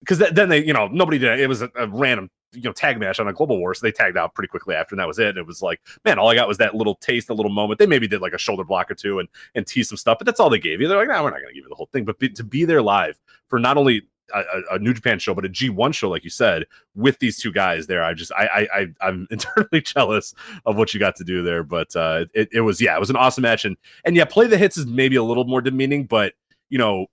because 0.00 0.18
th- 0.18 0.32
then 0.32 0.48
they 0.48 0.64
you 0.64 0.72
know 0.72 0.88
nobody 0.88 1.18
did 1.18 1.38
it 1.38 1.46
was 1.46 1.62
a, 1.62 1.70
a, 1.76 1.86
random 1.88 2.30
you 2.52 2.62
know 2.62 2.72
tag 2.72 2.98
match 2.98 3.20
on 3.20 3.28
a 3.28 3.32
global 3.32 3.58
war 3.58 3.74
so 3.74 3.84
they 3.84 3.92
tagged 3.92 4.16
out 4.16 4.34
pretty 4.34 4.48
quickly 4.48 4.74
after 4.74 4.94
and 4.94 5.00
that 5.00 5.06
was 5.06 5.18
it. 5.18 5.28
And 5.28 5.38
it 5.38 5.46
was 5.46 5.60
like 5.60 5.80
man 6.04 6.18
all 6.18 6.28
i 6.28 6.34
got 6.34 6.48
was 6.48 6.58
that 6.58 6.74
little 6.74 6.94
taste 6.96 7.28
a 7.28 7.34
little 7.34 7.52
moment. 7.52 7.78
They 7.78 7.86
maybe 7.86 8.08
did 8.08 8.22
like 8.22 8.32
a 8.32 8.38
shoulder 8.38 8.64
block 8.64 8.90
or 8.90 8.94
two 8.94 9.18
and 9.18 9.28
and 9.54 9.66
tease 9.66 9.88
some 9.88 9.98
stuff 9.98 10.18
but 10.18 10.24
that's 10.24 10.40
all 10.40 10.50
they 10.50 10.58
gave 10.58 10.80
you. 10.80 10.88
They're 10.88 10.98
like 10.98 11.08
no 11.08 11.22
we're 11.22 11.30
not 11.30 11.38
to 11.38 11.54
give 11.54 11.56
you 11.56 11.68
the 11.68 11.74
whole 11.74 11.90
thing. 11.92 12.04
But 12.04 12.18
be, 12.18 12.30
to 12.30 12.44
be 12.44 12.64
there 12.64 12.82
live 12.82 13.18
for 13.48 13.58
not 13.58 13.76
only 13.76 14.02
a, 14.34 14.62
a, 14.72 14.78
New 14.78 14.94
Japan 14.94 15.18
show, 15.18 15.34
but 15.34 15.44
a 15.44 15.48
G1 15.48 15.94
show, 15.94 16.08
like 16.08 16.24
you 16.24 16.30
said, 16.30 16.64
with 16.94 17.18
these 17.18 17.38
two 17.38 17.52
guys 17.52 17.86
there. 17.86 18.02
I 18.02 18.14
just, 18.14 18.32
I, 18.32 18.68
I, 18.72 18.86
I 19.00 19.08
am 19.08 19.26
internally 19.30 19.80
jealous 19.84 20.34
of 20.66 20.76
what 20.76 20.94
you 20.94 21.00
got 21.00 21.16
to 21.16 21.24
do 21.24 21.42
there. 21.42 21.62
But 21.62 21.94
uh, 21.96 22.26
it, 22.34 22.48
it 22.52 22.60
was, 22.60 22.80
yeah, 22.80 22.96
it 22.96 23.00
was 23.00 23.10
an 23.10 23.16
awesome 23.16 23.42
match, 23.42 23.64
and 23.64 23.76
and 24.04 24.16
yeah, 24.16 24.24
play 24.24 24.46
the 24.46 24.58
hits 24.58 24.76
is 24.76 24.86
maybe 24.86 25.16
a 25.16 25.22
little 25.22 25.44
more 25.44 25.60
demeaning, 25.60 26.04
but 26.04 26.34
you 26.68 26.78
know, 26.78 27.06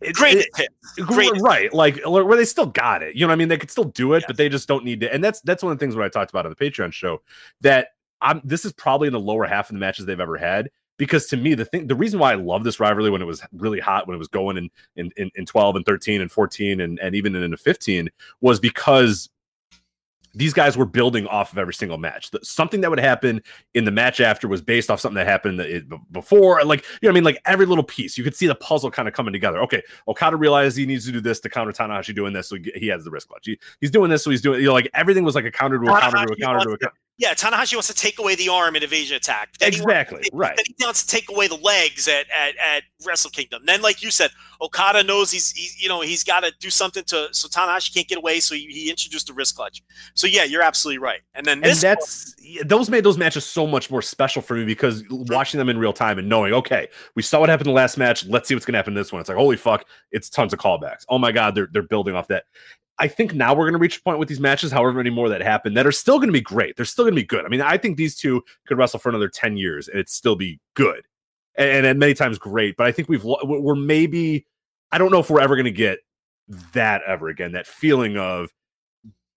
it, 0.00 0.14
great 0.14 0.46
hit, 0.56 0.68
great 0.96 1.32
right? 1.40 1.72
Like 1.72 2.00
where 2.06 2.36
they 2.36 2.44
still 2.44 2.66
got 2.66 3.02
it. 3.02 3.14
You 3.14 3.22
know, 3.22 3.28
what 3.28 3.32
I 3.32 3.36
mean, 3.36 3.48
they 3.48 3.58
could 3.58 3.70
still 3.70 3.84
do 3.84 4.14
it, 4.14 4.20
yes. 4.20 4.26
but 4.26 4.36
they 4.36 4.48
just 4.48 4.68
don't 4.68 4.84
need 4.84 5.00
to. 5.00 5.12
And 5.12 5.22
that's 5.22 5.40
that's 5.40 5.62
one 5.62 5.72
of 5.72 5.78
the 5.78 5.84
things 5.84 5.96
what 5.96 6.04
I 6.04 6.08
talked 6.08 6.30
about 6.30 6.46
on 6.46 6.54
the 6.56 6.70
Patreon 6.70 6.92
show 6.92 7.22
that 7.60 7.88
I'm. 8.20 8.40
This 8.44 8.64
is 8.64 8.72
probably 8.72 9.08
in 9.08 9.12
the 9.12 9.20
lower 9.20 9.44
half 9.44 9.70
of 9.70 9.74
the 9.74 9.80
matches 9.80 10.06
they've 10.06 10.20
ever 10.20 10.36
had 10.36 10.70
because 10.98 11.26
to 11.26 11.36
me 11.36 11.54
the 11.54 11.64
thing 11.64 11.86
the 11.86 11.94
reason 11.94 12.20
why 12.20 12.32
I 12.32 12.34
love 12.34 12.64
this 12.64 12.78
rivalry 12.78 13.10
when 13.10 13.22
it 13.22 13.26
was 13.26 13.42
really 13.52 13.80
hot 13.80 14.06
when 14.06 14.14
it 14.14 14.18
was 14.18 14.28
going 14.28 14.58
in 14.58 14.70
in 14.96 15.10
in, 15.16 15.30
in 15.34 15.46
12 15.46 15.76
and 15.76 15.86
13 15.86 16.20
and 16.20 16.30
14 16.30 16.80
and 16.80 16.98
and 16.98 17.14
even 17.14 17.34
in 17.34 17.56
15 17.56 18.10
was 18.40 18.60
because 18.60 19.30
these 20.34 20.52
guys 20.52 20.76
were 20.76 20.84
building 20.84 21.26
off 21.26 21.52
of 21.52 21.58
every 21.58 21.74
single 21.74 21.98
match. 21.98 22.30
The, 22.30 22.40
something 22.42 22.80
that 22.82 22.90
would 22.90 23.00
happen 23.00 23.42
in 23.74 23.84
the 23.84 23.90
match 23.90 24.20
after 24.20 24.46
was 24.46 24.60
based 24.60 24.90
off 24.90 25.00
something 25.00 25.16
that 25.16 25.26
happened 25.26 25.60
it, 25.60 25.84
before. 26.12 26.62
Like, 26.64 26.84
you 27.02 27.08
know, 27.08 27.10
I 27.10 27.14
mean, 27.14 27.24
like 27.24 27.40
every 27.44 27.66
little 27.66 27.82
piece, 27.82 28.16
you 28.16 28.22
could 28.22 28.36
see 28.36 28.46
the 28.46 28.54
puzzle 28.54 28.90
kind 28.90 29.08
of 29.08 29.14
coming 29.14 29.32
together. 29.32 29.58
Okay, 29.62 29.82
Okada 30.06 30.36
realized 30.36 30.76
he 30.76 30.86
needs 30.86 31.06
to 31.06 31.12
do 31.12 31.20
this 31.20 31.40
to 31.40 31.48
counter 31.48 31.72
Tanahashi 31.72 32.14
doing 32.14 32.32
this, 32.32 32.48
so 32.48 32.56
he, 32.56 32.70
he 32.76 32.86
has 32.88 33.04
the 33.04 33.10
wrist 33.10 33.28
clutch. 33.28 33.46
He, 33.46 33.58
he's 33.80 33.90
doing 33.90 34.10
this, 34.10 34.22
so 34.22 34.30
he's 34.30 34.42
doing, 34.42 34.60
you 34.60 34.66
know, 34.66 34.74
like 34.74 34.90
everything 34.94 35.24
was 35.24 35.34
like 35.34 35.44
a 35.44 35.50
counter 35.50 35.78
to 35.78 35.84
a 35.84 36.00
counter 36.00 36.26
to 36.26 36.32
a 36.32 36.36
counter 36.36 36.64
to 36.64 36.72
a 36.72 36.78
counter. 36.78 36.96
Yeah, 37.18 37.34
Tanahashi 37.34 37.74
wants 37.74 37.88
to 37.88 37.94
take 37.94 38.20
away 38.20 38.36
the 38.36 38.48
arm 38.48 38.76
in 38.76 38.84
evasion 38.84 39.16
attack. 39.16 39.58
Then 39.58 39.68
exactly, 39.68 40.20
he 40.22 40.30
right. 40.32 40.56
Then 40.56 40.64
he 40.66 40.84
wants 40.84 41.04
to 41.04 41.08
take 41.08 41.28
away 41.28 41.48
the 41.48 41.56
legs 41.56 42.06
at, 42.06 42.26
at, 42.30 42.54
at 42.56 42.84
Wrestle 43.04 43.30
Kingdom. 43.30 43.62
Then, 43.66 43.82
like 43.82 44.04
you 44.04 44.12
said, 44.12 44.30
Okada 44.60 45.02
knows 45.02 45.32
he's, 45.32 45.50
he's 45.50 45.82
you 45.82 45.88
know 45.88 46.00
he's 46.00 46.22
got 46.22 46.44
to 46.44 46.52
do 46.60 46.70
something 46.70 47.02
to 47.04 47.26
so 47.32 47.48
Tanahashi 47.48 47.92
can't 47.92 48.06
get 48.06 48.18
away, 48.18 48.38
so 48.38 48.54
he, 48.54 48.66
he 48.66 48.88
introduced 48.88 49.26
the 49.26 49.32
wrist 49.32 49.56
clutch. 49.56 49.82
So 50.14 50.28
yeah, 50.28 50.44
you're 50.44 50.62
absolutely 50.62 50.98
right. 50.98 51.20
And 51.34 51.44
then 51.44 51.64
and 51.64 51.76
that's 51.76 52.36
one, 52.38 52.68
those 52.68 52.88
made 52.88 53.02
those 53.02 53.18
matches 53.18 53.44
so 53.44 53.66
much 53.66 53.90
more 53.90 54.00
special 54.00 54.40
for 54.40 54.54
me 54.54 54.64
because 54.64 55.02
watching 55.10 55.58
them 55.58 55.68
in 55.68 55.76
real 55.76 55.92
time 55.92 56.20
and 56.20 56.28
knowing, 56.28 56.52
okay, 56.54 56.86
we 57.16 57.22
saw 57.22 57.40
what 57.40 57.48
happened 57.48 57.66
in 57.66 57.74
the 57.74 57.76
last 57.76 57.98
match. 57.98 58.26
Let's 58.26 58.46
see 58.46 58.54
what's 58.54 58.64
gonna 58.64 58.78
happen 58.78 58.92
in 58.92 58.96
this 58.96 59.12
one. 59.12 59.18
It's 59.18 59.28
like 59.28 59.38
holy 59.38 59.56
fuck, 59.56 59.86
it's 60.12 60.30
tons 60.30 60.52
of 60.52 60.60
callbacks. 60.60 61.04
Oh 61.08 61.18
my 61.18 61.32
god, 61.32 61.56
they're 61.56 61.68
they're 61.72 61.82
building 61.82 62.14
off 62.14 62.28
that. 62.28 62.44
I 62.98 63.08
think 63.08 63.34
now 63.34 63.54
we're 63.54 63.64
going 63.64 63.74
to 63.74 63.78
reach 63.78 63.98
a 63.98 64.02
point 64.02 64.18
with 64.18 64.28
these 64.28 64.40
matches, 64.40 64.72
however 64.72 64.92
many 64.92 65.10
more 65.10 65.28
that 65.28 65.40
happen, 65.40 65.74
that 65.74 65.86
are 65.86 65.92
still 65.92 66.18
going 66.18 66.28
to 66.28 66.32
be 66.32 66.40
great. 66.40 66.76
They're 66.76 66.84
still 66.84 67.04
going 67.04 67.14
to 67.14 67.20
be 67.20 67.26
good. 67.26 67.44
I 67.44 67.48
mean, 67.48 67.60
I 67.60 67.76
think 67.76 67.96
these 67.96 68.16
two 68.16 68.42
could 68.66 68.76
wrestle 68.76 68.98
for 68.98 69.08
another 69.08 69.28
10 69.28 69.56
years 69.56 69.88
and 69.88 69.96
it'd 69.96 70.08
still 70.08 70.34
be 70.36 70.58
good 70.74 71.06
and, 71.56 71.86
and 71.86 71.98
many 71.98 72.14
times 72.14 72.38
great. 72.38 72.76
But 72.76 72.86
I 72.86 72.92
think 72.92 73.08
we've, 73.08 73.24
we're 73.24 73.76
maybe, 73.76 74.46
I 74.90 74.98
don't 74.98 75.12
know 75.12 75.20
if 75.20 75.30
we're 75.30 75.40
ever 75.40 75.54
going 75.54 75.66
to 75.66 75.70
get 75.70 76.00
that 76.72 77.02
ever 77.06 77.28
again, 77.28 77.52
that 77.52 77.66
feeling 77.66 78.16
of 78.16 78.50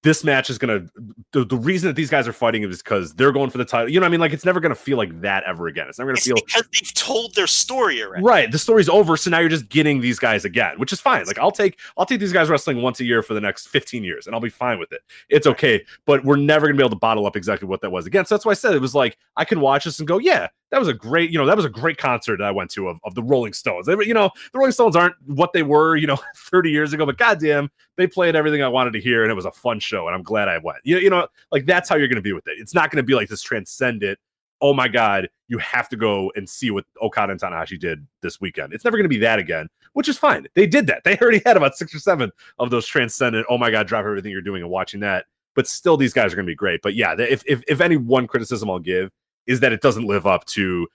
this 0.03 0.23
match 0.23 0.49
is 0.49 0.57
going 0.57 0.88
to 0.88 0.91
the, 1.32 1.45
the 1.45 1.57
reason 1.57 1.88
that 1.88 1.95
these 1.95 2.10
guys 2.10 2.28
are 2.28 2.34
fighting 2.34 2.64
is 2.64 2.82
because 2.82 3.14
they're 3.14 3.32
going 3.32 3.49
for 3.49 3.60
the 3.60 3.65
title. 3.65 3.90
You 3.90 3.99
know 3.99 4.06
what 4.06 4.10
I 4.10 4.11
mean? 4.11 4.19
Like 4.19 4.34
it's 4.34 4.45
never 4.45 4.60
going 4.60 4.72
to 4.72 4.80
feel 4.80 4.98
like 4.98 5.22
that 5.22 5.44
ever 5.44 5.68
again. 5.68 5.88
It's 5.88 5.99
never 5.99 6.10
going 6.10 6.18
to 6.18 6.22
feel 6.23 6.36
because 6.36 6.64
they've 6.73 6.94
told 6.94 7.36
their 7.36 7.48
story 7.48 8.02
already. 8.02 8.23
Right. 8.23 8.52
The 8.52 8.57
story's 8.57 8.90
over, 8.90 9.15
so 9.15 9.30
now 9.30 9.40
you're 9.40 9.49
just 9.49 9.69
getting 9.69 10.02
these 10.02 10.18
guys 10.18 10.44
again, 10.44 10.80
which 10.80 10.91
is 10.91 10.99
fine. 10.99 11.26
Like 11.26 11.38
I'll 11.38 11.52
take 11.52 11.80
I'll 11.98 12.06
take 12.06 12.19
these 12.19 12.34
guys 12.34 12.49
wrestling 12.49 12.82
once 12.82 12.99
a 12.99 13.06
year 13.06 13.22
for 13.22 13.34
the 13.34 13.41
next 13.41 13.68
15 13.68 14.03
years 14.03 14.26
and 14.26 14.36
I'll 14.36 14.41
be 14.41 14.49
fine 14.49 14.80
with 14.80 14.91
it. 14.91 15.02
It's 15.30 15.45
okay, 15.45 15.86
but 16.06 16.23
we're 16.26 16.36
never 16.36 16.65
going 16.65 16.76
to 16.76 16.82
be 16.82 16.84
able 16.84 16.95
to 16.95 16.99
bottle 16.99 17.26
up 17.26 17.36
exactly 17.36 17.68
what 17.68 17.82
that 17.82 17.91
was 17.91 18.07
again. 18.07 18.26
So 18.26 18.36
that's 18.36 18.45
why 18.45 18.52
I 18.52 18.56
said 18.56 18.73
it 18.73 18.82
was 18.82 18.95
like 18.95 19.18
I 19.38 19.45
can 19.45 19.60
watch 19.60 19.86
this 19.86 19.99
and 19.99 20.07
go, 20.07 20.18
yeah, 20.18 20.48
that 20.72 20.80
was 20.80 20.88
a 20.88 20.93
great, 20.93 21.30
you 21.31 21.38
know, 21.38 21.45
that 21.45 21.56
was 21.56 21.65
a 21.65 21.69
great 21.69 21.98
concert 21.98 22.38
that 22.38 22.45
I 22.48 22.52
went 22.52 22.72
to 22.72 22.88
of, 22.88 22.98
of 23.03 23.14
the 23.14 23.22
Rolling 23.22 23.53
Stones. 23.53 23.85
They, 23.85 23.93
you 23.93 24.14
know, 24.14 24.31
the 24.52 24.60
Rolling 24.60 24.72
Stones 24.72 24.95
aren't 24.95 25.15
what 25.26 25.53
they 25.53 25.64
were, 25.64 25.98
you 25.98 26.07
know, 26.07 26.18
30 26.38 26.72
years 26.72 26.93
ago, 26.93 27.06
but 27.06 27.18
goddamn, 27.18 27.69
they 27.98 28.07
played 28.07 28.35
everything 28.35 28.64
I 28.64 28.69
wanted 28.69 28.93
to 28.93 29.02
hear, 29.02 29.23
and 29.23 29.31
it 29.31 29.35
was 29.35 29.45
a 29.45 29.52
fun 29.52 29.80
show, 29.80 30.07
and 30.07 30.15
I'm 30.15 30.23
glad 30.23 30.48
I 30.48 30.57
went. 30.57 30.80
You, 30.84 30.98
you 30.98 31.10
know, 31.10 31.27
like 31.52 31.65
that's 31.65 31.89
how 31.89 31.98
you're 31.98 32.07
going 32.07 32.15
to 32.15 32.22
be 32.22 32.34
with 32.34 32.48
it. 32.48 32.56
It's 32.57 32.73
not 32.73 32.89
going 32.89 32.98
to 32.98 33.06
be 33.06 33.15
like 33.15 33.30
this 33.30 33.41
transcendent. 33.41 34.18
Oh 34.61 34.73
my 34.73 34.88
God, 34.88 35.27
you 35.48 35.57
have 35.57 35.89
to 35.89 35.98
go 35.98 36.31
and 36.35 36.48
see 36.48 36.72
what 36.72 36.85
Okada 37.02 37.31
and 37.31 37.41
Tanahashi 37.41 37.80
did 37.80 38.06
this 38.22 38.39
weekend. 38.39 38.73
It's 38.73 38.85
never 38.85 38.95
going 38.95 39.06
to 39.06 39.10
be 39.10 39.18
that 39.18 39.39
again, 39.39 39.68
which 39.93 40.07
is 40.07 40.18
fine. 40.18 40.45
They 40.53 40.68
did 40.68 40.88
that. 40.88 41.03
They 41.03 41.18
already 41.18 41.41
had 41.45 41.57
about 41.57 41.76
six 41.76 41.93
or 41.93 41.99
seven 41.99 42.31
of 42.60 42.69
those 42.69 42.85
transcendent. 42.85 43.48
Oh 43.49 43.57
my 43.57 43.72
God, 43.72 43.88
drop 43.88 44.06
everything 44.06 44.31
you're 44.31 44.41
doing 44.41 44.61
and 44.61 44.72
watching 44.72 44.99
that. 45.02 45.26
But 45.53 45.68
still, 45.68 45.98
these 45.98 46.14
guys 46.14 46.31
are 46.31 46.38
going 46.38 46.45
to 46.45 46.52
be 46.52 46.56
great. 46.56 46.81
But 46.81 46.95
yeah, 46.95 47.14
if, 47.18 47.43
if 47.45 47.61
if 47.68 47.81
any 47.81 47.98
one 47.98 48.26
criticism 48.26 48.69
I'll 48.69 48.80
give 48.80 49.11
is 49.52 49.60
that 49.60 49.73
it 49.73 49.82
doesn't 49.82 50.06
live 50.06 50.26
up 50.26 50.45
to 50.45 50.88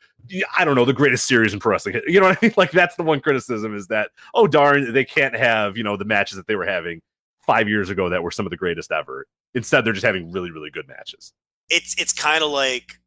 I 0.56 0.64
don't 0.64 0.74
know 0.74 0.84
the 0.84 0.92
greatest 0.92 1.26
series 1.26 1.52
in 1.52 1.60
pro 1.60 1.72
wrestling. 1.72 2.00
You 2.06 2.20
know 2.20 2.28
what 2.28 2.38
I 2.42 2.46
mean? 2.46 2.54
Like 2.56 2.70
that's 2.70 2.96
the 2.96 3.02
one 3.02 3.20
criticism 3.20 3.74
is 3.76 3.86
that 3.88 4.10
oh 4.34 4.46
darn 4.46 4.92
they 4.92 5.04
can't 5.04 5.36
have 5.36 5.76
you 5.76 5.84
know 5.84 5.96
the 5.96 6.04
matches 6.04 6.36
that 6.36 6.46
they 6.46 6.56
were 6.56 6.66
having 6.66 7.00
five 7.40 7.68
years 7.68 7.90
ago 7.90 8.08
that 8.08 8.22
were 8.22 8.30
some 8.30 8.46
of 8.46 8.50
the 8.50 8.56
greatest 8.56 8.90
ever. 8.90 9.26
Instead, 9.54 9.84
they're 9.84 9.92
just 9.92 10.06
having 10.06 10.32
really 10.32 10.50
really 10.50 10.70
good 10.70 10.88
matches. 10.88 11.32
It's 11.68 11.94
it's 11.98 12.12
kind 12.12 12.42
of 12.42 12.50
like 12.50 12.98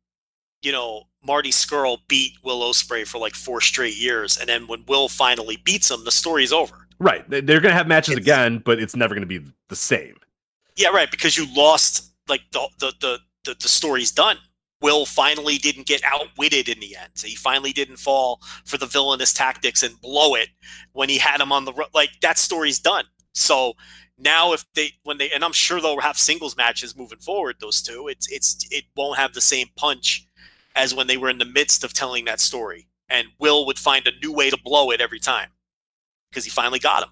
you 0.62 0.72
know 0.72 1.04
Marty 1.26 1.52
Scurll 1.52 1.98
beat 2.08 2.34
Will 2.44 2.62
Ospreay 2.62 3.08
for 3.08 3.18
like 3.18 3.34
four 3.34 3.60
straight 3.60 3.98
years, 3.98 4.38
and 4.38 4.48
then 4.48 4.68
when 4.68 4.84
Will 4.88 5.10
finally 5.10 5.58
beats 5.64 5.92
him, 5.92 6.06
the 6.06 6.12
story's 6.12 6.54
over. 6.54 6.88
Right, 7.00 7.28
they're 7.30 7.42
going 7.42 7.72
to 7.72 7.74
have 7.74 7.88
matches 7.88 8.16
it's, 8.16 8.22
again, 8.22 8.62
but 8.66 8.80
it's 8.80 8.96
never 8.96 9.16
going 9.16 9.28
to 9.28 9.40
be 9.40 9.46
the 9.70 9.76
same. 9.76 10.16
Yeah, 10.76 10.90
right, 10.90 11.10
because 11.10 11.38
you 11.38 11.48
lost 11.56 12.12
like 12.28 12.42
the 12.52 12.68
the 12.80 12.94
the 13.02 13.20
the, 13.46 13.56
the 13.60 13.70
story's 13.70 14.12
done 14.12 14.38
Will 14.82 15.06
finally 15.06 15.58
didn't 15.58 15.88
get 15.88 16.02
outwitted 16.06 16.70
in 16.70 16.80
the 16.80 16.96
end. 16.96 17.12
He 17.24 17.36
finally 17.36 17.74
didn't 17.74 17.98
fall 17.98 18.40
for 18.66 18.78
the 18.78 18.86
villainous 18.86 19.34
tactics 19.34 19.84
and 19.84 20.00
blow 20.02 20.36
it 20.36 20.50
when 20.94 21.10
he 21.10 21.18
had 21.18 21.42
him 21.42 21.52
on 21.52 21.66
the 21.66 21.74
like 21.94 22.12
that 22.22 22.38
story's 22.38 22.80
done. 22.80 23.06
So 23.34 23.74
now 24.18 24.54
if 24.54 24.66
they 24.76 24.92
when 25.04 25.18
they 25.18 25.30
and 25.32 25.44
I'm 25.44 25.54
sure 25.54 25.82
they'll 25.82 26.00
have 26.02 26.18
singles 26.18 26.58
matches 26.58 26.96
moving 26.96 27.20
forward 27.20 27.56
those 27.60 27.82
two 27.82 28.08
it's 28.10 28.30
it's 28.30 28.68
it 28.70 28.84
won't 28.96 29.18
have 29.18 29.34
the 29.34 29.42
same 29.42 29.68
punch 29.78 30.26
as 30.76 30.94
when 30.94 31.08
they 31.08 31.18
were 31.18 31.30
in 31.30 31.38
the 31.38 31.46
midst 31.46 31.84
of 31.84 31.94
telling 31.94 32.26
that 32.26 32.42
story 32.42 32.88
and 33.10 33.28
Will 33.40 33.66
would 33.66 33.80
find 33.80 34.08
a 34.08 34.20
new 34.22 34.34
way 34.34 34.50
to 34.50 34.58
blow 34.64 34.92
it 34.92 35.02
every 35.02 35.20
time 35.20 35.50
because 36.30 36.44
he 36.44 36.52
finally 36.52 36.80
got 36.80 37.04
him 37.04 37.10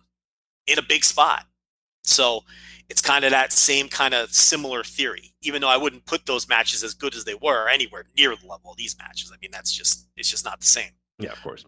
in 0.68 0.78
a 0.78 0.84
big 0.84 1.04
spot. 1.04 1.46
So 2.08 2.42
it's 2.90 3.02
kind 3.02 3.26
of 3.26 3.32
that 3.32 3.52
same 3.52 3.90
kind 3.90 4.14
of 4.14 4.32
similar 4.32 4.84
theory, 4.84 5.34
even 5.42 5.62
though 5.62 5.68
I 5.68 5.78
wouldn't 5.78 6.06
put 6.06 6.26
those 6.26 6.48
matches 6.48 6.84
as 6.84 6.94
good 6.94 7.16
as 7.16 7.26
they 7.26 7.36
were 7.36 7.68
anywhere 7.68 8.06
near 8.18 8.36
the 8.36 8.48
level 8.48 8.72
of 8.72 8.78
these 8.78 8.98
matches. 8.98 9.32
I 9.34 9.38
mean, 9.42 9.52
that's 9.52 9.72
just 9.72 10.08
it's 10.16 10.30
just 10.30 10.46
not 10.46 10.60
the 10.60 10.68
same. 10.68 10.92
Yeah, 11.20 11.32
of 11.32 11.42
course. 11.42 11.66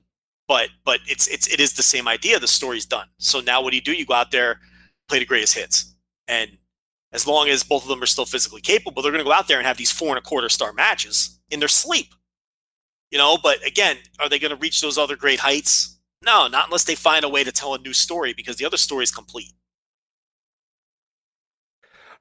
But 0.47 0.69
but 0.85 0.99
it's 1.07 1.27
it's 1.27 1.47
it 1.47 1.59
is 1.59 1.73
the 1.73 1.83
same 1.83 2.07
idea. 2.07 2.39
The 2.39 2.47
story's 2.47 2.85
done. 2.85 3.07
So 3.17 3.41
now 3.41 3.61
what 3.61 3.71
do 3.71 3.75
you 3.75 3.81
do? 3.81 3.93
You 3.93 4.05
go 4.05 4.13
out 4.13 4.31
there, 4.31 4.59
play 5.07 5.19
the 5.19 5.25
greatest 5.25 5.55
hits, 5.55 5.93
and 6.27 6.57
as 7.11 7.27
long 7.27 7.49
as 7.49 7.63
both 7.63 7.83
of 7.83 7.89
them 7.89 8.01
are 8.01 8.07
still 8.07 8.25
physically 8.25 8.61
capable, 8.61 9.01
they're 9.01 9.11
going 9.11 9.23
to 9.23 9.29
go 9.29 9.33
out 9.33 9.47
there 9.47 9.57
and 9.57 9.65
have 9.65 9.77
these 9.77 9.91
four 9.91 10.09
and 10.09 10.17
a 10.17 10.21
quarter 10.21 10.49
star 10.49 10.73
matches 10.73 11.39
in 11.49 11.59
their 11.59 11.67
sleep. 11.67 12.13
You 13.11 13.17
know, 13.17 13.37
but 13.41 13.65
again, 13.65 13.97
are 14.19 14.29
they 14.29 14.37
going 14.37 14.51
to 14.51 14.57
reach 14.57 14.81
those 14.81 14.97
other 14.97 15.15
great 15.15 15.39
heights? 15.39 15.97
No, 16.23 16.47
not 16.47 16.65
unless 16.65 16.83
they 16.83 16.95
find 16.95 17.25
a 17.25 17.29
way 17.29 17.43
to 17.43 17.51
tell 17.51 17.73
a 17.73 17.79
new 17.79 17.93
story 17.93 18.33
because 18.33 18.57
the 18.57 18.65
other 18.65 18.77
story 18.77 19.03
is 19.03 19.11
complete. 19.11 19.53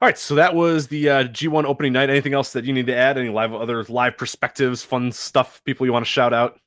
All 0.01 0.07
right, 0.07 0.17
so 0.17 0.35
that 0.35 0.55
was 0.55 0.87
the 0.87 1.09
uh, 1.09 1.23
G1 1.25 1.65
opening 1.65 1.91
night. 1.91 2.09
Anything 2.09 2.33
else 2.33 2.53
that 2.53 2.63
you 2.63 2.71
need 2.71 2.87
to 2.87 2.95
add? 2.95 3.17
Any 3.17 3.27
live 3.27 3.53
other 3.53 3.83
live 3.83 4.17
perspectives, 4.17 4.81
fun 4.81 5.11
stuff, 5.11 5.61
people 5.65 5.85
you 5.85 5.91
want 5.91 6.05
to 6.05 6.09
shout 6.09 6.33
out? 6.33 6.57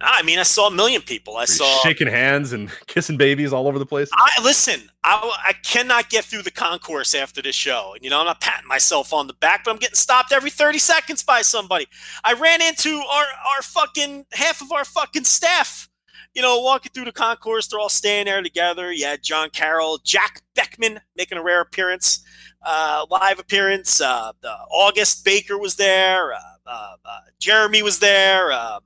I 0.00 0.22
mean, 0.22 0.38
I 0.38 0.44
saw 0.44 0.68
a 0.68 0.70
million 0.70 1.02
people. 1.02 1.38
I 1.38 1.46
saw 1.46 1.64
shaking 1.82 2.06
hands 2.06 2.52
and 2.52 2.70
kissing 2.86 3.16
babies 3.16 3.52
all 3.52 3.66
over 3.66 3.80
the 3.80 3.86
place. 3.86 4.10
I 4.12 4.40
listen. 4.44 4.88
I, 5.02 5.38
I 5.44 5.54
cannot 5.64 6.08
get 6.08 6.24
through 6.24 6.42
the 6.42 6.50
concourse 6.52 7.16
after 7.16 7.42
this 7.42 7.56
show, 7.56 7.94
and 7.94 8.04
you 8.04 8.10
know 8.10 8.20
I'm 8.20 8.26
not 8.26 8.40
patting 8.40 8.68
myself 8.68 9.12
on 9.12 9.26
the 9.26 9.32
back, 9.32 9.64
but 9.64 9.72
I'm 9.72 9.78
getting 9.78 9.96
stopped 9.96 10.30
every 10.30 10.50
30 10.50 10.78
seconds 10.78 11.24
by 11.24 11.42
somebody. 11.42 11.88
I 12.22 12.34
ran 12.34 12.62
into 12.62 12.96
our 13.10 13.24
our 13.56 13.62
fucking 13.62 14.26
half 14.32 14.62
of 14.62 14.70
our 14.70 14.84
fucking 14.84 15.24
staff 15.24 15.88
you 16.36 16.42
know, 16.42 16.60
walking 16.60 16.92
through 16.92 17.06
the 17.06 17.12
concourse, 17.12 17.66
they're 17.66 17.80
all 17.80 17.88
staying 17.88 18.26
there 18.26 18.42
together. 18.42 18.92
You 18.92 19.06
had 19.06 19.22
John 19.22 19.48
Carroll, 19.48 19.98
Jack 20.04 20.42
Beckman 20.54 21.00
making 21.16 21.38
a 21.38 21.42
rare 21.42 21.62
appearance, 21.62 22.22
uh, 22.62 23.06
live 23.10 23.38
appearance. 23.38 24.02
Uh, 24.02 24.32
August 24.70 25.24
Baker 25.24 25.56
was 25.58 25.76
there. 25.76 26.34
Uh, 26.34 26.38
uh, 26.66 26.96
uh 27.02 27.20
Jeremy 27.38 27.82
was 27.82 27.98
there. 28.00 28.52
Uh, 28.52 28.80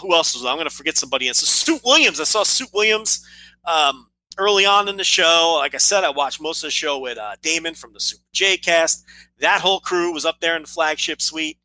who 0.00 0.14
else 0.14 0.32
was? 0.32 0.42
There? 0.42 0.50
I'm 0.50 0.56
going 0.56 0.66
to 0.66 0.74
forget 0.74 0.96
somebody. 0.96 1.28
And 1.28 1.36
so 1.36 1.78
Williams. 1.84 2.20
I 2.20 2.24
saw 2.24 2.42
Suit 2.42 2.70
Williams 2.72 3.22
um, 3.66 4.08
early 4.38 4.64
on 4.64 4.88
in 4.88 4.96
the 4.96 5.04
show. 5.04 5.58
Like 5.58 5.74
I 5.74 5.78
said, 5.78 6.04
I 6.04 6.10
watched 6.10 6.40
most 6.40 6.62
of 6.62 6.68
the 6.68 6.70
show 6.70 6.98
with 6.98 7.18
Damon 7.42 7.74
from 7.74 7.92
the 7.92 8.00
Super 8.00 8.24
J 8.32 8.56
Cast. 8.56 9.04
That 9.40 9.60
whole 9.60 9.80
crew 9.80 10.10
was 10.10 10.24
up 10.24 10.40
there 10.40 10.56
in 10.56 10.62
the 10.62 10.68
flagship 10.68 11.20
suite. 11.20 11.58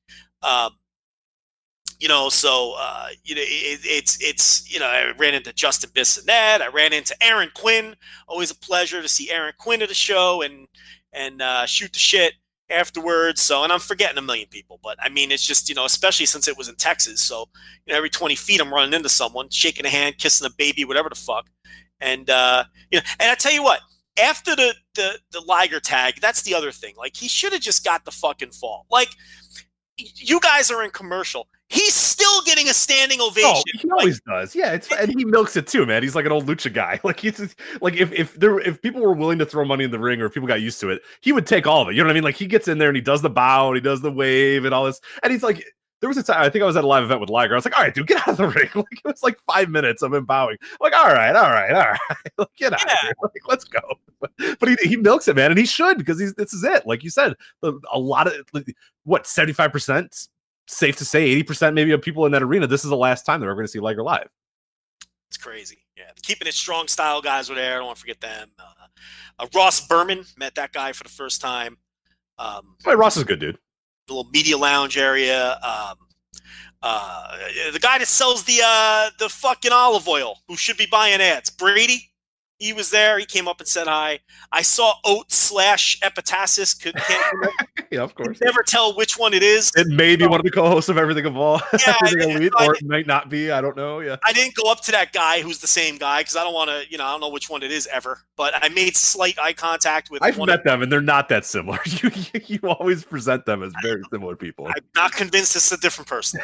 Um, 0.44 0.72
you 2.02 2.08
know, 2.08 2.30
so 2.30 2.74
uh, 2.80 3.10
you 3.24 3.36
know, 3.36 3.42
it, 3.44 3.80
it's 3.84 4.18
it's 4.20 4.74
you 4.74 4.80
know, 4.80 4.88
I 4.88 5.12
ran 5.20 5.36
into 5.36 5.54
Justin 5.54 5.92
Bissonette, 5.92 6.62
I 6.62 6.68
ran 6.74 6.94
into 6.94 7.16
Aaron 7.24 7.52
Quinn. 7.54 7.96
Always 8.28 8.50
a 8.50 8.56
pleasure 8.56 9.04
to 9.04 9.08
see 9.08 9.30
Aaron 9.30 9.54
Quinn 9.60 9.84
at 9.84 9.90
the 9.90 9.94
show 9.94 10.42
and 10.42 10.68
and 11.14 11.44
uh, 11.44 11.68
shoot 11.68 11.94
the 11.94 12.00
shit 12.00 12.34
afterwards. 12.72 13.40
So, 13.42 13.64
and 13.64 13.72
I'm 13.72 13.80
forgetting 13.80 14.18
a 14.18 14.22
million 14.24 14.48
people, 14.50 14.80
but 14.82 14.98
I 15.00 15.10
mean, 15.10 15.32
it's 15.32 15.46
just 15.46 15.70
you 15.70 15.76
know, 15.76 15.86
especially 15.86 16.26
since 16.26 16.48
it 16.48 16.58
was 16.58 16.70
in 16.70 16.76
Texas. 16.76 17.22
So, 17.22 17.46
you 17.86 17.94
know, 17.94 17.98
every 17.98 18.10
20 18.10 18.34
feet, 18.34 18.60
I'm 18.60 18.74
running 18.74 18.96
into 18.96 19.10
someone, 19.10 19.50
shaking 19.52 19.86
a 19.86 19.90
hand, 19.90 20.18
kissing 20.18 20.48
a 20.48 20.52
baby, 20.58 20.84
whatever 20.84 21.08
the 21.08 21.16
fuck. 21.16 21.52
And 22.00 22.32
uh, 22.32 22.64
you 22.90 22.98
know, 22.98 23.06
and 23.20 23.30
I 23.30 23.36
tell 23.36 23.54
you 23.54 23.62
what, 23.62 23.82
after 24.20 24.56
the 24.56 24.74
the 24.96 25.20
the 25.32 25.42
Liger 25.42 25.80
tag, 25.80 26.16
that's 26.20 26.42
the 26.42 26.56
other 26.56 26.72
thing. 26.72 26.96
Like, 26.98 27.16
he 27.16 27.28
should 27.28 27.54
have 27.54 27.62
just 27.62 27.86
got 27.86 28.06
the 28.06 28.12
fucking 28.12 28.54
fall. 28.54 28.88
Like, 28.90 29.10
you 29.98 30.40
guys 30.40 30.72
are 30.72 30.84
in 30.84 30.90
commercial 30.90 31.48
he's 31.72 31.94
still 31.96 32.42
getting 32.44 32.70
a 32.70 32.74
standing 32.74 33.22
ovation. 33.22 33.50
Oh, 33.56 33.64
he 33.82 33.90
always 33.92 34.22
does. 34.22 34.54
Yeah, 34.56 34.74
it's 34.74 34.92
and 34.92 35.10
he 35.18 35.26
milks 35.26 35.56
it 35.56 35.66
too, 35.68 35.86
man. 35.86 36.04
He's 36.04 36.16
like 36.16 36.26
an 36.26 36.32
old 36.32 36.46
lucha 36.46 36.72
guy. 36.72 37.00
Like 37.04 37.20
he's 37.20 37.38
just, 37.38 37.60
like 37.82 37.96
if 37.96 38.12
if 38.12 38.36
there 38.36 38.60
if 38.60 38.82
people 38.82 39.02
were 39.02 39.14
willing 39.14 39.40
to 39.40 39.46
throw 39.46 39.66
money 39.66 39.84
in 39.86 39.92
the 39.92 40.00
ring 40.00 40.22
or 40.22 40.26
if 40.26 40.34
people 40.34 40.48
got 40.48 40.62
used 40.62 40.80
to 40.82 40.90
it, 40.90 41.02
he 41.22 41.32
would 41.32 41.48
take 41.48 41.66
all 41.66 41.82
of 41.82 41.90
it. 41.90 41.96
You 41.96 42.04
know 42.04 42.08
what 42.08 42.12
I 42.12 42.14
mean? 42.16 42.24
Like 42.24 42.36
he 42.36 42.46
gets 42.46 42.68
in 42.68 42.78
there 42.78 42.90
and 42.90 42.96
he 42.96 43.02
does 43.02 43.22
the 43.22 43.30
bow 43.30 43.68
and 43.70 43.76
he 43.76 43.82
does 43.82 44.02
the 44.02 44.12
wave 44.12 44.66
and 44.66 44.74
all 44.74 44.86
this, 44.86 45.02
and 45.24 45.32
he's 45.32 45.44
like. 45.44 45.64
there 46.02 46.08
was 46.10 46.18
a 46.18 46.24
time 46.24 46.42
I 46.42 46.50
think 46.50 46.64
I 46.64 46.66
was 46.66 46.76
at 46.76 46.84
a 46.84 46.88
live 46.88 47.04
event 47.04 47.22
with 47.22 47.30
Liger. 47.30 47.54
I 47.54 47.58
was 47.58 47.64
like, 47.66 47.78
all 47.78 47.84
right, 47.84 47.94
dude, 47.94 48.08
get 48.08 48.22
out 48.28 48.30
of 48.30 48.38
the 48.38 48.48
ring. 48.56 48.70
Like 48.74 48.86
it 48.92 49.06
was 49.06 49.22
like 49.24 49.38
five 49.48 49.70
minutes 49.70 50.02
of 50.02 50.12
him 50.14 50.26
bowing. 50.26 50.58
like, 50.80 50.96
all 50.96 51.08
right, 51.10 51.36
all 51.36 51.50
right, 51.52 51.72
all 51.72 51.86
right, 51.92 52.00
like, 52.38 52.48
get 52.58 52.74
out 52.74 52.84
Yeah. 52.88 52.94
of 52.94 53.00
here. 53.02 53.14
Like, 53.22 53.34
let's 53.48 53.64
go. 53.66 53.80
But 54.60 54.68
he, 54.70 54.76
he 54.90 54.98
milks 54.98 55.28
it, 55.28 55.36
man, 55.36 55.52
and 55.52 55.60
he 55.60 55.66
should 55.66 55.98
because 56.00 56.20
he's 56.20 56.34
this 56.34 56.54
is 56.54 56.64
it. 56.64 56.86
Like 56.88 57.04
you 57.04 57.10
said, 57.12 57.34
a 57.64 58.00
lot 58.00 58.28
of 58.28 58.34
what 59.04 59.26
seventy 59.28 59.54
five 59.54 59.72
percent. 59.72 60.28
Safe 60.74 60.96
to 60.98 61.06
say, 61.06 61.24
eighty 61.24 61.44
percent 61.44 61.76
maybe 61.76 61.92
of 61.92 62.02
people 62.02 62.26
in 62.26 62.32
that 62.32 62.42
arena. 62.42 62.66
This 62.66 62.84
is 62.86 62.90
the 62.90 62.96
last 62.98 63.26
time 63.26 63.42
they're 63.42 63.50
ever 63.50 63.58
going 63.58 63.68
to 63.68 63.72
see 63.72 63.80
Liger 63.80 64.04
live. 64.04 64.30
It's 65.28 65.38
crazy. 65.38 65.80
Yeah, 65.98 66.06
keeping 66.24 66.48
it 66.48 66.54
strong 66.54 66.88
style 66.88 67.22
guys 67.22 67.50
were 67.50 67.56
there. 67.56 67.74
I 67.74 67.78
don't 67.78 67.88
want 67.88 67.98
to 67.98 68.02
forget 68.02 68.22
them. 68.22 68.52
Uh, 68.58 69.44
uh, 69.44 69.48
Ross 69.54 69.86
Berman 69.86 70.24
met 70.38 70.56
that 70.56 70.72
guy 70.72 70.94
for 70.94 71.04
the 71.04 71.10
first 71.10 71.42
time. 71.42 71.78
Um, 72.40 72.76
Hey, 72.86 72.96
Ross 72.96 73.18
is 73.18 73.24
a 73.24 73.26
good 73.26 73.40
dude. 73.40 73.58
the 74.08 74.14
little 74.14 74.32
media 74.32 74.58
lounge 74.58 74.98
area. 74.98 75.54
Um, 75.62 75.96
uh, 76.82 77.38
the 77.72 77.80
guy 77.80 77.98
that 78.00 78.08
sells 78.08 78.44
the 78.46 78.60
uh, 78.64 79.10
the 79.20 79.30
fucking 79.30 79.72
olive 79.74 80.08
oil, 80.08 80.38
who 80.48 80.56
should 80.56 80.78
be 80.78 80.88
buying 80.90 81.22
ads, 81.22 81.50
Brady. 81.50 82.11
He 82.62 82.74
was 82.74 82.92
there. 82.92 83.18
He 83.18 83.26
came 83.26 83.48
up 83.48 83.60
and 83.60 83.68
said 83.68 83.88
hi. 83.88 84.20
I 84.52 84.62
saw 84.62 84.94
Oat 85.04 85.32
slash 85.32 86.00
Epitasis. 86.02 86.80
Could 86.80 86.96
can't 86.96 87.36
Yeah, 87.92 88.02
of 88.04 88.14
course. 88.14 88.40
never 88.40 88.62
tell 88.62 88.96
which 88.96 89.18
one 89.18 89.34
it 89.34 89.42
is. 89.42 89.72
It 89.76 89.88
may 89.88 90.16
be 90.16 90.28
one 90.28 90.40
of 90.40 90.46
the 90.46 90.52
co-hosts 90.52 90.88
of 90.88 90.98
Everything 90.98 91.26
Evolved, 91.26 91.64
Yeah, 91.86 91.96
Everything 92.06 92.30
yeah, 92.30 92.38
Elite, 92.38 92.54
or 92.60 92.76
it 92.76 92.86
might 92.86 93.08
not 93.08 93.30
be. 93.30 93.50
I 93.50 93.62
don't 93.62 93.76
know. 93.76 94.00
Yeah. 94.00 94.18
I 94.24 94.32
didn't 94.32 94.54
go 94.54 94.72
up 94.72 94.82
to 94.82 94.92
that 94.92 95.12
guy 95.12 95.42
who's 95.42 95.58
the 95.58 95.66
same 95.68 95.98
guy 95.98 96.22
because 96.22 96.36
I 96.36 96.44
don't 96.44 96.54
want 96.54 96.70
to, 96.70 96.84
you 96.90 97.00
know, 97.00 97.04
I 97.06 97.12
don't 97.12 97.22
know 97.22 97.30
which 97.30 97.50
one 97.50 97.64
it 97.64 97.72
is 97.72 97.88
ever. 97.92 98.20
But 98.38 98.54
I 98.64 98.70
made 98.70 98.96
slight 98.96 99.40
eye 99.40 99.54
contact 99.54 100.12
with 100.12 100.22
I've 100.22 100.38
one. 100.38 100.46
met 100.48 100.60
Of, 100.60 100.66
them, 100.66 100.84
and 100.84 100.92
they're 100.92 101.02
not 101.02 101.30
that 101.30 101.46
similar. 101.46 101.80
You 102.04 102.12
you 102.46 102.60
always 102.64 103.04
present 103.04 103.46
them 103.46 103.64
as 103.64 103.74
very 103.82 104.02
similar 104.12 104.36
people. 104.36 104.68
I'm 104.68 104.74
not 104.96 105.12
convinced 105.14 105.56
it's 105.56 105.72
a 105.72 105.78
different 105.78 106.08
person. 106.08 106.40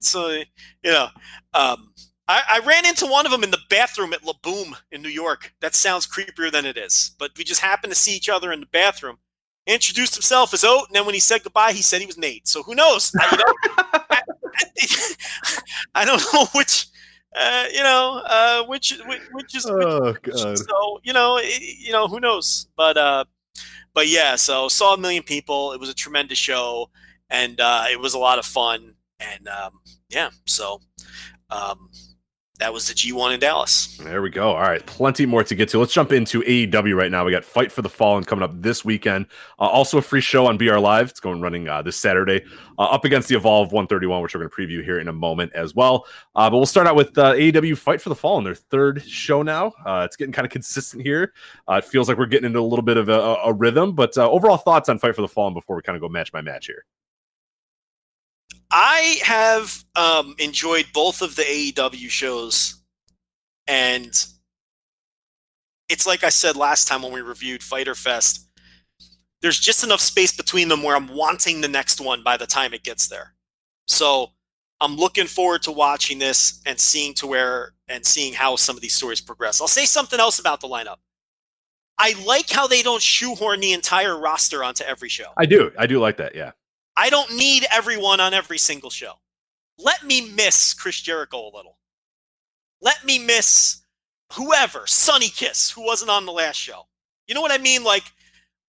So 0.00 0.30
you 0.30 0.44
know, 0.84 1.08
um, 1.54 1.92
I, 2.28 2.42
I 2.48 2.66
ran 2.66 2.84
into 2.86 3.06
one 3.06 3.24
of 3.24 3.32
them 3.32 3.44
in 3.44 3.50
the 3.50 3.58
bathroom 3.70 4.12
at 4.12 4.24
La 4.24 4.32
Boom 4.42 4.76
in 4.90 5.00
New 5.02 5.08
York. 5.08 5.52
That 5.60 5.74
sounds 5.74 6.06
creepier 6.06 6.50
than 6.50 6.66
it 6.66 6.76
is, 6.76 7.12
but 7.18 7.30
we 7.38 7.44
just 7.44 7.60
happened 7.60 7.92
to 7.92 7.98
see 7.98 8.16
each 8.16 8.28
other 8.28 8.52
in 8.52 8.60
the 8.60 8.66
bathroom. 8.66 9.18
He 9.64 9.74
introduced 9.74 10.14
himself 10.14 10.52
as 10.54 10.64
Oat, 10.64 10.88
and 10.88 10.96
then 10.96 11.04
when 11.06 11.14
he 11.14 11.20
said 11.20 11.42
goodbye, 11.42 11.72
he 11.72 11.82
said 11.82 12.00
he 12.00 12.06
was 12.06 12.18
Nate. 12.18 12.48
So 12.48 12.62
who 12.62 12.74
knows? 12.74 13.12
I, 13.18 13.30
you 13.32 13.38
know, 13.38 14.00
I, 14.10 14.20
I- 15.94 16.04
don't 16.04 16.22
know 16.32 16.46
which. 16.54 16.86
Uh, 17.38 17.66
you 17.70 17.82
know, 17.82 18.22
uh, 18.24 18.64
which 18.64 18.94
which, 19.06 19.20
which 19.32 19.54
is 19.54 19.66
which, 19.66 19.84
oh 19.86 20.14
god. 20.22 20.56
so 20.58 21.00
you 21.02 21.12
know, 21.12 21.36
i 21.36 21.58
you 21.60 21.92
know, 21.92 22.08
who 22.08 22.18
knows? 22.18 22.66
But 22.78 22.96
uh, 22.96 23.24
but 23.92 24.08
yeah, 24.08 24.36
so 24.36 24.68
saw 24.68 24.94
a 24.94 24.98
million 24.98 25.22
people. 25.22 25.72
It 25.72 25.80
was 25.80 25.90
a 25.90 25.94
tremendous 25.94 26.38
show, 26.38 26.88
and 27.28 27.60
uh, 27.60 27.84
it 27.90 28.00
was 28.00 28.14
a 28.14 28.18
lot 28.18 28.38
of 28.38 28.46
fun. 28.46 28.94
And 29.20 29.48
um, 29.48 29.80
yeah, 30.08 30.30
so 30.46 30.80
um, 31.50 31.90
that 32.58 32.72
was 32.72 32.88
the 32.88 32.94
G1 32.94 33.34
in 33.34 33.40
Dallas. 33.40 33.98
There 33.98 34.22
we 34.22 34.30
go. 34.30 34.48
All 34.48 34.62
right, 34.62 34.84
plenty 34.86 35.26
more 35.26 35.44
to 35.44 35.54
get 35.54 35.68
to. 35.70 35.78
Let's 35.78 35.92
jump 35.92 36.12
into 36.12 36.40
AEW 36.42 36.96
right 36.96 37.10
now. 37.10 37.24
We 37.24 37.30
got 37.30 37.44
Fight 37.44 37.70
for 37.70 37.82
the 37.82 37.88
Fallen 37.88 38.24
coming 38.24 38.42
up 38.42 38.50
this 38.62 38.84
weekend. 38.84 39.26
Uh, 39.58 39.64
also, 39.64 39.98
a 39.98 40.02
free 40.02 40.22
show 40.22 40.46
on 40.46 40.56
BR 40.56 40.78
Live. 40.78 41.10
It's 41.10 41.20
going 41.20 41.40
running 41.42 41.68
uh, 41.68 41.82
this 41.82 41.96
Saturday, 41.96 42.44
uh, 42.78 42.82
up 42.82 43.04
against 43.04 43.28
the 43.28 43.36
Evolve 43.36 43.72
131, 43.72 44.22
which 44.22 44.34
we're 44.34 44.40
going 44.40 44.50
to 44.50 44.56
preview 44.56 44.82
here 44.82 45.00
in 45.00 45.08
a 45.08 45.12
moment 45.12 45.52
as 45.54 45.74
well. 45.74 46.06
Uh, 46.34 46.48
but 46.48 46.56
we'll 46.56 46.66
start 46.66 46.86
out 46.86 46.96
with 46.96 47.16
uh, 47.18 47.34
AEW 47.34 47.76
Fight 47.76 48.00
for 48.00 48.08
the 48.08 48.14
Fallen, 48.14 48.44
their 48.44 48.54
third 48.54 49.02
show 49.02 49.42
now. 49.42 49.72
Uh, 49.84 50.02
it's 50.06 50.16
getting 50.16 50.32
kind 50.32 50.46
of 50.46 50.52
consistent 50.52 51.02
here. 51.02 51.34
It 51.68 51.84
feels 51.84 52.08
like 52.08 52.16
we're 52.16 52.26
getting 52.26 52.46
into 52.46 52.60
a 52.60 52.62
little 52.62 52.84
bit 52.84 52.96
of 52.96 53.10
a, 53.10 53.20
a 53.44 53.52
rhythm. 53.52 53.94
But 53.94 54.16
overall 54.16 54.56
thoughts 54.56 54.88
on 54.88 54.98
Fight 54.98 55.14
for 55.14 55.22
the 55.22 55.28
Fallen 55.28 55.52
before 55.52 55.76
we 55.76 55.82
kind 55.82 55.96
of 55.96 56.00
go 56.00 56.08
match 56.08 56.32
by 56.32 56.40
match 56.40 56.66
here. 56.66 56.84
I 58.78 59.20
have 59.22 59.82
um, 59.94 60.34
enjoyed 60.38 60.84
both 60.92 61.22
of 61.22 61.34
the 61.34 61.44
AEW 61.44 62.10
shows, 62.10 62.82
and 63.66 64.12
it's 65.88 66.06
like 66.06 66.22
I 66.22 66.28
said 66.28 66.56
last 66.56 66.86
time 66.86 67.00
when 67.00 67.10
we 67.10 67.22
reviewed 67.22 67.62
Fyter 67.62 67.94
Fest. 67.94 68.46
There's 69.40 69.58
just 69.58 69.82
enough 69.82 70.02
space 70.02 70.36
between 70.36 70.68
them 70.68 70.82
where 70.82 70.94
I'm 70.94 71.08
wanting 71.08 71.62
the 71.62 71.68
next 71.68 72.02
one 72.02 72.22
by 72.22 72.36
the 72.36 72.46
time 72.46 72.74
it 72.74 72.84
gets 72.84 73.08
there. 73.08 73.32
So 73.88 74.32
I'm 74.78 74.96
looking 74.96 75.26
forward 75.26 75.62
to 75.62 75.72
watching 75.72 76.18
this 76.18 76.60
and 76.66 76.78
seeing 76.78 77.14
to 77.14 77.26
where 77.26 77.72
and 77.88 78.04
seeing 78.04 78.34
how 78.34 78.56
some 78.56 78.76
of 78.76 78.82
these 78.82 78.94
stories 78.94 79.22
progress. 79.22 79.62
I'll 79.62 79.68
say 79.68 79.86
something 79.86 80.20
else 80.20 80.38
about 80.38 80.60
the 80.60 80.68
lineup. 80.68 80.96
I 81.98 82.14
like 82.26 82.50
how 82.50 82.66
they 82.66 82.82
don't 82.82 83.00
shoehorn 83.00 83.60
the 83.60 83.72
entire 83.72 84.20
roster 84.20 84.62
onto 84.62 84.84
every 84.84 85.08
show. 85.08 85.32
I 85.38 85.46
do. 85.46 85.72
I 85.78 85.86
do 85.86 85.98
like 85.98 86.18
that. 86.18 86.34
Yeah. 86.34 86.50
I 86.96 87.10
don't 87.10 87.36
need 87.36 87.66
everyone 87.70 88.20
on 88.20 88.34
every 88.34 88.58
single 88.58 88.90
show. 88.90 89.14
Let 89.78 90.04
me 90.04 90.32
miss 90.32 90.72
Chris 90.72 91.00
Jericho 91.00 91.42
a 91.42 91.54
little. 91.54 91.78
Let 92.80 93.04
me 93.04 93.18
miss 93.18 93.82
whoever, 94.32 94.86
Sonny 94.86 95.28
Kiss, 95.28 95.70
who 95.70 95.84
wasn't 95.84 96.10
on 96.10 96.26
the 96.26 96.32
last 96.32 96.56
show. 96.56 96.82
You 97.26 97.34
know 97.34 97.40
what 97.40 97.52
I 97.52 97.58
mean? 97.58 97.84
Like, 97.84 98.04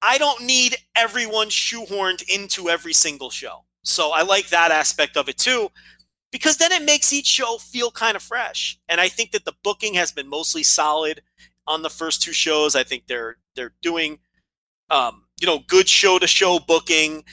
I 0.02 0.18
don't 0.18 0.44
need 0.44 0.76
everyone 0.95 1.48
shoehorned 1.48 2.28
into 2.28 2.70
every 2.70 2.94
single 2.94 3.30
show. 3.30 3.64
So 3.84 4.12
I 4.12 4.22
like 4.24 4.49
that 4.49 4.72
aspect 4.72 5.16
of 5.16 5.30
it 5.30 5.38
too, 5.38 5.70
because 6.32 6.58
then 6.58 6.72
it 6.72 6.84
makes 6.84 7.14
each 7.14 7.28
show 7.28 7.58
feel 7.58 7.90
kind 7.90 8.16
of 8.16 8.22
fresh. 8.22 8.78
And 8.90 8.99
I 8.99 9.08
think 9.08 9.32
that 9.32 9.45
the 9.45 9.56
booking 9.64 9.94
has 9.94 10.12
been 10.12 10.28
mostly 10.28 10.64
solid 10.64 11.22
on 11.66 11.82
the 11.82 11.90
first 11.90 12.22
two 12.22 12.34
shows. 12.34 12.76
I 12.76 12.84
think 12.84 13.08
they're 13.08 13.38
they're 13.56 13.74
doing 13.82 14.20
um, 14.90 15.24
you 15.40 15.48
know, 15.48 15.60
good 15.68 15.88
show 15.88 16.20
to 16.20 16.28
show 16.28 16.60
booking 16.60 17.24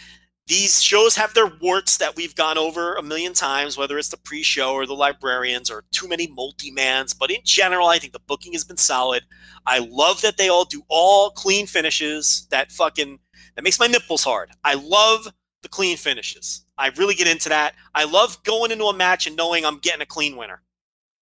these 0.47 0.83
shows 0.83 1.17
have 1.17 1.33
their 1.33 1.51
warts 1.63 1.97
that 1.97 2.17
we've 2.17 2.35
gone 2.35 2.59
over 2.59 2.95
a 2.95 3.03
million 3.03 3.33
times, 3.33 3.79
whether 3.79 3.97
it's 3.97 4.11
the 4.11 4.19
pre-show 4.19 4.75
or 4.75 4.87
the 4.87 4.95
librarians 4.95 5.71
or 5.71 5.85
too 5.91 6.07
many 6.07 6.27
multi-mans. 6.27 7.15
But 7.15 7.31
in 7.31 7.41
general, 7.45 7.89
I 7.89 7.99
think 7.99 8.13
the 8.13 8.21
booking 8.21 8.53
has 8.53 8.65
been 8.65 8.77
solid. 8.77 9.25
I 9.67 9.79
love 9.79 10.21
that 10.21 10.37
they 10.37 10.49
all 10.51 10.67
do 10.67 10.83
all 10.89 11.31
clean 11.31 11.67
finishes. 11.67 12.47
That 12.51 12.71
fucking 12.71 13.19
that 13.57 13.63
makes 13.63 13.81
my 13.81 13.87
nipples 13.87 14.25
hard. 14.25 14.51
I 14.65 14.75
love 14.75 15.29
the 15.63 15.69
clean 15.69 15.97
finishes. 15.97 16.67
I 16.77 16.89
really 16.97 17.15
get 17.15 17.29
into 17.29 17.49
that. 17.49 17.75
I 17.95 18.05
love 18.05 18.43
going 18.45 18.71
into 18.71 18.85
a 18.85 18.95
match 18.95 19.27
and 19.27 19.37
knowing 19.37 19.65
I'm 19.65 19.79
getting 19.79 20.03
a 20.03 20.07
clean 20.07 20.37
winner. 20.37 20.61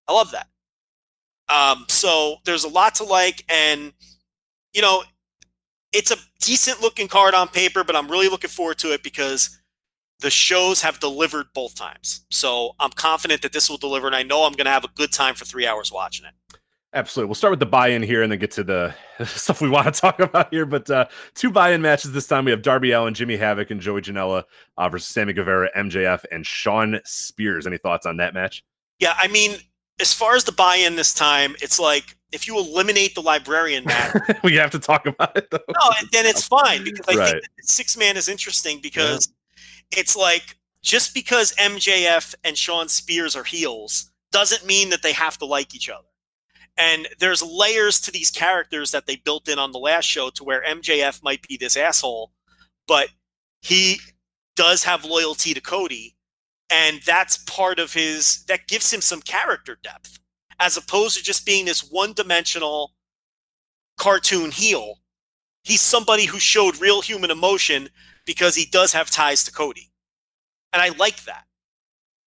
I 0.07 0.13
love 0.13 0.31
that. 0.31 0.47
Um, 1.47 1.85
so 1.87 2.37
there's 2.45 2.63
a 2.63 2.69
lot 2.69 2.95
to 2.95 3.03
like, 3.03 3.45
and 3.47 3.93
you 4.73 4.81
know, 4.81 5.03
it's 5.93 6.11
a 6.11 6.17
decent 6.39 6.81
looking 6.81 7.07
card 7.07 7.33
on 7.33 7.47
paper, 7.47 7.83
but 7.83 7.95
I'm 7.95 8.09
really 8.09 8.29
looking 8.29 8.49
forward 8.49 8.77
to 8.79 8.93
it 8.93 9.03
because 9.03 9.59
the 10.19 10.29
shows 10.29 10.81
have 10.81 10.99
delivered 10.99 11.47
both 11.53 11.75
times. 11.75 12.25
So 12.31 12.71
I'm 12.79 12.91
confident 12.91 13.41
that 13.43 13.53
this 13.53 13.69
will 13.69 13.77
deliver, 13.77 14.07
and 14.07 14.15
I 14.15 14.23
know 14.23 14.43
I'm 14.43 14.53
going 14.53 14.65
to 14.65 14.71
have 14.71 14.83
a 14.83 14.89
good 14.95 15.11
time 15.11 15.35
for 15.35 15.45
three 15.45 15.67
hours 15.67 15.91
watching 15.91 16.25
it. 16.25 16.33
Absolutely. 16.95 17.27
We'll 17.27 17.35
start 17.35 17.51
with 17.51 17.59
the 17.59 17.65
buy-in 17.65 18.03
here 18.03 18.21
and 18.21 18.31
then 18.31 18.37
get 18.37 18.51
to 18.51 18.63
the 18.63 18.93
stuff 19.25 19.61
we 19.61 19.69
want 19.69 19.93
to 19.93 19.99
talk 19.99 20.19
about 20.19 20.53
here. 20.53 20.65
But 20.65 20.89
uh, 20.91 21.05
two 21.33 21.49
buy-in 21.49 21.81
matches 21.81 22.11
this 22.11 22.27
time. 22.27 22.45
We 22.45 22.51
have 22.51 22.61
Darby 22.61 22.91
Allin, 22.91 23.15
Jimmy 23.15 23.35
Havoc, 23.35 23.71
and 23.71 23.81
Joey 23.81 24.01
Janela 24.01 24.43
uh, 24.77 24.89
versus 24.89 25.09
Sammy 25.09 25.33
Guevara, 25.33 25.69
MJF, 25.75 26.23
and 26.31 26.45
Shawn 26.45 26.99
Spears. 27.03 27.65
Any 27.65 27.77
thoughts 27.77 28.05
on 28.05 28.17
that 28.17 28.35
match? 28.35 28.63
Yeah, 28.99 29.15
I 29.17 29.27
mean, 29.27 29.57
as 29.99 30.13
far 30.13 30.35
as 30.35 30.43
the 30.43 30.51
buy-in 30.51 30.95
this 30.95 31.13
time, 31.13 31.55
it's 31.61 31.79
like 31.79 32.15
if 32.31 32.47
you 32.47 32.57
eliminate 32.57 33.13
the 33.15 33.21
librarian 33.21 33.85
match, 33.85 34.15
we 34.43 34.55
have 34.55 34.71
to 34.71 34.79
talk 34.79 35.05
about 35.05 35.35
it 35.37 35.49
though. 35.51 35.59
no, 35.69 35.91
and 35.99 36.09
then 36.11 36.25
it's 36.25 36.47
fine 36.47 36.83
because 36.83 37.07
I 37.07 37.19
Right. 37.19 37.31
think 37.33 37.43
six 37.61 37.95
man 37.95 38.17
is 38.17 38.27
interesting 38.27 38.79
because 38.81 39.31
it's 39.95 40.15
like 40.15 40.57
just 40.81 41.13
because 41.13 41.53
MJF 41.55 42.33
and 42.43 42.57
Shawn 42.57 42.89
Spears 42.89 43.35
are 43.35 43.43
heels 43.43 44.11
doesn't 44.31 44.65
mean 44.65 44.89
that 44.89 45.03
they 45.03 45.13
have 45.13 45.37
to 45.37 45.45
like 45.45 45.75
each 45.75 45.89
other. 45.89 46.07
And 46.75 47.07
there's 47.19 47.43
layers 47.43 48.01
to 48.01 48.11
these 48.11 48.31
characters 48.31 48.89
that 48.91 49.05
they 49.05 49.17
built 49.17 49.47
in 49.47 49.59
on 49.59 49.71
the 49.71 49.77
last 49.77 50.05
show 50.05 50.31
to 50.31 50.43
where 50.43 50.63
MJF 50.67 51.21
might 51.21 51.47
be 51.47 51.55
this 51.55 51.77
asshole, 51.77 52.31
but 52.87 53.09
he 53.61 53.99
does 54.55 54.83
have 54.83 55.05
loyalty 55.05 55.53
to 55.53 55.61
Cody. 55.61 56.15
And 56.69 57.01
that's 57.05 57.37
part 57.37 57.79
of 57.79 57.93
his, 57.93 58.43
that 58.45 58.67
gives 58.67 58.91
him 58.91 59.01
some 59.01 59.21
character 59.21 59.77
depth 59.83 60.19
as 60.59 60.77
opposed 60.77 61.17
to 61.17 61.23
just 61.23 61.45
being 61.45 61.65
this 61.65 61.89
one 61.91 62.13
dimensional 62.13 62.93
cartoon 63.97 64.51
heel. 64.51 64.99
He's 65.63 65.81
somebody 65.81 66.25
who 66.25 66.39
showed 66.39 66.81
real 66.81 67.01
human 67.01 67.31
emotion 67.31 67.89
because 68.25 68.55
he 68.55 68.65
does 68.65 68.93
have 68.93 69.09
ties 69.09 69.43
to 69.45 69.51
Cody. 69.51 69.91
And 70.71 70.81
I 70.81 70.89
like 70.89 71.23
that. 71.25 71.45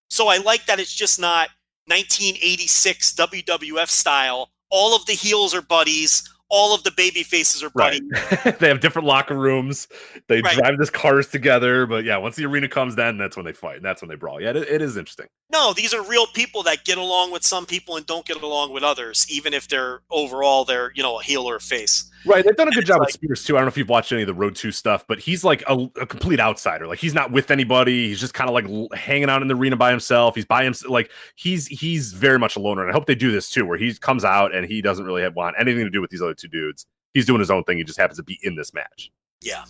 So 0.09 0.29
I 0.29 0.39
like 0.39 0.67
that 0.67 0.79
it's 0.79 0.95
just 0.95 1.19
not 1.19 1.49
1986 1.87 3.13
WWF 3.15 3.89
style. 3.89 4.51
All 4.71 4.95
of 4.95 5.07
the 5.07 5.13
heels 5.13 5.55
are 5.55 5.63
buddies. 5.63 6.29
All 6.49 6.75
of 6.75 6.83
the 6.85 6.93
baby 6.93 7.23
faces 7.23 7.63
are 7.63 7.71
Right. 7.75 8.01
buddies. 8.09 8.55
they 8.59 8.69
have 8.69 8.81
different 8.81 9.07
locker 9.07 9.35
rooms. 9.37 9.89
They 10.29 10.41
Right. 10.43 10.57
drive 10.57 10.79
this 10.79 10.91
cars 10.91 11.27
together. 11.29 11.87
But 11.87 12.05
yeah, 12.05 12.17
once 12.19 12.37
the 12.37 12.45
arena 12.47 12.69
comes, 12.69 12.95
then 12.95 13.19
that's 13.19 13.37
when 13.37 13.45
they 13.45 13.53
fight. 13.53 13.77
And 13.77 13.85
that's 13.85 14.01
when 14.01 14.09
they 14.09 14.15
brawl. 14.15 14.41
Yeah, 14.41 14.51
it, 14.51 14.57
it 14.57 14.83
is 14.83 14.97
interesting. 14.97 15.27
No, 15.53 15.73
these 15.73 15.93
are 15.93 16.03
real 16.03 16.27
people 16.27 16.63
that 16.65 16.85
get 16.85 16.99
along 16.99 17.33
with 17.33 17.45
some 17.45 17.67
people 17.67 17.97
and 17.97 18.07
don't 18.07 18.25
get 18.27 18.41
along 18.41 18.73
with 18.73 18.83
others, 18.83 19.27
even 19.29 19.55
if 19.55 19.69
they're 19.69 20.01
overall 20.11 20.65
they're 20.65 20.93
you 20.95 21.03
know 21.03 21.19
a 21.19 21.23
heel 21.23 21.49
or 21.49 21.57
a 21.57 21.61
face. 21.61 22.11
Right, 22.25 22.45
they've 22.45 22.57
done 22.57 22.69
a 22.69 22.73
good 22.73 22.87
job 22.87 22.99
like- 23.01 23.09
with 23.09 23.15
Spears 23.15 23.45
too. 23.45 23.57
I 23.57 23.61
don't 23.61 23.67
know 23.67 23.69
if 23.69 23.77
you've 23.77 23.89
watched 23.89 24.11
any 24.13 24.23
of 24.23 24.27
the 24.27 24.35
Road 24.35 24.57
to 24.57 24.73
stuff, 24.73 25.05
but 25.07 25.19
he's 25.19 25.45
like 25.45 25.63
a, 25.69 25.89
a 26.01 26.07
complete 26.07 26.41
outsider. 26.41 26.87
Like 26.87 26.99
he's 26.99 27.15
not 27.15 27.31
with 27.31 27.51
anybody. 27.51 28.09
He's 28.09 28.21
just 28.21 28.35
kind 28.35 28.49
of 28.51 28.55
like 28.55 28.65
l- 28.65 28.89
hanging 28.95 29.29
out 29.31 29.43
in 29.43 29.49
the 29.49 29.55
arena 29.55 29.77
by 29.77 29.91
himself. 29.91 30.35
He's 30.35 30.45
by 30.45 30.65
himself. 30.65 30.91
Like 30.91 31.11
he's 31.37 31.67
he's 31.67 32.13
very 32.13 32.39
much 32.39 32.57
a 32.57 32.61
loner. 32.61 32.83
And 32.83 32.91
I 32.91 32.95
hope 32.95 33.07
they 33.07 33.15
do 33.15 33.31
this 33.31 33.51
too, 33.51 33.65
where 33.67 33.79
he 33.79 33.95
comes 33.95 34.25
out 34.25 34.55
and 34.55 34.67
he 34.67 34.83
doesn't 34.83 35.05
really 35.05 35.23
have, 35.23 35.37
want 35.37 35.57
anything 35.59 35.85
to 35.85 35.91
do 35.91 36.01
with 36.01 36.11
these 36.11 36.23
other 36.23 36.35
two 36.35 36.49
dudes. 36.49 36.87
He's 37.15 37.27
doing 37.27 37.41
his 37.41 37.51
own 37.51 37.65
thing. 37.65 37.79
He 37.79 37.85
just 37.85 37.99
happens 37.99 38.19
to 38.19 38.25
be 38.25 38.39
in 38.43 38.57
this 38.57 38.75
match. 38.75 39.11
Yeah. 39.41 39.65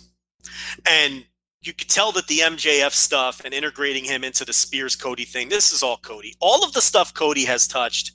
And 0.89 1.25
you 1.61 1.73
could 1.73 1.89
tell 1.89 2.11
that 2.13 2.27
the 2.27 2.39
MJF 2.39 2.91
stuff 2.91 3.41
and 3.43 3.53
integrating 3.53 4.03
him 4.03 4.23
into 4.23 4.45
the 4.45 4.53
Spears 4.53 4.95
Cody 4.95 5.25
thing, 5.25 5.49
this 5.49 5.71
is 5.71 5.83
all 5.83 5.97
Cody. 5.97 6.33
All 6.39 6.63
of 6.63 6.73
the 6.73 6.81
stuff 6.81 7.13
Cody 7.13 7.45
has 7.45 7.67
touched, 7.67 8.13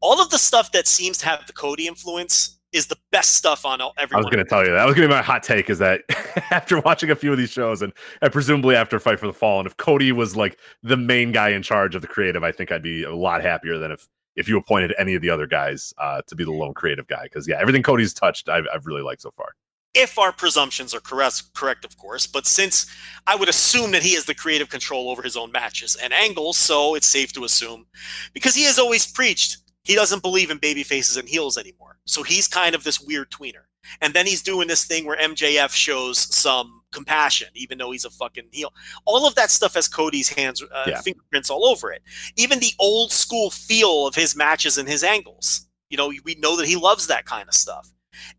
all 0.00 0.20
of 0.20 0.30
the 0.30 0.38
stuff 0.38 0.72
that 0.72 0.86
seems 0.86 1.18
to 1.18 1.26
have 1.26 1.46
the 1.46 1.52
Cody 1.52 1.86
influence 1.86 2.53
is 2.74 2.88
the 2.88 2.96
best 3.12 3.34
stuff 3.34 3.64
on 3.64 3.80
all, 3.80 3.94
I 3.96 4.04
was 4.16 4.26
going 4.26 4.38
to 4.38 4.44
tell 4.44 4.60
you 4.64 4.70
that. 4.70 4.78
That 4.78 4.86
was 4.86 4.96
going 4.96 5.08
to 5.08 5.14
be 5.14 5.16
my 5.16 5.22
hot 5.22 5.44
take. 5.44 5.70
Is 5.70 5.78
that 5.78 6.02
after 6.50 6.80
watching 6.80 7.10
a 7.10 7.14
few 7.14 7.30
of 7.30 7.38
these 7.38 7.50
shows 7.50 7.80
and, 7.80 7.92
and 8.20 8.32
presumably 8.32 8.74
after 8.74 8.98
Fight 8.98 9.20
for 9.20 9.28
the 9.28 9.32
Fallen, 9.32 9.64
if 9.64 9.76
Cody 9.76 10.10
was 10.10 10.36
like 10.36 10.58
the 10.82 10.96
main 10.96 11.30
guy 11.30 11.50
in 11.50 11.62
charge 11.62 11.94
of 11.94 12.02
the 12.02 12.08
creative, 12.08 12.42
I 12.42 12.50
think 12.50 12.72
I'd 12.72 12.82
be 12.82 13.04
a 13.04 13.14
lot 13.14 13.42
happier 13.42 13.78
than 13.78 13.92
if 13.92 14.06
if 14.36 14.48
you 14.48 14.58
appointed 14.58 14.92
any 14.98 15.14
of 15.14 15.22
the 15.22 15.30
other 15.30 15.46
guys 15.46 15.94
uh, 15.98 16.20
to 16.26 16.34
be 16.34 16.42
the 16.42 16.50
lone 16.50 16.74
creative 16.74 17.06
guy. 17.06 17.22
Because 17.22 17.46
yeah, 17.46 17.56
everything 17.60 17.84
Cody's 17.84 18.12
touched, 18.12 18.48
I've, 18.48 18.66
I've 18.74 18.84
really 18.84 19.02
liked 19.02 19.22
so 19.22 19.30
far. 19.36 19.52
if 19.94 20.18
our 20.18 20.32
presumptions 20.32 20.92
are 20.92 21.00
correct, 21.00 21.54
correct, 21.54 21.84
of 21.84 21.96
course. 21.96 22.26
But 22.26 22.44
since 22.46 22.86
I 23.28 23.36
would 23.36 23.48
assume 23.48 23.92
that 23.92 24.02
he 24.02 24.14
has 24.14 24.24
the 24.24 24.34
creative 24.34 24.68
control 24.68 25.08
over 25.08 25.22
his 25.22 25.36
own 25.36 25.52
matches 25.52 25.94
and 25.94 26.12
angles, 26.12 26.56
so 26.56 26.96
it's 26.96 27.06
safe 27.06 27.32
to 27.34 27.44
assume, 27.44 27.86
because 28.32 28.56
he 28.56 28.64
has 28.64 28.80
always 28.80 29.06
preached 29.06 29.58
he 29.84 29.94
doesn't 29.94 30.22
believe 30.22 30.50
in 30.50 30.58
baby 30.58 30.82
faces 30.82 31.16
and 31.16 31.28
heels 31.28 31.56
anymore. 31.58 31.98
So 32.06 32.22
he's 32.22 32.48
kind 32.48 32.74
of 32.74 32.84
this 32.84 33.00
weird 33.00 33.30
tweener. 33.30 33.64
And 34.00 34.14
then 34.14 34.26
he's 34.26 34.42
doing 34.42 34.66
this 34.66 34.84
thing 34.86 35.04
where 35.04 35.16
MJF 35.18 35.70
shows 35.72 36.34
some 36.34 36.82
compassion, 36.90 37.48
even 37.54 37.76
though 37.76 37.90
he's 37.90 38.06
a 38.06 38.10
fucking 38.10 38.48
heel. 38.50 38.72
All 39.04 39.26
of 39.26 39.34
that 39.34 39.50
stuff 39.50 39.74
has 39.74 39.88
Cody's 39.88 40.30
hands, 40.30 40.62
uh, 40.62 40.84
Yeah. 40.86 41.00
fingerprints 41.02 41.50
all 41.50 41.66
over 41.66 41.92
it. 41.92 42.02
Even 42.36 42.60
the 42.60 42.72
old 42.78 43.12
school 43.12 43.50
feel 43.50 44.06
of 44.06 44.14
his 44.14 44.34
matches 44.34 44.78
and 44.78 44.88
his 44.88 45.04
angles. 45.04 45.66
You 45.90 45.98
know, 45.98 46.12
we 46.24 46.34
know 46.36 46.56
that 46.56 46.66
he 46.66 46.76
loves 46.76 47.06
that 47.08 47.26
kind 47.26 47.46
of 47.48 47.54
stuff. 47.54 47.90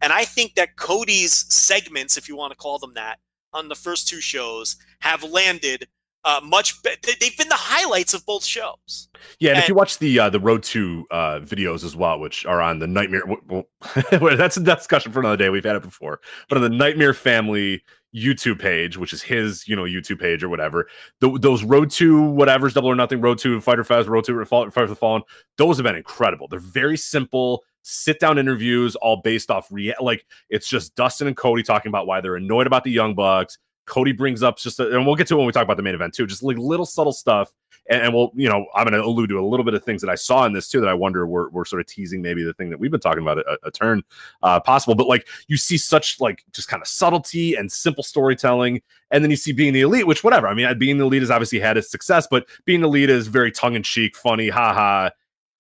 And 0.01 0.11
I 0.11 0.26
think 0.26 0.55
that 0.55 0.77
Cody's 0.77 1.45
segments, 1.53 2.17
if 2.17 2.27
you 2.27 2.35
want 2.35 2.51
to 2.51 2.57
call 2.57 2.80
them 2.80 2.93
that, 2.95 3.19
on 3.53 3.67
the 3.69 3.76
first 3.76 4.07
two 4.07 4.19
shows 4.22 4.77
have 5.01 5.23
landed 5.23 5.88
uh, 6.26 6.41
much. 6.43 6.81
Be- 6.84 6.95
they- 7.03 7.14
they've 7.22 7.38
been 7.38 7.47
the 7.49 7.56
highlights 7.56 8.14
of 8.14 8.26
both 8.26 8.43
shows. 8.43 9.07
Yeah, 9.39 9.52
and 9.52 9.60
if 9.60 9.69
you 9.69 9.76
watch 9.76 9.99
the 9.99 10.19
uh, 10.19 10.30
the 10.30 10.39
Road 10.39 10.64
to 10.64 11.06
uh, 11.11 11.39
videos 11.41 11.84
as 11.84 11.95
well, 11.95 12.19
which 12.19 12.45
are 12.45 12.61
on 12.61 12.80
the 12.80 12.88
Nightmare, 12.88 13.23
well, 13.47 13.64
that's 14.11 14.57
a 14.57 14.61
discussion 14.64 15.11
for 15.11 15.19
another 15.19 15.38
day. 15.38 15.49
We've 15.49 15.64
had 15.64 15.76
it 15.76 15.84
before, 15.84 16.19
but 16.49 16.57
on 16.57 16.64
the 16.64 16.69
Nightmare 16.69 17.14
Family 17.14 17.81
YouTube 18.15 18.60
page, 18.60 18.97
which 18.97 19.11
is 19.11 19.22
his, 19.22 19.68
you 19.68 19.76
know, 19.76 19.84
YouTube 19.84 20.19
page 20.19 20.41
or 20.43 20.47
whatever, 20.49 20.88
th- 21.22 21.41
those 21.41 21.64
Road 21.65 21.91
to 21.91 22.22
whatever's 22.22 22.73
Double 22.73 22.89
or 22.89 22.95
Nothing, 22.95 23.19
Road 23.19 23.38
to 23.39 23.60
Fyter 23.60 23.84
Fest, 23.84 24.07
Road 24.07 24.23
to 24.26 24.45
Fall, 24.45 24.64
Fight 24.69 24.73
for 24.73 24.88
the 24.88 24.95
Fallen, 24.95 25.22
those 25.57 25.77
have 25.77 25.84
been 25.84 25.95
incredible. 25.95 26.47
They're 26.47 26.60
very 26.60 26.95
simple. 26.97 27.64
Sit 27.88 28.19
down 28.19 28.38
interviews, 28.39 28.95
all 28.95 29.18
based 29.18 29.52
off 29.52 29.68
rea- 29.69 29.93
like 29.99 30.26
it's 30.49 30.68
just 30.68 30.95
Dustin 30.95 31.27
and 31.27 31.35
Cody 31.38 31.61
talking 31.61 31.89
about 31.89 32.07
why 32.07 32.22
they're 32.22 32.35
annoyed 32.38 32.68
about 32.68 32.84
the 32.84 32.91
Young 32.91 33.15
Bucks. 33.15 33.57
Cody 33.85 34.11
brings 34.11 34.43
up 34.43 34.57
just, 34.57 34.79
a, 34.79 34.95
and 34.95 35.05
we'll 35.05 35.15
get 35.15 35.27
to 35.27 35.37
when 35.37 35.45
we 35.45 35.51
talk 35.51 35.63
about 35.63 35.77
the 35.77 35.83
main 35.83 35.95
event 35.95 36.13
too, 36.13 36.25
just 36.25 36.43
like 36.43 36.57
little 36.57 36.85
subtle 36.85 37.13
stuff. 37.13 37.53
And, 37.87 38.01
and 38.01 38.13
we'll 38.15 38.31
you 38.33 38.49
know 38.49 38.65
i'm 38.73 38.87
going 38.87 38.99
to 38.99 39.07
allude 39.07 39.29
to 39.29 39.39
a 39.39 39.45
little 39.45 39.63
bit 39.63 39.75
of 39.75 39.83
things 39.83 40.01
that 40.01 40.09
i 40.09 40.15
saw 40.15 40.43
in 40.45 40.53
this 40.53 40.67
too 40.67 40.81
that 40.81 40.89
i 40.89 40.93
wonder 40.93 41.27
we're, 41.27 41.49
we're 41.49 41.65
sort 41.65 41.79
of 41.81 41.85
teasing 41.85 42.19
maybe 42.19 42.43
the 42.43 42.53
thing 42.53 42.71
that 42.71 42.79
we've 42.79 42.89
been 42.89 42.99
talking 42.99 43.21
about 43.21 43.37
a, 43.37 43.59
a 43.63 43.69
turn 43.69 44.01
uh 44.41 44.59
possible. 44.59 44.95
But 44.95 45.07
like 45.07 45.27
you 45.47 45.57
see 45.57 45.77
such 45.77 46.19
like 46.19 46.43
just 46.51 46.67
kind 46.67 46.81
of 46.81 46.87
subtlety 46.87 47.53
and 47.53 47.71
simple 47.71 48.03
storytelling. 48.03 48.81
And 49.11 49.23
then 49.23 49.29
you 49.29 49.37
see 49.37 49.51
being 49.51 49.73
the 49.73 49.81
elite 49.81 50.07
which 50.07 50.23
whatever. 50.23 50.47
I 50.47 50.55
mean 50.55 50.75
being 50.79 50.97
the 50.97 51.05
elite 51.05 51.21
has 51.21 51.29
obviously 51.29 51.59
had 51.59 51.77
its 51.77 51.91
success 51.91 52.27
but 52.29 52.47
being 52.65 52.81
the 52.81 52.87
elite 52.87 53.11
is 53.11 53.27
very 53.27 53.51
tongue-in-cheek 53.51 54.15
funny 54.15 54.49
haha 54.49 55.11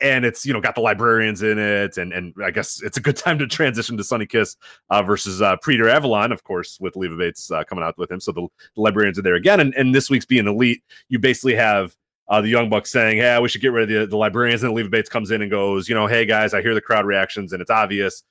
and 0.05 0.23
it's 0.23 0.45
you 0.45 0.53
know 0.53 0.61
got 0.61 0.75
the 0.75 0.81
librarians 0.81 1.41
in 1.41 1.57
it 1.57 1.97
and 1.97 2.13
and 2.13 2.33
i 2.43 2.51
guess 2.51 2.81
it's 2.83 2.97
a 2.97 3.01
good 3.01 3.17
time 3.17 3.39
to 3.39 3.47
transition 3.47 3.97
to 3.97 4.03
Sonny 4.03 4.25
Kiss 4.25 4.55
uh 4.89 5.01
versus 5.01 5.41
uh 5.41 5.55
Peter 5.57 5.89
Avalon 5.89 6.31
of 6.31 6.43
course 6.43 6.77
with 6.79 6.95
leva 6.95 7.17
bates 7.17 7.49
uh, 7.51 7.63
coming 7.63 7.83
out 7.83 7.97
with 7.97 8.11
him 8.11 8.19
so 8.19 8.31
the, 8.31 8.47
the 8.75 8.81
librarians 8.81 9.17
are 9.17 9.23
there 9.23 9.35
again 9.35 9.59
and, 9.59 9.73
and 9.75 9.93
this 9.93 10.09
week's 10.09 10.25
being 10.25 10.47
elite 10.47 10.83
you 11.09 11.19
basically 11.19 11.55
have 11.55 11.95
uh, 12.27 12.41
the 12.41 12.49
Young 12.49 12.71
Bucks 12.71 12.91
saying, 12.91 13.19
"Hey, 13.19 13.37
we 13.39 13.47
should 13.47 13.61
get 13.61 13.71
rid 13.71 13.83
of 13.83 13.89
the, 13.89 14.07
the 14.07 14.17
librarians." 14.17 14.63
And 14.63 14.73
Leva 14.73 14.89
Bates 14.89 15.09
comes 15.09 15.29
in 15.29 15.43
and 15.43 15.51
goes, 15.51 15.87
"You 15.87 15.93
know, 15.93 16.07
hey 16.07 16.25
guys, 16.25 16.55
I 16.55 16.61
hear 16.63 16.73
the 16.73 16.81
crowd 16.81 17.05
reactions, 17.05 17.53
and 17.53 17.61
it's 17.61 17.69
obvious. 17.69 18.23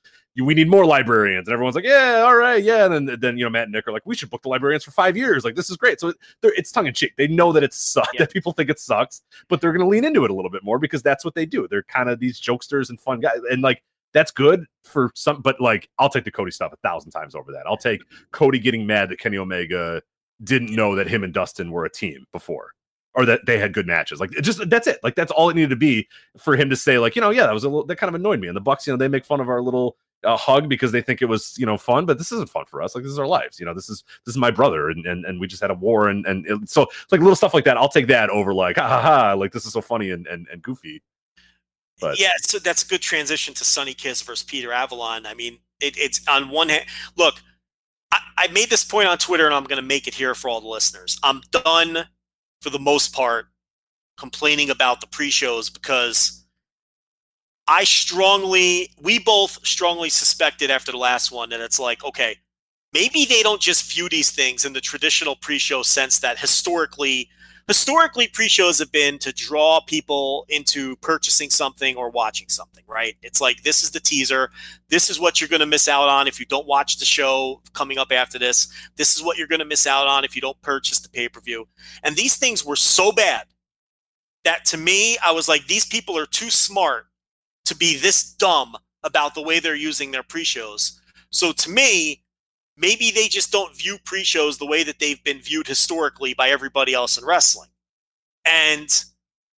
We 0.42 0.54
need 0.54 0.68
more 0.68 0.84
librarians." 0.84 1.48
And 1.48 1.52
everyone's 1.52 1.76
like, 1.76 1.84
"Yeah, 1.84 2.22
all 2.24 2.36
right, 2.36 2.62
yeah." 2.62 2.86
And 2.86 3.08
then, 3.08 3.20
then 3.20 3.38
you 3.38 3.44
know, 3.44 3.50
Matt 3.50 3.64
and 3.64 3.72
Nick 3.72 3.86
are 3.86 3.92
like, 3.92 4.06
"We 4.06 4.14
should 4.14 4.30
book 4.30 4.42
the 4.42 4.48
librarians 4.48 4.84
for 4.84 4.90
five 4.90 5.16
years. 5.16 5.44
Like, 5.44 5.54
this 5.54 5.70
is 5.70 5.76
great." 5.76 6.00
So 6.00 6.08
it, 6.08 6.16
it's 6.42 6.72
tongue 6.72 6.86
in 6.86 6.94
cheek. 6.94 7.12
They 7.16 7.28
know 7.28 7.52
that 7.52 7.62
it 7.62 7.72
sucks. 7.72 8.08
Yeah. 8.14 8.20
That 8.20 8.32
people 8.32 8.52
think 8.52 8.70
it 8.70 8.78
sucks, 8.78 9.22
but 9.48 9.60
they're 9.60 9.72
going 9.72 9.84
to 9.84 9.88
lean 9.88 10.04
into 10.04 10.24
it 10.24 10.30
a 10.30 10.34
little 10.34 10.50
bit 10.50 10.64
more 10.64 10.78
because 10.78 11.02
that's 11.02 11.24
what 11.24 11.34
they 11.34 11.46
do. 11.46 11.68
They're 11.68 11.82
kind 11.84 12.08
of 12.08 12.18
these 12.18 12.40
jokesters 12.40 12.90
and 12.90 13.00
fun 13.00 13.20
guys, 13.20 13.38
and 13.50 13.62
like 13.62 13.82
that's 14.12 14.30
good 14.30 14.66
for 14.84 15.10
some. 15.14 15.42
But 15.42 15.60
like, 15.60 15.88
I'll 15.98 16.10
take 16.10 16.24
the 16.24 16.30
Cody 16.30 16.50
stuff 16.50 16.72
a 16.72 16.76
thousand 16.76 17.10
times 17.10 17.34
over 17.34 17.52
that. 17.52 17.66
I'll 17.66 17.76
take 17.76 18.02
Cody 18.32 18.58
getting 18.58 18.86
mad 18.86 19.10
that 19.10 19.18
Kenny 19.18 19.38
Omega 19.38 20.02
didn't 20.42 20.74
know 20.74 20.96
that 20.96 21.06
him 21.06 21.22
and 21.22 21.32
Dustin 21.32 21.70
were 21.70 21.84
a 21.84 21.90
team 21.90 22.26
before 22.32 22.72
or 23.14 23.24
that 23.24 23.46
they 23.46 23.58
had 23.58 23.72
good 23.72 23.86
matches. 23.86 24.20
Like 24.20 24.30
just 24.42 24.68
that's 24.68 24.86
it. 24.86 24.98
Like 25.02 25.14
that's 25.14 25.32
all 25.32 25.48
it 25.48 25.54
needed 25.54 25.70
to 25.70 25.76
be 25.76 26.08
for 26.38 26.56
him 26.56 26.68
to 26.70 26.76
say 26.76 26.98
like, 26.98 27.14
you 27.14 27.22
know, 27.22 27.30
yeah, 27.30 27.46
that 27.46 27.54
was 27.54 27.64
a 27.64 27.68
little 27.68 27.86
that 27.86 27.96
kind 27.96 28.08
of 28.08 28.14
annoyed 28.14 28.40
me. 28.40 28.48
And 28.48 28.56
the 28.56 28.60
Bucks, 28.60 28.86
you 28.86 28.92
know, 28.92 28.96
they 28.96 29.08
make 29.08 29.24
fun 29.24 29.40
of 29.40 29.48
our 29.48 29.62
little 29.62 29.96
uh, 30.24 30.36
hug 30.36 30.68
because 30.68 30.92
they 30.92 31.02
think 31.02 31.22
it 31.22 31.26
was, 31.26 31.54
you 31.58 31.66
know, 31.66 31.76
fun, 31.76 32.06
but 32.06 32.18
this 32.18 32.32
isn't 32.32 32.50
fun 32.50 32.64
for 32.66 32.82
us. 32.82 32.94
Like 32.94 33.04
this 33.04 33.12
is 33.12 33.18
our 33.18 33.26
lives. 33.26 33.58
You 33.60 33.66
know, 33.66 33.74
this 33.74 33.88
is 33.88 34.04
this 34.24 34.34
is 34.34 34.38
my 34.38 34.50
brother 34.50 34.90
and 34.90 35.04
and, 35.06 35.24
and 35.24 35.40
we 35.40 35.46
just 35.46 35.62
had 35.62 35.70
a 35.70 35.74
war 35.74 36.08
and 36.08 36.26
and 36.26 36.46
it, 36.46 36.68
so 36.68 36.86
like 37.10 37.20
little 37.20 37.36
stuff 37.36 37.54
like 37.54 37.64
that. 37.64 37.76
I'll 37.76 37.88
take 37.88 38.06
that 38.08 38.30
over 38.30 38.54
like 38.54 38.76
ha 38.76 38.88
ha 38.88 39.00
ha 39.00 39.32
like 39.34 39.52
this 39.52 39.66
is 39.66 39.72
so 39.72 39.80
funny 39.80 40.10
and 40.10 40.26
and, 40.26 40.46
and 40.50 40.62
goofy. 40.62 41.02
But 42.00 42.18
yeah, 42.18 42.32
so 42.40 42.58
that's 42.58 42.82
a 42.82 42.86
good 42.86 43.02
transition 43.02 43.54
to 43.54 43.64
Sonny 43.64 43.94
Kiss 43.94 44.20
versus 44.22 44.44
Peter 44.44 44.72
Avalon. 44.72 45.26
I 45.26 45.34
mean, 45.34 45.58
it, 45.80 45.96
it's 45.96 46.20
on 46.28 46.50
one 46.50 46.68
hand. 46.68 46.86
Look, 47.16 47.36
I, 48.10 48.18
I 48.36 48.48
made 48.48 48.68
this 48.68 48.84
point 48.84 49.08
on 49.08 49.18
Twitter, 49.18 49.46
and 49.46 49.54
I'm 49.54 49.64
going 49.64 49.80
to 49.80 49.86
make 49.86 50.08
it 50.08 50.14
here 50.14 50.34
for 50.34 50.48
all 50.48 50.60
the 50.60 50.68
listeners. 50.68 51.18
I'm 51.22 51.40
done, 51.50 52.08
for 52.62 52.70
the 52.70 52.78
most 52.78 53.14
part, 53.14 53.46
complaining 54.18 54.70
about 54.70 55.00
the 55.00 55.06
pre-shows 55.06 55.70
because 55.70 56.43
I 57.66 57.84
strongly, 57.84 58.90
we 59.00 59.18
both 59.18 59.66
strongly 59.66 60.10
suspected 60.10 60.70
after 60.70 60.92
the 60.92 60.98
last 60.98 61.32
one 61.32 61.48
that 61.50 61.60
it's 61.60 61.78
like, 61.78 62.04
okay, 62.04 62.36
maybe 62.92 63.24
they 63.24 63.42
don't 63.42 63.60
just 63.60 63.90
view 63.90 64.08
these 64.08 64.30
things 64.30 64.64
in 64.64 64.72
the 64.72 64.80
traditional 64.80 65.36
pre-show 65.36 65.82
sense 65.82 66.18
that 66.20 66.38
historically 66.38 67.28
historically 67.66 68.28
pre-shows 68.28 68.78
have 68.78 68.92
been 68.92 69.18
to 69.18 69.32
draw 69.32 69.80
people 69.80 70.44
into 70.50 70.96
purchasing 70.96 71.48
something 71.48 71.96
or 71.96 72.10
watching 72.10 72.46
something 72.48 72.84
right? 72.86 73.16
It's 73.22 73.40
like 73.40 73.62
this 73.62 73.82
is 73.82 73.90
the 73.90 74.00
teaser. 74.00 74.50
This 74.88 75.08
is 75.08 75.18
what 75.18 75.40
you're 75.40 75.48
going 75.48 75.60
to 75.60 75.66
miss 75.66 75.88
out 75.88 76.08
on 76.08 76.28
if 76.28 76.38
you 76.38 76.46
don't 76.46 76.66
watch 76.66 76.98
the 76.98 77.04
show 77.04 77.62
coming 77.72 77.98
up 77.98 78.12
after 78.12 78.38
this. 78.38 78.68
This 78.96 79.16
is 79.16 79.22
what 79.22 79.38
you're 79.38 79.48
going 79.48 79.60
to 79.60 79.64
miss 79.64 79.86
out 79.86 80.06
on 80.06 80.24
if 80.24 80.36
you 80.36 80.42
don't 80.42 80.60
purchase 80.60 81.00
the 81.00 81.08
pay-per-view. 81.08 81.66
And 82.02 82.14
these 82.14 82.36
things 82.36 82.64
were 82.64 82.76
so 82.76 83.10
bad 83.10 83.46
that 84.44 84.64
to 84.66 84.76
me 84.76 85.16
i 85.24 85.32
was 85.32 85.48
like 85.48 85.66
these 85.66 85.86
people 85.86 86.16
are 86.16 86.26
too 86.26 86.50
smart 86.50 87.06
to 87.64 87.76
be 87.76 87.96
this 87.96 88.32
dumb 88.34 88.76
about 89.02 89.34
the 89.34 89.42
way 89.42 89.60
they're 89.60 89.74
using 89.74 90.10
their 90.10 90.22
pre-shows 90.22 91.00
so 91.30 91.52
to 91.52 91.70
me 91.70 92.24
maybe 92.76 93.10
they 93.10 93.28
just 93.28 93.52
don't 93.52 93.76
view 93.76 93.98
pre-shows 94.04 94.58
the 94.58 94.66
way 94.66 94.82
that 94.82 94.98
they've 94.98 95.22
been 95.24 95.40
viewed 95.40 95.66
historically 95.66 96.34
by 96.34 96.50
everybody 96.50 96.94
else 96.94 97.18
in 97.18 97.24
wrestling. 97.24 97.70
And 98.44 98.88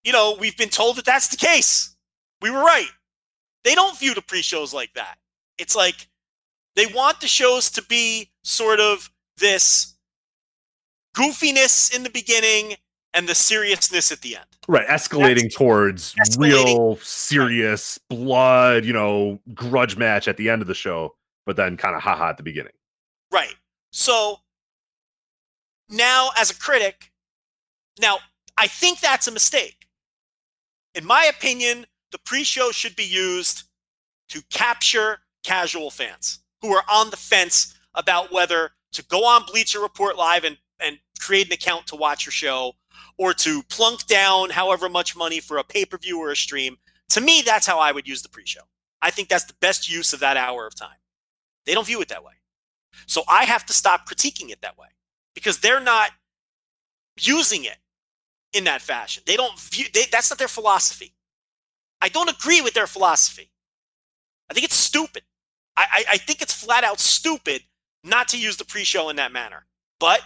you 0.03 0.11
know, 0.11 0.37
we've 0.39 0.57
been 0.57 0.69
told 0.69 0.97
that 0.97 1.05
that's 1.05 1.29
the 1.29 1.37
case. 1.37 1.95
We 2.41 2.51
were 2.51 2.61
right. 2.61 2.89
They 3.63 3.73
don't 3.73 3.97
view 3.97 4.13
the 4.13 4.21
pre-shows 4.21 4.73
like 4.73 4.93
that. 4.93 5.15
It's 5.57 5.75
like 5.75 6.07
they 6.75 6.85
want 6.85 7.21
the 7.21 7.27
shows 7.27 7.71
to 7.71 7.81
be 7.83 8.31
sort 8.43 8.79
of 8.79 9.09
this 9.37 9.95
goofiness 11.15 11.95
in 11.95 12.03
the 12.03 12.09
beginning 12.11 12.75
and 13.15 13.27
the 13.29 13.33
seriousness 13.33 14.11
at 14.11 14.21
the 14.21 14.35
end. 14.35 14.45
right, 14.67 14.87
escalating 14.87 15.51
towards 15.51 16.13
escalating. 16.15 16.39
real 16.39 16.95
serious 16.97 17.97
blood, 18.09 18.85
you 18.85 18.93
know, 18.93 19.39
grudge 19.53 19.97
match 19.97 20.27
at 20.27 20.37
the 20.37 20.49
end 20.49 20.61
of 20.61 20.67
the 20.67 20.75
show, 20.75 21.15
but 21.45 21.55
then 21.55 21.77
kind 21.77 21.95
of 21.95 22.01
haha 22.03 22.29
at 22.29 22.37
the 22.37 22.43
beginning. 22.43 22.73
Right. 23.31 23.55
So 23.91 24.39
now, 25.89 26.29
as 26.37 26.51
a 26.51 26.55
critic, 26.55 27.11
now 27.99 28.17
I 28.57 28.67
think 28.67 28.99
that's 28.99 29.27
a 29.27 29.31
mistake. 29.31 29.87
In 30.93 31.05
my 31.05 31.25
opinion, 31.25 31.85
the 32.11 32.19
pre 32.19 32.43
show 32.43 32.71
should 32.71 32.95
be 32.95 33.05
used 33.05 33.63
to 34.29 34.41
capture 34.49 35.19
casual 35.43 35.89
fans 35.89 36.39
who 36.61 36.73
are 36.73 36.83
on 36.89 37.09
the 37.09 37.17
fence 37.17 37.75
about 37.93 38.33
whether 38.33 38.71
to 38.91 39.03
go 39.05 39.25
on 39.25 39.43
Bleacher 39.45 39.79
Report 39.79 40.17
Live 40.17 40.43
and, 40.43 40.57
and 40.79 40.97
create 41.19 41.47
an 41.47 41.53
account 41.53 41.87
to 41.87 41.95
watch 41.95 42.25
your 42.25 42.31
show 42.31 42.73
or 43.17 43.33
to 43.33 43.63
plunk 43.63 44.05
down 44.07 44.49
however 44.49 44.89
much 44.89 45.15
money 45.15 45.39
for 45.39 45.57
a 45.57 45.63
pay 45.63 45.85
per 45.85 45.97
view 45.97 46.19
or 46.19 46.31
a 46.31 46.35
stream. 46.35 46.77
To 47.09 47.21
me, 47.21 47.41
that's 47.45 47.67
how 47.67 47.79
I 47.79 47.91
would 47.91 48.07
use 48.07 48.21
the 48.21 48.29
pre 48.29 48.45
show. 48.45 48.61
I 49.01 49.11
think 49.11 49.29
that's 49.29 49.45
the 49.45 49.55
best 49.59 49.89
use 49.91 50.13
of 50.13 50.19
that 50.21 50.37
hour 50.37 50.65
of 50.65 50.75
time. 50.75 50.97
They 51.65 51.73
don't 51.73 51.87
view 51.87 52.01
it 52.01 52.09
that 52.09 52.23
way. 52.23 52.33
So 53.07 53.23
I 53.27 53.45
have 53.45 53.65
to 53.67 53.73
stop 53.73 54.07
critiquing 54.07 54.49
it 54.49 54.61
that 54.61 54.77
way 54.77 54.87
because 55.33 55.59
they're 55.59 55.81
not 55.81 56.11
using 57.19 57.65
it 57.65 57.77
in 58.53 58.63
that 58.63 58.81
fashion. 58.81 59.23
They 59.25 59.35
don't 59.35 59.59
view 59.59 59.85
they, 59.93 60.05
that's 60.11 60.29
not 60.29 60.39
their 60.39 60.47
philosophy. 60.47 61.13
I 62.01 62.09
don't 62.09 62.29
agree 62.29 62.61
with 62.61 62.73
their 62.73 62.87
philosophy. 62.87 63.51
I 64.49 64.53
think 64.53 64.65
it's 64.65 64.75
stupid. 64.75 65.23
I, 65.75 65.85
I, 65.91 66.05
I 66.13 66.17
think 66.17 66.41
it's 66.41 66.53
flat 66.53 66.83
out 66.83 66.99
stupid 66.99 67.63
not 68.03 68.27
to 68.29 68.39
use 68.39 68.57
the 68.57 68.65
pre-show 68.65 69.09
in 69.09 69.15
that 69.15 69.31
manner. 69.31 69.65
But 69.99 70.21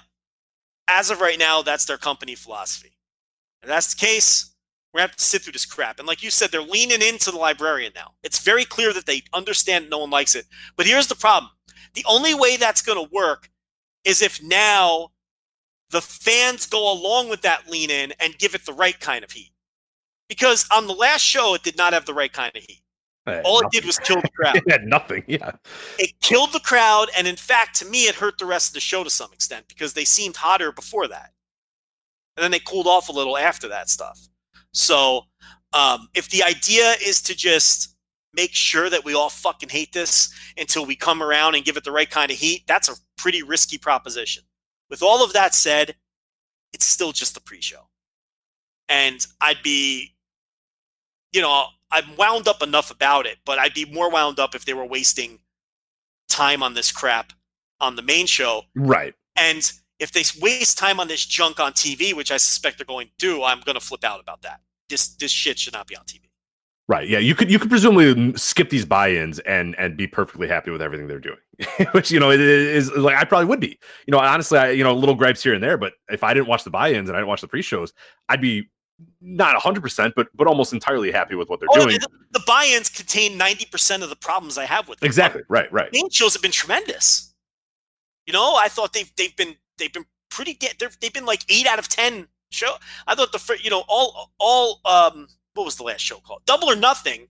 as 0.90 1.10
of 1.10 1.22
right 1.22 1.40
now, 1.40 1.61
that's 1.61 1.86
their 1.86 1.98
company 1.98 2.36
philosophy. 2.36 2.98
If 3.61 3.70
that's 3.70 3.94
the 3.94 4.06
case, 4.06 4.53
we're 4.94 4.99
gonna 4.99 5.10
have 5.10 5.18
to 5.18 5.24
sit 5.24 5.44
through 5.44 5.53
this 5.53 5.66
crap. 5.66 5.99
And 5.99 6.07
like 6.07 6.24
you 6.24 6.32
said, 6.32 6.52
they're 6.52 6.61
leaning 6.61 7.02
into 7.02 7.32
the 7.32 7.38
librarian 7.38 7.91
now. 7.95 8.14
It's 8.24 8.40
very 8.40 8.66
clear 8.66 8.91
that 8.94 9.06
they 9.06 9.22
understand 9.34 9.90
no 9.90 9.99
one 9.99 10.10
likes 10.10 10.36
it. 10.36 10.45
But 10.76 10.88
here's 10.88 11.07
the 11.07 11.16
problem: 11.16 11.52
the 11.94 12.06
only 12.07 12.34
way 12.34 12.57
that's 12.57 12.82
gonna 12.82 13.03
work 13.03 13.49
is 14.03 14.22
if 14.22 14.41
now 14.41 15.11
the 15.91 16.02
fans 16.02 16.66
go 16.66 16.91
along 16.91 17.30
with 17.30 17.41
that 17.41 17.70
lean 17.70 17.90
in 17.90 18.14
and 18.20 18.38
give 18.38 18.56
it 18.56 18.66
the 18.66 18.74
right 18.74 18.99
kind 18.99 19.24
of 19.24 19.32
heat. 19.32 19.52
Because 20.28 20.68
on 20.72 20.88
the 20.88 20.94
last 20.94 21.22
show, 21.22 21.56
it 21.56 21.64
did 21.64 21.78
not 21.78 21.94
have 21.94 22.06
the 22.06 22.14
right 22.14 22.32
kind 22.32 22.56
of 22.56 22.64
heat. 22.64 22.82
All 23.28 23.60
it 23.60 23.72
did 23.72 23.86
was 23.86 24.00
kill 24.00 24.22
the 24.22 24.30
crowd. 24.30 24.56
it 24.66 24.72
had 24.72 24.86
nothing. 24.86 25.24
Yeah. 25.28 25.52
it 25.98 26.20
killed 26.22 26.54
the 26.54 26.60
crowd 26.60 27.10
and 27.18 27.28
in 27.28 27.36
fact 27.36 27.76
to 27.78 27.86
me 27.86 28.08
it 28.08 28.16
hurt 28.16 28.38
the 28.38 28.46
rest 28.46 28.70
of 28.70 28.74
the 28.74 28.80
show 28.80 29.04
to 29.04 29.10
some 29.10 29.32
extent 29.34 29.66
because 29.68 29.94
they 29.94 30.06
seemed 30.06 30.36
hotter 30.36 30.72
before 30.72 31.08
that 31.08 31.32
and 32.36 32.44
then 32.44 32.52
they 32.52 32.60
cooled 32.60 32.88
off 32.88 33.10
a 33.10 33.12
little 33.12 33.38
after 33.38 33.68
that 33.68 33.90
stuff 33.90 34.20
so 34.74 35.24
um, 35.74 36.08
if 36.16 36.30
the 36.30 36.41
idea 36.44 36.96
is 37.06 37.22
to 37.22 37.36
just 37.36 37.96
make 38.34 38.54
sure 38.54 38.90
that 38.90 39.04
we 39.04 39.14
all 39.14 39.30
fucking 39.30 39.70
hate 39.70 39.91
this 39.94 40.34
until 40.58 40.86
we 40.86 40.96
come 40.96 41.22
around 41.22 41.56
and 41.56 41.66
give 41.66 41.78
it 41.78 41.84
the 41.84 41.91
right 41.91 42.10
kind 42.10 42.32
of 42.32 42.38
heat 42.38 42.64
that's 42.68 42.90
a 42.90 42.94
pretty 43.18 43.44
risky 43.44 43.78
proposition 43.78 44.44
with 44.90 45.04
all 45.04 45.24
of 45.24 45.34
that 45.34 45.54
said 45.54 45.96
it's 46.74 46.86
still 46.86 47.12
just 47.12 47.34
the 47.34 47.41
pre-show 47.41 47.88
and 48.88 49.28
i'd 49.41 49.62
be 49.64 50.16
you 51.32 51.41
know 51.41 51.66
i'm 51.91 52.16
wound 52.18 52.48
up 52.48 52.61
enough 52.61 52.91
about 52.91 53.26
it 53.26 53.38
but 53.45 53.60
i'd 53.60 53.74
be 53.74 53.86
more 53.86 54.10
wound 54.10 54.40
up 54.40 54.56
if 54.56 54.66
they 54.66 54.74
were 54.74 54.86
wasting 54.86 55.40
time 56.30 56.64
on 56.64 56.74
this 56.74 56.91
crap 56.91 57.34
on 57.82 57.95
the 57.95 58.02
main 58.02 58.26
show. 58.26 58.64
Right. 58.76 59.14
And 59.36 59.72
if 59.99 60.11
they 60.11 60.24
waste 60.41 60.78
time 60.78 60.99
on 60.99 61.07
this 61.07 61.26
junk 61.26 61.60
on 61.60 61.74
TV, 61.74 62.14
which 62.14 62.32
I 62.32 62.38
suspect 62.38 62.78
they're 62.78 62.86
going 62.86 63.07
to 63.07 63.14
do, 63.18 63.44
I'm 63.44 63.60
going 63.61 63.76
to 63.76 63.82
flip 63.82 64.03
out 64.03 64.20
about 64.20 64.41
that. 64.44 64.61
This 64.90 65.10
this 65.16 65.32
shit 65.32 65.60
should 65.60 65.74
not 65.74 65.88
be 65.88 65.95
on 65.95 66.03
TV. 66.06 66.22
Right. 66.88 67.07
Yeah. 67.07 67.20
You 67.20 67.36
could 67.36 67.52
you 67.52 67.60
could 67.60 67.70
presumably 67.70 68.34
skip 68.36 68.70
these 68.70 68.86
buy-ins 68.86 69.40
and 69.40 69.76
and 69.78 69.95
be 69.95 70.07
perfectly 70.07 70.48
happy 70.48 70.72
with 70.72 70.82
everything 70.82 71.07
they're 71.07 71.20
doing, 71.20 71.38
which 71.91 72.10
you 72.10 72.20
know 72.20 72.32
it 72.32 72.40
is 72.40 72.91
like 72.94 73.16
I 73.16 73.26
probably 73.26 73.45
would 73.45 73.60
be. 73.60 73.78
You 74.07 74.11
know, 74.11 74.20
honestly, 74.20 74.57
I 74.57 74.72
you 74.72 74.84
know 74.84 74.94
little 74.95 75.16
gripes 75.16 75.44
here 75.44 75.53
and 75.53 75.61
there, 75.61 75.78
but 75.78 75.94
if 76.10 76.24
I 76.24 76.34
didn't 76.34 76.48
watch 76.48 76.64
the 76.64 76.72
buy-ins 76.72 77.10
and 77.10 77.16
I 77.16 77.20
didn't 77.20 77.30
watch 77.30 77.41
the 77.41 77.48
pre-shows, 77.48 77.94
I'd 78.30 78.41
be 78.41 78.70
not 79.22 79.56
hundred 79.62 79.82
percent, 79.82 80.14
but 80.16 80.28
but 80.36 80.48
almost 80.48 80.74
entirely 80.74 81.12
happy 81.12 81.36
with 81.36 81.50
what 81.50 81.60
they're 81.60 81.70
Oh, 81.72 81.86
doing. 81.86 82.00
the, 82.00 82.08
the 82.32 82.44
buy-ins 82.48 82.90
contain 82.90 83.38
90% 83.40 84.02
of 84.04 84.10
the 84.10 84.16
problems 84.16 84.58
I 84.58 84.66
have 84.66 84.88
with 84.88 85.00
them. 85.00 85.08
Exactly. 85.08 85.42
Right. 85.50 85.72
Right. 85.72 85.90
main 85.94 86.10
shows 86.10 86.34
have 86.34 86.42
been 86.42 86.52
tremendous. 86.52 87.34
You 88.26 88.34
know, 88.34 88.56
I 88.56 88.68
thought 88.68 88.94
they've 88.94 89.12
they've 89.18 89.36
been 89.36 89.56
they've 89.78 89.92
been 89.94 90.06
pretty 90.30 90.54
get 90.54 90.78
they've 90.80 90.96
they've 91.02 91.14
been 91.14 91.26
like 91.26 91.44
eight 91.50 91.66
out 91.68 91.80
of 91.80 91.88
ten 91.90 92.28
show. 92.52 92.76
I 93.08 93.16
thought 93.16 93.32
the 93.32 93.58
you 93.62 93.70
know 93.70 93.84
all 93.88 94.32
all 94.40 94.82
um 94.86 95.28
what 95.56 95.66
was 95.66 95.76
the 95.78 95.84
last 95.84 96.02
show 96.02 96.18
called 96.18 96.42
Double 96.46 96.70
or 96.70 96.76
Nothing. 96.76 97.28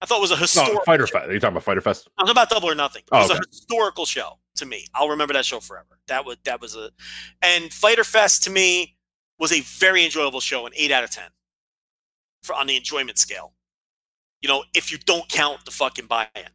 I 0.00 0.06
thought 0.06 0.18
it 0.18 0.22
was 0.22 0.30
a 0.30 0.34
No, 0.34 0.40
historical. 0.40 0.82
Fyter 0.84 1.06
Fest. 1.06 1.26
Are 1.28 1.32
you 1.32 1.40
talking 1.40 1.54
about 1.54 1.62
Fyter 1.64 1.80
Fest? 1.80 2.08
I'm 2.18 2.26
talking 2.26 2.32
about 2.32 2.50
Double 2.50 2.68
or 2.70 2.74
Nothing. 2.74 3.00
It 3.02 3.08
Oh, 3.12 3.18
was 3.22 3.30
okay. 3.30 3.38
a 3.42 3.48
historical 3.50 4.04
show 4.06 4.38
to 4.56 4.66
me. 4.66 4.86
I'll 4.94 5.08
remember 5.08 5.32
that 5.34 5.44
show 5.46 5.58
forever. 5.60 5.98
That 6.08 6.24
was 6.24 6.36
that 6.44 6.60
was 6.60 6.76
a 6.76 6.90
and 7.42 7.72
Fyter 7.72 8.04
Fest 8.04 8.44
to 8.44 8.50
me 8.50 8.95
was 9.38 9.52
a 9.52 9.60
very 9.60 10.04
enjoyable 10.04 10.40
show, 10.40 10.66
an 10.66 10.72
eight 10.76 10.90
out 10.90 11.04
of 11.04 11.10
ten 11.10 11.28
for 12.42 12.54
on 12.54 12.66
the 12.66 12.76
enjoyment 12.76 13.18
scale. 13.18 13.52
You 14.40 14.48
know, 14.48 14.64
if 14.74 14.92
you 14.92 14.98
don't 14.98 15.28
count 15.28 15.64
the 15.64 15.70
fucking 15.70 16.06
buy-in. 16.06 16.48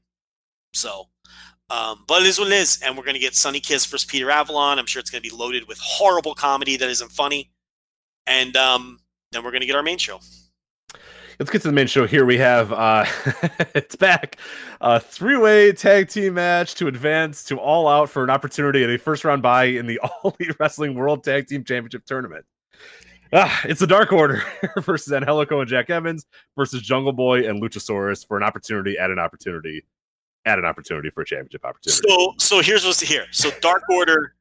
So, 0.73 1.09
um, 1.69 2.03
but 2.07 2.21
it 2.21 2.27
is 2.27 2.39
what 2.39 2.47
it 2.47 2.53
is, 2.53 2.81
and 2.81 2.97
we're 2.97 3.03
gonna 3.03 3.19
get 3.19 3.35
Sonny 3.35 3.59
Kiss 3.59 3.85
versus 3.85 4.05
Peter 4.05 4.31
Avalon. 4.31 4.79
I'm 4.79 4.85
sure 4.85 4.99
it's 4.99 5.09
gonna 5.09 5.21
be 5.21 5.29
loaded 5.29 5.67
with 5.67 5.79
horrible 5.79 6.33
comedy 6.33 6.77
that 6.77 6.89
isn't 6.89 7.11
funny, 7.11 7.51
and 8.27 8.55
um, 8.55 8.99
then 9.31 9.43
we're 9.43 9.51
gonna 9.51 9.65
get 9.65 9.75
our 9.75 9.83
main 9.83 9.97
show. 9.97 10.19
Let's 11.41 11.49
get 11.49 11.63
to 11.63 11.69
the 11.69 11.73
main 11.73 11.87
show 11.87 12.05
here. 12.05 12.23
We 12.23 12.37
have 12.37 12.71
uh 12.71 13.03
it's 13.73 13.95
back. 13.95 14.37
A 14.79 14.99
three-way 14.99 15.71
tag 15.71 16.07
team 16.07 16.35
match 16.35 16.75
to 16.75 16.87
advance 16.87 17.43
to 17.45 17.57
all 17.57 17.87
out 17.87 18.11
for 18.11 18.23
an 18.23 18.29
opportunity 18.29 18.83
at 18.83 18.91
a 18.91 18.97
first 18.99 19.25
round 19.25 19.41
bye 19.41 19.63
in 19.63 19.87
the 19.87 19.97
All 20.03 20.35
Elite 20.39 20.55
Wrestling 20.59 20.93
World 20.93 21.23
Tag 21.23 21.47
Team 21.47 21.63
Championship 21.63 22.05
Tournament. 22.05 22.45
Ah, 23.33 23.61
it's 23.63 23.79
the 23.79 23.87
Dark 23.87 24.11
Order 24.11 24.43
versus 24.81 25.13
Angelico 25.13 25.61
and 25.61 25.69
Jack 25.69 25.89
Evans 25.89 26.25
versus 26.57 26.81
Jungle 26.81 27.13
Boy 27.13 27.47
and 27.47 27.61
Luchasaurus 27.61 28.27
for 28.27 28.35
an 28.37 28.43
opportunity 28.43 28.97
at 28.97 29.09
an 29.09 29.19
opportunity 29.19 29.83
at 30.45 30.57
an 30.57 30.65
opportunity 30.65 31.09
for 31.11 31.21
a 31.21 31.25
championship 31.25 31.63
opportunity. 31.63 32.01
So 32.07 32.33
so 32.39 32.61
here's 32.61 32.85
what's 32.85 32.99
here. 32.99 33.25
So 33.31 33.51
Dark 33.61 33.83
Order. 33.89 34.35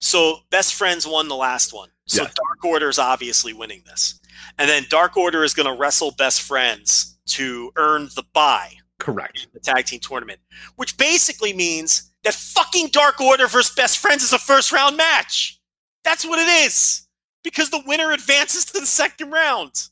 So 0.00 0.38
Best 0.50 0.74
Friends 0.74 1.06
won 1.06 1.28
the 1.28 1.36
last 1.36 1.72
one. 1.72 1.88
So 2.06 2.22
Yeah. 2.22 2.28
Dark 2.28 2.64
Order 2.64 2.88
is 2.88 2.98
obviously 2.98 3.52
winning 3.52 3.82
this, 3.86 4.20
and 4.58 4.68
then 4.68 4.84
Dark 4.90 5.16
Order 5.16 5.42
is 5.42 5.54
going 5.54 5.66
to 5.66 5.78
wrestle 5.80 6.12
Best 6.12 6.42
Friends 6.42 7.18
to 7.28 7.72
earn 7.76 8.08
the 8.14 8.24
bye, 8.32 8.72
Correct. 8.98 9.48
the 9.52 9.60
tag 9.60 9.86
team 9.86 10.00
tournament, 10.00 10.38
which 10.76 10.96
basically 10.98 11.52
means 11.52 12.12
that 12.24 12.34
fucking 12.34 12.88
Dark 12.88 13.20
Order 13.20 13.46
versus 13.48 13.74
Best 13.74 13.98
Friends 13.98 14.22
is 14.22 14.32
a 14.32 14.38
first 14.38 14.70
round 14.70 14.96
match. 14.96 15.60
That's 16.04 16.24
what 16.24 16.38
it 16.38 16.48
is. 16.66 17.07
Because 17.48 17.70
the 17.70 17.82
winner 17.86 18.12
advances 18.12 18.66
to 18.66 18.78
the 18.78 18.84
second 18.84 19.30
round. 19.30 19.88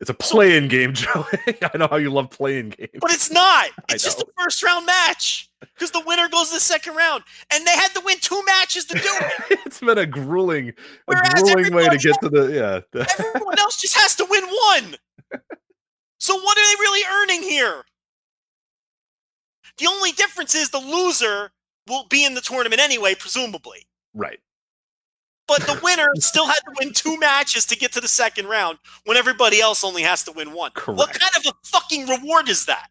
It's 0.00 0.10
a 0.10 0.14
play-in 0.14 0.66
game, 0.66 0.92
Joey. 0.94 1.24
I 1.62 1.78
know 1.78 1.86
how 1.88 1.96
you 1.96 2.10
love 2.10 2.28
playing 2.30 2.70
games. 2.70 2.90
But 3.00 3.12
it's 3.12 3.30
not. 3.30 3.68
It's 3.88 4.02
just 4.02 4.20
a 4.20 4.26
first 4.36 4.64
round 4.64 4.84
match. 4.84 5.48
Because 5.60 5.92
the 5.92 6.02
winner 6.04 6.28
goes 6.28 6.48
to 6.48 6.54
the 6.54 6.60
second 6.60 6.96
round. 6.96 7.22
And 7.52 7.64
they 7.64 7.70
had 7.70 7.94
to 7.94 8.00
win 8.04 8.18
two 8.20 8.42
matches 8.46 8.84
to 8.86 8.94
do 8.94 9.00
it. 9.04 9.60
it's 9.64 9.78
been 9.78 9.96
a 9.96 10.04
grueling, 10.04 10.72
a 11.06 11.14
grueling 11.34 11.72
way 11.72 11.88
to 11.88 11.96
get 11.98 12.20
to 12.20 12.28
the 12.28 12.52
yeah. 12.52 12.80
the- 12.90 13.24
Everyone 13.34 13.58
else 13.60 13.80
just 13.80 13.96
has 13.96 14.16
to 14.16 14.26
win 14.28 14.44
one. 14.44 14.96
So 16.18 16.34
what 16.34 16.58
are 16.58 16.76
they 16.76 16.80
really 16.80 17.02
earning 17.22 17.42
here? 17.48 17.84
The 19.78 19.86
only 19.86 20.10
difference 20.12 20.56
is 20.56 20.70
the 20.70 20.78
loser 20.78 21.52
will 21.86 22.06
be 22.08 22.24
in 22.24 22.34
the 22.34 22.40
tournament 22.40 22.80
anyway, 22.80 23.14
presumably. 23.14 23.86
right. 24.14 24.40
But 25.46 25.62
the 25.62 25.78
winner 25.82 26.08
still 26.16 26.46
had 26.46 26.58
to 26.58 26.72
win 26.80 26.92
two 26.92 27.18
matches 27.18 27.66
to 27.66 27.76
get 27.76 27.92
to 27.92 28.00
the 28.00 28.08
second 28.08 28.46
round 28.46 28.78
when 29.04 29.16
everybody 29.16 29.60
else 29.60 29.84
only 29.84 30.02
has 30.02 30.24
to 30.24 30.32
win 30.32 30.52
one. 30.52 30.72
What 30.86 31.10
kind 31.12 31.32
of 31.36 31.46
a 31.46 31.52
fucking 31.68 32.08
reward 32.08 32.48
is 32.48 32.66
that? 32.66 32.88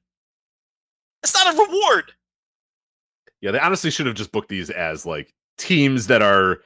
It's 1.22 1.34
not 1.34 1.54
a 1.54 1.58
reward. 1.58 2.14
Yeah, 3.42 3.52
they 3.52 3.60
honestly 3.60 3.92
should 3.92 4.06
have 4.06 4.16
just 4.16 4.32
booked 4.32 4.50
these 4.50 4.70
as 4.70 5.06
like 5.06 5.34
teams 5.58 6.08
that 6.08 6.22
are 6.22 6.62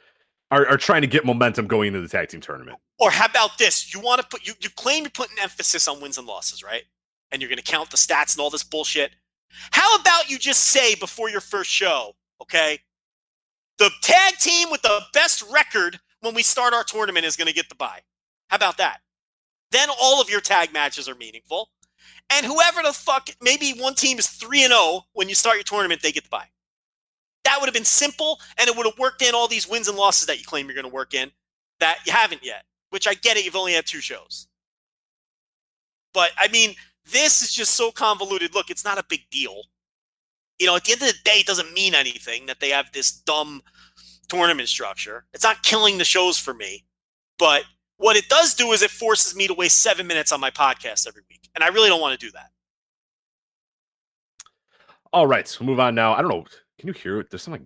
are, 0.51 0.67
are 0.67 0.77
trying 0.77 1.01
to 1.01 1.07
get 1.07 1.25
momentum 1.25 1.67
going 1.67 1.87
into 1.87 2.01
the 2.01 2.07
tag 2.07 2.29
team 2.29 2.41
tournament. 2.41 2.77
Or 2.99 3.11
how 3.11 3.25
about 3.25 3.57
this? 3.57 3.93
You 3.93 3.99
want 3.99 4.21
to 4.21 4.27
put 4.27 4.45
you, 4.45 4.53
you 4.59 4.69
claim 4.71 5.03
you're 5.03 5.11
putting 5.11 5.37
emphasis 5.39 5.87
on 5.87 6.01
wins 6.01 6.17
and 6.17 6.27
losses, 6.27 6.63
right? 6.63 6.83
And 7.31 7.41
you're 7.41 7.49
gonna 7.49 7.61
count 7.61 7.89
the 7.89 7.97
stats 7.97 8.35
and 8.35 8.41
all 8.41 8.49
this 8.49 8.63
bullshit. 8.63 9.11
How 9.71 9.95
about 9.95 10.29
you 10.29 10.37
just 10.37 10.65
say 10.65 10.95
before 10.95 11.29
your 11.29 11.41
first 11.41 11.69
show, 11.69 12.15
okay? 12.41 12.79
The 13.79 13.89
tag 14.01 14.35
team 14.39 14.69
with 14.69 14.81
the 14.81 15.01
best 15.13 15.43
record 15.51 15.99
when 16.21 16.35
we 16.35 16.43
start 16.43 16.73
our 16.73 16.83
tournament 16.83 17.25
is 17.25 17.35
gonna 17.35 17.53
get 17.53 17.69
the 17.69 17.75
bye. 17.75 18.01
How 18.49 18.57
about 18.57 18.77
that? 18.77 18.99
Then 19.71 19.89
all 19.89 20.21
of 20.21 20.29
your 20.29 20.41
tag 20.41 20.73
matches 20.73 21.07
are 21.07 21.15
meaningful. 21.15 21.69
And 22.29 22.45
whoever 22.45 22.83
the 22.83 22.93
fuck, 22.93 23.29
maybe 23.41 23.71
one 23.71 23.95
team 23.95 24.19
is 24.19 24.27
3 24.27 24.63
and 24.63 24.73
0 24.73 25.05
when 25.13 25.29
you 25.29 25.35
start 25.35 25.55
your 25.55 25.63
tournament, 25.63 26.01
they 26.01 26.11
get 26.11 26.23
the 26.23 26.29
bye. 26.29 26.49
That 27.45 27.57
would 27.59 27.67
have 27.67 27.73
been 27.73 27.85
simple 27.85 28.39
and 28.57 28.67
it 28.67 28.75
would 28.75 28.85
have 28.85 28.99
worked 28.99 29.21
in 29.21 29.33
all 29.33 29.47
these 29.47 29.67
wins 29.67 29.87
and 29.87 29.97
losses 29.97 30.27
that 30.27 30.37
you 30.39 30.45
claim 30.45 30.65
you're 30.65 30.75
going 30.75 30.83
to 30.83 30.93
work 30.93 31.13
in 31.13 31.31
that 31.79 31.99
you 32.05 32.11
haven't 32.11 32.43
yet, 32.43 32.65
which 32.89 33.07
I 33.07 33.13
get 33.13 33.37
it. 33.37 33.45
You've 33.45 33.55
only 33.55 33.73
had 33.73 33.85
two 33.85 34.01
shows. 34.01 34.47
But 36.13 36.31
I 36.37 36.47
mean, 36.49 36.75
this 37.11 37.41
is 37.41 37.53
just 37.53 37.75
so 37.75 37.91
convoluted. 37.91 38.53
Look, 38.53 38.69
it's 38.69 38.83
not 38.83 38.97
a 38.97 39.05
big 39.07 39.21
deal. 39.31 39.63
You 40.59 40.67
know, 40.67 40.75
at 40.75 40.83
the 40.83 40.91
end 40.91 41.01
of 41.01 41.07
the 41.07 41.13
day, 41.23 41.37
it 41.39 41.45
doesn't 41.45 41.73
mean 41.73 41.95
anything 41.95 42.45
that 42.47 42.59
they 42.59 42.69
have 42.69 42.91
this 42.91 43.11
dumb 43.11 43.61
tournament 44.27 44.67
structure. 44.67 45.25
It's 45.33 45.43
not 45.43 45.63
killing 45.63 45.97
the 45.97 46.05
shows 46.05 46.37
for 46.37 46.53
me. 46.53 46.85
But 47.37 47.63
what 47.97 48.17
it 48.17 48.27
does 48.29 48.53
do 48.53 48.71
is 48.73 48.81
it 48.81 48.91
forces 48.91 49.35
me 49.35 49.47
to 49.47 49.53
waste 49.53 49.81
seven 49.81 50.05
minutes 50.05 50.31
on 50.31 50.39
my 50.39 50.51
podcast 50.51 51.07
every 51.07 51.23
week. 51.29 51.49
And 51.55 51.63
I 51.63 51.67
really 51.67 51.89
don't 51.89 52.01
want 52.01 52.19
to 52.19 52.25
do 52.25 52.31
that. 52.33 52.49
All 55.11 55.25
right, 55.25 55.47
so 55.47 55.63
move 55.63 55.79
on 55.79 55.95
now. 55.95 56.13
I 56.13 56.21
don't 56.21 56.29
know. 56.29 56.45
Can 56.77 56.87
you 56.87 56.93
hear 56.93 57.19
it? 57.19 57.29
There's 57.31 57.41
something. 57.41 57.65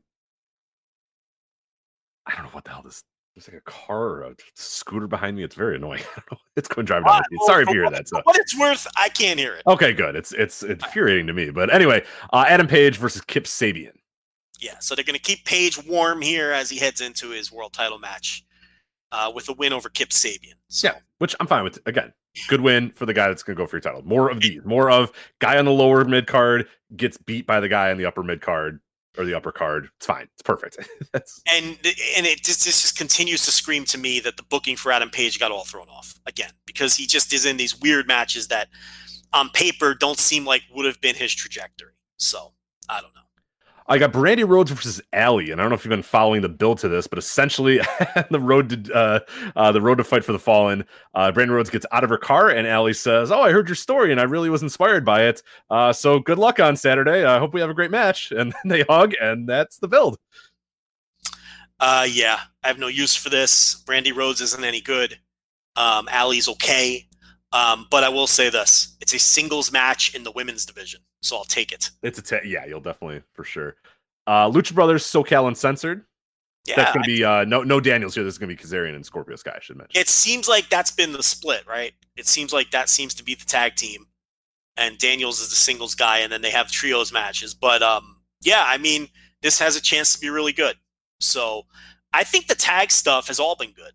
I 2.25 2.35
don't 2.35 2.43
know 2.45 2.51
what 2.51 2.63
the 2.63 2.69
hell 2.69 2.83
this 2.83 3.03
there's 3.35 3.47
like 3.47 3.57
a 3.57 3.61
car 3.61 4.01
or 4.01 4.21
a 4.23 4.35
scooter 4.55 5.07
behind 5.07 5.37
me. 5.37 5.43
It's 5.43 5.55
very 5.55 5.75
annoying. 5.75 6.01
I 6.17 6.21
don't 6.29 6.31
know. 6.33 6.37
It's 6.55 6.67
going 6.67 6.85
driving 6.85 7.07
down. 7.07 7.21
The 7.29 7.37
street. 7.37 7.47
Sorry 7.47 7.63
if 7.63 7.69
you 7.69 7.81
hear 7.81 7.89
that. 7.89 8.07
So. 8.07 8.21
what 8.23 8.37
it's 8.37 8.57
worth, 8.57 8.87
I 8.97 9.09
can't 9.09 9.39
hear 9.39 9.55
it. 9.55 9.63
Okay, 9.67 9.93
good. 9.93 10.15
It's 10.15 10.31
it's 10.33 10.63
infuriating 10.63 11.27
to 11.27 11.33
me. 11.33 11.49
But 11.49 11.73
anyway, 11.73 12.03
uh, 12.31 12.45
Adam 12.47 12.67
Page 12.67 12.97
versus 12.97 13.21
Kip 13.21 13.45
Sabian. 13.45 13.93
Yeah, 14.59 14.79
so 14.79 14.95
they're 14.95 15.03
going 15.03 15.15
to 15.15 15.21
keep 15.21 15.45
Page 15.45 15.83
warm 15.85 16.21
here 16.21 16.51
as 16.51 16.69
he 16.69 16.77
heads 16.77 17.01
into 17.01 17.29
his 17.29 17.51
world 17.51 17.73
title 17.73 17.99
match 17.99 18.45
uh, 19.11 19.31
with 19.33 19.49
a 19.49 19.53
win 19.53 19.73
over 19.73 19.89
Kip 19.89 20.09
Sabian. 20.09 20.53
So, 20.69 20.89
Yeah, 20.89 20.95
which 21.17 21.35
I'm 21.39 21.47
fine 21.47 21.63
with. 21.63 21.79
Again, 21.85 22.13
good 22.47 22.61
win 22.61 22.91
for 22.91 23.05
the 23.05 23.13
guy 23.13 23.27
that's 23.27 23.43
going 23.43 23.57
to 23.57 23.61
go 23.61 23.67
for 23.67 23.77
your 23.77 23.81
title. 23.81 24.03
More 24.03 24.29
of 24.29 24.41
these. 24.41 24.63
More 24.63 24.89
of 24.89 25.11
guy 25.39 25.57
on 25.57 25.65
the 25.65 25.71
lower 25.71 26.05
mid 26.05 26.27
card 26.27 26.67
gets 26.95 27.17
beat 27.17 27.47
by 27.47 27.59
the 27.59 27.67
guy 27.67 27.91
on 27.91 27.97
the 27.97 28.05
upper 28.05 28.23
mid 28.23 28.41
card 28.41 28.79
or 29.17 29.25
the 29.25 29.33
upper 29.33 29.51
card. 29.51 29.89
It's 29.97 30.05
fine. 30.05 30.27
It's 30.33 30.41
perfect. 30.41 30.77
and 31.13 31.77
and 32.15 32.25
it 32.25 32.43
just 32.43 32.65
this 32.65 32.81
just 32.81 32.97
continues 32.97 33.45
to 33.45 33.51
scream 33.51 33.85
to 33.85 33.97
me 33.97 34.19
that 34.21 34.37
the 34.37 34.43
booking 34.43 34.75
for 34.75 34.91
Adam 34.91 35.09
Page 35.09 35.39
got 35.39 35.51
all 35.51 35.65
thrown 35.65 35.87
off 35.89 36.19
again 36.25 36.51
because 36.65 36.95
he 36.95 37.05
just 37.05 37.33
is 37.33 37.45
in 37.45 37.57
these 37.57 37.79
weird 37.79 38.07
matches 38.07 38.47
that 38.47 38.69
on 39.33 39.49
paper 39.49 39.93
don't 39.93 40.19
seem 40.19 40.45
like 40.45 40.61
would 40.73 40.85
have 40.85 40.99
been 41.01 41.15
his 41.15 41.33
trajectory. 41.33 41.93
So 42.17 42.53
I 42.89 43.01
don't 43.01 43.13
know. 43.15 43.21
I 43.87 43.97
got 43.97 44.13
Brandi 44.13 44.47
Rhodes 44.47 44.71
versus 44.71 45.01
Allie, 45.11 45.51
and 45.51 45.59
I 45.59 45.63
don't 45.63 45.69
know 45.69 45.75
if 45.75 45.83
you've 45.83 45.89
been 45.89 46.01
following 46.01 46.41
the 46.41 46.49
build 46.49 46.77
to 46.79 46.87
this, 46.87 47.07
but 47.07 47.19
essentially, 47.19 47.79
the 48.31 48.39
road 48.39 48.85
to 48.85 48.93
uh, 48.93 49.19
uh, 49.55 49.71
the 49.71 49.81
road 49.81 49.97
to 49.97 50.03
fight 50.03 50.23
for 50.23 50.31
the 50.31 50.39
fallen. 50.39 50.85
Uh, 51.13 51.31
Brandi 51.31 51.49
Rhodes 51.49 51.69
gets 51.69 51.85
out 51.91 52.03
of 52.03 52.09
her 52.09 52.17
car, 52.17 52.49
and 52.49 52.67
Allie 52.67 52.93
says, 52.93 53.31
"Oh, 53.31 53.41
I 53.41 53.51
heard 53.51 53.67
your 53.67 53.75
story, 53.75 54.11
and 54.11 54.21
I 54.21 54.23
really 54.23 54.49
was 54.49 54.63
inspired 54.63 55.03
by 55.03 55.23
it. 55.23 55.43
Uh, 55.69 55.91
so 55.91 56.19
good 56.19 56.39
luck 56.39 56.59
on 56.59 56.75
Saturday. 56.77 57.25
I 57.25 57.39
hope 57.39 57.53
we 57.53 57.61
have 57.61 57.69
a 57.69 57.75
great 57.75 57.91
match." 57.91 58.31
And 58.43 58.53
they 58.65 58.81
hug, 58.81 59.13
and 59.21 59.47
that's 59.47 59.77
the 59.77 59.87
build. 59.87 60.17
Uh, 61.79 62.05
yeah, 62.09 62.39
I 62.63 62.67
have 62.67 62.79
no 62.79 62.87
use 62.87 63.15
for 63.15 63.29
this. 63.29 63.83
Brandi 63.85 64.13
Rhodes 64.13 64.41
isn't 64.41 64.63
any 64.63 64.81
good. 64.81 65.17
Um, 65.75 66.07
Allie's 66.11 66.49
okay. 66.49 67.07
Um, 67.53 67.87
but 67.89 68.03
I 68.03 68.09
will 68.09 68.27
say 68.27 68.49
this: 68.49 68.97
it's 68.99 69.13
a 69.13 69.19
singles 69.19 69.71
match 69.71 70.15
in 70.15 70.23
the 70.23 70.31
women's 70.31 70.65
division, 70.65 71.01
so 71.23 71.37
I'll 71.37 71.43
take 71.45 71.71
it. 71.71 71.89
It's 72.03 72.31
a 72.31 72.41
yeah, 72.45 72.65
you'll 72.65 72.81
definitely 72.81 73.21
for 73.33 73.43
sure. 73.43 73.75
Uh, 74.27 74.49
Lucha 74.49 74.73
Brothers, 74.73 75.03
SoCal 75.03 75.47
Uncensored. 75.47 76.05
Yeah, 76.65 76.75
That's 76.77 76.93
gonna 76.93 77.05
be 77.05 77.23
uh, 77.23 77.43
no 77.43 77.63
no 77.63 77.79
Daniels 77.79 78.15
here. 78.15 78.23
This 78.23 78.35
is 78.35 78.37
gonna 78.37 78.53
be 78.53 78.55
Kazarian 78.55 78.95
and 78.95 79.05
Scorpio 79.05 79.35
Sky. 79.35 79.53
I 79.55 79.59
should 79.59 79.77
mention. 79.77 79.99
it 79.99 80.07
seems 80.07 80.47
like 80.47 80.69
that's 80.69 80.91
been 80.91 81.11
the 81.11 81.23
split, 81.23 81.67
right? 81.67 81.93
It 82.15 82.27
seems 82.27 82.53
like 82.53 82.71
that 82.71 82.87
seems 82.87 83.13
to 83.15 83.23
be 83.23 83.35
the 83.35 83.45
tag 83.45 83.75
team, 83.75 84.07
and 84.77 84.97
Daniels 84.97 85.41
is 85.41 85.49
the 85.49 85.55
singles 85.55 85.93
guy, 85.93 86.19
and 86.19 86.31
then 86.31 86.41
they 86.41 86.51
have 86.51 86.71
trios 86.71 87.11
matches. 87.11 87.53
But 87.53 87.81
um, 87.81 88.17
yeah, 88.41 88.63
I 88.65 88.77
mean, 88.77 89.09
this 89.41 89.59
has 89.59 89.75
a 89.75 89.81
chance 89.81 90.13
to 90.13 90.19
be 90.21 90.29
really 90.29 90.53
good. 90.53 90.75
So 91.19 91.63
I 92.13 92.23
think 92.23 92.47
the 92.47 92.55
tag 92.55 92.91
stuff 92.91 93.27
has 93.27 93.39
all 93.39 93.55
been 93.57 93.71
good. 93.71 93.91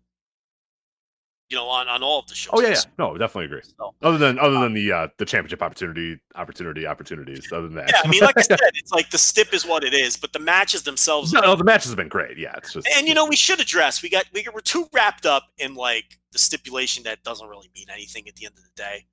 You 1.49 1.57
know, 1.57 1.67
on, 1.67 1.87
on 1.87 2.03
all 2.03 2.19
of 2.19 2.27
the 2.27 2.35
shows. 2.35 2.51
Oh 2.53 2.61
yeah, 2.61 2.69
yeah, 2.69 2.81
no, 2.99 3.17
definitely 3.17 3.45
agree. 3.45 3.61
So, 3.77 3.95
Other 4.03 4.19
than 4.19 4.37
other 4.37 4.59
than 4.59 4.73
the 4.73 4.91
uh, 4.91 5.07
the 5.17 5.25
championship 5.25 5.63
opportunity, 5.63 6.19
opportunity, 6.35 6.85
opportunities. 6.85 7.51
Other 7.51 7.63
than 7.63 7.75
that, 7.75 7.89
yeah, 7.91 8.01
I 8.03 8.07
mean, 8.07 8.21
like 8.21 8.37
I 8.37 8.41
said, 8.43 8.59
it's 8.75 8.91
like 8.91 9.09
the 9.09 9.17
stip 9.17 9.51
is 9.51 9.65
what 9.65 9.83
it 9.83 9.95
is, 9.95 10.15
but 10.15 10.31
the 10.31 10.39
matches 10.39 10.83
themselves. 10.83 11.33
no, 11.33 11.41
no, 11.41 11.55
the 11.55 11.63
matches 11.63 11.89
have 11.89 11.97
been 11.97 12.07
great. 12.07 12.37
Yeah, 12.37 12.53
it's 12.57 12.73
just 12.73 12.87
And 12.95 13.07
you 13.07 13.15
know, 13.15 13.25
we 13.25 13.35
should 13.35 13.59
address 13.59 14.03
we 14.03 14.09
got 14.09 14.25
we 14.31 14.45
we're 14.53 14.59
too 14.59 14.87
wrapped 14.93 15.25
up 15.25 15.47
in 15.57 15.73
like 15.73 16.19
the 16.31 16.39
stipulation 16.39 17.03
that 17.03 17.23
doesn't 17.23 17.47
really 17.47 17.71
mean 17.75 17.87
anything 17.91 18.27
at 18.27 18.35
the 18.35 18.45
end 18.45 18.55
of 18.55 18.63
the 18.63 18.69
day. 18.75 19.05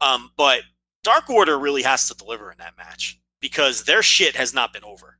Um, 0.00 0.30
but 0.36 0.62
Dark 1.02 1.28
Order 1.28 1.58
really 1.58 1.82
has 1.82 2.06
to 2.08 2.14
deliver 2.14 2.52
in 2.52 2.58
that 2.58 2.76
match 2.76 3.20
because 3.40 3.84
their 3.84 4.02
shit 4.02 4.36
has 4.36 4.54
not 4.54 4.72
been 4.72 4.84
over. 4.84 5.18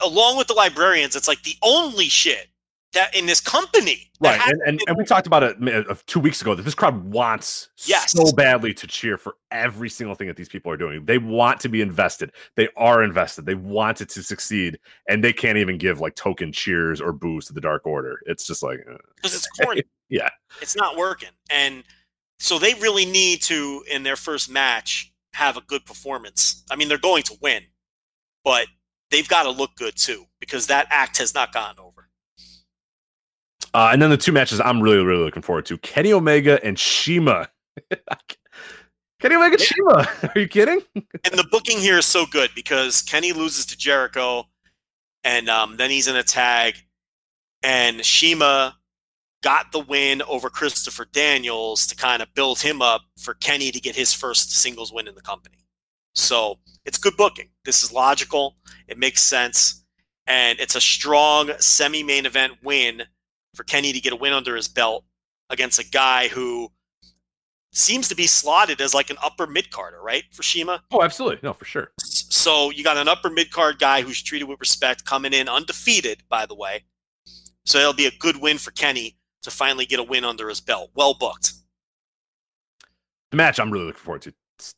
Along 0.00 0.36
with 0.36 0.46
the 0.46 0.54
librarians, 0.54 1.16
it's 1.16 1.28
like 1.28 1.42
the 1.42 1.56
only 1.62 2.08
shit 2.08 2.48
that 2.94 3.14
in 3.14 3.26
this 3.26 3.40
company. 3.40 4.10
that 4.20 4.38
right. 4.38 4.50
And, 4.50 4.62
and 4.66 4.78
been 4.78 4.88
and 4.88 4.96
we 4.96 5.04
talked 5.04 5.26
about 5.26 5.42
it 5.42 5.56
uh, 5.90 5.94
two 6.06 6.20
weeks 6.20 6.40
ago 6.40 6.54
that 6.54 6.62
this 6.62 6.74
crowd 6.74 7.04
wants 7.12 7.68
Yes. 7.84 8.12
so 8.12 8.32
badly 8.32 8.72
to 8.74 8.86
cheer 8.86 9.18
for 9.18 9.34
every 9.50 9.90
single 9.90 10.14
thing 10.14 10.26
that 10.28 10.36
these 10.36 10.48
people 10.48 10.72
are 10.72 10.76
doing. 10.76 11.04
They 11.04 11.18
want 11.18 11.60
to 11.60 11.68
be 11.68 11.82
invested. 11.82 12.32
They 12.56 12.68
are 12.76 13.02
invested. 13.02 13.46
They 13.46 13.54
want 13.54 14.00
it 14.00 14.08
to 14.10 14.22
succeed, 14.22 14.78
and 15.08 15.22
they 15.22 15.32
can't 15.32 15.58
even 15.58 15.76
give 15.78 16.00
like 16.00 16.14
token 16.14 16.52
cheers 16.52 17.00
or 17.00 17.12
boos 17.12 17.46
to 17.46 17.52
the 17.52 17.60
Dark 17.60 17.86
Order. 17.86 18.20
It's 18.26 18.46
just 18.46 18.62
like 18.62 18.80
uh, 18.90 18.96
because 19.16 19.34
it's 19.34 19.48
corny. 19.62 19.82
Yeah. 20.10 20.30
it's 20.62 20.74
not 20.74 20.96
working, 20.96 21.28
and 21.50 21.84
so 22.38 22.58
they 22.58 22.72
really 22.74 23.04
need 23.04 23.42
to 23.42 23.84
in 23.92 24.02
their 24.04 24.16
first 24.16 24.50
match 24.50 25.12
have 25.34 25.58
a 25.58 25.60
good 25.60 25.84
performance. 25.84 26.64
I 26.70 26.76
mean, 26.76 26.88
they're 26.88 26.96
going 26.96 27.24
to 27.24 27.34
win, 27.42 27.64
but 28.42 28.68
they've 29.10 29.28
got 29.28 29.42
to 29.42 29.50
look 29.50 29.76
good 29.76 29.96
too 29.96 30.24
because 30.40 30.68
that 30.68 30.86
act 30.88 31.18
has 31.18 31.34
not 31.34 31.52
gotten 31.52 31.78
over. 31.78 32.07
Uh, 33.74 33.90
and 33.92 34.00
then 34.00 34.10
the 34.10 34.16
two 34.16 34.32
matches 34.32 34.60
I'm 34.60 34.80
really, 34.80 35.04
really 35.04 35.24
looking 35.24 35.42
forward 35.42 35.66
to: 35.66 35.78
Kenny 35.78 36.12
Omega 36.12 36.62
and 36.64 36.78
CIMA. 36.78 37.48
Kenny 39.20 39.34
Omega, 39.34 39.54
and 39.54 39.60
CIMA. 39.60 40.08
Are 40.34 40.40
you 40.40 40.48
kidding? 40.48 40.80
and 40.94 41.04
the 41.32 41.46
booking 41.50 41.78
here 41.78 41.98
is 41.98 42.06
so 42.06 42.24
good 42.26 42.50
because 42.54 43.02
Kenny 43.02 43.32
loses 43.32 43.66
to 43.66 43.76
Jericho, 43.76 44.44
and 45.24 45.48
um, 45.48 45.76
then 45.76 45.90
he's 45.90 46.08
in 46.08 46.16
a 46.16 46.22
tag, 46.22 46.76
and 47.62 48.04
CIMA 48.04 48.76
got 49.42 49.70
the 49.70 49.80
win 49.80 50.22
over 50.22 50.50
Christopher 50.50 51.06
Daniels 51.12 51.86
to 51.86 51.94
kind 51.94 52.22
of 52.22 52.32
build 52.34 52.60
him 52.60 52.82
up 52.82 53.02
for 53.18 53.34
Kenny 53.34 53.70
to 53.70 53.80
get 53.80 53.94
his 53.94 54.12
first 54.12 54.50
singles 54.50 54.92
win 54.92 55.06
in 55.06 55.14
the 55.14 55.22
company. 55.22 55.64
So 56.14 56.58
it's 56.84 56.98
good 56.98 57.16
booking. 57.16 57.50
This 57.64 57.84
is 57.84 57.92
logical. 57.92 58.56
It 58.88 58.98
makes 58.98 59.22
sense, 59.22 59.84
and 60.26 60.58
it's 60.58 60.74
a 60.74 60.80
strong 60.80 61.50
semi-main 61.58 62.26
event 62.26 62.54
win 62.62 63.02
for 63.54 63.64
Kenny 63.64 63.92
to 63.92 64.00
get 64.00 64.12
a 64.12 64.16
win 64.16 64.32
under 64.32 64.56
his 64.56 64.68
belt 64.68 65.04
against 65.50 65.78
a 65.78 65.88
guy 65.88 66.28
who 66.28 66.70
seems 67.72 68.08
to 68.08 68.14
be 68.14 68.26
slotted 68.26 68.80
as 68.80 68.94
like 68.94 69.10
an 69.10 69.16
upper 69.22 69.46
mid 69.46 69.70
carder, 69.70 70.00
right? 70.00 70.24
For 70.32 70.42
CIMA. 70.42 70.82
Oh, 70.90 71.02
absolutely. 71.02 71.38
No, 71.42 71.52
for 71.52 71.64
sure. 71.64 71.92
So 72.00 72.70
you 72.70 72.84
got 72.84 72.96
an 72.96 73.08
upper 73.08 73.30
mid 73.30 73.50
card 73.50 73.78
guy 73.78 74.02
who's 74.02 74.22
treated 74.22 74.48
with 74.48 74.60
respect, 74.60 75.04
coming 75.04 75.32
in 75.32 75.48
undefeated, 75.48 76.22
by 76.28 76.46
the 76.46 76.54
way. 76.54 76.84
So 77.64 77.78
it'll 77.78 77.92
be 77.92 78.06
a 78.06 78.12
good 78.18 78.40
win 78.40 78.58
for 78.58 78.70
Kenny 78.70 79.16
to 79.42 79.50
finally 79.50 79.86
get 79.86 80.00
a 80.00 80.02
win 80.02 80.24
under 80.24 80.48
his 80.48 80.60
belt. 80.60 80.90
Well 80.94 81.14
booked. 81.14 81.52
the 83.30 83.36
match 83.36 83.60
I'm 83.60 83.70
really 83.70 83.86
looking 83.86 84.00
forward 84.00 84.22
to 84.22 84.32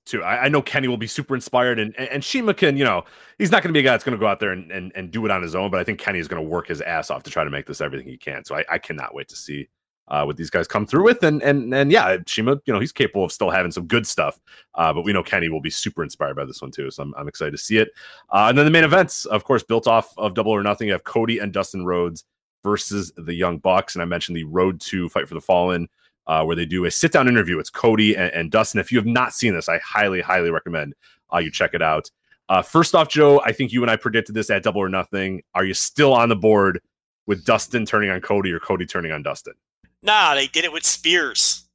too. 0.06 0.22
I, 0.22 0.44
I 0.44 0.48
know 0.48 0.62
Kenny 0.62 0.88
will 0.88 0.96
be 0.96 1.06
super 1.06 1.34
inspired, 1.34 1.78
and 1.78 1.98
and, 1.98 2.22
CIMA 2.24 2.54
can, 2.54 2.76
you 2.76 2.84
know, 2.84 3.04
he's 3.38 3.50
not 3.50 3.62
going 3.62 3.70
to 3.70 3.72
be 3.72 3.80
a 3.80 3.82
guy 3.82 3.92
that's 3.92 4.04
going 4.04 4.16
to 4.16 4.20
go 4.20 4.26
out 4.26 4.40
there 4.40 4.52
and, 4.52 4.70
and 4.70 4.92
and 4.94 5.10
do 5.10 5.24
it 5.24 5.30
on 5.30 5.42
his 5.42 5.54
own. 5.54 5.70
But 5.70 5.80
I 5.80 5.84
think 5.84 5.98
Kenny 5.98 6.18
is 6.18 6.28
going 6.28 6.42
to 6.42 6.48
work 6.48 6.68
his 6.68 6.80
ass 6.80 7.10
off 7.10 7.22
to 7.24 7.30
try 7.30 7.44
to 7.44 7.50
make 7.50 7.66
this 7.66 7.80
everything 7.80 8.06
he 8.06 8.16
can. 8.16 8.44
So 8.44 8.56
I, 8.56 8.64
I 8.70 8.78
cannot 8.78 9.14
wait 9.14 9.28
to 9.28 9.36
see 9.36 9.68
uh, 10.08 10.24
what 10.24 10.36
these 10.36 10.50
guys 10.50 10.66
come 10.66 10.86
through 10.86 11.04
with. 11.04 11.22
And 11.22 11.42
and 11.42 11.72
and 11.72 11.90
yeah, 11.90 12.16
CIMA, 12.26 12.60
you 12.66 12.72
know, 12.72 12.80
he's 12.80 12.92
capable 12.92 13.24
of 13.24 13.32
still 13.32 13.50
having 13.50 13.72
some 13.72 13.86
good 13.86 14.06
stuff. 14.06 14.38
Uh, 14.74 14.92
but 14.92 15.02
we 15.02 15.12
know 15.12 15.22
Kenny 15.22 15.48
will 15.48 15.60
be 15.60 15.70
super 15.70 16.02
inspired 16.02 16.36
by 16.36 16.44
this 16.44 16.60
one 16.60 16.70
too. 16.70 16.90
So 16.90 17.02
I'm, 17.02 17.14
I'm 17.16 17.28
excited 17.28 17.52
to 17.52 17.58
see 17.58 17.78
it. 17.78 17.88
Uh, 18.30 18.46
and 18.48 18.58
then 18.58 18.64
the 18.64 18.70
main 18.70 18.84
events, 18.84 19.24
of 19.26 19.44
course, 19.44 19.62
built 19.62 19.86
off 19.86 20.12
of 20.18 20.34
Double 20.34 20.52
or 20.52 20.62
Nothing. 20.62 20.88
You 20.88 20.92
have 20.92 21.04
Cody 21.04 21.38
and 21.38 21.52
Dustin 21.52 21.84
Rhodes 21.84 22.24
versus 22.62 23.12
the 23.16 23.34
Young 23.34 23.58
Bucks, 23.58 23.94
and 23.94 24.02
I 24.02 24.04
mentioned 24.04 24.36
the 24.36 24.44
Road 24.44 24.80
to 24.82 25.08
Fight 25.08 25.26
for 25.26 25.34
the 25.34 25.40
Fallen 25.40 25.88
uh, 26.26 26.44
where 26.44 26.56
they 26.56 26.66
do 26.66 26.84
a 26.84 26.90
sit 26.90 27.12
down 27.12 27.28
interview. 27.28 27.58
It's 27.58 27.70
Cody 27.70 28.16
and, 28.16 28.32
and, 28.32 28.50
Dustin. 28.50 28.80
If 28.80 28.92
you 28.92 28.98
have 28.98 29.06
not 29.06 29.34
seen 29.34 29.54
this, 29.54 29.68
I 29.68 29.78
highly, 29.78 30.20
highly 30.20 30.50
recommend 30.50 30.94
uh, 31.32 31.38
you 31.38 31.50
check 31.50 31.74
it 31.74 31.82
out. 31.82 32.10
Uh, 32.48 32.62
first 32.62 32.94
off, 32.94 33.08
Joe, 33.08 33.40
I 33.44 33.52
think 33.52 33.72
you 33.72 33.82
and 33.82 33.90
I 33.90 33.96
predicted 33.96 34.34
this 34.34 34.50
at 34.50 34.62
Double 34.62 34.80
or 34.80 34.88
Nothing. 34.88 35.42
Are 35.54 35.64
you 35.64 35.74
still 35.74 36.12
on 36.12 36.28
the 36.28 36.36
board 36.36 36.80
with 37.26 37.44
Dustin 37.44 37.86
turning 37.86 38.10
on 38.10 38.20
Cody 38.20 38.50
or 38.52 38.58
Cody 38.58 38.86
turning 38.86 39.12
on 39.12 39.22
Dustin? 39.22 39.54
Nah, 40.02 40.34
they 40.34 40.46
did 40.48 40.64
it 40.64 40.72
with 40.72 40.84
Spears. 40.84 41.68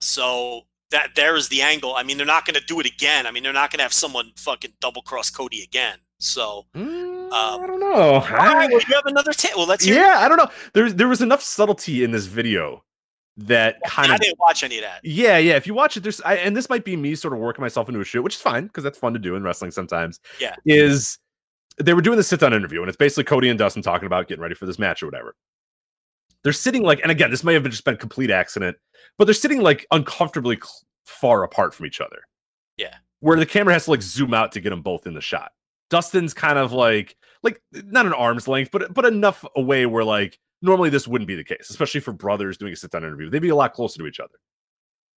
So 0.00 0.62
that 0.90 1.10
there 1.16 1.36
is 1.36 1.48
the 1.48 1.62
angle. 1.62 1.94
I 1.94 2.02
mean, 2.02 2.16
they're 2.16 2.26
not 2.26 2.44
going 2.46 2.54
to 2.60 2.64
do 2.66 2.80
it 2.80 2.86
again. 2.86 3.26
I 3.26 3.30
mean, 3.30 3.42
they're 3.42 3.52
not 3.52 3.70
going 3.70 3.78
to 3.78 3.82
have 3.84 3.92
someone 3.92 4.32
fucking 4.36 4.72
double 4.80 5.02
cross 5.02 5.30
Cody 5.30 5.62
again. 5.62 5.98
So 6.20 6.66
Mm, 6.74 7.30
Um, 7.32 7.62
I 7.62 7.66
don't 7.66 7.78
know. 7.80 7.92
all 7.94 8.20
right, 8.20 8.70
well, 8.70 8.80
you 8.88 8.94
have 8.94 9.06
another 9.06 9.32
ta- 9.32 9.50
Well, 9.56 9.66
let's 9.66 9.84
hear. 9.84 9.94
it. 9.94 9.98
yeah, 9.98 10.18
I 10.18 10.28
don't 10.28 10.36
know. 10.36 10.48
There's 10.72 10.94
there 10.94 11.08
was 11.08 11.20
enough 11.22 11.42
subtlety 11.42 12.02
in 12.04 12.10
this 12.10 12.24
video 12.26 12.82
that 13.38 13.80
kind 13.86 14.10
I 14.10 14.16
of 14.16 14.20
didn't 14.20 14.38
watch 14.38 14.64
any 14.64 14.78
of 14.78 14.82
that. 14.82 15.00
Yeah, 15.04 15.38
yeah. 15.38 15.54
If 15.54 15.66
you 15.66 15.72
watch 15.72 15.96
it, 15.96 16.02
there's 16.02 16.20
I, 16.22 16.34
and 16.34 16.56
this 16.56 16.68
might 16.68 16.84
be 16.84 16.96
me 16.96 17.14
sort 17.14 17.32
of 17.32 17.38
working 17.38 17.62
myself 17.62 17.88
into 17.88 18.00
a 18.00 18.04
shoot, 18.04 18.22
which 18.22 18.34
is 18.34 18.40
fine 18.40 18.66
because 18.66 18.82
that's 18.82 18.98
fun 18.98 19.12
to 19.12 19.18
do 19.18 19.36
in 19.36 19.44
wrestling 19.44 19.70
sometimes. 19.70 20.20
Yeah. 20.40 20.56
Is 20.66 21.18
they 21.78 21.94
were 21.94 22.02
doing 22.02 22.16
the 22.16 22.24
sit 22.24 22.40
down 22.40 22.52
interview, 22.52 22.80
and 22.80 22.88
it's 22.88 22.96
basically 22.96 23.24
Cody 23.24 23.48
and 23.48 23.58
Dustin 23.58 23.82
talking 23.82 24.06
about 24.06 24.26
getting 24.26 24.42
ready 24.42 24.56
for 24.56 24.66
this 24.66 24.78
match 24.78 25.02
or 25.02 25.06
whatever. 25.06 25.36
They're 26.42 26.52
sitting 26.52 26.82
like, 26.82 27.00
and 27.02 27.12
again, 27.12 27.30
this 27.30 27.44
may 27.44 27.54
have 27.54 27.62
been 27.62 27.70
just 27.70 27.84
been 27.84 27.94
a 27.94 27.98
complete 27.98 28.30
accident, 28.30 28.76
but 29.16 29.26
they're 29.26 29.34
sitting 29.34 29.60
like 29.60 29.86
uncomfortably 29.92 30.60
far 31.04 31.44
apart 31.44 31.74
from 31.74 31.86
each 31.86 32.00
other. 32.00 32.22
Yeah. 32.76 32.94
Where 33.20 33.38
the 33.38 33.46
camera 33.46 33.72
has 33.72 33.84
to 33.84 33.92
like 33.92 34.02
zoom 34.02 34.34
out 34.34 34.52
to 34.52 34.60
get 34.60 34.70
them 34.70 34.82
both 34.82 35.06
in 35.06 35.14
the 35.14 35.20
shot. 35.20 35.52
Dustin's 35.90 36.34
kind 36.34 36.58
of 36.58 36.72
like 36.72 37.16
like 37.44 37.62
not 37.72 38.06
an 38.06 38.12
arm's 38.12 38.48
length, 38.48 38.70
but 38.72 38.92
but 38.92 39.04
enough 39.04 39.44
away 39.54 39.86
where 39.86 40.04
like 40.04 40.38
normally 40.62 40.90
this 40.90 41.08
wouldn't 41.08 41.28
be 41.28 41.34
the 41.34 41.44
case, 41.44 41.70
especially 41.70 42.00
for 42.00 42.12
brothers 42.12 42.56
doing 42.56 42.72
a 42.72 42.76
sit 42.76 42.90
down 42.90 43.04
interview. 43.04 43.30
They'd 43.30 43.40
be 43.40 43.48
a 43.48 43.56
lot 43.56 43.72
closer 43.72 43.98
to 43.98 44.06
each 44.06 44.20
other. 44.20 44.34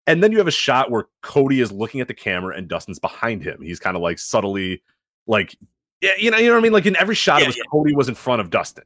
And 0.08 0.24
then 0.24 0.32
you 0.32 0.40
have 0.40 0.48
a 0.48 0.52
shot 0.52 0.90
where 0.90 1.06
Cody 1.22 1.62
is 1.62 1.72
looking 1.72 2.02
at 2.02 2.08
the 2.08 2.14
camera 2.14 2.56
and 2.56 2.68
Dustin's 2.68 3.00
behind 3.00 3.44
him. 3.44 3.62
He's 3.62 3.80
kind 3.80 3.96
of 3.96 4.02
like 4.02 4.20
subtly, 4.20 4.82
like, 5.28 5.56
yeah, 6.02 6.12
you 6.18 6.32
know, 6.32 6.38
you 6.38 6.48
know 6.48 6.54
what 6.54 6.60
I 6.60 6.64
mean. 6.64 6.74
Like 6.74 6.88
in 6.88 6.96
every 6.96 7.16
shot, 7.16 7.40
Yeah, 7.40 7.46
it 7.46 7.48
was 7.48 7.58
yeah. 7.58 7.64
Cody 7.72 7.96
was 7.96 8.10
in 8.10 8.16
front 8.16 8.42
of 8.42 8.50
Dustin. 8.50 8.84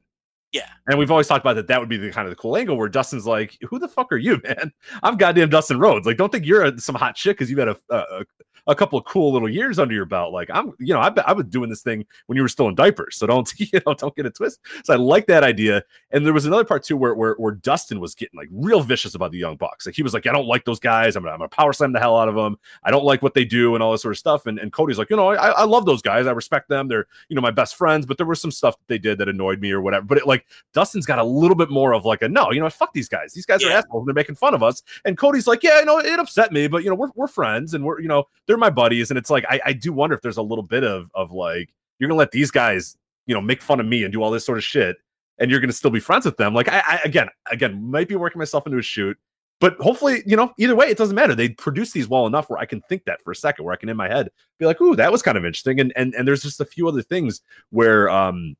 Yeah. 0.56 0.69
And 0.88 0.98
we've 0.98 1.11
always 1.11 1.27
talked 1.27 1.44
about 1.44 1.56
that. 1.56 1.68
That 1.68 1.82
would 1.82 1.90
be 1.90 1.98
the 1.98 2.11
kind 2.11 2.26
of 2.26 2.32
the 2.32 2.38
cool 2.38 2.56
angle 2.56 2.77
where 2.77 2.88
Dustin's 2.88 3.27
like, 3.27 3.57
"Who 3.68 3.77
the 3.77 3.90
fuck 3.90 4.10
are 4.14 4.18
you, 4.18 4.40
man? 4.45 4.72
I'm 5.03 5.18
goddamn 5.18 5.49
Dustin 5.49 5.80
Rhodes. 5.80 6.07
Like, 6.07 6.15
don't 6.15 6.32
think 6.32 6.45
you're 6.45 6.64
a, 6.64 6.80
some 6.80 6.95
hot 6.95 7.18
shit 7.18 7.36
because 7.36 7.49
you've 7.49 7.60
had 7.60 7.68
a, 7.68 7.77
a 7.90 8.26
a 8.68 8.76
couple 8.76 8.98
of 8.98 9.06
cool 9.06 9.32
little 9.32 9.49
years 9.49 9.77
under 9.77 9.94
your 9.94 10.06
belt. 10.06 10.34
Like, 10.34 10.49
I'm, 10.52 10.73
you 10.80 10.94
know, 10.94 10.99
I 10.99 11.14
I 11.26 11.34
was 11.34 11.45
doing 11.45 11.69
this 11.69 11.82
thing 11.82 12.06
when 12.26 12.36
you 12.36 12.41
were 12.41 12.49
still 12.49 12.68
in 12.68 12.76
diapers, 12.76 13.15
so 13.18 13.27
don't 13.27 13.52
you 13.57 13.80
know, 13.86 13.94
don't 13.94 14.15
get 14.15 14.26
a 14.26 14.32
twist. 14.32 14.60
So 14.84 14.94
I 14.94 14.98
like 14.98 15.27
that 15.27 15.44
idea. 15.44 15.84
And 16.11 16.26
there 16.26 16.34
was 16.34 16.45
another 16.45 16.64
part 16.64 16.84
too 16.84 16.98
where 16.98 17.14
where, 17.14 17.36
where 17.36 17.53
Dustin 17.53 17.99
was 17.99 18.15
getting 18.15 18.38
like 18.38 18.48
real 18.52 18.82
vicious 18.82 19.15
about 19.15 19.32
the 19.32 19.38
young 19.38 19.57
bucks. 19.57 19.86
Like 19.86 19.95
he 19.95 20.03
was 20.03 20.14
like, 20.14 20.26
I 20.26 20.32
don't 20.32 20.48
like 20.48 20.65
those 20.65 20.80
guys. 20.80 21.15
I'm 21.15 21.23
gonna, 21.23 21.34
I'm 21.34 21.40
gonna 21.40 21.49
power 21.49 21.73
slam 21.73 21.94
the 21.94 21.99
hell 21.99 22.18
out 22.18 22.27
of 22.27 22.36
them. 22.36 22.57
I 22.84 22.91
don't 22.91 23.06
like 23.06 23.22
what 23.22 23.34
they 23.34 23.45
do 23.45 23.76
and 23.76 23.84
all 23.84 23.91
this 23.91 24.02
sort 24.02 24.14
of 24.14 24.19
stuff. 24.19 24.45
And 24.48 24.57
and 24.57 24.72
Cody's 24.72 24.98
like, 24.98 25.10
you 25.10 25.18
know, 25.18 25.30
I, 25.30 25.49
I 25.49 25.64
love 25.65 25.86
those 25.86 26.02
guys. 26.02 26.27
I 26.27 26.32
respect 26.32 26.69
them. 26.69 26.88
They're 26.88 27.07
you 27.30 27.36
know 27.36 27.41
my 27.41 27.52
best 27.52 27.76
friends. 27.76 28.06
But 28.06 28.18
there 28.18 28.26
was 28.26 28.41
some 28.41 28.52
stuff 28.52 28.77
that 28.77 28.88
they 28.88 28.98
did 28.98 29.18
that 29.19 29.30
annoyed 29.30 29.60
me 29.60 29.72
or 29.72 29.82
whatever. 29.82 30.06
But 30.06 30.19
it, 30.19 30.27
like 30.27 30.44
Dustin's 30.73 31.05
got 31.05 31.19
a 31.19 31.23
little 31.23 31.55
bit 31.55 31.69
more 31.69 31.93
of 31.93 32.05
like 32.05 32.22
a 32.22 32.30
no, 32.30 32.51
you 32.51 32.59
know, 32.59 32.69
fuck 32.69 32.93
these 32.93 33.09
guys. 33.09 33.34
These 33.34 33.45
guys 33.45 33.63
are 33.63 33.72
assholes. 33.72 34.01
And 34.01 34.07
they're 34.07 34.13
making 34.13 34.35
fun 34.35 34.53
of 34.53 34.63
us. 34.63 34.81
And 35.05 35.17
Cody's 35.17 35.47
like, 35.47 35.63
yeah, 35.63 35.80
you 35.80 35.85
know, 35.85 35.99
it 35.99 36.19
upset 36.19 36.51
me, 36.51 36.67
but 36.67 36.84
you 36.84 36.89
know, 36.89 36.95
we're 36.95 37.11
we're 37.15 37.27
friends 37.27 37.73
and 37.73 37.84
we're 37.84 37.99
you 38.01 38.07
know 38.07 38.26
they're 38.47 38.57
my 38.57 38.69
buddies. 38.69 39.11
And 39.11 39.17
it's 39.17 39.30
like 39.30 39.45
I, 39.49 39.59
I 39.65 39.73
do 39.73 39.93
wonder 39.93 40.15
if 40.15 40.22
there's 40.22 40.38
a 40.38 40.41
little 40.41 40.63
bit 40.63 40.84
of 40.84 41.09
of 41.15 41.31
like 41.31 41.73
you're 41.99 42.07
gonna 42.07 42.17
let 42.17 42.31
these 42.31 42.51
guys 42.51 42.97
you 43.26 43.34
know 43.34 43.41
make 43.41 43.61
fun 43.61 43.80
of 43.80 43.85
me 43.85 44.03
and 44.03 44.13
do 44.13 44.22
all 44.22 44.31
this 44.31 44.45
sort 44.45 44.57
of 44.57 44.63
shit, 44.63 44.97
and 45.39 45.49
you're 45.49 45.59
gonna 45.59 45.73
still 45.73 45.91
be 45.91 45.99
friends 45.99 46.26
with 46.26 46.38
them. 46.38 46.53
Like 46.53 46.69
I, 46.69 46.84
I 46.88 46.99
again 47.03 47.30
again 47.51 47.84
might 47.89 48.07
be 48.07 48.15
working 48.15 48.39
myself 48.39 48.65
into 48.65 48.77
a 48.77 48.84
shoot. 48.84 49.17
But 49.61 49.77
hopefully, 49.80 50.22
you 50.26 50.35
know, 50.35 50.53
either 50.57 50.76
way, 50.76 50.88
it 50.88 50.97
doesn't 50.97 51.15
matter. 51.15 51.34
They 51.34 51.49
produce 51.49 51.91
these 51.91 52.09
well 52.09 52.27
enough 52.27 52.49
where 52.49 52.59
I 52.59 52.65
can 52.65 52.81
think 52.81 53.05
that 53.05 53.22
for 53.22 53.31
a 53.31 53.35
second, 53.35 53.63
where 53.63 53.73
I 53.73 53.77
can 53.77 53.88
in 53.88 53.95
my 53.95 54.09
head 54.09 54.30
be 54.59 54.65
like, 54.65 54.81
"Ooh, 54.81 54.97
that 54.97 55.11
was 55.11 55.22
kind 55.22 55.38
of 55.38 55.45
interesting." 55.45 55.80
And 55.80 55.93
and 55.95 56.13
and 56.13 56.27
there's 56.27 56.43
just 56.43 56.59
a 56.59 56.65
few 56.65 56.88
other 56.89 57.01
things 57.01 57.41
where 57.69 58.09
um 58.09 58.57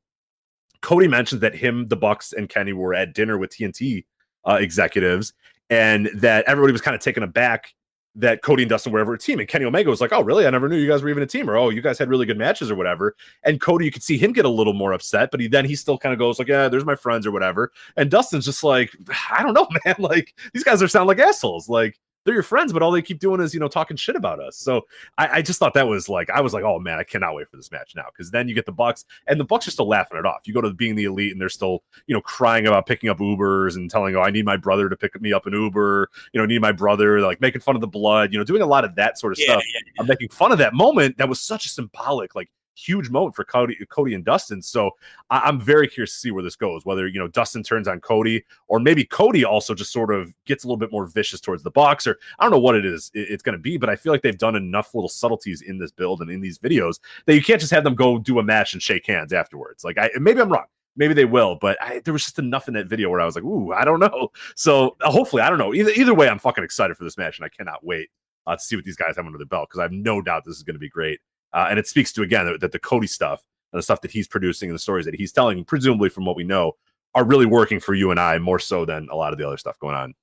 Cody 0.80 1.08
mentioned 1.08 1.40
that 1.40 1.54
him, 1.54 1.88
the 1.88 1.96
Bucks, 1.96 2.32
and 2.32 2.48
Kenny 2.48 2.72
were 2.72 2.94
at 2.94 3.14
dinner 3.14 3.38
with 3.38 3.50
TNT 3.50 4.04
uh, 4.46 4.54
executives, 4.54 5.32
and 5.70 6.08
that 6.14 6.44
everybody 6.46 6.72
was 6.72 6.80
kind 6.80 6.94
of 6.94 7.00
taken 7.00 7.22
aback 7.22 7.74
that 8.16 8.42
Cody 8.42 8.62
and 8.62 8.70
Dustin 8.70 8.92
were 8.92 8.98
ever 8.98 9.14
a 9.14 9.18
team. 9.18 9.38
And 9.40 9.48
Kenny 9.48 9.66
Omega 9.66 9.90
was 9.90 10.00
like, 10.00 10.12
"Oh, 10.12 10.22
really? 10.22 10.46
I 10.46 10.50
never 10.50 10.68
knew 10.68 10.76
you 10.76 10.88
guys 10.88 11.02
were 11.02 11.10
even 11.10 11.22
a 11.22 11.26
team." 11.26 11.48
Or, 11.48 11.56
"Oh, 11.56 11.68
you 11.68 11.82
guys 11.82 11.98
had 11.98 12.08
really 12.08 12.26
good 12.26 12.38
matches 12.38 12.70
or 12.70 12.74
whatever." 12.74 13.14
And 13.44 13.60
Cody, 13.60 13.84
you 13.84 13.92
could 13.92 14.02
see 14.02 14.16
him 14.16 14.32
get 14.32 14.44
a 14.44 14.50
little 14.50 14.72
more 14.72 14.92
upset, 14.92 15.30
but 15.30 15.40
he 15.40 15.48
then 15.48 15.64
he 15.64 15.76
still 15.76 15.98
kind 15.98 16.12
of 16.12 16.18
goes 16.18 16.38
like, 16.38 16.48
"Yeah, 16.48 16.68
there's 16.68 16.84
my 16.84 16.96
friends 16.96 17.26
or 17.26 17.30
whatever." 17.30 17.72
And 17.96 18.10
Dustin's 18.10 18.46
just 18.46 18.64
like, 18.64 18.90
"I 19.30 19.42
don't 19.42 19.54
know, 19.54 19.68
man. 19.84 19.96
Like 19.98 20.34
these 20.54 20.64
guys 20.64 20.82
are 20.82 20.88
sound 20.88 21.06
like 21.08 21.18
assholes. 21.18 21.68
Like." 21.68 21.98
They're 22.26 22.34
your 22.34 22.42
friends, 22.42 22.72
but 22.72 22.82
all 22.82 22.90
they 22.90 23.00
keep 23.00 23.20
doing 23.20 23.40
is, 23.40 23.54
you 23.54 23.60
know, 23.60 23.68
talking 23.68 23.96
shit 23.96 24.16
about 24.16 24.40
us. 24.40 24.56
So 24.56 24.82
I, 25.16 25.38
I 25.38 25.42
just 25.42 25.58
thought 25.58 25.72
that 25.74 25.86
was 25.86 26.08
like, 26.08 26.28
I 26.28 26.40
was 26.40 26.52
like, 26.52 26.64
oh 26.64 26.78
man, 26.78 26.98
I 26.98 27.04
cannot 27.04 27.34
wait 27.34 27.48
for 27.48 27.56
this 27.56 27.70
match 27.70 27.94
now. 27.96 28.04
Cause 28.16 28.30
then 28.30 28.48
you 28.48 28.54
get 28.54 28.66
the 28.66 28.72
Bucks 28.72 29.04
and 29.28 29.38
the 29.40 29.44
Bucks 29.44 29.68
are 29.68 29.70
still 29.70 29.88
laughing 29.88 30.18
it 30.18 30.26
off. 30.26 30.40
You 30.44 30.52
go 30.52 30.60
to 30.60 30.74
being 30.74 30.96
the 30.96 31.04
elite 31.04 31.30
and 31.32 31.40
they're 31.40 31.48
still, 31.48 31.84
you 32.08 32.14
know, 32.14 32.20
crying 32.20 32.66
about 32.66 32.84
picking 32.86 33.08
up 33.08 33.18
Ubers 33.18 33.76
and 33.76 33.88
telling, 33.90 34.16
oh, 34.16 34.20
I 34.20 34.30
need 34.30 34.44
my 34.44 34.56
brother 34.56 34.88
to 34.88 34.96
pick 34.96 35.18
me 35.20 35.32
up 35.32 35.46
an 35.46 35.52
Uber, 35.52 36.10
you 36.32 36.40
know, 36.40 36.46
need 36.46 36.60
my 36.60 36.72
brother, 36.72 37.20
like 37.20 37.40
making 37.40 37.60
fun 37.60 37.76
of 37.76 37.80
the 37.80 37.86
blood, 37.86 38.32
you 38.32 38.38
know, 38.38 38.44
doing 38.44 38.60
a 38.62 38.66
lot 38.66 38.84
of 38.84 38.96
that 38.96 39.18
sort 39.18 39.32
of 39.32 39.38
Yeah, 39.38 39.44
stuff. 39.52 39.62
yeah, 39.72 40.02
I'm 40.02 40.06
making 40.08 40.30
fun 40.30 40.50
of 40.50 40.58
that 40.58 40.74
moment. 40.74 41.16
That 41.18 41.28
was 41.28 41.40
such 41.40 41.64
a 41.64 41.68
symbolic, 41.68 42.34
like 42.34 42.50
huge 42.76 43.10
moment 43.10 43.34
for 43.34 43.44
Cody, 43.44 43.76
Cody 43.88 44.14
and 44.14 44.24
Dustin. 44.24 44.62
So 44.62 44.90
I, 45.30 45.40
I'm 45.40 45.60
very 45.60 45.88
curious 45.88 46.12
to 46.12 46.18
see 46.18 46.30
where 46.30 46.42
this 46.42 46.56
goes. 46.56 46.84
Whether 46.84 47.08
you 47.08 47.18
know 47.18 47.28
Dustin 47.28 47.62
turns 47.62 47.88
on 47.88 48.00
Cody, 48.00 48.44
or 48.68 48.78
maybe 48.78 49.04
Cody 49.04 49.44
also 49.44 49.74
just 49.74 49.92
sort 49.92 50.14
of 50.14 50.34
gets 50.44 50.64
a 50.64 50.66
little 50.66 50.76
bit 50.76 50.92
more 50.92 51.06
vicious 51.06 51.40
towards 51.40 51.62
the 51.62 51.70
box, 51.70 52.06
or 52.06 52.18
I 52.38 52.44
don't 52.44 52.52
know 52.52 52.58
what 52.60 52.76
it 52.76 52.84
is 52.84 53.10
it- 53.14 53.28
it's 53.30 53.42
going 53.42 53.54
to 53.54 53.58
be. 53.62 53.76
But 53.76 53.90
I 53.90 53.96
feel 53.96 54.12
like 54.12 54.22
they've 54.22 54.36
done 54.36 54.56
enough 54.56 54.94
little 54.94 55.08
subtleties 55.08 55.62
in 55.62 55.78
this 55.78 55.90
build 55.90 56.20
and 56.20 56.30
in 56.30 56.40
these 56.40 56.58
videos 56.58 57.00
that 57.26 57.34
you 57.34 57.42
can't 57.42 57.60
just 57.60 57.72
have 57.72 57.84
them 57.84 57.94
go 57.94 58.18
do 58.18 58.38
a 58.38 58.42
match 58.42 58.72
and 58.74 58.82
shake 58.82 59.06
hands 59.06 59.32
afterwards. 59.32 59.84
Like 59.84 59.98
I 59.98 60.10
maybe 60.18 60.40
I'm 60.40 60.50
wrong. 60.52 60.66
Maybe 60.98 61.12
they 61.12 61.26
will, 61.26 61.56
but 61.60 61.76
I, 61.82 62.00
there 62.04 62.12
was 62.14 62.24
just 62.24 62.38
enough 62.38 62.68
in 62.68 62.74
that 62.74 62.86
video 62.88 63.10
where 63.10 63.20
I 63.20 63.26
was 63.26 63.34
like, 63.34 63.44
"Ooh, 63.44 63.72
I 63.72 63.84
don't 63.84 64.00
know." 64.00 64.30
So 64.54 64.96
uh, 65.02 65.10
hopefully, 65.10 65.42
I 65.42 65.50
don't 65.50 65.58
know. 65.58 65.74
Either 65.74 65.90
either 65.90 66.14
way, 66.14 66.28
I'm 66.28 66.38
fucking 66.38 66.64
excited 66.64 66.96
for 66.96 67.04
this 67.04 67.18
match, 67.18 67.38
and 67.38 67.44
I 67.44 67.50
cannot 67.50 67.84
wait 67.84 68.08
uh, 68.46 68.56
to 68.56 68.62
see 68.62 68.76
what 68.76 68.84
these 68.84 68.96
guys 68.96 69.16
have 69.16 69.26
under 69.26 69.38
the 69.38 69.44
belt 69.46 69.68
because 69.68 69.80
I 69.80 69.82
have 69.82 69.92
no 69.92 70.22
doubt 70.22 70.44
this 70.46 70.56
is 70.56 70.62
going 70.62 70.74
to 70.74 70.80
be 70.80 70.88
great. 70.88 71.20
Uh, 71.56 71.68
and 71.70 71.78
it 71.78 71.88
speaks 71.88 72.12
to 72.12 72.20
again 72.20 72.44
that, 72.44 72.60
that 72.60 72.72
the 72.72 72.78
Cody 72.78 73.06
stuff 73.06 73.42
and 73.72 73.78
the 73.78 73.82
stuff 73.82 74.02
that 74.02 74.10
he's 74.10 74.28
producing 74.28 74.68
and 74.68 74.74
the 74.74 74.78
stories 74.78 75.06
that 75.06 75.14
he's 75.14 75.32
telling, 75.32 75.64
presumably 75.64 76.10
from 76.10 76.26
what 76.26 76.36
we 76.36 76.44
know, 76.44 76.72
are 77.14 77.24
really 77.24 77.46
working 77.46 77.80
for 77.80 77.94
you 77.94 78.10
and 78.10 78.20
I 78.20 78.36
more 78.38 78.58
so 78.58 78.84
than 78.84 79.08
a 79.10 79.16
lot 79.16 79.32
of 79.32 79.38
the 79.38 79.46
other 79.46 79.56
stuff 79.56 79.78
going 79.78 79.96
on. 79.96 80.14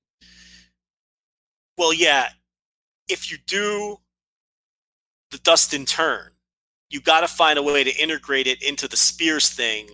Well, 1.76 1.92
yeah. 1.92 2.28
If 3.10 3.32
you 3.32 3.40
do 3.48 3.98
the 5.32 5.40
Dustin 5.40 5.86
turn, 5.86 6.30
you 6.92 7.02
got 7.02 7.22
to 7.22 7.28
find 7.28 7.58
a 7.58 7.64
way 7.64 7.84
to 7.84 7.92
integrate 8.02 8.46
it 8.46 8.62
into 8.62 8.88
the 8.88 8.96
Spears 8.96 9.50
thing. 9.50 9.90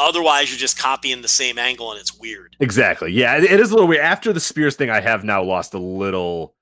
Otherwise, 0.00 0.50
you're 0.50 0.58
just 0.58 0.76
copying 0.76 1.22
the 1.22 1.28
same 1.28 1.56
angle 1.56 1.92
and 1.92 2.00
it's 2.00 2.18
weird. 2.18 2.56
Exactly. 2.58 3.12
Yeah, 3.12 3.36
it, 3.36 3.44
it 3.44 3.60
is 3.60 3.70
a 3.70 3.74
little 3.74 3.86
weird. 3.86 4.02
After 4.02 4.32
the 4.32 4.40
Spears 4.40 4.74
thing, 4.74 4.90
I 4.90 5.00
have 5.00 5.22
now 5.22 5.40
lost 5.44 5.72
a 5.74 5.78
little. 5.78 6.56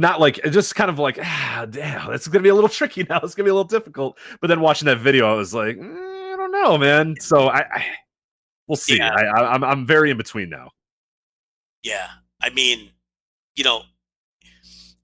Not 0.00 0.18
like 0.18 0.40
just 0.50 0.74
kind 0.74 0.90
of 0.90 0.98
like 0.98 1.18
ah 1.22 1.66
damn 1.70 2.12
it's 2.12 2.26
gonna 2.26 2.42
be 2.42 2.48
a 2.48 2.54
little 2.54 2.68
tricky 2.80 3.06
now 3.08 3.20
it's 3.22 3.34
gonna 3.34 3.44
be 3.44 3.50
a 3.50 3.54
little 3.54 3.64
difficult 3.64 4.18
but 4.40 4.46
then 4.48 4.60
watching 4.60 4.86
that 4.86 4.98
video 4.98 5.30
I 5.30 5.34
was 5.34 5.52
like 5.54 5.76
"Mm, 5.76 6.34
I 6.34 6.36
don't 6.36 6.52
know 6.52 6.78
man 6.78 7.16
so 7.20 7.48
I, 7.48 7.60
I 7.60 7.84
we'll 8.66 8.76
see 8.76 8.96
Yeah. 8.96 9.14
I, 9.14 9.24
I, 9.24 9.52
I'm 9.52 9.62
I'm 9.62 9.86
very 9.86 10.10
in 10.10 10.16
between 10.16 10.48
now 10.48 10.70
Yeah. 11.82 12.08
I 12.42 12.50
mean, 12.50 12.90
you 13.56 13.64
know, 13.64 13.82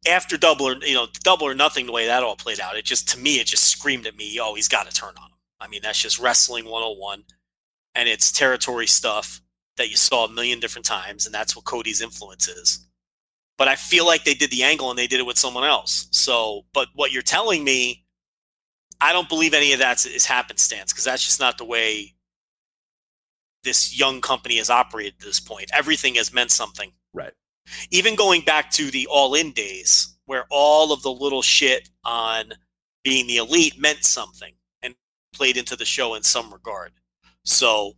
after 0.09 0.36
double 0.36 0.66
or 0.66 0.77
you 0.77 0.94
know, 0.94 1.06
double 1.23 1.47
or 1.47 1.55
nothing, 1.55 1.86
the 1.86 1.93
way 1.93 2.06
that 2.06 2.23
all 2.23 2.36
played 2.36 2.60
out, 2.60 2.77
it 2.77 2.85
just 2.85 3.09
to 3.10 3.18
me, 3.18 3.36
it 3.40 3.47
just 3.47 3.64
screamed 3.64 4.06
at 4.06 4.16
me, 4.16 4.39
oh, 4.40 4.55
he's 4.55 4.68
got 4.68 4.89
to 4.89 4.94
turn 4.94 5.14
on 5.18 5.31
him. 5.31 5.36
I 5.60 5.68
mean, 5.68 5.81
that's 5.82 6.01
just 6.01 6.18
wrestling 6.18 6.64
101, 6.64 7.24
and 7.94 8.09
it's 8.09 8.31
territory 8.31 8.86
stuff 8.86 9.40
that 9.77 9.90
you 9.90 9.97
saw 9.97 10.27
a 10.27 10.32
million 10.32 10.60
different 10.60 10.85
times, 10.85 11.27
and 11.27 11.35
that's 11.35 11.56
what 11.56 11.64
Cody's 11.64 12.01
influence 12.01 12.48
is. 12.48 12.86
But 13.58 13.68
I 13.68 13.74
feel 13.74 14.06
like 14.06 14.24
they 14.24 14.34
did 14.34 14.50
the 14.50 14.62
angle 14.62 14.90
and 14.90 14.98
they 14.98 15.06
did 15.06 15.20
it 15.20 15.26
with 15.26 15.38
someone 15.38 15.64
else. 15.64 16.08
So, 16.10 16.66
but 16.74 16.88
what 16.94 17.10
you're 17.12 17.22
telling 17.22 17.64
me, 17.64 18.04
I 19.00 19.12
don't 19.12 19.28
believe 19.28 19.54
any 19.54 19.72
of 19.72 19.78
that 19.78 20.04
is 20.04 20.26
happenstance 20.26 20.92
because 20.92 21.04
that's 21.04 21.24
just 21.24 21.40
not 21.40 21.58
the 21.58 21.64
way 21.64 22.14
this 23.64 23.98
young 23.98 24.20
company 24.20 24.56
has 24.58 24.70
operated 24.70 25.14
at 25.18 25.24
this 25.24 25.40
point. 25.40 25.70
Everything 25.72 26.14
has 26.16 26.32
meant 26.32 26.50
something 26.50 26.92
right 27.14 27.32
even 27.90 28.14
going 28.14 28.42
back 28.42 28.70
to 28.72 28.90
the 28.90 29.06
all 29.08 29.34
in 29.34 29.52
days 29.52 30.16
where 30.26 30.44
all 30.50 30.92
of 30.92 31.02
the 31.02 31.10
little 31.10 31.42
shit 31.42 31.88
on 32.04 32.52
being 33.04 33.26
the 33.26 33.36
elite 33.36 33.78
meant 33.78 34.04
something 34.04 34.52
and 34.82 34.94
played 35.32 35.56
into 35.56 35.76
the 35.76 35.84
show 35.84 36.14
in 36.14 36.22
some 36.22 36.52
regard. 36.52 36.92
So 37.44 37.92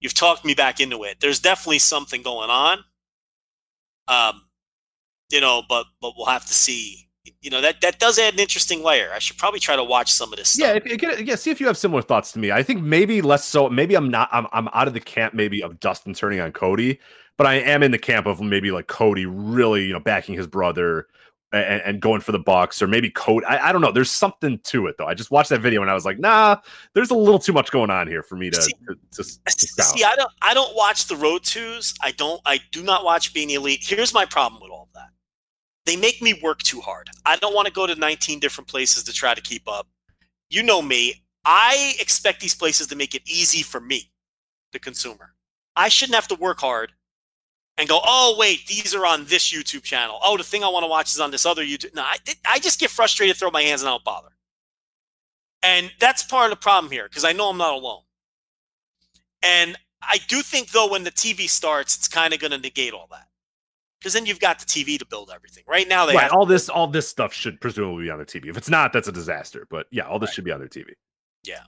you've 0.00 0.14
talked 0.14 0.44
me 0.44 0.54
back 0.54 0.80
into 0.80 1.04
it. 1.04 1.18
There's 1.20 1.40
definitely 1.40 1.78
something 1.78 2.22
going 2.22 2.50
on. 2.50 2.78
Um, 4.08 4.42
you 5.30 5.40
know, 5.40 5.62
but 5.68 5.86
but 6.00 6.12
we'll 6.16 6.26
have 6.26 6.46
to 6.46 6.54
see. 6.54 7.06
You 7.42 7.50
know, 7.50 7.60
that 7.60 7.80
that 7.82 7.98
does 7.98 8.18
add 8.18 8.34
an 8.34 8.40
interesting 8.40 8.82
layer. 8.82 9.10
I 9.14 9.18
should 9.18 9.36
probably 9.38 9.60
try 9.60 9.76
to 9.76 9.84
watch 9.84 10.12
some 10.12 10.32
of 10.32 10.38
this 10.38 10.58
Yeah, 10.58 10.72
stuff. 10.72 10.82
if, 10.86 10.98
get, 10.98 11.26
yeah. 11.26 11.34
See 11.36 11.50
if 11.50 11.60
you 11.60 11.66
have 11.66 11.76
similar 11.76 12.02
thoughts 12.02 12.32
to 12.32 12.38
me. 12.38 12.50
I 12.50 12.62
think 12.62 12.82
maybe 12.82 13.22
less 13.22 13.44
so. 13.44 13.68
Maybe 13.68 13.94
I'm 13.94 14.10
not. 14.10 14.28
I'm 14.32 14.46
I'm 14.52 14.68
out 14.68 14.88
of 14.88 14.94
the 14.94 15.00
camp 15.00 15.34
maybe 15.34 15.62
of 15.62 15.80
Dustin 15.80 16.12
turning 16.14 16.40
on 16.40 16.52
Cody, 16.52 16.98
but 17.36 17.46
I 17.46 17.54
am 17.56 17.82
in 17.82 17.90
the 17.92 17.98
camp 17.98 18.26
of 18.26 18.40
maybe 18.40 18.70
like 18.70 18.88
Cody 18.88 19.26
really 19.26 19.86
you 19.86 19.92
know 19.92 20.00
backing 20.00 20.34
his 20.34 20.46
brother 20.46 21.06
and, 21.52 21.82
and 21.82 22.00
going 22.00 22.20
for 22.20 22.32
the 22.32 22.38
Bucks, 22.38 22.80
or 22.80 22.86
maybe 22.86 23.10
Cody. 23.10 23.44
I, 23.46 23.68
I 23.68 23.72
don't 23.72 23.80
know. 23.80 23.92
There's 23.92 24.10
something 24.10 24.58
to 24.64 24.86
it 24.86 24.96
though. 24.98 25.06
I 25.06 25.14
just 25.14 25.30
watched 25.30 25.50
that 25.50 25.60
video 25.60 25.82
and 25.82 25.90
I 25.90 25.94
was 25.94 26.04
like, 26.04 26.18
nah, 26.18 26.56
there's 26.94 27.10
a 27.10 27.16
little 27.16 27.38
too 27.38 27.52
much 27.52 27.70
going 27.70 27.90
on 27.90 28.06
here 28.06 28.22
for 28.22 28.36
me 28.36 28.50
to 28.50 28.60
See- 28.62 28.72
to, 28.88 28.94
to, 29.12 29.22
to. 29.22 29.22
See, 29.82 30.04
I 30.04 30.14
don't 30.16 30.30
I 30.42 30.52
don't 30.54 30.74
watch 30.76 31.06
the 31.06 31.16
road 31.16 31.42
twos. 31.44 31.94
I 32.02 32.12
don't 32.12 32.40
I 32.46 32.60
do 32.72 32.82
not 32.82 33.04
watch 33.04 33.32
being 33.34 33.50
elite. 33.50 33.80
Here's 33.82 34.12
my 34.14 34.24
problem 34.24 34.60
with 34.62 34.70
all 34.70 34.84
of 34.84 34.92
that. 34.94 35.08
They 35.86 35.96
make 35.96 36.20
me 36.20 36.34
work 36.42 36.62
too 36.62 36.80
hard. 36.80 37.08
I 37.24 37.36
don't 37.36 37.54
want 37.54 37.66
to 37.66 37.72
go 37.72 37.86
to 37.86 37.94
19 37.94 38.38
different 38.38 38.68
places 38.68 39.02
to 39.04 39.12
try 39.12 39.34
to 39.34 39.40
keep 39.40 39.62
up. 39.66 39.86
You 40.48 40.62
know 40.62 40.82
me. 40.82 41.22
I 41.44 41.94
expect 41.98 42.40
these 42.40 42.54
places 42.54 42.86
to 42.88 42.96
make 42.96 43.14
it 43.14 43.22
easy 43.26 43.62
for 43.62 43.80
me, 43.80 44.10
the 44.72 44.78
consumer. 44.78 45.34
I 45.74 45.88
shouldn't 45.88 46.14
have 46.14 46.28
to 46.28 46.34
work 46.34 46.60
hard 46.60 46.92
and 47.78 47.88
go, 47.88 48.00
oh, 48.04 48.36
wait, 48.38 48.66
these 48.66 48.94
are 48.94 49.06
on 49.06 49.24
this 49.24 49.50
YouTube 49.50 49.82
channel. 49.82 50.18
Oh, 50.22 50.36
the 50.36 50.44
thing 50.44 50.62
I 50.62 50.68
want 50.68 50.84
to 50.84 50.88
watch 50.88 51.14
is 51.14 51.20
on 51.20 51.30
this 51.30 51.46
other 51.46 51.64
YouTube. 51.64 51.94
No, 51.94 52.02
I, 52.02 52.16
I 52.46 52.58
just 52.58 52.78
get 52.78 52.90
frustrated, 52.90 53.36
throw 53.36 53.50
my 53.50 53.62
hands, 53.62 53.80
and 53.80 53.88
I 53.88 53.92
don't 53.92 54.04
bother. 54.04 54.28
And 55.62 55.90
that's 55.98 56.22
part 56.22 56.52
of 56.52 56.58
the 56.58 56.62
problem 56.62 56.92
here 56.92 57.04
because 57.04 57.24
I 57.24 57.32
know 57.32 57.48
I'm 57.48 57.56
not 57.56 57.72
alone. 57.72 58.02
And 59.42 59.76
I 60.02 60.18
do 60.28 60.42
think, 60.42 60.72
though, 60.72 60.90
when 60.90 61.04
the 61.04 61.10
TV 61.10 61.48
starts, 61.48 61.96
it's 61.96 62.08
kind 62.08 62.34
of 62.34 62.40
going 62.40 62.50
to 62.50 62.58
negate 62.58 62.92
all 62.92 63.08
that. 63.10 63.28
Because 64.00 64.14
then 64.14 64.24
you've 64.24 64.40
got 64.40 64.58
the 64.58 64.64
TV 64.64 64.98
to 64.98 65.04
build 65.04 65.30
everything. 65.34 65.62
Right 65.68 65.86
now, 65.86 66.06
they 66.06 66.14
Right, 66.14 66.22
have 66.22 66.32
all 66.32 66.46
this 66.46 66.68
all 66.70 66.86
this 66.86 67.06
stuff 67.06 67.34
should 67.34 67.60
presumably 67.60 68.04
be 68.04 68.10
on 68.10 68.16
their 68.16 68.26
TV. 68.26 68.48
If 68.48 68.56
it's 68.56 68.70
not, 68.70 68.92
that's 68.92 69.08
a 69.08 69.12
disaster. 69.12 69.66
But 69.68 69.86
yeah, 69.90 70.04
all 70.04 70.18
this 70.18 70.32
should 70.32 70.44
be 70.44 70.52
on 70.52 70.58
their 70.58 70.68
TV. 70.68 70.92
Yeah, 71.44 71.64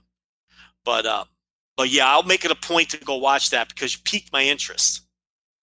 but 0.83 1.05
um, 1.05 1.27
but 1.77 1.89
yeah, 1.91 2.07
I'll 2.07 2.23
make 2.23 2.43
it 2.43 2.51
a 2.51 2.55
point 2.55 2.89
to 2.89 2.97
go 2.97 3.17
watch 3.17 3.51
that 3.51 3.69
because 3.69 3.95
you 3.95 4.01
piqued 4.03 4.33
my 4.33 4.43
interest, 4.43 5.05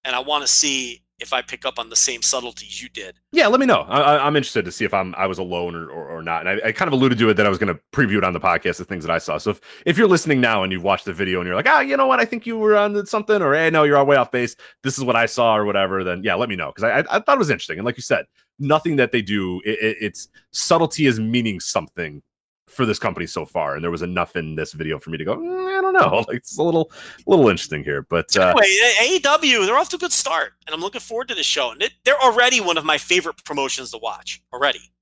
and 0.04 0.14
I 0.14 0.20
want 0.20 0.42
to 0.42 0.48
see 0.48 1.02
if 1.20 1.32
I 1.32 1.42
pick 1.42 1.64
up 1.64 1.78
on 1.78 1.88
the 1.88 1.96
same 1.96 2.22
subtleties 2.22 2.82
you 2.82 2.88
did. 2.88 3.16
Yeah, 3.32 3.46
let 3.46 3.60
me 3.60 3.66
know. 3.66 3.82
I, 3.82 4.26
am 4.26 4.36
interested 4.36 4.64
to 4.64 4.72
see 4.72 4.84
if 4.84 4.94
I'm 4.94 5.14
I 5.16 5.26
was 5.26 5.38
alone 5.38 5.74
or, 5.74 5.88
or, 5.90 6.08
or 6.08 6.22
not. 6.22 6.46
And 6.46 6.60
I, 6.62 6.68
I, 6.68 6.72
kind 6.72 6.88
of 6.88 6.92
alluded 6.92 7.18
to 7.18 7.28
it 7.28 7.34
that 7.34 7.46
I 7.46 7.48
was 7.48 7.58
going 7.58 7.74
to 7.74 7.80
preview 7.92 8.18
it 8.18 8.24
on 8.24 8.32
the 8.32 8.40
podcast, 8.40 8.78
the 8.78 8.84
things 8.84 9.04
that 9.04 9.12
I 9.12 9.18
saw. 9.18 9.38
So 9.38 9.50
if, 9.50 9.60
if 9.86 9.98
you're 9.98 10.08
listening 10.08 10.40
now 10.40 10.62
and 10.62 10.72
you've 10.72 10.82
watched 10.82 11.04
the 11.04 11.12
video 11.12 11.40
and 11.40 11.46
you're 11.46 11.56
like, 11.56 11.68
ah, 11.68 11.80
you 11.80 11.96
know 11.96 12.06
what, 12.06 12.20
I 12.20 12.24
think 12.24 12.46
you 12.46 12.58
were 12.58 12.76
on 12.76 13.04
something, 13.06 13.42
or 13.42 13.54
hey, 13.54 13.70
no, 13.70 13.84
you're 13.84 13.96
all 13.96 14.06
way 14.06 14.16
off 14.16 14.30
base. 14.30 14.56
This 14.82 14.98
is 14.98 15.04
what 15.04 15.16
I 15.16 15.26
saw, 15.26 15.56
or 15.56 15.64
whatever. 15.64 16.02
Then 16.04 16.22
yeah, 16.24 16.34
let 16.34 16.48
me 16.48 16.56
know 16.56 16.72
because 16.74 16.84
I, 16.84 17.00
I, 17.00 17.16
I 17.16 17.20
thought 17.20 17.36
it 17.36 17.38
was 17.38 17.50
interesting. 17.50 17.78
And 17.78 17.86
like 17.86 17.96
you 17.96 18.02
said, 18.02 18.24
nothing 18.58 18.96
that 18.96 19.12
they 19.12 19.22
do, 19.22 19.60
it, 19.64 19.78
it, 19.80 19.96
it's 20.00 20.28
subtlety 20.52 21.06
is 21.06 21.20
meaning 21.20 21.60
something 21.60 22.22
for 22.70 22.86
this 22.86 22.98
company 22.98 23.26
so 23.26 23.44
far, 23.44 23.74
and 23.74 23.82
there 23.82 23.90
was 23.90 24.02
enough 24.02 24.36
in 24.36 24.54
this 24.54 24.72
video 24.72 24.98
for 24.98 25.10
me 25.10 25.18
to 25.18 25.24
go. 25.24 25.36
Mm, 25.36 25.78
I 25.78 25.80
don't 25.80 25.92
know, 25.92 26.24
like 26.28 26.38
it's 26.38 26.56
a 26.58 26.62
little, 26.62 26.90
little 27.26 27.48
interesting 27.48 27.82
here. 27.82 28.02
But 28.02 28.36
uh, 28.36 28.54
anyway, 28.56 29.20
AEW 29.20 29.66
they're 29.66 29.76
off 29.76 29.88
to 29.90 29.96
a 29.96 29.98
good 29.98 30.12
start, 30.12 30.52
and 30.66 30.74
I'm 30.74 30.80
looking 30.80 31.00
forward 31.00 31.28
to 31.28 31.34
this 31.34 31.46
show. 31.46 31.72
And 31.72 31.82
it, 31.82 31.92
they're 32.04 32.20
already 32.20 32.60
one 32.60 32.78
of 32.78 32.84
my 32.84 32.98
favorite 32.98 33.44
promotions 33.44 33.90
to 33.90 33.98
watch 33.98 34.42
already, 34.52 34.92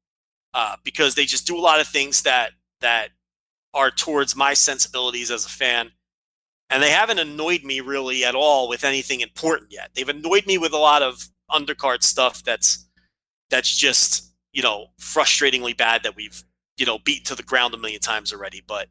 uh, 0.55 0.77
because 0.83 1.15
they 1.15 1.25
just 1.25 1.47
do 1.47 1.57
a 1.57 1.61
lot 1.61 1.81
of 1.81 1.87
things 1.87 2.23
that 2.23 2.53
that 2.81 3.11
are 3.75 3.91
towards 3.91 4.35
my 4.35 4.55
sensibilities 4.55 5.31
as 5.31 5.45
a 5.45 5.51
fan. 5.51 5.93
And 6.71 6.83
they 6.83 6.91
haven't 6.91 7.19
annoyed 7.19 7.65
me 7.65 7.81
really 7.81 8.25
at 8.25 8.35
all 8.35 8.69
with 8.69 8.85
anything 8.85 9.21
important 9.21 9.73
yet. 9.73 9.91
They've 9.95 10.09
annoyed 10.09 10.47
me 10.47 10.59
with 10.59 10.73
a 10.73 10.79
lot 10.79 11.03
of 11.03 11.29
undercard 11.51 12.03
stuff 12.03 12.43
that's 12.43 12.87
that's 13.51 13.75
just 13.75 14.35
you 14.53 14.63
know 14.63 14.87
frustratingly 15.01 15.77
bad 15.77 16.03
that 16.03 16.15
we've 16.15 16.43
you 16.79 16.87
know 16.87 16.99
beat 17.05 17.25
to 17.27 17.35
the 17.35 17.43
ground 17.43 17.75
a 17.75 17.79
million 17.79 18.01
times 18.01 18.33
already. 18.33 18.63
But 18.67 18.89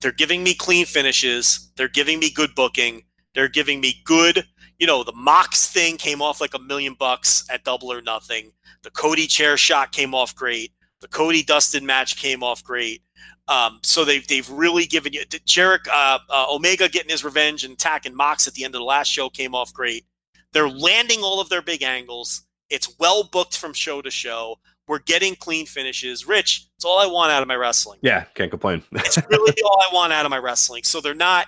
they're 0.00 0.12
giving 0.12 0.42
me 0.42 0.54
clean 0.54 0.86
finishes. 0.86 1.70
They're 1.76 1.88
giving 1.88 2.18
me 2.18 2.30
good 2.30 2.54
booking. 2.54 3.02
They're 3.34 3.48
giving 3.48 3.80
me 3.80 4.00
good. 4.04 4.44
You 4.78 4.86
know, 4.86 5.04
the 5.04 5.12
Mox 5.12 5.68
thing 5.68 5.98
came 5.98 6.22
off 6.22 6.40
like 6.40 6.54
a 6.54 6.58
million 6.58 6.94
bucks 6.94 7.44
at 7.50 7.64
double 7.64 7.92
or 7.92 8.00
nothing. 8.00 8.50
The 8.82 8.90
Cody 8.90 9.26
chair 9.26 9.56
shot 9.56 9.92
came 9.92 10.14
off 10.14 10.34
great. 10.34 10.72
The 11.00 11.08
Cody 11.08 11.42
Dustin 11.42 11.84
match 11.84 12.16
came 12.16 12.42
off 12.42 12.64
great. 12.64 13.02
Um, 13.48 13.80
so 13.82 14.04
they've 14.04 14.26
they've 14.26 14.48
really 14.48 14.86
given 14.86 15.12
you 15.12 15.22
Jarek 15.26 15.88
uh, 15.90 16.18
uh, 16.28 16.46
Omega 16.50 16.88
getting 16.88 17.10
his 17.10 17.24
revenge 17.24 17.64
and 17.64 17.74
attacking 17.74 18.14
Mox 18.14 18.46
at 18.46 18.54
the 18.54 18.64
end 18.64 18.74
of 18.74 18.78
the 18.78 18.84
last 18.84 19.08
show 19.08 19.28
came 19.28 19.54
off 19.54 19.72
great. 19.72 20.04
They're 20.52 20.68
landing 20.68 21.20
all 21.22 21.40
of 21.40 21.48
their 21.48 21.62
big 21.62 21.82
angles. 21.82 22.42
It's 22.70 22.96
well 22.98 23.24
booked 23.24 23.56
from 23.56 23.72
show 23.72 24.00
to 24.02 24.10
show. 24.10 24.56
We're 24.90 24.98
getting 24.98 25.36
clean 25.36 25.66
finishes. 25.66 26.26
Rich, 26.26 26.66
it's 26.74 26.84
all 26.84 26.98
I 26.98 27.06
want 27.06 27.30
out 27.30 27.42
of 27.42 27.46
my 27.46 27.54
wrestling. 27.54 28.00
Yeah, 28.02 28.24
can't 28.34 28.50
complain. 28.50 28.82
it's 28.92 29.18
really 29.30 29.62
all 29.62 29.80
I 29.80 29.94
want 29.94 30.12
out 30.12 30.26
of 30.26 30.30
my 30.30 30.38
wrestling. 30.38 30.82
So 30.82 31.00
they're 31.00 31.14
not, 31.14 31.46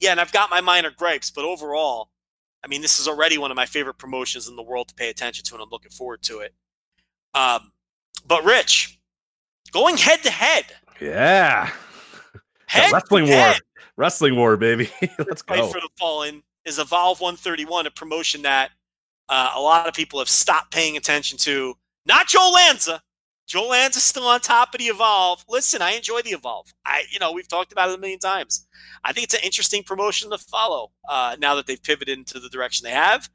yeah, 0.00 0.12
and 0.12 0.18
I've 0.18 0.32
got 0.32 0.48
my 0.48 0.62
minor 0.62 0.90
gripes, 0.90 1.30
but 1.30 1.44
overall, 1.44 2.08
I 2.64 2.68
mean, 2.68 2.80
this 2.80 2.98
is 2.98 3.06
already 3.06 3.36
one 3.36 3.50
of 3.50 3.56
my 3.58 3.66
favorite 3.66 3.98
promotions 3.98 4.48
in 4.48 4.56
the 4.56 4.62
world 4.62 4.88
to 4.88 4.94
pay 4.94 5.10
attention 5.10 5.44
to, 5.44 5.54
and 5.54 5.62
I'm 5.62 5.68
looking 5.68 5.90
forward 5.90 6.22
to 6.22 6.38
it. 6.38 6.54
Um, 7.34 7.72
but 8.26 8.42
Rich, 8.42 8.98
going 9.70 9.96
head 9.98 10.22
to 10.22 10.30
head. 10.30 10.64
Yeah. 10.98 11.68
Head 12.68 12.90
wrestling 12.90 13.28
war. 13.28 13.52
Wrestling 13.98 14.34
war, 14.34 14.56
baby. 14.56 14.90
Let's 15.18 15.42
go. 15.42 15.56
Fight 15.56 15.72
for 15.72 15.80
the 15.82 15.90
Fallen 15.98 16.42
is 16.64 16.78
Evolve 16.78 17.20
131, 17.20 17.86
a 17.86 17.90
promotion 17.90 18.40
that 18.42 18.70
uh, 19.28 19.50
a 19.56 19.60
lot 19.60 19.86
of 19.86 19.92
people 19.92 20.20
have 20.20 20.30
stopped 20.30 20.72
paying 20.72 20.96
attention 20.96 21.36
to. 21.36 21.74
Not 22.06 22.28
Joe 22.28 22.50
Lanza. 22.54 23.02
Joe 23.46 23.68
Lanza's 23.68 24.04
still 24.04 24.26
on 24.26 24.40
top 24.40 24.74
of 24.74 24.78
the 24.78 24.86
Evolve. 24.86 25.44
Listen, 25.48 25.82
I 25.82 25.92
enjoy 25.92 26.22
the 26.22 26.30
Evolve. 26.30 26.72
I, 26.86 27.04
you 27.10 27.18
know, 27.18 27.32
we've 27.32 27.48
talked 27.48 27.72
about 27.72 27.90
it 27.90 27.96
a 27.96 27.98
million 27.98 28.18
times. 28.18 28.66
I 29.04 29.12
think 29.12 29.24
it's 29.24 29.34
an 29.34 29.40
interesting 29.42 29.82
promotion 29.82 30.30
to 30.30 30.38
follow 30.38 30.92
uh, 31.08 31.36
now 31.38 31.54
that 31.56 31.66
they've 31.66 31.82
pivoted 31.82 32.16
into 32.16 32.40
the 32.40 32.48
direction 32.48 32.84
they 32.84 32.92
have, 32.92 33.28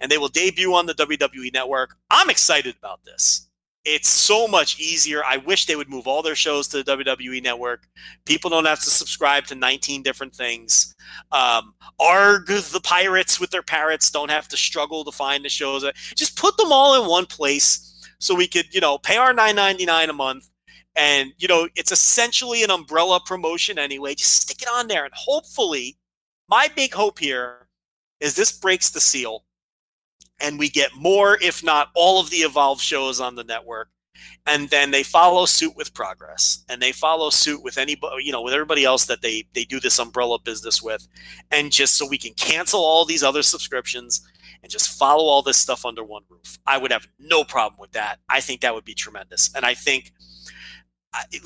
and 0.00 0.10
they 0.10 0.18
will 0.18 0.28
debut 0.28 0.74
on 0.74 0.86
the 0.86 0.94
WWE 0.94 1.52
Network. 1.52 1.96
I'm 2.10 2.30
excited 2.30 2.76
about 2.78 3.04
this. 3.04 3.48
It's 3.88 4.08
so 4.08 4.48
much 4.48 4.80
easier. 4.80 5.22
I 5.24 5.36
wish 5.36 5.66
they 5.66 5.76
would 5.76 5.88
move 5.88 6.08
all 6.08 6.20
their 6.20 6.34
shows 6.34 6.66
to 6.68 6.82
the 6.82 6.96
WWE 6.96 7.40
Network. 7.40 7.86
People 8.24 8.50
don't 8.50 8.64
have 8.64 8.80
to 8.80 8.90
subscribe 8.90 9.44
to 9.46 9.54
19 9.54 10.02
different 10.02 10.34
things. 10.34 10.92
Um, 11.30 11.72
Arg, 12.00 12.48
the 12.48 12.80
pirates 12.82 13.38
with 13.38 13.50
their 13.50 13.62
parrots, 13.62 14.10
don't 14.10 14.30
have 14.30 14.48
to 14.48 14.56
struggle 14.56 15.04
to 15.04 15.12
find 15.12 15.44
the 15.44 15.48
shows. 15.48 15.84
Just 16.16 16.36
put 16.36 16.56
them 16.56 16.72
all 16.72 17.00
in 17.00 17.08
one 17.08 17.26
place 17.26 18.10
so 18.18 18.34
we 18.34 18.48
could, 18.48 18.74
you 18.74 18.80
know, 18.80 18.98
pay 18.98 19.18
our 19.18 19.32
9.99 19.32 20.08
a 20.08 20.12
month. 20.12 20.50
And, 20.96 21.32
you 21.38 21.46
know, 21.46 21.68
it's 21.76 21.92
essentially 21.92 22.64
an 22.64 22.72
umbrella 22.72 23.20
promotion 23.24 23.78
anyway. 23.78 24.16
Just 24.16 24.42
stick 24.42 24.62
it 24.62 24.68
on 24.68 24.88
there. 24.88 25.04
And 25.04 25.14
hopefully, 25.14 25.96
my 26.48 26.68
big 26.74 26.92
hope 26.92 27.20
here 27.20 27.68
is 28.18 28.34
this 28.34 28.50
breaks 28.50 28.90
the 28.90 29.00
seal 29.00 29.45
and 30.40 30.58
we 30.58 30.68
get 30.68 30.94
more, 30.94 31.38
if 31.40 31.62
not 31.62 31.88
all, 31.94 32.20
of 32.20 32.30
the 32.30 32.38
Evolve 32.38 32.80
shows 32.80 33.20
on 33.20 33.34
the 33.34 33.44
network. 33.44 33.88
And 34.46 34.68
then 34.70 34.90
they 34.90 35.02
follow 35.02 35.44
suit 35.44 35.76
with 35.76 35.92
Progress, 35.92 36.64
and 36.68 36.80
they 36.80 36.92
follow 36.92 37.30
suit 37.30 37.62
with 37.62 37.76
anybody, 37.76 38.24
you 38.24 38.32
know, 38.32 38.42
with 38.42 38.54
everybody 38.54 38.84
else 38.84 39.06
that 39.06 39.20
they 39.20 39.46
they 39.52 39.64
do 39.64 39.78
this 39.78 39.98
umbrella 39.98 40.38
business 40.38 40.80
with, 40.80 41.06
and 41.50 41.70
just 41.70 41.96
so 41.96 42.08
we 42.08 42.16
can 42.16 42.32
cancel 42.34 42.80
all 42.80 43.04
these 43.04 43.22
other 43.22 43.42
subscriptions 43.42 44.26
and 44.62 44.72
just 44.72 44.98
follow 44.98 45.24
all 45.24 45.42
this 45.42 45.58
stuff 45.58 45.84
under 45.84 46.02
one 46.02 46.22
roof. 46.30 46.58
I 46.66 46.78
would 46.78 46.92
have 46.92 47.06
no 47.18 47.44
problem 47.44 47.78
with 47.78 47.92
that. 47.92 48.18
I 48.28 48.40
think 48.40 48.62
that 48.62 48.74
would 48.74 48.84
be 48.84 48.94
tremendous, 48.94 49.50
and 49.54 49.64
I 49.64 49.74
think. 49.74 50.12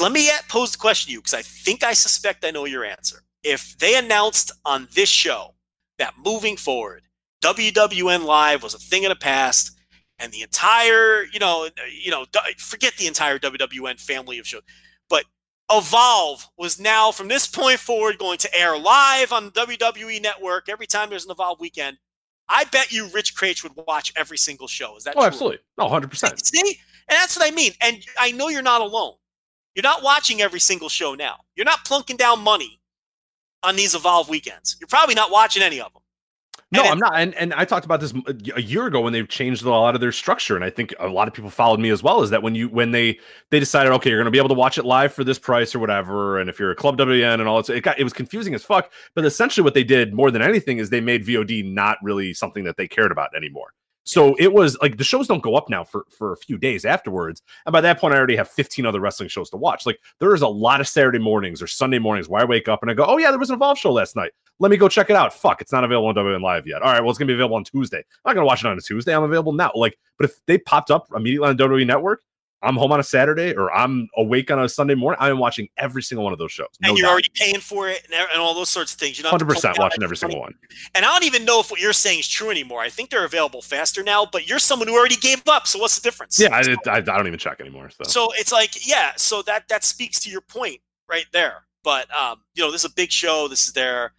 Let 0.00 0.10
me 0.10 0.28
pose 0.48 0.72
the 0.72 0.78
question 0.78 1.08
to 1.08 1.12
you 1.12 1.18
because 1.20 1.34
I 1.34 1.42
think 1.42 1.84
I 1.84 1.92
suspect 1.92 2.44
I 2.44 2.50
know 2.50 2.64
your 2.64 2.84
answer. 2.84 3.22
If 3.44 3.78
they 3.78 3.96
announced 3.96 4.50
on 4.64 4.88
this 4.96 5.08
show 5.08 5.54
that 5.98 6.14
moving 6.24 6.56
forward 6.56 7.02
WWN 7.42 8.24
Live 8.24 8.62
was 8.62 8.74
a 8.74 8.78
thing 8.78 9.04
of 9.04 9.10
the 9.10 9.16
past, 9.16 9.78
and 10.18 10.32
the 10.32 10.42
entire, 10.42 11.24
you 11.32 11.38
know, 11.38 11.68
you 11.90 12.10
know, 12.10 12.26
forget 12.58 12.94
the 12.96 13.06
entire 13.06 13.38
WWN 13.38 14.00
family 14.00 14.38
of 14.38 14.46
shows, 14.46 14.62
but 15.08 15.24
Evolve 15.70 16.46
was 16.58 16.80
now 16.80 17.12
from 17.12 17.28
this 17.28 17.46
point 17.46 17.78
forward 17.78 18.18
going 18.18 18.38
to 18.38 18.58
air 18.58 18.76
live 18.76 19.32
on 19.32 19.46
the 19.46 19.50
WWE 19.52 20.20
Network 20.22 20.68
every 20.68 20.86
time 20.86 21.10
there's 21.10 21.24
an 21.24 21.30
Evolve 21.30 21.60
weekend. 21.60 21.96
I 22.48 22.64
bet 22.64 22.90
you 22.90 23.08
Rich 23.14 23.36
Kraetsch 23.36 23.62
would 23.62 23.72
watch 23.86 24.12
every 24.16 24.36
single 24.36 24.66
show. 24.66 24.96
Is 24.96 25.04
that 25.04 25.14
oh, 25.16 25.20
true? 25.20 25.26
absolutely. 25.26 25.58
No, 25.78 25.86
100%. 25.86 26.44
See? 26.44 26.80
And 27.08 27.16
that's 27.16 27.38
what 27.38 27.46
I 27.46 27.54
mean. 27.54 27.72
And 27.80 28.04
I 28.18 28.32
know 28.32 28.48
you're 28.48 28.62
not 28.62 28.80
alone. 28.80 29.14
You're 29.76 29.84
not 29.84 30.02
watching 30.02 30.42
every 30.42 30.58
single 30.58 30.88
show 30.88 31.14
now. 31.14 31.36
You're 31.54 31.64
not 31.64 31.84
plunking 31.84 32.16
down 32.16 32.40
money 32.40 32.80
on 33.62 33.76
these 33.76 33.94
Evolve 33.94 34.28
weekends. 34.28 34.76
You're 34.80 34.88
probably 34.88 35.14
not 35.14 35.30
watching 35.30 35.62
any 35.62 35.80
of 35.80 35.92
them. 35.92 35.99
No, 36.72 36.82
I'm 36.84 36.98
not. 36.98 37.16
And 37.16 37.34
and 37.34 37.52
I 37.54 37.64
talked 37.64 37.84
about 37.84 38.00
this 38.00 38.14
a 38.54 38.62
year 38.62 38.86
ago 38.86 39.00
when 39.00 39.12
they've 39.12 39.28
changed 39.28 39.64
a 39.64 39.70
lot 39.70 39.96
of 39.96 40.00
their 40.00 40.12
structure, 40.12 40.54
and 40.54 40.64
I 40.64 40.70
think 40.70 40.94
a 41.00 41.08
lot 41.08 41.26
of 41.26 41.34
people 41.34 41.50
followed 41.50 41.80
me 41.80 41.90
as 41.90 42.02
well. 42.02 42.22
Is 42.22 42.30
that 42.30 42.44
when 42.44 42.54
you 42.54 42.68
when 42.68 42.92
they 42.92 43.18
they 43.50 43.58
decided, 43.58 43.92
okay, 43.94 44.10
you're 44.10 44.20
going 44.20 44.26
to 44.26 44.30
be 44.30 44.38
able 44.38 44.50
to 44.50 44.54
watch 44.54 44.78
it 44.78 44.84
live 44.84 45.12
for 45.12 45.24
this 45.24 45.38
price 45.38 45.74
or 45.74 45.80
whatever, 45.80 46.38
and 46.38 46.48
if 46.48 46.60
you're 46.60 46.70
a 46.70 46.76
Club 46.76 46.96
WN 46.96 47.34
and 47.40 47.48
all 47.48 47.60
that, 47.60 47.74
it 47.74 47.80
got 47.80 47.98
it 47.98 48.04
was 48.04 48.12
confusing 48.12 48.54
as 48.54 48.62
fuck. 48.62 48.92
But 49.16 49.24
essentially, 49.24 49.64
what 49.64 49.74
they 49.74 49.82
did 49.82 50.14
more 50.14 50.30
than 50.30 50.42
anything 50.42 50.78
is 50.78 50.90
they 50.90 51.00
made 51.00 51.26
VOD 51.26 51.72
not 51.72 51.98
really 52.02 52.32
something 52.32 52.62
that 52.64 52.76
they 52.76 52.86
cared 52.86 53.10
about 53.10 53.34
anymore. 53.34 53.74
So 54.04 54.34
it 54.38 54.52
was 54.52 54.78
like 54.80 54.96
the 54.96 55.04
shows 55.04 55.26
don't 55.26 55.42
go 55.42 55.56
up 55.56 55.68
now 55.68 55.82
for 55.82 56.06
for 56.08 56.32
a 56.32 56.36
few 56.36 56.56
days 56.56 56.84
afterwards, 56.84 57.42
and 57.66 57.72
by 57.72 57.80
that 57.80 57.98
point, 57.98 58.14
I 58.14 58.16
already 58.16 58.36
have 58.36 58.48
15 58.48 58.86
other 58.86 59.00
wrestling 59.00 59.28
shows 59.28 59.50
to 59.50 59.56
watch. 59.56 59.86
Like 59.86 59.98
there 60.20 60.34
is 60.36 60.42
a 60.42 60.48
lot 60.48 60.80
of 60.80 60.86
Saturday 60.86 61.18
mornings 61.18 61.60
or 61.60 61.66
Sunday 61.66 61.98
mornings 61.98 62.28
where 62.28 62.40
I 62.40 62.44
wake 62.44 62.68
up 62.68 62.82
and 62.82 62.90
I 62.92 62.94
go, 62.94 63.04
"Oh 63.06 63.18
yeah, 63.18 63.30
there 63.30 63.40
was 63.40 63.50
an 63.50 63.56
Evolve 63.56 63.78
show 63.78 63.92
last 63.92 64.14
night. 64.14 64.30
Let 64.60 64.70
me 64.70 64.76
go 64.76 64.88
check 64.88 65.10
it 65.10 65.16
out." 65.16 65.34
Fuck, 65.34 65.60
it's 65.60 65.72
not 65.72 65.82
available 65.82 66.08
on 66.08 66.14
WN 66.14 66.40
Live 66.40 66.66
yet. 66.66 66.82
All 66.82 66.92
right, 66.92 67.00
well, 67.00 67.10
it's 67.10 67.18
gonna 67.18 67.26
be 67.26 67.34
available 67.34 67.56
on 67.56 67.64
Tuesday. 67.64 67.98
I'm 67.98 68.30
not 68.30 68.34
gonna 68.34 68.46
watch 68.46 68.64
it 68.64 68.68
on 68.68 68.78
a 68.78 68.80
Tuesday. 68.80 69.14
I'm 69.14 69.24
available 69.24 69.52
now. 69.52 69.72
Like, 69.74 69.98
but 70.16 70.30
if 70.30 70.40
they 70.46 70.58
popped 70.58 70.92
up 70.92 71.08
immediately 71.14 71.48
on 71.48 71.56
WWE 71.56 71.86
Network, 71.86 72.22
I'm 72.62 72.76
home 72.76 72.92
on 72.92 73.00
a 73.00 73.04
Saturday 73.04 73.54
or 73.54 73.72
I'm 73.72 74.08
awake 74.16 74.50
on 74.50 74.60
a 74.60 74.68
Sunday 74.68 74.94
morning, 74.94 75.18
I'm 75.20 75.38
watching 75.38 75.68
every 75.78 76.02
single 76.02 76.24
one 76.24 76.32
of 76.32 76.38
those 76.38 76.52
shows. 76.52 76.68
No 76.80 76.90
and 76.90 76.98
you're 76.98 77.06
doubt. 77.06 77.12
already 77.12 77.30
paying 77.34 77.60
for 77.60 77.88
it 77.88 78.04
and, 78.04 78.14
and, 78.14 78.40
all 78.40 78.54
those 78.54 78.68
sorts 78.68 78.92
of 78.92 78.98
things. 78.98 79.18
You're 79.18 79.30
not 79.30 79.40
100% 79.40 79.78
watching 79.78 80.02
every 80.02 80.16
single 80.16 80.40
one. 80.40 80.54
And 80.94 81.04
I 81.04 81.08
don't 81.08 81.24
even 81.24 81.44
know 81.44 81.60
if 81.60 81.70
what 81.70 81.80
you're 81.80 81.94
saying 81.94 82.20
is 82.20 82.28
true 82.28 82.50
anymore. 82.50 82.80
I 82.80 82.90
think 82.90 83.10
they're 83.10 83.24
available 83.24 83.62
faster 83.62 84.02
now, 84.02 84.26
but 84.30 84.48
you're 84.48 84.58
someone 84.58 84.88
who 84.88 84.94
already 84.94 85.16
gave 85.16 85.42
up. 85.48 85.66
So 85.66 85.78
what's 85.78 85.98
the 85.98 86.02
difference? 86.02 86.38
Yeah, 86.38 86.54
I, 86.54 86.76
I, 86.90 86.96
I 86.98 87.00
don't 87.00 87.26
even 87.26 87.38
check 87.38 87.60
anymore. 87.60 87.90
So. 87.90 88.04
so 88.04 88.32
it's 88.34 88.52
like, 88.52 88.86
yeah, 88.86 89.12
so 89.16 89.42
that 89.42 89.68
that 89.68 89.84
speaks 89.84 90.20
to 90.20 90.30
your 90.30 90.42
point 90.42 90.80
right 91.08 91.26
there. 91.32 91.64
But 91.82 92.14
um, 92.14 92.42
you 92.54 92.62
know, 92.62 92.70
this 92.70 92.84
is 92.84 92.90
a 92.90 92.94
big 92.94 93.10
show. 93.10 93.48
This 93.48 93.66
is 93.66 93.72
their 93.72 94.12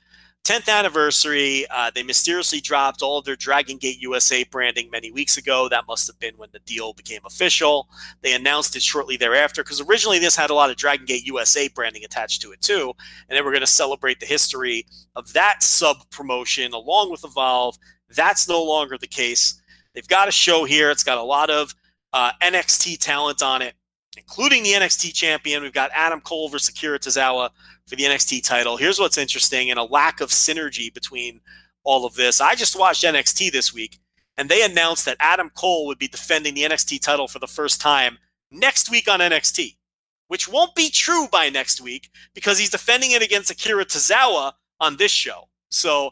10th 0.44 0.68
anniversary. 0.70 1.66
Uh, 1.70 1.92
they 1.94 2.02
mysteriously 2.02 2.60
dropped 2.60 3.02
all 3.02 3.20
of 3.20 3.26
their 3.26 3.36
Dragon 3.36 3.78
Gate 3.78 4.02
USA 4.02 4.44
branding 4.44 4.90
many 4.92 5.12
weeks 5.12 5.38
ago. 5.38 5.70
That 5.70 5.86
must 5.88 6.08
have 6.08 6.18
been 6.20 6.34
when 6.38 6.50
the 6.52 6.60
deal 6.60 6.94
became 6.94 7.22
official. 7.26 7.88
They 8.22 8.34
announced 8.34 8.76
it 8.76 8.82
shortly 8.82 9.18
thereafter 9.18 9.64
because 9.64 9.82
originally 9.82 10.18
this 10.18 10.36
had 10.36 10.50
a 10.50 10.56
lot 10.56 10.72
of 10.72 10.78
Dragon 10.78 11.06
Gate 11.06 11.26
USA 11.26 11.68
branding 11.68 12.04
attached 12.04 12.42
to 12.42 12.52
it 12.52 12.62
too. 12.62 12.94
And 13.30 13.38
they 13.38 13.42
were 13.42 13.52
going 13.52 13.62
to 13.62 13.68
celebrate 13.68 14.20
the 14.20 14.26
history 14.26 14.86
of 15.16 15.32
that 15.34 15.62
sub 15.62 16.10
promotion 16.10 16.74
along 16.74 17.12
with 17.12 17.24
Evolve. 17.24 17.78
That's 18.10 18.50
no 18.50 18.64
longer 18.64 18.98
the 18.98 19.08
case. 19.08 19.62
They've 19.94 20.08
got 20.08 20.28
a 20.28 20.32
show 20.32 20.66
here. 20.66 20.90
It's 20.90 21.04
got 21.04 21.18
a 21.18 21.24
lot 21.24 21.50
of 21.50 21.76
uh, 22.14 22.32
NXT 22.42 22.98
talent 23.00 23.42
on 23.42 23.62
it, 23.62 23.76
including 24.18 24.64
the 24.64 24.72
NXT 24.72 25.14
champion. 25.14 25.64
We've 25.64 25.74
got 25.74 25.92
Adam 25.94 26.22
Cole 26.22 26.50
versus 26.50 26.70
Akira 26.70 27.00
Tozawa 27.00 27.50
for 27.88 27.96
the 27.96 28.04
NXT 28.04 28.44
title. 28.46 28.78
Here's 28.78 29.00
what's 29.00 29.18
interesting 29.18 29.70
and 29.70 29.80
a 29.80 29.84
lack 29.84 30.22
of 30.22 30.30
synergy 30.30 30.94
between 30.94 31.40
all 31.84 32.06
of 32.06 32.16
this. 32.16 32.42
I 32.42 32.56
just 32.56 32.78
watched 32.78 33.04
NXT 33.04 33.52
this 33.52 33.74
week, 33.74 34.00
and 34.38 34.50
they 34.50 34.64
announced 34.64 35.06
that 35.06 35.18
Adam 35.20 35.50
Cole 35.50 35.88
would 35.88 36.00
be 36.00 36.08
defending 36.08 36.54
the 36.54 36.64
NXT 36.64 37.02
title 37.02 37.28
for 37.28 37.40
the 37.40 37.48
first 37.48 37.82
time 37.82 38.18
next 38.52 38.92
week 38.92 39.10
on 39.10 39.20
NXT, 39.20 39.78
which 40.28 40.48
won't 40.48 40.76
be 40.76 40.90
true 40.90 41.28
by 41.32 41.50
next 41.50 41.82
week 41.82 42.10
because 42.34 42.60
he's 42.60 42.70
defending 42.70 43.12
it 43.12 43.22
against 43.22 43.52
Akira 43.52 43.86
Tozawa 43.86 44.54
on 44.80 44.98
this 44.98 45.12
show. 45.12 45.48
So, 45.70 46.12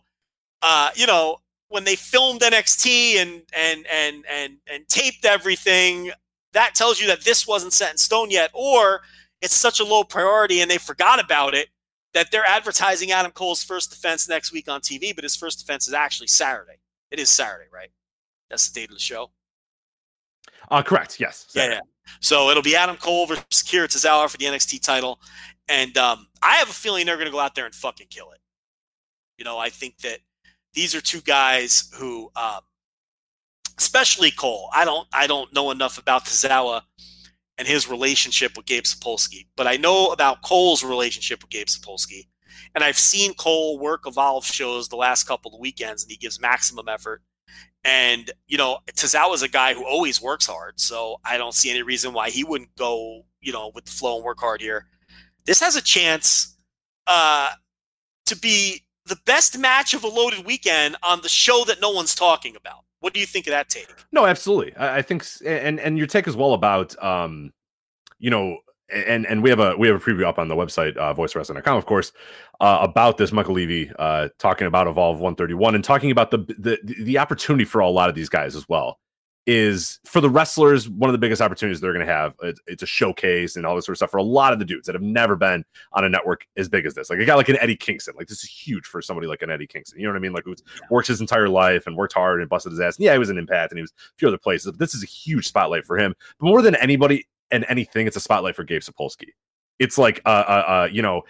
uh, 0.62 0.90
you 0.96 1.06
know, 1.06 1.38
when 1.70 1.84
they 1.84 1.96
filmed 1.96 2.42
NXT 2.42 3.16
and 3.18 3.42
and 3.56 3.86
and 3.92 4.26
and 4.30 4.58
and 4.72 4.88
taped 4.88 5.26
everything, 5.26 6.12
that 6.54 6.76
tells 6.76 7.00
you 7.00 7.08
that 7.08 7.24
this 7.24 7.48
wasn't 7.48 7.74
set 7.74 7.92
in 7.92 7.98
stone 7.98 8.32
yet, 8.32 8.50
or 8.54 9.02
it's 9.42 9.56
such 9.56 9.80
a 9.80 9.86
low 9.86 10.04
priority 10.04 10.62
and 10.62 10.70
they 10.70 10.78
forgot 10.78 11.24
about 11.24 11.54
it 11.54 11.70
that 12.14 12.32
they're 12.32 12.46
advertising 12.46 13.12
Adam 13.12 13.32
Cole's 13.32 13.64
first 13.64 13.92
defense 13.92 14.28
next 14.28 14.52
week 14.52 14.68
on 14.68 14.82
TV, 14.82 15.14
but 15.14 15.24
his 15.24 15.36
first 15.36 15.60
defense 15.60 15.88
is 15.88 15.94
actually 15.94 16.28
Saturday. 16.28 16.80
It 17.12 17.20
is 17.20 17.30
Saturday, 17.30 17.70
right? 17.72 17.90
That's 18.50 18.68
the 18.70 18.80
date 18.80 18.90
of 18.90 18.96
the 18.96 19.02
show. 19.02 19.30
Uh, 20.72 20.82
correct. 20.82 21.20
Yes. 21.20 21.48
Yeah, 21.54 21.70
yeah. 21.70 21.80
So 22.20 22.50
it'll 22.50 22.64
be 22.64 22.76
Adam 22.76 22.98
Cole 22.98 23.28
versus 23.28 23.46
Kira 23.52 23.86
Tozawa 23.86 24.30
for 24.30 24.38
the 24.38 24.46
NXT 24.46 24.82
title, 24.82 25.20
and 25.68 25.96
um, 25.98 26.28
I 26.42 26.56
have 26.56 26.70
a 26.70 26.74
feeling 26.74 27.06
they're 27.06 27.16
going 27.16 27.28
to 27.28 27.32
go 27.32 27.40
out 27.40 27.54
there 27.54 27.66
and 27.66 27.76
fucking 27.76 28.08
kill 28.10 28.32
it. 28.32 28.40
You 29.38 29.46
know, 29.46 29.58
I 29.58 29.70
think 29.70 30.00
that 30.00 30.20
these 30.74 30.96
are 30.96 31.02
two 31.02 31.22
guys 31.22 31.92
who, 31.96 32.32
um, 32.36 32.62
especially 33.80 34.30
Cole. 34.30 34.70
I 34.74 34.86
don't, 34.86 35.08
I 35.14 35.26
don't 35.26 35.52
know 35.54 35.72
enough 35.72 35.98
about 35.98 36.26
Tozawa 36.26 36.82
and 37.58 37.68
his 37.68 37.90
relationship 37.90 38.56
with 38.56 38.66
Gabe 38.66 38.84
Sapolsky, 38.84 39.48
but 39.56 39.68
I 39.68 39.78
know 39.78 40.08
about 40.08 40.44
Cole's 40.44 40.84
relationship 40.84 41.42
with 41.42 41.50
Gabe 41.50 41.68
Sapolsky, 41.68 42.28
and 42.76 42.84
I've 42.84 43.00
seen 43.00 43.34
Cole 43.34 43.80
work 43.80 44.04
Evolve 44.06 44.46
shows 44.46 44.88
the 44.90 44.98
last 44.98 45.24
couple 45.24 45.54
of 45.54 45.60
weekends, 45.60 46.04
and 46.04 46.12
he 46.12 46.18
gives 46.18 46.40
maximum 46.40 46.88
effort. 46.88 47.22
And 47.86 48.30
you 48.48 48.58
know, 48.58 48.80
Tozawa 48.92 49.34
is 49.34 49.42
a 49.44 49.48
guy 49.48 49.74
who 49.74 49.86
always 49.86 50.22
works 50.22 50.46
hard, 50.46 50.80
so 50.80 51.18
I 51.24 51.38
don't 51.38 51.54
see 51.54 51.70
any 51.70 51.82
reason 51.82 52.14
why 52.14 52.30
he 52.30 52.44
wouldn't 52.44 52.76
go, 52.76 53.24
you 53.42 53.54
know, 53.54 53.72
with 53.74 53.86
the 53.86 53.92
flow 53.92 54.18
and 54.18 54.26
work 54.26 54.40
hard 54.40 54.62
here. 54.62 54.86
This 55.46 55.62
has 55.62 55.78
a 55.78 55.82
chance 55.82 56.58
uh, 57.08 57.52
to 58.26 58.36
be 58.36 58.84
the 59.06 59.18
best 59.26 59.58
match 59.58 59.94
of 59.94 60.04
a 60.04 60.08
loaded 60.08 60.46
weekend 60.46 60.98
on 61.02 61.22
the 61.22 61.30
show 61.30 61.64
that 61.66 61.82
no 61.82 61.90
one's 61.92 62.14
talking 62.14 62.56
about. 62.56 62.84
What 63.02 63.14
do 63.14 63.20
you 63.20 63.26
think 63.26 63.48
of 63.48 63.52
that 63.52 63.70
take? 63.70 63.88
No, 64.12 64.26
absolutely. 64.26 64.76
I, 64.76 64.98
I 64.98 65.02
think, 65.02 65.26
and 65.46 65.80
and 65.80 65.98
your 65.98 66.08
take 66.08 66.28
as 66.28 66.36
well 66.36 66.54
about, 66.54 67.02
um, 67.04 67.52
you 68.18 68.30
know, 68.30 68.58
and 68.92 69.26
and 69.26 69.42
we 69.44 69.50
have 69.50 69.60
a 69.60 69.76
we 69.78 69.88
have 69.88 69.96
a 69.96 70.00
preview 70.00 70.26
up 70.26 70.38
on 70.40 70.48
the 70.48 70.56
website, 70.56 70.98
uh, 70.98 71.14
voicewrestling.com, 71.14 71.78
of 71.78 71.86
course, 71.86 72.12
uh, 72.60 72.80
about 72.82 73.18
this. 73.18 73.32
Michael 73.32 73.56
Levy 73.56 73.92
uh, 74.00 74.30
talking 74.38 74.68
about 74.68 74.88
Evolve 74.88 75.20
131 75.20 75.76
and 75.76 75.84
talking 75.84 76.12
about 76.12 76.32
the 76.32 76.40
the 76.58 76.78
the 76.84 77.18
opportunity 77.18 77.66
for 77.66 77.80
a 77.80 77.90
lot 77.90 78.10
of 78.10 78.16
these 78.16 78.30
guys 78.30 78.56
as 78.56 78.68
well 78.68 79.00
is 79.50 80.00
for 80.06 80.22
the 80.22 80.30
wrestlers 80.30 80.88
one 80.88 81.10
of 81.10 81.12
the 81.12 81.18
biggest 81.18 81.42
opportunities 81.42 81.82
they're 81.82 81.92
going 81.92 82.06
to 82.06 82.14
have. 82.14 82.36
It's, 82.44 82.62
it's 82.68 82.84
a 82.84 82.86
showcase 82.86 83.56
and 83.56 83.66
all 83.66 83.76
this 83.76 83.88
sort 83.88 83.94
of 83.94 83.98
stuff 83.98 84.12
for 84.12 84.18
a 84.18 84.24
lot 84.24 84.54
of 84.54 84.60
the 84.60 84.66
dudes 84.66 84.86
that 84.86 84.94
have 84.94 85.02
never 85.02 85.36
been 85.36 85.66
on 85.94 86.04
a 86.04 86.10
network 86.10 86.46
as 86.56 86.70
big 86.70 86.86
as 86.86 86.94
this. 86.94 87.10
Like 87.10 87.18
a 87.18 87.26
guy 87.26 87.34
like 87.34 87.50
an 87.50 87.58
Eddie 87.60 87.76
Kingston, 87.76 88.14
like 88.16 88.28
this 88.28 88.44
is 88.44 88.50
huge 88.50 88.86
for 88.86 89.02
somebody 89.02 89.26
like 89.26 89.42
an 89.42 89.50
Eddie 89.50 89.66
Kingston. 89.66 90.00
You 90.00 90.06
know 90.06 90.12
what 90.12 90.18
I 90.18 90.22
mean? 90.22 90.34
Like 90.34 90.44
who's 90.46 90.62
worked 90.92 91.08
his 91.08 91.20
entire 91.20 91.50
life 91.50 91.88
and 91.88 91.98
worked 91.98 92.14
hard 92.14 92.42
and 92.42 92.48
busted 92.48 92.74
his 92.74 92.80
ass. 92.80 92.98
And 92.98 93.06
yeah, 93.06 93.14
he 93.14 93.18
was 93.18 93.32
an 93.32 93.40
impact 93.40 93.72
and 93.72 93.80
he 93.80 93.82
was 93.82 93.92
a 93.92 94.18
few 94.18 94.28
other 94.28 94.38
places. 94.38 94.72
But 94.72 94.78
this 94.78 94.94
is 94.94 95.02
a 95.02 95.08
huge 95.08 95.48
spotlight 95.48 95.84
for 95.84 95.98
him. 95.98 96.14
But 96.40 96.46
more 96.46 96.62
than 96.62 96.76
anybody 96.76 97.28
and 97.50 97.66
anything, 97.70 98.06
it's 98.06 98.18
a 98.18 98.22
spotlight 98.22 98.56
for 98.56 98.64
Gabe 98.64 98.84
Sapolsky. 98.84 99.30
It's 99.80 99.98
like 99.98 100.22
uh, 100.28 100.30
uh, 100.30 100.64
uh 100.68 100.90
you 100.92 101.02
know, 101.02 101.24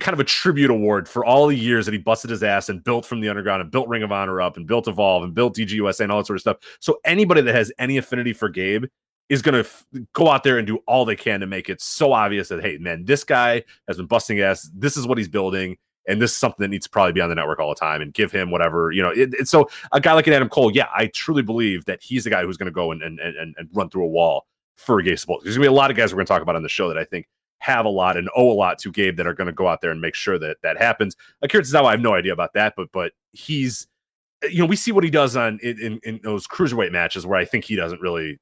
kind 0.00 0.12
of 0.14 0.20
a 0.20 0.24
tribute 0.24 0.70
award 0.70 1.08
for 1.08 1.24
all 1.24 1.46
the 1.46 1.56
years 1.56 1.86
that 1.86 1.92
he 1.92 1.98
busted 1.98 2.30
his 2.30 2.42
ass 2.42 2.68
and 2.68 2.82
built 2.84 3.04
from 3.04 3.20
the 3.20 3.28
underground 3.28 3.60
and 3.62 3.70
built 3.70 3.88
Ring 3.88 4.02
of 4.02 4.12
Honor 4.12 4.40
up 4.40 4.56
and 4.56 4.66
built 4.66 4.86
Evolve 4.88 5.24
and 5.24 5.34
built 5.34 5.56
DGUSA 5.56 6.00
and 6.00 6.12
all 6.12 6.18
that 6.18 6.26
sort 6.26 6.36
of 6.36 6.40
stuff. 6.40 6.56
So 6.80 6.98
anybody 7.04 7.40
that 7.40 7.54
has 7.54 7.72
any 7.78 7.96
affinity 7.96 8.32
for 8.32 8.48
Gabe 8.48 8.84
is 9.28 9.42
going 9.42 9.54
to 9.54 9.60
f- 9.60 9.84
go 10.12 10.28
out 10.28 10.44
there 10.44 10.58
and 10.58 10.66
do 10.66 10.78
all 10.86 11.04
they 11.04 11.16
can 11.16 11.40
to 11.40 11.46
make 11.46 11.68
it 11.68 11.80
so 11.80 12.12
obvious 12.12 12.48
that 12.48 12.62
hey, 12.62 12.78
man, 12.78 13.04
this 13.04 13.24
guy 13.24 13.64
has 13.88 13.96
been 13.96 14.06
busting 14.06 14.40
ass. 14.40 14.70
This 14.74 14.96
is 14.96 15.06
what 15.06 15.18
he's 15.18 15.28
building. 15.28 15.76
And 16.08 16.20
this 16.20 16.32
is 16.32 16.36
something 16.36 16.62
that 16.64 16.68
needs 16.68 16.84
to 16.86 16.90
probably 16.90 17.12
be 17.12 17.20
on 17.20 17.28
the 17.28 17.34
network 17.36 17.60
all 17.60 17.68
the 17.68 17.76
time 17.76 18.02
and 18.02 18.12
give 18.12 18.32
him 18.32 18.50
whatever, 18.50 18.90
you 18.90 19.02
know. 19.02 19.10
It, 19.10 19.34
it- 19.34 19.48
so 19.48 19.68
a 19.92 20.00
guy 20.00 20.12
like 20.14 20.26
an 20.26 20.32
Adam 20.32 20.48
Cole, 20.48 20.70
yeah, 20.72 20.88
I 20.94 21.06
truly 21.06 21.42
believe 21.42 21.84
that 21.84 22.02
he's 22.02 22.24
the 22.24 22.30
guy 22.30 22.42
who's 22.44 22.56
going 22.56 22.66
to 22.66 22.72
go 22.72 22.90
and, 22.90 23.02
and, 23.02 23.20
and, 23.20 23.54
and 23.56 23.68
run 23.72 23.88
through 23.88 24.04
a 24.04 24.08
wall 24.08 24.46
for 24.74 25.00
Gabe 25.00 25.16
Sapolsky. 25.16 25.44
There's 25.44 25.56
going 25.56 25.64
to 25.66 25.70
be 25.70 25.74
a 25.74 25.78
lot 25.78 25.90
of 25.90 25.96
guys 25.96 26.12
we're 26.12 26.16
going 26.16 26.26
to 26.26 26.32
talk 26.32 26.42
about 26.42 26.56
on 26.56 26.62
the 26.62 26.68
show 26.68 26.88
that 26.88 26.98
I 26.98 27.04
think 27.04 27.26
have 27.62 27.84
a 27.84 27.88
lot 27.88 28.16
and 28.16 28.28
owe 28.34 28.50
a 28.50 28.52
lot 28.52 28.76
to 28.76 28.90
Gabe 28.90 29.16
that 29.16 29.26
are 29.26 29.34
going 29.34 29.46
to 29.46 29.52
go 29.52 29.68
out 29.68 29.80
there 29.80 29.92
and 29.92 30.00
make 30.00 30.16
sure 30.16 30.36
that 30.36 30.56
that 30.62 30.76
happens. 30.76 31.16
Akira 31.42 31.62
Tozawa, 31.62 31.84
I 31.86 31.90
have 31.92 32.00
no 32.00 32.14
idea 32.14 32.32
about 32.32 32.54
that, 32.54 32.74
but 32.76 32.90
but 32.92 33.12
he's 33.32 33.86
you 34.50 34.58
know 34.58 34.66
we 34.66 34.74
see 34.74 34.90
what 34.90 35.04
he 35.04 35.10
does 35.10 35.36
on 35.36 35.60
in, 35.62 36.00
in, 36.02 36.20
those 36.24 36.48
cruiserweight 36.48 36.90
matches 36.90 37.24
where 37.24 37.38
I 37.38 37.44
think 37.44 37.64
he 37.64 37.76
doesn't 37.76 38.00
really. 38.00 38.38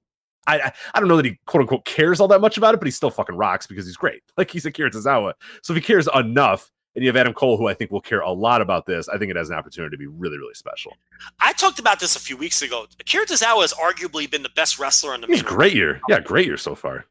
I, 0.46 0.72
I 0.94 1.00
don't 1.00 1.08
know 1.08 1.16
that 1.16 1.26
he 1.26 1.38
quote 1.44 1.60
unquote 1.60 1.84
cares 1.84 2.18
all 2.18 2.28
that 2.28 2.40
much 2.40 2.56
about 2.56 2.74
it, 2.74 2.78
but 2.80 2.86
he 2.86 2.90
still 2.90 3.10
fucking 3.10 3.36
rocks 3.36 3.66
because 3.66 3.84
he's 3.84 3.96
great. 3.96 4.22
Like 4.38 4.50
he's 4.50 4.64
Akira 4.64 4.90
Tozawa. 4.90 5.34
So 5.62 5.74
if 5.74 5.76
he 5.76 5.82
cares 5.82 6.08
enough, 6.14 6.70
and 6.94 7.04
you 7.04 7.08
have 7.10 7.16
Adam 7.16 7.34
Cole, 7.34 7.58
who 7.58 7.68
I 7.68 7.74
think 7.74 7.90
will 7.90 8.00
care 8.00 8.20
a 8.20 8.32
lot 8.32 8.62
about 8.62 8.86
this, 8.86 9.06
I 9.10 9.18
think 9.18 9.30
it 9.30 9.36
has 9.36 9.50
an 9.50 9.56
opportunity 9.56 9.94
to 9.94 9.98
be 9.98 10.06
really, 10.06 10.38
really 10.38 10.54
special. 10.54 10.96
I 11.40 11.52
talked 11.52 11.78
about 11.78 12.00
this 12.00 12.16
a 12.16 12.20
few 12.20 12.38
weeks 12.38 12.62
ago. 12.62 12.86
Akira 12.98 13.26
Tozawa 13.26 13.60
has 13.60 13.74
arguably 13.74 14.30
been 14.30 14.42
the 14.42 14.50
best 14.56 14.78
wrestler 14.78 15.14
in 15.14 15.20
the 15.20 15.26
He's 15.26 15.42
great 15.42 15.74
year. 15.74 16.00
Yeah, 16.08 16.20
great 16.20 16.46
year 16.46 16.56
so 16.56 16.74
far. 16.74 17.04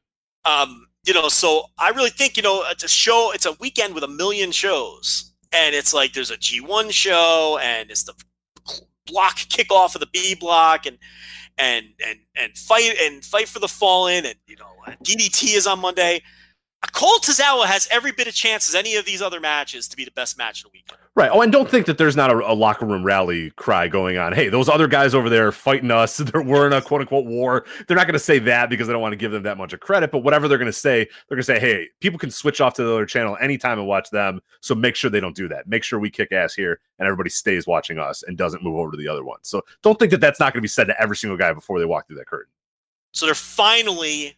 um, 0.45 0.87
you 1.05 1.13
know, 1.13 1.29
so 1.29 1.65
I 1.77 1.89
really 1.89 2.09
think, 2.09 2.37
you 2.37 2.43
know, 2.43 2.63
it's 2.69 2.83
a 2.83 2.87
show, 2.87 3.31
it's 3.33 3.45
a 3.45 3.53
weekend 3.53 3.95
with 3.95 4.03
a 4.03 4.07
million 4.07 4.51
shows. 4.51 5.33
And 5.51 5.73
it's 5.73 5.93
like 5.93 6.13
there's 6.13 6.31
a 6.31 6.37
G1 6.37 6.91
show 6.91 7.59
and 7.61 7.89
it's 7.89 8.03
the 8.03 8.13
block 9.07 9.37
kickoff 9.37 9.95
of 9.95 10.01
the 10.01 10.07
B 10.13 10.35
block 10.35 10.85
and 10.85 10.97
and 11.57 11.87
and 12.05 12.19
and 12.35 12.57
fight 12.57 12.95
and 13.01 13.25
fight 13.25 13.47
for 13.47 13.59
the 13.59 13.67
fallen 13.67 14.25
and 14.25 14.35
you 14.45 14.55
know 14.55 14.71
uh, 14.87 14.91
DDT 15.03 15.55
is 15.55 15.65
on 15.65 15.79
Monday. 15.79 16.21
Cole 16.93 17.19
Tozawa 17.19 17.65
has 17.65 17.89
every 17.91 18.13
bit 18.13 18.27
of 18.27 18.33
chance 18.33 18.69
as 18.69 18.75
any 18.75 18.95
of 18.95 19.05
these 19.05 19.21
other 19.21 19.41
matches 19.41 19.87
to 19.89 19.97
be 19.97 20.05
the 20.05 20.11
best 20.11 20.37
match 20.37 20.59
of 20.59 20.71
the 20.71 20.77
weekend. 20.77 20.97
Right. 21.13 21.29
Oh, 21.31 21.41
and 21.41 21.51
don't 21.51 21.69
think 21.69 21.85
that 21.87 21.97
there's 21.97 22.15
not 22.15 22.31
a, 22.31 22.35
a 22.49 22.53
locker 22.53 22.85
room 22.85 23.03
rally 23.03 23.51
cry 23.51 23.89
going 23.89 24.17
on. 24.17 24.31
Hey, 24.31 24.47
those 24.47 24.69
other 24.69 24.87
guys 24.87 25.13
over 25.13 25.29
there 25.29 25.51
fighting 25.51 25.91
us, 25.91 26.17
they're, 26.17 26.41
we're 26.41 26.65
in 26.67 26.71
a 26.71 26.81
quote 26.81 27.01
unquote 27.01 27.25
war. 27.25 27.65
They're 27.85 27.97
not 27.97 28.05
going 28.05 28.13
to 28.13 28.19
say 28.19 28.39
that 28.39 28.69
because 28.69 28.87
they 28.87 28.93
don't 28.93 29.01
want 29.01 29.11
to 29.11 29.17
give 29.17 29.33
them 29.33 29.43
that 29.43 29.57
much 29.57 29.73
of 29.73 29.81
credit. 29.81 30.09
But 30.11 30.19
whatever 30.19 30.47
they're 30.47 30.57
going 30.57 30.67
to 30.67 30.73
say, 30.73 31.03
they're 31.27 31.35
going 31.35 31.39
to 31.39 31.43
say, 31.43 31.59
hey, 31.59 31.89
people 31.99 32.17
can 32.17 32.31
switch 32.31 32.61
off 32.61 32.75
to 32.75 32.83
the 32.83 32.93
other 32.93 33.05
channel 33.05 33.37
anytime 33.41 33.77
and 33.77 33.87
watch 33.87 34.09
them. 34.09 34.41
So 34.61 34.73
make 34.73 34.95
sure 34.95 35.11
they 35.11 35.19
don't 35.19 35.35
do 35.35 35.49
that. 35.49 35.67
Make 35.67 35.83
sure 35.83 35.99
we 35.99 36.09
kick 36.09 36.31
ass 36.31 36.53
here 36.53 36.79
and 36.97 37.05
everybody 37.05 37.29
stays 37.29 37.67
watching 37.67 37.99
us 37.99 38.23
and 38.23 38.37
doesn't 38.37 38.63
move 38.63 38.77
over 38.77 38.91
to 38.91 38.97
the 38.97 39.07
other 39.09 39.25
one. 39.25 39.39
So 39.41 39.61
don't 39.83 39.99
think 39.99 40.11
that 40.11 40.21
that's 40.21 40.39
not 40.39 40.53
going 40.53 40.59
to 40.59 40.63
be 40.63 40.69
said 40.69 40.87
to 40.87 41.01
every 41.01 41.17
single 41.17 41.37
guy 41.37 41.51
before 41.51 41.79
they 41.79 41.85
walk 41.85 42.07
through 42.07 42.17
that 42.17 42.27
curtain. 42.27 42.51
So 43.11 43.25
they're 43.25 43.35
finally 43.35 44.37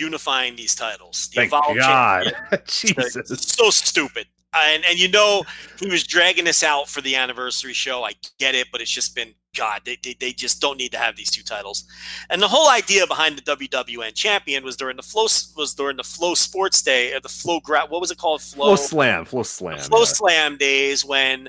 unifying 0.00 0.56
these 0.56 0.74
titles. 0.74 1.28
The 1.28 1.36
Thank 1.36 1.48
Evolve 1.48 1.76
God. 1.76 2.32
Jesus. 2.66 3.42
so 3.42 3.70
stupid. 3.70 4.26
Uh, 4.52 4.62
and 4.66 4.84
and 4.88 4.98
you 4.98 5.08
know 5.08 5.44
he 5.78 5.88
was 5.88 6.04
dragging 6.04 6.44
this 6.44 6.64
out 6.64 6.88
for 6.88 7.00
the 7.00 7.14
anniversary 7.14 7.72
show. 7.72 8.02
I 8.02 8.14
get 8.38 8.56
it, 8.56 8.66
but 8.72 8.80
it's 8.80 8.90
just 8.90 9.14
been 9.14 9.32
God. 9.56 9.82
They, 9.84 9.96
they, 10.02 10.16
they 10.18 10.32
just 10.32 10.60
don't 10.60 10.76
need 10.76 10.90
to 10.92 10.98
have 10.98 11.16
these 11.16 11.30
two 11.30 11.42
titles. 11.42 11.84
And 12.30 12.42
the 12.42 12.48
whole 12.48 12.68
idea 12.68 13.06
behind 13.06 13.38
the 13.38 13.42
WWN 13.42 14.14
champion 14.14 14.64
was 14.64 14.76
during 14.76 14.96
the 14.96 15.02
flow 15.04 15.28
was 15.56 15.74
during 15.76 15.96
the 15.96 16.02
Flow 16.04 16.34
Sports 16.34 16.82
Day 16.82 17.12
or 17.12 17.20
the 17.20 17.28
Flow 17.28 17.60
Gra- 17.60 17.86
What 17.88 18.00
was 18.00 18.10
it 18.10 18.18
called? 18.18 18.40
FloSlam. 18.40 19.26
Flow 19.26 19.42
slam. 19.44 19.78
Flow 19.78 20.00
yeah. 20.00 20.04
Slam 20.04 20.56
days 20.56 21.04
when 21.04 21.48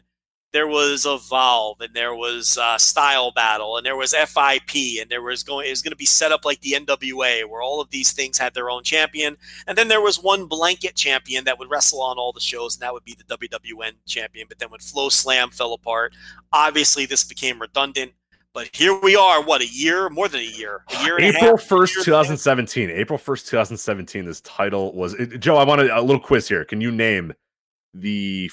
there 0.53 0.67
was 0.67 1.05
Evolve 1.05 1.79
and 1.81 1.93
there 1.93 2.13
was 2.13 2.57
uh, 2.57 2.77
Style 2.77 3.31
Battle 3.31 3.77
and 3.77 3.85
there 3.85 3.95
was 3.95 4.13
FIP 4.13 4.99
and 5.01 5.09
there 5.09 5.21
was 5.21 5.43
going 5.43 5.67
it 5.67 5.69
was 5.69 5.81
going 5.81 5.91
to 5.91 5.97
be 5.97 6.05
set 6.05 6.31
up 6.31 6.43
like 6.45 6.59
the 6.61 6.71
NWA 6.73 7.47
where 7.49 7.61
all 7.61 7.79
of 7.79 7.89
these 7.89 8.11
things 8.11 8.37
had 8.37 8.53
their 8.53 8.69
own 8.69 8.83
champion 8.83 9.37
and 9.67 9.77
then 9.77 9.87
there 9.87 10.01
was 10.01 10.21
one 10.21 10.45
blanket 10.45 10.95
champion 10.95 11.43
that 11.45 11.57
would 11.57 11.69
wrestle 11.69 12.01
on 12.01 12.17
all 12.17 12.33
the 12.33 12.39
shows 12.39 12.75
and 12.75 12.81
that 12.81 12.93
would 12.93 13.05
be 13.05 13.15
the 13.27 13.37
WWN 13.37 13.93
champion 14.05 14.45
but 14.49 14.59
then 14.59 14.69
when 14.69 14.79
FloSlam 14.79 15.53
fell 15.53 15.73
apart 15.73 16.13
obviously 16.51 17.05
this 17.05 17.23
became 17.23 17.59
redundant 17.61 18.11
but 18.53 18.69
here 18.73 18.99
we 19.01 19.15
are 19.15 19.41
what 19.41 19.61
a 19.61 19.67
year 19.67 20.09
more 20.09 20.27
than 20.27 20.41
a 20.41 20.43
year 20.43 20.83
a 20.99 21.03
year 21.05 21.17
April 21.21 21.51
half, 21.57 21.63
first, 21.63 21.95
year 21.95 22.03
two 22.03 22.11
and 22.11 22.15
a 22.15 22.17
half. 22.17 22.25
thousand 22.25 22.37
seventeen. 22.37 22.89
April 22.89 23.17
first, 23.17 23.47
two 23.47 23.55
thousand 23.55 23.77
seventeen. 23.77 24.25
This 24.25 24.41
title 24.41 24.93
was 24.93 25.13
it- 25.13 25.39
Joe. 25.39 25.55
I 25.55 25.63
want 25.63 25.79
a, 25.79 25.97
a 25.97 26.01
little 26.01 26.19
quiz 26.19 26.49
here. 26.49 26.65
Can 26.65 26.81
you 26.81 26.91
name 26.91 27.31
the 27.93 28.49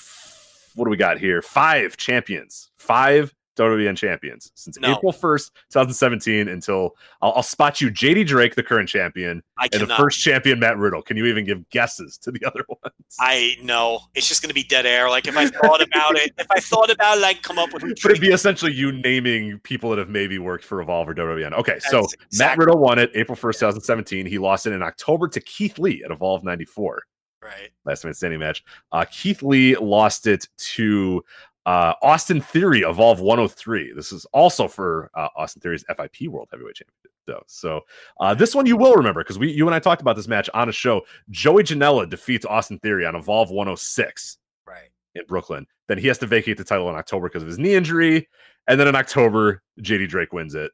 what 0.78 0.84
do 0.84 0.90
we 0.90 0.96
got 0.96 1.18
here? 1.18 1.42
Five 1.42 1.96
champions, 1.96 2.70
five 2.76 3.34
WWN 3.58 3.96
champions 3.96 4.52
since 4.54 4.78
No. 4.78 4.92
April 4.92 5.12
first, 5.12 5.52
two 5.54 5.78
thousand 5.78 5.94
seventeen. 5.94 6.48
Until 6.48 6.96
I'll, 7.20 7.32
I'll 7.32 7.42
spot 7.42 7.80
you, 7.80 7.90
JD 7.90 8.26
Drake, 8.26 8.54
the 8.54 8.62
current 8.62 8.88
champion, 8.88 9.42
I 9.58 9.68
and 9.72 9.82
the 9.82 9.94
first 9.96 10.20
champion, 10.20 10.60
Matt 10.60 10.78
Riddle. 10.78 11.02
Can 11.02 11.16
you 11.16 11.26
even 11.26 11.44
give 11.44 11.68
guesses 11.70 12.16
to 12.18 12.30
the 12.30 12.44
other 12.46 12.64
ones? 12.68 12.94
I 13.20 13.56
know 13.62 14.00
it's 14.14 14.28
just 14.28 14.42
going 14.42 14.48
to 14.48 14.54
be 14.54 14.62
dead 14.62 14.86
air. 14.86 15.10
Like 15.10 15.26
if 15.26 15.36
I 15.36 15.48
thought 15.48 15.82
about 15.82 16.16
it, 16.16 16.32
if 16.38 16.46
I 16.50 16.60
thought 16.60 16.90
about 16.90 17.18
it, 17.18 17.24
I 17.24 17.34
can 17.34 17.42
come 17.42 17.58
up 17.58 17.72
with. 17.72 17.82
But 17.82 17.92
it'd 18.12 18.20
be 18.20 18.28
essentially 18.28 18.72
you 18.72 18.92
naming 18.92 19.58
people 19.60 19.90
that 19.90 19.98
have 19.98 20.08
maybe 20.08 20.38
worked 20.38 20.64
for 20.64 20.80
Evolve 20.80 21.08
or 21.08 21.14
WWN. 21.14 21.52
Okay, 21.54 21.78
so 21.80 22.02
That's 22.02 22.38
Matt 22.38 22.58
Riddle 22.58 22.78
won 22.78 22.98
it 22.98 23.10
April 23.14 23.36
1st, 23.36 23.58
2017. 23.60 24.26
He 24.26 24.38
lost 24.38 24.66
it 24.66 24.72
in 24.72 24.82
October 24.82 25.28
to 25.28 25.40
Keith 25.40 25.78
Lee 25.78 26.02
at 26.04 26.12
Evolve 26.12 26.44
94. 26.44 27.02
Right. 27.48 27.70
last 27.84 28.04
man 28.04 28.14
standing 28.14 28.40
match. 28.40 28.64
Uh, 28.92 29.04
Keith 29.10 29.42
Lee 29.42 29.76
lost 29.76 30.26
it 30.26 30.46
to 30.74 31.24
Uh, 31.66 31.92
Austin 32.02 32.40
Theory 32.40 32.80
Evolve 32.80 33.20
103. 33.20 33.92
This 33.94 34.10
is 34.12 34.24
also 34.32 34.68
for 34.68 35.10
uh, 35.14 35.28
Austin 35.36 35.60
Theory's 35.60 35.84
FIP 35.86 36.28
World 36.28 36.48
Heavyweight 36.50 36.76
Championship. 36.76 37.12
Though. 37.26 37.42
So 37.46 37.82
uh, 38.20 38.32
this 38.32 38.54
one 38.54 38.64
you 38.64 38.74
will 38.78 38.94
remember 38.94 39.20
because 39.22 39.38
we, 39.38 39.50
you 39.52 39.66
and 39.66 39.74
I 39.74 39.78
talked 39.80 40.00
about 40.00 40.16
this 40.16 40.28
match 40.28 40.48
on 40.54 40.70
a 40.70 40.72
show. 40.72 41.02
Joey 41.28 41.62
Janela 41.62 42.08
defeats 42.08 42.46
Austin 42.46 42.78
Theory 42.78 43.04
on 43.04 43.14
Evolve 43.14 43.50
106 43.50 44.38
Right. 44.66 44.88
in 45.14 45.26
Brooklyn. 45.26 45.66
Then 45.88 45.98
he 45.98 46.06
has 46.08 46.16
to 46.18 46.26
vacate 46.26 46.56
the 46.56 46.64
title 46.64 46.88
in 46.88 46.94
October 46.96 47.28
because 47.28 47.42
of 47.42 47.48
his 47.48 47.58
knee 47.58 47.74
injury. 47.74 48.26
And 48.66 48.80
then 48.80 48.88
in 48.88 48.96
October, 48.96 49.62
JD 49.82 50.08
Drake 50.08 50.32
wins 50.32 50.54
it. 50.54 50.72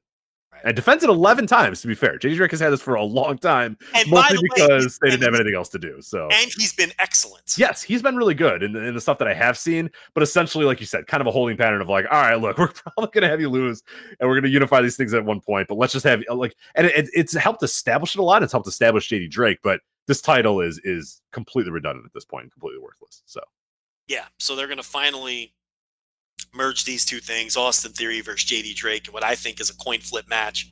And 0.64 0.74
defends 0.74 1.04
it 1.04 1.10
11 1.10 1.46
times, 1.46 1.80
to 1.82 1.86
be 1.88 1.94
fair. 1.94 2.18
JD 2.18 2.36
Drake 2.36 2.50
has 2.50 2.58
had 2.60 2.70
this 2.72 2.80
for 2.80 2.94
a 2.94 3.02
long 3.04 3.38
time, 3.38 3.76
And 3.94 4.10
mostly 4.10 4.38
the 4.38 4.50
because 4.54 4.82
he's 4.84 4.98
they 5.00 5.10
didn't 5.10 5.22
have 5.22 5.34
anything 5.34 5.54
else 5.54 5.68
to 5.68 5.78
do. 5.78 6.00
So, 6.00 6.28
And 6.32 6.50
he's 6.56 6.72
been 6.72 6.90
excellent. 6.98 7.54
yes, 7.56 7.82
he's 7.82 8.02
been 8.02 8.16
really 8.16 8.34
good 8.34 8.62
in, 8.62 8.72
the- 8.72 8.82
in 8.84 8.94
the 8.94 9.00
stuff 9.00 9.18
that 9.18 9.28
I 9.28 9.34
have 9.34 9.56
seen, 9.56 9.90
but 10.14 10.22
essentially, 10.22 10.64
like 10.64 10.80
you 10.80 10.86
said, 10.86 11.06
kind 11.06 11.20
of 11.20 11.26
a 11.26 11.30
holding 11.30 11.56
pattern 11.56 11.80
of 11.80 11.88
like, 11.88 12.06
all 12.10 12.20
right, 12.20 12.34
look, 12.40 12.58
we're 12.58 12.68
probably 12.68 13.10
going 13.12 13.22
to 13.22 13.28
have 13.28 13.40
you 13.40 13.48
lose 13.50 13.82
and 14.18 14.28
we're 14.28 14.34
going 14.34 14.44
to 14.44 14.50
unify 14.50 14.80
these 14.82 14.96
things 14.96 15.14
at 15.14 15.24
one 15.24 15.40
point, 15.40 15.68
but 15.68 15.76
let's 15.78 15.92
just 15.92 16.04
have 16.04 16.22
uh, 16.28 16.34
like, 16.34 16.56
and 16.74 16.86
it, 16.86 17.08
it's 17.12 17.34
helped 17.34 17.62
establish 17.62 18.16
it 18.16 18.18
a 18.18 18.22
lot. 18.22 18.42
It's 18.42 18.52
helped 18.52 18.66
establish 18.66 19.08
JD 19.08 19.30
Drake, 19.30 19.58
but 19.62 19.80
this 20.06 20.20
title 20.20 20.60
is 20.60 20.80
is 20.84 21.20
completely 21.32 21.72
redundant 21.72 22.06
at 22.06 22.12
this 22.14 22.24
point, 22.24 22.50
completely 22.52 22.80
worthless. 22.82 23.22
So, 23.26 23.40
Yeah. 24.08 24.24
So 24.38 24.56
they're 24.56 24.66
going 24.66 24.76
to 24.78 24.82
finally 24.82 25.54
merge 26.52 26.84
these 26.84 27.04
two 27.04 27.18
things 27.18 27.56
Austin 27.56 27.92
Theory 27.92 28.20
versus 28.20 28.48
JD 28.48 28.74
Drake, 28.76 29.06
and 29.06 29.14
what 29.14 29.24
I 29.24 29.34
think 29.34 29.60
is 29.60 29.70
a 29.70 29.76
coin 29.76 30.00
flip 30.00 30.28
match 30.28 30.70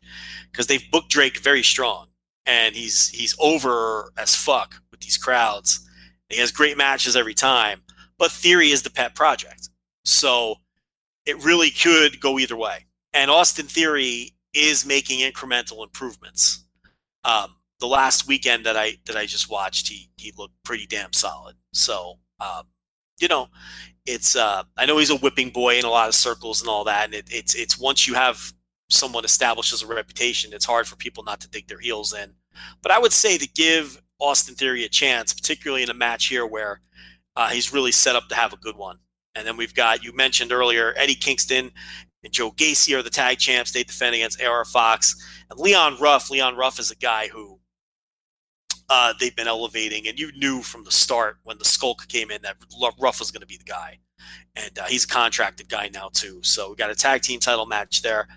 because 0.51 0.67
they've 0.67 0.91
booked 0.91 1.11
Drake 1.11 1.39
very 1.39 1.63
strong 1.63 2.07
and 2.47 2.75
he's 2.75 3.09
he's 3.09 3.37
over 3.39 4.13
as 4.17 4.35
fuck 4.35 4.77
with 4.91 5.01
these 5.01 5.17
crowds. 5.17 5.89
He 6.29 6.39
has 6.39 6.51
great 6.51 6.77
matches 6.77 7.17
every 7.17 7.35
time, 7.35 7.83
but 8.19 8.31
Theory 8.31 8.71
is 8.71 8.83
the 8.83 8.91
pet 8.91 9.15
project. 9.15 9.69
So 10.05 10.57
it 11.27 11.43
really 11.45 11.71
could 11.71 12.21
go 12.21 12.39
either 12.39 12.57
way. 12.57 12.87
And 13.13 13.31
Austin 13.31 13.67
Theory 13.67 14.33
is 14.55 14.87
making 14.87 15.21
incremental 15.21 15.83
improvements. 15.83 16.65
Um, 17.25 17.57
the 17.79 17.87
last 17.87 18.27
weekend 18.27 18.67
that 18.67 18.77
I 18.77 18.99
that 19.07 19.17
I 19.17 19.27
just 19.27 19.51
watched, 19.51 19.89
he 19.89 20.09
he 20.17 20.33
looked 20.37 20.55
pretty 20.65 20.87
damn 20.87 21.13
solid. 21.13 21.57
So 21.73 22.19
um, 22.41 22.65
you 23.23 23.29
know, 23.29 23.49
it's 24.05 24.35
uh, 24.35 24.65
I 24.77 24.85
know 24.85 24.99
he's 24.99 25.11
a 25.11 25.17
whipping 25.17 25.51
boy 25.51 25.79
in 25.79 25.85
a 25.85 25.91
lot 25.91 26.09
of 26.09 26.15
circles 26.15 26.61
and 26.61 26.69
all 26.69 26.85
that, 26.85 27.07
and 27.07 27.15
it, 27.15 27.29
it's 27.31 27.55
it's 27.55 27.79
once 27.79 28.09
you 28.09 28.15
have 28.15 28.53
someone 28.91 29.25
establishes 29.25 29.83
a 29.83 29.87
reputation, 29.87 30.53
it's 30.53 30.65
hard 30.65 30.87
for 30.87 30.97
people 30.97 31.23
not 31.23 31.41
to 31.41 31.49
dig 31.49 31.69
their 31.69 31.79
heels 31.79 32.13
in. 32.13 32.33
But 32.83 32.93
I 32.93 32.99
would 32.99 33.13
say 33.13 33.39
to 33.39 33.49
give 33.49 34.03
Austin 34.19 34.57
Theory 34.57 34.85
a 34.85 34.89
chance, 34.89 35.33
particularly 35.33 35.85
in 35.85 35.89
a 35.89 35.95
match 35.95 36.27
here 36.27 36.47
where 36.47 36.81
uh, 37.37 37.49
he's 37.49 37.73
really 37.73 37.93
set 37.93 38.17
up 38.17 38.29
to 38.29 38.35
have 38.35 38.53
a 38.53 38.59
good 38.59 38.77
one. 38.77 38.99
And 39.35 39.47
then 39.47 39.57
we've 39.57 39.75
got 39.75 40.05
you 40.05 40.13
mentioned 40.15 40.53
earlier 40.53 40.93
Eddie 40.97 41.15
Kingston 41.15 41.71
and 42.25 42.33
Joe 42.33 42.51
Gacy 42.51 42.99
are 42.99 43.03
the 43.03 43.09
tag 43.09 43.39
champs. 43.39 43.71
They 43.71 43.85
defend 43.85 44.17
against 44.17 44.43
AR 44.43 44.65
Fox 44.65 45.15
and 45.49 45.59
Leon 45.61 45.97
Ruff. 46.01 46.29
Leon 46.29 46.57
Ruff 46.57 46.81
is 46.81 46.91
a 46.91 46.97
guy 46.97 47.29
who 47.29 47.61
uh, 48.93 49.15
they've 49.19 49.35
been 49.35 49.49
elevating, 49.49 50.07
and 50.07 50.19
you 50.19 50.31
knew 50.33 50.61
from 50.61 50.85
the 50.85 50.91
start 50.93 51.39
when 51.45 51.57
the 51.57 51.65
Skulk 51.65 52.07
came 52.09 52.31
in 52.31 52.43
that 52.43 52.57
Ruff 53.01 53.19
was 53.21 53.31
going 53.31 53.41
to 53.41 53.47
be 53.47 53.57
the 53.57 53.65
guy. 53.65 53.99
And 54.55 54.79
uh, 54.79 54.85
he's 54.85 55.05
a 55.05 55.09
contracted 55.09 55.71
guy 55.71 55.89
now 55.93 56.11
too. 56.13 56.41
So 56.43 56.71
we 56.71 56.77
got 56.77 56.91
a 56.91 56.95
tag 56.95 57.23
team 57.23 57.41
title 57.41 57.65
match 57.65 58.03
there. 58.03 58.29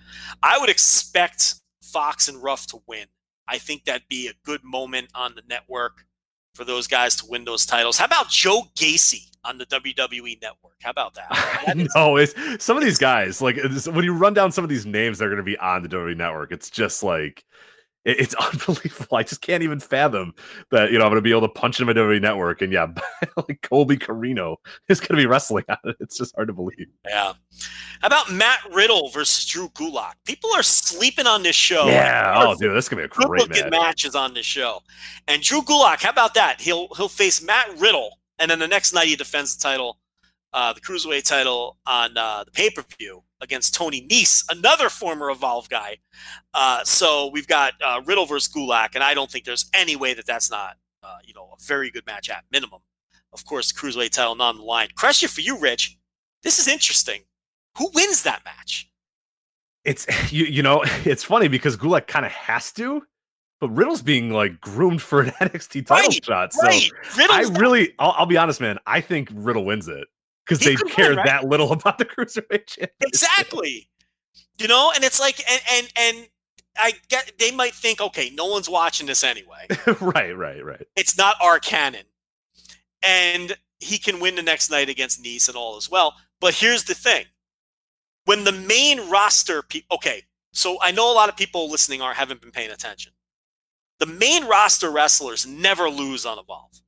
I 0.42 0.58
would 0.58 0.69
expect 0.69 1.56
Fox 1.84 2.30
and 2.30 2.42
Ruff 2.42 2.67
to 2.67 2.80
win. 2.88 3.06
I 3.50 3.58
think 3.58 3.84
that'd 3.84 4.08
be 4.08 4.27
a 4.27 4.34
good 4.45 4.64
moment 4.64 5.09
on 5.14 5.35
the 5.35 5.43
network 5.48 6.06
for 6.56 6.64
those 6.64 6.88
guys 6.88 7.17
to 7.17 7.25
win 7.27 7.43
those 7.43 7.66
titles. 7.66 7.98
How 7.98 8.06
about 8.06 8.30
Joe 8.30 8.64
Gacy 8.80 9.30
on 9.43 9.58
the 9.58 9.66
WWE 9.66 10.42
network? 10.42 10.77
How 10.82 10.90
about 10.92 11.14
that? 11.16 11.27
That 11.66 11.77
is- 11.77 11.93
no, 11.93 12.16
it's 12.16 12.34
some 12.64 12.77
of 12.77 12.84
these 12.84 12.98
guys 12.98 13.42
like 13.42 13.58
when 13.92 14.06
you 14.06 14.14
run 14.14 14.34
down 14.34 14.51
some 14.53 14.64
of 14.64 14.69
these 14.69 14.85
names 14.85 15.19
that 15.19 15.25
are 15.25 15.30
going 15.30 15.38
to 15.38 15.43
be 15.43 15.58
on 15.58 15.84
the 15.84 15.90
WWE 15.90 16.16
network, 16.16 16.51
it's 16.53 16.69
just 16.69 17.03
like 17.03 17.43
it- 18.06 18.19
it's 18.19 18.34
unbelievable. 18.40 19.17
I 19.17 19.24
just 19.24 19.42
can't 19.42 19.64
even 19.64 19.80
fathom 19.80 20.34
that 20.72 20.92
you 20.92 20.98
know 20.98 21.06
I'm 21.06 21.09
going 21.11 21.17
to 21.17 21.22
be 21.22 21.32
able 21.32 21.42
to 21.42 21.50
punch 21.50 21.80
him 21.80 21.90
at 21.90 21.95
WWE 21.95 22.22
network, 22.22 22.61
and 22.61 22.72
yeah, 22.72 22.88
like 23.38 23.61
Colby 23.61 23.98
Corino 23.98 24.56
is 24.88 25.00
going 25.00 25.09
to 25.09 25.16
be 25.17 25.25
wrestling 25.25 25.66
on 25.69 25.77
it. 25.85 25.98
It's 26.00 26.17
just 26.17 26.34
hard 26.35 26.48
to 26.48 26.53
believe. 26.53 26.88
Yeah. 27.08 27.34
How 28.01 28.08
about 28.08 28.32
Matt 28.32 28.59
Riddle 28.74 29.09
versus 29.09 29.45
Drew 29.45 29.69
Gulak? 29.69 30.14
People 30.25 30.50
are 30.56 30.64
sleeping 30.64 31.27
on 31.27 31.43
this 31.43 31.56
show. 31.56 31.88
yeah, 31.88 32.34
oh 32.38 32.56
dude, 32.56 32.75
this 32.75 32.85
is 32.85 32.90
going 32.90 33.03
to 33.03 33.09
be 33.09 33.24
a 33.24 33.27
great 33.27 33.50
match. 33.50 33.72
matches 33.72 34.16
on 34.16 34.34
this 34.34 34.45
show. 34.45 34.82
And 35.27 35.42
Drew 35.42 35.61
Gulak, 35.61 36.01
how 36.03 36.09
about 36.11 36.34
that? 36.35 36.61
He'll 36.61 36.88
he'll 36.95 37.09
face 37.09 37.42
Matt 37.42 37.69
Riddle, 37.80 38.19
and 38.40 38.51
then 38.51 38.59
the 38.59 38.67
next 38.67 38.93
night 38.93 39.08
he 39.08 39.16
defends 39.16 39.56
the 39.56 39.61
title, 39.64 39.98
uh, 40.56 40.72
the 40.72 40.80
cruiserweight 40.80 41.25
title 41.25 41.77
on 41.85 42.17
uh, 42.17 42.45
the 42.45 42.51
pay 42.51 42.69
per 42.69 42.82
view 42.98 43.22
against 43.42 43.75
Tony 43.75 44.08
Nese, 44.08 44.43
another 44.50 44.90
former 44.90 45.30
Evolve 45.30 45.67
guy. 45.69 45.98
Uh, 46.53 46.82
so 46.85 47.30
we've 47.32 47.45
got 47.45 47.74
uh, 47.84 48.01
Riddle 48.06 48.25
versus 48.25 48.51
Gulak, 48.51 48.95
and 48.95 49.03
I 49.03 49.14
don't 49.14 49.30
think 49.30 49.43
there's 49.43 49.69
any 49.74 49.98
way 49.98 50.14
that 50.14 50.25
that's 50.25 50.50
not 50.50 50.77
uh, 51.03 51.17
you 51.25 51.34
know 51.34 51.50
a 51.53 51.64
very 51.64 51.92
good 51.92 52.06
match 52.08 52.30
at 52.30 52.45
minimum. 52.51 52.80
Of 53.34 53.45
course, 53.45 53.72
the 53.72 53.80
cruiserweight 53.80 54.11
title 54.11 54.34
not 54.35 54.51
on 54.51 54.58
the 54.58 54.64
line. 54.64 54.88
Question 54.98 55.27
for 55.27 55.42
you, 55.42 55.59
Rich. 55.59 55.98
This 56.42 56.58
is 56.58 56.69
interesting. 56.69 57.24
Who 57.77 57.92
wins 57.93 58.24
that 58.24 58.43
match? 58.45 58.90
It's 59.84 60.08
you, 60.32 60.45
you 60.45 60.64
know, 60.64 60.84
it's 61.03 61.24
funny 61.24 61.50
because 61.50 61.75
Gulak 61.75 62.08
kind 62.08 62.25
of 62.25 62.32
has 62.32 62.72
to, 62.74 63.03
but 63.59 63.69
Riddle's 63.72 64.01
being 64.01 64.30
like 64.30 64.61
groomed 64.61 65.01
for 65.01 65.24
an 65.24 65.32
NXT 65.42 65.85
title 65.85 66.08
Right, 66.08 66.24
shot. 66.24 66.53
So 66.53 66.66
right. 66.66 66.90
I 67.30 67.42
really, 67.59 67.93
I'll, 68.00 68.16
I'll 68.19 68.25
be 68.25 68.38
honest, 68.38 68.61
man. 68.61 68.80
I 68.85 69.01
think 69.01 69.27
Riddle 69.34 69.66
wins 69.66 69.90
it 69.90 70.08
because 70.45 70.59
they 70.59 70.75
could 70.75 70.85
win, 70.85 70.93
care 70.95 71.14
right? 71.15 71.25
that 71.25 71.45
little 71.45 71.72
about 71.74 71.98
the 71.98 72.06
cruiserweight 72.06 72.67
championship. 72.67 72.93
exactly. 73.01 73.90
You 74.57 74.67
know 74.67 74.91
and 74.95 75.03
it's 75.03 75.19
like 75.19 75.40
and 75.51 75.61
and 75.72 75.93
and 75.98 76.27
i 76.77 76.93
get 77.09 77.32
they 77.40 77.51
might 77.51 77.74
think 77.74 77.99
okay 78.01 78.30
no 78.33 78.45
one's 78.45 78.69
watching 78.69 79.07
this 79.07 79.24
anyway. 79.24 79.67
Right, 80.01 80.35
right, 80.35 80.64
right. 80.64 80.85
it's 80.95 81.17
not 81.17 81.35
our 81.41 81.59
canon. 81.59 82.06
And 83.03 83.56
he 83.80 83.98
can 83.98 84.19
win 84.19 84.35
the 84.35 84.41
next 84.41 84.72
night 84.72 84.88
against 84.90 85.24
nice 85.24 85.48
and 85.48 85.57
all 85.57 85.75
as 85.77 85.90
well. 85.90 86.15
But 86.40 86.53
here's 86.56 86.85
the 86.85 86.93
thing. 86.95 87.25
When 88.25 88.43
the 88.45 88.51
main 88.51 89.09
roster 89.09 89.61
pe- 89.61 89.82
okay 89.91 90.24
so 90.53 90.77
i 90.82 90.91
know 90.91 91.11
a 91.11 91.14
lot 91.15 91.27
of 91.27 91.35
people 91.35 91.69
listening 91.69 92.01
are 92.01 92.14
haven't 92.14 92.41
been 92.41 92.51
paying 92.51 92.72
attention. 92.72 93.11
The 93.99 94.06
main 94.06 94.45
roster 94.45 94.90
wrestlers 94.91 95.45
never 95.48 95.90
lose 95.90 96.25
on 96.25 96.40
evolve. 96.40 96.82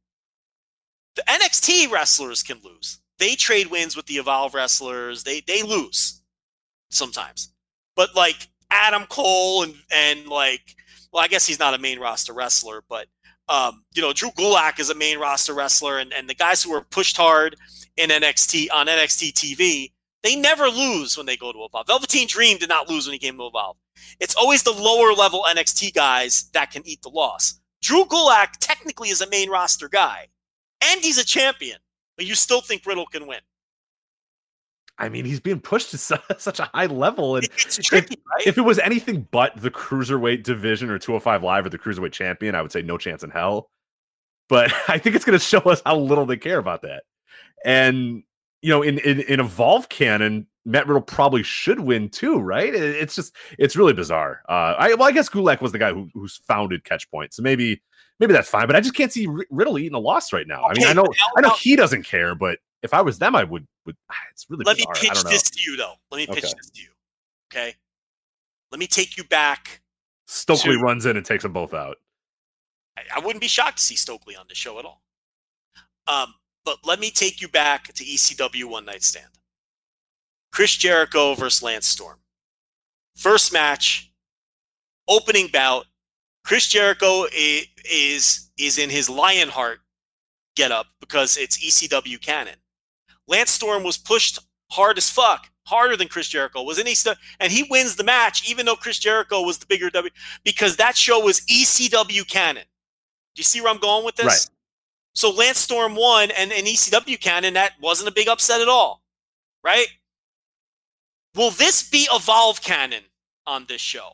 The 1.15 1.23
nxt 1.27 1.91
wrestlers 1.91 2.43
can 2.43 2.59
lose 2.63 2.99
they 3.19 3.35
trade 3.35 3.67
wins 3.67 3.95
with 3.95 4.05
the 4.05 4.15
evolve 4.15 4.53
wrestlers 4.53 5.23
they 5.23 5.41
they 5.41 5.63
lose 5.63 6.21
sometimes. 6.89 7.53
But 7.95 8.15
like 8.15 8.47
Adam 8.71 9.05
Cole 9.07 9.63
and 9.63 9.75
and 9.91 10.27
like 10.27 10.75
well, 11.11 11.23
I 11.23 11.27
guess 11.27 11.47
he's 11.47 11.59
not 11.59 11.73
a 11.73 11.77
main 11.77 11.99
roster 11.99 12.33
wrestler, 12.33 12.83
but 12.87 13.07
um, 13.49 13.83
you 13.95 14.01
know, 14.01 14.13
Drew 14.13 14.31
Gulak 14.31 14.79
is 14.79 14.89
a 14.89 14.95
main 14.95 15.19
roster 15.19 15.53
wrestler, 15.53 15.99
and, 15.99 16.13
and 16.13 16.29
the 16.29 16.35
guys 16.35 16.61
who 16.61 16.73
are 16.73 16.81
pushed 16.81 17.15
hard 17.15 17.55
in 17.95 18.09
NXT 18.09 18.67
on 18.73 18.87
NXT 18.87 19.33
TV, 19.33 19.91
they 20.23 20.35
never 20.35 20.67
lose 20.67 21.15
when 21.15 21.25
they 21.25 21.37
go 21.37 21.53
to 21.53 21.63
Evolve. 21.63 21.87
Velveteen 21.87 22.27
Dream 22.27 22.57
did 22.57 22.69
not 22.69 22.89
lose 22.89 23.07
when 23.07 23.13
he 23.13 23.19
came 23.19 23.37
to 23.37 23.45
Evolve. 23.45 23.77
It's 24.19 24.35
always 24.35 24.63
the 24.63 24.71
lower 24.71 25.13
level 25.13 25.45
NXT 25.47 25.93
guys 25.93 26.49
that 26.53 26.71
can 26.71 26.85
eat 26.85 27.01
the 27.01 27.09
loss. 27.09 27.59
Drew 27.81 28.05
Gulak 28.05 28.49
technically 28.59 29.09
is 29.09 29.21
a 29.21 29.29
main 29.29 29.49
roster 29.49 29.87
guy, 29.87 30.27
and 30.83 31.01
he's 31.01 31.17
a 31.17 31.25
champion, 31.25 31.77
but 32.17 32.25
you 32.25 32.35
still 32.35 32.61
think 32.61 32.85
Riddle 32.85 33.05
can 33.05 33.27
win. 33.27 33.39
I 34.99 35.09
mean, 35.09 35.25
he's 35.25 35.39
being 35.39 35.59
pushed 35.59 35.91
to 35.91 35.97
such 36.37 36.59
a 36.59 36.69
high 36.73 36.87
level, 36.87 37.35
and 37.35 37.45
It's 37.45 37.77
tricky, 37.77 38.17
right? 38.35 38.47
if 38.47 38.57
it 38.57 38.61
was 38.61 38.79
anything 38.79 39.27
but 39.31 39.55
the 39.55 39.71
cruiserweight 39.71 40.43
division 40.43 40.89
or 40.89 40.97
205 40.97 41.43
live 41.43 41.65
or 41.65 41.69
the 41.69 41.77
cruiserweight 41.77 42.11
champion, 42.11 42.55
I 42.55 42.61
would 42.61 42.71
say 42.71 42.81
no 42.81 42.97
chance 42.97 43.23
in 43.23 43.29
hell. 43.29 43.69
But 44.49 44.73
I 44.87 44.97
think 44.97 45.15
it's 45.15 45.25
going 45.25 45.37
to 45.37 45.43
show 45.43 45.59
us 45.59 45.81
how 45.85 45.97
little 45.97 46.25
they 46.25 46.37
care 46.37 46.57
about 46.57 46.81
that. 46.81 47.03
And 47.63 48.23
you 48.61 48.69
know, 48.69 48.81
in 48.81 48.97
in, 48.99 49.21
in 49.21 49.39
Evolve 49.39 49.87
canon, 49.89 50.47
Matt 50.65 50.87
Riddle 50.87 51.01
probably 51.01 51.43
should 51.43 51.79
win 51.79 52.09
too, 52.09 52.39
right? 52.39 52.73
It's 52.73 53.15
just 53.15 53.35
it's 53.59 53.75
really 53.75 53.93
bizarre. 53.93 54.41
Uh, 54.49 54.73
I 54.77 54.93
well, 54.95 55.07
I 55.07 55.11
guess 55.11 55.29
Gulak 55.29 55.61
was 55.61 55.71
the 55.71 55.79
guy 55.79 55.93
who 55.93 56.09
who's 56.13 56.37
founded 56.47 56.83
Catchpoint, 56.83 57.33
so 57.33 57.43
maybe 57.43 57.81
maybe 58.19 58.33
that's 58.33 58.49
fine. 58.49 58.67
But 58.67 58.75
I 58.75 58.81
just 58.81 58.95
can't 58.95 59.11
see 59.11 59.27
Riddle 59.49 59.77
eating 59.79 59.95
a 59.95 59.99
loss 59.99 60.31
right 60.33 60.47
now. 60.47 60.63
I 60.65 60.73
mean, 60.73 60.87
I 60.87 60.93
know 60.93 61.05
I 61.35 61.41
know 61.41 61.51
he 61.51 61.75
doesn't 61.75 62.03
care, 62.03 62.35
but 62.35 62.59
if 62.83 62.93
I 62.93 63.01
was 63.01 63.17
them, 63.19 63.35
I 63.35 63.43
would 63.43 63.65
would. 63.85 63.95
ah, 64.11 64.15
It's 64.31 64.45
really 64.49 64.63
Let 64.65 64.77
me 64.77 64.85
bizarre. 64.89 64.95
I 65.11 65.15
pitch 65.15 65.23
this 65.31 65.43
to 65.49 65.61
you, 65.61 65.77
though. 65.77 65.93
Let 66.11 66.17
me 66.17 66.27
pitch 66.27 66.43
Okay. 66.45 66.53
this 66.57 66.69
to 66.71 66.81
you. 66.81 66.89
Okay. 67.51 67.75
Let 68.71 68.79
me 68.79 68.87
take 68.87 69.17
you 69.17 69.23
back. 69.23 69.81
Stokely 70.27 70.73
to- 70.75 70.81
runs 70.81 71.05
in 71.05 71.15
and 71.17 71.25
takes 71.25 71.43
them 71.43 71.53
both 71.53 71.73
out. 71.73 71.97
I, 72.97 73.01
I 73.15 73.19
wouldn't 73.19 73.41
be 73.41 73.47
shocked 73.47 73.77
to 73.77 73.83
see 73.83 73.95
Stokely 73.95 74.35
on 74.35 74.45
the 74.49 74.55
show 74.55 74.77
at 74.79 74.85
all. 74.85 75.01
Um, 76.07 76.33
but 76.65 76.79
let 76.85 76.99
me 76.99 77.11
take 77.11 77.41
you 77.41 77.47
back 77.47 77.93
to 77.93 78.03
ECW 78.03 78.65
One 78.65 78.85
Night 78.85 79.03
Stand. 79.03 79.29
Chris 80.51 80.75
Jericho 80.75 81.33
versus 81.35 81.61
Lance 81.63 81.87
Storm. 81.87 82.17
First 83.15 83.51
match, 83.53 84.11
opening 85.07 85.47
bout. 85.47 85.85
Chris 86.47 86.65
Jericho 86.65 87.25
is 87.33 88.49
is, 88.57 88.77
in 88.77 88.89
his 88.89 89.09
Lionheart 89.09 89.79
getup 90.55 90.87
because 91.01 91.35
it's 91.35 91.57
ECW 91.57 92.21
canon. 92.21 92.55
Lance 93.27 93.51
Storm 93.51 93.83
was 93.83 93.97
pushed 93.97 94.39
hard 94.71 94.97
as 94.97 95.09
fuck, 95.09 95.49
harder 95.65 95.97
than 95.97 96.07
Chris 96.07 96.29
Jericho 96.29 96.63
was 96.63 96.79
in 96.79 96.87
ECW, 96.87 97.17
and 97.41 97.51
he 97.51 97.67
wins 97.69 97.97
the 97.97 98.03
match 98.05 98.49
even 98.49 98.65
though 98.65 98.77
Chris 98.77 98.97
Jericho 98.97 99.41
was 99.41 99.57
the 99.57 99.65
bigger 99.65 99.89
W 99.89 100.09
because 100.45 100.77
that 100.77 100.95
show 100.95 101.19
was 101.19 101.41
ECW 101.41 102.25
canon. 102.25 102.63
Do 103.35 103.41
you 103.41 103.43
see 103.43 103.59
where 103.59 103.69
I'm 103.69 103.77
going 103.77 104.05
with 104.05 104.15
this? 104.15 104.25
Right. 104.25 104.49
So 105.15 105.29
Lance 105.31 105.57
Storm 105.57 105.95
won, 105.95 106.31
and 106.31 106.53
in 106.53 106.63
ECW 106.63 107.19
canon, 107.19 107.55
that 107.55 107.73
wasn't 107.81 108.07
a 108.07 108.13
big 108.13 108.29
upset 108.29 108.61
at 108.61 108.69
all, 108.69 109.01
right? 109.65 109.87
Will 111.35 111.51
this 111.51 111.89
be 111.89 112.07
Evolve 112.09 112.61
canon 112.61 113.03
on 113.45 113.65
this 113.67 113.81
show? 113.81 114.11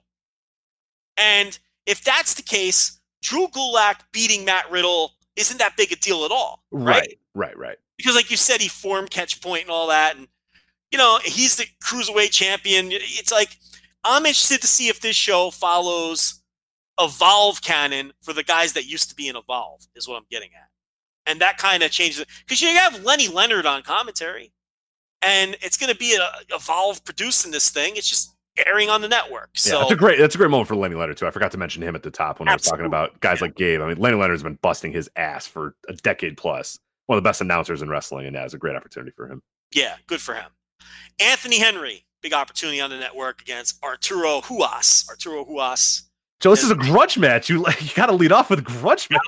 And 1.15 1.59
if 1.85 2.03
that's 2.03 2.33
the 2.33 2.43
case, 2.43 2.99
Drew 3.21 3.47
Gulak 3.47 4.01
beating 4.11 4.45
Matt 4.45 4.69
Riddle 4.69 5.11
isn't 5.35 5.57
that 5.57 5.75
big 5.77 5.91
a 5.91 5.95
deal 5.95 6.25
at 6.25 6.31
all, 6.31 6.63
right? 6.71 6.95
Right, 6.95 7.17
right, 7.33 7.57
right. 7.57 7.77
Because, 7.97 8.15
like 8.15 8.29
you 8.29 8.37
said, 8.37 8.61
he 8.61 8.67
formed 8.67 9.09
catch 9.09 9.41
point 9.41 9.63
and 9.63 9.71
all 9.71 9.87
that, 9.87 10.15
and 10.15 10.27
you 10.91 10.97
know 10.97 11.19
he's 11.23 11.55
the 11.55 11.65
cruiserweight 11.83 12.31
champion. 12.31 12.89
It's 12.91 13.31
like 13.31 13.57
I'm 14.03 14.25
interested 14.25 14.61
to 14.61 14.67
see 14.67 14.89
if 14.89 14.99
this 14.99 15.15
show 15.15 15.49
follows 15.51 16.41
Evolve 16.99 17.61
canon 17.61 18.13
for 18.21 18.33
the 18.33 18.43
guys 18.43 18.73
that 18.73 18.85
used 18.85 19.09
to 19.09 19.15
be 19.15 19.27
in 19.27 19.35
Evolve. 19.35 19.81
Is 19.95 20.07
what 20.07 20.17
I'm 20.17 20.25
getting 20.29 20.49
at, 20.55 20.69
and 21.25 21.39
that 21.41 21.57
kind 21.57 21.81
of 21.83 21.91
changes 21.91 22.19
it 22.19 22.27
because 22.45 22.61
you 22.61 22.69
have 22.69 23.03
Lenny 23.03 23.27
Leonard 23.27 23.65
on 23.65 23.81
commentary, 23.81 24.51
and 25.21 25.55
it's 25.61 25.77
going 25.77 25.91
to 25.91 25.97
be 25.97 26.15
a 26.15 26.55
Evolve 26.55 27.03
producing 27.05 27.51
this 27.51 27.69
thing. 27.69 27.95
It's 27.95 28.09
just 28.09 28.32
airing 28.57 28.89
on 28.89 29.01
the 29.01 29.07
network. 29.07 29.49
Yeah, 29.55 29.59
So 29.71 29.79
that's 29.79 29.91
a 29.91 29.95
great 29.95 30.19
that's 30.19 30.35
a 30.35 30.37
great 30.37 30.51
moment 30.51 30.67
for 30.67 30.75
Lenny 30.75 30.95
Leonard 30.95 31.17
too. 31.17 31.27
I 31.27 31.31
forgot 31.31 31.51
to 31.51 31.57
mention 31.57 31.81
him 31.83 31.95
at 31.95 32.03
the 32.03 32.11
top 32.11 32.39
when 32.39 32.47
I 32.47 32.53
was 32.53 32.63
talking 32.63 32.85
about 32.85 33.19
guys 33.19 33.41
like 33.41 33.55
Gabe. 33.55 33.81
I 33.81 33.87
mean, 33.87 33.97
Lenny 33.97 34.15
Leonard's 34.15 34.43
been 34.43 34.59
busting 34.61 34.91
his 34.91 35.09
ass 35.15 35.47
for 35.47 35.75
a 35.87 35.93
decade 35.93 36.37
plus. 36.37 36.79
One 37.07 37.17
of 37.17 37.23
the 37.23 37.27
best 37.27 37.41
announcers 37.41 37.81
in 37.81 37.89
wrestling, 37.89 38.27
and 38.27 38.35
that 38.35 38.45
is 38.45 38.53
a 38.53 38.57
great 38.57 38.75
opportunity 38.75 39.11
for 39.15 39.27
him. 39.27 39.41
Yeah, 39.73 39.95
good 40.07 40.21
for 40.21 40.35
him. 40.35 40.51
Anthony 41.19 41.59
Henry, 41.59 42.05
big 42.21 42.33
opportunity 42.33 42.79
on 42.79 42.89
the 42.89 42.97
network 42.97 43.41
against 43.41 43.83
Arturo 43.83 44.41
Ruas. 44.41 45.09
Arturo 45.09 45.43
Ruas, 45.45 46.03
Joe, 46.43 46.49
this 46.49 46.63
is 46.63 46.71
a 46.71 46.75
grudge 46.75 47.17
match. 47.17 47.49
You 47.49 47.65
you 47.79 47.89
got 47.95 48.07
to 48.07 48.11
lead 48.11 48.33
off 48.33 48.49
with 48.49 48.65
grudge 48.65 49.07
match. 49.09 49.21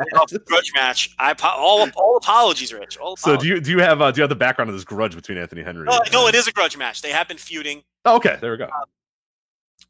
grudge 0.45 0.71
match. 0.75 1.15
I 1.17 1.33
all 1.41 1.87
all 1.95 2.17
apologies, 2.17 2.73
Rich. 2.73 2.97
All 2.97 3.15
So 3.15 3.37
do 3.37 3.47
you 3.47 3.61
do 3.61 3.71
you 3.71 3.79
have 3.79 4.01
uh, 4.01 4.11
do 4.11 4.19
you 4.19 4.23
have 4.23 4.29
the 4.29 4.35
background 4.35 4.69
of 4.69 4.75
this 4.75 4.83
grudge 4.83 5.15
between 5.15 5.37
Anthony 5.37 5.63
Henry? 5.63 5.85
No, 5.85 5.97
and- 5.97 6.11
no, 6.11 6.27
it 6.27 6.35
is 6.35 6.47
a 6.47 6.51
grudge 6.51 6.75
match. 6.75 7.01
They 7.01 7.11
have 7.11 7.29
been 7.29 7.37
feuding. 7.37 7.83
Oh, 8.03 8.17
okay, 8.17 8.37
there 8.41 8.51
we 8.51 8.57
go. 8.57 8.67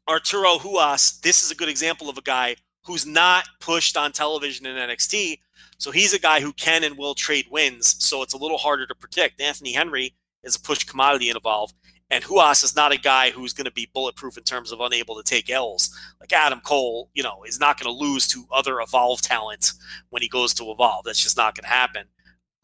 Arturo 0.08 0.58
Ruas, 0.58 1.20
this 1.20 1.42
is 1.42 1.50
a 1.50 1.54
good 1.56 1.68
example 1.68 2.08
of 2.08 2.16
a 2.16 2.22
guy 2.22 2.56
who's 2.84 3.04
not 3.04 3.48
pushed 3.60 3.96
on 3.96 4.12
television 4.12 4.64
in 4.64 4.76
NXT. 4.76 5.40
So 5.78 5.90
he's 5.90 6.14
a 6.14 6.20
guy 6.20 6.40
who 6.40 6.52
can 6.52 6.84
and 6.84 6.96
will 6.96 7.14
trade 7.14 7.46
wins. 7.50 7.96
So 7.98 8.22
it's 8.22 8.32
a 8.32 8.38
little 8.38 8.58
harder 8.58 8.86
to 8.86 8.94
predict. 8.94 9.40
Anthony 9.40 9.72
Henry 9.72 10.14
is 10.44 10.54
a 10.54 10.60
push 10.60 10.84
commodity 10.84 11.28
in 11.28 11.36
Evolve. 11.36 11.72
And 12.08 12.22
Ruas 12.22 12.62
is 12.62 12.76
not 12.76 12.92
a 12.92 12.98
guy 12.98 13.30
who's 13.30 13.52
going 13.52 13.64
to 13.64 13.72
be 13.72 13.90
bulletproof 13.92 14.38
in 14.38 14.44
terms 14.44 14.70
of 14.70 14.80
unable 14.80 15.16
to 15.16 15.24
take 15.24 15.50
L's. 15.50 15.90
Like 16.20 16.32
Adam 16.32 16.60
Cole, 16.60 17.10
you 17.14 17.24
know, 17.24 17.42
is 17.44 17.58
not 17.58 17.80
going 17.80 17.92
to 17.92 18.04
lose 18.04 18.28
to 18.28 18.46
other 18.52 18.80
Evolve 18.80 19.22
talent 19.22 19.72
when 20.10 20.22
he 20.22 20.28
goes 20.28 20.54
to 20.54 20.70
Evolve. 20.70 21.04
That's 21.04 21.22
just 21.22 21.36
not 21.36 21.56
going 21.56 21.64
to 21.64 21.68
happen. 21.68 22.04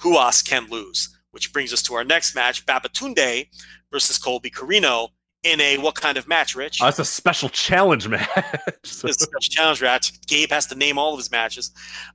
Ruas 0.00 0.44
can 0.44 0.68
lose, 0.70 1.08
which 1.32 1.52
brings 1.52 1.72
us 1.72 1.82
to 1.82 1.94
our 1.94 2.04
next 2.04 2.36
match 2.36 2.64
Babatunde 2.66 3.48
versus 3.90 4.16
Colby 4.16 4.50
Corino 4.50 5.08
in 5.42 5.60
a 5.60 5.78
what 5.78 5.94
kind 5.94 6.16
of 6.16 6.28
match, 6.28 6.54
Rich? 6.54 6.80
Uh, 6.82 6.86
it's 6.86 6.98
a 6.98 7.04
special 7.04 7.48
challenge 7.48 8.06
match. 8.08 8.28
So- 8.84 9.06
This 9.08 9.16
is 9.22 9.28
such 9.32 9.50
challenge 9.50 9.82
match. 9.82 10.20
Gabe 10.26 10.50
has 10.50 10.66
to 10.66 10.74
name 10.74 10.98
all 10.98 11.12
of 11.12 11.18
his 11.18 11.30
matches. 11.30 11.72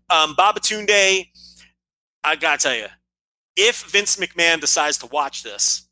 Um, 0.09 0.35
Babatunde, 0.35 1.27
I 2.23 2.35
gotta 2.35 2.57
tell 2.61 2.75
you, 2.75 2.87
if 3.55 3.83
Vince 3.85 4.15
McMahon 4.17 4.61
decides 4.61 4.97
to 4.99 5.07
watch 5.07 5.43
this, 5.43 5.87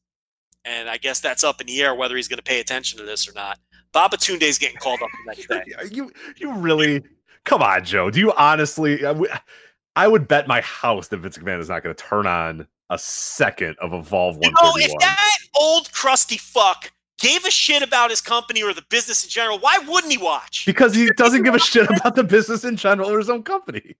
and 0.64 0.90
I 0.90 0.98
guess 0.98 1.20
that's 1.20 1.44
up 1.44 1.62
in 1.62 1.68
the 1.68 1.82
air 1.82 1.94
whether 1.96 2.16
he's 2.16 2.28
going 2.28 2.38
to 2.38 2.44
pay 2.44 2.60
attention 2.60 2.98
to 3.00 3.06
this 3.06 3.28
or 3.30 3.34
not, 3.34 3.60
Babatunde 3.94 4.42
is 4.42 4.58
getting 4.58 4.78
called 4.78 5.00
up 5.02 5.10
the 5.26 5.32
next 5.36 5.48
day. 5.48 5.64
you 5.96 6.12
you 6.38 6.54
really 6.54 7.04
come 7.44 7.62
on, 7.62 7.84
Joe. 7.86 8.10
Do 8.10 8.20
you 8.20 8.34
honestly? 8.34 9.06
I 9.06 10.08
would- 10.08 10.28
bet 10.28 10.48
my 10.48 10.62
house 10.62 11.08
that 11.10 11.18
Vince 11.18 11.38
McMahon 11.38 11.60
is 11.60 11.70
not 11.70 11.84
going 11.84 11.96
to 11.96 12.04
turn 12.04 12.26
on 12.28 12.68
a 12.90 12.98
second 13.00 13.76
of 13.80 13.94
Evolve 13.94 14.36
You 14.42 14.52
One 14.52 14.54
know, 14.62 14.74
if 14.78 14.92
that 15.00 15.38
old 15.56 15.92
crusty 15.92 16.38
fuck 16.38 16.92
gave 17.20 17.46
a 17.46 17.52
shit 17.52 17.82
about 17.82 18.10
his 18.10 18.22
company 18.22 18.64
or 18.64 18.74
the 18.74 18.84
business 18.90 19.24
in 19.24 19.30
general, 19.30 19.58
why 19.60 19.78
wouldn't 19.88 20.12
he 20.12 20.18
watch? 20.18 20.66
Because 20.66 20.94
he 20.94 21.10
doesn't 21.12 21.44
give 21.44 21.56
a 21.56 21.60
shit 21.60 21.90
about 21.90 22.16
the 22.16 22.24
business 22.24 22.64
in 22.64 22.76
general 22.76 23.10
or 23.10 23.18
his 23.20 23.30
own 23.30 23.44
company. 23.44 23.96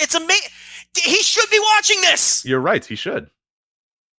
It's 0.00 0.14
amazing. 0.14 0.50
He 0.96 1.16
should 1.16 1.50
be 1.50 1.58
watching 1.60 2.00
this 2.02 2.44
You're 2.44 2.60
right. 2.60 2.84
He 2.84 2.94
should. 2.94 3.30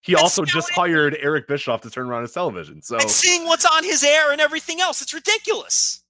He 0.02 0.12
That's 0.12 0.22
also 0.22 0.44
just 0.44 0.68
it. 0.70 0.74
hired 0.74 1.16
Eric 1.20 1.48
Bischoff 1.48 1.80
to 1.82 1.90
turn 1.90 2.06
around 2.06 2.22
his 2.22 2.32
television. 2.32 2.82
So 2.82 2.96
and 2.98 3.10
seeing 3.10 3.46
what's 3.46 3.64
on 3.64 3.84
his 3.84 4.04
air 4.04 4.32
and 4.32 4.40
everything 4.40 4.80
else. 4.80 5.00
It's 5.00 5.14
ridiculous. 5.14 6.02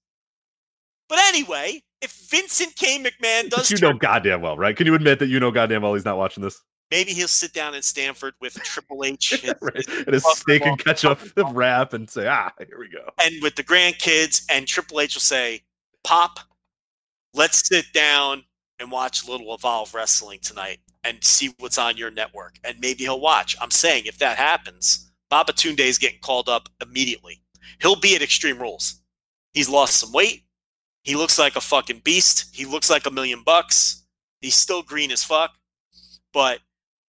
But 1.08 1.18
anyway, 1.20 1.82
if 2.00 2.12
Vincent 2.28 2.74
K. 2.76 2.98
McMahon 2.98 3.50
but 3.50 3.58
does 3.58 3.70
you 3.70 3.76
turn, 3.76 3.92
know 3.92 3.98
goddamn 3.98 4.40
well, 4.40 4.56
right? 4.56 4.76
Can 4.76 4.86
you 4.86 4.94
admit 4.94 5.18
that 5.20 5.28
you 5.28 5.38
know 5.38 5.50
goddamn 5.50 5.82
well 5.82 5.94
he's 5.94 6.04
not 6.04 6.16
watching 6.16 6.42
this? 6.42 6.60
Maybe 6.94 7.12
he'll 7.12 7.26
sit 7.26 7.52
down 7.52 7.74
in 7.74 7.82
Stamford 7.82 8.34
with 8.40 8.54
Triple 8.54 9.04
H 9.04 9.30
his- 9.42 9.52
right. 9.60 9.88
And 9.88 10.14
his 10.14 10.24
steak 10.38 10.64
and 10.64 10.78
ketchup 10.78 11.18
wrap 11.50 11.92
and 11.92 12.08
say, 12.08 12.28
ah, 12.28 12.52
here 12.58 12.78
we 12.78 12.88
go. 12.88 13.10
and 13.20 13.34
with 13.42 13.56
the 13.56 13.64
grandkids, 13.64 14.44
and 14.48 14.64
Triple 14.68 15.00
H 15.00 15.16
will 15.16 15.20
say, 15.20 15.62
"Pop, 16.04 16.38
let's 17.34 17.66
sit 17.66 17.86
down 17.92 18.44
and 18.78 18.92
watch 18.92 19.26
a 19.26 19.30
little 19.30 19.52
Evolve 19.52 19.92
Wrestling 19.92 20.38
tonight 20.40 20.78
and 21.02 21.22
see 21.24 21.52
what's 21.58 21.78
on 21.78 21.96
your 21.96 22.12
network." 22.12 22.54
And 22.62 22.78
maybe 22.78 23.02
he'll 23.02 23.18
watch. 23.20 23.56
I'm 23.60 23.72
saying 23.72 24.04
if 24.06 24.18
that 24.18 24.36
happens, 24.36 25.10
Babatunde 25.32 25.80
is 25.80 25.98
getting 25.98 26.20
called 26.20 26.48
up 26.48 26.68
immediately. 26.80 27.42
He'll 27.82 27.96
be 27.96 28.14
at 28.14 28.22
Extreme 28.22 28.60
Rules. 28.60 29.00
He's 29.52 29.68
lost 29.68 29.96
some 29.96 30.12
weight. 30.12 30.44
He 31.02 31.16
looks 31.16 31.40
like 31.40 31.56
a 31.56 31.60
fucking 31.60 32.02
beast. 32.04 32.54
He 32.54 32.64
looks 32.64 32.88
like 32.88 33.04
a 33.04 33.10
million 33.10 33.42
bucks. 33.44 34.04
He's 34.40 34.54
still 34.54 34.82
green 34.84 35.10
as 35.10 35.24
fuck. 35.24 35.56
But 36.32 36.60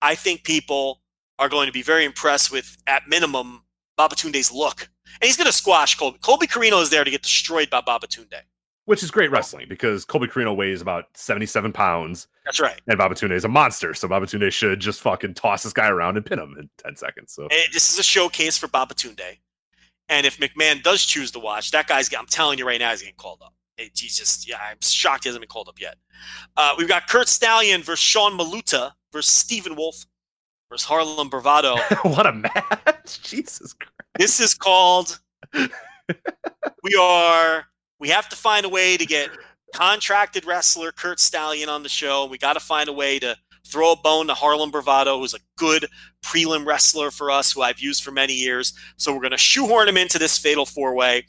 I 0.05 0.13
think 0.13 0.43
people 0.43 1.01
are 1.39 1.49
going 1.49 1.65
to 1.65 1.73
be 1.73 1.81
very 1.81 2.05
impressed 2.05 2.51
with, 2.51 2.77
at 2.85 3.07
minimum, 3.07 3.63
Babatunde's 3.97 4.51
look. 4.51 4.87
And 5.19 5.27
he's 5.27 5.35
going 5.35 5.47
to 5.47 5.51
squash 5.53 5.95
Colby. 5.97 6.19
Colby 6.21 6.45
Corino 6.45 6.79
is 6.79 6.91
there 6.91 7.03
to 7.03 7.09
get 7.09 7.23
destroyed 7.23 7.71
by 7.71 7.81
Babatunde. 7.81 8.41
Which 8.85 9.01
is 9.01 9.09
great 9.09 9.31
wrestling 9.31 9.65
because 9.67 10.05
Colby 10.05 10.27
Corino 10.27 10.55
weighs 10.55 10.79
about 10.79 11.05
77 11.15 11.73
pounds 11.73 12.27
That's 12.45 12.59
right. 12.59 12.79
and 12.87 12.99
Babatunde 12.99 13.31
is 13.31 13.45
a 13.45 13.47
monster. 13.47 13.95
So 13.95 14.07
Babatunde 14.07 14.53
should 14.53 14.79
just 14.79 15.01
fucking 15.01 15.33
toss 15.33 15.63
this 15.63 15.73
guy 15.73 15.87
around 15.87 16.17
and 16.17 16.25
pin 16.25 16.37
him 16.37 16.55
in 16.59 16.69
10 16.77 16.95
seconds. 16.97 17.33
So 17.33 17.43
And 17.43 17.73
this 17.73 17.91
is 17.91 17.97
a 17.97 18.03
showcase 18.03 18.59
for 18.59 18.67
Babatunde. 18.67 19.39
And 20.07 20.27
if 20.27 20.37
McMahon 20.37 20.83
does 20.83 21.03
choose 21.03 21.31
to 21.31 21.39
watch, 21.39 21.71
that 21.71 21.87
guy's, 21.87 22.13
I'm 22.13 22.27
telling 22.27 22.59
you 22.59 22.67
right 22.67 22.79
now, 22.79 22.91
he's 22.91 23.01
getting 23.01 23.15
called 23.15 23.41
up. 23.43 23.55
It, 23.77 23.91
he's 23.95 24.17
just, 24.17 24.47
yeah, 24.47 24.57
I'm 24.69 24.77
shocked 24.81 25.23
he 25.23 25.29
hasn't 25.29 25.41
been 25.41 25.49
called 25.49 25.67
up 25.67 25.79
yet. 25.79 25.95
Uh, 26.55 26.75
we've 26.77 26.87
got 26.87 27.07
Kurt 27.07 27.27
Stallion 27.27 27.81
versus 27.81 27.99
Sean 27.99 28.37
Maluta 28.37 28.91
versus 29.11 29.33
Stephen 29.33 29.75
Wolf 29.75 30.05
versus 30.69 30.85
Harlem 30.85 31.29
Bravado. 31.29 31.75
what 32.03 32.25
a 32.25 32.31
match. 32.31 33.21
Jesus 33.23 33.73
Christ. 33.73 33.91
this 34.17 34.39
is 34.39 34.53
called 34.53 35.19
we 36.83 36.95
are 36.99 37.65
we 37.99 38.09
have 38.09 38.29
to 38.29 38.35
find 38.35 38.65
a 38.65 38.69
way 38.69 38.97
to 38.97 39.05
get 39.05 39.29
contracted 39.73 40.45
wrestler 40.45 40.91
Kurt 40.91 41.19
Stallion 41.19 41.69
on 41.69 41.83
the 41.83 41.89
show. 41.89 42.25
We 42.25 42.37
got 42.37 42.53
to 42.53 42.59
find 42.59 42.89
a 42.89 42.93
way 42.93 43.19
to 43.19 43.35
throw 43.65 43.91
a 43.91 43.95
bone 43.95 44.27
to 44.27 44.33
Harlem 44.33 44.71
Bravado, 44.71 45.19
who's 45.19 45.33
a 45.33 45.39
good 45.57 45.87
prelim 46.23 46.65
wrestler 46.65 47.11
for 47.11 47.31
us, 47.31 47.51
who 47.51 47.61
I've 47.61 47.79
used 47.79 48.03
for 48.03 48.11
many 48.11 48.33
years. 48.33 48.73
So 48.97 49.13
we're 49.13 49.21
going 49.21 49.31
to 49.31 49.37
shoehorn 49.37 49.87
him 49.87 49.97
into 49.97 50.19
this 50.19 50.37
fatal 50.37 50.65
four 50.65 50.95
way. 50.95 51.25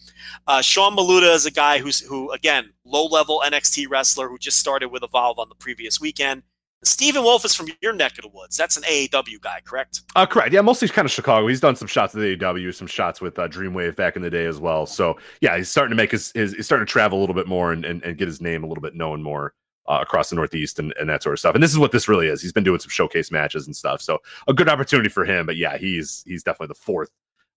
Uh, 0.47 0.61
Sean 0.61 0.97
Maluta 0.97 1.35
is 1.35 1.47
a 1.47 1.51
guy 1.51 1.79
who's 1.79 2.01
who 2.01 2.31
again 2.33 2.71
low 2.85 3.07
level 3.07 3.43
NXT 3.45 3.89
wrestler 3.91 4.29
who 4.29 4.39
just 4.39 4.59
started 4.59 4.89
with 4.89 5.03
Evolve 5.03 5.39
on 5.39 5.49
the 5.49 5.55
previous 5.55 6.01
weekend. 6.01 6.43
Stephen 6.85 7.23
Wolf 7.23 7.45
is 7.45 7.55
from 7.55 7.69
your 7.81 7.93
neck 7.93 8.13
of 8.19 8.23
the 8.23 8.29
woods. 8.29 8.57
That's 8.57 8.77
an 8.77 8.83
AAW 8.85 9.41
guy, 9.41 9.61
correct? 9.65 10.03
Uh, 10.15 10.27
correct. 10.27 10.53
Yeah, 10.53 10.61
mostly 10.61 10.87
kind 10.89 11.07
of 11.07 11.11
Chicago. 11.11 11.47
He's 11.49 11.59
done 11.59 11.75
some 11.75 11.89
shots 11.89 12.15
with 12.15 12.23
AEW, 12.23 12.73
some 12.75 12.87
shots 12.87 13.21
with 13.21 13.39
uh, 13.39 13.49
Dreamwave 13.49 13.97
back 13.97 14.15
in 14.15 14.23
the 14.23 14.31
day 14.31 14.45
as 14.45 14.61
well. 14.61 14.87
So 14.87 15.17
yeah, 15.41 15.57
he's 15.57 15.69
starting 15.69 15.91
to 15.91 15.97
make 15.97 16.13
his, 16.13 16.31
his 16.35 16.53
he's 16.53 16.67
starting 16.67 16.87
to 16.87 16.91
travel 16.91 17.19
a 17.19 17.21
little 17.21 17.35
bit 17.35 17.49
more 17.49 17.73
and, 17.73 17.85
and, 17.85 18.03
and 18.05 18.17
get 18.17 18.29
his 18.29 18.41
name 18.41 18.63
a 18.63 18.67
little 18.67 18.83
bit 18.83 18.95
known 18.95 19.23
more 19.23 19.55
uh, 19.89 19.99
across 20.03 20.31
the 20.31 20.37
Northeast 20.37 20.79
and, 20.79 20.93
and 20.99 21.09
that 21.09 21.23
sort 21.23 21.35
of 21.35 21.39
stuff. 21.39 21.55
And 21.55 21.63
this 21.63 21.71
is 21.73 21.79
what 21.79 21.93
this 21.93 22.09
really 22.09 22.27
is. 22.29 22.43
He's 22.43 22.53
been 22.53 22.65
doing 22.65 22.81
some 22.81 22.91
showcase 22.91 23.31
matches 23.31 23.67
and 23.67 23.75
stuff. 23.77 24.01
So 24.03 24.19
a 24.49 24.53
good 24.55 24.69
opportunity 24.69 25.09
for 25.09 25.25
him. 25.25 25.47
But 25.47 25.57
yeah, 25.57 25.77
he's 25.79 26.23
he's 26.27 26.43
definitely 26.43 26.69
the 26.69 26.81
fourth 26.81 27.11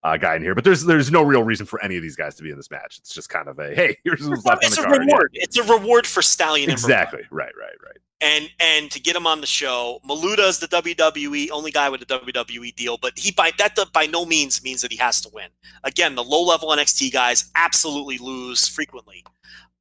uh, 0.03 0.15
guy 0.17 0.35
in 0.35 0.41
here. 0.41 0.55
But 0.55 0.63
there's 0.63 0.85
there's 0.85 1.11
no 1.11 1.21
real 1.23 1.43
reason 1.43 1.65
for 1.65 1.81
any 1.83 1.95
of 1.97 2.01
these 2.03 2.15
guys 2.15 2.35
to 2.35 2.43
be 2.43 2.51
in 2.51 2.57
this 2.57 2.71
match. 2.71 2.97
It's 2.99 3.13
just 3.13 3.29
kind 3.29 3.47
of 3.47 3.59
a 3.59 3.73
hey, 3.75 3.97
here's 4.03 4.19
who's 4.25 4.45
left 4.45 4.63
on 4.63 4.67
It's 4.67 4.75
the 4.77 4.83
a 4.83 4.85
card. 4.85 4.95
Yeah. 5.01 5.05
reward. 5.05 5.29
It's 5.33 5.57
a 5.57 5.63
reward 5.63 6.07
for 6.07 6.21
Stallion. 6.21 6.69
and 6.69 6.77
Exactly. 6.79 7.21
Right. 7.31 7.51
Right. 7.59 7.75
Right. 7.85 7.97
and 8.21 8.49
and 8.59 8.91
to 8.91 8.99
get 9.01 9.15
him 9.15 9.25
on 9.27 9.41
the 9.41 9.47
show, 9.47 9.99
Maluta 10.07 10.47
is 10.47 10.59
the 10.59 10.67
WWE 10.67 11.49
only 11.51 11.71
guy 11.71 11.89
with 11.89 12.01
a 12.01 12.05
WWE 12.05 12.75
deal, 12.75 12.97
but 12.97 13.17
he 13.17 13.31
by 13.31 13.51
that 13.57 13.77
by 13.93 14.05
no 14.05 14.23
means 14.25 14.63
means 14.63 14.81
that 14.83 14.91
he 14.91 14.97
has 14.97 15.19
to 15.21 15.29
win. 15.33 15.47
Again, 15.83 16.15
the 16.15 16.23
low 16.23 16.43
level 16.43 16.69
NXT 16.69 17.11
guys 17.11 17.49
absolutely 17.55 18.17
lose 18.19 18.67
frequently. 18.67 19.25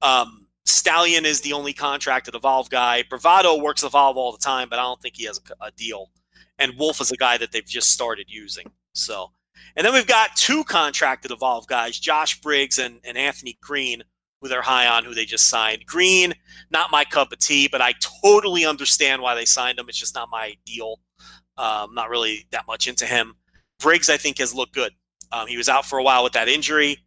Um, 0.02 0.46
Stallion 0.68 1.24
is 1.24 1.40
the 1.40 1.54
only 1.54 1.72
contracted 1.72 2.34
Evolve 2.34 2.68
guy. 2.68 3.02
Bravado 3.08 3.56
works 3.56 3.82
Evolve 3.82 4.18
all 4.18 4.32
the 4.32 4.38
time, 4.38 4.68
but 4.68 4.78
I 4.78 4.82
don't 4.82 5.00
think 5.00 5.16
he 5.16 5.24
has 5.24 5.40
a, 5.60 5.66
a 5.66 5.70
deal. 5.72 6.10
And 6.58 6.76
Wolf 6.76 7.00
is 7.00 7.10
a 7.10 7.16
guy 7.16 7.38
that 7.38 7.52
they've 7.52 7.64
just 7.64 7.90
started 7.90 8.26
using. 8.28 8.70
So, 8.92 9.32
and 9.76 9.86
then 9.86 9.94
we've 9.94 10.06
got 10.06 10.36
two 10.36 10.64
contracted 10.64 11.30
Evolve 11.30 11.66
guys, 11.68 11.98
Josh 11.98 12.40
Briggs 12.40 12.78
and, 12.78 13.00
and 13.04 13.16
Anthony 13.16 13.56
Green, 13.62 14.02
who 14.40 14.48
they're 14.48 14.60
high 14.60 14.86
on, 14.86 15.04
who 15.04 15.14
they 15.14 15.24
just 15.24 15.48
signed. 15.48 15.86
Green, 15.86 16.34
not 16.70 16.90
my 16.90 17.04
cup 17.04 17.32
of 17.32 17.38
tea, 17.38 17.68
but 17.70 17.80
I 17.80 17.94
totally 18.22 18.66
understand 18.66 19.22
why 19.22 19.34
they 19.34 19.46
signed 19.46 19.78
him. 19.78 19.88
It's 19.88 19.98
just 19.98 20.14
not 20.14 20.28
my 20.30 20.54
deal. 20.66 21.00
Um, 21.56 21.94
not 21.94 22.10
really 22.10 22.46
that 22.50 22.66
much 22.66 22.86
into 22.86 23.06
him. 23.06 23.36
Briggs, 23.80 24.10
I 24.10 24.16
think, 24.16 24.38
has 24.38 24.54
looked 24.54 24.74
good. 24.74 24.92
Um, 25.32 25.46
he 25.46 25.56
was 25.56 25.68
out 25.68 25.86
for 25.86 25.98
a 25.98 26.02
while 26.02 26.24
with 26.24 26.34
that 26.34 26.48
injury. 26.48 26.98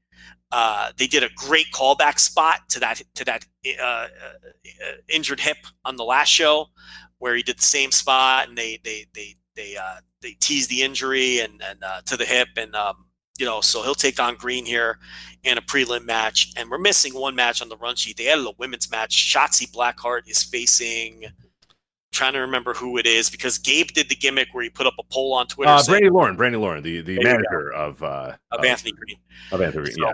Uh, 0.51 0.91
they 0.97 1.07
did 1.07 1.23
a 1.23 1.29
great 1.35 1.67
callback 1.73 2.19
spot 2.19 2.59
to 2.69 2.79
that 2.79 3.01
to 3.15 3.25
that 3.25 3.45
uh, 3.81 3.83
uh, 3.83 4.07
injured 5.07 5.39
hip 5.39 5.57
on 5.85 5.95
the 5.95 6.03
last 6.03 6.29
show, 6.29 6.67
where 7.19 7.35
he 7.35 7.43
did 7.43 7.57
the 7.57 7.63
same 7.63 7.91
spot, 7.91 8.49
and 8.49 8.57
they 8.57 8.79
they 8.83 9.05
they 9.13 9.35
they 9.55 9.77
uh, 9.77 10.01
they 10.21 10.31
teased 10.41 10.69
the 10.69 10.81
injury 10.81 11.39
and 11.39 11.61
and 11.67 11.83
uh, 11.83 12.01
to 12.05 12.17
the 12.17 12.25
hip, 12.25 12.49
and 12.57 12.75
um, 12.75 13.05
you 13.37 13.45
know, 13.45 13.61
so 13.61 13.81
he'll 13.81 13.95
take 13.95 14.19
on 14.19 14.35
Green 14.35 14.65
here 14.65 14.99
in 15.43 15.57
a 15.57 15.61
prelim 15.61 16.05
match, 16.05 16.51
and 16.57 16.69
we're 16.69 16.77
missing 16.77 17.13
one 17.13 17.35
match 17.35 17.61
on 17.61 17.69
the 17.69 17.77
run 17.77 17.95
sheet. 17.95 18.17
They 18.17 18.29
added 18.29 18.45
a 18.45 18.51
women's 18.57 18.91
match. 18.91 19.15
Shotzi 19.15 19.71
Blackheart 19.71 20.29
is 20.29 20.43
facing 20.43 21.25
trying 22.11 22.33
to 22.33 22.39
remember 22.39 22.73
who 22.73 22.97
it 22.97 23.05
is 23.05 23.29
because 23.29 23.57
Gabe 23.57 23.87
did 23.87 24.09
the 24.09 24.15
gimmick 24.15 24.49
where 24.51 24.63
he 24.63 24.69
put 24.69 24.85
up 24.85 24.93
a 24.99 25.03
poll 25.11 25.33
on 25.33 25.47
Twitter. 25.47 25.71
Uh, 25.71 25.81
Brandi 25.81 26.11
Lauren, 26.11 26.37
Brandi 26.37 26.59
Lauren, 26.59 26.83
the, 26.83 27.01
the 27.01 27.23
manager 27.23 27.71
of 27.73 28.03
uh, 28.03 28.35
of 28.51 28.63
Anthony 28.63 28.91
Green. 28.91 29.17
of 29.51 29.61
Anthony. 29.61 29.85
Green, 29.85 29.95
So, 29.95 30.13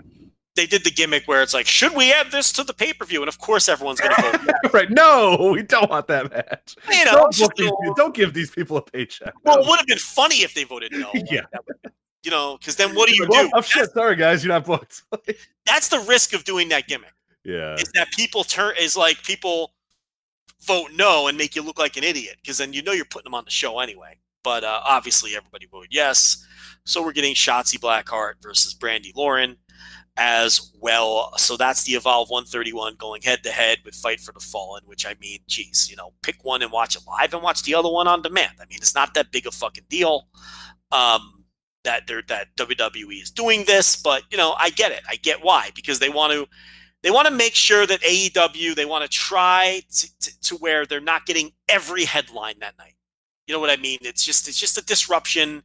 They 0.58 0.66
did 0.66 0.84
the 0.84 0.92
gimmick 0.92 1.26
where 1.28 1.42
it's 1.42 1.54
like, 1.54 1.68
should 1.68 1.96
we 1.96 2.12
add 2.12 2.32
this 2.32 2.52
to 2.54 2.64
the 2.66 2.74
pay 2.74 2.92
per 2.92 3.06
view? 3.06 3.22
And 3.22 3.30
of 3.30 3.38
course, 3.40 3.70
everyone's 3.70 4.02
going 4.02 4.14
to 4.16 4.22
vote. 4.22 4.56
right. 4.74 4.90
No, 4.90 5.52
we 5.54 5.62
don't 5.64 5.90
want 5.90 6.08
that 6.08 6.30
match. 6.32 6.76
You 6.92 7.06
know, 7.06 7.12
don't, 7.14 7.32
just 7.34 7.56
book 7.56 7.56
these 7.56 7.72
don't 7.96 8.14
give 8.14 8.34
these 8.34 8.52
people 8.52 8.76
a 8.76 8.82
paycheck. 8.82 9.34
well, 9.46 9.60
it 9.62 9.68
would 9.70 9.78
have 9.78 9.88
been 9.88 9.98
funny 10.00 10.38
if 10.42 10.54
they 10.54 10.66
voted 10.66 10.92
no. 10.92 11.10
Like, 11.14 11.26
Yeah. 11.32 11.44
you 12.24 12.32
know, 12.32 12.58
because 12.60 12.76
then 12.76 12.94
what 12.96 13.08
do 13.08 13.16
you 13.16 13.26
Well, 13.30 13.46
do? 13.46 13.52
Oh 13.54 13.62
shit! 13.62 13.92
Sorry 13.92 14.16
guys, 14.18 14.44
you're 14.44 14.54
not 14.54 14.66
booked. 14.66 15.04
That's 15.66 15.88
the 15.88 16.00
risk 16.00 16.34
of 16.34 16.44
doing 16.44 16.68
that 16.70 16.88
gimmick. 16.88 17.14
yeah. 17.46 17.76
Is 17.76 17.90
that 17.94 18.12
people 18.12 18.44
turn 18.44 18.74
is 18.80 18.98
like 18.98 19.24
people 19.24 19.74
vote 20.66 20.90
no 20.96 21.28
and 21.28 21.38
make 21.38 21.56
you 21.56 21.62
look 21.62 21.78
like 21.80 21.96
an 21.98 22.04
idiot 22.04 22.36
because 22.42 22.58
then 22.58 22.74
you 22.74 22.82
know 22.82 22.92
you're 22.92 23.06
putting 23.06 23.26
them 23.26 23.36
on 23.36 23.46
the 23.46 23.52
show 23.52 23.80
anyway. 23.80 24.18
But 24.44 24.64
uh, 24.64 24.82
obviously, 24.84 25.36
everybody 25.36 25.68
voted 25.68 25.90
yes. 25.94 26.44
So 26.86 27.04
we're 27.04 27.12
getting 27.12 27.36
Shotzi 27.36 27.78
Blackheart 27.78 28.34
versus 28.42 28.74
Brandi 28.74 29.12
Lauren 29.16 29.58
as 30.18 30.72
well. 30.80 31.32
So 31.38 31.58
that's 31.58 31.84
the 31.84 31.94
Evolve 31.94 32.30
131 32.30 32.96
going 32.96 33.22
head 33.22 33.44
to 33.44 33.52
head 33.52 33.80
with 33.86 33.96
Fight 33.96 34.20
for 34.20 34.32
the 34.32 34.40
Fallen, 34.40 34.84
which 34.86 35.06
I 35.06 35.16
mean, 35.22 35.40
geez, 35.48 35.88
you 35.90 35.96
know, 35.96 36.14
pick 36.24 36.44
one 36.44 36.62
and 36.62 36.72
watch 36.72 36.96
it 36.96 37.04
live 37.08 37.34
and 37.34 37.44
watch 37.44 37.64
the 37.64 37.76
other 37.76 37.90
one 37.90 38.08
on 38.08 38.22
demand. 38.22 38.54
I 38.60 38.66
mean, 38.66 38.80
it's 38.82 38.96
not 38.96 39.14
that 39.14 39.32
big 39.32 39.46
a 39.46 39.52
fucking 39.52 39.86
deal. 39.90 40.28
Um, 40.92 41.46
that 41.84 42.06
they're 42.06 42.24
that 42.28 42.48
WWE 42.58 43.22
is 43.22 43.32
doing 43.32 43.64
this, 43.66 43.96
but 43.96 44.24
you 44.30 44.38
know, 44.38 44.56
I 44.60 44.72
get 44.72 44.92
it. 44.92 45.04
I 45.08 45.16
get 45.16 45.44
why 45.44 45.70
because 45.74 46.00
they 46.00 46.10
want 46.10 46.34
to 46.34 46.48
they 47.02 47.12
want 47.12 47.28
to 47.28 47.34
make 47.34 47.56
sure 47.56 47.86
that 47.86 48.02
AEW 48.02 48.76
they 48.76 48.86
want 48.86 49.04
to 49.04 49.10
try 49.10 49.82
to, 49.90 50.20
to, 50.20 50.40
to 50.42 50.56
where 50.56 50.86
they're 50.86 51.00
not 51.00 51.26
getting 51.26 51.52
every 51.70 52.04
headline 52.04 52.56
that 52.60 52.78
night. 52.78 52.96
You 53.46 53.54
know 53.54 53.62
what 53.62 53.70
I 53.70 53.78
mean? 53.78 54.00
It's 54.02 54.26
just 54.26 54.50
it's 54.50 54.60
just 54.60 54.78
a 54.78 54.86
disruption. 54.86 55.64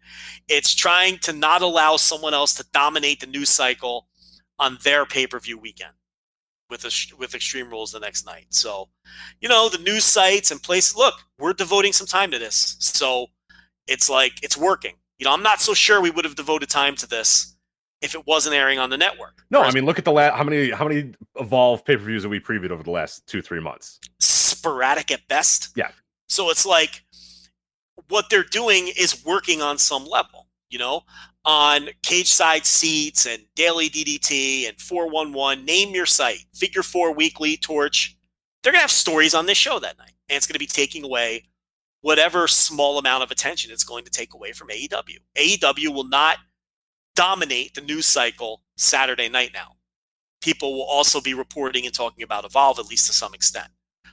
It's 0.49 0.75
trying 0.75 1.19
to 1.19 1.33
not 1.33 1.63
allow 1.63 1.97
someone 1.97 2.35
else 2.35 2.55
to 2.55 2.67
dominate 2.73 3.21
the 3.21 3.27
news 3.27 3.51
cycle 3.51 4.07
on 4.63 4.79
their 4.83 5.05
pay-per-view 5.05 5.59
weekend 5.59 5.93
with 6.71 6.85
a, 6.85 6.93
with 7.19 7.35
Extreme 7.35 7.71
Rules 7.71 7.93
the 7.93 8.01
next 8.01 8.25
night. 8.25 8.47
So, 8.51 8.89
you 9.41 9.49
know, 9.49 9.69
the 9.69 9.79
news 9.79 10.05
sites 10.05 10.51
and 10.51 10.63
places 10.63 10.97
look, 10.97 11.15
we're 11.39 11.53
devoting 11.53 11.93
some 11.93 12.07
time 12.07 12.31
to 12.31 12.39
this. 12.39 12.77
So, 12.79 13.27
it's 13.87 14.09
like 14.09 14.33
it's 14.43 14.57
working. 14.57 14.95
You 15.19 15.27
know, 15.27 15.33
I'm 15.33 15.43
not 15.43 15.61
so 15.61 15.75
sure 15.75 16.01
we 16.01 16.11
would 16.11 16.25
have 16.25 16.37
devoted 16.37 16.71
time 16.71 16.97
to 16.97 17.07
this 17.07 17.57
if 18.01 18.15
it 18.15 18.27
wasn't 18.27 18.55
airing 18.55 18.79
on 18.79 18.91
the 18.91 18.97
network. 18.97 19.45
No, 19.51 19.63
I 19.63 19.73
mean, 19.73 19.85
look 19.85 19.99
at 19.99 20.05
the 20.05 20.13
last 20.13 20.37
how 20.37 20.45
many 20.45 20.71
how 20.71 20.87
many 20.87 21.13
evolve 21.37 21.85
pay 21.85 21.97
per 21.97 22.03
views 22.03 22.23
have 22.23 22.31
we 22.31 22.41
previewed 22.41 22.71
over 22.71 22.83
the 22.83 22.91
last 22.91 23.27
two 23.27 23.43
three 23.43 23.61
months? 23.61 23.99
sporadic 24.63 25.11
at 25.11 25.27
best. 25.27 25.71
Yeah. 25.77 25.91
So 26.29 26.51
it's 26.51 26.65
like 26.65 27.03
what 28.09 28.31
they're 28.31 28.45
doing 28.45 28.89
is 28.97 29.25
working 29.25 29.61
on 29.61 29.79
some 29.79 30.07
level, 30.07 30.47
you 30.71 30.79
know, 30.79 31.03
on 31.45 31.89
cage 32.03 32.31
side 32.31 32.67
seats 32.67 33.27
and 33.27 33.43
daily 33.55 33.89
DDT 33.89 34.69
and 34.69 34.81
411. 34.81 35.65
Name 35.65 35.95
your 35.95 36.07
site, 36.07 36.45
Figure 36.55 36.83
Four 36.83 37.13
Weekly, 37.13 37.57
Torch. 37.57 38.17
They're 38.63 38.73
going 38.73 38.79
to 38.79 38.83
have 38.83 38.91
stories 38.91 39.35
on 39.35 39.47
this 39.47 39.59
show 39.59 39.79
that 39.81 39.99
night. 39.99 40.13
And 40.29 40.37
it's 40.37 40.47
going 40.47 40.55
to 40.55 40.59
be 40.61 40.67
taking 40.67 41.05
away 41.05 41.45
whatever 42.01 42.47
small 42.47 42.99
amount 42.99 43.23
of 43.23 43.31
attention 43.31 43.71
it's 43.71 43.85
going 43.85 44.05
to 44.05 44.11
take 44.11 44.35
away 44.35 44.53
from 44.53 44.69
AEW. 44.69 45.19
AEW 45.37 45.89
will 45.89 46.09
not 46.09 46.39
dominate 47.15 47.75
the 47.75 47.81
news 47.81 48.07
cycle 48.07 48.63
Saturday 48.77 49.29
night 49.29 49.51
now. 49.53 49.77
People 50.41 50.75
will 50.75 50.85
also 50.85 51.21
be 51.21 51.35
reporting 51.35 51.87
and 51.87 51.95
talking 51.95 52.23
about 52.23 52.45
Evolve, 52.45 52.79
at 52.79 52.87
least 52.87 53.07
to 53.07 53.13
some 53.13 53.35
extent. 53.35 53.69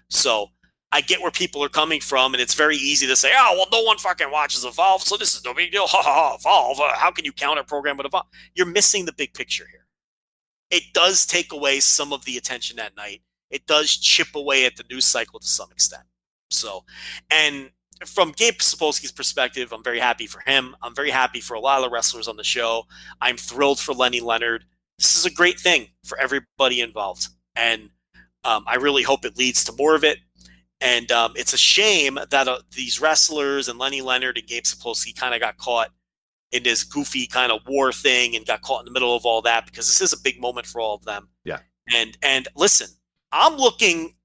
So 0.09 0.47
I 0.91 1.01
get 1.01 1.21
where 1.21 1.31
people 1.31 1.63
are 1.63 1.69
coming 1.69 2.01
from, 2.01 2.33
and 2.33 2.41
it's 2.41 2.55
very 2.55 2.75
easy 2.75 3.05
to 3.07 3.15
say, 3.15 3.31
"Oh, 3.35 3.53
well, 3.55 3.67
no 3.71 3.85
one 3.85 3.97
fucking 3.97 4.31
watches 4.31 4.65
Evolve, 4.65 5.03
so 5.03 5.17
this 5.17 5.35
is 5.35 5.45
no 5.45 5.53
big 5.53 5.71
deal." 5.71 5.87
Ha 5.87 6.01
ha 6.01 6.13
ha! 6.13 6.35
Evolve. 6.35 6.79
Uh, 6.79 6.95
how 6.95 7.11
can 7.11 7.25
you 7.25 7.31
counter 7.31 7.63
program 7.63 7.97
with 7.97 8.07
Evolve? 8.07 8.25
You're 8.55 8.65
missing 8.65 9.05
the 9.05 9.13
big 9.13 9.33
picture 9.33 9.67
here. 9.69 9.85
It 10.71 10.83
does 10.93 11.25
take 11.25 11.51
away 11.51 11.79
some 11.79 12.13
of 12.13 12.25
the 12.25 12.37
attention 12.37 12.77
that 12.77 12.95
night. 12.95 13.21
It 13.49 13.65
does 13.65 13.97
chip 13.97 14.35
away 14.35 14.65
at 14.65 14.75
the 14.75 14.83
news 14.89 15.05
cycle 15.05 15.39
to 15.39 15.47
some 15.47 15.71
extent. 15.71 16.03
So, 16.51 16.83
and 17.29 17.71
from 18.05 18.31
Gabe 18.31 18.55
Sapolsky's 18.55 19.11
perspective, 19.11 19.73
I'm 19.73 19.83
very 19.83 19.99
happy 19.99 20.27
for 20.27 20.41
him. 20.45 20.75
I'm 20.81 20.95
very 20.95 21.09
happy 21.09 21.41
for 21.41 21.55
a 21.55 21.59
lot 21.59 21.79
of 21.79 21.83
the 21.83 21.89
wrestlers 21.89 22.27
on 22.27 22.37
the 22.37 22.43
show. 22.43 22.83
I'm 23.21 23.37
thrilled 23.37 23.79
for 23.79 23.93
Lenny 23.93 24.21
Leonard. 24.21 24.65
This 24.97 25.15
is 25.17 25.25
a 25.25 25.31
great 25.31 25.59
thing 25.59 25.89
for 26.03 26.17
everybody 26.17 26.81
involved, 26.81 27.27
and 27.55 27.89
um, 28.43 28.63
I 28.67 28.75
really 28.75 29.03
hope 29.03 29.25
it 29.25 29.37
leads 29.37 29.63
to 29.65 29.73
more 29.73 29.95
of 29.95 30.03
it. 30.03 30.19
And 30.81 31.11
um, 31.11 31.33
it's 31.35 31.53
a 31.53 31.57
shame 31.57 32.17
that 32.29 32.47
uh, 32.47 32.59
these 32.75 33.01
wrestlers 33.01 33.67
and 33.67 33.77
Lenny 33.77 34.01
Leonard 34.01 34.37
and 34.37 34.47
Gabe 34.47 34.63
Sapolsky 34.63 35.15
kind 35.15 35.33
of 35.33 35.41
got 35.41 35.57
caught 35.57 35.89
in 36.51 36.63
this 36.63 36.83
goofy 36.83 37.27
kind 37.27 37.51
of 37.51 37.61
war 37.67 37.91
thing 37.91 38.35
and 38.35 38.45
got 38.45 38.61
caught 38.61 38.81
in 38.81 38.85
the 38.85 38.91
middle 38.91 39.15
of 39.15 39.25
all 39.25 39.41
that 39.41 39.65
because 39.65 39.87
this 39.87 40.01
is 40.01 40.13
a 40.13 40.21
big 40.23 40.39
moment 40.39 40.65
for 40.65 40.81
all 40.81 40.95
of 40.95 41.03
them. 41.05 41.29
Yeah. 41.43 41.59
And 41.93 42.17
and 42.21 42.47
listen, 42.55 42.87
I'm 43.31 43.57
looking 43.57 44.15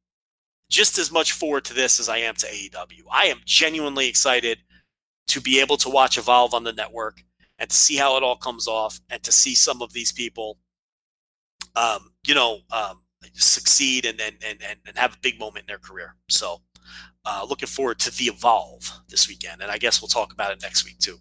just 0.71 0.99
as 0.99 1.11
much 1.13 1.33
forward 1.33 1.65
to 1.67 1.75
this 1.75 2.01
as 2.01 2.09
I 2.09 2.19
am 2.19 2.35
to 2.37 2.47
AEW. 2.47 3.03
I 3.11 3.27
am 3.27 3.41
genuinely 3.45 4.09
excited 4.09 4.59
to 5.29 5.41
be 5.41 5.61
able 5.61 5.77
to 5.79 5.89
watch 5.89 6.19
Evolve 6.19 6.55
on 6.55 6.65
the 6.65 6.73
network 6.73 7.23
and 7.59 7.71
to 7.71 7.77
see 7.77 7.97
how 7.97 8.17
it 8.17 8.23
all 8.23 8.37
comes 8.37 8.67
off 8.67 9.01
and 9.11 9.23
to 9.23 9.33
see 9.33 9.55
some 9.55 9.83
of 9.83 9.93
these 9.93 10.13
people, 10.13 10.59
um, 11.77 12.13
you 12.27 12.35
know, 12.35 12.59
um, 12.73 13.03
succeed 13.33 14.05
and, 14.05 14.21
and, 14.21 14.37
and, 14.47 14.59
and 14.87 14.97
have 14.97 15.15
a 15.15 15.19
big 15.23 15.39
moment 15.39 15.65
in 15.65 15.67
their 15.67 15.79
career. 15.79 16.17
So, 16.29 16.61
uh, 17.25 17.47
looking 17.49 17.69
forward 17.69 17.99
to 18.01 18.11
the 18.17 18.25
Evolve 18.25 18.91
this 19.09 19.29
weekend. 19.29 19.63
And 19.63 19.71
I 19.71 19.79
guess 19.79 20.03
we'll 20.03 20.09
talk 20.09 20.33
about 20.33 20.53
it 20.53 20.63
next 20.63 20.85
week 20.85 20.99
too. 20.99 21.17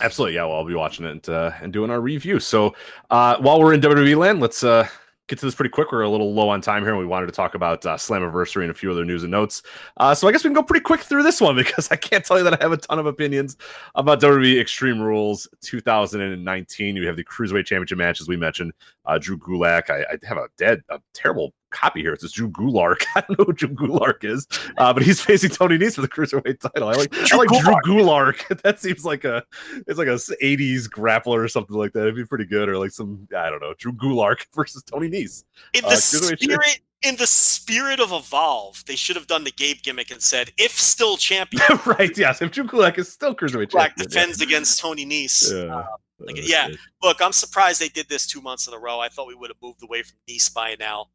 Absolutely, 0.00 0.34
yeah. 0.34 0.44
Well, 0.44 0.56
I'll 0.56 0.66
be 0.66 0.74
watching 0.74 1.06
it 1.06 1.10
and, 1.12 1.28
uh, 1.28 1.52
and 1.60 1.72
doing 1.72 1.90
our 1.90 2.00
review. 2.00 2.40
So 2.40 2.74
uh, 3.10 3.36
while 3.38 3.60
we're 3.60 3.72
in 3.72 3.80
WWE 3.80 4.16
land, 4.16 4.40
let's 4.40 4.62
uh, 4.62 4.86
get 5.28 5.38
to 5.38 5.44
this 5.44 5.54
pretty 5.54 5.70
quick. 5.70 5.92
We're 5.92 6.02
a 6.02 6.08
little 6.08 6.32
low 6.34 6.48
on 6.48 6.60
time 6.60 6.82
here, 6.82 6.90
and 6.90 6.98
we 6.98 7.06
wanted 7.06 7.26
to 7.26 7.32
talk 7.32 7.54
about 7.54 7.84
uh, 7.84 7.96
Slammiversary 7.96 8.62
and 8.62 8.70
a 8.70 8.74
few 8.74 8.90
other 8.90 9.04
news 9.04 9.22
and 9.22 9.30
notes. 9.30 9.62
Uh, 9.96 10.14
so 10.14 10.28
I 10.28 10.32
guess 10.32 10.44
we 10.44 10.48
can 10.48 10.54
go 10.54 10.62
pretty 10.62 10.82
quick 10.82 11.00
through 11.00 11.22
this 11.22 11.40
one 11.40 11.56
because 11.56 11.90
I 11.90 11.96
can't 11.96 12.24
tell 12.24 12.38
you 12.38 12.44
that 12.44 12.60
I 12.60 12.62
have 12.62 12.72
a 12.72 12.76
ton 12.76 12.98
of 12.98 13.06
opinions 13.06 13.56
about 13.94 14.20
WWE 14.20 14.60
Extreme 14.60 15.00
Rules 15.00 15.48
2019. 15.62 16.96
You 16.96 17.06
have 17.06 17.16
the 17.16 17.24
Cruiserweight 17.24 17.66
Championship 17.66 17.98
match, 17.98 18.20
as 18.20 18.28
we 18.28 18.36
mentioned. 18.36 18.72
Uh, 19.04 19.18
Drew 19.18 19.38
Gulak. 19.38 19.90
I, 19.90 20.00
I 20.02 20.26
have 20.26 20.38
a 20.38 20.48
dead, 20.56 20.82
a 20.90 21.00
terrible 21.12 21.52
copy 21.70 22.00
here. 22.00 22.12
It 22.12 22.20
says 22.20 22.32
Drew 22.32 22.48
Gulark. 22.50 23.04
I 23.14 23.20
don't 23.22 23.38
know 23.38 23.44
who 23.46 23.52
Drew 23.52 23.68
Gulark 23.68 24.24
is, 24.24 24.46
uh, 24.78 24.92
but 24.92 25.02
he's 25.02 25.20
facing 25.20 25.50
Tony 25.50 25.78
Nese 25.78 25.94
for 25.94 26.02
the 26.02 26.08
Cruiserweight 26.08 26.60
title. 26.60 26.88
I 26.88 26.92
like, 26.94 27.32
I 27.32 27.36
like 27.36 27.48
Drew 27.48 27.96
Gulark. 27.96 28.60
that 28.62 28.80
seems 28.80 29.04
like 29.04 29.24
a 29.24 29.42
it's 29.86 29.98
like 29.98 30.08
a 30.08 30.12
80s 30.12 30.88
grappler 30.88 31.42
or 31.44 31.48
something 31.48 31.76
like 31.76 31.92
that. 31.92 32.02
It'd 32.02 32.16
be 32.16 32.24
pretty 32.24 32.46
good, 32.46 32.68
or 32.68 32.78
like 32.78 32.90
some 32.90 33.26
I 33.36 33.50
don't 33.50 33.60
know, 33.60 33.74
Drew 33.78 33.92
Gulark 33.92 34.46
versus 34.54 34.82
Tony 34.82 35.08
Nese. 35.08 35.44
In 35.74 35.84
Uh, 35.84 35.90
the 35.90 35.96
spirit, 35.96 36.80
in 37.02 37.16
the 37.16 37.26
spirit 37.26 38.00
of 38.00 38.10
Evolve, 38.12 38.84
they 38.86 38.96
should 38.96 39.16
have 39.16 39.26
done 39.26 39.44
the 39.44 39.50
Gabe 39.52 39.78
gimmick 39.82 40.10
and 40.10 40.22
said, 40.22 40.50
"If 40.58 40.72
still 40.72 41.16
champion, 41.16 41.62
right? 41.86 42.16
Yes. 42.16 42.40
If 42.42 42.52
Drew 42.52 42.64
Gulak 42.64 42.98
is 42.98 43.12
still 43.12 43.34
cruiserweight 43.34 43.70
Black 43.70 43.90
champion, 43.96 44.08
defends 44.08 44.40
against 44.40 44.80
Tony 44.80 45.04
Nese." 45.04 45.52
Yeah. 45.52 45.84
like, 46.18 46.38
Uh, 46.38 46.42
yeah. 46.44 46.68
Look, 47.02 47.20
I'm 47.20 47.32
surprised 47.32 47.80
they 47.80 47.88
did 47.90 48.08
this 48.08 48.26
two 48.26 48.40
months 48.40 48.66
in 48.66 48.74
a 48.74 48.78
row. 48.78 48.98
I 49.00 49.08
thought 49.08 49.28
we 49.28 49.34
would 49.34 49.50
have 49.50 49.60
moved 49.62 49.82
away 49.82 50.02
from 50.02 50.16
Nese 50.28 50.52
by 50.52 50.76
now, 50.78 51.10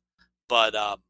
but 0.52 0.76
um, 0.76 1.02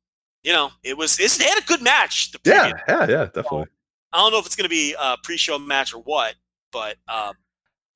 you 0.44 0.54
know, 0.54 0.70
it 0.84 0.96
was 0.96 1.20
it's, 1.20 1.38
they 1.38 1.46
had 1.46 1.58
a 1.58 1.66
good 1.66 1.82
match. 1.82 2.32
The 2.32 2.40
yeah, 2.46 2.72
yeah, 2.88 3.10
yeah, 3.10 3.26
definitely. 3.26 3.66
I 4.14 4.20
don't 4.20 4.32
know 4.32 4.38
if 4.38 4.46
it's 4.46 4.56
going 4.56 4.66
to 4.66 4.70
be 4.70 4.96
a 5.02 5.18
pre-show 5.24 5.58
match 5.58 5.94
or 5.94 6.02
what, 6.04 6.36
but 6.72 6.98
um, 7.08 7.34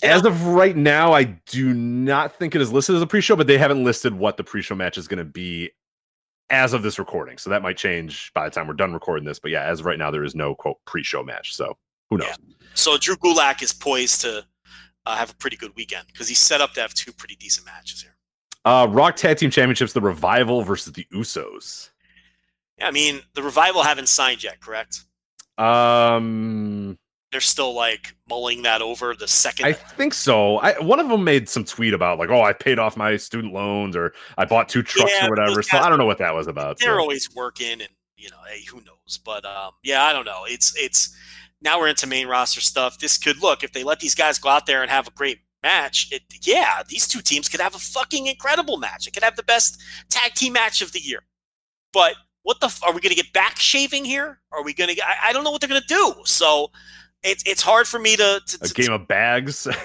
As 0.02 0.26
of 0.26 0.48
right 0.48 0.76
now, 0.76 1.14
I 1.14 1.24
do 1.24 1.74
not 1.74 2.36
think 2.36 2.56
it 2.56 2.62
is 2.62 2.72
listed 2.74 2.96
as 2.96 3.02
a 3.02 3.08
pre-show, 3.08 3.36
but 3.36 3.48
they 3.48 3.58
haven't 3.58 3.84
listed 3.84 4.14
what 4.14 4.38
the 4.38 4.44
pre-show 4.44 4.76
match 4.76 4.98
is 4.98 5.08
going 5.08 5.20
to 5.20 5.26
be 5.26 5.70
as 6.50 6.74
of 6.74 6.82
this 6.84 6.98
recording. 6.98 7.38
So 7.38 7.50
that 7.52 7.62
might 7.62 7.78
change 7.78 8.32
by 8.34 8.46
the 8.46 8.52
time 8.52 8.68
we're 8.68 8.74
done 8.74 8.94
recording 8.94 9.26
this. 9.26 9.40
But 9.40 9.52
yeah, 9.52 9.64
as 9.64 9.82
of 9.82 9.86
right 9.86 10.00
now, 10.00 10.10
there 10.10 10.24
is 10.24 10.34
no 10.34 10.56
quote 10.56 10.78
pre-show 10.86 11.22
match. 11.22 11.54
So 11.54 11.78
who 12.10 12.18
knows? 12.18 12.36
so 12.74 12.98
Drew 12.98 13.18
Gulak 13.18 13.62
is 13.62 13.72
poised 13.74 14.22
to 14.22 14.46
uh, 15.06 15.16
have 15.16 15.30
a 15.30 15.36
pretty 15.36 15.58
good 15.58 15.76
weekend 15.76 16.08
because 16.08 16.28
he's 16.28 16.40
set 16.40 16.60
up 16.60 16.74
to 16.74 16.82
have 16.82 16.94
two 16.94 17.12
pretty 17.12 17.36
decent 17.36 17.68
matches 17.68 18.02
here. 18.02 18.15
Uh, 18.66 18.88
Raw 18.90 19.12
Tag 19.12 19.38
Team 19.38 19.52
Championships: 19.52 19.94
The 19.94 20.02
Revival 20.02 20.64
versus 20.64 20.94
the 20.94 21.06
Usos. 21.14 21.90
Yeah, 22.80 22.88
I 22.88 22.92
mean, 22.92 23.22
the 23.34 23.44
revival 23.44 23.84
haven't 23.84 24.10
signed 24.10 24.44
yet, 24.44 24.60
correct? 24.60 25.04
Um, 25.58 26.98
They're 27.32 27.40
still 27.42 27.74
like 27.74 28.16
mulling 28.30 28.64
that 28.64 28.82
over 28.82 29.16
the 29.16 29.28
second. 29.28 29.66
I 29.68 29.74
think 29.74 30.14
so. 30.14 30.58
I, 30.58 30.78
one 30.80 31.00
of 31.00 31.08
them 31.08 31.24
made 31.24 31.48
some 31.48 31.64
tweet 31.64 31.94
about 31.94 32.20
like, 32.20 32.30
oh, 32.30 32.42
I 32.42 32.52
paid 32.54 32.78
off 32.80 32.98
my 32.98 33.16
student 33.16 33.54
loans 33.54 33.96
or 33.96 34.14
I 34.38 34.46
bought 34.46 34.68
two 34.68 34.84
trucks 34.84 35.12
Yeah, 35.16 35.28
or 35.28 35.30
whatever. 35.30 35.62
So 35.62 35.78
I 35.78 35.88
don't 35.88 35.98
know 35.98 36.06
what 36.06 36.18
that 36.18 36.34
was 36.34 36.48
about. 36.48 36.80
they're 36.80 36.96
so. 36.96 37.00
always 37.00 37.34
working 37.34 37.80
and 37.82 37.90
you 38.18 38.30
know 38.30 38.38
hey 38.50 38.62
who 38.64 38.78
knows 38.78 39.20
but 39.26 39.44
um 39.44 39.72
yeah 39.84 40.04
i 40.06 40.14
don't 40.14 40.24
know 40.26 40.44
it's 40.48 40.74
it's 40.78 41.14
now 41.62 41.78
we're 41.78 41.90
into 41.90 42.08
main 42.08 42.28
roster 42.28 42.62
stuff 42.62 42.98
this 42.98 43.18
could 43.18 43.42
look 43.42 43.62
if 43.62 43.74
they 43.74 43.84
let 43.84 44.00
these 44.00 44.16
guys 44.16 44.40
go 44.40 44.48
out 44.48 44.66
there 44.66 44.82
and 44.82 44.90
have 44.90 45.06
a 45.06 45.12
great 45.12 45.40
match 45.70 46.08
it 46.12 46.22
yeah 46.46 46.84
these 46.88 47.08
two 47.08 47.22
teams 47.22 47.50
could 47.50 47.60
have 47.60 47.76
a 47.76 47.80
fucking 47.80 48.28
incredible 48.28 48.78
match 48.78 49.08
it 49.08 49.14
could 49.16 49.24
have 49.24 49.36
the 49.36 49.44
best 49.54 49.82
tag 50.10 50.34
team 50.36 50.54
match 50.54 50.82
of 50.82 50.92
the 50.92 51.00
year 51.00 51.22
but 51.92 52.14
what 52.44 52.60
the 52.60 52.68
f- 52.68 52.84
are 52.84 52.94
we 52.94 53.02
going 53.02 53.16
to 53.16 53.22
get 53.24 53.32
back 53.34 53.58
shaving 53.58 54.06
here 54.06 54.40
are 54.52 54.64
we 54.64 54.74
going 54.74 54.94
to 54.94 55.02
I, 55.04 55.30
I 55.30 55.34
don't 55.34 55.44
know 55.44 55.52
what 55.52 55.60
they're 55.62 55.74
going 55.76 55.82
to 55.82 55.88
do 55.88 56.14
so 56.26 56.70
it's 57.24 57.44
it's 57.48 57.64
hard 57.64 57.88
for 57.88 58.00
me 58.00 58.16
to, 58.16 58.40
to, 58.48 58.58
a 58.62 58.68
to- 58.68 58.74
game 58.74 58.94
of 58.94 59.08
bags 59.08 59.68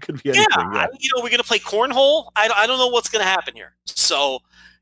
could 0.00 0.20
be 0.22 0.30
yeah, 0.30 0.34
anything. 0.34 0.48
I- 0.56 0.88
you 0.98 1.08
know, 1.14 1.22
we're 1.22 1.30
going 1.30 1.38
to 1.46 1.50
play 1.52 1.60
cornhole. 1.60 2.30
I, 2.34 2.48
don't- 2.48 2.58
I 2.58 2.66
don't 2.66 2.78
know 2.78 2.88
what's 2.88 3.08
going 3.08 3.22
to 3.24 3.30
happen 3.30 3.54
here. 3.54 3.76
So, 3.86 4.40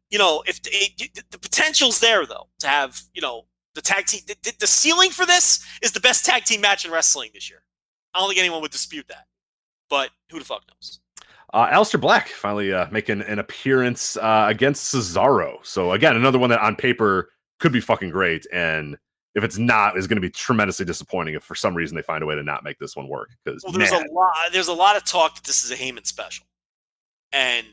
you 0.09 0.19
know, 0.19 0.43
if 0.47 0.57
eh, 0.73 0.89
it, 1.05 1.25
the 1.31 1.39
potential's 1.39 2.01
there 2.01 2.25
though 2.25 2.49
to 2.61 2.67
have, 2.67 3.03
you 3.13 3.21
know, 3.21 3.45
the 3.75 3.83
tag 3.83 4.07
team, 4.07 4.23
the, 4.27 4.53
the 4.59 4.67
ceiling 4.67 5.11
for 5.11 5.27
this 5.27 5.63
is 5.83 5.93
the 5.93 6.01
best 6.01 6.25
tag 6.25 6.45
team 6.45 6.63
match 6.63 6.87
in 6.87 6.91
wrestling 6.91 7.31
this 7.35 7.51
year. 7.51 7.63
I 8.15 8.21
don't 8.21 8.29
think 8.31 8.41
anyone 8.41 8.63
would 8.63 8.71
dispute 8.71 9.07
that. 9.09 9.27
But 9.89 10.11
who 10.31 10.39
the 10.39 10.45
fuck 10.45 10.63
knows? 10.69 11.01
Uh, 11.55 11.69
Aleister 11.69 12.01
Black 12.01 12.29
finally 12.29 12.73
uh, 12.73 12.87
making 12.91 13.23
an 13.23 13.39
appearance 13.39 14.17
uh, 14.19 14.47
against 14.49 14.95
Cesaro. 14.95 15.65
So 15.65 15.93
again, 15.93 16.15
another 16.15 16.39
one 16.39 16.51
that 16.51 16.61
on 16.61 16.77
paper 16.77 17.31
could 17.59 17.73
be 17.73 17.81
fucking 17.81 18.11
great, 18.11 18.47
and 18.53 18.99
if 19.35 19.45
it's 19.45 19.57
not, 19.57 19.97
is 19.97 20.07
going 20.07 20.17
to 20.17 20.21
be 20.21 20.31
tremendously 20.31 20.85
disappointing 20.85 21.35
if 21.35 21.43
for 21.43 21.55
some 21.55 21.75
reason 21.75 21.97
they 21.97 22.03
find 22.03 22.23
a 22.23 22.27
way 22.27 22.35
to 22.35 22.43
not 22.43 22.65
make 22.65 22.79
this 22.79 22.97
one 22.97 23.09
work. 23.09 23.31
Because 23.45 23.65
Well, 23.65 23.73
there's 23.73 23.93
a 23.93 24.05
lot. 24.13 24.35
There's 24.53 24.69
a 24.69 24.75
lot 24.75 24.97
of 24.97 25.05
talk 25.05 25.37
that 25.37 25.45
this 25.45 25.65
is 25.65 25.71
a 25.71 25.77
Heyman 25.77 26.07
special, 26.07 26.47
and 27.33 27.67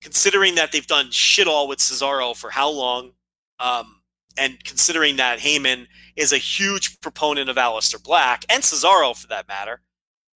considering 0.00 0.56
that 0.56 0.72
they've 0.72 0.86
done 0.86 1.10
shit 1.10 1.46
all 1.46 1.68
with 1.68 1.78
Cesaro 1.78 2.36
for 2.36 2.50
how 2.50 2.70
long, 2.70 3.12
um, 3.60 4.00
and 4.36 4.62
considering 4.64 5.16
that 5.16 5.38
Heyman 5.38 5.86
is 6.16 6.32
a 6.32 6.38
huge 6.38 7.00
proponent 7.00 7.48
of 7.48 7.56
Aleister 7.56 8.02
Black 8.02 8.44
and 8.48 8.62
Cesaro 8.62 9.16
for 9.16 9.28
that 9.28 9.46
matter, 9.46 9.80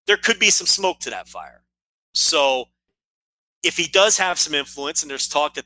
there 0.07 0.17
could 0.17 0.39
be 0.39 0.51
some 0.51 0.67
smoke 0.67 0.99
to 1.01 1.11
that 1.11 1.29
fire. 1.29 1.65
So, 2.15 2.67
if 3.63 3.77
he 3.77 3.87
does 3.87 4.19
have 4.19 4.39
some 4.39 4.55
influence, 4.55 5.03
and 5.03 5.11
there's 5.11 5.29
talk 5.29 5.55
that 5.55 5.65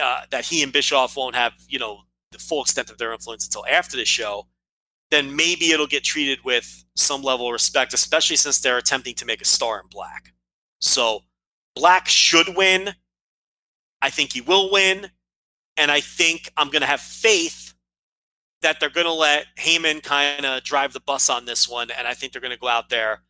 uh, 0.00 0.22
that 0.30 0.44
he 0.44 0.62
and 0.62 0.72
Bischoff 0.72 1.16
won't 1.16 1.34
have, 1.34 1.52
you 1.68 1.78
know, 1.78 2.00
the 2.32 2.38
full 2.38 2.62
extent 2.62 2.90
of 2.90 2.98
their 2.98 3.12
influence 3.12 3.46
until 3.46 3.64
after 3.66 3.96
the 3.96 4.04
show, 4.04 4.46
then 5.10 5.34
maybe 5.34 5.70
it'll 5.70 5.86
get 5.86 6.04
treated 6.04 6.44
with 6.44 6.84
some 6.96 7.22
level 7.22 7.46
of 7.46 7.52
respect, 7.52 7.94
especially 7.94 8.36
since 8.36 8.60
they're 8.60 8.78
attempting 8.78 9.14
to 9.14 9.24
make 9.24 9.40
a 9.40 9.44
star 9.44 9.80
in 9.80 9.86
black. 9.90 10.32
So 10.80 11.20
black 11.74 12.08
should 12.08 12.56
win. 12.56 12.94
I 14.02 14.10
think 14.10 14.32
he 14.32 14.40
will 14.40 14.70
win. 14.70 15.10
And 15.76 15.90
I 15.90 16.00
think 16.00 16.50
I'm 16.56 16.68
going 16.68 16.80
to 16.80 16.86
have 16.86 17.00
faith 17.00 17.74
that 18.62 18.80
they're 18.80 18.90
going 18.90 19.06
to 19.06 19.12
let 19.12 19.46
Heyman 19.58 20.02
kind 20.02 20.44
of 20.44 20.64
drive 20.64 20.92
the 20.92 21.00
bus 21.00 21.30
on 21.30 21.44
this 21.44 21.68
one. 21.68 21.90
And 21.96 22.08
I 22.08 22.14
think 22.14 22.32
they're 22.32 22.40
going 22.40 22.52
to 22.52 22.58
go 22.58 22.68
out 22.68 22.88
there 22.88 23.22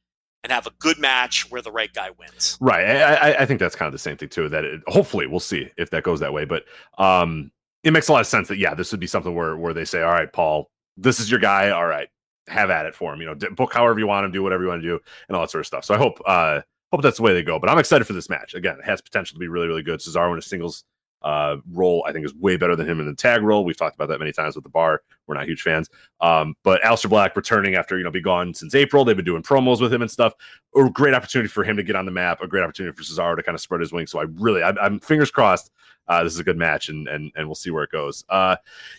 and 0.47 0.52
have 0.52 0.68
a 0.68 0.70
good 0.78 0.97
match 0.97 1.50
where 1.50 1.60
the 1.60 1.73
right 1.73 1.92
guy 1.92 2.08
wins. 2.16 2.57
Right. 2.60 2.86
I, 2.86 3.42
I, 3.42 3.47
think 3.47 3.58
that's 3.58 3.75
kind 3.75 3.89
of 3.89 3.92
the 3.92 3.99
same 3.99 4.16
thing 4.16 4.28
too. 4.28 4.49
That 4.49 4.62
it, 4.62 4.81
hopefully 4.86 5.26
we'll 5.26 5.41
see 5.41 5.68
if 5.76 5.91
that 5.91 6.05
goes 6.05 6.20
that 6.20 6.33
way. 6.33 6.44
But 6.44 6.66
um, 6.99 7.50
it 7.83 7.92
makes 7.92 8.07
a 8.07 8.12
lot 8.12 8.20
of 8.20 8.28
sense 8.28 8.47
that 8.47 8.58
yeah, 8.58 8.73
this 8.73 8.92
would 8.92 9.00
be 9.00 9.08
something 9.08 9.34
where 9.34 9.57
where 9.57 9.75
they 9.75 9.84
say, 9.84 10.02
all 10.02 10.12
right, 10.12 10.33
Paul, 10.33 10.70
this 10.97 11.18
is 11.18 11.28
your 11.28 11.41
guy. 11.41 11.70
All 11.70 11.84
right, 11.84 12.08
have 12.47 12.70
at 12.70 12.86
it 12.86 12.94
for 12.94 13.12
him. 13.12 13.20
You 13.20 13.26
know, 13.26 13.34
book 13.34 13.73
however 13.73 13.99
you 13.99 14.07
want 14.07 14.25
him, 14.25 14.31
do 14.31 14.41
whatever 14.41 14.62
you 14.62 14.68
want 14.68 14.83
to 14.83 14.89
do, 14.89 15.00
and 15.28 15.36
all 15.36 15.42
that 15.42 15.50
sort 15.50 15.62
of 15.62 15.66
stuff. 15.66 15.84
So 15.84 15.97
I 15.97 15.99
hope 15.99 16.20
uh 16.25 16.60
hope 16.92 17.02
that's 17.02 17.16
the 17.16 17.25
way 17.25 17.34
they 17.34 17.42
go. 17.42 17.58
But 17.58 17.68
I'm 17.68 17.78
excited 17.81 18.05
for 18.05 18.12
this 18.12 18.31
match. 18.31 18.55
Again, 18.55 18.78
it 18.78 18.84
has 18.84 19.02
potential 19.02 19.34
to 19.34 19.41
be 19.41 19.49
really 19.49 19.66
really 19.66 19.83
good. 19.83 19.99
Cesaro 19.99 20.33
in 20.33 20.39
a 20.39 20.42
singles 20.42 20.84
uh 21.22 21.56
role 21.72 22.04
I 22.06 22.12
think 22.12 22.24
is 22.24 22.34
way 22.34 22.56
better 22.56 22.76
than 22.76 22.88
him 22.88 23.00
in 23.00 23.06
the 23.06 23.14
tag 23.14 23.42
role. 23.42 23.64
We've 23.64 23.76
talked 23.76 23.94
about 23.94 24.08
that 24.08 24.18
many 24.18 24.32
times 24.32 24.54
with 24.54 24.64
the 24.64 24.70
bar. 24.70 25.02
We're 25.26 25.34
not 25.34 25.46
huge 25.46 25.62
fans. 25.62 25.88
Um, 26.20 26.54
but 26.62 26.80
Aleister 26.82 27.08
Black 27.08 27.34
returning 27.36 27.74
after 27.74 27.98
you 27.98 28.04
know 28.04 28.10
be 28.10 28.20
gone 28.20 28.54
since 28.54 28.74
April. 28.74 29.04
They've 29.04 29.16
been 29.16 29.24
doing 29.24 29.42
promos 29.42 29.80
with 29.80 29.92
him 29.92 30.02
and 30.02 30.10
stuff. 30.10 30.34
A 30.76 30.88
great 30.90 31.14
opportunity 31.14 31.48
for 31.48 31.64
him 31.64 31.76
to 31.76 31.82
get 31.82 31.96
on 31.96 32.04
the 32.04 32.12
map. 32.12 32.42
A 32.42 32.46
great 32.46 32.62
opportunity 32.62 32.94
for 32.94 33.02
Cesaro 33.02 33.36
to 33.36 33.42
kind 33.42 33.54
of 33.54 33.60
spread 33.60 33.80
his 33.80 33.92
wings. 33.92 34.10
So 34.10 34.20
I 34.20 34.24
really, 34.34 34.62
I, 34.62 34.70
I'm 34.80 35.00
fingers 35.00 35.30
crossed. 35.30 35.70
Uh, 36.08 36.22
this 36.22 36.32
is 36.32 36.38
a 36.38 36.44
good 36.44 36.56
match, 36.56 36.88
and 36.88 37.08
and 37.08 37.32
and 37.34 37.48
we'll 37.48 37.54
see 37.54 37.70
where 37.70 37.82
it 37.82 37.90
goes. 37.90 38.24
Uh, 38.28 38.56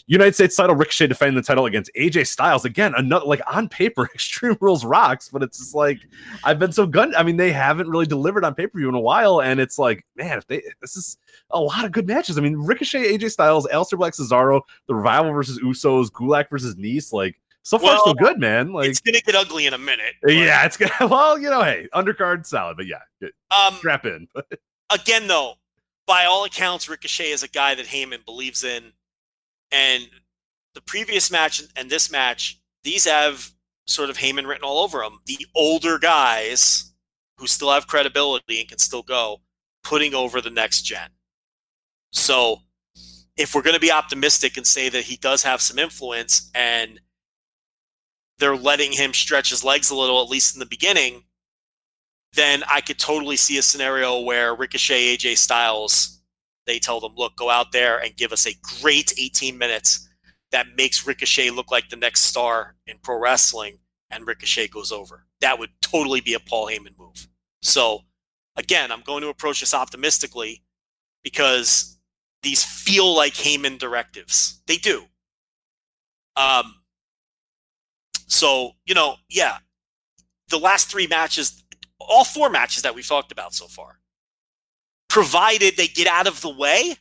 United 0.07 0.35
States 0.35 0.55
title, 0.55 0.75
Ricochet 0.75 1.07
defending 1.07 1.35
the 1.35 1.41
title 1.41 1.65
against 1.65 1.89
AJ 1.97 2.27
Styles 2.27 2.65
again. 2.65 2.93
Another 2.97 3.25
like 3.25 3.41
on 3.51 3.69
paper, 3.69 4.09
Extreme 4.13 4.57
Rules 4.59 4.83
rocks, 4.83 5.29
but 5.29 5.41
it's 5.43 5.57
just 5.57 5.73
like 5.75 5.99
I've 6.43 6.59
been 6.59 6.71
so 6.71 6.85
gun. 6.85 7.15
I 7.15 7.23
mean, 7.23 7.37
they 7.37 7.51
haven't 7.51 7.87
really 7.89 8.05
delivered 8.05 8.43
on 8.43 8.55
pay 8.55 8.67
per 8.67 8.77
view 8.79 8.89
in 8.89 8.95
a 8.95 8.99
while, 8.99 9.41
and 9.41 9.59
it's 9.59 9.79
like, 9.79 10.05
man, 10.15 10.37
if 10.37 10.47
they 10.47 10.61
this 10.81 10.97
is 10.97 11.17
a 11.51 11.59
lot 11.59 11.85
of 11.85 11.91
good 11.91 12.07
matches. 12.07 12.37
I 12.37 12.41
mean, 12.41 12.55
Ricochet, 12.57 13.17
AJ 13.17 13.31
Styles, 13.31 13.67
Aleister 13.67 13.97
Black, 13.97 14.13
Cesaro, 14.13 14.61
the 14.87 14.95
Revival 14.95 15.31
versus 15.31 15.59
Usos, 15.59 16.11
Gulak 16.11 16.49
versus 16.49 16.75
Nese. 16.75 17.13
Like 17.13 17.39
so 17.63 17.77
far, 17.77 17.95
Well, 17.95 18.05
so 18.05 18.13
good, 18.13 18.39
man. 18.39 18.71
Like 18.73 18.89
it's 18.89 19.01
going 19.01 19.15
to 19.15 19.21
get 19.21 19.35
ugly 19.35 19.65
in 19.65 19.73
a 19.73 19.77
minute. 19.77 20.15
but, 20.21 20.33
yeah, 20.33 20.65
it's 20.65 20.77
gonna. 20.77 20.91
Well, 21.09 21.37
you 21.39 21.49
know, 21.49 21.61
hey, 21.63 21.87
undercard 21.93 22.45
solid, 22.45 22.77
but 22.77 22.85
yeah, 22.85 22.99
Um, 23.51 23.73
strap 23.75 24.05
in. 24.05 24.27
again, 24.89 25.27
though, 25.27 25.55
by 26.07 26.25
all 26.25 26.45
accounts, 26.45 26.89
Ricochet 26.89 27.31
is 27.31 27.43
a 27.43 27.47
guy 27.49 27.75
that 27.75 27.85
Heyman 27.85 28.25
believes 28.25 28.63
in. 28.63 28.93
And 29.71 30.07
the 30.73 30.81
previous 30.81 31.29
match 31.29 31.61
and 31.75 31.89
this 31.89 32.09
match, 32.09 32.59
these 32.83 33.05
have 33.05 33.51
sort 33.85 34.09
of 34.09 34.17
Heyman 34.17 34.47
written 34.47 34.63
all 34.63 34.79
over 34.79 34.99
them. 34.99 35.19
The 35.25 35.45
older 35.53 35.99
guys 35.99 36.93
who 37.37 37.45
still 37.45 37.71
have 37.71 37.87
credibility 37.87 38.59
and 38.59 38.69
can 38.69 38.79
still 38.79 39.03
go, 39.03 39.41
putting 39.83 40.15
over 40.15 40.41
the 40.41 40.49
next 40.49 40.83
gen. 40.83 41.09
So 42.11 42.61
if 43.35 43.53
we're 43.53 43.61
going 43.61 43.75
to 43.75 43.79
be 43.79 43.91
optimistic 43.91 44.57
and 44.57 44.65
say 44.65 44.89
that 44.89 45.03
he 45.03 45.17
does 45.17 45.43
have 45.43 45.61
some 45.61 45.77
influence 45.77 46.49
and 46.55 46.99
they're 48.39 48.55
letting 48.55 48.93
him 48.93 49.13
stretch 49.13 49.49
his 49.49 49.63
legs 49.63 49.91
a 49.91 49.95
little, 49.95 50.21
at 50.21 50.29
least 50.29 50.55
in 50.55 50.59
the 50.59 50.65
beginning, 50.65 51.23
then 52.33 52.63
I 52.69 52.81
could 52.81 52.99
totally 52.99 53.37
see 53.37 53.57
a 53.57 53.61
scenario 53.61 54.19
where 54.19 54.55
Ricochet, 54.55 55.15
AJ 55.17 55.37
Styles, 55.37 56.21
they 56.65 56.79
tell 56.79 56.99
them, 56.99 57.13
look, 57.15 57.35
go 57.35 57.49
out 57.49 57.71
there 57.71 57.97
and 57.97 58.15
give 58.15 58.31
us 58.31 58.45
a 58.45 58.55
great 58.81 59.13
18 59.17 59.57
minutes 59.57 60.07
that 60.51 60.67
makes 60.75 61.05
Ricochet 61.05 61.49
look 61.49 61.71
like 61.71 61.89
the 61.89 61.95
next 61.95 62.21
star 62.21 62.75
in 62.85 62.97
pro 63.01 63.17
wrestling, 63.17 63.79
and 64.09 64.27
Ricochet 64.27 64.67
goes 64.69 64.91
over. 64.91 65.25
That 65.41 65.59
would 65.59 65.69
totally 65.81 66.21
be 66.21 66.33
a 66.33 66.39
Paul 66.39 66.67
Heyman 66.67 66.97
move. 66.97 67.27
So, 67.61 68.01
again, 68.55 68.91
I'm 68.91 69.01
going 69.01 69.21
to 69.23 69.29
approach 69.29 69.59
this 69.59 69.73
optimistically 69.73 70.63
because 71.23 71.97
these 72.43 72.63
feel 72.63 73.13
like 73.13 73.33
Heyman 73.33 73.79
directives. 73.79 74.61
They 74.67 74.77
do. 74.77 75.03
Um, 76.35 76.75
so, 78.27 78.71
you 78.85 78.93
know, 78.93 79.15
yeah, 79.29 79.57
the 80.49 80.59
last 80.59 80.89
three 80.89 81.07
matches, 81.07 81.63
all 81.99 82.23
four 82.23 82.49
matches 82.49 82.83
that 82.83 82.95
we've 82.95 83.07
talked 83.07 83.31
about 83.31 83.53
so 83.53 83.67
far, 83.67 83.99
provided 85.09 85.77
they 85.77 85.87
get 85.87 86.07
out 86.07 86.27
of 86.27 86.41
the 86.41 86.49
way, 86.49 86.95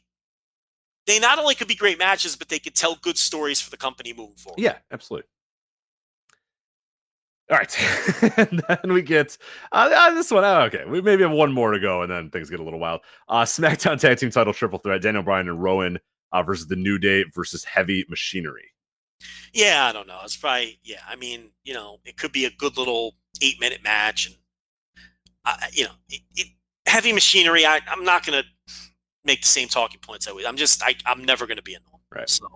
they 1.07 1.19
not 1.19 1.39
only 1.39 1.55
could 1.55 1.69
be 1.69 1.75
great 1.75 1.99
matches, 1.99 2.37
but 2.37 2.49
they 2.49 2.59
could 2.59 2.75
tell 2.75 2.97
good 2.97 3.19
stories 3.19 3.61
for 3.61 3.71
the 3.71 3.77
company 3.77 4.13
moving 4.13 4.37
forward. 4.37 4.61
Yeah, 4.61 4.77
absolutely. 4.91 5.29
All 7.49 7.59
right, 7.59 8.39
and 8.39 8.61
then 8.69 8.93
we 8.93 9.03
get 9.03 9.39
uh, 9.71 9.89
uh, 9.95 10.15
this 10.15 10.33
one. 10.33 10.43
uh, 10.43 10.63
okay, 10.63 10.85
we 10.85 11.01
maybe 11.01 11.23
have 11.23 11.31
one 11.31 11.53
more 11.53 11.71
to 11.71 11.79
go, 11.79 12.03
and 12.03 12.11
then 12.11 12.29
things 12.29 12.51
get 12.51 12.59
a 12.59 12.63
little 12.65 12.81
wild. 12.81 13.03
Uh, 13.29 13.43
SmackDown 13.43 14.01
Tag 14.01 14.19
Team 14.19 14.31
Title 14.31 14.53
Triple 14.53 14.81
Threat: 14.81 15.01
Daniel 15.01 15.23
Bryan 15.23 15.49
and 15.49 15.63
Rowan 15.63 16.01
uh, 16.33 16.43
versus 16.43 16.67
the 16.67 16.75
New 16.75 16.99
Day 16.99 17.25
versus 17.33 17.63
Heavy 17.63 18.05
Machinery. 18.09 18.73
Yeah, 19.53 19.87
I 19.87 19.93
don't 19.93 20.09
know. 20.09 20.19
It's 20.25 20.37
probably 20.37 20.81
yeah. 20.83 21.03
I 21.09 21.15
mean, 21.15 21.51
you 21.63 21.73
know, 21.73 21.99
it 22.05 22.17
could 22.17 22.33
be 22.33 22.47
a 22.47 22.51
good 22.51 22.77
little 22.77 23.15
eight 23.41 23.61
minute 23.61 23.83
match, 23.85 24.27
and 24.27 24.35
I, 25.47 25.69
you 25.73 25.85
know, 25.85 25.93
it, 26.09 26.21
it, 26.35 26.49
heavy 26.87 27.13
machinery. 27.13 27.65
I, 27.65 27.81
I'm 27.89 28.05
not 28.05 28.27
gonna 28.27 28.43
make 29.25 29.43
the 29.43 29.49
same 29.49 29.69
talking 29.69 30.01
points 30.01 30.29
I 30.29 30.33
was. 30.33 30.45
I'm 30.45 30.57
just 30.57 30.83
I, 30.83 30.95
I'm 31.07 31.25
never 31.25 31.47
gonna 31.47 31.63
be 31.63 31.75
in 31.75 31.81
them. 31.91 32.01
Right. 32.13 32.29
So 32.29 32.47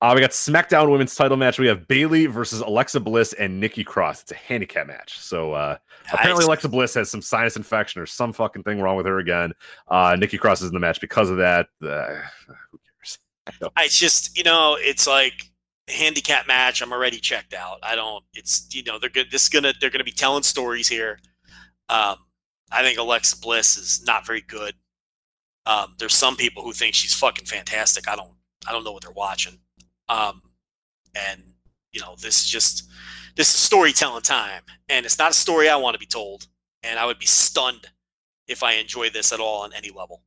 Uh, 0.00 0.12
we 0.14 0.20
got 0.20 0.30
SmackDown 0.30 0.90
Women's 0.90 1.14
Title 1.14 1.36
match. 1.36 1.58
We 1.58 1.66
have 1.68 1.88
Bayley 1.88 2.26
versus 2.26 2.60
Alexa 2.60 3.00
Bliss 3.00 3.32
and 3.34 3.58
Nikki 3.58 3.84
Cross. 3.84 4.22
It's 4.22 4.32
a 4.32 4.36
handicap 4.36 4.86
match. 4.86 5.18
So 5.18 5.52
uh, 5.52 5.76
apparently 6.12 6.44
Alexa 6.44 6.68
Bliss 6.68 6.94
has 6.94 7.10
some 7.10 7.22
sinus 7.22 7.56
infection 7.56 8.02
or 8.02 8.06
some 8.06 8.32
fucking 8.32 8.64
thing 8.64 8.80
wrong 8.80 8.96
with 8.96 9.06
her 9.06 9.18
again. 9.18 9.52
Uh, 9.88 10.16
Nikki 10.18 10.36
Cross 10.36 10.62
is 10.62 10.68
in 10.68 10.74
the 10.74 10.80
match 10.80 11.00
because 11.00 11.30
of 11.30 11.38
that. 11.38 11.68
Uh, 11.82 12.20
who 12.70 12.78
cares? 12.78 13.18
it's 13.78 13.98
just 13.98 14.36
you 14.36 14.44
know 14.44 14.76
it's 14.78 15.06
like 15.06 15.50
handicap 15.88 16.46
match 16.46 16.80
i'm 16.80 16.92
already 16.94 17.18
checked 17.18 17.52
out 17.52 17.78
i 17.82 17.94
don't 17.94 18.24
it's 18.32 18.66
you 18.74 18.82
know 18.84 18.98
they're 18.98 19.10
good 19.10 19.30
this 19.30 19.42
is 19.42 19.48
gonna 19.50 19.72
they're 19.80 19.90
gonna 19.90 20.02
be 20.02 20.10
telling 20.10 20.42
stories 20.42 20.88
here 20.88 21.18
Um, 21.88 22.16
I 22.70 22.82
think 22.82 22.98
Alexa 22.98 23.36
Bliss 23.40 23.76
is 23.76 24.04
not 24.04 24.26
very 24.26 24.40
good. 24.40 24.74
Um, 25.66 25.94
there's 25.98 26.14
some 26.14 26.36
people 26.36 26.62
who 26.62 26.72
think 26.72 26.94
she's 26.94 27.14
fucking 27.14 27.46
fantastic. 27.46 28.08
I 28.08 28.16
don't. 28.16 28.32
I 28.66 28.72
don't 28.72 28.84
know 28.84 28.92
what 28.92 29.02
they're 29.02 29.12
watching. 29.12 29.58
Um, 30.08 30.42
and 31.14 31.42
you 31.92 32.00
know, 32.00 32.16
this 32.20 32.42
is 32.42 32.48
just 32.48 32.88
this 33.36 33.54
is 33.54 33.60
storytelling 33.60 34.22
time, 34.22 34.62
and 34.88 35.06
it's 35.06 35.18
not 35.18 35.30
a 35.30 35.34
story 35.34 35.68
I 35.68 35.76
want 35.76 35.94
to 35.94 36.00
be 36.00 36.06
told. 36.06 36.46
And 36.82 36.98
I 36.98 37.06
would 37.06 37.18
be 37.18 37.26
stunned 37.26 37.86
if 38.46 38.62
I 38.62 38.74
enjoy 38.74 39.08
this 39.08 39.32
at 39.32 39.40
all 39.40 39.62
on 39.62 39.72
any 39.72 39.90
level. 39.90 40.22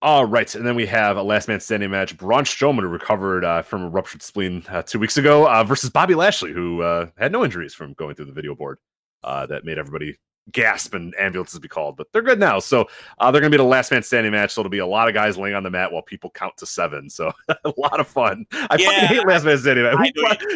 All 0.00 0.24
right, 0.24 0.52
and 0.54 0.64
then 0.64 0.76
we 0.76 0.86
have 0.86 1.16
a 1.16 1.22
last 1.22 1.48
man 1.48 1.58
standing 1.58 1.90
match. 1.90 2.16
Braun 2.16 2.44
Strowman, 2.44 2.82
who 2.82 2.88
recovered 2.88 3.44
uh, 3.44 3.62
from 3.62 3.82
a 3.82 3.88
ruptured 3.88 4.22
spleen 4.22 4.64
uh, 4.68 4.82
two 4.82 4.98
weeks 4.98 5.16
ago, 5.16 5.48
uh, 5.48 5.64
versus 5.64 5.90
Bobby 5.90 6.14
Lashley, 6.14 6.52
who 6.52 6.82
uh, 6.82 7.06
had 7.16 7.32
no 7.32 7.44
injuries 7.44 7.74
from 7.74 7.94
going 7.94 8.14
through 8.14 8.26
the 8.26 8.32
video 8.32 8.54
board. 8.54 8.78
Uh, 9.24 9.46
that 9.46 9.64
made 9.64 9.78
everybody 9.78 10.16
gasp 10.52 10.94
and 10.94 11.14
ambulances 11.18 11.58
be 11.58 11.68
called, 11.68 11.96
but 11.96 12.06
they're 12.12 12.22
good 12.22 12.38
now. 12.38 12.58
So 12.58 12.86
uh, 13.18 13.30
they're 13.30 13.40
going 13.40 13.52
to 13.52 13.58
be 13.58 13.62
the 13.62 13.68
last 13.68 13.90
man 13.90 14.02
standing 14.02 14.32
match. 14.32 14.52
So 14.52 14.60
it'll 14.60 14.70
be 14.70 14.78
a 14.78 14.86
lot 14.86 15.08
of 15.08 15.14
guys 15.14 15.36
laying 15.36 15.54
on 15.54 15.62
the 15.62 15.70
mat 15.70 15.92
while 15.92 16.02
people 16.02 16.30
count 16.30 16.56
to 16.58 16.66
seven. 16.66 17.10
So 17.10 17.32
a 17.48 17.72
lot 17.76 18.00
of 18.00 18.08
fun. 18.08 18.46
I 18.52 18.76
Yeah, 18.78 18.90
fucking 18.90 19.08
hate 19.08 19.26
last 19.26 19.44
man 19.44 19.58
standing 19.58 19.84
match. 19.84 20.12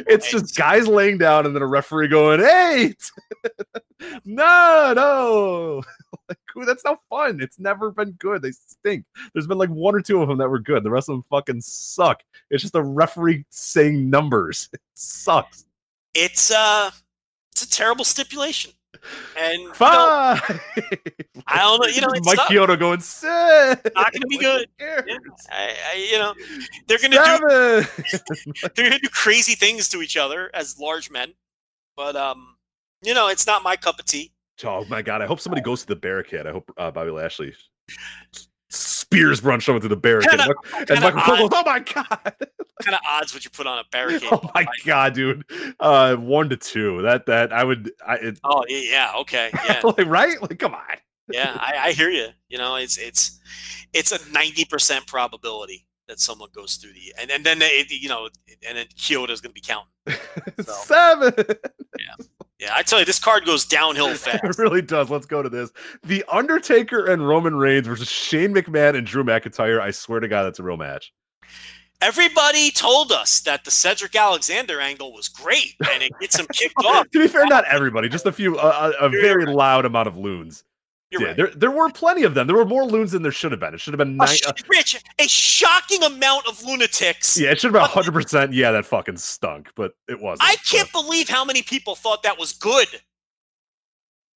It's 0.07 0.31
just 0.31 0.57
guys 0.57 0.86
laying 0.86 1.18
down 1.18 1.47
and 1.47 1.55
then 1.55 1.62
a 1.62 1.66
referee 1.66 2.08
going, 2.08 2.41
eight. 2.41 3.10
no, 4.24 4.92
no." 4.94 5.82
like, 6.28 6.39
ooh, 6.57 6.65
that's 6.65 6.84
not 6.84 6.99
fun. 7.08 7.41
It's 7.41 7.58
never 7.58 7.91
been 7.91 8.12
good. 8.12 8.42
They 8.42 8.52
stink. 8.52 9.05
There's 9.32 9.47
been 9.47 9.58
like 9.58 9.70
one 9.70 9.94
or 9.94 10.00
two 10.00 10.23
of 10.23 10.28
them 10.28 10.39
that 10.39 10.49
were 10.49 10.58
good. 10.58 10.82
The 10.82 10.91
rest 10.91 11.08
of 11.08 11.15
them 11.15 11.24
fucking 11.31 11.60
suck. 11.60 12.23
It's 12.50 12.62
just 12.62 12.74
a 12.74 12.82
referee 12.82 13.44
saying 13.50 14.08
numbers. 14.08 14.68
It 14.73 14.81
sucks. 14.94 15.66
It's 16.15 16.50
uh, 16.50 16.91
terrible 17.73 18.05
stipulation, 18.05 18.73
and 19.39 19.60
you 19.60 19.68
know, 19.68 19.75
I 21.47 21.59
don't 21.59 21.81
know. 21.81 21.89
You 21.89 22.01
know, 22.02 22.09
Mike 22.25 22.36
tough. 22.36 22.49
Chioda 22.49 22.78
going 22.78 23.01
six. 23.01 23.94
Not 23.94 24.12
gonna 24.12 24.26
be 24.28 24.39
good. 24.39 24.68
Yeah, 24.78 25.01
I, 25.51 25.75
I, 25.92 26.09
you 26.10 26.18
know, 26.18 26.34
they're 26.86 26.99
gonna 26.99 27.17
do 27.17 27.86
Seven. 28.05 28.33
they're 28.75 28.89
gonna 28.89 28.99
do 29.01 29.09
crazy 29.09 29.55
things 29.55 29.89
to 29.91 30.02
each 30.02 30.17
other 30.17 30.51
as 30.55 30.78
large 30.78 31.10
men, 31.10 31.34
but 31.97 32.17
um, 32.17 32.57
you 33.02 33.15
know, 33.15 33.28
it's 33.28 33.47
not 33.47 33.62
my 33.62 33.76
cup 33.76 33.99
of 33.99 34.05
tea. 34.05 34.33
oh 34.65 34.84
my 34.89 35.02
god! 35.02 35.23
I 35.23 35.26
hope 35.26 35.41
somebody 35.41 35.62
goes 35.62 35.83
to 35.83 35.89
the 35.89 35.97
barricade. 35.97 36.47
I 36.47 36.52
hope 36.52 36.73
uh, 36.76 36.91
Bobby 36.91 37.10
Lashley 37.10 37.55
spears 39.12 39.41
Braun 39.41 39.60
Strowman 39.60 39.81
through 39.81 39.89
the 39.91 39.97
barricade. 39.97 40.31
Kinda- 40.39 40.55
and 40.78 40.86
kinda 40.89 41.00
Michael 41.00 41.20
Cole 41.36 41.49
goes, 41.49 41.50
"Oh 41.52 41.62
my 41.65 41.78
god! 41.81 42.34
What 42.58 42.86
kind 42.86 42.94
of 42.97 43.00
odds 43.08 43.32
would 43.34 43.44
you 43.44 43.50
put 43.50 43.66
on 43.66 43.78
a 43.78 43.84
barricade? 43.92 44.28
Oh 44.32 44.50
my 44.55 44.66
god, 44.84 45.15
dude! 45.15 45.44
Uh, 45.78 46.16
one 46.16 46.49
to 46.49 46.57
two. 46.57 47.02
That 47.02 47.26
that 47.26 47.52
I 47.52 47.62
would. 47.62 47.92
I 48.05 48.15
it, 48.16 48.41
Oh 48.42 48.65
yeah, 48.68 48.78
yeah, 48.91 49.12
okay, 49.20 49.50
yeah, 49.68 49.81
like, 49.84 50.07
right? 50.07 50.41
Like, 50.42 50.58
come 50.58 50.74
on. 50.74 50.81
yeah. 51.31 51.57
I, 51.60 51.74
I 51.89 51.92
hear 51.92 52.10
you. 52.10 52.28
You 52.49 52.58
know, 52.58 52.76
it's 52.76 52.99
it's 52.99 53.39
it's 53.92 54.10
a 54.10 54.18
ninety 54.32 54.65
percent 54.65 55.07
probability 55.07 55.86
that 56.08 56.18
someone 56.18 56.49
goes 56.52 56.76
through 56.76 56.94
the 56.94 57.15
and 57.20 57.31
and 57.31 57.44
then 57.44 57.60
they, 57.60 57.84
you 57.89 58.08
know, 58.08 58.28
and 58.68 58.76
then 58.76 58.86
Chioda's 58.97 59.41
gonna 59.41 59.52
be 59.52 59.60
counting. 59.60 59.89
So. 60.65 60.73
Seven. 60.73 61.32
Yeah, 61.99 62.24
I 62.70 62.82
tell 62.82 62.99
you, 62.99 63.05
this 63.05 63.18
card 63.18 63.44
goes 63.44 63.65
downhill 63.65 64.15
fast. 64.15 64.44
It 64.44 64.58
really 64.58 64.82
does. 64.82 65.10
Let's 65.10 65.26
go 65.26 65.42
to 65.42 65.49
this. 65.49 65.73
The 66.02 66.24
Undertaker 66.31 67.07
and 67.07 67.26
Roman 67.26 67.57
Reigns 67.57 67.86
versus 67.86 68.08
Shane 68.08 68.55
McMahon 68.55 68.97
and 68.97 69.07
Drew 69.07 69.24
McIntyre. 69.24 69.81
I 69.81 69.91
swear 69.91 70.20
to 70.20 70.28
God, 70.28 70.44
that's 70.44 70.58
a 70.58 70.62
real 70.62 70.76
match. 70.76 71.12
Everybody 72.00 72.73
told 72.73 73.12
us 73.12 73.41
that 73.42 73.65
the 73.65 73.70
Cedric 73.70 74.16
Alexander 74.16 74.81
angle 74.81 75.12
was 75.12 75.28
great 75.28 75.76
and 75.89 76.02
it 76.02 76.10
gets 76.20 76.36
him 76.36 76.47
kicked 76.52 76.74
off. 76.84 77.08
to 77.10 77.20
be 77.20 77.28
fair, 77.28 77.47
not 77.47 77.65
everybody, 77.66 78.08
just 78.08 78.26
a 78.26 78.32
few, 78.32 78.58
a, 78.58 78.92
a 79.00 79.08
very 79.08 79.47
loud 79.47 79.84
amount 79.84 80.08
of 80.08 80.16
loons. 80.16 80.65
You're 81.12 81.20
Yeah, 81.20 81.26
right. 81.28 81.36
there, 81.36 81.50
there 81.55 81.70
were 81.70 81.91
plenty 81.91 82.23
of 82.24 82.34
them. 82.34 82.47
There 82.47 82.57
were 82.57 82.65
more 82.65 82.84
loons 82.84 83.12
than 83.12 83.23
there 83.23 83.31
should 83.31 83.52
have 83.52 83.60
been. 83.60 83.74
It 83.74 83.81
should 83.81 83.92
have 83.92 83.99
been 83.99 84.15
A 84.15 84.24
nine. 84.24 84.36
uh, 84.47 84.52
Rich, 84.68 84.97
a 85.20 85.28
shocking 85.28 86.02
amount 86.02 86.49
of 86.49 86.62
lunatics. 86.65 87.39
yeah, 87.39 87.50
it 87.50 87.60
should 87.60 87.73
have 87.74 87.81
been 87.82 87.89
hundred 87.91 88.12
percent. 88.12 88.52
Yeah, 88.52 88.73
that 88.73 88.86
fucking 88.86 89.18
stunk, 89.18 89.68
but 89.76 89.92
it 90.08 90.18
wasn't. 90.20 90.49
I 90.49 90.57
can't 90.68 90.91
believe 90.91 91.28
how 91.28 91.44
many 91.44 91.62
people 91.62 91.94
thought 91.94 92.23
that 92.24 92.39
was 92.39 92.52
good. 92.55 92.89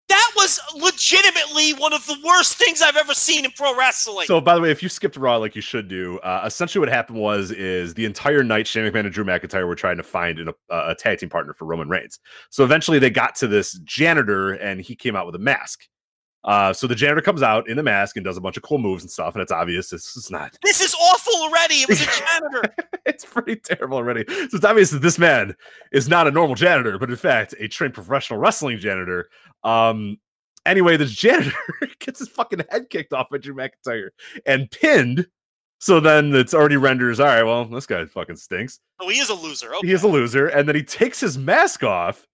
That 0.08 0.32
was 0.36 0.60
legitimately 0.76 1.72
one 1.72 1.92
of 1.92 2.06
the 2.06 2.16
worst 2.24 2.55
things 2.56 2.80
I've 2.80 2.94
ever 2.96 3.12
seen 3.12 3.44
in 3.44 3.50
pro 3.50 3.76
wrestling. 3.76 4.26
So, 4.28 4.40
by 4.40 4.55
the 4.55 4.60
way, 4.60 4.70
if 4.70 4.80
you 4.80 4.88
skipped 4.88 5.16
Raw 5.16 5.36
like 5.38 5.56
you 5.56 5.62
should 5.62 5.88
do, 5.88 6.20
uh, 6.20 6.42
essentially 6.46 6.78
what 6.78 6.88
happened 6.88 7.18
was 7.18 7.50
is 7.50 7.92
the 7.94 8.05
entire 8.05 8.44
night 8.44 8.68
Shane 8.68 8.84
McMahon 8.88 9.00
and 9.00 9.12
Drew 9.12 9.24
McIntyre 9.24 9.66
were 9.66 9.74
trying 9.74 9.96
to 9.96 10.05
find 10.05 10.38
an, 10.38 10.48
a, 10.70 10.90
a 10.90 10.94
tag 10.94 11.18
team 11.18 11.28
partner 11.28 11.55
for 11.55 11.64
Roman 11.64 11.88
Reigns. 11.88 12.20
So 12.50 12.62
eventually 12.62 13.00
they 13.00 13.10
got 13.10 13.34
to 13.36 13.48
this 13.48 13.72
janitor 13.82 14.52
and 14.52 14.80
he 14.80 14.94
came 14.94 15.16
out 15.16 15.26
with 15.26 15.34
a 15.34 15.40
mask. 15.40 15.88
Uh, 16.47 16.73
so 16.73 16.86
the 16.86 16.94
janitor 16.94 17.20
comes 17.20 17.42
out 17.42 17.68
in 17.68 17.76
the 17.76 17.83
mask 17.83 18.16
and 18.16 18.25
does 18.25 18.36
a 18.36 18.41
bunch 18.41 18.57
of 18.57 18.62
cool 18.62 18.78
moves 18.78 19.02
and 19.02 19.10
stuff, 19.10 19.34
and 19.34 19.42
it's 19.42 19.50
obvious 19.50 19.91
this 19.91 20.16
is 20.16 20.31
not. 20.31 20.57
this 20.62 20.81
is 20.81 20.94
awful 20.94 21.34
already. 21.42 21.75
It 21.75 21.89
was 21.89 22.00
a 22.00 22.05
janitor. 22.41 22.75
It's 23.05 23.25
pretty 23.25 23.57
terrible 23.57 23.97
already. 23.97 24.25
So 24.28 24.57
it's 24.57 24.65
obvious 24.65 24.91
that 24.91 25.02
this 25.02 25.18
man 25.18 25.57
is 25.92 26.08
not 26.08 26.28
a 26.28 26.31
normal 26.31 26.55
janitor, 26.55 26.99
but 26.99 27.10
in 27.10 27.16
fact 27.16 27.55
a 27.58 27.66
trained 27.66 27.94
professional 27.94 28.39
wrestling 28.39 28.78
janitor. 28.78 29.28
Um, 29.65 30.18
anyway, 30.65 30.97
this 30.97 31.10
janitor 31.10 31.57
gets 31.99 32.20
his 32.20 32.28
fucking 32.28 32.62
head 32.70 32.91
kicked 32.91 33.12
off 33.12 33.26
by 33.31 33.39
Drew 33.39 33.55
McIntyre 33.55 34.10
and 34.47 34.70
pinned. 34.70 35.26
So 35.78 36.00
then 36.00 36.34
it's 36.34 36.55
already 36.55 36.76
renders. 36.76 37.18
All 37.20 37.26
right, 37.26 37.42
well, 37.42 37.65
this 37.65 37.86
guy 37.86 38.05
fucking 38.07 38.36
stinks. 38.36 38.78
oh, 39.00 39.08
he 39.08 39.18
is 39.18 39.28
a 39.31 39.34
loser. 39.34 39.75
Okay. 39.75 39.89
He 39.89 39.92
is 39.92 40.05
a 40.05 40.08
loser, 40.08 40.47
and 40.47 40.66
then 40.66 40.75
he 40.75 40.83
takes 40.83 41.20
his 41.20 41.36
mask 41.36 41.83
off 41.83 42.26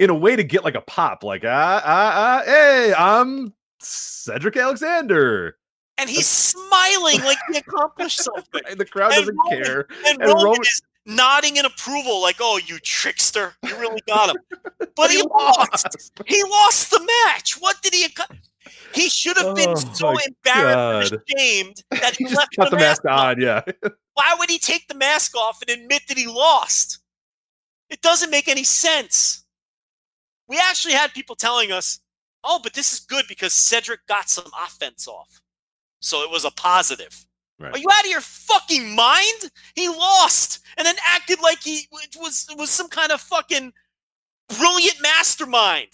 in 0.00 0.10
a 0.10 0.14
way 0.14 0.34
to 0.34 0.42
get 0.42 0.64
like 0.64 0.74
a 0.74 0.80
pop, 0.80 1.22
like 1.22 1.44
ah 1.44 1.80
ah 1.84 2.12
ah, 2.14 2.42
hey, 2.44 2.92
I'm 2.96 3.52
Cedric 3.78 4.56
Alexander, 4.56 5.56
and 5.98 6.10
he's 6.10 6.26
smiling 6.26 7.20
like 7.22 7.38
he 7.52 7.58
accomplished 7.58 8.22
something. 8.24 8.62
and 8.68 8.80
the 8.80 8.84
crowd 8.86 9.10
doesn't 9.10 9.38
care. 9.50 9.86
And, 10.06 10.20
And 10.20 10.28
Roman, 10.28 10.44
Roman- 10.44 10.60
is 10.62 10.82
nodding 11.06 11.56
in 11.58 11.64
approval, 11.66 12.20
like, 12.20 12.36
"Oh, 12.40 12.58
you 12.66 12.78
trickster! 12.80 13.54
You 13.62 13.76
really 13.78 14.00
got 14.08 14.30
him." 14.30 14.42
But 14.96 15.10
he 15.10 15.22
lost. 15.22 16.10
He 16.26 16.42
lost 16.42 16.90
the 16.90 17.00
match. 17.26 17.52
What 17.60 17.80
did 17.82 17.94
he? 17.94 18.06
He 18.94 19.08
should 19.08 19.36
have 19.38 19.54
been 19.54 19.70
Oh 19.70 19.74
so 19.76 20.08
embarrassed, 20.10 21.12
God. 21.12 21.12
and 21.12 21.22
ashamed 21.38 21.84
that 21.92 22.16
he, 22.16 22.24
He 22.24 22.30
just 22.30 22.36
left 22.36 22.70
the, 22.70 22.76
the 22.76 22.76
mask 22.76 23.04
on. 23.06 23.10
on, 23.30 23.40
yeah. 23.40 23.62
Why 24.14 24.34
would 24.38 24.50
he 24.50 24.58
take 24.58 24.88
the 24.88 24.94
mask 24.94 25.34
off 25.36 25.62
and 25.62 25.70
admit 25.70 26.02
that 26.08 26.18
he 26.18 26.26
lost? 26.26 26.98
It 27.88 28.02
doesn't 28.02 28.30
make 28.30 28.46
any 28.48 28.64
sense. 28.64 29.44
We 30.50 30.58
actually 30.58 30.94
had 30.94 31.14
people 31.14 31.36
telling 31.36 31.70
us, 31.70 32.00
"Oh, 32.42 32.58
but 32.60 32.74
this 32.74 32.92
is 32.92 32.98
good 32.98 33.26
because 33.28 33.54
Cedric 33.54 34.04
got 34.06 34.28
some 34.28 34.50
offense 34.66 35.06
off, 35.06 35.40
so 36.00 36.22
it 36.22 36.30
was 36.30 36.44
a 36.44 36.50
positive." 36.50 37.24
Right. 37.60 37.72
Are 37.72 37.78
you 37.78 37.88
out 37.92 38.04
of 38.04 38.10
your 38.10 38.20
fucking 38.20 38.94
mind? 38.96 39.52
He 39.74 39.88
lost 39.88 40.58
and 40.76 40.84
then 40.84 40.96
acted 41.06 41.40
like 41.40 41.62
he 41.62 41.86
was 41.92 42.48
was 42.56 42.70
some 42.70 42.88
kind 42.88 43.12
of 43.12 43.20
fucking 43.20 43.72
brilliant 44.48 45.00
mastermind. 45.00 45.92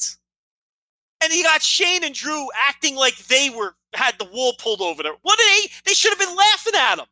And 1.21 1.33
he 1.33 1.43
got 1.43 1.63
Shane 1.63 2.05
and 2.05 2.15
Drew 2.15 2.49
acting 2.55 2.95
like 2.97 3.17
they 3.27 3.51
were 3.51 3.77
had 3.95 4.19
the 4.19 4.25
wool 4.33 4.55
pulled 4.59 4.81
over 4.81 5.03
them. 5.03 5.17
What 5.21 5.39
did 5.39 5.49
they? 5.49 5.73
They 5.85 5.95
should 5.95 6.11
have 6.11 6.19
been 6.19 6.37
laughing 6.37 6.75
at 6.77 6.99
him. 6.99 7.07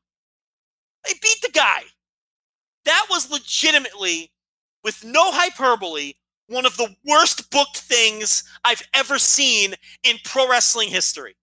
They 1.05 1.13
beat 1.21 1.43
the 1.43 1.51
guy. 1.51 1.83
That 2.87 3.07
was 3.11 3.31
legitimately, 3.31 4.31
with 4.83 5.05
no 5.05 5.31
hyperbole, 5.33 6.15
one 6.49 6.67
of 6.67 6.77
the 6.77 6.95
worst 7.07 7.51
booked 7.51 7.79
things 7.79 8.45
I've 8.65 8.83
ever 8.95 9.19
seen 9.19 9.75
in 10.03 10.17
pro 10.25 10.49
wrestling 10.49 10.89
history. 10.89 11.37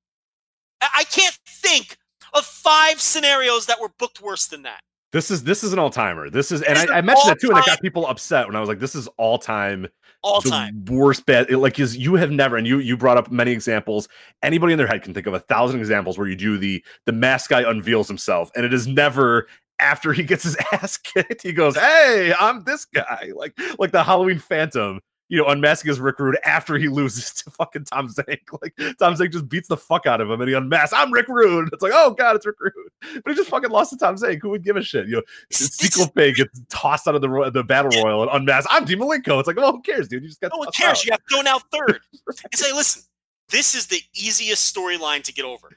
I 0.81 1.03
can't 1.05 1.37
think 1.47 1.97
of 2.33 2.45
five 2.45 3.01
scenarios 3.01 3.65
that 3.67 3.79
were 3.79 3.89
booked 3.97 4.21
worse 4.21 4.47
than 4.47 4.63
that. 4.63 4.81
This 5.11 5.29
is 5.29 5.43
this 5.43 5.63
is 5.63 5.73
an 5.73 5.79
all 5.79 5.89
timer. 5.89 6.29
This 6.29 6.51
is, 6.51 6.61
and 6.61 6.77
This 6.77 6.85
is 6.85 6.89
I, 6.89 6.99
I 6.99 7.01
mentioned 7.01 7.31
that 7.31 7.39
too, 7.41 7.49
and 7.49 7.57
it 7.57 7.65
got 7.65 7.81
people 7.81 8.07
upset 8.07 8.47
when 8.47 8.55
I 8.55 8.61
was 8.61 8.69
like, 8.69 8.79
"This 8.79 8.95
is 8.95 9.09
all 9.17 9.37
time, 9.37 9.87
All 10.21 10.41
time. 10.41 10.85
worst 10.85 11.25
bad." 11.25 11.49
It, 11.49 11.57
like, 11.57 11.79
is 11.79 11.97
you 11.97 12.15
have 12.15 12.31
never, 12.31 12.55
and 12.55 12.65
you 12.65 12.79
you 12.79 12.95
brought 12.95 13.17
up 13.17 13.29
many 13.29 13.51
examples. 13.51 14.07
Anybody 14.41 14.71
in 14.71 14.77
their 14.77 14.87
head 14.87 15.03
can 15.03 15.13
think 15.13 15.27
of 15.27 15.33
a 15.33 15.39
thousand 15.39 15.81
examples 15.81 16.17
where 16.17 16.27
you 16.27 16.37
do 16.37 16.57
the 16.57 16.81
the 17.05 17.11
mask 17.11 17.49
guy 17.49 17.69
unveils 17.69 18.07
himself, 18.07 18.51
and 18.55 18.65
it 18.65 18.73
is 18.73 18.87
never 18.87 19.47
after 19.81 20.13
he 20.13 20.23
gets 20.23 20.43
his 20.43 20.55
ass 20.71 20.97
kicked. 20.97 21.41
He 21.41 21.51
goes, 21.53 21.75
"Hey, 21.75 22.33
I'm 22.39 22.63
this 22.63 22.85
guy," 22.85 23.29
like 23.35 23.53
like 23.79 23.91
the 23.91 24.03
Halloween 24.03 24.39
Phantom. 24.39 24.99
You 25.29 25.37
know, 25.37 25.45
unmasking 25.47 25.87
his 25.87 26.01
Rick 26.01 26.19
Rude 26.19 26.37
after 26.43 26.77
he 26.77 26.87
loses 26.89 27.31
to 27.43 27.51
fucking 27.51 27.85
Tom 27.85 28.09
Zenk. 28.09 28.39
Like 28.61 28.75
Tom 28.99 29.15
Zenk 29.15 29.31
just 29.31 29.47
beats 29.47 29.69
the 29.69 29.77
fuck 29.77 30.05
out 30.05 30.19
of 30.19 30.29
him, 30.29 30.41
and 30.41 30.49
he 30.49 30.53
unmasks. 30.55 30.93
I'm 30.93 31.09
Rick 31.11 31.29
Rude. 31.29 31.69
It's 31.71 31.81
like, 31.81 31.93
oh 31.95 32.11
god, 32.11 32.35
it's 32.35 32.45
Rick 32.45 32.57
Rude. 32.59 32.73
But 33.23 33.29
he 33.31 33.35
just 33.35 33.49
fucking 33.49 33.69
lost 33.69 33.91
to 33.91 33.97
Tom 33.97 34.15
Zenk. 34.15 34.41
Who 34.41 34.49
would 34.49 34.61
give 34.63 34.75
a 34.75 34.81
shit? 34.81 35.07
You 35.07 35.15
know, 35.15 35.21
Sequel 35.49 36.09
Pig 36.09 36.35
gets 36.35 36.59
tossed 36.69 37.07
out 37.07 37.15
of 37.15 37.21
the 37.21 37.49
the 37.53 37.63
battle 37.63 37.91
royal 38.03 38.23
and 38.23 38.31
unmasked. 38.33 38.67
I'm 38.73 38.83
Dean 38.83 38.99
Malenko. 38.99 39.39
It's 39.39 39.47
like, 39.47 39.55
well, 39.55 39.71
who 39.71 39.81
cares, 39.81 40.09
dude? 40.09 40.21
You 40.23 40.27
just 40.27 40.41
got 40.41 40.51
No 40.53 40.59
one 40.59 40.71
cares. 40.73 40.97
out. 40.99 41.05
You 41.05 41.11
got 41.11 41.21
thrown 41.31 41.47
out 41.47 41.61
third. 41.71 42.01
And 42.27 42.55
say, 42.55 42.73
listen, 42.73 43.03
this 43.47 43.73
is 43.73 43.87
the 43.87 44.01
easiest 44.13 44.75
storyline 44.75 45.23
to 45.23 45.33
get 45.33 45.45
over. 45.45 45.69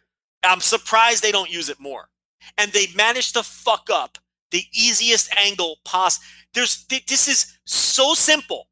I'm 0.43 0.61
surprised 0.61 1.23
they 1.23 1.33
don't 1.33 1.51
use 1.51 1.69
it 1.69 1.79
more. 1.79 2.09
And 2.59 2.73
they 2.73 2.87
managed 2.95 3.35
to 3.35 3.43
fuck 3.43 3.89
up 3.93 4.19
the 4.51 4.65
easiest 4.73 5.35
angle 5.37 5.79
possible. 5.85 6.25
There's 6.53 6.85
th- 6.85 7.07
this 7.07 7.29
is 7.29 7.59
so 7.65 8.15
simple. 8.15 8.69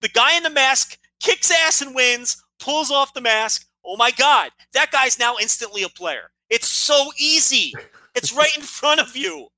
The 0.00 0.08
guy 0.08 0.36
in 0.36 0.42
the 0.42 0.50
mask 0.50 0.98
kicks 1.20 1.50
ass 1.50 1.82
and 1.82 1.94
wins, 1.94 2.42
pulls 2.58 2.90
off 2.90 3.14
the 3.14 3.20
mask. 3.20 3.66
Oh 3.84 3.96
my 3.96 4.10
God, 4.10 4.50
that 4.72 4.90
guy's 4.90 5.18
now 5.18 5.36
instantly 5.40 5.82
a 5.82 5.88
player. 5.88 6.30
It's 6.50 6.68
so 6.68 7.10
easy. 7.18 7.72
It's 8.14 8.32
right 8.32 8.56
in 8.56 8.62
front 8.62 9.00
of 9.00 9.16
you. 9.16 9.48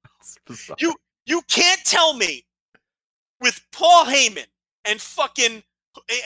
You 0.78 0.94
you 1.26 1.42
can't 1.48 1.80
tell 1.84 2.14
me 2.14 2.44
with 3.40 3.60
Paul 3.72 4.04
Heyman 4.04 4.46
and 4.84 5.00
fucking 5.00 5.62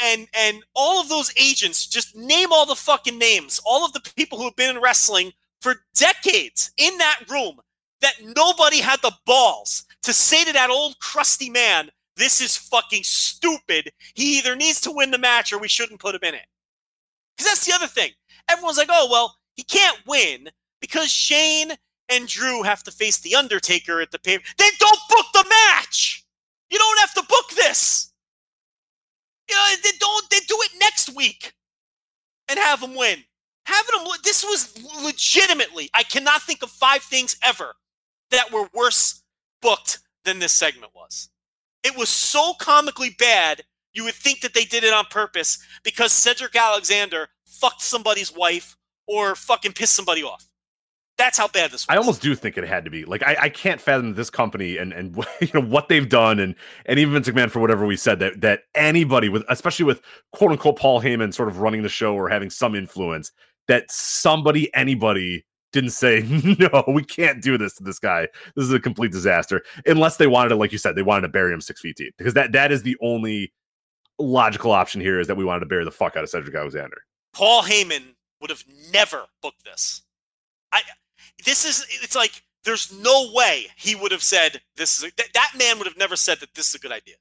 and 0.02 0.28
and 0.34 0.62
all 0.74 1.00
of 1.00 1.08
those 1.08 1.32
agents, 1.36 1.86
just 1.86 2.16
name 2.16 2.52
all 2.52 2.66
the 2.66 2.74
fucking 2.74 3.18
names, 3.18 3.60
all 3.64 3.84
of 3.84 3.92
the 3.92 4.00
people 4.16 4.38
who 4.38 4.44
have 4.44 4.56
been 4.56 4.76
in 4.76 4.82
wrestling 4.82 5.32
for 5.64 5.76
decades 5.96 6.72
in 6.76 6.98
that 6.98 7.20
room, 7.30 7.58
that 8.02 8.12
nobody 8.36 8.82
had 8.82 9.00
the 9.00 9.14
balls 9.24 9.84
to 10.02 10.12
say 10.12 10.44
to 10.44 10.52
that 10.52 10.68
old 10.68 10.98
crusty 10.98 11.48
man, 11.48 11.88
this 12.18 12.42
is 12.42 12.54
fucking 12.54 13.02
stupid. 13.02 13.90
He 14.12 14.36
either 14.36 14.54
needs 14.54 14.82
to 14.82 14.92
win 14.92 15.10
the 15.10 15.16
match 15.16 15.54
or 15.54 15.58
we 15.58 15.68
shouldn't 15.68 16.00
put 16.00 16.14
him 16.14 16.20
in 16.22 16.34
it. 16.34 16.44
Because 17.34 17.50
that's 17.50 17.64
the 17.64 17.72
other 17.72 17.86
thing. 17.86 18.10
Everyone's 18.50 18.76
like, 18.76 18.90
oh, 18.90 19.08
well, 19.10 19.36
he 19.54 19.62
can't 19.62 19.98
win 20.06 20.50
because 20.82 21.10
Shane 21.10 21.72
and 22.10 22.28
Drew 22.28 22.62
have 22.62 22.82
to 22.82 22.90
face 22.90 23.20
The 23.20 23.34
Undertaker 23.34 24.02
at 24.02 24.10
the 24.10 24.18
pay. 24.18 24.36
Then 24.58 24.72
don't 24.78 25.00
book 25.08 25.26
the 25.32 25.46
match. 25.48 26.26
You 26.68 26.78
don't 26.78 27.00
have 27.00 27.14
to 27.14 27.22
book 27.26 27.48
this. 27.56 28.12
You 29.48 29.56
know, 29.56 29.66
they 29.82 29.90
don't. 29.98 30.28
They 30.28 30.40
do 30.40 30.58
it 30.60 30.72
next 30.78 31.16
week 31.16 31.54
and 32.50 32.58
have 32.58 32.82
them 32.82 32.94
win. 32.94 33.24
Having 33.66 34.04
them. 34.04 34.12
This 34.22 34.44
was 34.44 34.78
legitimately. 35.02 35.90
I 35.94 36.02
cannot 36.02 36.42
think 36.42 36.62
of 36.62 36.70
five 36.70 37.02
things 37.02 37.36
ever 37.44 37.74
that 38.30 38.52
were 38.52 38.68
worse 38.74 39.22
booked 39.62 40.00
than 40.24 40.38
this 40.38 40.52
segment 40.52 40.92
was. 40.94 41.28
It 41.82 41.96
was 41.96 42.08
so 42.08 42.54
comically 42.58 43.14
bad. 43.18 43.62
You 43.92 44.04
would 44.04 44.14
think 44.14 44.40
that 44.40 44.54
they 44.54 44.64
did 44.64 44.84
it 44.84 44.92
on 44.92 45.04
purpose 45.06 45.58
because 45.84 46.12
Cedric 46.12 46.56
Alexander 46.56 47.28
fucked 47.46 47.82
somebody's 47.82 48.34
wife 48.34 48.76
or 49.06 49.34
fucking 49.34 49.72
pissed 49.72 49.94
somebody 49.94 50.22
off. 50.22 50.46
That's 51.16 51.38
how 51.38 51.46
bad 51.46 51.70
this 51.70 51.86
was. 51.86 51.94
I 51.94 51.96
almost 51.96 52.22
do 52.22 52.34
think 52.34 52.58
it 52.58 52.64
had 52.64 52.84
to 52.84 52.90
be 52.90 53.04
like 53.04 53.22
I, 53.22 53.36
I 53.42 53.48
can't 53.48 53.80
fathom 53.80 54.14
this 54.14 54.30
company 54.30 54.78
and 54.78 54.92
and 54.92 55.16
you 55.40 55.50
know 55.54 55.62
what 55.62 55.88
they've 55.88 56.08
done 56.08 56.40
and 56.40 56.56
and 56.86 56.98
even 56.98 57.14
Vince 57.14 57.28
McMahon 57.28 57.50
for 57.50 57.60
whatever 57.60 57.86
we 57.86 57.96
said 57.96 58.18
that 58.18 58.40
that 58.40 58.62
anybody 58.74 59.28
with 59.28 59.44
especially 59.48 59.84
with 59.84 60.02
quote 60.32 60.50
unquote 60.50 60.76
Paul 60.76 61.00
Heyman 61.00 61.32
sort 61.32 61.48
of 61.48 61.60
running 61.60 61.82
the 61.82 61.88
show 61.88 62.14
or 62.14 62.28
having 62.28 62.50
some 62.50 62.74
influence 62.74 63.30
that 63.68 63.90
somebody 63.90 64.72
anybody 64.74 65.44
didn't 65.72 65.90
say 65.90 66.22
no 66.58 66.84
we 66.88 67.02
can't 67.02 67.42
do 67.42 67.58
this 67.58 67.74
to 67.74 67.82
this 67.82 67.98
guy 67.98 68.28
this 68.54 68.64
is 68.64 68.72
a 68.72 68.80
complete 68.80 69.10
disaster 69.10 69.62
unless 69.86 70.16
they 70.16 70.26
wanted 70.26 70.50
to 70.50 70.56
like 70.56 70.72
you 70.72 70.78
said 70.78 70.94
they 70.94 71.02
wanted 71.02 71.22
to 71.22 71.28
bury 71.28 71.52
him 71.52 71.60
six 71.60 71.80
feet 71.80 71.96
deep 71.96 72.14
because 72.16 72.34
that 72.34 72.52
that 72.52 72.70
is 72.70 72.82
the 72.82 72.96
only 73.00 73.52
logical 74.18 74.70
option 74.70 75.00
here 75.00 75.18
is 75.18 75.26
that 75.26 75.36
we 75.36 75.44
wanted 75.44 75.60
to 75.60 75.66
bury 75.66 75.84
the 75.84 75.90
fuck 75.90 76.16
out 76.16 76.22
of 76.22 76.30
Cedric 76.30 76.54
Alexander 76.54 76.98
Paul 77.34 77.62
Heyman 77.62 78.14
would 78.44 78.50
have 78.50 78.64
never 78.92 79.24
booked 79.40 79.64
this. 79.64 80.02
I 80.70 80.82
this 81.46 81.64
is 81.64 81.86
it's 82.02 82.14
like 82.14 82.42
there's 82.64 82.92
no 82.92 83.30
way 83.32 83.68
he 83.76 83.94
would 83.94 84.12
have 84.12 84.22
said 84.22 84.60
this 84.76 84.98
is 84.98 85.04
a, 85.04 85.16
that, 85.16 85.28
that 85.32 85.52
man 85.58 85.78
would 85.78 85.86
have 85.86 85.96
never 85.96 86.14
said 86.14 86.40
that 86.40 86.54
this 86.54 86.68
is 86.68 86.74
a 86.74 86.78
good 86.78 86.92
idea. 86.92 87.14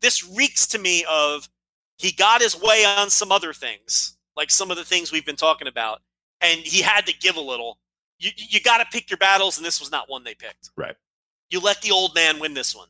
This 0.00 0.24
reeks 0.24 0.68
to 0.68 0.78
me 0.78 1.04
of 1.10 1.48
he 1.96 2.12
got 2.12 2.40
his 2.40 2.60
way 2.60 2.84
on 2.84 3.10
some 3.10 3.32
other 3.32 3.52
things, 3.52 4.16
like 4.38 4.50
some 4.50 4.70
of 4.70 4.78
the 4.78 4.84
things 4.84 5.12
we've 5.12 5.26
been 5.26 5.36
talking 5.36 5.68
about, 5.68 6.00
and 6.40 6.58
he 6.60 6.80
had 6.80 7.04
to 7.06 7.12
give 7.18 7.36
a 7.36 7.40
little. 7.42 7.78
You 8.18 8.30
you 8.36 8.60
got 8.60 8.78
to 8.78 8.86
pick 8.90 9.10
your 9.10 9.18
battles, 9.18 9.58
and 9.58 9.66
this 9.66 9.78
was 9.80 9.90
not 9.92 10.08
one 10.08 10.24
they 10.24 10.34
picked. 10.34 10.70
Right. 10.76 10.96
You 11.50 11.60
let 11.60 11.82
the 11.82 11.90
old 11.90 12.14
man 12.14 12.38
win 12.40 12.54
this 12.54 12.74
one 12.74 12.88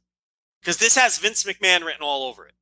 because 0.61 0.77
this 0.77 0.97
has 0.97 1.19
Vince 1.19 1.43
McMahon 1.45 1.85
written 1.85 2.03
all 2.03 2.29
over 2.29 2.47
it. 2.47 2.55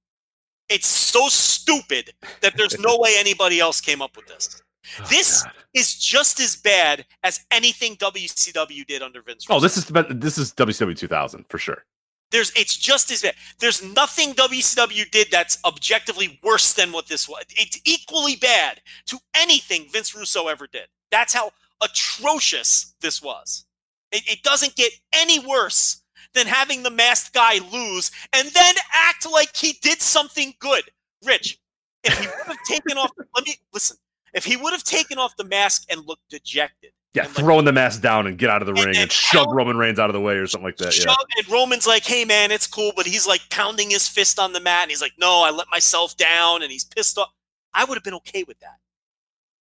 It's 0.68 0.86
so 0.88 1.28
stupid 1.28 2.12
that 2.40 2.56
there's 2.56 2.78
no 2.78 2.98
way 3.00 3.14
anybody 3.18 3.60
else 3.60 3.80
came 3.80 4.00
up 4.02 4.16
with 4.16 4.26
this. 4.26 4.62
Oh, 5.00 5.06
This 5.10 5.42
God. 5.42 5.52
is 5.74 5.96
just 5.98 6.38
as 6.40 6.56
bad 6.56 7.04
as 7.24 7.44
anything 7.50 7.96
WCW 7.96 8.86
did 8.86 9.02
under 9.02 9.20
Vince. 9.22 9.46
oh 9.50 9.58
this 9.60 9.76
is 9.76 9.86
this 10.10 10.38
is 10.38 10.52
WCW 10.54 10.96
2000 10.96 11.44
for 11.48 11.58
sure 11.58 11.84
There's 12.30 12.52
it's 12.56 12.76
just 12.76 13.10
as 13.10 13.22
bad. 13.22 13.34
There's 13.60 13.82
nothing 13.82 14.34
WCW 14.34 15.10
did 15.10 15.28
that's 15.30 15.58
objectively 15.64 16.40
worse 16.42 16.72
than 16.72 16.92
what 16.92 17.06
this 17.06 17.28
was. 17.28 17.44
It's 17.50 17.80
equally 17.84 18.36
bad 18.36 18.80
to 19.06 19.18
anything 19.34 19.86
Vince 19.92 20.14
Russo 20.14 20.48
ever 20.48 20.66
did. 20.66 20.88
That's 21.10 21.32
how 21.32 21.52
atrocious 21.82 22.94
this 23.00 23.22
was. 23.22 23.64
It, 24.12 24.22
it 24.26 24.42
doesn't 24.42 24.76
get 24.76 24.92
any 25.14 25.38
worse 25.38 26.02
than 26.34 26.46
having 26.46 26.82
the 26.82 26.90
masked 26.90 27.34
guy 27.34 27.58
lose 27.72 28.10
and 28.32 28.48
then 28.48 28.74
act 28.94 29.30
like 29.30 29.56
he 29.56 29.78
did 29.82 30.00
something 30.00 30.54
good. 30.58 30.84
Rich, 31.24 31.58
if 32.04 32.18
he 32.18 32.26
would 32.26 32.46
have 32.46 32.62
taken 32.64 32.98
off, 32.98 33.10
let 33.34 33.46
me 33.46 33.56
listen. 33.72 33.96
If 34.34 34.44
he 34.44 34.56
would 34.56 34.72
have 34.72 34.84
taken 34.84 35.18
off 35.18 35.36
the 35.36 35.44
mask 35.44 35.84
and 35.90 36.06
looked 36.06 36.28
dejected, 36.28 36.90
yeah 37.16 37.24
and, 37.24 37.34
like, 37.34 37.44
throwing 37.44 37.64
the 37.64 37.72
mask 37.72 38.02
down 38.02 38.26
and 38.28 38.38
get 38.38 38.50
out 38.50 38.62
of 38.62 38.66
the 38.66 38.74
And- 38.74 38.84
ring 38.84 38.96
and, 38.96 39.10
shove 39.10 39.48
Roman 39.50 39.76
Reigns 39.76 39.98
out 39.98 40.08
of 40.10 40.14
the 40.14 40.20
way 40.20 40.34
or 40.34 40.46
something 40.46 40.66
like 40.66 40.76
that 40.76 40.96
yeah 40.96 41.14
and 41.38 41.48
Roman's 41.50 41.86
like, 41.86 42.04
"Hey 42.04 42.24
man, 42.24 42.52
it's 42.52 42.66
cool," 42.66 42.92
but 42.94 43.06
he's 43.06 43.26
like 43.26 43.40
pounding 43.50 43.90
his 43.90 44.06
fist 44.08 44.38
on 44.38 44.52
the 44.52 44.60
mat, 44.60 44.82
and 44.82 44.90
he's 44.90 45.02
like, 45.02 45.14
"No, 45.18 45.42
I 45.42 45.50
let 45.50 45.66
myself 45.70 46.16
down," 46.16 46.62
and 46.62 46.70
he's 46.70 46.84
pissed 46.84 47.18
off. 47.18 47.30
I 47.74 47.84
would 47.84 47.96
have 47.96 48.04
been 48.04 48.14
okay 48.14 48.44
with 48.44 48.58
that. 48.60 48.76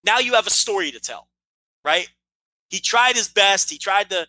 Now 0.03 0.19
you 0.19 0.33
have 0.35 0.47
a 0.47 0.51
story 0.51 0.91
to 0.91 0.99
tell, 0.99 1.27
right? 1.83 2.07
He 2.69 2.79
tried 2.79 3.15
his 3.15 3.27
best. 3.27 3.69
He 3.69 3.77
tried 3.77 4.09
to. 4.11 4.27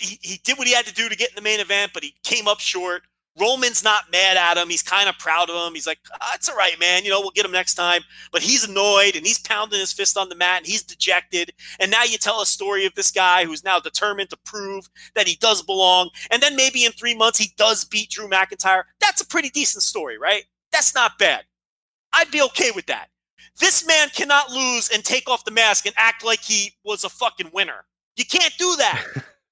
He, 0.00 0.18
he 0.22 0.38
did 0.44 0.58
what 0.58 0.66
he 0.66 0.74
had 0.74 0.86
to 0.86 0.94
do 0.94 1.08
to 1.08 1.16
get 1.16 1.30
in 1.30 1.34
the 1.36 1.42
main 1.42 1.60
event, 1.60 1.92
but 1.94 2.02
he 2.02 2.14
came 2.22 2.48
up 2.48 2.60
short. 2.60 3.02
Roman's 3.40 3.82
not 3.82 4.10
mad 4.12 4.36
at 4.36 4.58
him. 4.58 4.68
He's 4.68 4.82
kind 4.82 5.08
of 5.08 5.18
proud 5.18 5.48
of 5.48 5.66
him. 5.66 5.74
He's 5.74 5.86
like, 5.86 5.98
ah, 6.20 6.32
"It's 6.34 6.48
all 6.48 6.56
right, 6.56 6.78
man. 6.78 7.04
You 7.04 7.10
know, 7.10 7.20
we'll 7.20 7.30
get 7.30 7.46
him 7.46 7.52
next 7.52 7.74
time." 7.74 8.02
But 8.30 8.42
he's 8.42 8.64
annoyed 8.68 9.16
and 9.16 9.26
he's 9.26 9.38
pounding 9.38 9.80
his 9.80 9.92
fist 9.92 10.18
on 10.18 10.28
the 10.28 10.34
mat 10.34 10.58
and 10.58 10.66
he's 10.66 10.82
dejected. 10.82 11.52
And 11.80 11.90
now 11.90 12.04
you 12.04 12.18
tell 12.18 12.42
a 12.42 12.46
story 12.46 12.84
of 12.84 12.94
this 12.94 13.10
guy 13.10 13.44
who's 13.44 13.64
now 13.64 13.80
determined 13.80 14.30
to 14.30 14.36
prove 14.44 14.88
that 15.14 15.26
he 15.26 15.36
does 15.36 15.62
belong. 15.62 16.10
And 16.30 16.42
then 16.42 16.56
maybe 16.56 16.84
in 16.84 16.92
three 16.92 17.14
months 17.14 17.38
he 17.38 17.52
does 17.56 17.84
beat 17.84 18.10
Drew 18.10 18.28
McIntyre. 18.28 18.84
That's 19.00 19.22
a 19.22 19.26
pretty 19.26 19.48
decent 19.48 19.82
story, 19.82 20.18
right? 20.18 20.44
That's 20.70 20.94
not 20.94 21.18
bad. 21.18 21.44
I'd 22.12 22.30
be 22.30 22.42
okay 22.42 22.70
with 22.74 22.86
that. 22.86 23.08
This 23.58 23.86
man 23.86 24.08
cannot 24.10 24.50
lose 24.50 24.90
and 24.90 25.04
take 25.04 25.28
off 25.28 25.44
the 25.44 25.50
mask 25.50 25.86
and 25.86 25.94
act 25.98 26.24
like 26.24 26.40
he 26.40 26.72
was 26.84 27.04
a 27.04 27.08
fucking 27.08 27.50
winner. 27.52 27.84
You 28.16 28.24
can't 28.24 28.54
do 28.58 28.76
that. 28.76 29.04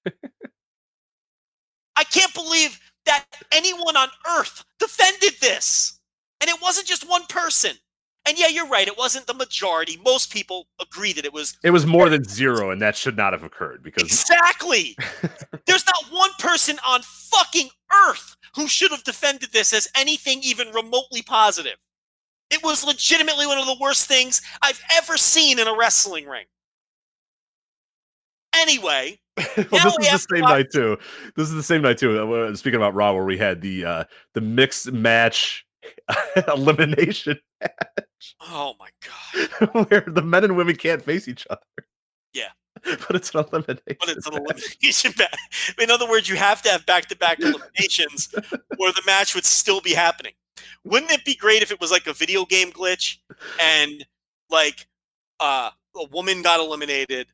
I 1.97 2.05
can't 2.05 2.33
believe 2.33 2.81
that 3.11 3.27
anyone 3.53 3.97
on 3.97 4.09
earth 4.39 4.65
defended 4.79 5.35
this. 5.41 5.99
And 6.41 6.49
it 6.49 6.63
wasn't 6.63 6.87
just 6.87 7.09
one 7.09 7.27
person. 7.29 7.77
And 8.27 8.39
yeah, 8.39 8.49
you're 8.49 8.69
right. 8.69 8.87
It 8.87 8.97
wasn't 8.97 9.27
the 9.27 9.35
majority. 9.35 9.99
Most 10.05 10.33
people 10.33 10.69
agree 10.81 11.13
that 11.15 11.25
it 11.25 11.33
was 11.33 11.57
it 11.65 11.71
was 11.71 11.87
more 11.87 12.09
than 12.09 12.23
zero 12.25 12.71
and 12.71 12.81
that 12.81 12.97
should 12.97 13.17
not 13.17 13.33
have 13.33 13.43
occurred 13.43 13.83
because 13.83 14.05
Exactly. 14.05 14.97
There's 15.67 15.87
not 15.87 16.05
one 16.11 16.31
person 16.39 16.79
on 16.87 17.01
fucking 17.03 17.69
earth 18.09 18.37
who 18.55 18.69
should 18.69 18.91
have 18.91 19.05
defended 19.05 19.53
this 19.53 19.73
as 19.73 19.89
anything 19.97 20.41
even 20.43 20.69
remotely 20.69 21.23
positive. 21.23 21.77
It 22.51 22.63
was 22.63 22.85
legitimately 22.85 23.47
one 23.47 23.59
of 23.59 23.67
the 23.67 23.77
worst 23.81 24.07
things 24.07 24.43
I've 24.63 24.83
ever 24.93 25.17
seen 25.17 25.59
in 25.59 25.67
a 25.67 25.77
wrestling 25.77 26.27
ring. 26.27 26.47
Anyway, 28.55 29.21
well, 29.57 29.67
Now 29.73 29.85
this 29.85 29.97
we 29.99 30.07
is 30.07 30.27
the 30.27 30.37
same 30.37 30.45
night 30.45 30.67
too. 30.73 30.97
This 31.37 31.49
is 31.49 31.55
the 31.55 31.63
same 31.63 31.83
night 31.83 31.99
too. 31.99 32.19
Uh, 32.19 32.55
Speaking 32.55 32.77
about 32.77 32.95
Raw, 32.95 33.13
where 33.13 33.25
we 33.25 33.39
had 33.39 33.61
the 33.61 33.85
uh 33.85 34.05
the 34.35 34.41
mixed 34.41 34.93
match 34.93 35.67
elimination 36.49 37.39
match. 37.61 38.37
oh 38.41 38.75
my 38.79 38.89
god. 39.71 39.87
where 39.89 40.05
the 40.07 40.23
men 40.23 40.45
and 40.45 40.57
women 40.57 40.77
can't 40.77 41.03
face 41.03 41.29
each 41.29 41.47
other. 41.51 41.61
Yeah. 42.33 42.49
but 42.85 43.17
it's 43.17 43.35
an 43.35 43.45
elimination. 43.53 43.97
But 43.99 44.09
it's 44.09 44.27
an 44.27 44.35
elimination 44.35 45.13
match. 45.19 45.75
In 45.81 45.91
other 45.91 46.09
words, 46.09 46.29
you 46.29 46.37
have 46.37 46.63
to 46.63 46.71
have 46.71 46.87
back-to-back 46.87 47.41
eliminations, 47.41 48.29
or 48.79 48.93
the 48.93 49.03
match 49.07 49.35
would 49.35 49.45
still 49.45 49.81
be 49.81 49.93
happening. 49.93 50.33
Wouldn't 50.85 51.11
it 51.11 51.25
be 51.25 51.35
great 51.35 51.63
if 51.63 51.71
it 51.71 51.81
was 51.81 51.91
like 51.91 52.07
a 52.07 52.13
video 52.13 52.45
game 52.45 52.71
glitch 52.73 53.19
and 53.61 54.05
like 54.51 54.87
uh, 55.41 55.71
a 55.97 56.05
woman 56.11 56.43
got 56.43 56.61
eliminated, 56.61 57.27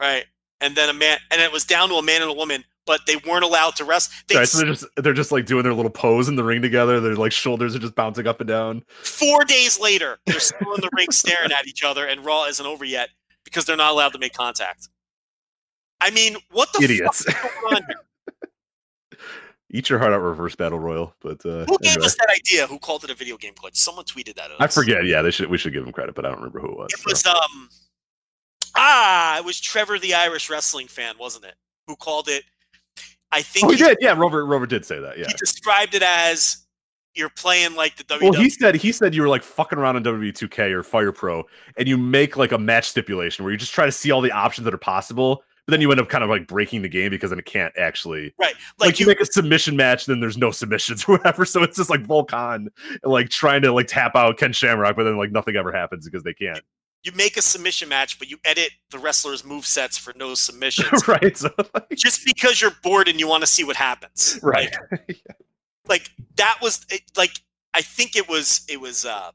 right? 0.00 0.24
And 0.60 0.76
then 0.76 0.88
a 0.88 0.92
man, 0.92 1.18
and 1.30 1.40
it 1.40 1.52
was 1.52 1.64
down 1.64 1.88
to 1.90 1.94
a 1.96 2.02
man 2.02 2.20
and 2.20 2.30
a 2.30 2.34
woman, 2.34 2.64
but 2.84 3.00
they 3.06 3.16
weren't 3.16 3.44
allowed 3.44 3.76
to 3.76 3.84
rest. 3.84 4.10
They 4.28 4.36
Right, 4.36 4.48
so 4.48 4.58
they're 4.58 4.66
just 4.72 4.86
they're 4.96 5.12
just 5.12 5.30
like 5.30 5.46
doing 5.46 5.62
their 5.62 5.74
little 5.74 5.90
pose 5.90 6.28
in 6.28 6.36
the 6.36 6.42
ring 6.42 6.62
together. 6.62 7.00
Their 7.00 7.14
like 7.14 7.32
shoulders 7.32 7.76
are 7.76 7.78
just 7.78 7.94
bouncing 7.94 8.26
up 8.26 8.40
and 8.40 8.48
down. 8.48 8.82
four 9.02 9.44
days 9.44 9.78
later, 9.78 10.18
they're 10.26 10.40
still 10.40 10.74
in 10.74 10.80
the 10.80 10.90
ring 10.96 11.10
staring 11.12 11.52
at 11.52 11.66
each 11.68 11.84
other, 11.84 12.06
and 12.06 12.24
Raw 12.24 12.46
isn't 12.46 12.64
over 12.66 12.84
yet 12.84 13.10
because 13.44 13.64
they're 13.66 13.76
not 13.76 13.92
allowed 13.92 14.12
to 14.14 14.18
make 14.18 14.32
contact. 14.32 14.88
I 16.00 16.10
mean, 16.10 16.36
what 16.50 16.72
the 16.72 16.84
Idiots. 16.84 17.24
fuck 17.24 17.44
is 17.44 17.50
going 17.60 17.74
on 17.76 17.82
here? 17.88 19.18
Eat 19.70 19.90
your 19.90 19.98
heart 19.98 20.12
out, 20.14 20.20
reverse 20.20 20.54
battle 20.56 20.78
royal. 20.78 21.14
But 21.20 21.44
uh, 21.44 21.66
Who 21.66 21.78
gave 21.78 21.92
anyway. 21.92 22.06
us 22.06 22.14
that 22.16 22.28
idea? 22.34 22.66
Who 22.66 22.78
called 22.78 23.04
it 23.04 23.10
a 23.10 23.14
video 23.14 23.36
game 23.36 23.52
glitch? 23.54 23.76
Someone 23.76 24.06
tweeted 24.06 24.34
that. 24.36 24.50
At 24.50 24.60
I 24.60 24.66
forget. 24.66 25.04
Yeah, 25.04 25.20
they 25.20 25.30
should 25.30 25.50
we 25.50 25.58
should 25.58 25.72
give 25.74 25.84
them 25.84 25.92
credit, 25.92 26.14
but 26.14 26.24
I 26.24 26.28
don't 26.28 26.38
remember 26.38 26.60
who 26.60 26.68
it 26.72 26.76
was. 26.78 26.88
It 26.94 27.00
so. 27.00 27.04
was 27.10 27.26
um 27.26 27.68
ah, 28.76 29.38
it 29.38 29.44
was 29.44 29.60
Trevor 29.60 29.98
the 29.98 30.14
Irish 30.14 30.50
wrestling 30.50 30.86
fan, 30.86 31.14
wasn't 31.18 31.44
it? 31.44 31.54
Who 31.86 31.96
called 31.96 32.28
it? 32.28 32.44
I 33.30 33.42
think 33.42 33.66
Oh, 33.66 33.70
he 33.70 33.76
he, 33.76 33.84
did. 33.84 33.98
Yeah, 34.00 34.12
Rover 34.12 34.44
Rover 34.46 34.66
did 34.66 34.84
say 34.84 34.98
that. 35.00 35.18
Yeah. 35.18 35.26
he 35.26 35.34
described 35.34 35.94
it 35.94 36.02
as 36.02 36.66
you're 37.14 37.28
playing 37.30 37.74
like 37.74 37.96
the 37.96 38.04
WWE. 38.04 38.22
Well, 38.22 38.32
he 38.32 38.48
said 38.48 38.74
he 38.76 38.92
said 38.92 39.14
you 39.14 39.22
were 39.22 39.28
like 39.28 39.42
fucking 39.42 39.78
around 39.78 39.96
on 39.96 40.04
WWE 40.04 40.32
2K 40.32 40.70
or 40.72 40.82
Fire 40.82 41.12
Pro, 41.12 41.44
and 41.76 41.88
you 41.88 41.98
make 41.98 42.36
like 42.36 42.52
a 42.52 42.58
match 42.58 42.88
stipulation 42.88 43.44
where 43.44 43.52
you 43.52 43.58
just 43.58 43.72
try 43.72 43.84
to 43.86 43.92
see 43.92 44.10
all 44.10 44.20
the 44.20 44.32
options 44.32 44.64
that 44.64 44.72
are 44.72 44.78
possible, 44.78 45.42
but 45.66 45.72
then 45.72 45.80
you 45.80 45.90
end 45.90 46.00
up 46.00 46.08
kind 46.08 46.24
of 46.24 46.30
like 46.30 46.46
breaking 46.46 46.80
the 46.80 46.88
game 46.88 47.10
because 47.10 47.30
then 47.30 47.38
it 47.38 47.44
can't 47.44 47.74
actually 47.76 48.32
right, 48.38 48.54
like, 48.78 48.88
like, 48.88 49.00
you, 49.00 49.04
you, 49.04 49.08
make 49.08 49.20
a 49.20 49.26
submission 49.26 49.76
match, 49.76 50.06
then 50.06 50.20
there's 50.20 50.38
no 50.38 50.50
submissions 50.50 51.04
or 51.08 51.18
whatever. 51.18 51.44
So 51.44 51.62
it's 51.62 51.76
just 51.76 51.90
like 51.90 52.02
Volcon 52.04 52.68
like 53.02 53.28
trying 53.28 53.62
to 53.62 53.72
like 53.72 53.88
tap 53.88 54.16
out 54.16 54.38
Ken 54.38 54.52
Shamrock, 54.52 54.96
but 54.96 55.04
then 55.04 55.18
like 55.18 55.32
nothing 55.32 55.56
ever 55.56 55.72
happens 55.72 56.06
because 56.06 56.22
they 56.22 56.34
can't. 56.34 56.62
You 57.08 57.16
make 57.16 57.36
a 57.36 57.42
submission 57.42 57.88
match, 57.88 58.18
but 58.18 58.28
you 58.30 58.36
edit 58.44 58.70
the 58.90 58.98
wrestlers' 58.98 59.44
move 59.44 59.66
sets 59.66 59.96
for 59.96 60.12
no 60.16 60.34
submissions, 60.34 61.08
right. 61.08 61.36
So 61.36 61.50
like, 61.74 61.90
just 61.96 62.24
because 62.26 62.60
you're 62.60 62.76
bored 62.82 63.08
and 63.08 63.18
you 63.18 63.26
want 63.26 63.42
to 63.42 63.46
see 63.46 63.64
what 63.64 63.76
happens. 63.76 64.38
right. 64.42 64.74
Like, 64.90 65.22
like, 65.88 66.10
that 66.36 66.58
was 66.60 66.84
it, 66.90 67.00
like 67.16 67.32
I 67.74 67.80
think 67.80 68.14
it 68.14 68.28
was 68.28 68.60
it 68.68 68.80
was 68.80 69.06
uh 69.06 69.30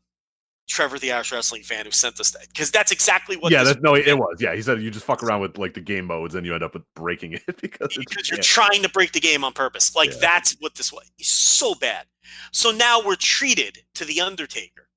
Trevor 0.70 1.00
the 1.00 1.12
Irish 1.12 1.32
wrestling 1.32 1.64
fan 1.64 1.86
who 1.86 1.92
sent 1.92 2.20
us 2.20 2.32
that 2.32 2.48
because 2.48 2.72
that's 2.72 2.92
exactly 2.92 3.36
what 3.36 3.52
yeah, 3.52 3.64
that, 3.64 3.82
no, 3.82 3.96
it 3.96 4.18
was. 4.18 4.38
Yeah, 4.40 4.56
he 4.56 4.62
said 4.62 4.82
you 4.82 4.92
just 4.92 5.06
fuck 5.06 5.24
around 5.24 5.42
with 5.42 5.58
like 5.58 5.74
the 5.74 5.82
game 5.82 6.06
modes 6.06 6.36
and 6.36 6.46
you 6.46 6.54
end 6.54 6.64
up 6.64 6.74
with 6.74 6.84
breaking 6.96 7.34
it 7.34 7.44
because 7.62 7.98
because 7.98 8.30
you're 8.30 8.38
yeah. 8.38 8.44
trying 8.44 8.84
to 8.84 8.90
break 8.90 9.12
the 9.12 9.20
game 9.20 9.44
on 9.44 9.54
purpose. 9.54 9.96
Like 9.96 10.12
Yeah. 10.12 10.18
that's 10.22 10.56
what 10.60 10.76
this 10.76 10.94
was. 10.94 11.12
So 11.20 11.74
bad. 11.76 12.06
So 12.52 12.72
now 12.72 13.02
we're 13.06 13.16
treated 13.16 13.80
to 13.96 14.06
the 14.06 14.22
Undertaker, 14.22 14.88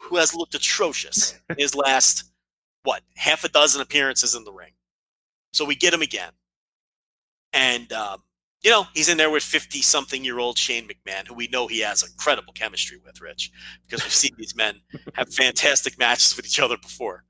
who 0.00 0.16
has 0.16 0.34
looked 0.34 0.54
atrocious 0.54 1.38
in 1.48 1.56
his 1.58 1.74
last 1.74 2.24
what 2.82 3.02
half 3.16 3.44
a 3.44 3.48
dozen 3.48 3.80
appearances 3.80 4.34
in 4.34 4.44
the 4.44 4.52
ring. 4.52 4.72
So 5.52 5.64
we 5.64 5.74
get 5.74 5.92
him 5.92 6.02
again, 6.02 6.32
and 7.52 7.92
um, 7.92 8.22
you 8.62 8.70
know 8.70 8.86
he's 8.94 9.08
in 9.08 9.18
there 9.18 9.30
with 9.30 9.42
fifty-something-year-old 9.42 10.56
Shane 10.56 10.88
McMahon, 10.88 11.26
who 11.26 11.34
we 11.34 11.48
know 11.48 11.66
he 11.66 11.80
has 11.80 12.02
incredible 12.02 12.52
chemistry 12.52 12.98
with, 13.04 13.20
Rich, 13.20 13.50
because 13.86 14.04
we've 14.04 14.14
seen 14.14 14.32
these 14.38 14.56
men 14.56 14.80
have 15.14 15.32
fantastic 15.34 15.98
matches 15.98 16.36
with 16.36 16.46
each 16.46 16.60
other 16.60 16.76
before, 16.76 17.24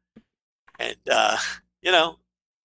and 0.79 0.97
uh, 1.11 1.39
you 1.83 1.91
know, 1.91 2.19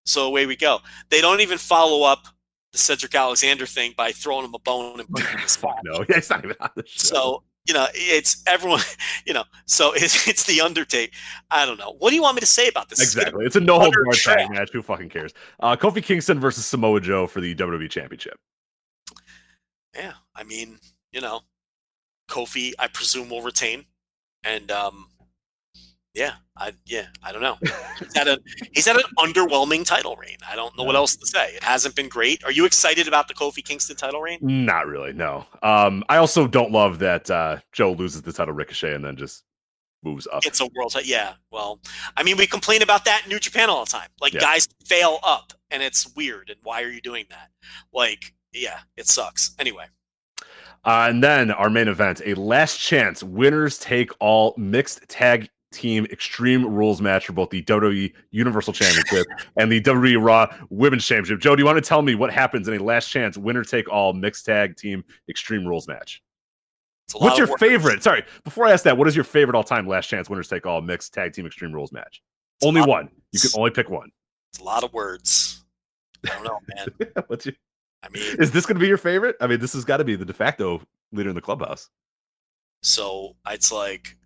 so 0.05 0.27
away 0.27 0.45
we 0.45 0.55
go. 0.55 0.79
They 1.09 1.21
don't 1.21 1.39
even 1.39 1.57
follow 1.57 2.03
up 2.05 2.27
the 2.73 2.77
Cedric 2.77 3.15
Alexander 3.15 3.65
thing 3.65 3.93
by 3.95 4.11
throwing 4.11 4.43
him 4.45 4.53
a 4.53 4.59
bone 4.59 4.99
and 4.99 5.09
putting 5.09 5.27
him 5.27 5.33
in 5.35 5.39
Fuck 5.39 5.49
spot. 5.49 5.77
no, 5.85 6.05
it's 6.09 6.29
not 6.29 6.43
even 6.43 6.57
on 6.59 6.69
the 6.75 6.83
show. 6.85 7.07
So 7.07 7.43
you 7.65 7.73
know, 7.73 7.87
it's 7.93 8.43
everyone. 8.47 8.81
You 9.27 9.33
know, 9.33 9.43
so 9.65 9.91
it's 9.95 10.27
it's 10.27 10.43
the 10.43 10.61
Undertaker. 10.61 11.11
I 11.49 11.65
don't 11.65 11.79
know. 11.79 11.95
What 11.97 12.11
do 12.11 12.15
you 12.15 12.21
want 12.21 12.35
me 12.35 12.41
to 12.41 12.45
say 12.45 12.67
about 12.67 12.89
this? 12.89 13.01
Exactly. 13.01 13.43
It's 13.43 13.55
a 13.55 13.59
no 13.59 13.79
hold 13.79 13.87
utter 13.87 14.03
barred 14.03 14.17
tag 14.17 14.51
match. 14.51 14.69
Who 14.71 14.83
fucking 14.83 15.09
cares? 15.09 15.33
Uh, 15.59 15.75
Kofi 15.75 16.03
Kingston 16.03 16.39
versus 16.39 16.63
Samoa 16.63 17.01
Joe 17.01 17.25
for 17.25 17.41
the 17.41 17.55
WWE 17.55 17.89
Championship. 17.89 18.37
Yeah, 19.95 20.13
I 20.35 20.43
mean, 20.43 20.77
you 21.11 21.21
know, 21.21 21.41
Kofi, 22.29 22.73
I 22.77 22.87
presume 22.87 23.29
will 23.29 23.41
retain, 23.41 23.85
and 24.43 24.69
um, 24.69 25.07
yeah, 26.13 26.33
I 26.57 26.71
yeah, 26.85 27.07
I 27.21 27.31
don't 27.33 27.41
know. 27.41 27.57
He's 27.99 28.15
had 28.15 28.27
a 28.27 28.39
he's 28.71 28.85
had 28.85 28.95
an 28.95 29.03
underwhelming 29.19 29.85
title 29.85 30.15
reign. 30.15 30.37
I 30.49 30.55
don't 30.55 30.75
know 30.77 30.83
what 30.83 30.95
else 30.95 31.15
to 31.17 31.27
say. 31.27 31.49
It 31.55 31.63
hasn't 31.63 31.95
been 31.95 32.07
great. 32.07 32.43
Are 32.45 32.51
you 32.51 32.65
excited 32.65 33.07
about 33.09 33.27
the 33.27 33.33
Kofi 33.33 33.63
Kingston 33.63 33.97
title 33.97 34.21
reign? 34.21 34.39
Not 34.41 34.87
really. 34.87 35.11
No. 35.11 35.45
Um, 35.63 36.03
I 36.07 36.17
also 36.17 36.47
don't 36.47 36.71
love 36.71 36.99
that 36.99 37.29
uh, 37.29 37.57
Joe 37.73 37.91
loses 37.91 38.21
the 38.21 38.31
title 38.31 38.53
Ricochet 38.53 38.93
and 38.93 39.03
then 39.03 39.17
just 39.17 39.43
moves 40.01 40.27
up. 40.31 40.45
It's 40.45 40.61
a 40.61 40.67
world 40.75 40.93
title. 40.93 41.09
Yeah. 41.09 41.33
Well, 41.51 41.81
I 42.15 42.23
mean, 42.23 42.37
we 42.37 42.47
complain 42.47 42.81
about 42.81 43.03
that 43.05 43.23
in 43.25 43.29
New 43.29 43.39
Japan 43.39 43.69
all 43.69 43.83
the 43.83 43.91
time. 43.91 44.07
Like 44.21 44.33
Yeah. 44.33 44.39
guys 44.39 44.65
fail 44.85 45.19
up, 45.23 45.51
and 45.71 45.83
it's 45.83 46.15
weird. 46.15 46.49
And 46.49 46.59
why 46.63 46.83
are 46.83 46.89
you 46.89 47.01
doing 47.01 47.25
that? 47.31 47.49
Like, 47.91 48.33
yeah, 48.53 48.79
it 48.95 49.07
sucks. 49.07 49.55
Anyway, 49.59 49.85
Uh, 50.85 51.07
and 51.09 51.21
then 51.23 51.51
our 51.51 51.69
main 51.69 51.87
event, 51.89 52.21
a 52.23 52.33
last 52.35 52.79
chance 52.79 53.23
winners 53.23 53.77
take 53.79 54.11
all 54.19 54.53
mixed 54.57 55.01
tag 55.09 55.49
team 55.75 56.05
extreme 56.11 56.65
rules 56.65 57.01
match 57.01 57.25
for 57.27 57.33
both 57.33 57.49
the 57.49 57.61
WWE 57.63 58.13
Universal 58.31 58.73
Championship 58.73 59.27
and 59.57 59.71
the 59.71 59.81
WWE 59.81 60.23
Raw 60.23 60.47
Women's 60.69 61.05
Championship. 61.05 61.39
Joe, 61.39 61.55
do 61.55 61.61
you 61.61 61.65
want 61.65 61.77
to 61.77 61.87
tell 61.87 62.01
me 62.01 62.15
what 62.15 62.31
happens 62.31 62.67
in 62.67 62.75
a 62.75 62.83
last 62.83 63.09
chance 63.09 63.37
winner 63.37 63.63
take 63.63 63.89
all 63.89 64.13
mixed 64.13 64.45
tag 64.45 64.75
team 64.75 65.03
extreme 65.29 65.65
rules 65.65 65.87
match? 65.87 66.21
it's 67.05 67.13
a 67.13 67.17
lot 67.17 67.25
What's 67.25 67.37
your 67.37 67.57
favorite? 67.57 68.01
Sorry, 68.01 68.23
before 68.43 68.65
I 68.65 68.71
ask 68.71 68.83
that, 68.83 68.97
what 68.97 69.07
is 69.07 69.15
your 69.15 69.23
favorite 69.23 69.55
all 69.55 69.63
time 69.63 69.87
last 69.87 70.07
chance 70.07 70.29
winners 70.29 70.47
take 70.47 70.65
all 70.65 70.81
mixed 70.81 71.13
tag 71.13 71.33
team 71.33 71.45
extreme 71.45 71.71
rules 71.71 71.91
match? 71.91 72.21
It's 72.57 72.65
Only 72.65 72.81
one. 72.81 73.09
You 73.31 73.39
can 73.39 73.51
only 73.55 73.71
pick 73.71 73.89
one. 73.89 74.11
It's 74.51 74.59
a 74.59 74.63
lot 74.63 74.83
of 74.83 74.91
words. 74.93 75.63
I 76.25 76.29
don't 76.29 76.43
know, 76.43 76.59
man. 76.75 77.13
What's 77.27 77.45
your, 77.45 77.55
I 78.01 78.09
mean, 78.09 78.23
is 78.39 78.51
this 78.51 78.65
going 78.65 78.75
to 78.75 78.79
be 78.79 78.87
your 78.87 78.97
favorite? 78.97 79.35
I 79.39 79.47
mean, 79.47 79.59
this 79.59 79.73
has 79.73 79.85
got 79.85 79.97
to 79.97 80.03
be 80.03 80.15
the 80.15 80.25
de 80.25 80.33
facto 80.33 80.81
leader 81.11 81.29
in 81.29 81.35
the 81.35 81.41
clubhouse. 81.41 81.89
so 82.81 83.35
it's 83.47 83.71
like, 83.71 84.17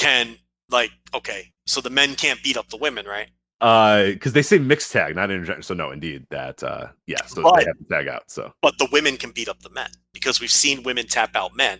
can 0.00 0.36
like 0.70 0.90
okay, 1.14 1.52
so 1.66 1.80
the 1.80 1.90
men 1.90 2.14
can't 2.14 2.42
beat 2.42 2.56
up 2.56 2.68
the 2.68 2.76
women, 2.76 3.06
right? 3.06 3.28
Uh, 3.60 4.06
because 4.06 4.32
they 4.32 4.40
say 4.42 4.58
mixed 4.58 4.90
tag, 4.90 5.14
not 5.14 5.28
intergender. 5.28 5.62
So 5.62 5.74
no, 5.74 5.90
indeed, 5.90 6.26
that 6.30 6.62
uh, 6.62 6.88
yeah. 7.06 7.24
So 7.26 7.42
But- 7.42 7.56
they 7.58 7.64
have 7.66 7.78
to 7.78 7.84
tag 7.84 8.08
out. 8.08 8.30
So 8.30 8.52
But 8.62 8.78
the 8.78 8.88
women 8.90 9.16
can 9.18 9.30
beat 9.32 9.48
up 9.48 9.60
the 9.60 9.70
men 9.70 9.90
because 10.14 10.40
we've 10.40 10.50
seen 10.50 10.82
women 10.82 11.06
tap 11.06 11.36
out 11.36 11.54
men. 11.54 11.78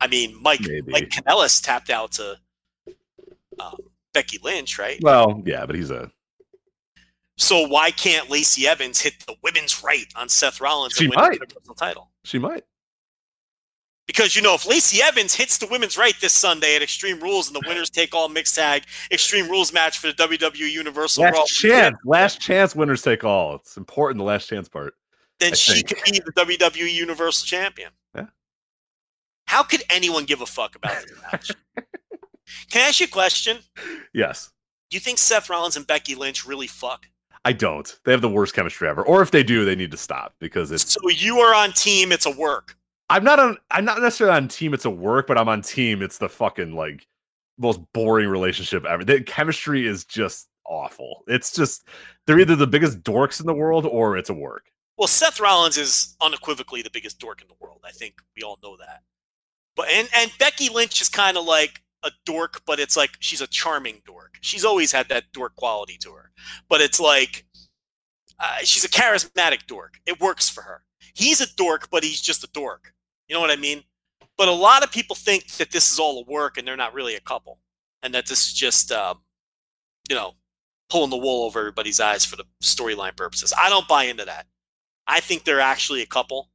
I 0.00 0.08
mean, 0.08 0.36
Mike 0.42 0.60
Maybe. 0.62 0.90
Mike 0.92 1.08
Kanellis 1.10 1.62
tapped 1.62 1.88
out 1.88 2.12
to 2.12 2.36
um, 3.60 3.76
Becky 4.12 4.38
Lynch, 4.42 4.78
right? 4.78 4.98
well, 5.02 5.40
yeah, 5.46 5.64
but 5.64 5.76
he's 5.76 5.90
a 5.90 6.10
So 7.38 7.66
why 7.68 7.90
can't 7.92 8.28
Lacey 8.28 8.66
Evans 8.66 9.00
hit 9.00 9.14
the 9.26 9.36
women's 9.42 9.82
right 9.82 10.06
on 10.16 10.28
Seth 10.28 10.60
Rollins 10.60 10.94
She 10.94 11.04
and 11.04 11.14
win 11.14 11.20
might. 11.24 11.38
the 11.40 11.74
title? 11.74 12.10
she 12.24 12.38
might. 12.38 12.64
Because 14.06 14.34
you 14.34 14.42
know, 14.42 14.54
if 14.54 14.66
Lacey 14.66 15.00
Evans 15.02 15.34
hits 15.34 15.58
the 15.58 15.66
women's 15.68 15.96
right 15.96 16.14
this 16.20 16.32
Sunday 16.32 16.74
at 16.76 16.82
Extreme 16.82 17.20
Rules 17.20 17.46
and 17.46 17.54
the 17.56 17.62
winners 17.68 17.88
take 17.88 18.14
all 18.14 18.28
mixed 18.28 18.54
tag 18.54 18.82
Extreme 19.10 19.48
Rules 19.48 19.72
match 19.72 19.98
for 19.98 20.08
the 20.08 20.14
WWE 20.14 20.70
Universal 20.70 21.22
Last 21.24 21.34
Raw, 21.34 21.44
chance, 21.46 21.96
last 22.04 22.40
chance, 22.40 22.74
winners 22.74 23.02
take 23.02 23.22
all. 23.24 23.54
It's 23.56 23.76
important. 23.76 24.18
The 24.18 24.24
last 24.24 24.48
chance 24.48 24.68
part. 24.68 24.94
then 25.38 25.52
I 25.52 25.54
she 25.54 25.74
think. 25.82 25.88
could 25.88 26.12
be 26.12 26.20
the 26.24 26.32
WWE 26.32 26.92
Universal 26.92 27.46
Champion. 27.46 27.90
Yeah. 28.14 28.26
How 29.46 29.62
could 29.62 29.82
anyone 29.88 30.24
give 30.24 30.40
a 30.40 30.46
fuck 30.46 30.74
about 30.76 31.00
this 31.02 31.12
match? 31.30 31.50
Can 32.70 32.82
I 32.82 32.88
ask 32.88 33.00
you 33.00 33.06
a 33.06 33.08
question? 33.08 33.58
Yes, 34.12 34.50
Do 34.90 34.96
you 34.96 35.00
think 35.00 35.18
Seth 35.18 35.48
Rollins 35.48 35.76
and 35.76 35.86
Becky 35.86 36.14
Lynch 36.14 36.44
really 36.44 36.66
fuck? 36.66 37.06
I 37.44 37.52
don't. 37.52 37.98
They 38.04 38.12
have 38.12 38.20
the 38.20 38.28
worst 38.28 38.54
chemistry 38.54 38.88
ever. 38.88 39.02
Or 39.02 39.22
if 39.22 39.30
they 39.30 39.42
do, 39.42 39.64
they 39.64 39.74
need 39.74 39.90
to 39.92 39.96
stop 39.96 40.34
because 40.38 40.70
it's. 40.70 40.92
So 40.92 41.08
you 41.08 41.38
are 41.38 41.54
on 41.54 41.72
team, 41.72 42.12
it's 42.12 42.26
a 42.26 42.30
work. 42.30 42.76
I'm 43.12 43.24
not 43.24 43.38
on. 43.38 43.58
I'm 43.70 43.84
not 43.84 44.00
necessarily 44.00 44.34
on 44.34 44.48
team. 44.48 44.72
It's 44.72 44.86
a 44.86 44.90
work, 44.90 45.26
but 45.26 45.36
I'm 45.36 45.48
on 45.48 45.60
team. 45.60 46.00
It's 46.00 46.16
the 46.16 46.30
fucking 46.30 46.74
like 46.74 47.06
most 47.58 47.78
boring 47.92 48.26
relationship 48.26 48.86
ever. 48.86 49.04
The 49.04 49.20
chemistry 49.20 49.86
is 49.86 50.06
just 50.06 50.48
awful. 50.64 51.22
It's 51.26 51.52
just 51.52 51.86
they're 52.26 52.40
either 52.40 52.56
the 52.56 52.66
biggest 52.66 53.02
dorks 53.02 53.38
in 53.38 53.46
the 53.46 53.52
world 53.52 53.84
or 53.84 54.16
it's 54.16 54.30
a 54.30 54.34
work. 54.34 54.64
Well, 54.96 55.08
Seth 55.08 55.40
Rollins 55.40 55.76
is 55.76 56.16
unequivocally 56.22 56.80
the 56.80 56.88
biggest 56.90 57.18
dork 57.18 57.42
in 57.42 57.48
the 57.48 57.54
world. 57.60 57.80
I 57.84 57.90
think 57.90 58.14
we 58.34 58.44
all 58.44 58.58
know 58.62 58.78
that. 58.78 59.02
But 59.76 59.88
and 59.90 60.08
and 60.16 60.32
Becky 60.38 60.70
Lynch 60.70 61.02
is 61.02 61.10
kind 61.10 61.36
of 61.36 61.44
like 61.44 61.82
a 62.02 62.10
dork, 62.24 62.62
but 62.64 62.80
it's 62.80 62.96
like 62.96 63.10
she's 63.20 63.42
a 63.42 63.46
charming 63.46 64.00
dork. 64.06 64.38
She's 64.40 64.64
always 64.64 64.90
had 64.90 65.10
that 65.10 65.24
dork 65.34 65.54
quality 65.56 65.98
to 65.98 66.12
her. 66.12 66.30
But 66.66 66.80
it's 66.80 66.98
like 66.98 67.44
uh, 68.40 68.60
she's 68.64 68.86
a 68.86 68.88
charismatic 68.88 69.66
dork. 69.66 70.00
It 70.06 70.18
works 70.18 70.48
for 70.48 70.62
her. 70.62 70.82
He's 71.12 71.42
a 71.42 71.54
dork, 71.56 71.90
but 71.90 72.04
he's 72.04 72.22
just 72.22 72.42
a 72.42 72.48
dork. 72.54 72.94
You 73.28 73.34
know 73.34 73.40
what 73.40 73.50
I 73.50 73.56
mean? 73.56 73.82
But 74.36 74.48
a 74.48 74.52
lot 74.52 74.82
of 74.82 74.90
people 74.90 75.14
think 75.16 75.46
that 75.52 75.70
this 75.70 75.90
is 75.90 75.98
all 75.98 76.20
a 76.20 76.30
work 76.30 76.58
and 76.58 76.66
they're 76.66 76.76
not 76.76 76.94
really 76.94 77.14
a 77.14 77.20
couple, 77.20 77.58
and 78.02 78.14
that 78.14 78.26
this 78.26 78.46
is 78.46 78.52
just 78.52 78.90
um, 78.92 79.20
you 80.08 80.16
know 80.16 80.34
pulling 80.90 81.10
the 81.10 81.16
wool 81.16 81.44
over 81.44 81.60
everybody's 81.60 82.00
eyes 82.00 82.24
for 82.24 82.36
the 82.36 82.44
storyline 82.62 83.16
purposes. 83.16 83.52
I 83.58 83.70
don't 83.70 83.88
buy 83.88 84.04
into 84.04 84.26
that. 84.26 84.46
I 85.06 85.20
think 85.20 85.44
they're 85.44 85.60
actually 85.60 86.02
a 86.02 86.06
couple, 86.06 86.50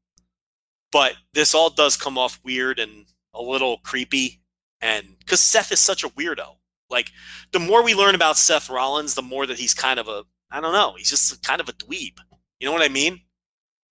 but 0.91 1.15
this 1.33 1.55
all 1.55 1.69
does 1.71 1.97
come 1.97 2.17
off 2.17 2.39
weird 2.43 2.79
and 2.79 3.05
a 3.33 3.41
little 3.41 3.77
creepy. 3.77 4.41
And 4.79 5.17
because 5.19 5.41
Seth 5.41 5.71
is 5.71 5.79
such 5.79 6.03
a 6.03 6.09
weirdo, 6.09 6.57
like 6.89 7.11
the 7.51 7.59
more 7.59 7.83
we 7.83 7.95
learn 7.95 8.15
about 8.15 8.37
Seth 8.37 8.69
Rollins, 8.69 9.15
the 9.15 9.21
more 9.21 9.47
that 9.47 9.57
he's 9.57 9.73
kind 9.73 9.99
of 9.99 10.07
a, 10.07 10.23
I 10.51 10.61
don't 10.61 10.73
know, 10.73 10.93
he's 10.97 11.09
just 11.09 11.43
kind 11.43 11.59
of 11.59 11.67
a 11.67 11.73
dweeb. 11.73 12.17
You 12.59 12.67
know 12.67 12.73
what 12.73 12.83
I 12.83 12.89
mean? 12.89 13.21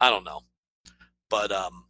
I 0.00 0.10
don't 0.10 0.24
know. 0.24 0.42
But, 1.28 1.50
um, 1.50 1.85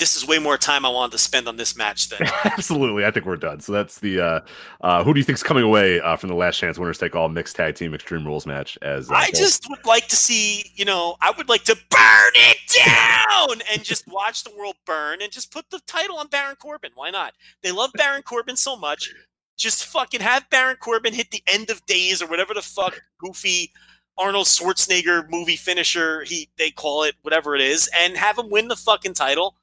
this 0.00 0.16
is 0.16 0.26
way 0.26 0.38
more 0.38 0.56
time 0.56 0.84
I 0.84 0.88
wanted 0.88 1.12
to 1.12 1.18
spend 1.18 1.46
on 1.46 1.56
this 1.56 1.76
match 1.76 2.08
than 2.08 2.20
Absolutely, 2.44 3.04
I 3.04 3.10
think 3.10 3.26
we're 3.26 3.36
done. 3.36 3.60
So 3.60 3.72
that's 3.72 4.00
the 4.00 4.20
uh, 4.20 4.40
uh, 4.80 5.04
who 5.04 5.14
do 5.14 5.20
you 5.20 5.24
think's 5.24 5.42
coming 5.42 5.62
away 5.62 6.00
uh, 6.00 6.16
from 6.16 6.30
the 6.30 6.34
last 6.34 6.56
chance 6.56 6.78
winners 6.78 6.98
take 6.98 7.14
all 7.14 7.28
mixed 7.28 7.54
tag 7.54 7.76
team 7.76 7.94
extreme 7.94 8.26
rules 8.26 8.46
match? 8.46 8.78
As 8.82 9.10
uh, 9.10 9.14
I 9.14 9.30
just 9.30 9.66
would 9.68 9.84
like 9.84 10.08
to 10.08 10.16
see, 10.16 10.72
you 10.74 10.84
know, 10.84 11.16
I 11.20 11.32
would 11.36 11.48
like 11.48 11.64
to 11.64 11.76
burn 11.90 12.32
it 12.34 12.56
down 12.84 13.60
and 13.72 13.84
just 13.84 14.08
watch 14.08 14.42
the 14.42 14.50
world 14.56 14.76
burn 14.86 15.20
and 15.22 15.30
just 15.30 15.52
put 15.52 15.68
the 15.70 15.80
title 15.86 16.16
on 16.16 16.28
Baron 16.28 16.56
Corbin. 16.56 16.90
Why 16.94 17.10
not? 17.10 17.34
They 17.62 17.70
love 17.70 17.90
Baron 17.94 18.22
Corbin 18.22 18.56
so 18.56 18.76
much. 18.76 19.12
Just 19.58 19.84
fucking 19.84 20.22
have 20.22 20.48
Baron 20.48 20.76
Corbin 20.80 21.12
hit 21.12 21.30
the 21.30 21.42
end 21.46 21.68
of 21.68 21.84
days 21.84 22.22
or 22.22 22.26
whatever 22.26 22.54
the 22.54 22.62
fuck 22.62 22.98
goofy 23.18 23.70
Arnold 24.16 24.46
Schwarzenegger 24.46 25.28
movie 25.30 25.56
finisher. 25.56 26.24
He 26.24 26.48
they 26.56 26.70
call 26.70 27.04
it 27.04 27.14
whatever 27.22 27.54
it 27.54 27.60
is, 27.60 27.88
and 27.98 28.16
have 28.16 28.38
him 28.38 28.50
win 28.50 28.68
the 28.68 28.76
fucking 28.76 29.14
title, 29.14 29.56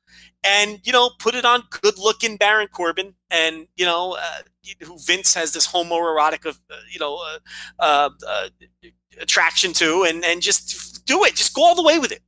and 0.48 0.80
you 0.84 0.93
know 0.93 1.11
put 1.19 1.35
it 1.35 1.45
on 1.45 1.64
good 1.82 1.98
looking 1.98 2.38
Baron 2.38 2.67
Corbin, 2.67 3.14
and 3.30 3.67
you 3.76 3.85
know 3.85 4.17
uh, 4.19 4.42
who 4.84 4.98
Vince 5.00 5.34
has 5.34 5.53
this 5.53 5.67
homoerotic 5.67 6.45
of 6.45 6.59
uh, 6.72 6.76
you 6.92 7.00
know 7.00 7.17
uh, 7.17 7.40
uh, 7.80 8.09
uh, 8.27 8.50
attraction 9.19 9.74
to, 9.74 10.06
and 10.08 10.24
and 10.24 10.42
just 10.42 11.06
do 11.06 11.24
it, 11.24 11.35
just 11.35 11.53
go 11.53 11.64
all 11.64 11.76
the 11.76 11.84
way 11.84 12.00
with 12.00 12.11
it. 12.11 12.22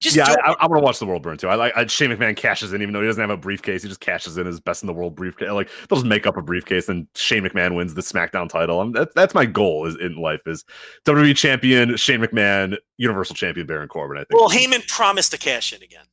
Just 0.00 0.14
yeah, 0.14 0.36
I. 0.44 0.54
I, 0.60 0.66
want 0.68 0.80
to 0.80 0.84
watch 0.84 1.00
the 1.00 1.06
world 1.06 1.22
burn 1.22 1.38
too. 1.38 1.48
I 1.48 1.56
like 1.56 1.72
I, 1.76 1.84
Shane 1.86 2.10
McMahon 2.10 2.36
cashes 2.36 2.72
in, 2.72 2.82
even 2.82 2.94
though 2.94 3.00
he 3.00 3.08
doesn't 3.08 3.20
have 3.20 3.30
a 3.30 3.36
briefcase. 3.36 3.82
He 3.82 3.88
just 3.88 4.00
cashes 4.00 4.38
in 4.38 4.46
his 4.46 4.60
best 4.60 4.84
in 4.84 4.86
the 4.86 4.92
world 4.92 5.16
briefcase. 5.16 5.50
Like 5.50 5.70
they'll 5.88 5.98
just 5.98 6.06
make 6.06 6.24
up 6.24 6.36
a 6.36 6.42
briefcase, 6.42 6.88
and 6.88 7.08
Shane 7.16 7.42
McMahon 7.42 7.74
wins 7.74 7.94
the 7.94 8.00
SmackDown 8.00 8.48
title. 8.48 8.80
I'm, 8.80 8.92
that's 8.92 9.12
that's 9.14 9.34
my 9.34 9.44
goal 9.44 9.86
is 9.86 9.96
in 9.96 10.14
life 10.14 10.42
is 10.46 10.64
WWE 11.04 11.34
champion 11.34 11.96
Shane 11.96 12.20
McMahon, 12.20 12.76
Universal 12.98 13.34
champion 13.34 13.66
Baron 13.66 13.88
Corbin. 13.88 14.18
I 14.18 14.20
think. 14.20 14.40
Well, 14.40 14.50
Heyman 14.50 14.86
promised 14.86 15.32
to 15.32 15.38
cash 15.38 15.72
in 15.72 15.82
again, 15.82 16.04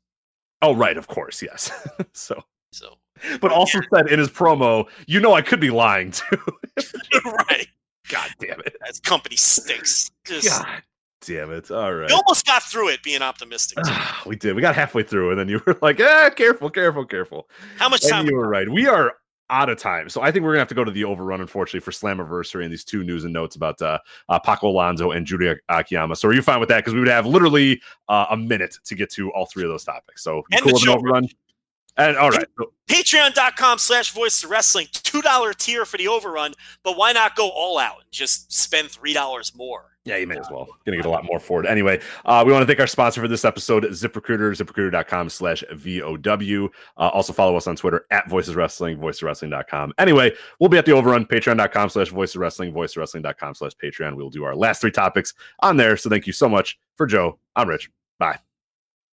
oh 0.62 0.76
right, 0.76 0.98
of 0.98 1.08
course, 1.08 1.42
yes. 1.42 1.72
so, 2.14 2.42
so 2.72 2.98
but 3.42 3.52
also 3.52 3.80
said 3.94 4.10
in 4.10 4.20
his 4.20 4.30
promo, 4.30 4.86
you 5.08 5.20
know, 5.20 5.34
I 5.34 5.42
could 5.42 5.60
be 5.60 5.70
lying 5.70 6.12
too. 6.12 6.38
right. 7.26 7.68
God 8.10 8.30
damn 8.40 8.60
it! 8.60 8.76
That 8.86 9.02
company 9.04 9.36
stinks. 9.36 10.12
Just, 10.26 10.48
God 10.48 10.84
damn 11.22 11.52
it! 11.52 11.72
All 11.72 11.94
right. 11.94 12.10
You 12.10 12.16
almost 12.16 12.46
got 12.46 12.62
through 12.62 12.90
it 12.90 13.02
being 13.02 13.22
optimistic. 13.22 13.80
we 14.26 14.36
did. 14.36 14.56
We 14.56 14.62
got 14.62 14.76
halfway 14.76 15.04
through, 15.04 15.32
and 15.32 15.40
then 15.40 15.50
you 15.50 15.62
were 15.66 15.78
like, 15.82 16.00
"Ah, 16.00 16.30
careful, 16.36 16.70
careful, 16.70 17.06
careful." 17.06 17.50
How 17.78 17.90
much 17.90 18.08
time? 18.08 18.28
You 18.28 18.36
were 18.36 18.48
right. 18.48 18.70
We 18.70 18.88
are 18.88 19.14
out 19.50 19.70
of 19.70 19.78
time, 19.78 20.10
so 20.10 20.22
I 20.22 20.32
think 20.32 20.44
we're 20.44 20.52
gonna 20.52 20.60
have 20.60 20.68
to 20.70 20.76
go 20.76 20.84
to 20.84 20.92
the 20.92 21.04
overrun, 21.04 21.42
unfortunately, 21.42 21.80
for 21.80 21.92
Slammiversary 21.92 22.64
and 22.64 22.72
these 22.72 22.84
two 22.84 23.04
news 23.04 23.24
and 23.24 23.34
notes 23.34 23.56
about 23.56 23.82
uh, 23.82 24.00
uh, 24.30 24.40
Paco 24.40 24.70
Alonso 24.70 25.12
and 25.12 25.26
Jun 25.26 25.58
Akiyama. 25.70 26.16
So 26.16 26.30
are 26.30 26.34
you 26.34 26.42
fine 26.42 26.60
with 26.60 26.70
that? 26.70 26.78
Because 26.78 26.94
we 26.94 27.00
would 27.00 27.10
have 27.10 27.26
literally 27.26 27.82
uh, 28.10 28.28
a 28.30 28.38
minute 28.38 28.78
to 28.86 28.96
get 28.96 29.10
to 29.12 29.32
all 29.32 29.46
three 29.46 29.64
of 29.64 29.70
those 29.70 29.84
topics. 29.84 30.24
So 30.24 30.44
And 30.52 30.62
cool 30.62 30.72
the 30.72 30.74
with 30.74 30.84
an 30.84 30.90
overrun? 30.90 31.30
And 31.98 32.18
all 32.18 32.30
right, 32.30 32.46
so, 32.58 32.74
Patreon.com 32.88 33.80
slash 33.80 34.12
voice 34.12 34.44
wrestling. 34.44 34.88
$2 34.88 35.56
tier 35.58 35.86
for 35.86 35.98
the 35.98 36.08
overrun, 36.10 36.54
but 36.84 36.98
why 36.98 37.14
not 37.14 37.36
go 37.36 37.50
all 37.50 37.78
out 37.78 38.02
and 38.02 38.12
just 38.12 38.52
spend 38.52 38.90
$3 38.90 39.56
more? 39.56 39.95
Yeah, 40.06 40.18
you 40.18 40.28
may 40.28 40.38
as 40.38 40.48
well. 40.52 40.68
Gonna 40.86 40.98
get 40.98 41.08
a 41.08 41.10
lot 41.10 41.26
more 41.26 41.40
for 41.40 41.64
it. 41.64 41.68
Anyway, 41.68 42.00
uh, 42.26 42.44
we 42.46 42.54
want 42.54 42.62
to 42.62 42.68
thank 42.68 42.80
our 42.80 42.86
sponsor 42.86 43.22
for 43.22 43.28
this 43.28 43.44
episode, 43.44 43.86
ZipRecruiter, 43.86 44.52
ziprecruiter.com 44.56 45.30
slash 45.30 45.64
VOW. 45.74 46.70
Uh, 46.96 47.10
also 47.10 47.34
follow 47.34 47.58
us 47.58 47.66
on 47.66 47.76
Twitter 47.76 48.06
at 48.12 48.30
Voices 48.30 48.56
Wrestling, 48.56 49.00
voiceswrestling.com. 49.00 49.94
Anyway, 49.98 50.32
we'll 50.60 50.70
be 50.70 50.78
at 50.78 50.86
the 50.86 50.92
overrun, 50.92 51.26
patreon.com 51.26 51.90
slash 51.90 52.10
voices 52.10 52.36
wrestling, 52.36 52.72
voiceswrestling.com 52.72 53.56
slash 53.56 53.72
Patreon. 53.84 54.16
We'll 54.16 54.30
do 54.30 54.44
our 54.44 54.56
last 54.56 54.80
three 54.80 54.92
topics 54.92 55.34
on 55.62 55.76
there. 55.76 55.98
So 55.98 56.10
thank 56.10 56.28
you 56.28 56.34
so 56.34 56.48
much 56.48 56.78
for 56.96 57.08
Joe. 57.08 57.40
I'm 57.56 57.68
Rich. 57.68 57.90
Bye. 58.20 58.40